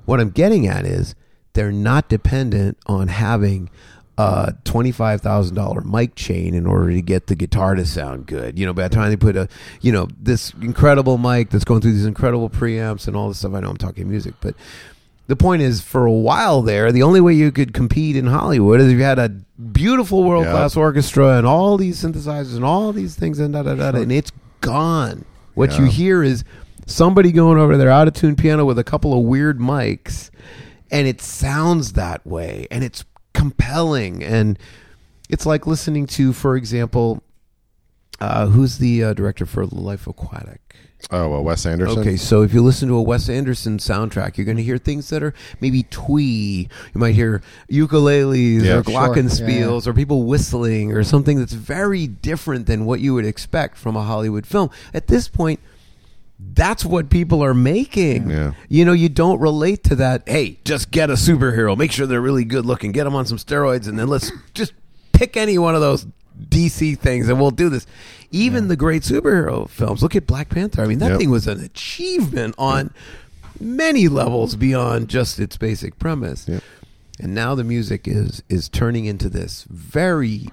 What 0.05 0.19
I'm 0.19 0.29
getting 0.31 0.67
at 0.67 0.85
is 0.85 1.15
they're 1.53 1.71
not 1.71 2.09
dependent 2.09 2.77
on 2.85 3.07
having 3.09 3.69
a 4.17 4.53
$25,000 4.65 5.85
mic 5.85 6.15
chain 6.15 6.53
in 6.53 6.65
order 6.65 6.91
to 6.91 7.01
get 7.01 7.27
the 7.27 7.35
guitar 7.35 7.75
to 7.75 7.85
sound 7.85 8.25
good. 8.27 8.59
You 8.59 8.65
know, 8.65 8.73
by 8.73 8.87
the 8.87 8.95
time 8.95 9.09
they 9.09 9.15
put 9.17 9.35
a, 9.35 9.47
you 9.81 9.91
know, 9.91 10.07
this 10.19 10.53
incredible 10.61 11.17
mic 11.17 11.49
that's 11.49 11.63
going 11.63 11.81
through 11.81 11.93
these 11.93 12.05
incredible 12.05 12.49
preamps 12.49 13.07
and 13.07 13.15
all 13.15 13.29
this 13.29 13.39
stuff, 13.39 13.53
I 13.53 13.61
know 13.61 13.69
I'm 13.69 13.77
talking 13.77 14.09
music, 14.09 14.35
but 14.41 14.55
the 15.31 15.37
point 15.37 15.61
is, 15.61 15.79
for 15.79 16.05
a 16.05 16.11
while 16.11 16.61
there, 16.61 16.91
the 16.91 17.03
only 17.03 17.21
way 17.21 17.33
you 17.33 17.53
could 17.53 17.73
compete 17.73 18.17
in 18.17 18.27
Hollywood 18.27 18.81
is 18.81 18.91
if 18.91 18.97
you 18.97 19.03
had 19.03 19.17
a 19.17 19.29
beautiful 19.29 20.25
world 20.25 20.43
class 20.51 20.75
orchestra 20.75 21.37
and 21.37 21.47
all 21.47 21.77
these 21.77 22.03
synthesizers 22.03 22.53
and 22.53 22.65
all 22.65 22.91
these 22.91 23.15
things 23.15 23.39
and 23.39 23.53
da 23.53 23.63
da 23.63 23.75
da, 23.75 23.97
and 23.97 24.11
it's 24.11 24.33
gone. 24.59 25.23
What 25.53 25.79
you 25.79 25.85
hear 25.85 26.21
is 26.21 26.43
somebody 26.85 27.31
going 27.31 27.57
over 27.59 27.77
their 27.77 27.89
out 27.89 28.09
of 28.09 28.13
tune 28.13 28.35
piano 28.35 28.65
with 28.65 28.77
a 28.77 28.83
couple 28.83 29.17
of 29.17 29.23
weird 29.23 29.57
mics, 29.57 30.31
and 30.91 31.07
it 31.07 31.21
sounds 31.21 31.93
that 31.93 32.27
way, 32.27 32.67
and 32.69 32.83
it's 32.83 33.05
compelling, 33.33 34.21
and 34.25 34.59
it's 35.29 35.45
like 35.45 35.65
listening 35.65 36.07
to, 36.07 36.33
for 36.33 36.57
example, 36.57 37.23
uh, 38.21 38.45
who's 38.47 38.77
the 38.77 39.03
uh, 39.03 39.13
director 39.13 39.45
for 39.45 39.65
Life 39.65 40.07
Aquatic? 40.07 40.59
Oh, 41.09 41.29
well, 41.29 41.43
Wes 41.43 41.65
Anderson. 41.65 41.99
Okay, 41.99 42.15
so 42.15 42.43
if 42.43 42.53
you 42.53 42.61
listen 42.61 42.87
to 42.89 42.93
a 42.95 43.01
Wes 43.01 43.27
Anderson 43.27 43.79
soundtrack, 43.79 44.37
you're 44.37 44.45
going 44.45 44.57
to 44.57 44.63
hear 44.63 44.77
things 44.77 45.09
that 45.09 45.23
are 45.23 45.33
maybe 45.59 45.81
twee. 45.83 46.69
You 46.93 46.99
might 46.99 47.15
hear 47.15 47.41
ukuleles 47.71 48.63
Yeah. 48.63 48.77
or 48.77 48.83
Sure, 48.83 48.93
glockenspiels 48.93 49.87
or 49.87 49.93
people 49.93 50.23
whistling 50.25 50.93
or 50.93 51.03
something 51.03 51.39
that's 51.39 51.53
very 51.53 52.05
different 52.05 52.67
than 52.67 52.85
what 52.85 52.99
you 52.99 53.15
would 53.15 53.25
expect 53.25 53.77
from 53.77 53.95
a 53.95 54.03
Hollywood 54.03 54.45
film. 54.45 54.69
At 54.93 55.07
this 55.07 55.27
point, 55.27 55.59
that's 56.39 56.85
what 56.85 57.09
people 57.09 57.43
are 57.43 57.53
making. 57.55 58.29
Yeah. 58.29 58.53
You 58.69 58.85
know, 58.85 58.93
you 58.93 59.09
don't 59.09 59.39
relate 59.39 59.83
to 59.85 59.95
that. 59.95 60.23
Hey, 60.27 60.59
just 60.65 60.91
get 60.91 61.09
a 61.09 61.13
superhero. 61.13 61.75
Make 61.75 61.91
sure 61.91 62.05
they're 62.05 62.21
really 62.21 62.45
good 62.45 62.65
looking. 62.65 62.91
Get 62.91 63.05
them 63.05 63.15
on 63.15 63.25
some 63.25 63.37
steroids, 63.37 63.87
and 63.87 63.97
then 63.97 64.07
let's 64.07 64.31
just 64.53 64.73
pick 65.13 65.35
any 65.35 65.57
one 65.57 65.73
of 65.75 65.81
those 65.81 66.05
DC 66.49 66.97
things, 66.97 67.29
and 67.29 67.39
we'll 67.39 67.51
do 67.51 67.69
this. 67.69 67.85
Even 68.31 68.67
the 68.67 68.75
great 68.75 69.03
superhero 69.03 69.69
films. 69.69 70.01
Look 70.01 70.15
at 70.15 70.25
Black 70.25 70.49
Panther. 70.49 70.81
I 70.81 70.87
mean, 70.87 70.99
that 70.99 71.11
Yep. 71.11 71.19
thing 71.19 71.29
was 71.29 71.47
an 71.47 71.59
achievement 71.59 72.55
on 72.57 72.91
many 73.59 74.07
levels 74.07 74.55
beyond 74.55 75.09
just 75.09 75.39
its 75.39 75.57
basic 75.57 75.99
premise. 75.99 76.47
Yep. 76.47 76.63
And 77.19 77.35
now 77.35 77.55
the 77.55 77.63
music 77.63 78.07
is 78.07 78.41
is 78.49 78.69
turning 78.69 79.05
into 79.05 79.29
this 79.29 79.65
very 79.69 80.47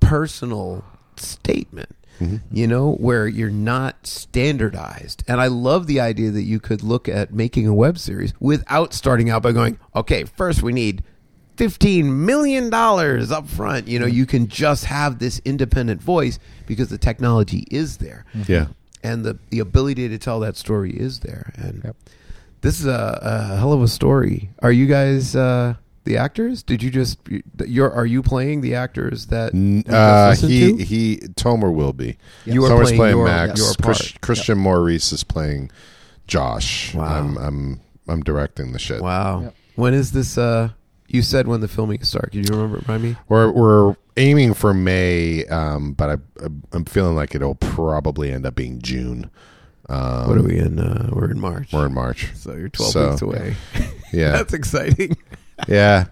personal 0.00 0.84
statement 1.16 1.94
mm-hmm. 2.20 2.36
you 2.52 2.66
know 2.66 2.92
where 2.92 3.26
you're 3.26 3.50
not 3.50 4.06
standardized 4.06 5.24
and 5.26 5.40
i 5.40 5.46
love 5.46 5.86
the 5.86 6.00
idea 6.00 6.30
that 6.30 6.42
you 6.42 6.60
could 6.60 6.82
look 6.82 7.08
at 7.08 7.32
making 7.32 7.66
a 7.66 7.74
web 7.74 7.98
series 7.98 8.32
without 8.40 8.92
starting 8.92 9.30
out 9.30 9.42
by 9.42 9.52
going 9.52 9.78
okay 9.94 10.24
first 10.24 10.62
we 10.62 10.72
need 10.72 11.02
15 11.60 12.24
million 12.24 12.70
dollars 12.70 13.30
up 13.30 13.46
front 13.46 13.86
you 13.86 13.98
know 13.98 14.06
you 14.06 14.24
can 14.24 14.48
just 14.48 14.86
have 14.86 15.18
this 15.18 15.42
independent 15.44 16.00
voice 16.00 16.38
because 16.66 16.88
the 16.88 16.96
technology 16.96 17.66
is 17.70 17.98
there 17.98 18.24
Yeah. 18.48 18.68
and 19.02 19.26
the 19.26 19.38
the 19.50 19.58
ability 19.58 20.08
to 20.08 20.16
tell 20.16 20.40
that 20.40 20.56
story 20.56 20.90
is 20.92 21.20
there 21.20 21.52
and 21.56 21.82
Yep. 21.84 21.96
this 22.62 22.80
is 22.80 22.86
a, 22.86 23.18
a 23.20 23.56
hell 23.58 23.74
of 23.74 23.82
a 23.82 23.88
story 23.88 24.48
are 24.62 24.72
you 24.72 24.86
guys 24.86 25.36
uh 25.36 25.74
the 26.04 26.16
actors 26.16 26.62
did 26.62 26.82
you 26.82 26.90
just 26.90 27.18
you're 27.66 27.92
are 27.92 28.06
you 28.06 28.22
playing 28.22 28.62
the 28.62 28.74
actors 28.74 29.26
that 29.26 29.52
we 29.52 29.58
N- 29.60 29.82
just 29.82 29.94
Uh, 29.94 30.28
listened 30.30 30.52
he 30.52 30.76
to? 30.78 30.82
he 30.84 31.16
Tomer 31.34 31.70
will 31.74 31.92
be. 31.92 32.16
You 32.46 32.64
are 32.64 32.70
Tomer's 32.70 32.90
playing 32.92 33.16
your- 33.18 33.26
Max. 33.26 33.60
your 33.60 33.74
Chris- 33.82 34.12
part. 34.12 34.20
Christian 34.22 34.56
Maurice 34.56 35.12
is 35.12 35.24
playing 35.24 35.70
Josh. 36.26 36.94
Wow. 36.94 37.04
I'm 37.04 37.36
I'm 37.36 37.80
I'm 38.08 38.22
directing 38.22 38.72
the 38.72 38.78
shit. 38.78 39.02
Wow. 39.02 39.42
Yep. 39.42 39.54
When 39.76 39.92
is 39.92 40.12
this? 40.12 40.38
Uh, 40.38 40.70
you 41.10 41.22
said 41.22 41.46
when 41.48 41.60
the 41.60 41.68
filming 41.68 42.02
starts. 42.04 42.30
Can 42.30 42.44
you 42.44 42.50
remember? 42.50 42.78
Remind 42.86 43.02
me. 43.02 43.16
We're 43.28 43.50
we're 43.50 43.96
aiming 44.16 44.54
for 44.54 44.72
May, 44.74 45.44
um, 45.46 45.92
but 45.92 46.10
I 46.10 46.44
I'm 46.72 46.84
feeling 46.84 47.16
like 47.16 47.34
it'll 47.34 47.54
probably 47.56 48.30
end 48.32 48.46
up 48.46 48.54
being 48.54 48.80
June. 48.80 49.30
Um, 49.88 50.28
what 50.28 50.38
are 50.38 50.42
we 50.42 50.58
in? 50.58 50.78
Uh, 50.78 51.10
we're 51.12 51.30
in 51.30 51.40
March. 51.40 51.72
We're 51.72 51.86
in 51.86 51.94
March. 51.94 52.30
so 52.36 52.54
you're 52.54 52.68
12 52.68 52.92
So, 52.92 53.08
weeks 53.10 53.22
away. 53.22 53.56
Yeah, 54.12 54.32
That's 54.32 54.54
exciting. 54.54 55.16
yeah, 55.68 56.06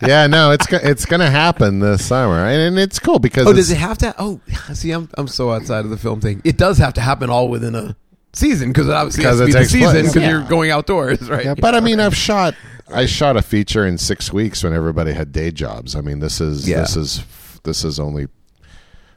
yeah. 0.00 0.26
No, 0.26 0.50
it's 0.52 0.66
it's 0.72 1.04
gonna 1.04 1.30
happen 1.30 1.78
this 1.80 2.06
summer, 2.06 2.38
and, 2.46 2.58
and 2.60 2.78
it's 2.78 2.98
cool 2.98 3.18
because 3.18 3.46
Oh, 3.46 3.52
does 3.52 3.70
it 3.70 3.76
have 3.76 3.98
to? 3.98 4.14
Oh, 4.18 4.40
see, 4.72 4.90
I'm 4.92 5.10
I'm 5.18 5.28
so 5.28 5.50
outside 5.52 5.84
of 5.84 5.90
the 5.90 5.98
film 5.98 6.22
thing. 6.22 6.40
It 6.44 6.56
does 6.56 6.78
have 6.78 6.94
to 6.94 7.02
happen 7.02 7.28
all 7.28 7.48
within 7.48 7.74
a 7.74 7.96
season 8.32 8.70
because 8.70 8.88
it 8.88 8.94
obviously 8.94 9.24
has 9.24 9.38
to 9.40 9.46
be 9.46 9.52
the 9.52 9.64
season 9.66 9.92
because 10.06 10.16
Yeah. 10.16 10.30
you're 10.30 10.44
going 10.44 10.70
outdoors, 10.70 11.28
right? 11.28 11.44
Yeah, 11.44 11.54
but 11.54 11.74
I 11.74 11.80
mean, 11.80 12.00
I've 12.00 12.16
shot. 12.16 12.54
I 12.92 13.06
shot 13.06 13.36
a 13.36 13.42
feature 13.42 13.86
in 13.86 13.98
six 13.98 14.32
weeks 14.32 14.62
when 14.62 14.72
everybody 14.74 15.12
had 15.12 15.32
day 15.32 15.50
jobs. 15.50 15.96
I 15.96 16.00
mean, 16.00 16.18
this 16.20 16.40
is 16.40 16.68
Yeah. 16.68 16.80
this 16.80 16.96
is 16.96 17.24
this 17.64 17.84
is 17.84 17.98
only 17.98 18.28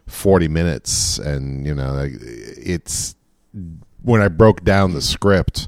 forty 0.06 0.48
minutes, 0.48 1.20
and 1.20 1.66
you 1.66 1.74
know, 1.76 2.08
it's 2.12 3.16
when 4.02 4.22
I 4.22 4.28
broke 4.30 4.64
down 4.64 4.94
the 4.94 5.02
script. 5.02 5.68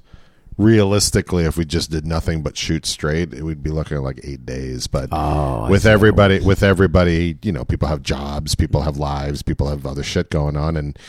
Realistically, 0.57 1.45
if 1.45 1.55
we 1.55 1.63
just 1.63 1.89
did 1.89 2.05
nothing 2.05 2.41
but 2.43 2.57
shoot 2.57 2.85
straight, 2.85 3.33
it 3.33 3.43
would 3.43 3.63
be 3.63 3.69
looking 3.69 3.95
at 3.95 4.03
like 4.03 4.19
eight 4.25 4.45
days. 4.45 4.87
But 4.87 5.07
Oh, 5.09 5.69
with 5.69 5.85
everybody, 5.85 6.41
with 6.41 6.63
everybody, 6.63 7.37
you 7.43 7.53
know, 7.53 7.63
people 7.63 7.87
have 7.87 8.01
jobs, 8.03 8.55
people 8.55 8.81
have 8.81 8.97
lives, 8.97 9.41
people 9.41 9.69
have 9.69 9.85
other 9.85 10.03
shit 10.03 10.29
going 10.29 10.57
on, 10.57 10.75
and 10.75 10.99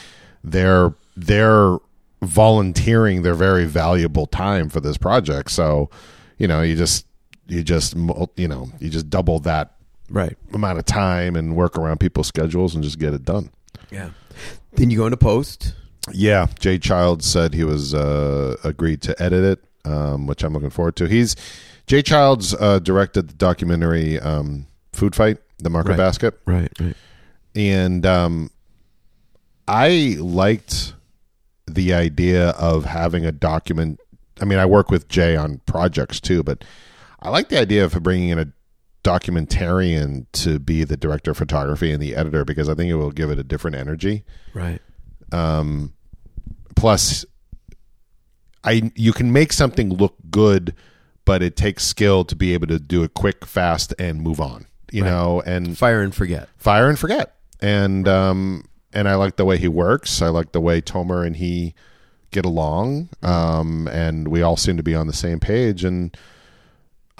they're 0.44 0.94
they're 1.16 1.78
volunteering 2.22 3.22
their 3.22 3.34
very 3.34 3.64
valuable 3.64 4.26
time 4.26 4.68
for 4.68 4.78
this 4.80 4.96
project. 4.96 5.50
So, 5.50 5.90
you 6.40 6.48
know, 6.48 6.62
you 6.62 6.74
just 6.74 7.06
you 7.46 7.62
just 7.62 7.94
you 8.36 8.48
know 8.48 8.68
you 8.80 8.88
just 8.88 9.08
double 9.10 9.38
that 9.40 9.74
right. 10.08 10.36
amount 10.54 10.78
of 10.78 10.84
time 10.86 11.36
and 11.36 11.54
work 11.54 11.76
around 11.78 12.00
people's 12.00 12.26
schedules 12.26 12.74
and 12.74 12.82
just 12.82 12.98
get 12.98 13.12
it 13.14 13.24
done. 13.24 13.50
Yeah. 13.90 14.10
Then 14.72 14.90
you 14.90 14.96
go 14.96 15.06
into 15.06 15.16
post. 15.16 15.74
Yeah, 16.12 16.46
Jay 16.58 16.78
Childs 16.78 17.26
said 17.26 17.52
he 17.54 17.62
was 17.64 17.92
uh, 17.94 18.56
agreed 18.64 19.02
to 19.02 19.22
edit 19.22 19.44
it, 19.84 19.88
um, 19.90 20.26
which 20.26 20.42
I'm 20.42 20.52
looking 20.54 20.70
forward 20.70 20.96
to. 20.96 21.04
He's 21.06 21.36
Jay 21.86 22.00
Childs 22.02 22.54
uh, 22.54 22.78
directed 22.78 23.28
the 23.28 23.34
documentary 23.34 24.18
um, 24.18 24.66
Food 24.94 25.14
Fight, 25.14 25.38
the 25.58 25.68
Market 25.70 25.90
Right. 25.90 25.96
Basket, 25.98 26.40
Right. 26.46 26.72
Right. 26.80 26.96
and 27.54 28.06
um, 28.06 28.50
I 29.68 30.16
liked 30.18 30.94
the 31.66 31.92
idea 31.94 32.50
of 32.50 32.84
having 32.86 33.26
a 33.26 33.32
document. 33.32 34.00
I 34.40 34.44
mean, 34.44 34.58
I 34.58 34.66
work 34.66 34.90
with 34.90 35.08
Jay 35.08 35.36
on 35.36 35.60
projects 35.66 36.20
too, 36.20 36.42
but 36.42 36.64
I 37.20 37.28
like 37.28 37.48
the 37.48 37.58
idea 37.60 37.84
of 37.84 37.92
bringing 38.02 38.30
in 38.30 38.38
a 38.38 38.46
documentarian 39.04 40.26
to 40.32 40.58
be 40.58 40.84
the 40.84 40.96
director 40.96 41.30
of 41.32 41.36
photography 41.38 41.92
and 41.92 42.02
the 42.02 42.14
editor 42.16 42.44
because 42.44 42.68
I 42.68 42.74
think 42.74 42.90
it 42.90 42.94
will 42.96 43.10
give 43.12 43.30
it 43.30 43.38
a 43.38 43.44
different 43.44 43.76
energy. 43.76 44.24
Right. 44.54 44.80
Um, 45.32 45.92
plus, 46.76 47.24
I 48.64 48.90
you 48.94 49.12
can 49.12 49.32
make 49.32 49.52
something 49.52 49.90
look 49.94 50.16
good, 50.30 50.74
but 51.24 51.42
it 51.42 51.56
takes 51.56 51.84
skill 51.84 52.24
to 52.24 52.36
be 52.36 52.52
able 52.54 52.66
to 52.68 52.78
do 52.78 53.02
it 53.02 53.14
quick, 53.14 53.46
fast, 53.46 53.94
and 53.98 54.20
move 54.22 54.40
on. 54.40 54.66
You 54.92 55.04
know, 55.04 55.40
and 55.46 55.78
Fire 55.78 56.02
and 56.02 56.12
forget. 56.12 56.48
fire 56.56 56.88
and 56.88 56.98
forget. 56.98 57.36
And 57.60 58.08
um 58.08 58.64
and 58.92 59.08
I 59.08 59.14
like 59.14 59.36
the 59.36 59.44
way 59.44 59.56
he 59.56 59.68
works. 59.68 60.20
I 60.20 60.28
like 60.28 60.50
the 60.50 60.60
way 60.60 60.80
Tomer 60.80 61.24
and 61.24 61.36
he 61.36 61.74
get 62.30 62.44
along. 62.44 63.08
Um 63.22 63.88
and 63.88 64.28
we 64.28 64.42
all 64.42 64.56
seem 64.56 64.76
to 64.76 64.82
be 64.82 64.94
on 64.94 65.06
the 65.06 65.12
same 65.12 65.40
page 65.40 65.84
and 65.84 66.16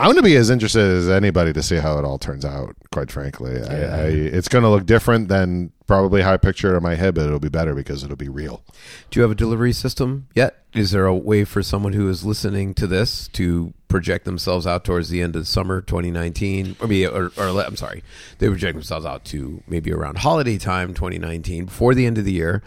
I'm 0.01 0.07
going 0.07 0.17
to 0.17 0.23
be 0.23 0.37
as 0.37 0.49
interested 0.49 0.81
as 0.81 1.11
anybody 1.11 1.53
to 1.53 1.63
see 1.63 1.77
how 1.77 1.99
it 1.99 2.07
all 2.07 2.17
turns 2.17 2.43
out. 2.43 2.75
Quite 2.91 3.11
frankly, 3.11 3.63
I, 3.63 3.75
I, 3.75 4.07
it's 4.07 4.49
going 4.49 4.65
to 4.65 4.71
look 4.71 4.87
different 4.87 5.29
than 5.29 5.73
probably 5.87 6.23
how 6.23 6.33
I 6.33 6.39
picture 6.39 6.73
it 6.73 6.77
in 6.79 6.83
my 6.83 6.95
head, 6.95 7.15
but 7.15 7.27
it'll 7.27 7.39
be 7.39 7.51
better 7.51 7.75
because 7.75 8.03
it'll 8.03 8.17
be 8.17 8.31
real. 8.31 8.65
Do 9.11 9.21
you 9.21 9.23
have 9.23 9.31
a 9.31 9.35
delivery 9.35 9.75
system 9.75 10.29
yet? 10.35 10.65
Is 10.73 10.93
there 10.93 11.05
a 11.05 11.15
way 11.15 11.45
for 11.45 11.63
someone 11.63 11.93
who 11.93 12.09
is 12.09 12.25
listening 12.25 12.73
to 12.75 12.87
this 12.87 13.29
to 13.29 13.75
project 13.89 14.25
themselves 14.25 14.67
out 14.67 14.87
towards 14.87 15.11
the 15.11 15.21
end 15.21 15.37
of 15.37 15.47
summer 15.47 15.83
2019? 15.83 16.77
Or, 16.81 16.87
maybe, 16.87 17.07
or, 17.07 17.31
or 17.37 17.49
I'm 17.61 17.77
sorry, 17.77 18.03
they 18.39 18.49
project 18.49 18.77
themselves 18.77 19.05
out 19.05 19.27
to 19.27 19.63
maybe 19.69 19.93
around 19.93 20.17
holiday 20.19 20.57
time 20.57 20.95
2019 20.95 21.67
before 21.67 21.95
the 21.95 22.07
end 22.07 22.17
of 22.17 22.25
the 22.25 22.33
year. 22.33 22.63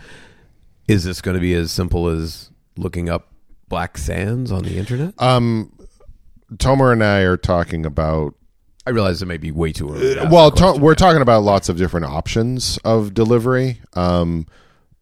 Is 0.88 1.04
this 1.04 1.22
going 1.22 1.36
to 1.36 1.42
be 1.42 1.54
as 1.54 1.72
simple 1.72 2.08
as 2.08 2.52
looking 2.78 3.10
up 3.10 3.32
Black 3.70 3.98
Sands 3.98 4.52
on 4.52 4.64
the 4.64 4.78
internet? 4.78 5.14
Um, 5.22 5.72
Tomer 6.56 6.92
and 6.92 7.04
I 7.04 7.22
are 7.22 7.38
talking 7.38 7.86
about 7.86 8.36
I 8.86 8.90
realize 8.90 9.22
it 9.22 9.28
may 9.28 9.38
be 9.38 9.52
way 9.52 9.72
too 9.72 9.90
early. 9.90 10.16
to 10.16 10.28
well, 10.30 10.52
to, 10.52 10.74
we're 10.74 10.96
talking 10.96 11.22
about 11.22 11.44
lots 11.44 11.70
of 11.70 11.78
different 11.78 12.06
options 12.06 12.78
of 12.84 13.14
delivery, 13.14 13.80
um, 13.94 14.46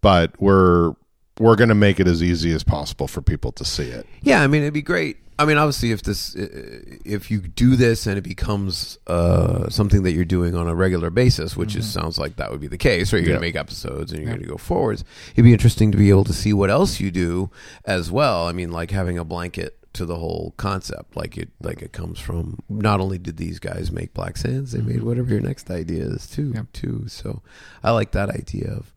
but 0.01 0.40
we're 0.40 0.93
we're 1.40 1.56
going 1.56 1.69
to 1.69 1.76
make 1.76 2.00
it 2.00 2.08
as 2.08 2.22
easy 2.22 2.51
as 2.51 2.64
possible 2.64 3.08
for 3.08 3.22
people 3.22 3.51
to 3.53 3.66
see 3.66 3.85
it. 3.85 4.06
Yeah, 4.22 4.43
I 4.43 4.48
mean, 4.48 4.61
it'd 4.61 4.74
be 4.74 4.84
great. 4.84 5.18
I 5.41 5.45
mean, 5.45 5.57
obviously, 5.57 5.91
if 5.91 6.03
this, 6.03 6.35
if 6.35 7.31
you 7.31 7.41
do 7.41 7.75
this 7.75 8.05
and 8.05 8.17
it 8.17 8.21
becomes 8.21 8.97
uh, 9.07 9.69
something 9.69 10.03
that 10.03 10.11
you're 10.11 10.23
doing 10.25 10.55
on 10.55 10.67
a 10.67 10.75
regular 10.75 11.09
basis, 11.09 11.57
which 11.57 11.75
is, 11.75 11.91
sounds 11.91 12.19
like 12.19 12.35
that 12.35 12.51
would 12.51 12.61
be 12.61 12.67
the 12.67 12.77
case, 12.77 13.11
or 13.11 13.17
you're 13.17 13.25
going 13.25 13.37
to 13.37 13.41
make 13.41 13.55
episodes 13.55 14.11
and 14.11 14.21
you're 14.21 14.29
going 14.29 14.41
to 14.43 14.47
go 14.47 14.57
forwards, 14.57 15.03
it'd 15.33 15.43
be 15.43 15.53
interesting 15.53 15.91
to 15.91 15.97
be 15.97 16.09
able 16.09 16.23
to 16.25 16.33
see 16.33 16.53
what 16.53 16.69
else 16.69 16.99
you 16.99 17.09
do 17.11 17.49
as 17.85 18.11
well. 18.11 18.47
I 18.47 18.51
mean, 18.51 18.71
like 18.71 18.91
having 18.91 19.17
a 19.17 19.25
blanket 19.25 19.77
to 19.93 20.05
the 20.05 20.15
whole 20.15 20.53
concept, 20.57 21.17
like 21.17 21.37
it, 21.37 21.49
like 21.61 21.81
it 21.81 21.91
comes 21.91 22.19
from. 22.19 22.59
Not 22.69 23.01
only 23.01 23.17
did 23.17 23.37
these 23.37 23.59
guys 23.59 23.91
make 23.91 24.13
Black 24.13 24.37
Sands, 24.37 24.71
they 24.71 24.81
made 24.81 25.03
whatever 25.03 25.29
your 25.31 25.41
next 25.41 25.69
idea 25.69 26.03
is 26.05 26.27
too, 26.27 26.51
Yep. 26.55 26.71
too. 26.71 27.03
So, 27.07 27.41
I 27.83 27.91
like 27.91 28.11
that 28.11 28.29
idea 28.29 28.71
of. 28.71 28.93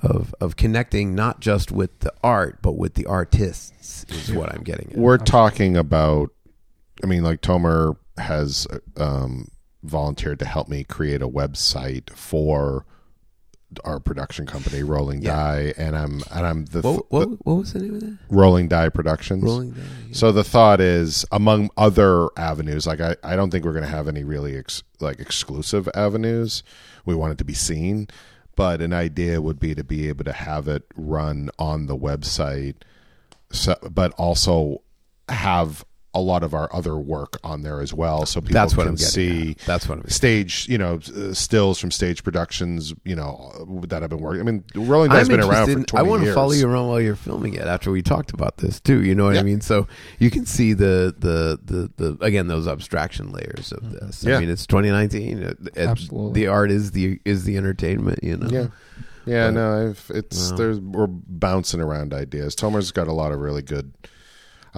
Of, 0.00 0.32
of 0.40 0.54
connecting 0.54 1.16
not 1.16 1.40
just 1.40 1.72
with 1.72 1.98
the 2.00 2.12
art 2.22 2.62
but 2.62 2.78
with 2.78 2.94
the 2.94 3.06
artists 3.06 4.04
is 4.08 4.32
what 4.32 4.54
I'm 4.54 4.62
getting 4.62 4.92
at. 4.92 4.96
We're 4.98 5.18
talking 5.18 5.76
about. 5.76 6.30
I 7.02 7.06
mean, 7.06 7.24
like 7.24 7.40
Tomer 7.42 7.96
has 8.16 8.66
um, 8.96 9.48
volunteered 9.82 10.38
to 10.38 10.44
help 10.44 10.68
me 10.68 10.84
create 10.84 11.20
a 11.22 11.28
website 11.28 12.10
for 12.10 12.86
our 13.84 14.00
production 14.00 14.46
company, 14.46 14.82
Rolling 14.82 15.20
Yeah. 15.20 15.34
Die, 15.34 15.74
and 15.76 15.94
I'm 15.96 16.22
and 16.32 16.46
I'm 16.46 16.64
the, 16.66 16.80
What, 16.80 17.10
what, 17.10 17.28
what 17.46 17.54
was 17.54 17.72
the 17.74 17.80
name 17.80 17.94
of 17.96 18.00
that? 18.00 18.18
Rolling 18.30 18.66
Die 18.68 18.88
Productions. 18.88 19.42
Rolling 19.44 19.72
Down. 19.72 19.84
yeah. 20.08 20.14
So 20.14 20.32
the 20.32 20.44
thought 20.44 20.80
is, 20.80 21.26
among 21.32 21.70
other 21.76 22.28
avenues, 22.36 22.86
like 22.86 23.00
I, 23.00 23.16
I 23.22 23.36
don't 23.36 23.50
think 23.50 23.64
we're 23.64 23.72
going 23.72 23.84
to 23.84 23.90
have 23.90 24.08
any 24.08 24.24
really 24.24 24.56
ex, 24.56 24.82
like 25.00 25.20
exclusive 25.20 25.88
avenues. 25.94 26.62
We 27.04 27.14
want 27.14 27.32
it 27.32 27.38
to 27.38 27.44
be 27.44 27.54
seen, 27.54 28.08
but 28.58 28.82
an 28.82 28.92
idea 28.92 29.40
would 29.40 29.60
be 29.60 29.72
to 29.72 29.84
be 29.84 30.08
able 30.08 30.24
to 30.24 30.32
have 30.32 30.66
it 30.66 30.82
run 30.96 31.48
on 31.60 31.86
the 31.86 31.96
website, 31.96 32.74
so, 33.52 33.76
but 33.88 34.10
also 34.14 34.82
have 35.28 35.84
a 36.18 36.20
lot 36.20 36.42
of 36.42 36.54
our 36.54 36.68
other 36.74 36.96
work 36.96 37.38
on 37.42 37.62
there 37.62 37.80
as 37.80 37.94
well, 37.94 38.26
so 38.26 38.40
people 38.40 38.54
That's 38.54 38.76
what 38.76 38.84
can 38.84 38.90
I'm 38.92 38.96
see 38.98 39.52
at. 39.52 39.58
That's 39.66 39.88
what 39.88 39.98
I'm. 39.98 40.08
stage, 40.08 40.66
you 40.68 40.76
know, 40.78 41.00
uh, 41.16 41.32
stills 41.32 41.78
from 41.78 41.90
stage 41.90 42.22
productions, 42.24 42.92
you 43.04 43.16
know, 43.16 43.82
that 43.88 44.02
have 44.02 44.10
been 44.10 44.20
working. 44.20 44.40
I 44.40 44.44
mean, 44.44 44.64
Rolling 44.74 45.10
Die's 45.10 45.28
I'm 45.28 45.36
been 45.36 45.48
around 45.48 45.66
for 45.66 45.84
twenty 45.84 45.96
I 45.96 46.02
want 46.02 46.24
to 46.24 46.34
follow 46.34 46.52
you 46.52 46.68
around 46.68 46.88
while 46.88 47.00
you're 47.00 47.16
filming 47.16 47.54
it. 47.54 47.62
After 47.62 47.90
we 47.90 48.02
talked 48.02 48.32
about 48.32 48.58
this 48.58 48.80
too, 48.80 49.02
you 49.02 49.14
know 49.14 49.24
what 49.24 49.36
I 49.36 49.42
mean. 49.42 49.60
So 49.60 49.86
you 50.18 50.30
can 50.30 50.44
see 50.46 50.72
the 50.72 51.14
the 51.18 51.58
the, 51.64 51.90
the 51.96 52.24
again 52.24 52.46
those 52.48 52.68
abstraction 52.68 53.32
layers 53.32 53.72
of 53.72 53.90
this. 53.92 54.24
Yeah. 54.24 54.36
I 54.36 54.40
mean, 54.40 54.50
it's 54.50 54.66
2019. 54.66 55.38
It- 55.42 55.58
it- 55.74 55.76
Absolutely. 55.78 56.32
the 56.40 56.46
art 56.48 56.70
is 56.70 56.90
the 56.92 57.20
is 57.24 57.44
the 57.44 57.56
entertainment. 57.56 58.20
You 58.22 58.36
know. 58.36 58.48
Yeah. 58.50 58.66
Yeah, 59.26 59.48
But- 59.48 59.54
no, 59.54 59.88
I've, 59.90 60.10
it's 60.14 60.50
Wow. 60.52 60.56
there's 60.56 60.80
we're 60.80 61.06
bouncing 61.06 61.80
around 61.80 62.14
ideas. 62.14 62.54
Tomer's 62.54 62.90
got 62.92 63.08
a 63.08 63.12
lot 63.12 63.30
of 63.30 63.40
really 63.40 63.60
good. 63.62 63.92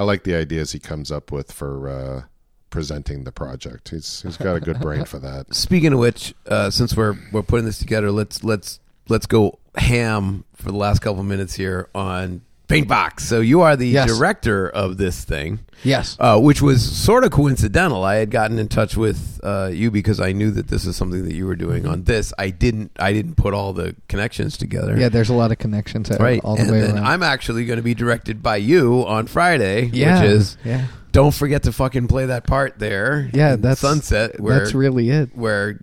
I 0.01 0.03
like 0.03 0.25
the 0.25 0.35
ideas 0.35 0.73
he 0.73 0.79
comes 0.79 1.13
up 1.13 1.31
with 1.31 1.53
for 1.53 1.87
uh, 1.91 2.23
presenting 2.71 3.25
the 3.25 3.33
project. 3.33 3.91
He's 3.91 4.23
he's 4.23 4.39
got 4.39 4.57
a 4.57 4.61
good 4.61 4.81
brain 4.81 5.05
for 5.05 5.19
that. 5.19 5.55
Speaking 5.55 5.93
of 5.93 5.99
which, 5.99 6.35
uh, 6.47 6.71
since 6.71 6.97
we're 6.97 7.19
we're 7.33 7.43
putting 7.43 7.67
this 7.67 7.79
together, 7.79 8.11
let's 8.11 8.43
let's 8.43 8.81
let's 9.11 9.27
go 9.27 9.59
ham 9.75 10.45
for 10.55 10.73
the 10.73 10.79
last 10.79 11.01
couple 11.01 11.23
minutes 11.23 11.55
here 11.55 11.91
on 11.95 12.41
Paintbox. 12.71 13.21
So 13.21 13.41
you 13.41 13.61
are 13.63 13.77
the 13.77 13.89
Yes. 13.89 14.09
director 14.17 14.69
of 14.69 14.97
this 14.97 15.25
thing. 15.25 15.61
Yes. 15.83 16.15
uh, 16.21 16.39
which 16.39 16.61
was 16.61 16.83
sort 16.85 17.25
of 17.25 17.31
coincidental. 17.31 18.05
I 18.05 18.17
had 18.17 18.31
gotten 18.31 18.59
in 18.59 18.69
touch 18.69 18.99
with 18.99 19.41
uh, 19.43 19.71
you 19.73 19.91
because 19.91 20.21
I 20.21 20.33
knew 20.33 20.51
that 20.51 20.69
this 20.69 20.85
is 20.85 20.95
something 20.95 21.25
that 21.25 21.33
you 21.35 21.47
were 21.47 21.57
doing 21.57 21.85
Mm-hmm. 21.85 21.93
on 21.93 22.05
this. 22.05 22.35
I 22.39 22.51
didn't. 22.51 22.91
I 22.99 23.15
didn't 23.15 23.37
put 23.37 23.55
all 23.55 23.73
the 23.73 23.97
connections 24.09 24.59
together. 24.59 24.99
Yeah, 24.99 25.09
there's 25.09 25.31
a 25.31 25.35
lot 25.35 25.53
of 25.53 25.59
connections 25.59 26.11
right. 26.21 26.39
all 26.45 26.57
the 26.57 26.63
and 26.63 26.71
way 26.71 26.81
then 26.83 26.97
around. 26.97 27.07
I'm 27.07 27.23
actually 27.23 27.65
going 27.65 27.79
to 27.79 27.83
be 27.83 27.95
directed 27.95 28.43
by 28.43 28.57
you 28.57 29.07
on 29.07 29.27
Friday, 29.27 29.87
yeah, 29.95 30.21
which 30.21 30.31
is 30.31 30.57
yeah, 30.65 30.87
don't 31.13 31.33
forget 31.35 31.63
to 31.63 31.73
fucking 31.73 32.09
play 32.09 32.27
that 32.27 32.47
part 32.47 32.79
there. 32.79 33.31
yeah. 33.33 33.57
That's 33.57 33.81
Sunset. 33.81 34.39
Where 34.39 34.59
that's 34.59 34.75
really 34.75 35.09
it. 35.09 35.31
where. 35.35 35.81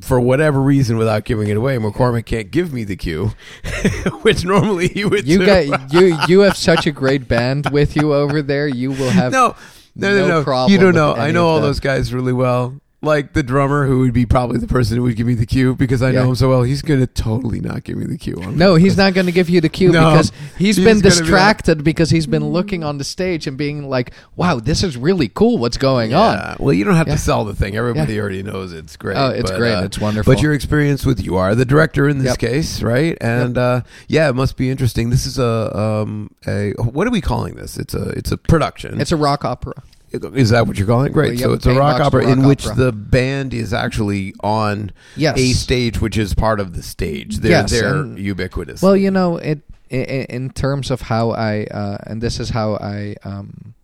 For 0.00 0.18
whatever 0.18 0.62
reason, 0.62 0.96
without 0.96 1.24
giving 1.24 1.48
it 1.48 1.56
away, 1.58 1.76
McCormick 1.76 2.24
can't 2.24 2.50
give 2.50 2.72
me 2.72 2.84
the 2.84 2.96
cue, 2.96 3.32
which 4.22 4.44
normally 4.46 4.88
he 4.88 5.04
would. 5.04 5.26
You 5.28 5.38
do. 5.40 5.46
got 5.46 5.92
you 5.92 6.16
you 6.26 6.40
have 6.40 6.56
such 6.56 6.86
a 6.86 6.90
great 6.90 7.28
band 7.28 7.68
with 7.70 7.96
you 7.96 8.14
over 8.14 8.40
there. 8.40 8.66
You 8.66 8.92
will 8.92 9.10
have 9.10 9.30
no, 9.30 9.54
no, 9.94 10.14
no, 10.14 10.20
no 10.20 10.28
no. 10.28 10.44
problem 10.44 10.72
You 10.72 10.78
don't 10.78 10.94
know. 10.94 11.14
I 11.14 11.32
know 11.32 11.46
all 11.46 11.60
that. 11.60 11.66
those 11.66 11.80
guys 11.80 12.14
really 12.14 12.32
well. 12.32 12.80
Like 13.02 13.32
the 13.32 13.42
drummer, 13.42 13.86
who 13.86 14.00
would 14.00 14.12
be 14.12 14.26
probably 14.26 14.58
the 14.58 14.66
person 14.66 14.98
who 14.98 15.04
would 15.04 15.16
give 15.16 15.26
me 15.26 15.32
the 15.32 15.46
cue 15.46 15.74
because 15.74 16.02
I 16.02 16.10
know 16.12 16.28
him 16.28 16.34
so 16.34 16.50
well. 16.50 16.62
He's 16.64 16.82
gonna 16.82 17.06
totally 17.06 17.58
not 17.58 17.82
give 17.82 17.96
me 17.96 18.04
the 18.04 18.18
cue. 18.18 18.36
on 18.42 18.58
No, 18.58 18.74
he's 18.74 18.94
not 18.98 19.14
going 19.14 19.24
to 19.24 19.32
give 19.32 19.48
you 19.48 19.62
the 19.62 19.70
cue 19.70 19.90
No. 19.92 20.10
because 20.10 20.32
he's 20.58 20.76
He's 20.76 20.84
been 20.84 20.98
gonna 20.98 21.00
be 21.04 21.08
like- 21.08 21.18
distracted 21.18 21.82
because 21.82 22.10
he's 22.10 22.26
been 22.26 22.44
looking 22.44 22.84
on 22.84 22.98
the 22.98 23.04
stage 23.04 23.46
and 23.46 23.56
being 23.56 23.88
like, 23.88 24.12
"Wow, 24.36 24.60
this 24.60 24.82
is 24.82 24.98
really 24.98 25.28
cool. 25.28 25.56
What's 25.56 25.78
going 25.78 26.12
on?" 26.12 26.56
Well, 26.60 26.74
you 26.74 26.84
don't 26.84 26.94
have 26.96 27.08
Yeah. 27.08 27.14
to 27.14 27.18
sell 27.20 27.46
the 27.46 27.54
thing. 27.54 27.74
Everybody 27.74 28.14
Yeah. 28.16 28.20
already 28.20 28.42
knows 28.42 28.74
it's 28.74 28.98
great. 28.98 29.16
Oh, 29.16 29.30
it's 29.30 29.50
but, 29.50 29.56
great. 29.58 29.72
uh, 29.76 29.84
It's 29.84 29.98
wonderful. 29.98 30.34
But 30.34 30.42
your 30.42 30.52
experience 30.52 31.06
with 31.06 31.24
you 31.24 31.36
are 31.36 31.54
the 31.54 31.64
director 31.64 32.06
in 32.06 32.18
this 32.18 32.26
Yep. 32.32 32.38
case, 32.38 32.82
right? 32.82 33.16
And 33.22 33.56
uh, 33.56 33.80
yeah, 34.08 34.28
it 34.28 34.34
must 34.34 34.58
be 34.58 34.68
interesting. 34.68 35.08
This 35.08 35.24
is 35.24 35.38
a 35.38 35.74
um 35.74 36.32
a 36.46 36.72
what 36.72 37.06
are 37.06 37.10
we 37.10 37.22
calling 37.22 37.54
this? 37.54 37.78
It's 37.78 37.94
a 37.94 38.10
it's 38.10 38.30
a 38.30 38.36
production. 38.36 39.00
It's 39.00 39.10
a 39.12 39.16
rock 39.16 39.42
opera. 39.46 39.72
Is 40.12 40.50
that 40.50 40.66
what 40.66 40.76
you're 40.76 40.86
calling 40.86 41.06
it? 41.08 41.12
Great. 41.12 41.38
Well, 41.40 41.50
so 41.50 41.52
it's 41.52 41.66
a 41.66 41.74
rock 41.74 42.00
opera 42.00 42.24
rock 42.26 42.32
in 42.38 42.44
which 42.46 42.66
opera. 42.66 42.84
the 42.84 42.92
band 42.92 43.54
is 43.54 43.72
actually 43.72 44.34
on 44.42 44.90
Yes. 45.16 45.38
a 45.38 45.52
stage, 45.52 46.00
which 46.00 46.18
is 46.18 46.34
part 46.34 46.58
of 46.58 46.74
the 46.74 46.82
stage. 46.82 47.38
They're 47.38 47.50
Yes, 47.52 47.70
they're 47.70 47.94
and- 47.96 48.18
ubiquitous. 48.18 48.82
Well, 48.82 48.96
you 48.96 49.10
know, 49.10 49.36
it 49.36 49.62
in 49.88 50.50
terms 50.50 50.90
of 50.90 51.02
how 51.02 51.30
I 51.30 51.64
uh, 51.64 51.98
and 52.06 52.22
this 52.22 52.38
is 52.40 52.50
how 52.50 52.74
I 52.76 53.16
um, 53.24 53.74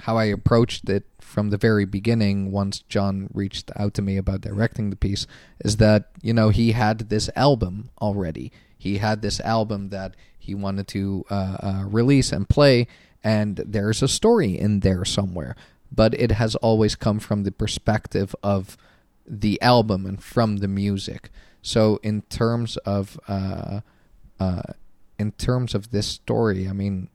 how 0.00 0.16
I 0.16 0.24
approached 0.24 0.88
it 0.88 1.04
from 1.20 1.50
the 1.50 1.56
very 1.58 1.84
beginning. 1.84 2.50
Once 2.50 2.80
John 2.88 3.28
reached 3.32 3.70
out 3.76 3.94
to 3.94 4.02
me 4.02 4.16
about 4.16 4.40
directing 4.42 4.90
the 4.90 4.96
piece, 4.96 5.26
is 5.64 5.76
that 5.78 6.10
you 6.22 6.32
know 6.34 6.48
he 6.50 6.72
had 6.72 7.08
this 7.10 7.28
album 7.36 7.90
already. 8.00 8.52
He 8.76 8.98
had 8.98 9.22
this 9.22 9.40
album 9.40 9.88
that 9.90 10.14
he 10.38 10.54
wanted 10.54 10.88
to 10.88 11.24
uh, 11.30 11.34
uh, 11.34 11.84
release 11.86 12.32
and 12.32 12.46
play, 12.48 12.86
and 13.24 13.56
there's 13.56 14.02
a 14.02 14.08
story 14.08 14.56
in 14.56 14.80
there 14.80 15.04
somewhere. 15.04 15.56
But 15.90 16.14
it 16.14 16.30
has 16.32 16.54
always 16.56 16.94
come 16.96 17.18
from 17.20 17.42
the 17.44 17.52
perspective 17.52 18.34
of 18.42 18.76
the 19.26 19.60
album 19.62 20.04
and 20.06 20.22
from 20.22 20.58
the 20.58 20.68
music. 20.68 21.30
So 21.62 21.98
in 22.02 22.22
terms 22.22 22.76
of 22.78 23.18
uh, 23.26 23.80
uh, 24.38 24.62
in 25.18 25.32
terms 25.32 25.74
of 25.74 25.90
this 25.90 26.06
story, 26.06 26.68
I 26.68 26.72
mean, 26.72 27.08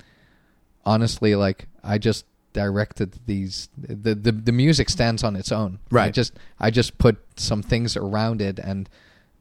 honestly, 0.85 1.35
like 1.35 1.67
I 1.83 1.97
just 1.97 2.25
directed 2.53 3.19
these. 3.25 3.69
The, 3.77 4.15
the 4.15 4.31
the 4.31 4.51
music 4.51 4.89
stands 4.89 5.23
on 5.23 5.35
its 5.35 5.51
own. 5.51 5.79
I 5.91 5.95
Right. 5.95 6.13
just 6.13 6.33
I 6.59 6.71
just 6.71 6.97
put 6.97 7.17
some 7.35 7.61
things 7.61 7.95
around 7.95 8.41
it 8.41 8.59
and 8.59 8.89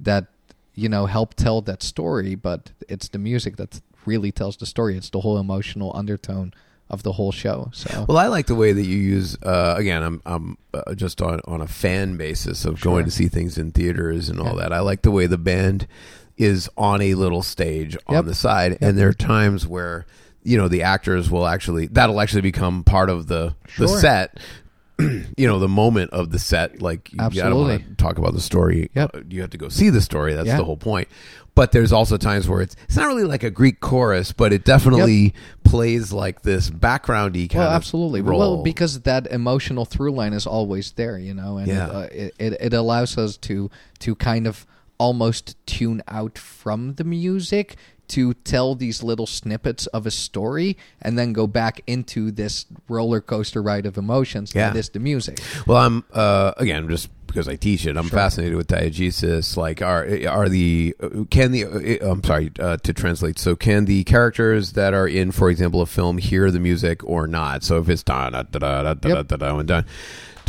that 0.01 0.27
you 0.75 0.89
know 0.89 1.07
help 1.07 1.35
tell 1.35 1.63
that 1.63 1.83
story. 1.83 2.35
But 2.35 2.73
it's 2.89 3.09
the 3.09 3.19
music 3.19 3.57
that 3.57 3.81
really 4.07 4.33
tells 4.33 4.57
the 4.57 4.67
story. 4.67 4.97
It's 4.97 5.11
the 5.11 5.21
whole 5.21 5.39
emotional 5.39 5.93
undertone 5.95 6.53
of 6.91 7.03
the 7.03 7.13
whole 7.13 7.33
show. 7.33 7.71
So 7.75 8.07
Well, 8.09 8.17
I 8.17 8.29
like 8.29 8.47
the 8.47 8.55
way 8.55 8.73
that 8.73 8.83
you 8.85 8.97
use. 8.97 9.37
Uh, 9.43 9.75
again, 9.77 10.03
I'm 10.03 10.23
I'm 10.25 10.57
uh, 10.73 10.95
just 10.95 11.21
on 11.21 11.41
on 11.47 11.61
a 11.61 11.67
fan 11.67 12.17
basis 12.17 12.65
of 12.65 12.81
going 12.81 13.05
to 13.05 13.11
see 13.11 13.29
things 13.29 13.59
in 13.59 13.73
theaters 13.73 14.29
and 14.31 14.41
all 14.41 14.55
Yeah. 14.57 14.63
that. 14.63 14.73
I 14.73 14.81
like 14.81 15.03
the 15.03 15.11
way 15.11 15.27
the 15.27 15.37
band 15.39 15.87
is 16.39 16.71
on 16.79 17.03
a 17.03 17.15
little 17.15 17.43
stage 17.43 17.97
on 18.07 18.15
Yep. 18.15 18.25
the 18.27 18.35
side, 18.35 18.79
and 18.81 18.97
there 18.97 19.09
are 19.09 19.13
times 19.13 19.67
where 19.67 20.07
you 20.43 20.57
know 20.57 20.69
the 20.69 20.83
actors 20.83 21.31
will 21.31 21.47
actually 21.47 21.89
that'll 21.89 22.21
actually 22.23 22.41
become 22.43 22.85
part 22.85 23.11
of 23.11 23.27
the 23.27 23.55
the 23.77 23.89
set. 23.89 24.39
you 25.37 25.47
know 25.47 25.59
the 25.59 25.69
moment 25.69 26.11
of 26.13 26.31
the 26.31 26.39
set, 26.39 26.83
like 26.83 27.13
you- 27.13 27.19
I 27.21 27.29
don't 27.29 27.37
want 27.37 27.71
Absolutely. 27.73 27.79
to 27.79 27.95
talk 27.97 28.19
about 28.19 28.35
the 28.35 28.41
story. 28.41 28.91
Yep. 28.95 29.11
Uh, 29.15 29.21
You 29.29 29.41
have 29.43 29.51
to 29.51 29.59
go 29.59 29.69
see 29.69 29.91
the 29.91 30.01
story. 30.01 30.35
That's 30.35 30.47
Yeah. 30.49 30.57
the 30.57 30.65
whole 30.65 30.77
point. 30.77 31.09
But 31.55 31.73
there's 31.73 31.93
also 31.93 32.17
times 32.17 32.49
where 32.49 32.61
it's 32.61 32.77
it's 32.85 32.97
not 32.97 33.07
really 33.09 33.25
like 33.25 33.43
a 33.43 33.51
Greek 33.51 33.81
chorus, 33.81 34.31
but 34.33 34.53
it 34.53 34.65
definitely 34.65 35.35
plays 35.65 36.13
like 36.13 36.43
this 36.43 36.71
backgroundy 36.71 37.51
kind 37.51 37.65
well, 37.65 37.71
absolutely. 37.73 38.21
role. 38.23 38.39
Well, 38.39 38.63
because 38.63 39.01
that 39.01 39.27
emotional 39.29 39.85
through 39.85 40.13
line 40.13 40.33
is 40.35 40.47
always 40.47 40.93
there, 40.93 41.19
you 41.19 41.35
know, 41.35 41.59
and 41.59 41.67
Yeah. 41.67 41.87
it, 41.89 41.93
uh, 41.95 41.99
it, 42.13 42.35
it 42.39 42.53
it 42.61 42.73
allows 42.75 43.19
us 43.19 43.37
to 43.39 43.71
to 44.01 44.15
kind 44.15 44.47
of 44.47 44.67
almost 44.99 45.57
tune 45.67 46.03
out 46.09 46.37
from 46.39 46.95
the 46.95 47.05
music 47.05 47.77
to 48.09 48.33
tell 48.35 48.75
these 48.75 49.03
little 49.03 49.27
snippets 49.27 49.87
of 49.89 50.07
a 50.07 50.11
story 50.11 50.77
and 51.03 51.19
then 51.19 51.33
go 51.35 51.47
back 51.47 51.83
into 51.87 52.31
this 52.31 52.65
roller 52.89 53.21
coaster 53.21 53.63
ride 53.63 53.85
of 53.85 53.99
emotions 53.99 54.55
Yeah. 54.55 54.71
that 54.71 54.79
is 54.79 54.89
the 54.89 54.99
music. 54.99 55.39
Well, 55.67 55.77
I'm 55.77 56.05
uh, 56.13 56.53
again 56.57 56.89
just 56.89 57.11
because 57.27 57.47
I 57.47 57.57
teach 57.57 57.85
it. 57.87 57.99
I'm 57.99 58.09
fascinated 58.09 58.57
with 58.57 58.69
diegesis. 58.69 59.59
Like, 59.59 59.83
are 59.83 60.09
are 60.27 60.49
the 60.49 60.95
can 61.31 61.53
the 61.53 62.01
uh, 62.01 62.11
I'm 62.11 62.25
sorry 62.25 62.51
uh, 62.59 62.79
to 62.79 62.93
translate. 62.95 63.39
So, 63.39 63.55
can 63.55 63.85
the 63.85 64.03
characters 64.05 64.73
that 64.73 64.95
are 64.95 65.07
in, 65.07 65.31
for 65.31 65.51
example, 65.51 65.83
a 65.83 65.87
film 65.87 66.17
hear 66.17 66.51
the 66.51 66.59
music 66.61 67.05
or 67.05 67.27
not? 67.27 67.63
So, 67.63 67.77
if 67.79 67.91
it's 67.91 68.03
da 68.03 68.31
da 68.31 68.43
da 68.45 68.59
da 68.59 68.83
da 68.83 68.95
da 68.95 69.23
da 69.23 69.37
da 69.37 69.55
when 69.57 69.67
done. 69.67 69.85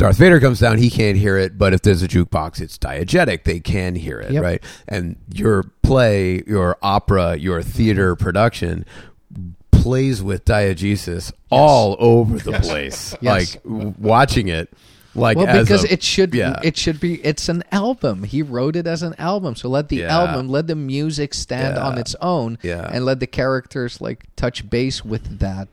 Darth 0.00 0.16
Vader 0.16 0.40
comes 0.40 0.58
down, 0.60 0.78
he 0.78 0.88
can't 0.88 1.18
hear 1.18 1.36
it, 1.36 1.58
but 1.58 1.74
if 1.74 1.82
there's 1.82 2.02
a 2.02 2.08
jukebox, 2.08 2.58
it's 2.62 2.78
diegetic. 2.78 3.44
They 3.44 3.60
can 3.60 3.94
hear 3.94 4.18
it, 4.18 4.32
Yep. 4.32 4.42
right? 4.42 4.64
And 4.88 5.16
your 5.30 5.64
play, 5.82 6.42
your 6.46 6.78
opera, 6.82 7.36
your 7.36 7.60
theater 7.62 8.16
production 8.16 8.86
plays 9.70 10.22
with 10.22 10.46
diegesis 10.46 11.32
all 11.50 11.96
over 11.98 12.38
the 12.38 12.52
place. 12.60 13.14
Yes. 13.20 13.54
Like 13.54 13.62
w- 13.62 13.94
watching 13.98 14.48
it, 14.48 14.70
like 15.14 15.36
Well, 15.36 15.46
because 15.62 15.84
a- 15.84 15.92
it 15.92 16.02
should 16.02 16.34
yeah. 16.34 16.58
it 16.62 16.78
should 16.78 16.98
be 16.98 17.14
it's 17.24 17.50
an 17.50 17.62
album. 17.70 18.22
He 18.24 18.40
wrote 18.40 18.76
it 18.76 18.86
as 18.86 19.02
an 19.02 19.14
album. 19.18 19.54
So 19.54 19.68
let 19.68 19.90
the 19.90 19.96
Yeah. 19.96 20.18
album, 20.18 20.48
let 20.48 20.66
the 20.66 20.76
music 20.76 21.34
stand 21.34 21.76
Yeah. 21.76 21.84
on 21.86 21.98
its 21.98 22.16
own 22.22 22.56
Yeah. 22.62 22.88
and 22.90 23.04
let 23.04 23.20
the 23.20 23.26
characters 23.26 24.00
like 24.00 24.24
touch 24.34 24.70
base 24.70 25.04
with 25.04 25.40
that 25.40 25.68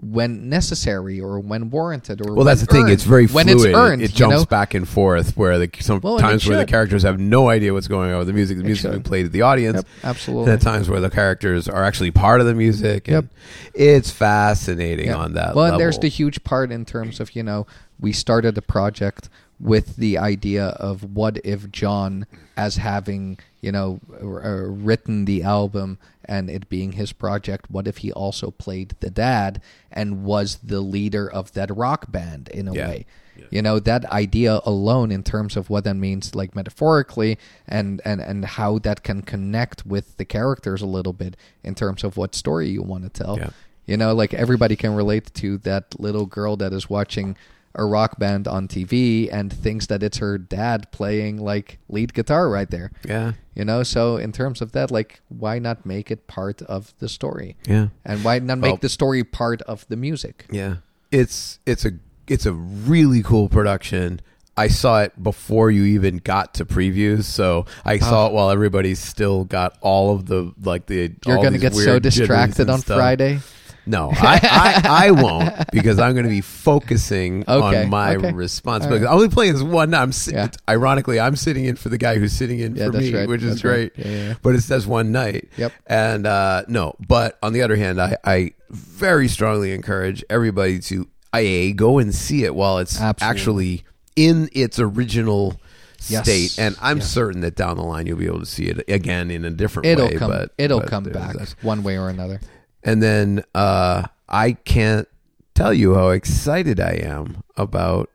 when 0.00 0.48
necessary 0.48 1.20
or 1.20 1.38
when 1.38 1.70
warranted 1.70 2.20
or 2.20 2.34
Well, 2.34 2.44
that's 2.44 2.62
the 2.62 2.66
when 2.74 2.86
thing. 2.86 2.92
It's 2.92 3.04
very 3.04 3.26
fluid 3.28 3.46
when 3.46 3.56
it's 3.56 3.64
earned. 3.64 4.02
it 4.02 4.10
you 4.10 4.16
jumps 4.16 4.36
know? 4.40 4.44
back 4.44 4.74
and 4.74 4.88
forth. 4.88 5.36
Where 5.36 5.58
the 5.58 5.70
some 5.80 6.00
Well, 6.00 6.18
times 6.18 6.46
where 6.48 6.58
the 6.58 6.66
characters 6.66 7.04
have 7.04 7.20
no 7.20 7.48
idea 7.48 7.72
what's 7.72 7.86
going 7.88 8.10
on 8.12 8.18
with 8.18 8.26
the 8.26 8.32
music. 8.32 8.58
The 8.58 8.64
music 8.64 8.90
being 8.90 9.02
played 9.04 9.22
to 9.24 9.28
the 9.28 9.42
audience. 9.42 9.76
Yep, 9.76 9.86
absolutely. 10.02 10.52
And 10.52 10.60
at 10.60 10.64
times 10.64 10.88
where 10.90 11.00
the 11.00 11.10
characters 11.10 11.68
are 11.68 11.84
actually 11.84 12.10
part 12.10 12.40
of 12.40 12.46
the 12.46 12.54
music. 12.54 13.06
Yep. 13.06 13.26
It's 13.72 14.10
fascinating 14.10 15.06
Yeah. 15.06 15.16
on 15.16 15.34
that. 15.34 15.54
Well, 15.54 15.64
level. 15.64 15.74
and 15.74 15.80
there's 15.80 15.98
the 15.98 16.08
huge 16.08 16.42
part 16.44 16.72
in 16.72 16.84
terms 16.84 17.20
of 17.20 17.34
you 17.36 17.42
know 17.42 17.66
we 18.00 18.12
started 18.12 18.56
the 18.56 18.62
project 18.62 19.28
with 19.60 19.96
the 19.96 20.18
idea 20.18 20.66
of 20.66 21.14
what 21.14 21.38
if 21.44 21.70
John, 21.70 22.26
as 22.56 22.76
having 22.76 23.38
you 23.60 23.70
know 23.70 24.00
uh, 24.20 24.48
written 24.66 25.24
the 25.24 25.44
album 25.44 25.98
and 26.26 26.48
it 26.50 26.68
being 26.68 26.92
his 26.92 27.12
project, 27.12 27.70
what 27.70 27.86
if 27.86 27.98
he 27.98 28.12
also 28.12 28.50
played 28.50 28.94
the 29.00 29.10
dad 29.10 29.60
and 29.90 30.24
was 30.24 30.56
the 30.62 30.80
leader 30.80 31.30
of 31.30 31.52
that 31.52 31.74
rock 31.74 32.10
band 32.10 32.48
in 32.48 32.68
a 32.68 32.74
Yeah. 32.74 32.88
way. 32.88 33.06
You 33.50 33.62
know 33.62 33.80
that 33.80 34.04
idea 34.12 34.60
alone, 34.64 35.10
in 35.10 35.24
terms 35.24 35.56
of 35.56 35.68
what 35.68 35.82
that 35.84 35.94
means, 35.96 36.36
like 36.36 36.54
metaphorically, 36.54 37.36
and 37.66 38.00
and 38.04 38.20
and 38.20 38.44
how 38.44 38.78
that 38.80 39.02
can 39.02 39.22
connect 39.22 39.84
with 39.84 40.16
the 40.18 40.24
characters 40.24 40.82
a 40.82 40.86
little 40.86 41.12
bit 41.12 41.36
in 41.64 41.74
terms 41.74 42.04
of 42.04 42.16
what 42.16 42.34
story 42.36 42.68
you 42.68 42.82
want 42.82 43.02
to 43.02 43.10
tell. 43.10 43.36
Yeah. 43.38 43.50
You 43.86 43.96
know, 43.96 44.14
like 44.14 44.32
everybody 44.34 44.76
can 44.76 44.94
relate 44.94 45.34
to 45.34 45.58
that 45.58 45.98
little 46.00 46.26
girl 46.26 46.56
that 46.58 46.72
is 46.72 46.88
watching 46.88 47.36
a 47.74 47.84
rock 47.84 48.18
band 48.18 48.46
on 48.46 48.68
TV 48.68 49.28
and 49.32 49.52
thinks 49.52 49.86
that 49.86 50.02
it's 50.02 50.18
her 50.18 50.38
dad 50.38 50.90
playing 50.92 51.38
like 51.38 51.78
lead 51.88 52.14
guitar 52.14 52.48
right 52.48 52.70
there. 52.70 52.92
yeah, 53.04 53.32
You 53.54 53.64
know, 53.64 53.82
so 53.82 54.16
in 54.16 54.32
terms 54.32 54.60
of 54.60 54.72
that, 54.72 54.90
like, 54.90 55.20
why 55.28 55.58
not 55.58 55.84
make 55.84 56.10
it 56.10 56.26
part 56.26 56.62
of 56.62 56.94
the 56.98 57.08
story? 57.08 57.56
yeah. 57.66 57.88
And 58.04 58.24
why 58.24 58.38
not 58.38 58.58
make 58.58 58.70
Well- 58.72 58.76
the 58.78 58.88
story 58.88 59.24
part 59.24 59.62
of 59.62 59.86
the 59.88 59.96
music? 59.96 60.46
Yeah, 60.50 60.76
it's 61.10 61.58
it's 61.66 61.84
a 61.84 61.92
it's 62.26 62.46
a 62.46 62.52
really 62.52 63.22
cool 63.22 63.48
production. 63.48 64.20
I 64.56 64.68
saw 64.68 65.02
it 65.02 65.20
before 65.20 65.70
you 65.72 65.82
even 65.84 66.18
got 66.18 66.54
to 66.54 66.64
previews, 66.64 67.24
so 67.24 67.66
I 67.84 67.98
saw 67.98 68.24
oh. 68.24 68.26
it 68.28 68.32
while 68.32 68.50
everybody 68.50 68.94
still 68.94 69.44
got 69.44 69.76
all 69.80 70.14
of 70.14 70.26
the 70.26 70.52
like 70.62 70.86
the. 70.86 71.12
You're 71.26 71.36
all 71.36 71.42
going 71.42 71.54
to 71.54 71.58
these 71.58 71.70
get 71.70 71.74
so 71.74 71.98
distracted 71.98 72.70
on 72.70 72.80
stuff. 72.80 72.96
Friday. 72.96 73.40
No, 73.86 74.10
I, 74.14 74.40
I, 74.84 75.06
I 75.06 75.10
won't 75.10 75.52
because 75.70 75.98
I'm 75.98 76.12
going 76.14 76.24
to 76.24 76.30
be 76.30 76.40
focusing 76.40 77.44
Okay, 77.46 77.82
on 77.84 77.90
my 77.90 78.16
okay. 78.16 78.32
responsibility. 78.32 79.06
I'm 79.06 79.12
only 79.14 79.28
playing 79.28 79.52
this 79.54 79.62
one. 79.62 79.90
night. 79.90 80.02
I'm 80.02 80.12
si- 80.12 80.32
Yeah. 80.32 80.48
ironically, 80.68 81.20
I'm 81.20 81.36
sitting 81.36 81.66
in 81.66 81.76
for 81.76 81.90
the 81.90 81.98
guy 81.98 82.16
who's 82.18 82.32
sitting 82.32 82.60
in 82.60 82.76
Yeah, 82.76 82.86
for 82.86 82.92
that's 82.92 83.04
me, 83.04 83.14
right, 83.14 83.28
which 83.28 83.42
is 83.42 83.62
that's 83.62 83.64
right. 83.64 83.94
great. 83.94 84.06
Yeah, 84.06 84.12
yeah, 84.12 84.28
yeah. 84.28 84.34
But 84.42 84.54
it's 84.54 84.68
just 84.68 84.86
one 84.86 85.12
night. 85.12 85.48
Yep. 85.58 85.72
And 85.86 86.26
uh, 86.26 86.64
no, 86.68 86.94
but 87.06 87.38
on 87.42 87.52
the 87.52 87.62
other 87.62 87.76
hand, 87.76 88.00
I, 88.00 88.16
I 88.24 88.52
very 88.70 89.28
strongly 89.28 89.72
encourage 89.72 90.24
everybody 90.30 90.78
to 90.80 91.06
a 91.34 91.72
go 91.74 91.98
and 91.98 92.14
see 92.14 92.44
it 92.44 92.54
while 92.54 92.78
it's 92.78 93.00
Absolutely. 93.00 93.28
actually 93.30 93.84
in 94.16 94.48
its 94.52 94.78
original 94.78 95.60
Yes. 96.06 96.24
state. 96.24 96.58
And 96.62 96.76
I'm 96.82 97.00
certain 97.00 97.40
that 97.40 97.54
down 97.56 97.78
the 97.78 97.82
line 97.82 98.06
you'll 98.06 98.18
be 98.18 98.26
able 98.26 98.40
to 98.40 98.44
see 98.46 98.64
it 98.66 98.84
again 98.88 99.30
in 99.30 99.46
a 99.46 99.50
different 99.50 99.86
It'll 99.86 100.08
way. 100.08 100.16
come. 100.16 100.30
but 100.30 100.52
it'll 100.58 100.80
but 100.80 100.90
come 100.90 101.04
there's 101.04 101.16
back 101.16 101.34
that. 101.38 101.54
one 101.62 101.82
way 101.82 101.96
or 101.98 102.10
another. 102.10 102.40
And 102.84 103.02
then 103.02 103.44
uh, 103.54 104.04
I 104.28 104.52
can't 104.52 105.08
tell 105.54 105.72
you 105.72 105.94
how 105.94 106.10
excited 106.10 106.78
I 106.78 107.00
am 107.02 107.42
about 107.56 108.10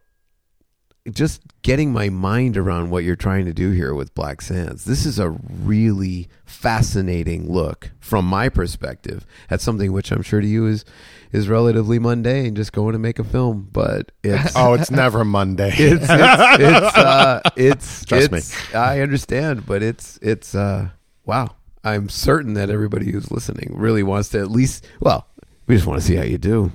just 1.09 1.41
getting 1.61 1.91
my 1.91 2.09
mind 2.09 2.57
around 2.57 2.89
what 2.89 3.03
you're 3.03 3.15
trying 3.15 3.45
to 3.45 3.53
do 3.53 3.71
here 3.71 3.93
with 3.93 4.13
Black 4.13 4.41
Sands. 4.41 4.85
This 4.85 5.05
is 5.05 5.17
a 5.17 5.29
really 5.29 6.27
fascinating 6.45 7.51
look 7.51 7.91
from 7.99 8.25
my 8.25 8.49
perspective 8.49 9.25
at 9.49 9.61
something 9.61 9.91
which 9.91 10.11
I'm 10.11 10.21
sure 10.21 10.41
to 10.41 10.47
you 10.47 10.67
is 10.67 10.85
is 11.31 11.47
relatively 11.47 11.99
mundane, 11.99 12.55
just 12.55 12.73
going 12.73 12.93
to 12.93 12.99
make 12.99 13.19
a 13.19 13.23
film. 13.23 13.69
But 13.71 14.11
it's 14.23 14.53
Oh, 14.55 14.73
it's 14.73 14.91
never 14.91 15.23
Monday. 15.25 15.69
it's 15.73 16.03
it's 16.03 16.09
it's, 16.09 16.97
uh, 16.97 17.41
it's 17.55 18.05
Trust 18.05 18.31
me. 18.31 18.41
I 18.77 19.01
understand, 19.01 19.65
but 19.65 19.81
it's 19.81 20.17
it's 20.21 20.53
uh 20.53 20.89
wow. 21.25 21.55
I'm 21.83 22.09
certain 22.09 22.53
that 22.55 22.69
everybody 22.69 23.11
who's 23.11 23.31
listening 23.31 23.71
really 23.73 24.03
wants 24.03 24.29
to 24.29 24.39
at 24.39 24.51
least 24.51 24.85
well, 24.99 25.27
we 25.67 25.75
just 25.75 25.87
want 25.87 26.01
to 26.01 26.05
see 26.05 26.15
how 26.15 26.23
you 26.23 26.37
do. 26.37 26.71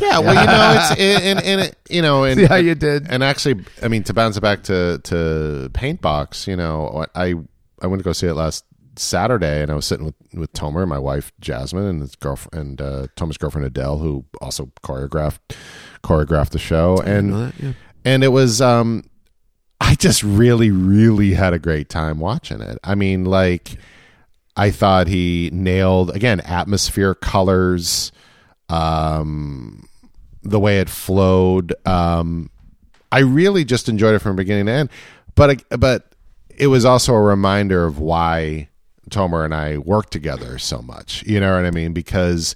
yeah, 0.00 0.18
well, 0.18 0.34
you 0.34 0.46
know, 0.46 0.74
it's 0.76 1.00
and, 1.24 1.42
and 1.42 1.60
it, 1.60 1.76
you 1.90 2.00
know, 2.00 2.24
and 2.24 2.40
See 2.40 2.46
how 2.46 2.56
you 2.56 2.74
did. 2.74 3.06
And 3.08 3.22
actually, 3.22 3.64
I 3.82 3.88
mean, 3.88 4.02
to 4.04 4.14
bounce 4.14 4.36
it 4.36 4.40
back 4.40 4.62
to 4.64 5.00
to 5.04 5.70
Paintbox, 5.72 6.46
you 6.46 6.56
know, 6.56 7.04
I 7.14 7.34
I 7.80 7.86
went 7.86 8.00
to 8.00 8.04
go 8.04 8.12
see 8.12 8.28
it 8.28 8.34
last 8.34 8.64
Saturday, 8.96 9.62
and 9.62 9.70
I 9.70 9.74
was 9.74 9.86
sitting 9.86 10.06
with 10.06 10.14
with 10.34 10.52
Tomer, 10.52 10.86
my 10.86 10.98
wife 10.98 11.32
Jasmine, 11.40 11.84
and 11.84 12.00
his 12.00 12.14
girlfriend, 12.16 12.80
and 12.80 12.80
uh, 12.80 13.06
Tomer's 13.16 13.38
girlfriend 13.38 13.66
Adele, 13.66 13.98
who 13.98 14.24
also 14.40 14.70
choreographed 14.82 15.56
choreographed 16.02 16.50
the 16.50 16.58
show, 16.58 16.98
and 16.98 17.32
that, 17.32 17.54
yeah. 17.58 17.72
and 18.04 18.24
it 18.24 18.28
was 18.28 18.60
um, 18.60 19.04
I 19.80 19.94
just 19.94 20.22
really 20.22 20.70
really 20.70 21.32
had 21.32 21.52
a 21.52 21.58
great 21.58 21.88
time 21.88 22.18
watching 22.18 22.60
it. 22.60 22.78
I 22.84 22.94
mean, 22.94 23.24
like. 23.24 23.76
I 24.56 24.70
thought 24.70 25.06
he 25.08 25.50
nailed 25.52 26.10
again 26.10 26.40
atmosphere, 26.40 27.14
colors, 27.14 28.12
um, 28.68 29.88
the 30.42 30.60
way 30.60 30.80
it 30.80 30.90
flowed. 30.90 31.74
Um, 31.86 32.50
I 33.10 33.20
really 33.20 33.64
just 33.64 33.88
enjoyed 33.88 34.14
it 34.14 34.20
from 34.20 34.36
beginning 34.36 34.66
to 34.66 34.72
end. 34.72 34.90
But 35.34 35.64
but 35.70 36.14
it 36.48 36.66
was 36.66 36.84
also 36.84 37.14
a 37.14 37.20
reminder 37.20 37.84
of 37.84 37.98
why 37.98 38.68
Tomer 39.10 39.44
and 39.44 39.54
I 39.54 39.78
work 39.78 40.10
together 40.10 40.58
so 40.58 40.82
much. 40.82 41.22
You 41.24 41.40
know 41.40 41.54
what 41.54 41.64
I 41.64 41.70
mean? 41.70 41.92
Because 41.92 42.54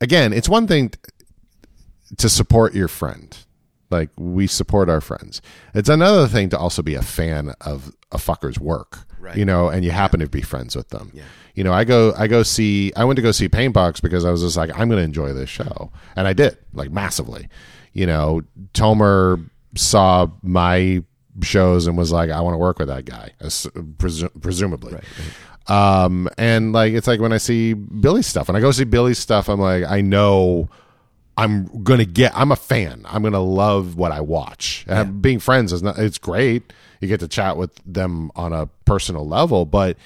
again, 0.00 0.32
it's 0.32 0.48
one 0.48 0.66
thing 0.66 0.92
to 2.18 2.28
support 2.28 2.74
your 2.74 2.88
friend. 2.88 3.36
Like 3.90 4.10
we 4.16 4.46
support 4.46 4.88
our 4.88 5.00
friends. 5.00 5.40
It's 5.74 5.88
another 5.88 6.26
thing 6.26 6.48
to 6.50 6.58
also 6.58 6.82
be 6.82 6.94
a 6.94 7.02
fan 7.02 7.54
of 7.60 7.94
a 8.10 8.16
fucker's 8.16 8.58
work. 8.58 9.06
Right. 9.24 9.36
You 9.36 9.44
know, 9.44 9.68
and 9.68 9.84
you 9.84 9.90
happen 9.90 10.20
to 10.20 10.28
be 10.28 10.42
friends 10.42 10.76
with 10.76 10.90
them. 10.90 11.10
Yeah. 11.14 11.22
You 11.54 11.64
know, 11.64 11.72
I 11.72 11.84
go 11.84 12.12
I 12.16 12.26
go 12.26 12.42
see 12.42 12.92
I 12.94 13.04
went 13.04 13.16
to 13.16 13.22
go 13.22 13.32
see 13.32 13.48
Paintbox 13.48 14.02
because 14.02 14.24
I 14.24 14.30
was 14.30 14.42
just 14.42 14.56
like, 14.56 14.70
I'm 14.78 14.88
gonna 14.88 15.02
enjoy 15.02 15.32
this 15.32 15.48
show. 15.48 15.90
And 16.14 16.28
I 16.28 16.32
did, 16.34 16.58
like 16.74 16.90
massively. 16.90 17.48
You 17.92 18.06
know, 18.06 18.42
Tomer 18.74 19.48
saw 19.76 20.28
my 20.42 21.02
shows 21.42 21.86
and 21.86 21.96
was 21.96 22.12
like, 22.12 22.30
I 22.30 22.40
want 22.40 22.54
to 22.54 22.58
work 22.58 22.78
with 22.78 22.88
that 22.88 23.04
guy, 23.04 23.32
presu- 23.40 24.30
presumably. 24.42 24.98
Um, 25.66 26.28
and 26.36 26.72
like 26.72 26.92
it's 26.92 27.06
like 27.06 27.20
when 27.20 27.32
I 27.32 27.38
see 27.38 27.72
Billy's 27.72 28.26
stuff, 28.26 28.48
when 28.48 28.56
I 28.56 28.60
go 28.60 28.70
see 28.70 28.84
Billy's 28.84 29.18
stuff, 29.18 29.48
I'm 29.48 29.60
like, 29.60 29.84
I 29.84 30.00
know 30.00 30.68
I'm 31.36 31.82
gonna 31.82 32.04
get. 32.04 32.32
I'm 32.36 32.52
a 32.52 32.56
fan. 32.56 33.04
I'm 33.06 33.22
gonna 33.22 33.40
love 33.40 33.96
what 33.96 34.12
I 34.12 34.20
watch. 34.20 34.84
And 34.88 35.22
being 35.22 35.38
friends 35.38 35.72
is 35.72 35.82
not. 35.82 35.98
It's 35.98 36.18
great. 36.18 36.72
You 37.00 37.08
get 37.08 37.20
to 37.20 37.28
chat 37.28 37.56
with 37.56 37.70
them 37.84 38.30
on 38.36 38.52
a 38.52 38.66
personal 38.84 39.26
level, 39.26 39.64
but 39.64 39.96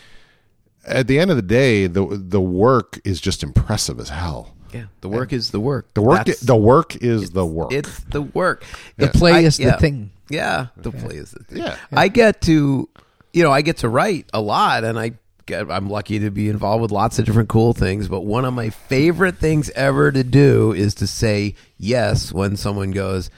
at 0.87 1.07
the 1.07 1.19
end 1.19 1.31
of 1.31 1.37
the 1.37 1.43
day, 1.43 1.87
the 1.87 2.07
the 2.07 2.41
work 2.41 2.99
is 3.05 3.21
just 3.21 3.43
impressive 3.43 4.01
as 4.01 4.09
hell. 4.09 4.55
Yeah, 4.73 4.85
the 5.01 5.09
work 5.09 5.33
is 5.33 5.51
the 5.51 5.61
work. 5.61 5.93
The 5.95 6.03
work, 6.03 6.19
That's- 6.19 6.41
the 6.41 6.57
work 6.57 6.97
is 6.97 7.31
the 7.31 7.47
work. 7.47 7.73
It's 7.73 8.01
the 8.11 8.23
work. 8.23 8.65
The 8.97 9.09
play 9.09 9.33
I- 9.33 9.41
is 9.41 9.57
the 9.57 9.73
thing. 9.73 10.11
Yeah, 10.29 10.67
the 10.77 10.91
play 10.93 11.17
is 11.17 11.31
the 11.31 11.45
thing. 11.45 11.59
Yeah. 11.63 11.77
I 11.91 12.09
get 12.09 12.43
to, 12.43 12.87
you 13.33 13.43
know, 13.43 13.51
I 13.51 13.63
get 13.63 13.79
to 13.79 13.89
write 13.89 14.27
a 14.35 14.41
lot, 14.43 14.85
and 14.85 14.99
I 14.99 15.13
get, 15.47 15.71
I'm 15.71 15.89
lucky 15.89 16.19
to 16.19 16.31
be 16.31 16.51
involved 16.51 16.83
with 16.83 16.91
lots 16.91 17.19
of 17.19 17.25
different 17.25 17.49
cool 17.49 17.73
things. 17.73 18.09
But 18.09 18.21
one 18.27 18.45
of 18.45 18.53
my 18.53 18.69
favorite 18.69 19.39
things 19.39 19.71
ever 19.71 20.13
to 20.13 20.23
do 20.23 20.73
is 20.73 20.95
to 20.97 21.07
say 21.07 21.55
yes 21.79 22.31
when 22.31 22.57
someone 22.59 22.91
goes, 22.91 23.31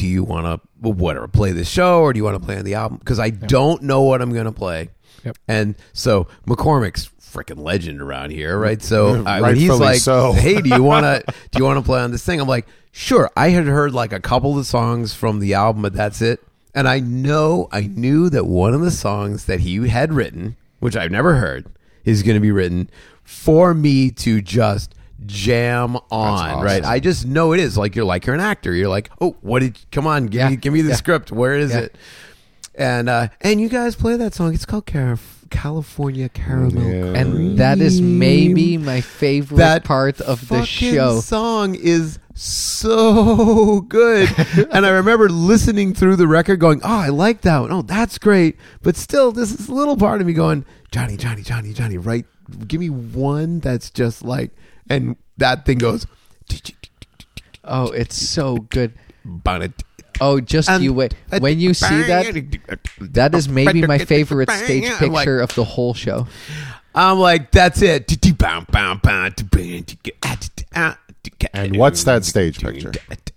"Do 0.00 0.06
you 0.06 0.24
want 0.24 0.46
to 0.46 0.88
whatever 0.88 1.28
play 1.28 1.52
this 1.52 1.68
show, 1.68 2.00
or 2.00 2.12
do 2.12 2.18
you 2.18 2.24
want 2.24 2.40
to 2.40 2.44
play 2.44 2.56
on 2.56 2.64
the 2.64 2.74
album?" 2.74 2.98
Because 2.98 3.18
I 3.18 3.28
don't 3.28 3.82
know 3.82 4.02
what 4.02 4.22
I'm 4.22 4.32
going 4.32 4.46
to 4.46 4.52
play. 4.52 4.88
Yep. 5.24 5.36
And 5.46 5.74
so 5.92 6.26
McCormick's 6.46 7.10
freaking 7.20 7.62
legend 7.62 8.00
around 8.00 8.30
here, 8.30 8.58
right? 8.58 8.82
So 8.82 9.22
I, 9.24 9.42
when 9.42 9.56
he's 9.56 9.78
like, 9.78 10.00
so. 10.00 10.32
"Hey, 10.46 10.60
do 10.62 10.70
you 10.70 10.82
want 10.82 11.04
to 11.04 11.22
do 11.50 11.58
you 11.58 11.64
want 11.64 11.78
to 11.78 11.84
play 11.84 12.00
on 12.00 12.12
this 12.12 12.24
thing?" 12.24 12.40
I'm 12.40 12.48
like, 12.48 12.66
"Sure." 12.92 13.30
I 13.36 13.50
had 13.50 13.66
heard 13.66 13.92
like 13.92 14.12
a 14.12 14.20
couple 14.20 14.58
of 14.58 14.66
songs 14.66 15.12
from 15.12 15.40
the 15.40 15.54
album, 15.54 15.82
but 15.82 15.92
that's 15.92 16.22
it. 16.22 16.40
And 16.74 16.88
I 16.88 17.00
know 17.00 17.68
I 17.72 17.82
knew 17.82 18.30
that 18.30 18.46
one 18.46 18.72
of 18.72 18.80
the 18.80 18.90
songs 18.90 19.44
that 19.46 19.60
he 19.60 19.88
had 19.88 20.12
written, 20.12 20.56
which 20.78 20.96
I've 20.96 21.10
never 21.10 21.34
heard, 21.34 21.66
is 22.04 22.22
going 22.22 22.36
to 22.36 22.40
be 22.40 22.52
written 22.52 22.88
for 23.22 23.74
me 23.74 24.10
to 24.10 24.40
just 24.40 24.94
jam 25.26 25.96
on, 25.96 26.02
awesome. 26.10 26.60
right? 26.64 26.84
I 26.84 27.00
just 27.00 27.26
know 27.26 27.52
it 27.52 27.60
is. 27.60 27.76
Like 27.76 27.94
you're 27.96 28.04
like 28.04 28.26
you're 28.26 28.34
an 28.34 28.40
actor. 28.40 28.74
You're 28.74 28.88
like, 28.88 29.10
"Oh, 29.20 29.36
what 29.42 29.60
did 29.60 29.78
come 29.92 30.06
on, 30.06 30.26
give 30.26 30.40
Yeah. 30.40 30.48
me 30.50 30.56
give 30.56 30.72
me 30.72 30.82
the 30.82 30.90
Yeah. 30.90 30.94
script. 30.96 31.30
Where 31.32 31.54
is 31.54 31.70
Yeah. 31.72 31.78
it?" 31.80 31.96
And 32.74 33.08
uh 33.08 33.28
and 33.40 33.60
you 33.60 33.68
guys 33.68 33.94
play 33.96 34.16
that 34.16 34.34
song. 34.34 34.54
It's 34.54 34.64
called 34.64 34.86
Car- 34.86 35.18
California 35.50 36.28
Caramel. 36.28 36.82
Yeah. 36.82 37.20
And 37.20 37.58
that 37.58 37.78
is 37.80 38.00
maybe 38.00 38.78
my 38.78 39.00
favorite 39.00 39.58
that 39.58 39.84
part 39.84 40.20
of 40.20 40.48
the 40.48 40.64
show. 40.64 41.20
song 41.20 41.74
is 41.74 42.18
so 42.34 43.80
good. 43.82 44.28
and 44.70 44.86
I 44.86 44.90
remember 44.90 45.28
listening 45.28 45.94
through 45.94 46.16
the 46.16 46.26
record 46.28 46.58
going, 46.60 46.80
Oh, 46.84 46.88
I 46.88 47.08
like 47.08 47.42
that 47.42 47.58
one. 47.58 47.72
Oh, 47.72 47.82
that's 47.82 48.18
great. 48.18 48.56
But 48.82 48.96
still, 48.96 49.32
this 49.32 49.52
is 49.52 49.68
a 49.68 49.74
little 49.74 49.96
part 49.96 50.20
of 50.20 50.26
me 50.26 50.32
going, 50.32 50.64
Johnny, 50.92 51.16
Johnny, 51.16 51.42
Johnny, 51.42 51.72
Johnny, 51.72 51.98
right? 51.98 52.24
Give 52.66 52.80
me 52.80 52.90
one 52.90 53.60
that's 53.60 53.90
just 53.90 54.24
like, 54.24 54.52
and 54.90 55.16
that 55.38 55.64
thing 55.64 55.78
goes, 55.78 56.06
Oh, 57.64 57.86
it's 57.92 58.16
so 58.16 58.56
good. 58.58 58.92
bonnet. 59.24 59.72
Oh, 60.20 60.40
just 60.40 60.68
And- 60.68 60.82
you 60.84 60.92
wait. 60.92 61.14
When 61.38 61.60
you 61.60 61.72
see 61.72 62.02
that, 62.02 62.78
that 63.00 63.34
is 63.34 63.48
maybe 63.48 63.86
my 63.86 63.98
favorite 63.98 64.50
stage 64.50 64.84
I'm 65.00 65.12
like- 65.12 65.24
picture 65.24 65.40
of 65.40 65.54
the 65.54 65.64
whole 65.64 65.94
show. 65.94 66.26
I'm 66.94 67.18
like, 67.18 67.52
that's 67.52 67.80
it. 67.82 68.10
And 71.54 71.76
what's 71.76 72.04
that 72.04 72.24
stage 72.24 72.58
picture? 72.60 72.92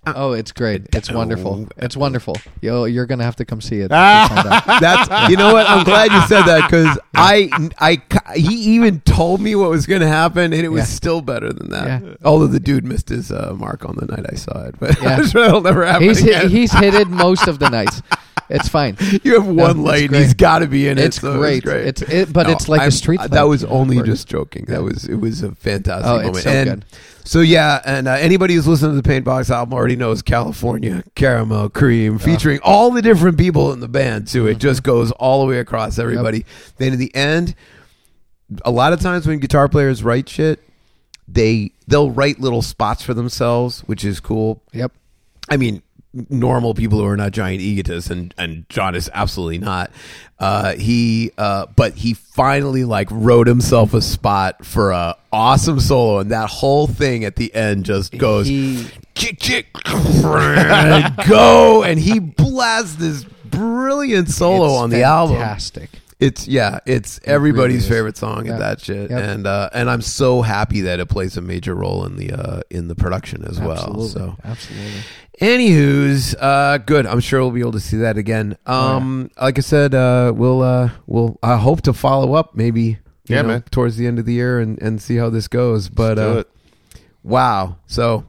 Oh, 0.06 0.34
it's 0.34 0.52
great. 0.52 0.84
It's 0.94 1.10
wonderful. 1.12 1.68
It's 1.78 1.96
wonderful. 1.96 2.36
Yo, 2.62 2.86
you're 2.86 3.06
gonna 3.06 3.24
have 3.24 3.38
to 3.38 3.46
come 3.46 3.62
see 3.62 3.78
it. 3.80 3.88
to 3.90 3.96
find 3.96 4.48
out. 4.48 4.66
That's 4.82 5.30
you 5.30 5.38
know 5.38 5.54
what 5.54 5.66
I'm 5.70 5.84
glad 5.86 6.12
you 6.12 6.20
said 6.28 6.44
that 6.44 6.70
because 6.70 7.00
I 7.14 7.50
I 7.80 8.02
he 8.36 8.76
even 8.76 9.00
told 9.02 9.40
me 9.40 9.56
what 9.56 9.70
was 9.70 9.86
going 9.86 10.02
to 10.02 10.08
happen 10.08 10.52
and 10.54 10.56
it 10.66 10.70
was 10.70 10.82
Yeah. 10.82 10.86
still 10.86 11.22
better 11.22 11.54
than 11.54 11.70
that. 11.70 12.02
Yeah. 12.04 12.14
Although 12.26 12.48
the 12.48 12.60
dude 12.60 12.84
missed 12.84 13.10
his 13.10 13.32
uh, 13.32 13.54
mark 13.58 13.86
on 13.86 13.96
the 13.98 14.06
night 14.08 14.26
I 14.32 14.36
saw 14.36 14.66
it, 14.66 14.76
but 14.80 15.02
Yeah. 15.02 15.16
I'm 15.18 15.28
sure 15.28 15.42
that'll 15.46 15.62
never 15.62 15.86
happen 15.86 16.04
He's 16.08 16.22
again. 16.22 16.42
hit, 16.44 16.52
he's 16.52 16.74
hit 16.74 16.94
it 16.96 17.08
most 17.08 17.48
of 17.48 17.60
the 17.60 17.70
nights. 17.70 18.02
It's 18.50 18.68
fine. 18.68 18.98
you 19.24 19.36
have 19.36 19.48
one 19.48 19.70
it's 19.72 19.80
light. 19.80 20.12
He's 20.14 20.34
got 20.34 20.60
to 20.60 20.68
be 20.68 20.88
in 20.90 20.98
it. 21.00 21.06
It's 21.06 21.22
so 21.22 21.38
great. 21.38 21.64
great. 21.64 21.88
It's 21.88 22.02
it, 22.02 22.34
but 22.34 22.48
No, 22.48 22.54
it's 22.54 22.68
like 22.68 22.82
I'm- 22.82 22.90
a 22.90 22.92
street. 22.92 23.22
That 23.30 23.44
was 23.44 23.64
only 23.64 24.02
just 24.04 24.28
joking. 24.28 24.66
That 24.66 24.84
was 24.84 25.06
it 25.06 25.16
was 25.16 25.42
a 25.44 25.56
fantastic 25.56 26.06
Oh, 26.06 26.18
it's 26.18 26.26
moment. 26.26 26.44
so 26.44 26.50
and 26.52 26.70
good. 26.70 26.86
so 27.24 27.40
yeah, 27.40 27.82
and 27.86 28.08
uh, 28.08 28.12
anybody 28.12 28.54
who's 28.56 28.68
listened 28.68 28.92
to 28.96 29.02
the 29.02 29.08
Paintbox 29.22 29.50
album 29.50 29.74
already 29.74 29.93
knows 29.96 30.22
California 30.22 31.04
Caramel 31.16 31.70
Cream, 31.70 32.18
featuring 32.20 32.60
all 32.64 32.92
the 32.92 33.02
different 33.02 33.38
people 33.38 33.72
in 33.74 33.80
the 33.80 33.88
band 33.88 34.28
too. 34.28 34.48
It 34.48 34.58
just 34.58 34.84
goes 34.84 35.12
all 35.12 35.42
the 35.42 35.48
way 35.48 35.60
across 35.60 36.00
everybody. 36.00 36.46
Then 36.78 36.94
in 36.94 37.00
the 37.00 37.14
end, 37.16 37.56
a 38.64 38.72
lot 38.72 38.94
of 38.94 39.00
times 39.00 39.28
when 39.28 39.40
guitar 39.40 39.68
players 39.68 40.04
write 40.04 40.30
shit, 40.30 40.60
they 41.28 41.72
they'll 41.88 42.12
write 42.12 42.40
little 42.40 42.62
spots 42.62 43.04
for 43.04 43.14
themselves, 43.14 43.82
which 43.82 44.04
is 44.04 44.20
cool. 44.20 44.62
Yep. 44.74 44.92
I 45.50 45.58
mean, 45.58 45.82
normal 46.30 46.74
people 46.74 47.00
who 47.00 47.06
are 47.06 47.18
not 47.18 47.32
giant 47.32 47.62
egotists, 47.62 48.10
and 48.10 48.34
and 48.38 48.68
John 48.70 48.96
is 48.96 49.10
absolutely 49.14 49.58
not. 49.60 49.92
Uh, 50.40 50.74
he, 50.76 51.32
uh, 51.38 51.68
but 51.76 51.94
he 51.94 52.14
finally 52.14 52.84
like 52.84 53.08
wrote 53.12 53.48
himself 53.48 53.94
a 53.94 54.02
spot 54.02 54.66
for 54.66 54.92
a 54.92 55.16
awesome 55.32 55.80
solo, 55.80 56.20
and 56.20 56.32
that 56.32 56.50
whole 56.50 56.88
thing 56.88 57.24
at 57.24 57.36
the 57.38 57.54
end 57.56 57.86
just 57.86 58.18
goes 58.18 58.48
He- 58.48 58.88
chick 59.16 59.40
chick 59.40 59.68
and 59.86 61.16
go, 61.28 61.84
and 61.84 62.00
he 62.00 62.20
blasts 62.20 62.96
this 62.96 63.24
brilliant 63.46 64.30
solo 64.30 64.66
It's 64.74 64.82
on 64.82 64.90
the 64.90 65.04
album. 65.04 65.38
Fantastic. 65.38 65.90
It's 66.20 66.48
yeah, 66.48 66.80
it's 66.86 67.20
everybody's 67.24 67.84
is. 67.84 67.90
favorite 67.90 68.18
song 68.18 68.48
at 68.48 68.60
that 68.60 68.80
shit, 68.82 69.10
Yep. 69.10 69.22
and 69.24 69.48
uh, 69.48 69.70
and 69.74 69.90
I'm 69.90 70.02
so 70.02 70.42
happy 70.42 70.82
that 70.82 71.00
it 71.00 71.08
plays 71.10 71.38
a 71.38 71.42
major 71.42 71.76
role 71.76 72.06
in 72.06 72.16
the 72.18 72.32
uh, 72.32 72.62
in 72.70 72.88
the 72.88 72.96
production 72.96 73.44
as 73.46 73.60
well. 73.60 74.02
So, 74.02 74.36
Absolutely. 74.44 75.02
anywho's, 75.42 76.36
uh, 76.40 76.78
good. 76.86 77.06
I'm 77.06 77.20
sure 77.20 77.42
we'll 77.42 77.52
be 77.52 77.60
able 77.62 77.74
to 77.74 77.80
see 77.80 77.98
that 77.98 78.18
again. 78.18 78.58
Oh, 78.66 78.98
Um, 78.98 79.32
like 79.42 79.58
I 79.58 79.62
said, 79.62 79.94
uh, 79.96 80.32
we'll 80.36 80.62
uh, 80.62 80.90
we'll 81.08 81.38
I 81.44 81.58
hope 81.58 81.82
to 81.84 81.94
follow 81.94 82.34
up 82.34 82.56
maybe. 82.56 82.82
you 82.84 82.98
Yeah, 83.28 83.42
know, 83.42 83.48
man. 83.50 83.62
Towards 83.72 83.98
the 83.98 84.08
end 84.08 84.20
of 84.20 84.26
the 84.26 84.34
year 84.34 84.60
and 84.60 84.82
and 84.82 85.02
see 85.02 85.16
how 85.18 85.30
this 85.30 85.48
goes. 85.48 85.90
But 85.90 86.16
Do 86.16 86.22
uh, 86.22 86.34
it. 86.40 86.50
wow, 87.24 87.78
so 87.88 88.26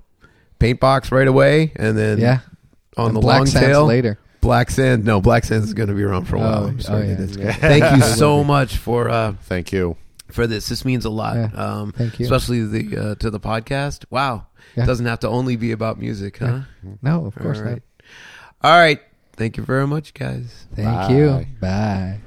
Paintbox 0.59 1.11
right 1.13 1.29
away, 1.29 1.73
and 1.77 1.97
then 1.97 2.19
Yeah. 2.19 2.41
on 2.97 3.09
And 3.09 3.17
the 3.17 3.21
Black 3.21 3.39
long 3.39 3.47
Sands 3.47 3.67
tail 3.69 3.85
later. 3.87 4.19
Black 4.44 4.70
Sand. 4.70 5.05
No, 5.05 5.20
Black 5.20 5.44
Sands 5.44 5.66
is 5.66 5.74
going 5.74 5.89
to 5.89 5.94
be 5.94 6.02
around 6.05 6.26
for 6.26 6.36
a 6.36 6.39
while. 6.39 6.64
Oh, 6.64 6.66
I'm 6.68 6.78
oh, 6.89 6.98
yeah. 7.02 7.26
Yeah. 7.44 7.52
Thank 7.55 7.97
you 7.97 8.02
so 8.16 8.44
much 8.44 8.76
for 8.76 9.08
uh, 9.08 9.32
Thank 9.42 9.73
you. 9.73 9.97
for 10.31 10.47
this. 10.47 10.68
This 10.68 10.84
means 10.84 11.05
a 11.05 11.10
lot. 11.10 11.36
Yeah. 11.36 11.50
Um, 11.55 11.92
Thank 11.92 12.20
you. 12.20 12.24
especially 12.26 12.64
the 12.66 12.97
uh, 12.97 13.14
to 13.16 13.31
the 13.31 13.40
podcast. 13.40 14.05
Wow, 14.10 14.47
Yeah. 14.76 14.84
it 14.84 14.86
doesn't 14.86 15.06
have 15.06 15.20
to 15.20 15.28
only 15.28 15.56
be 15.56 15.73
about 15.73 15.98
music, 15.98 16.39
huh? 16.39 16.60
No, 17.02 17.26
of 17.26 17.34
course 17.34 17.58
All 17.58 17.64
right. 17.64 17.82
not. 18.62 18.70
All 18.70 18.78
right. 18.78 19.00
Thank 19.36 19.56
you 19.56 19.64
very 19.64 19.86
much, 19.86 20.14
guys. 20.14 20.66
Thank 20.76 20.89
Bye. 20.89 21.08
you. 21.10 21.47
Bye. 21.60 22.20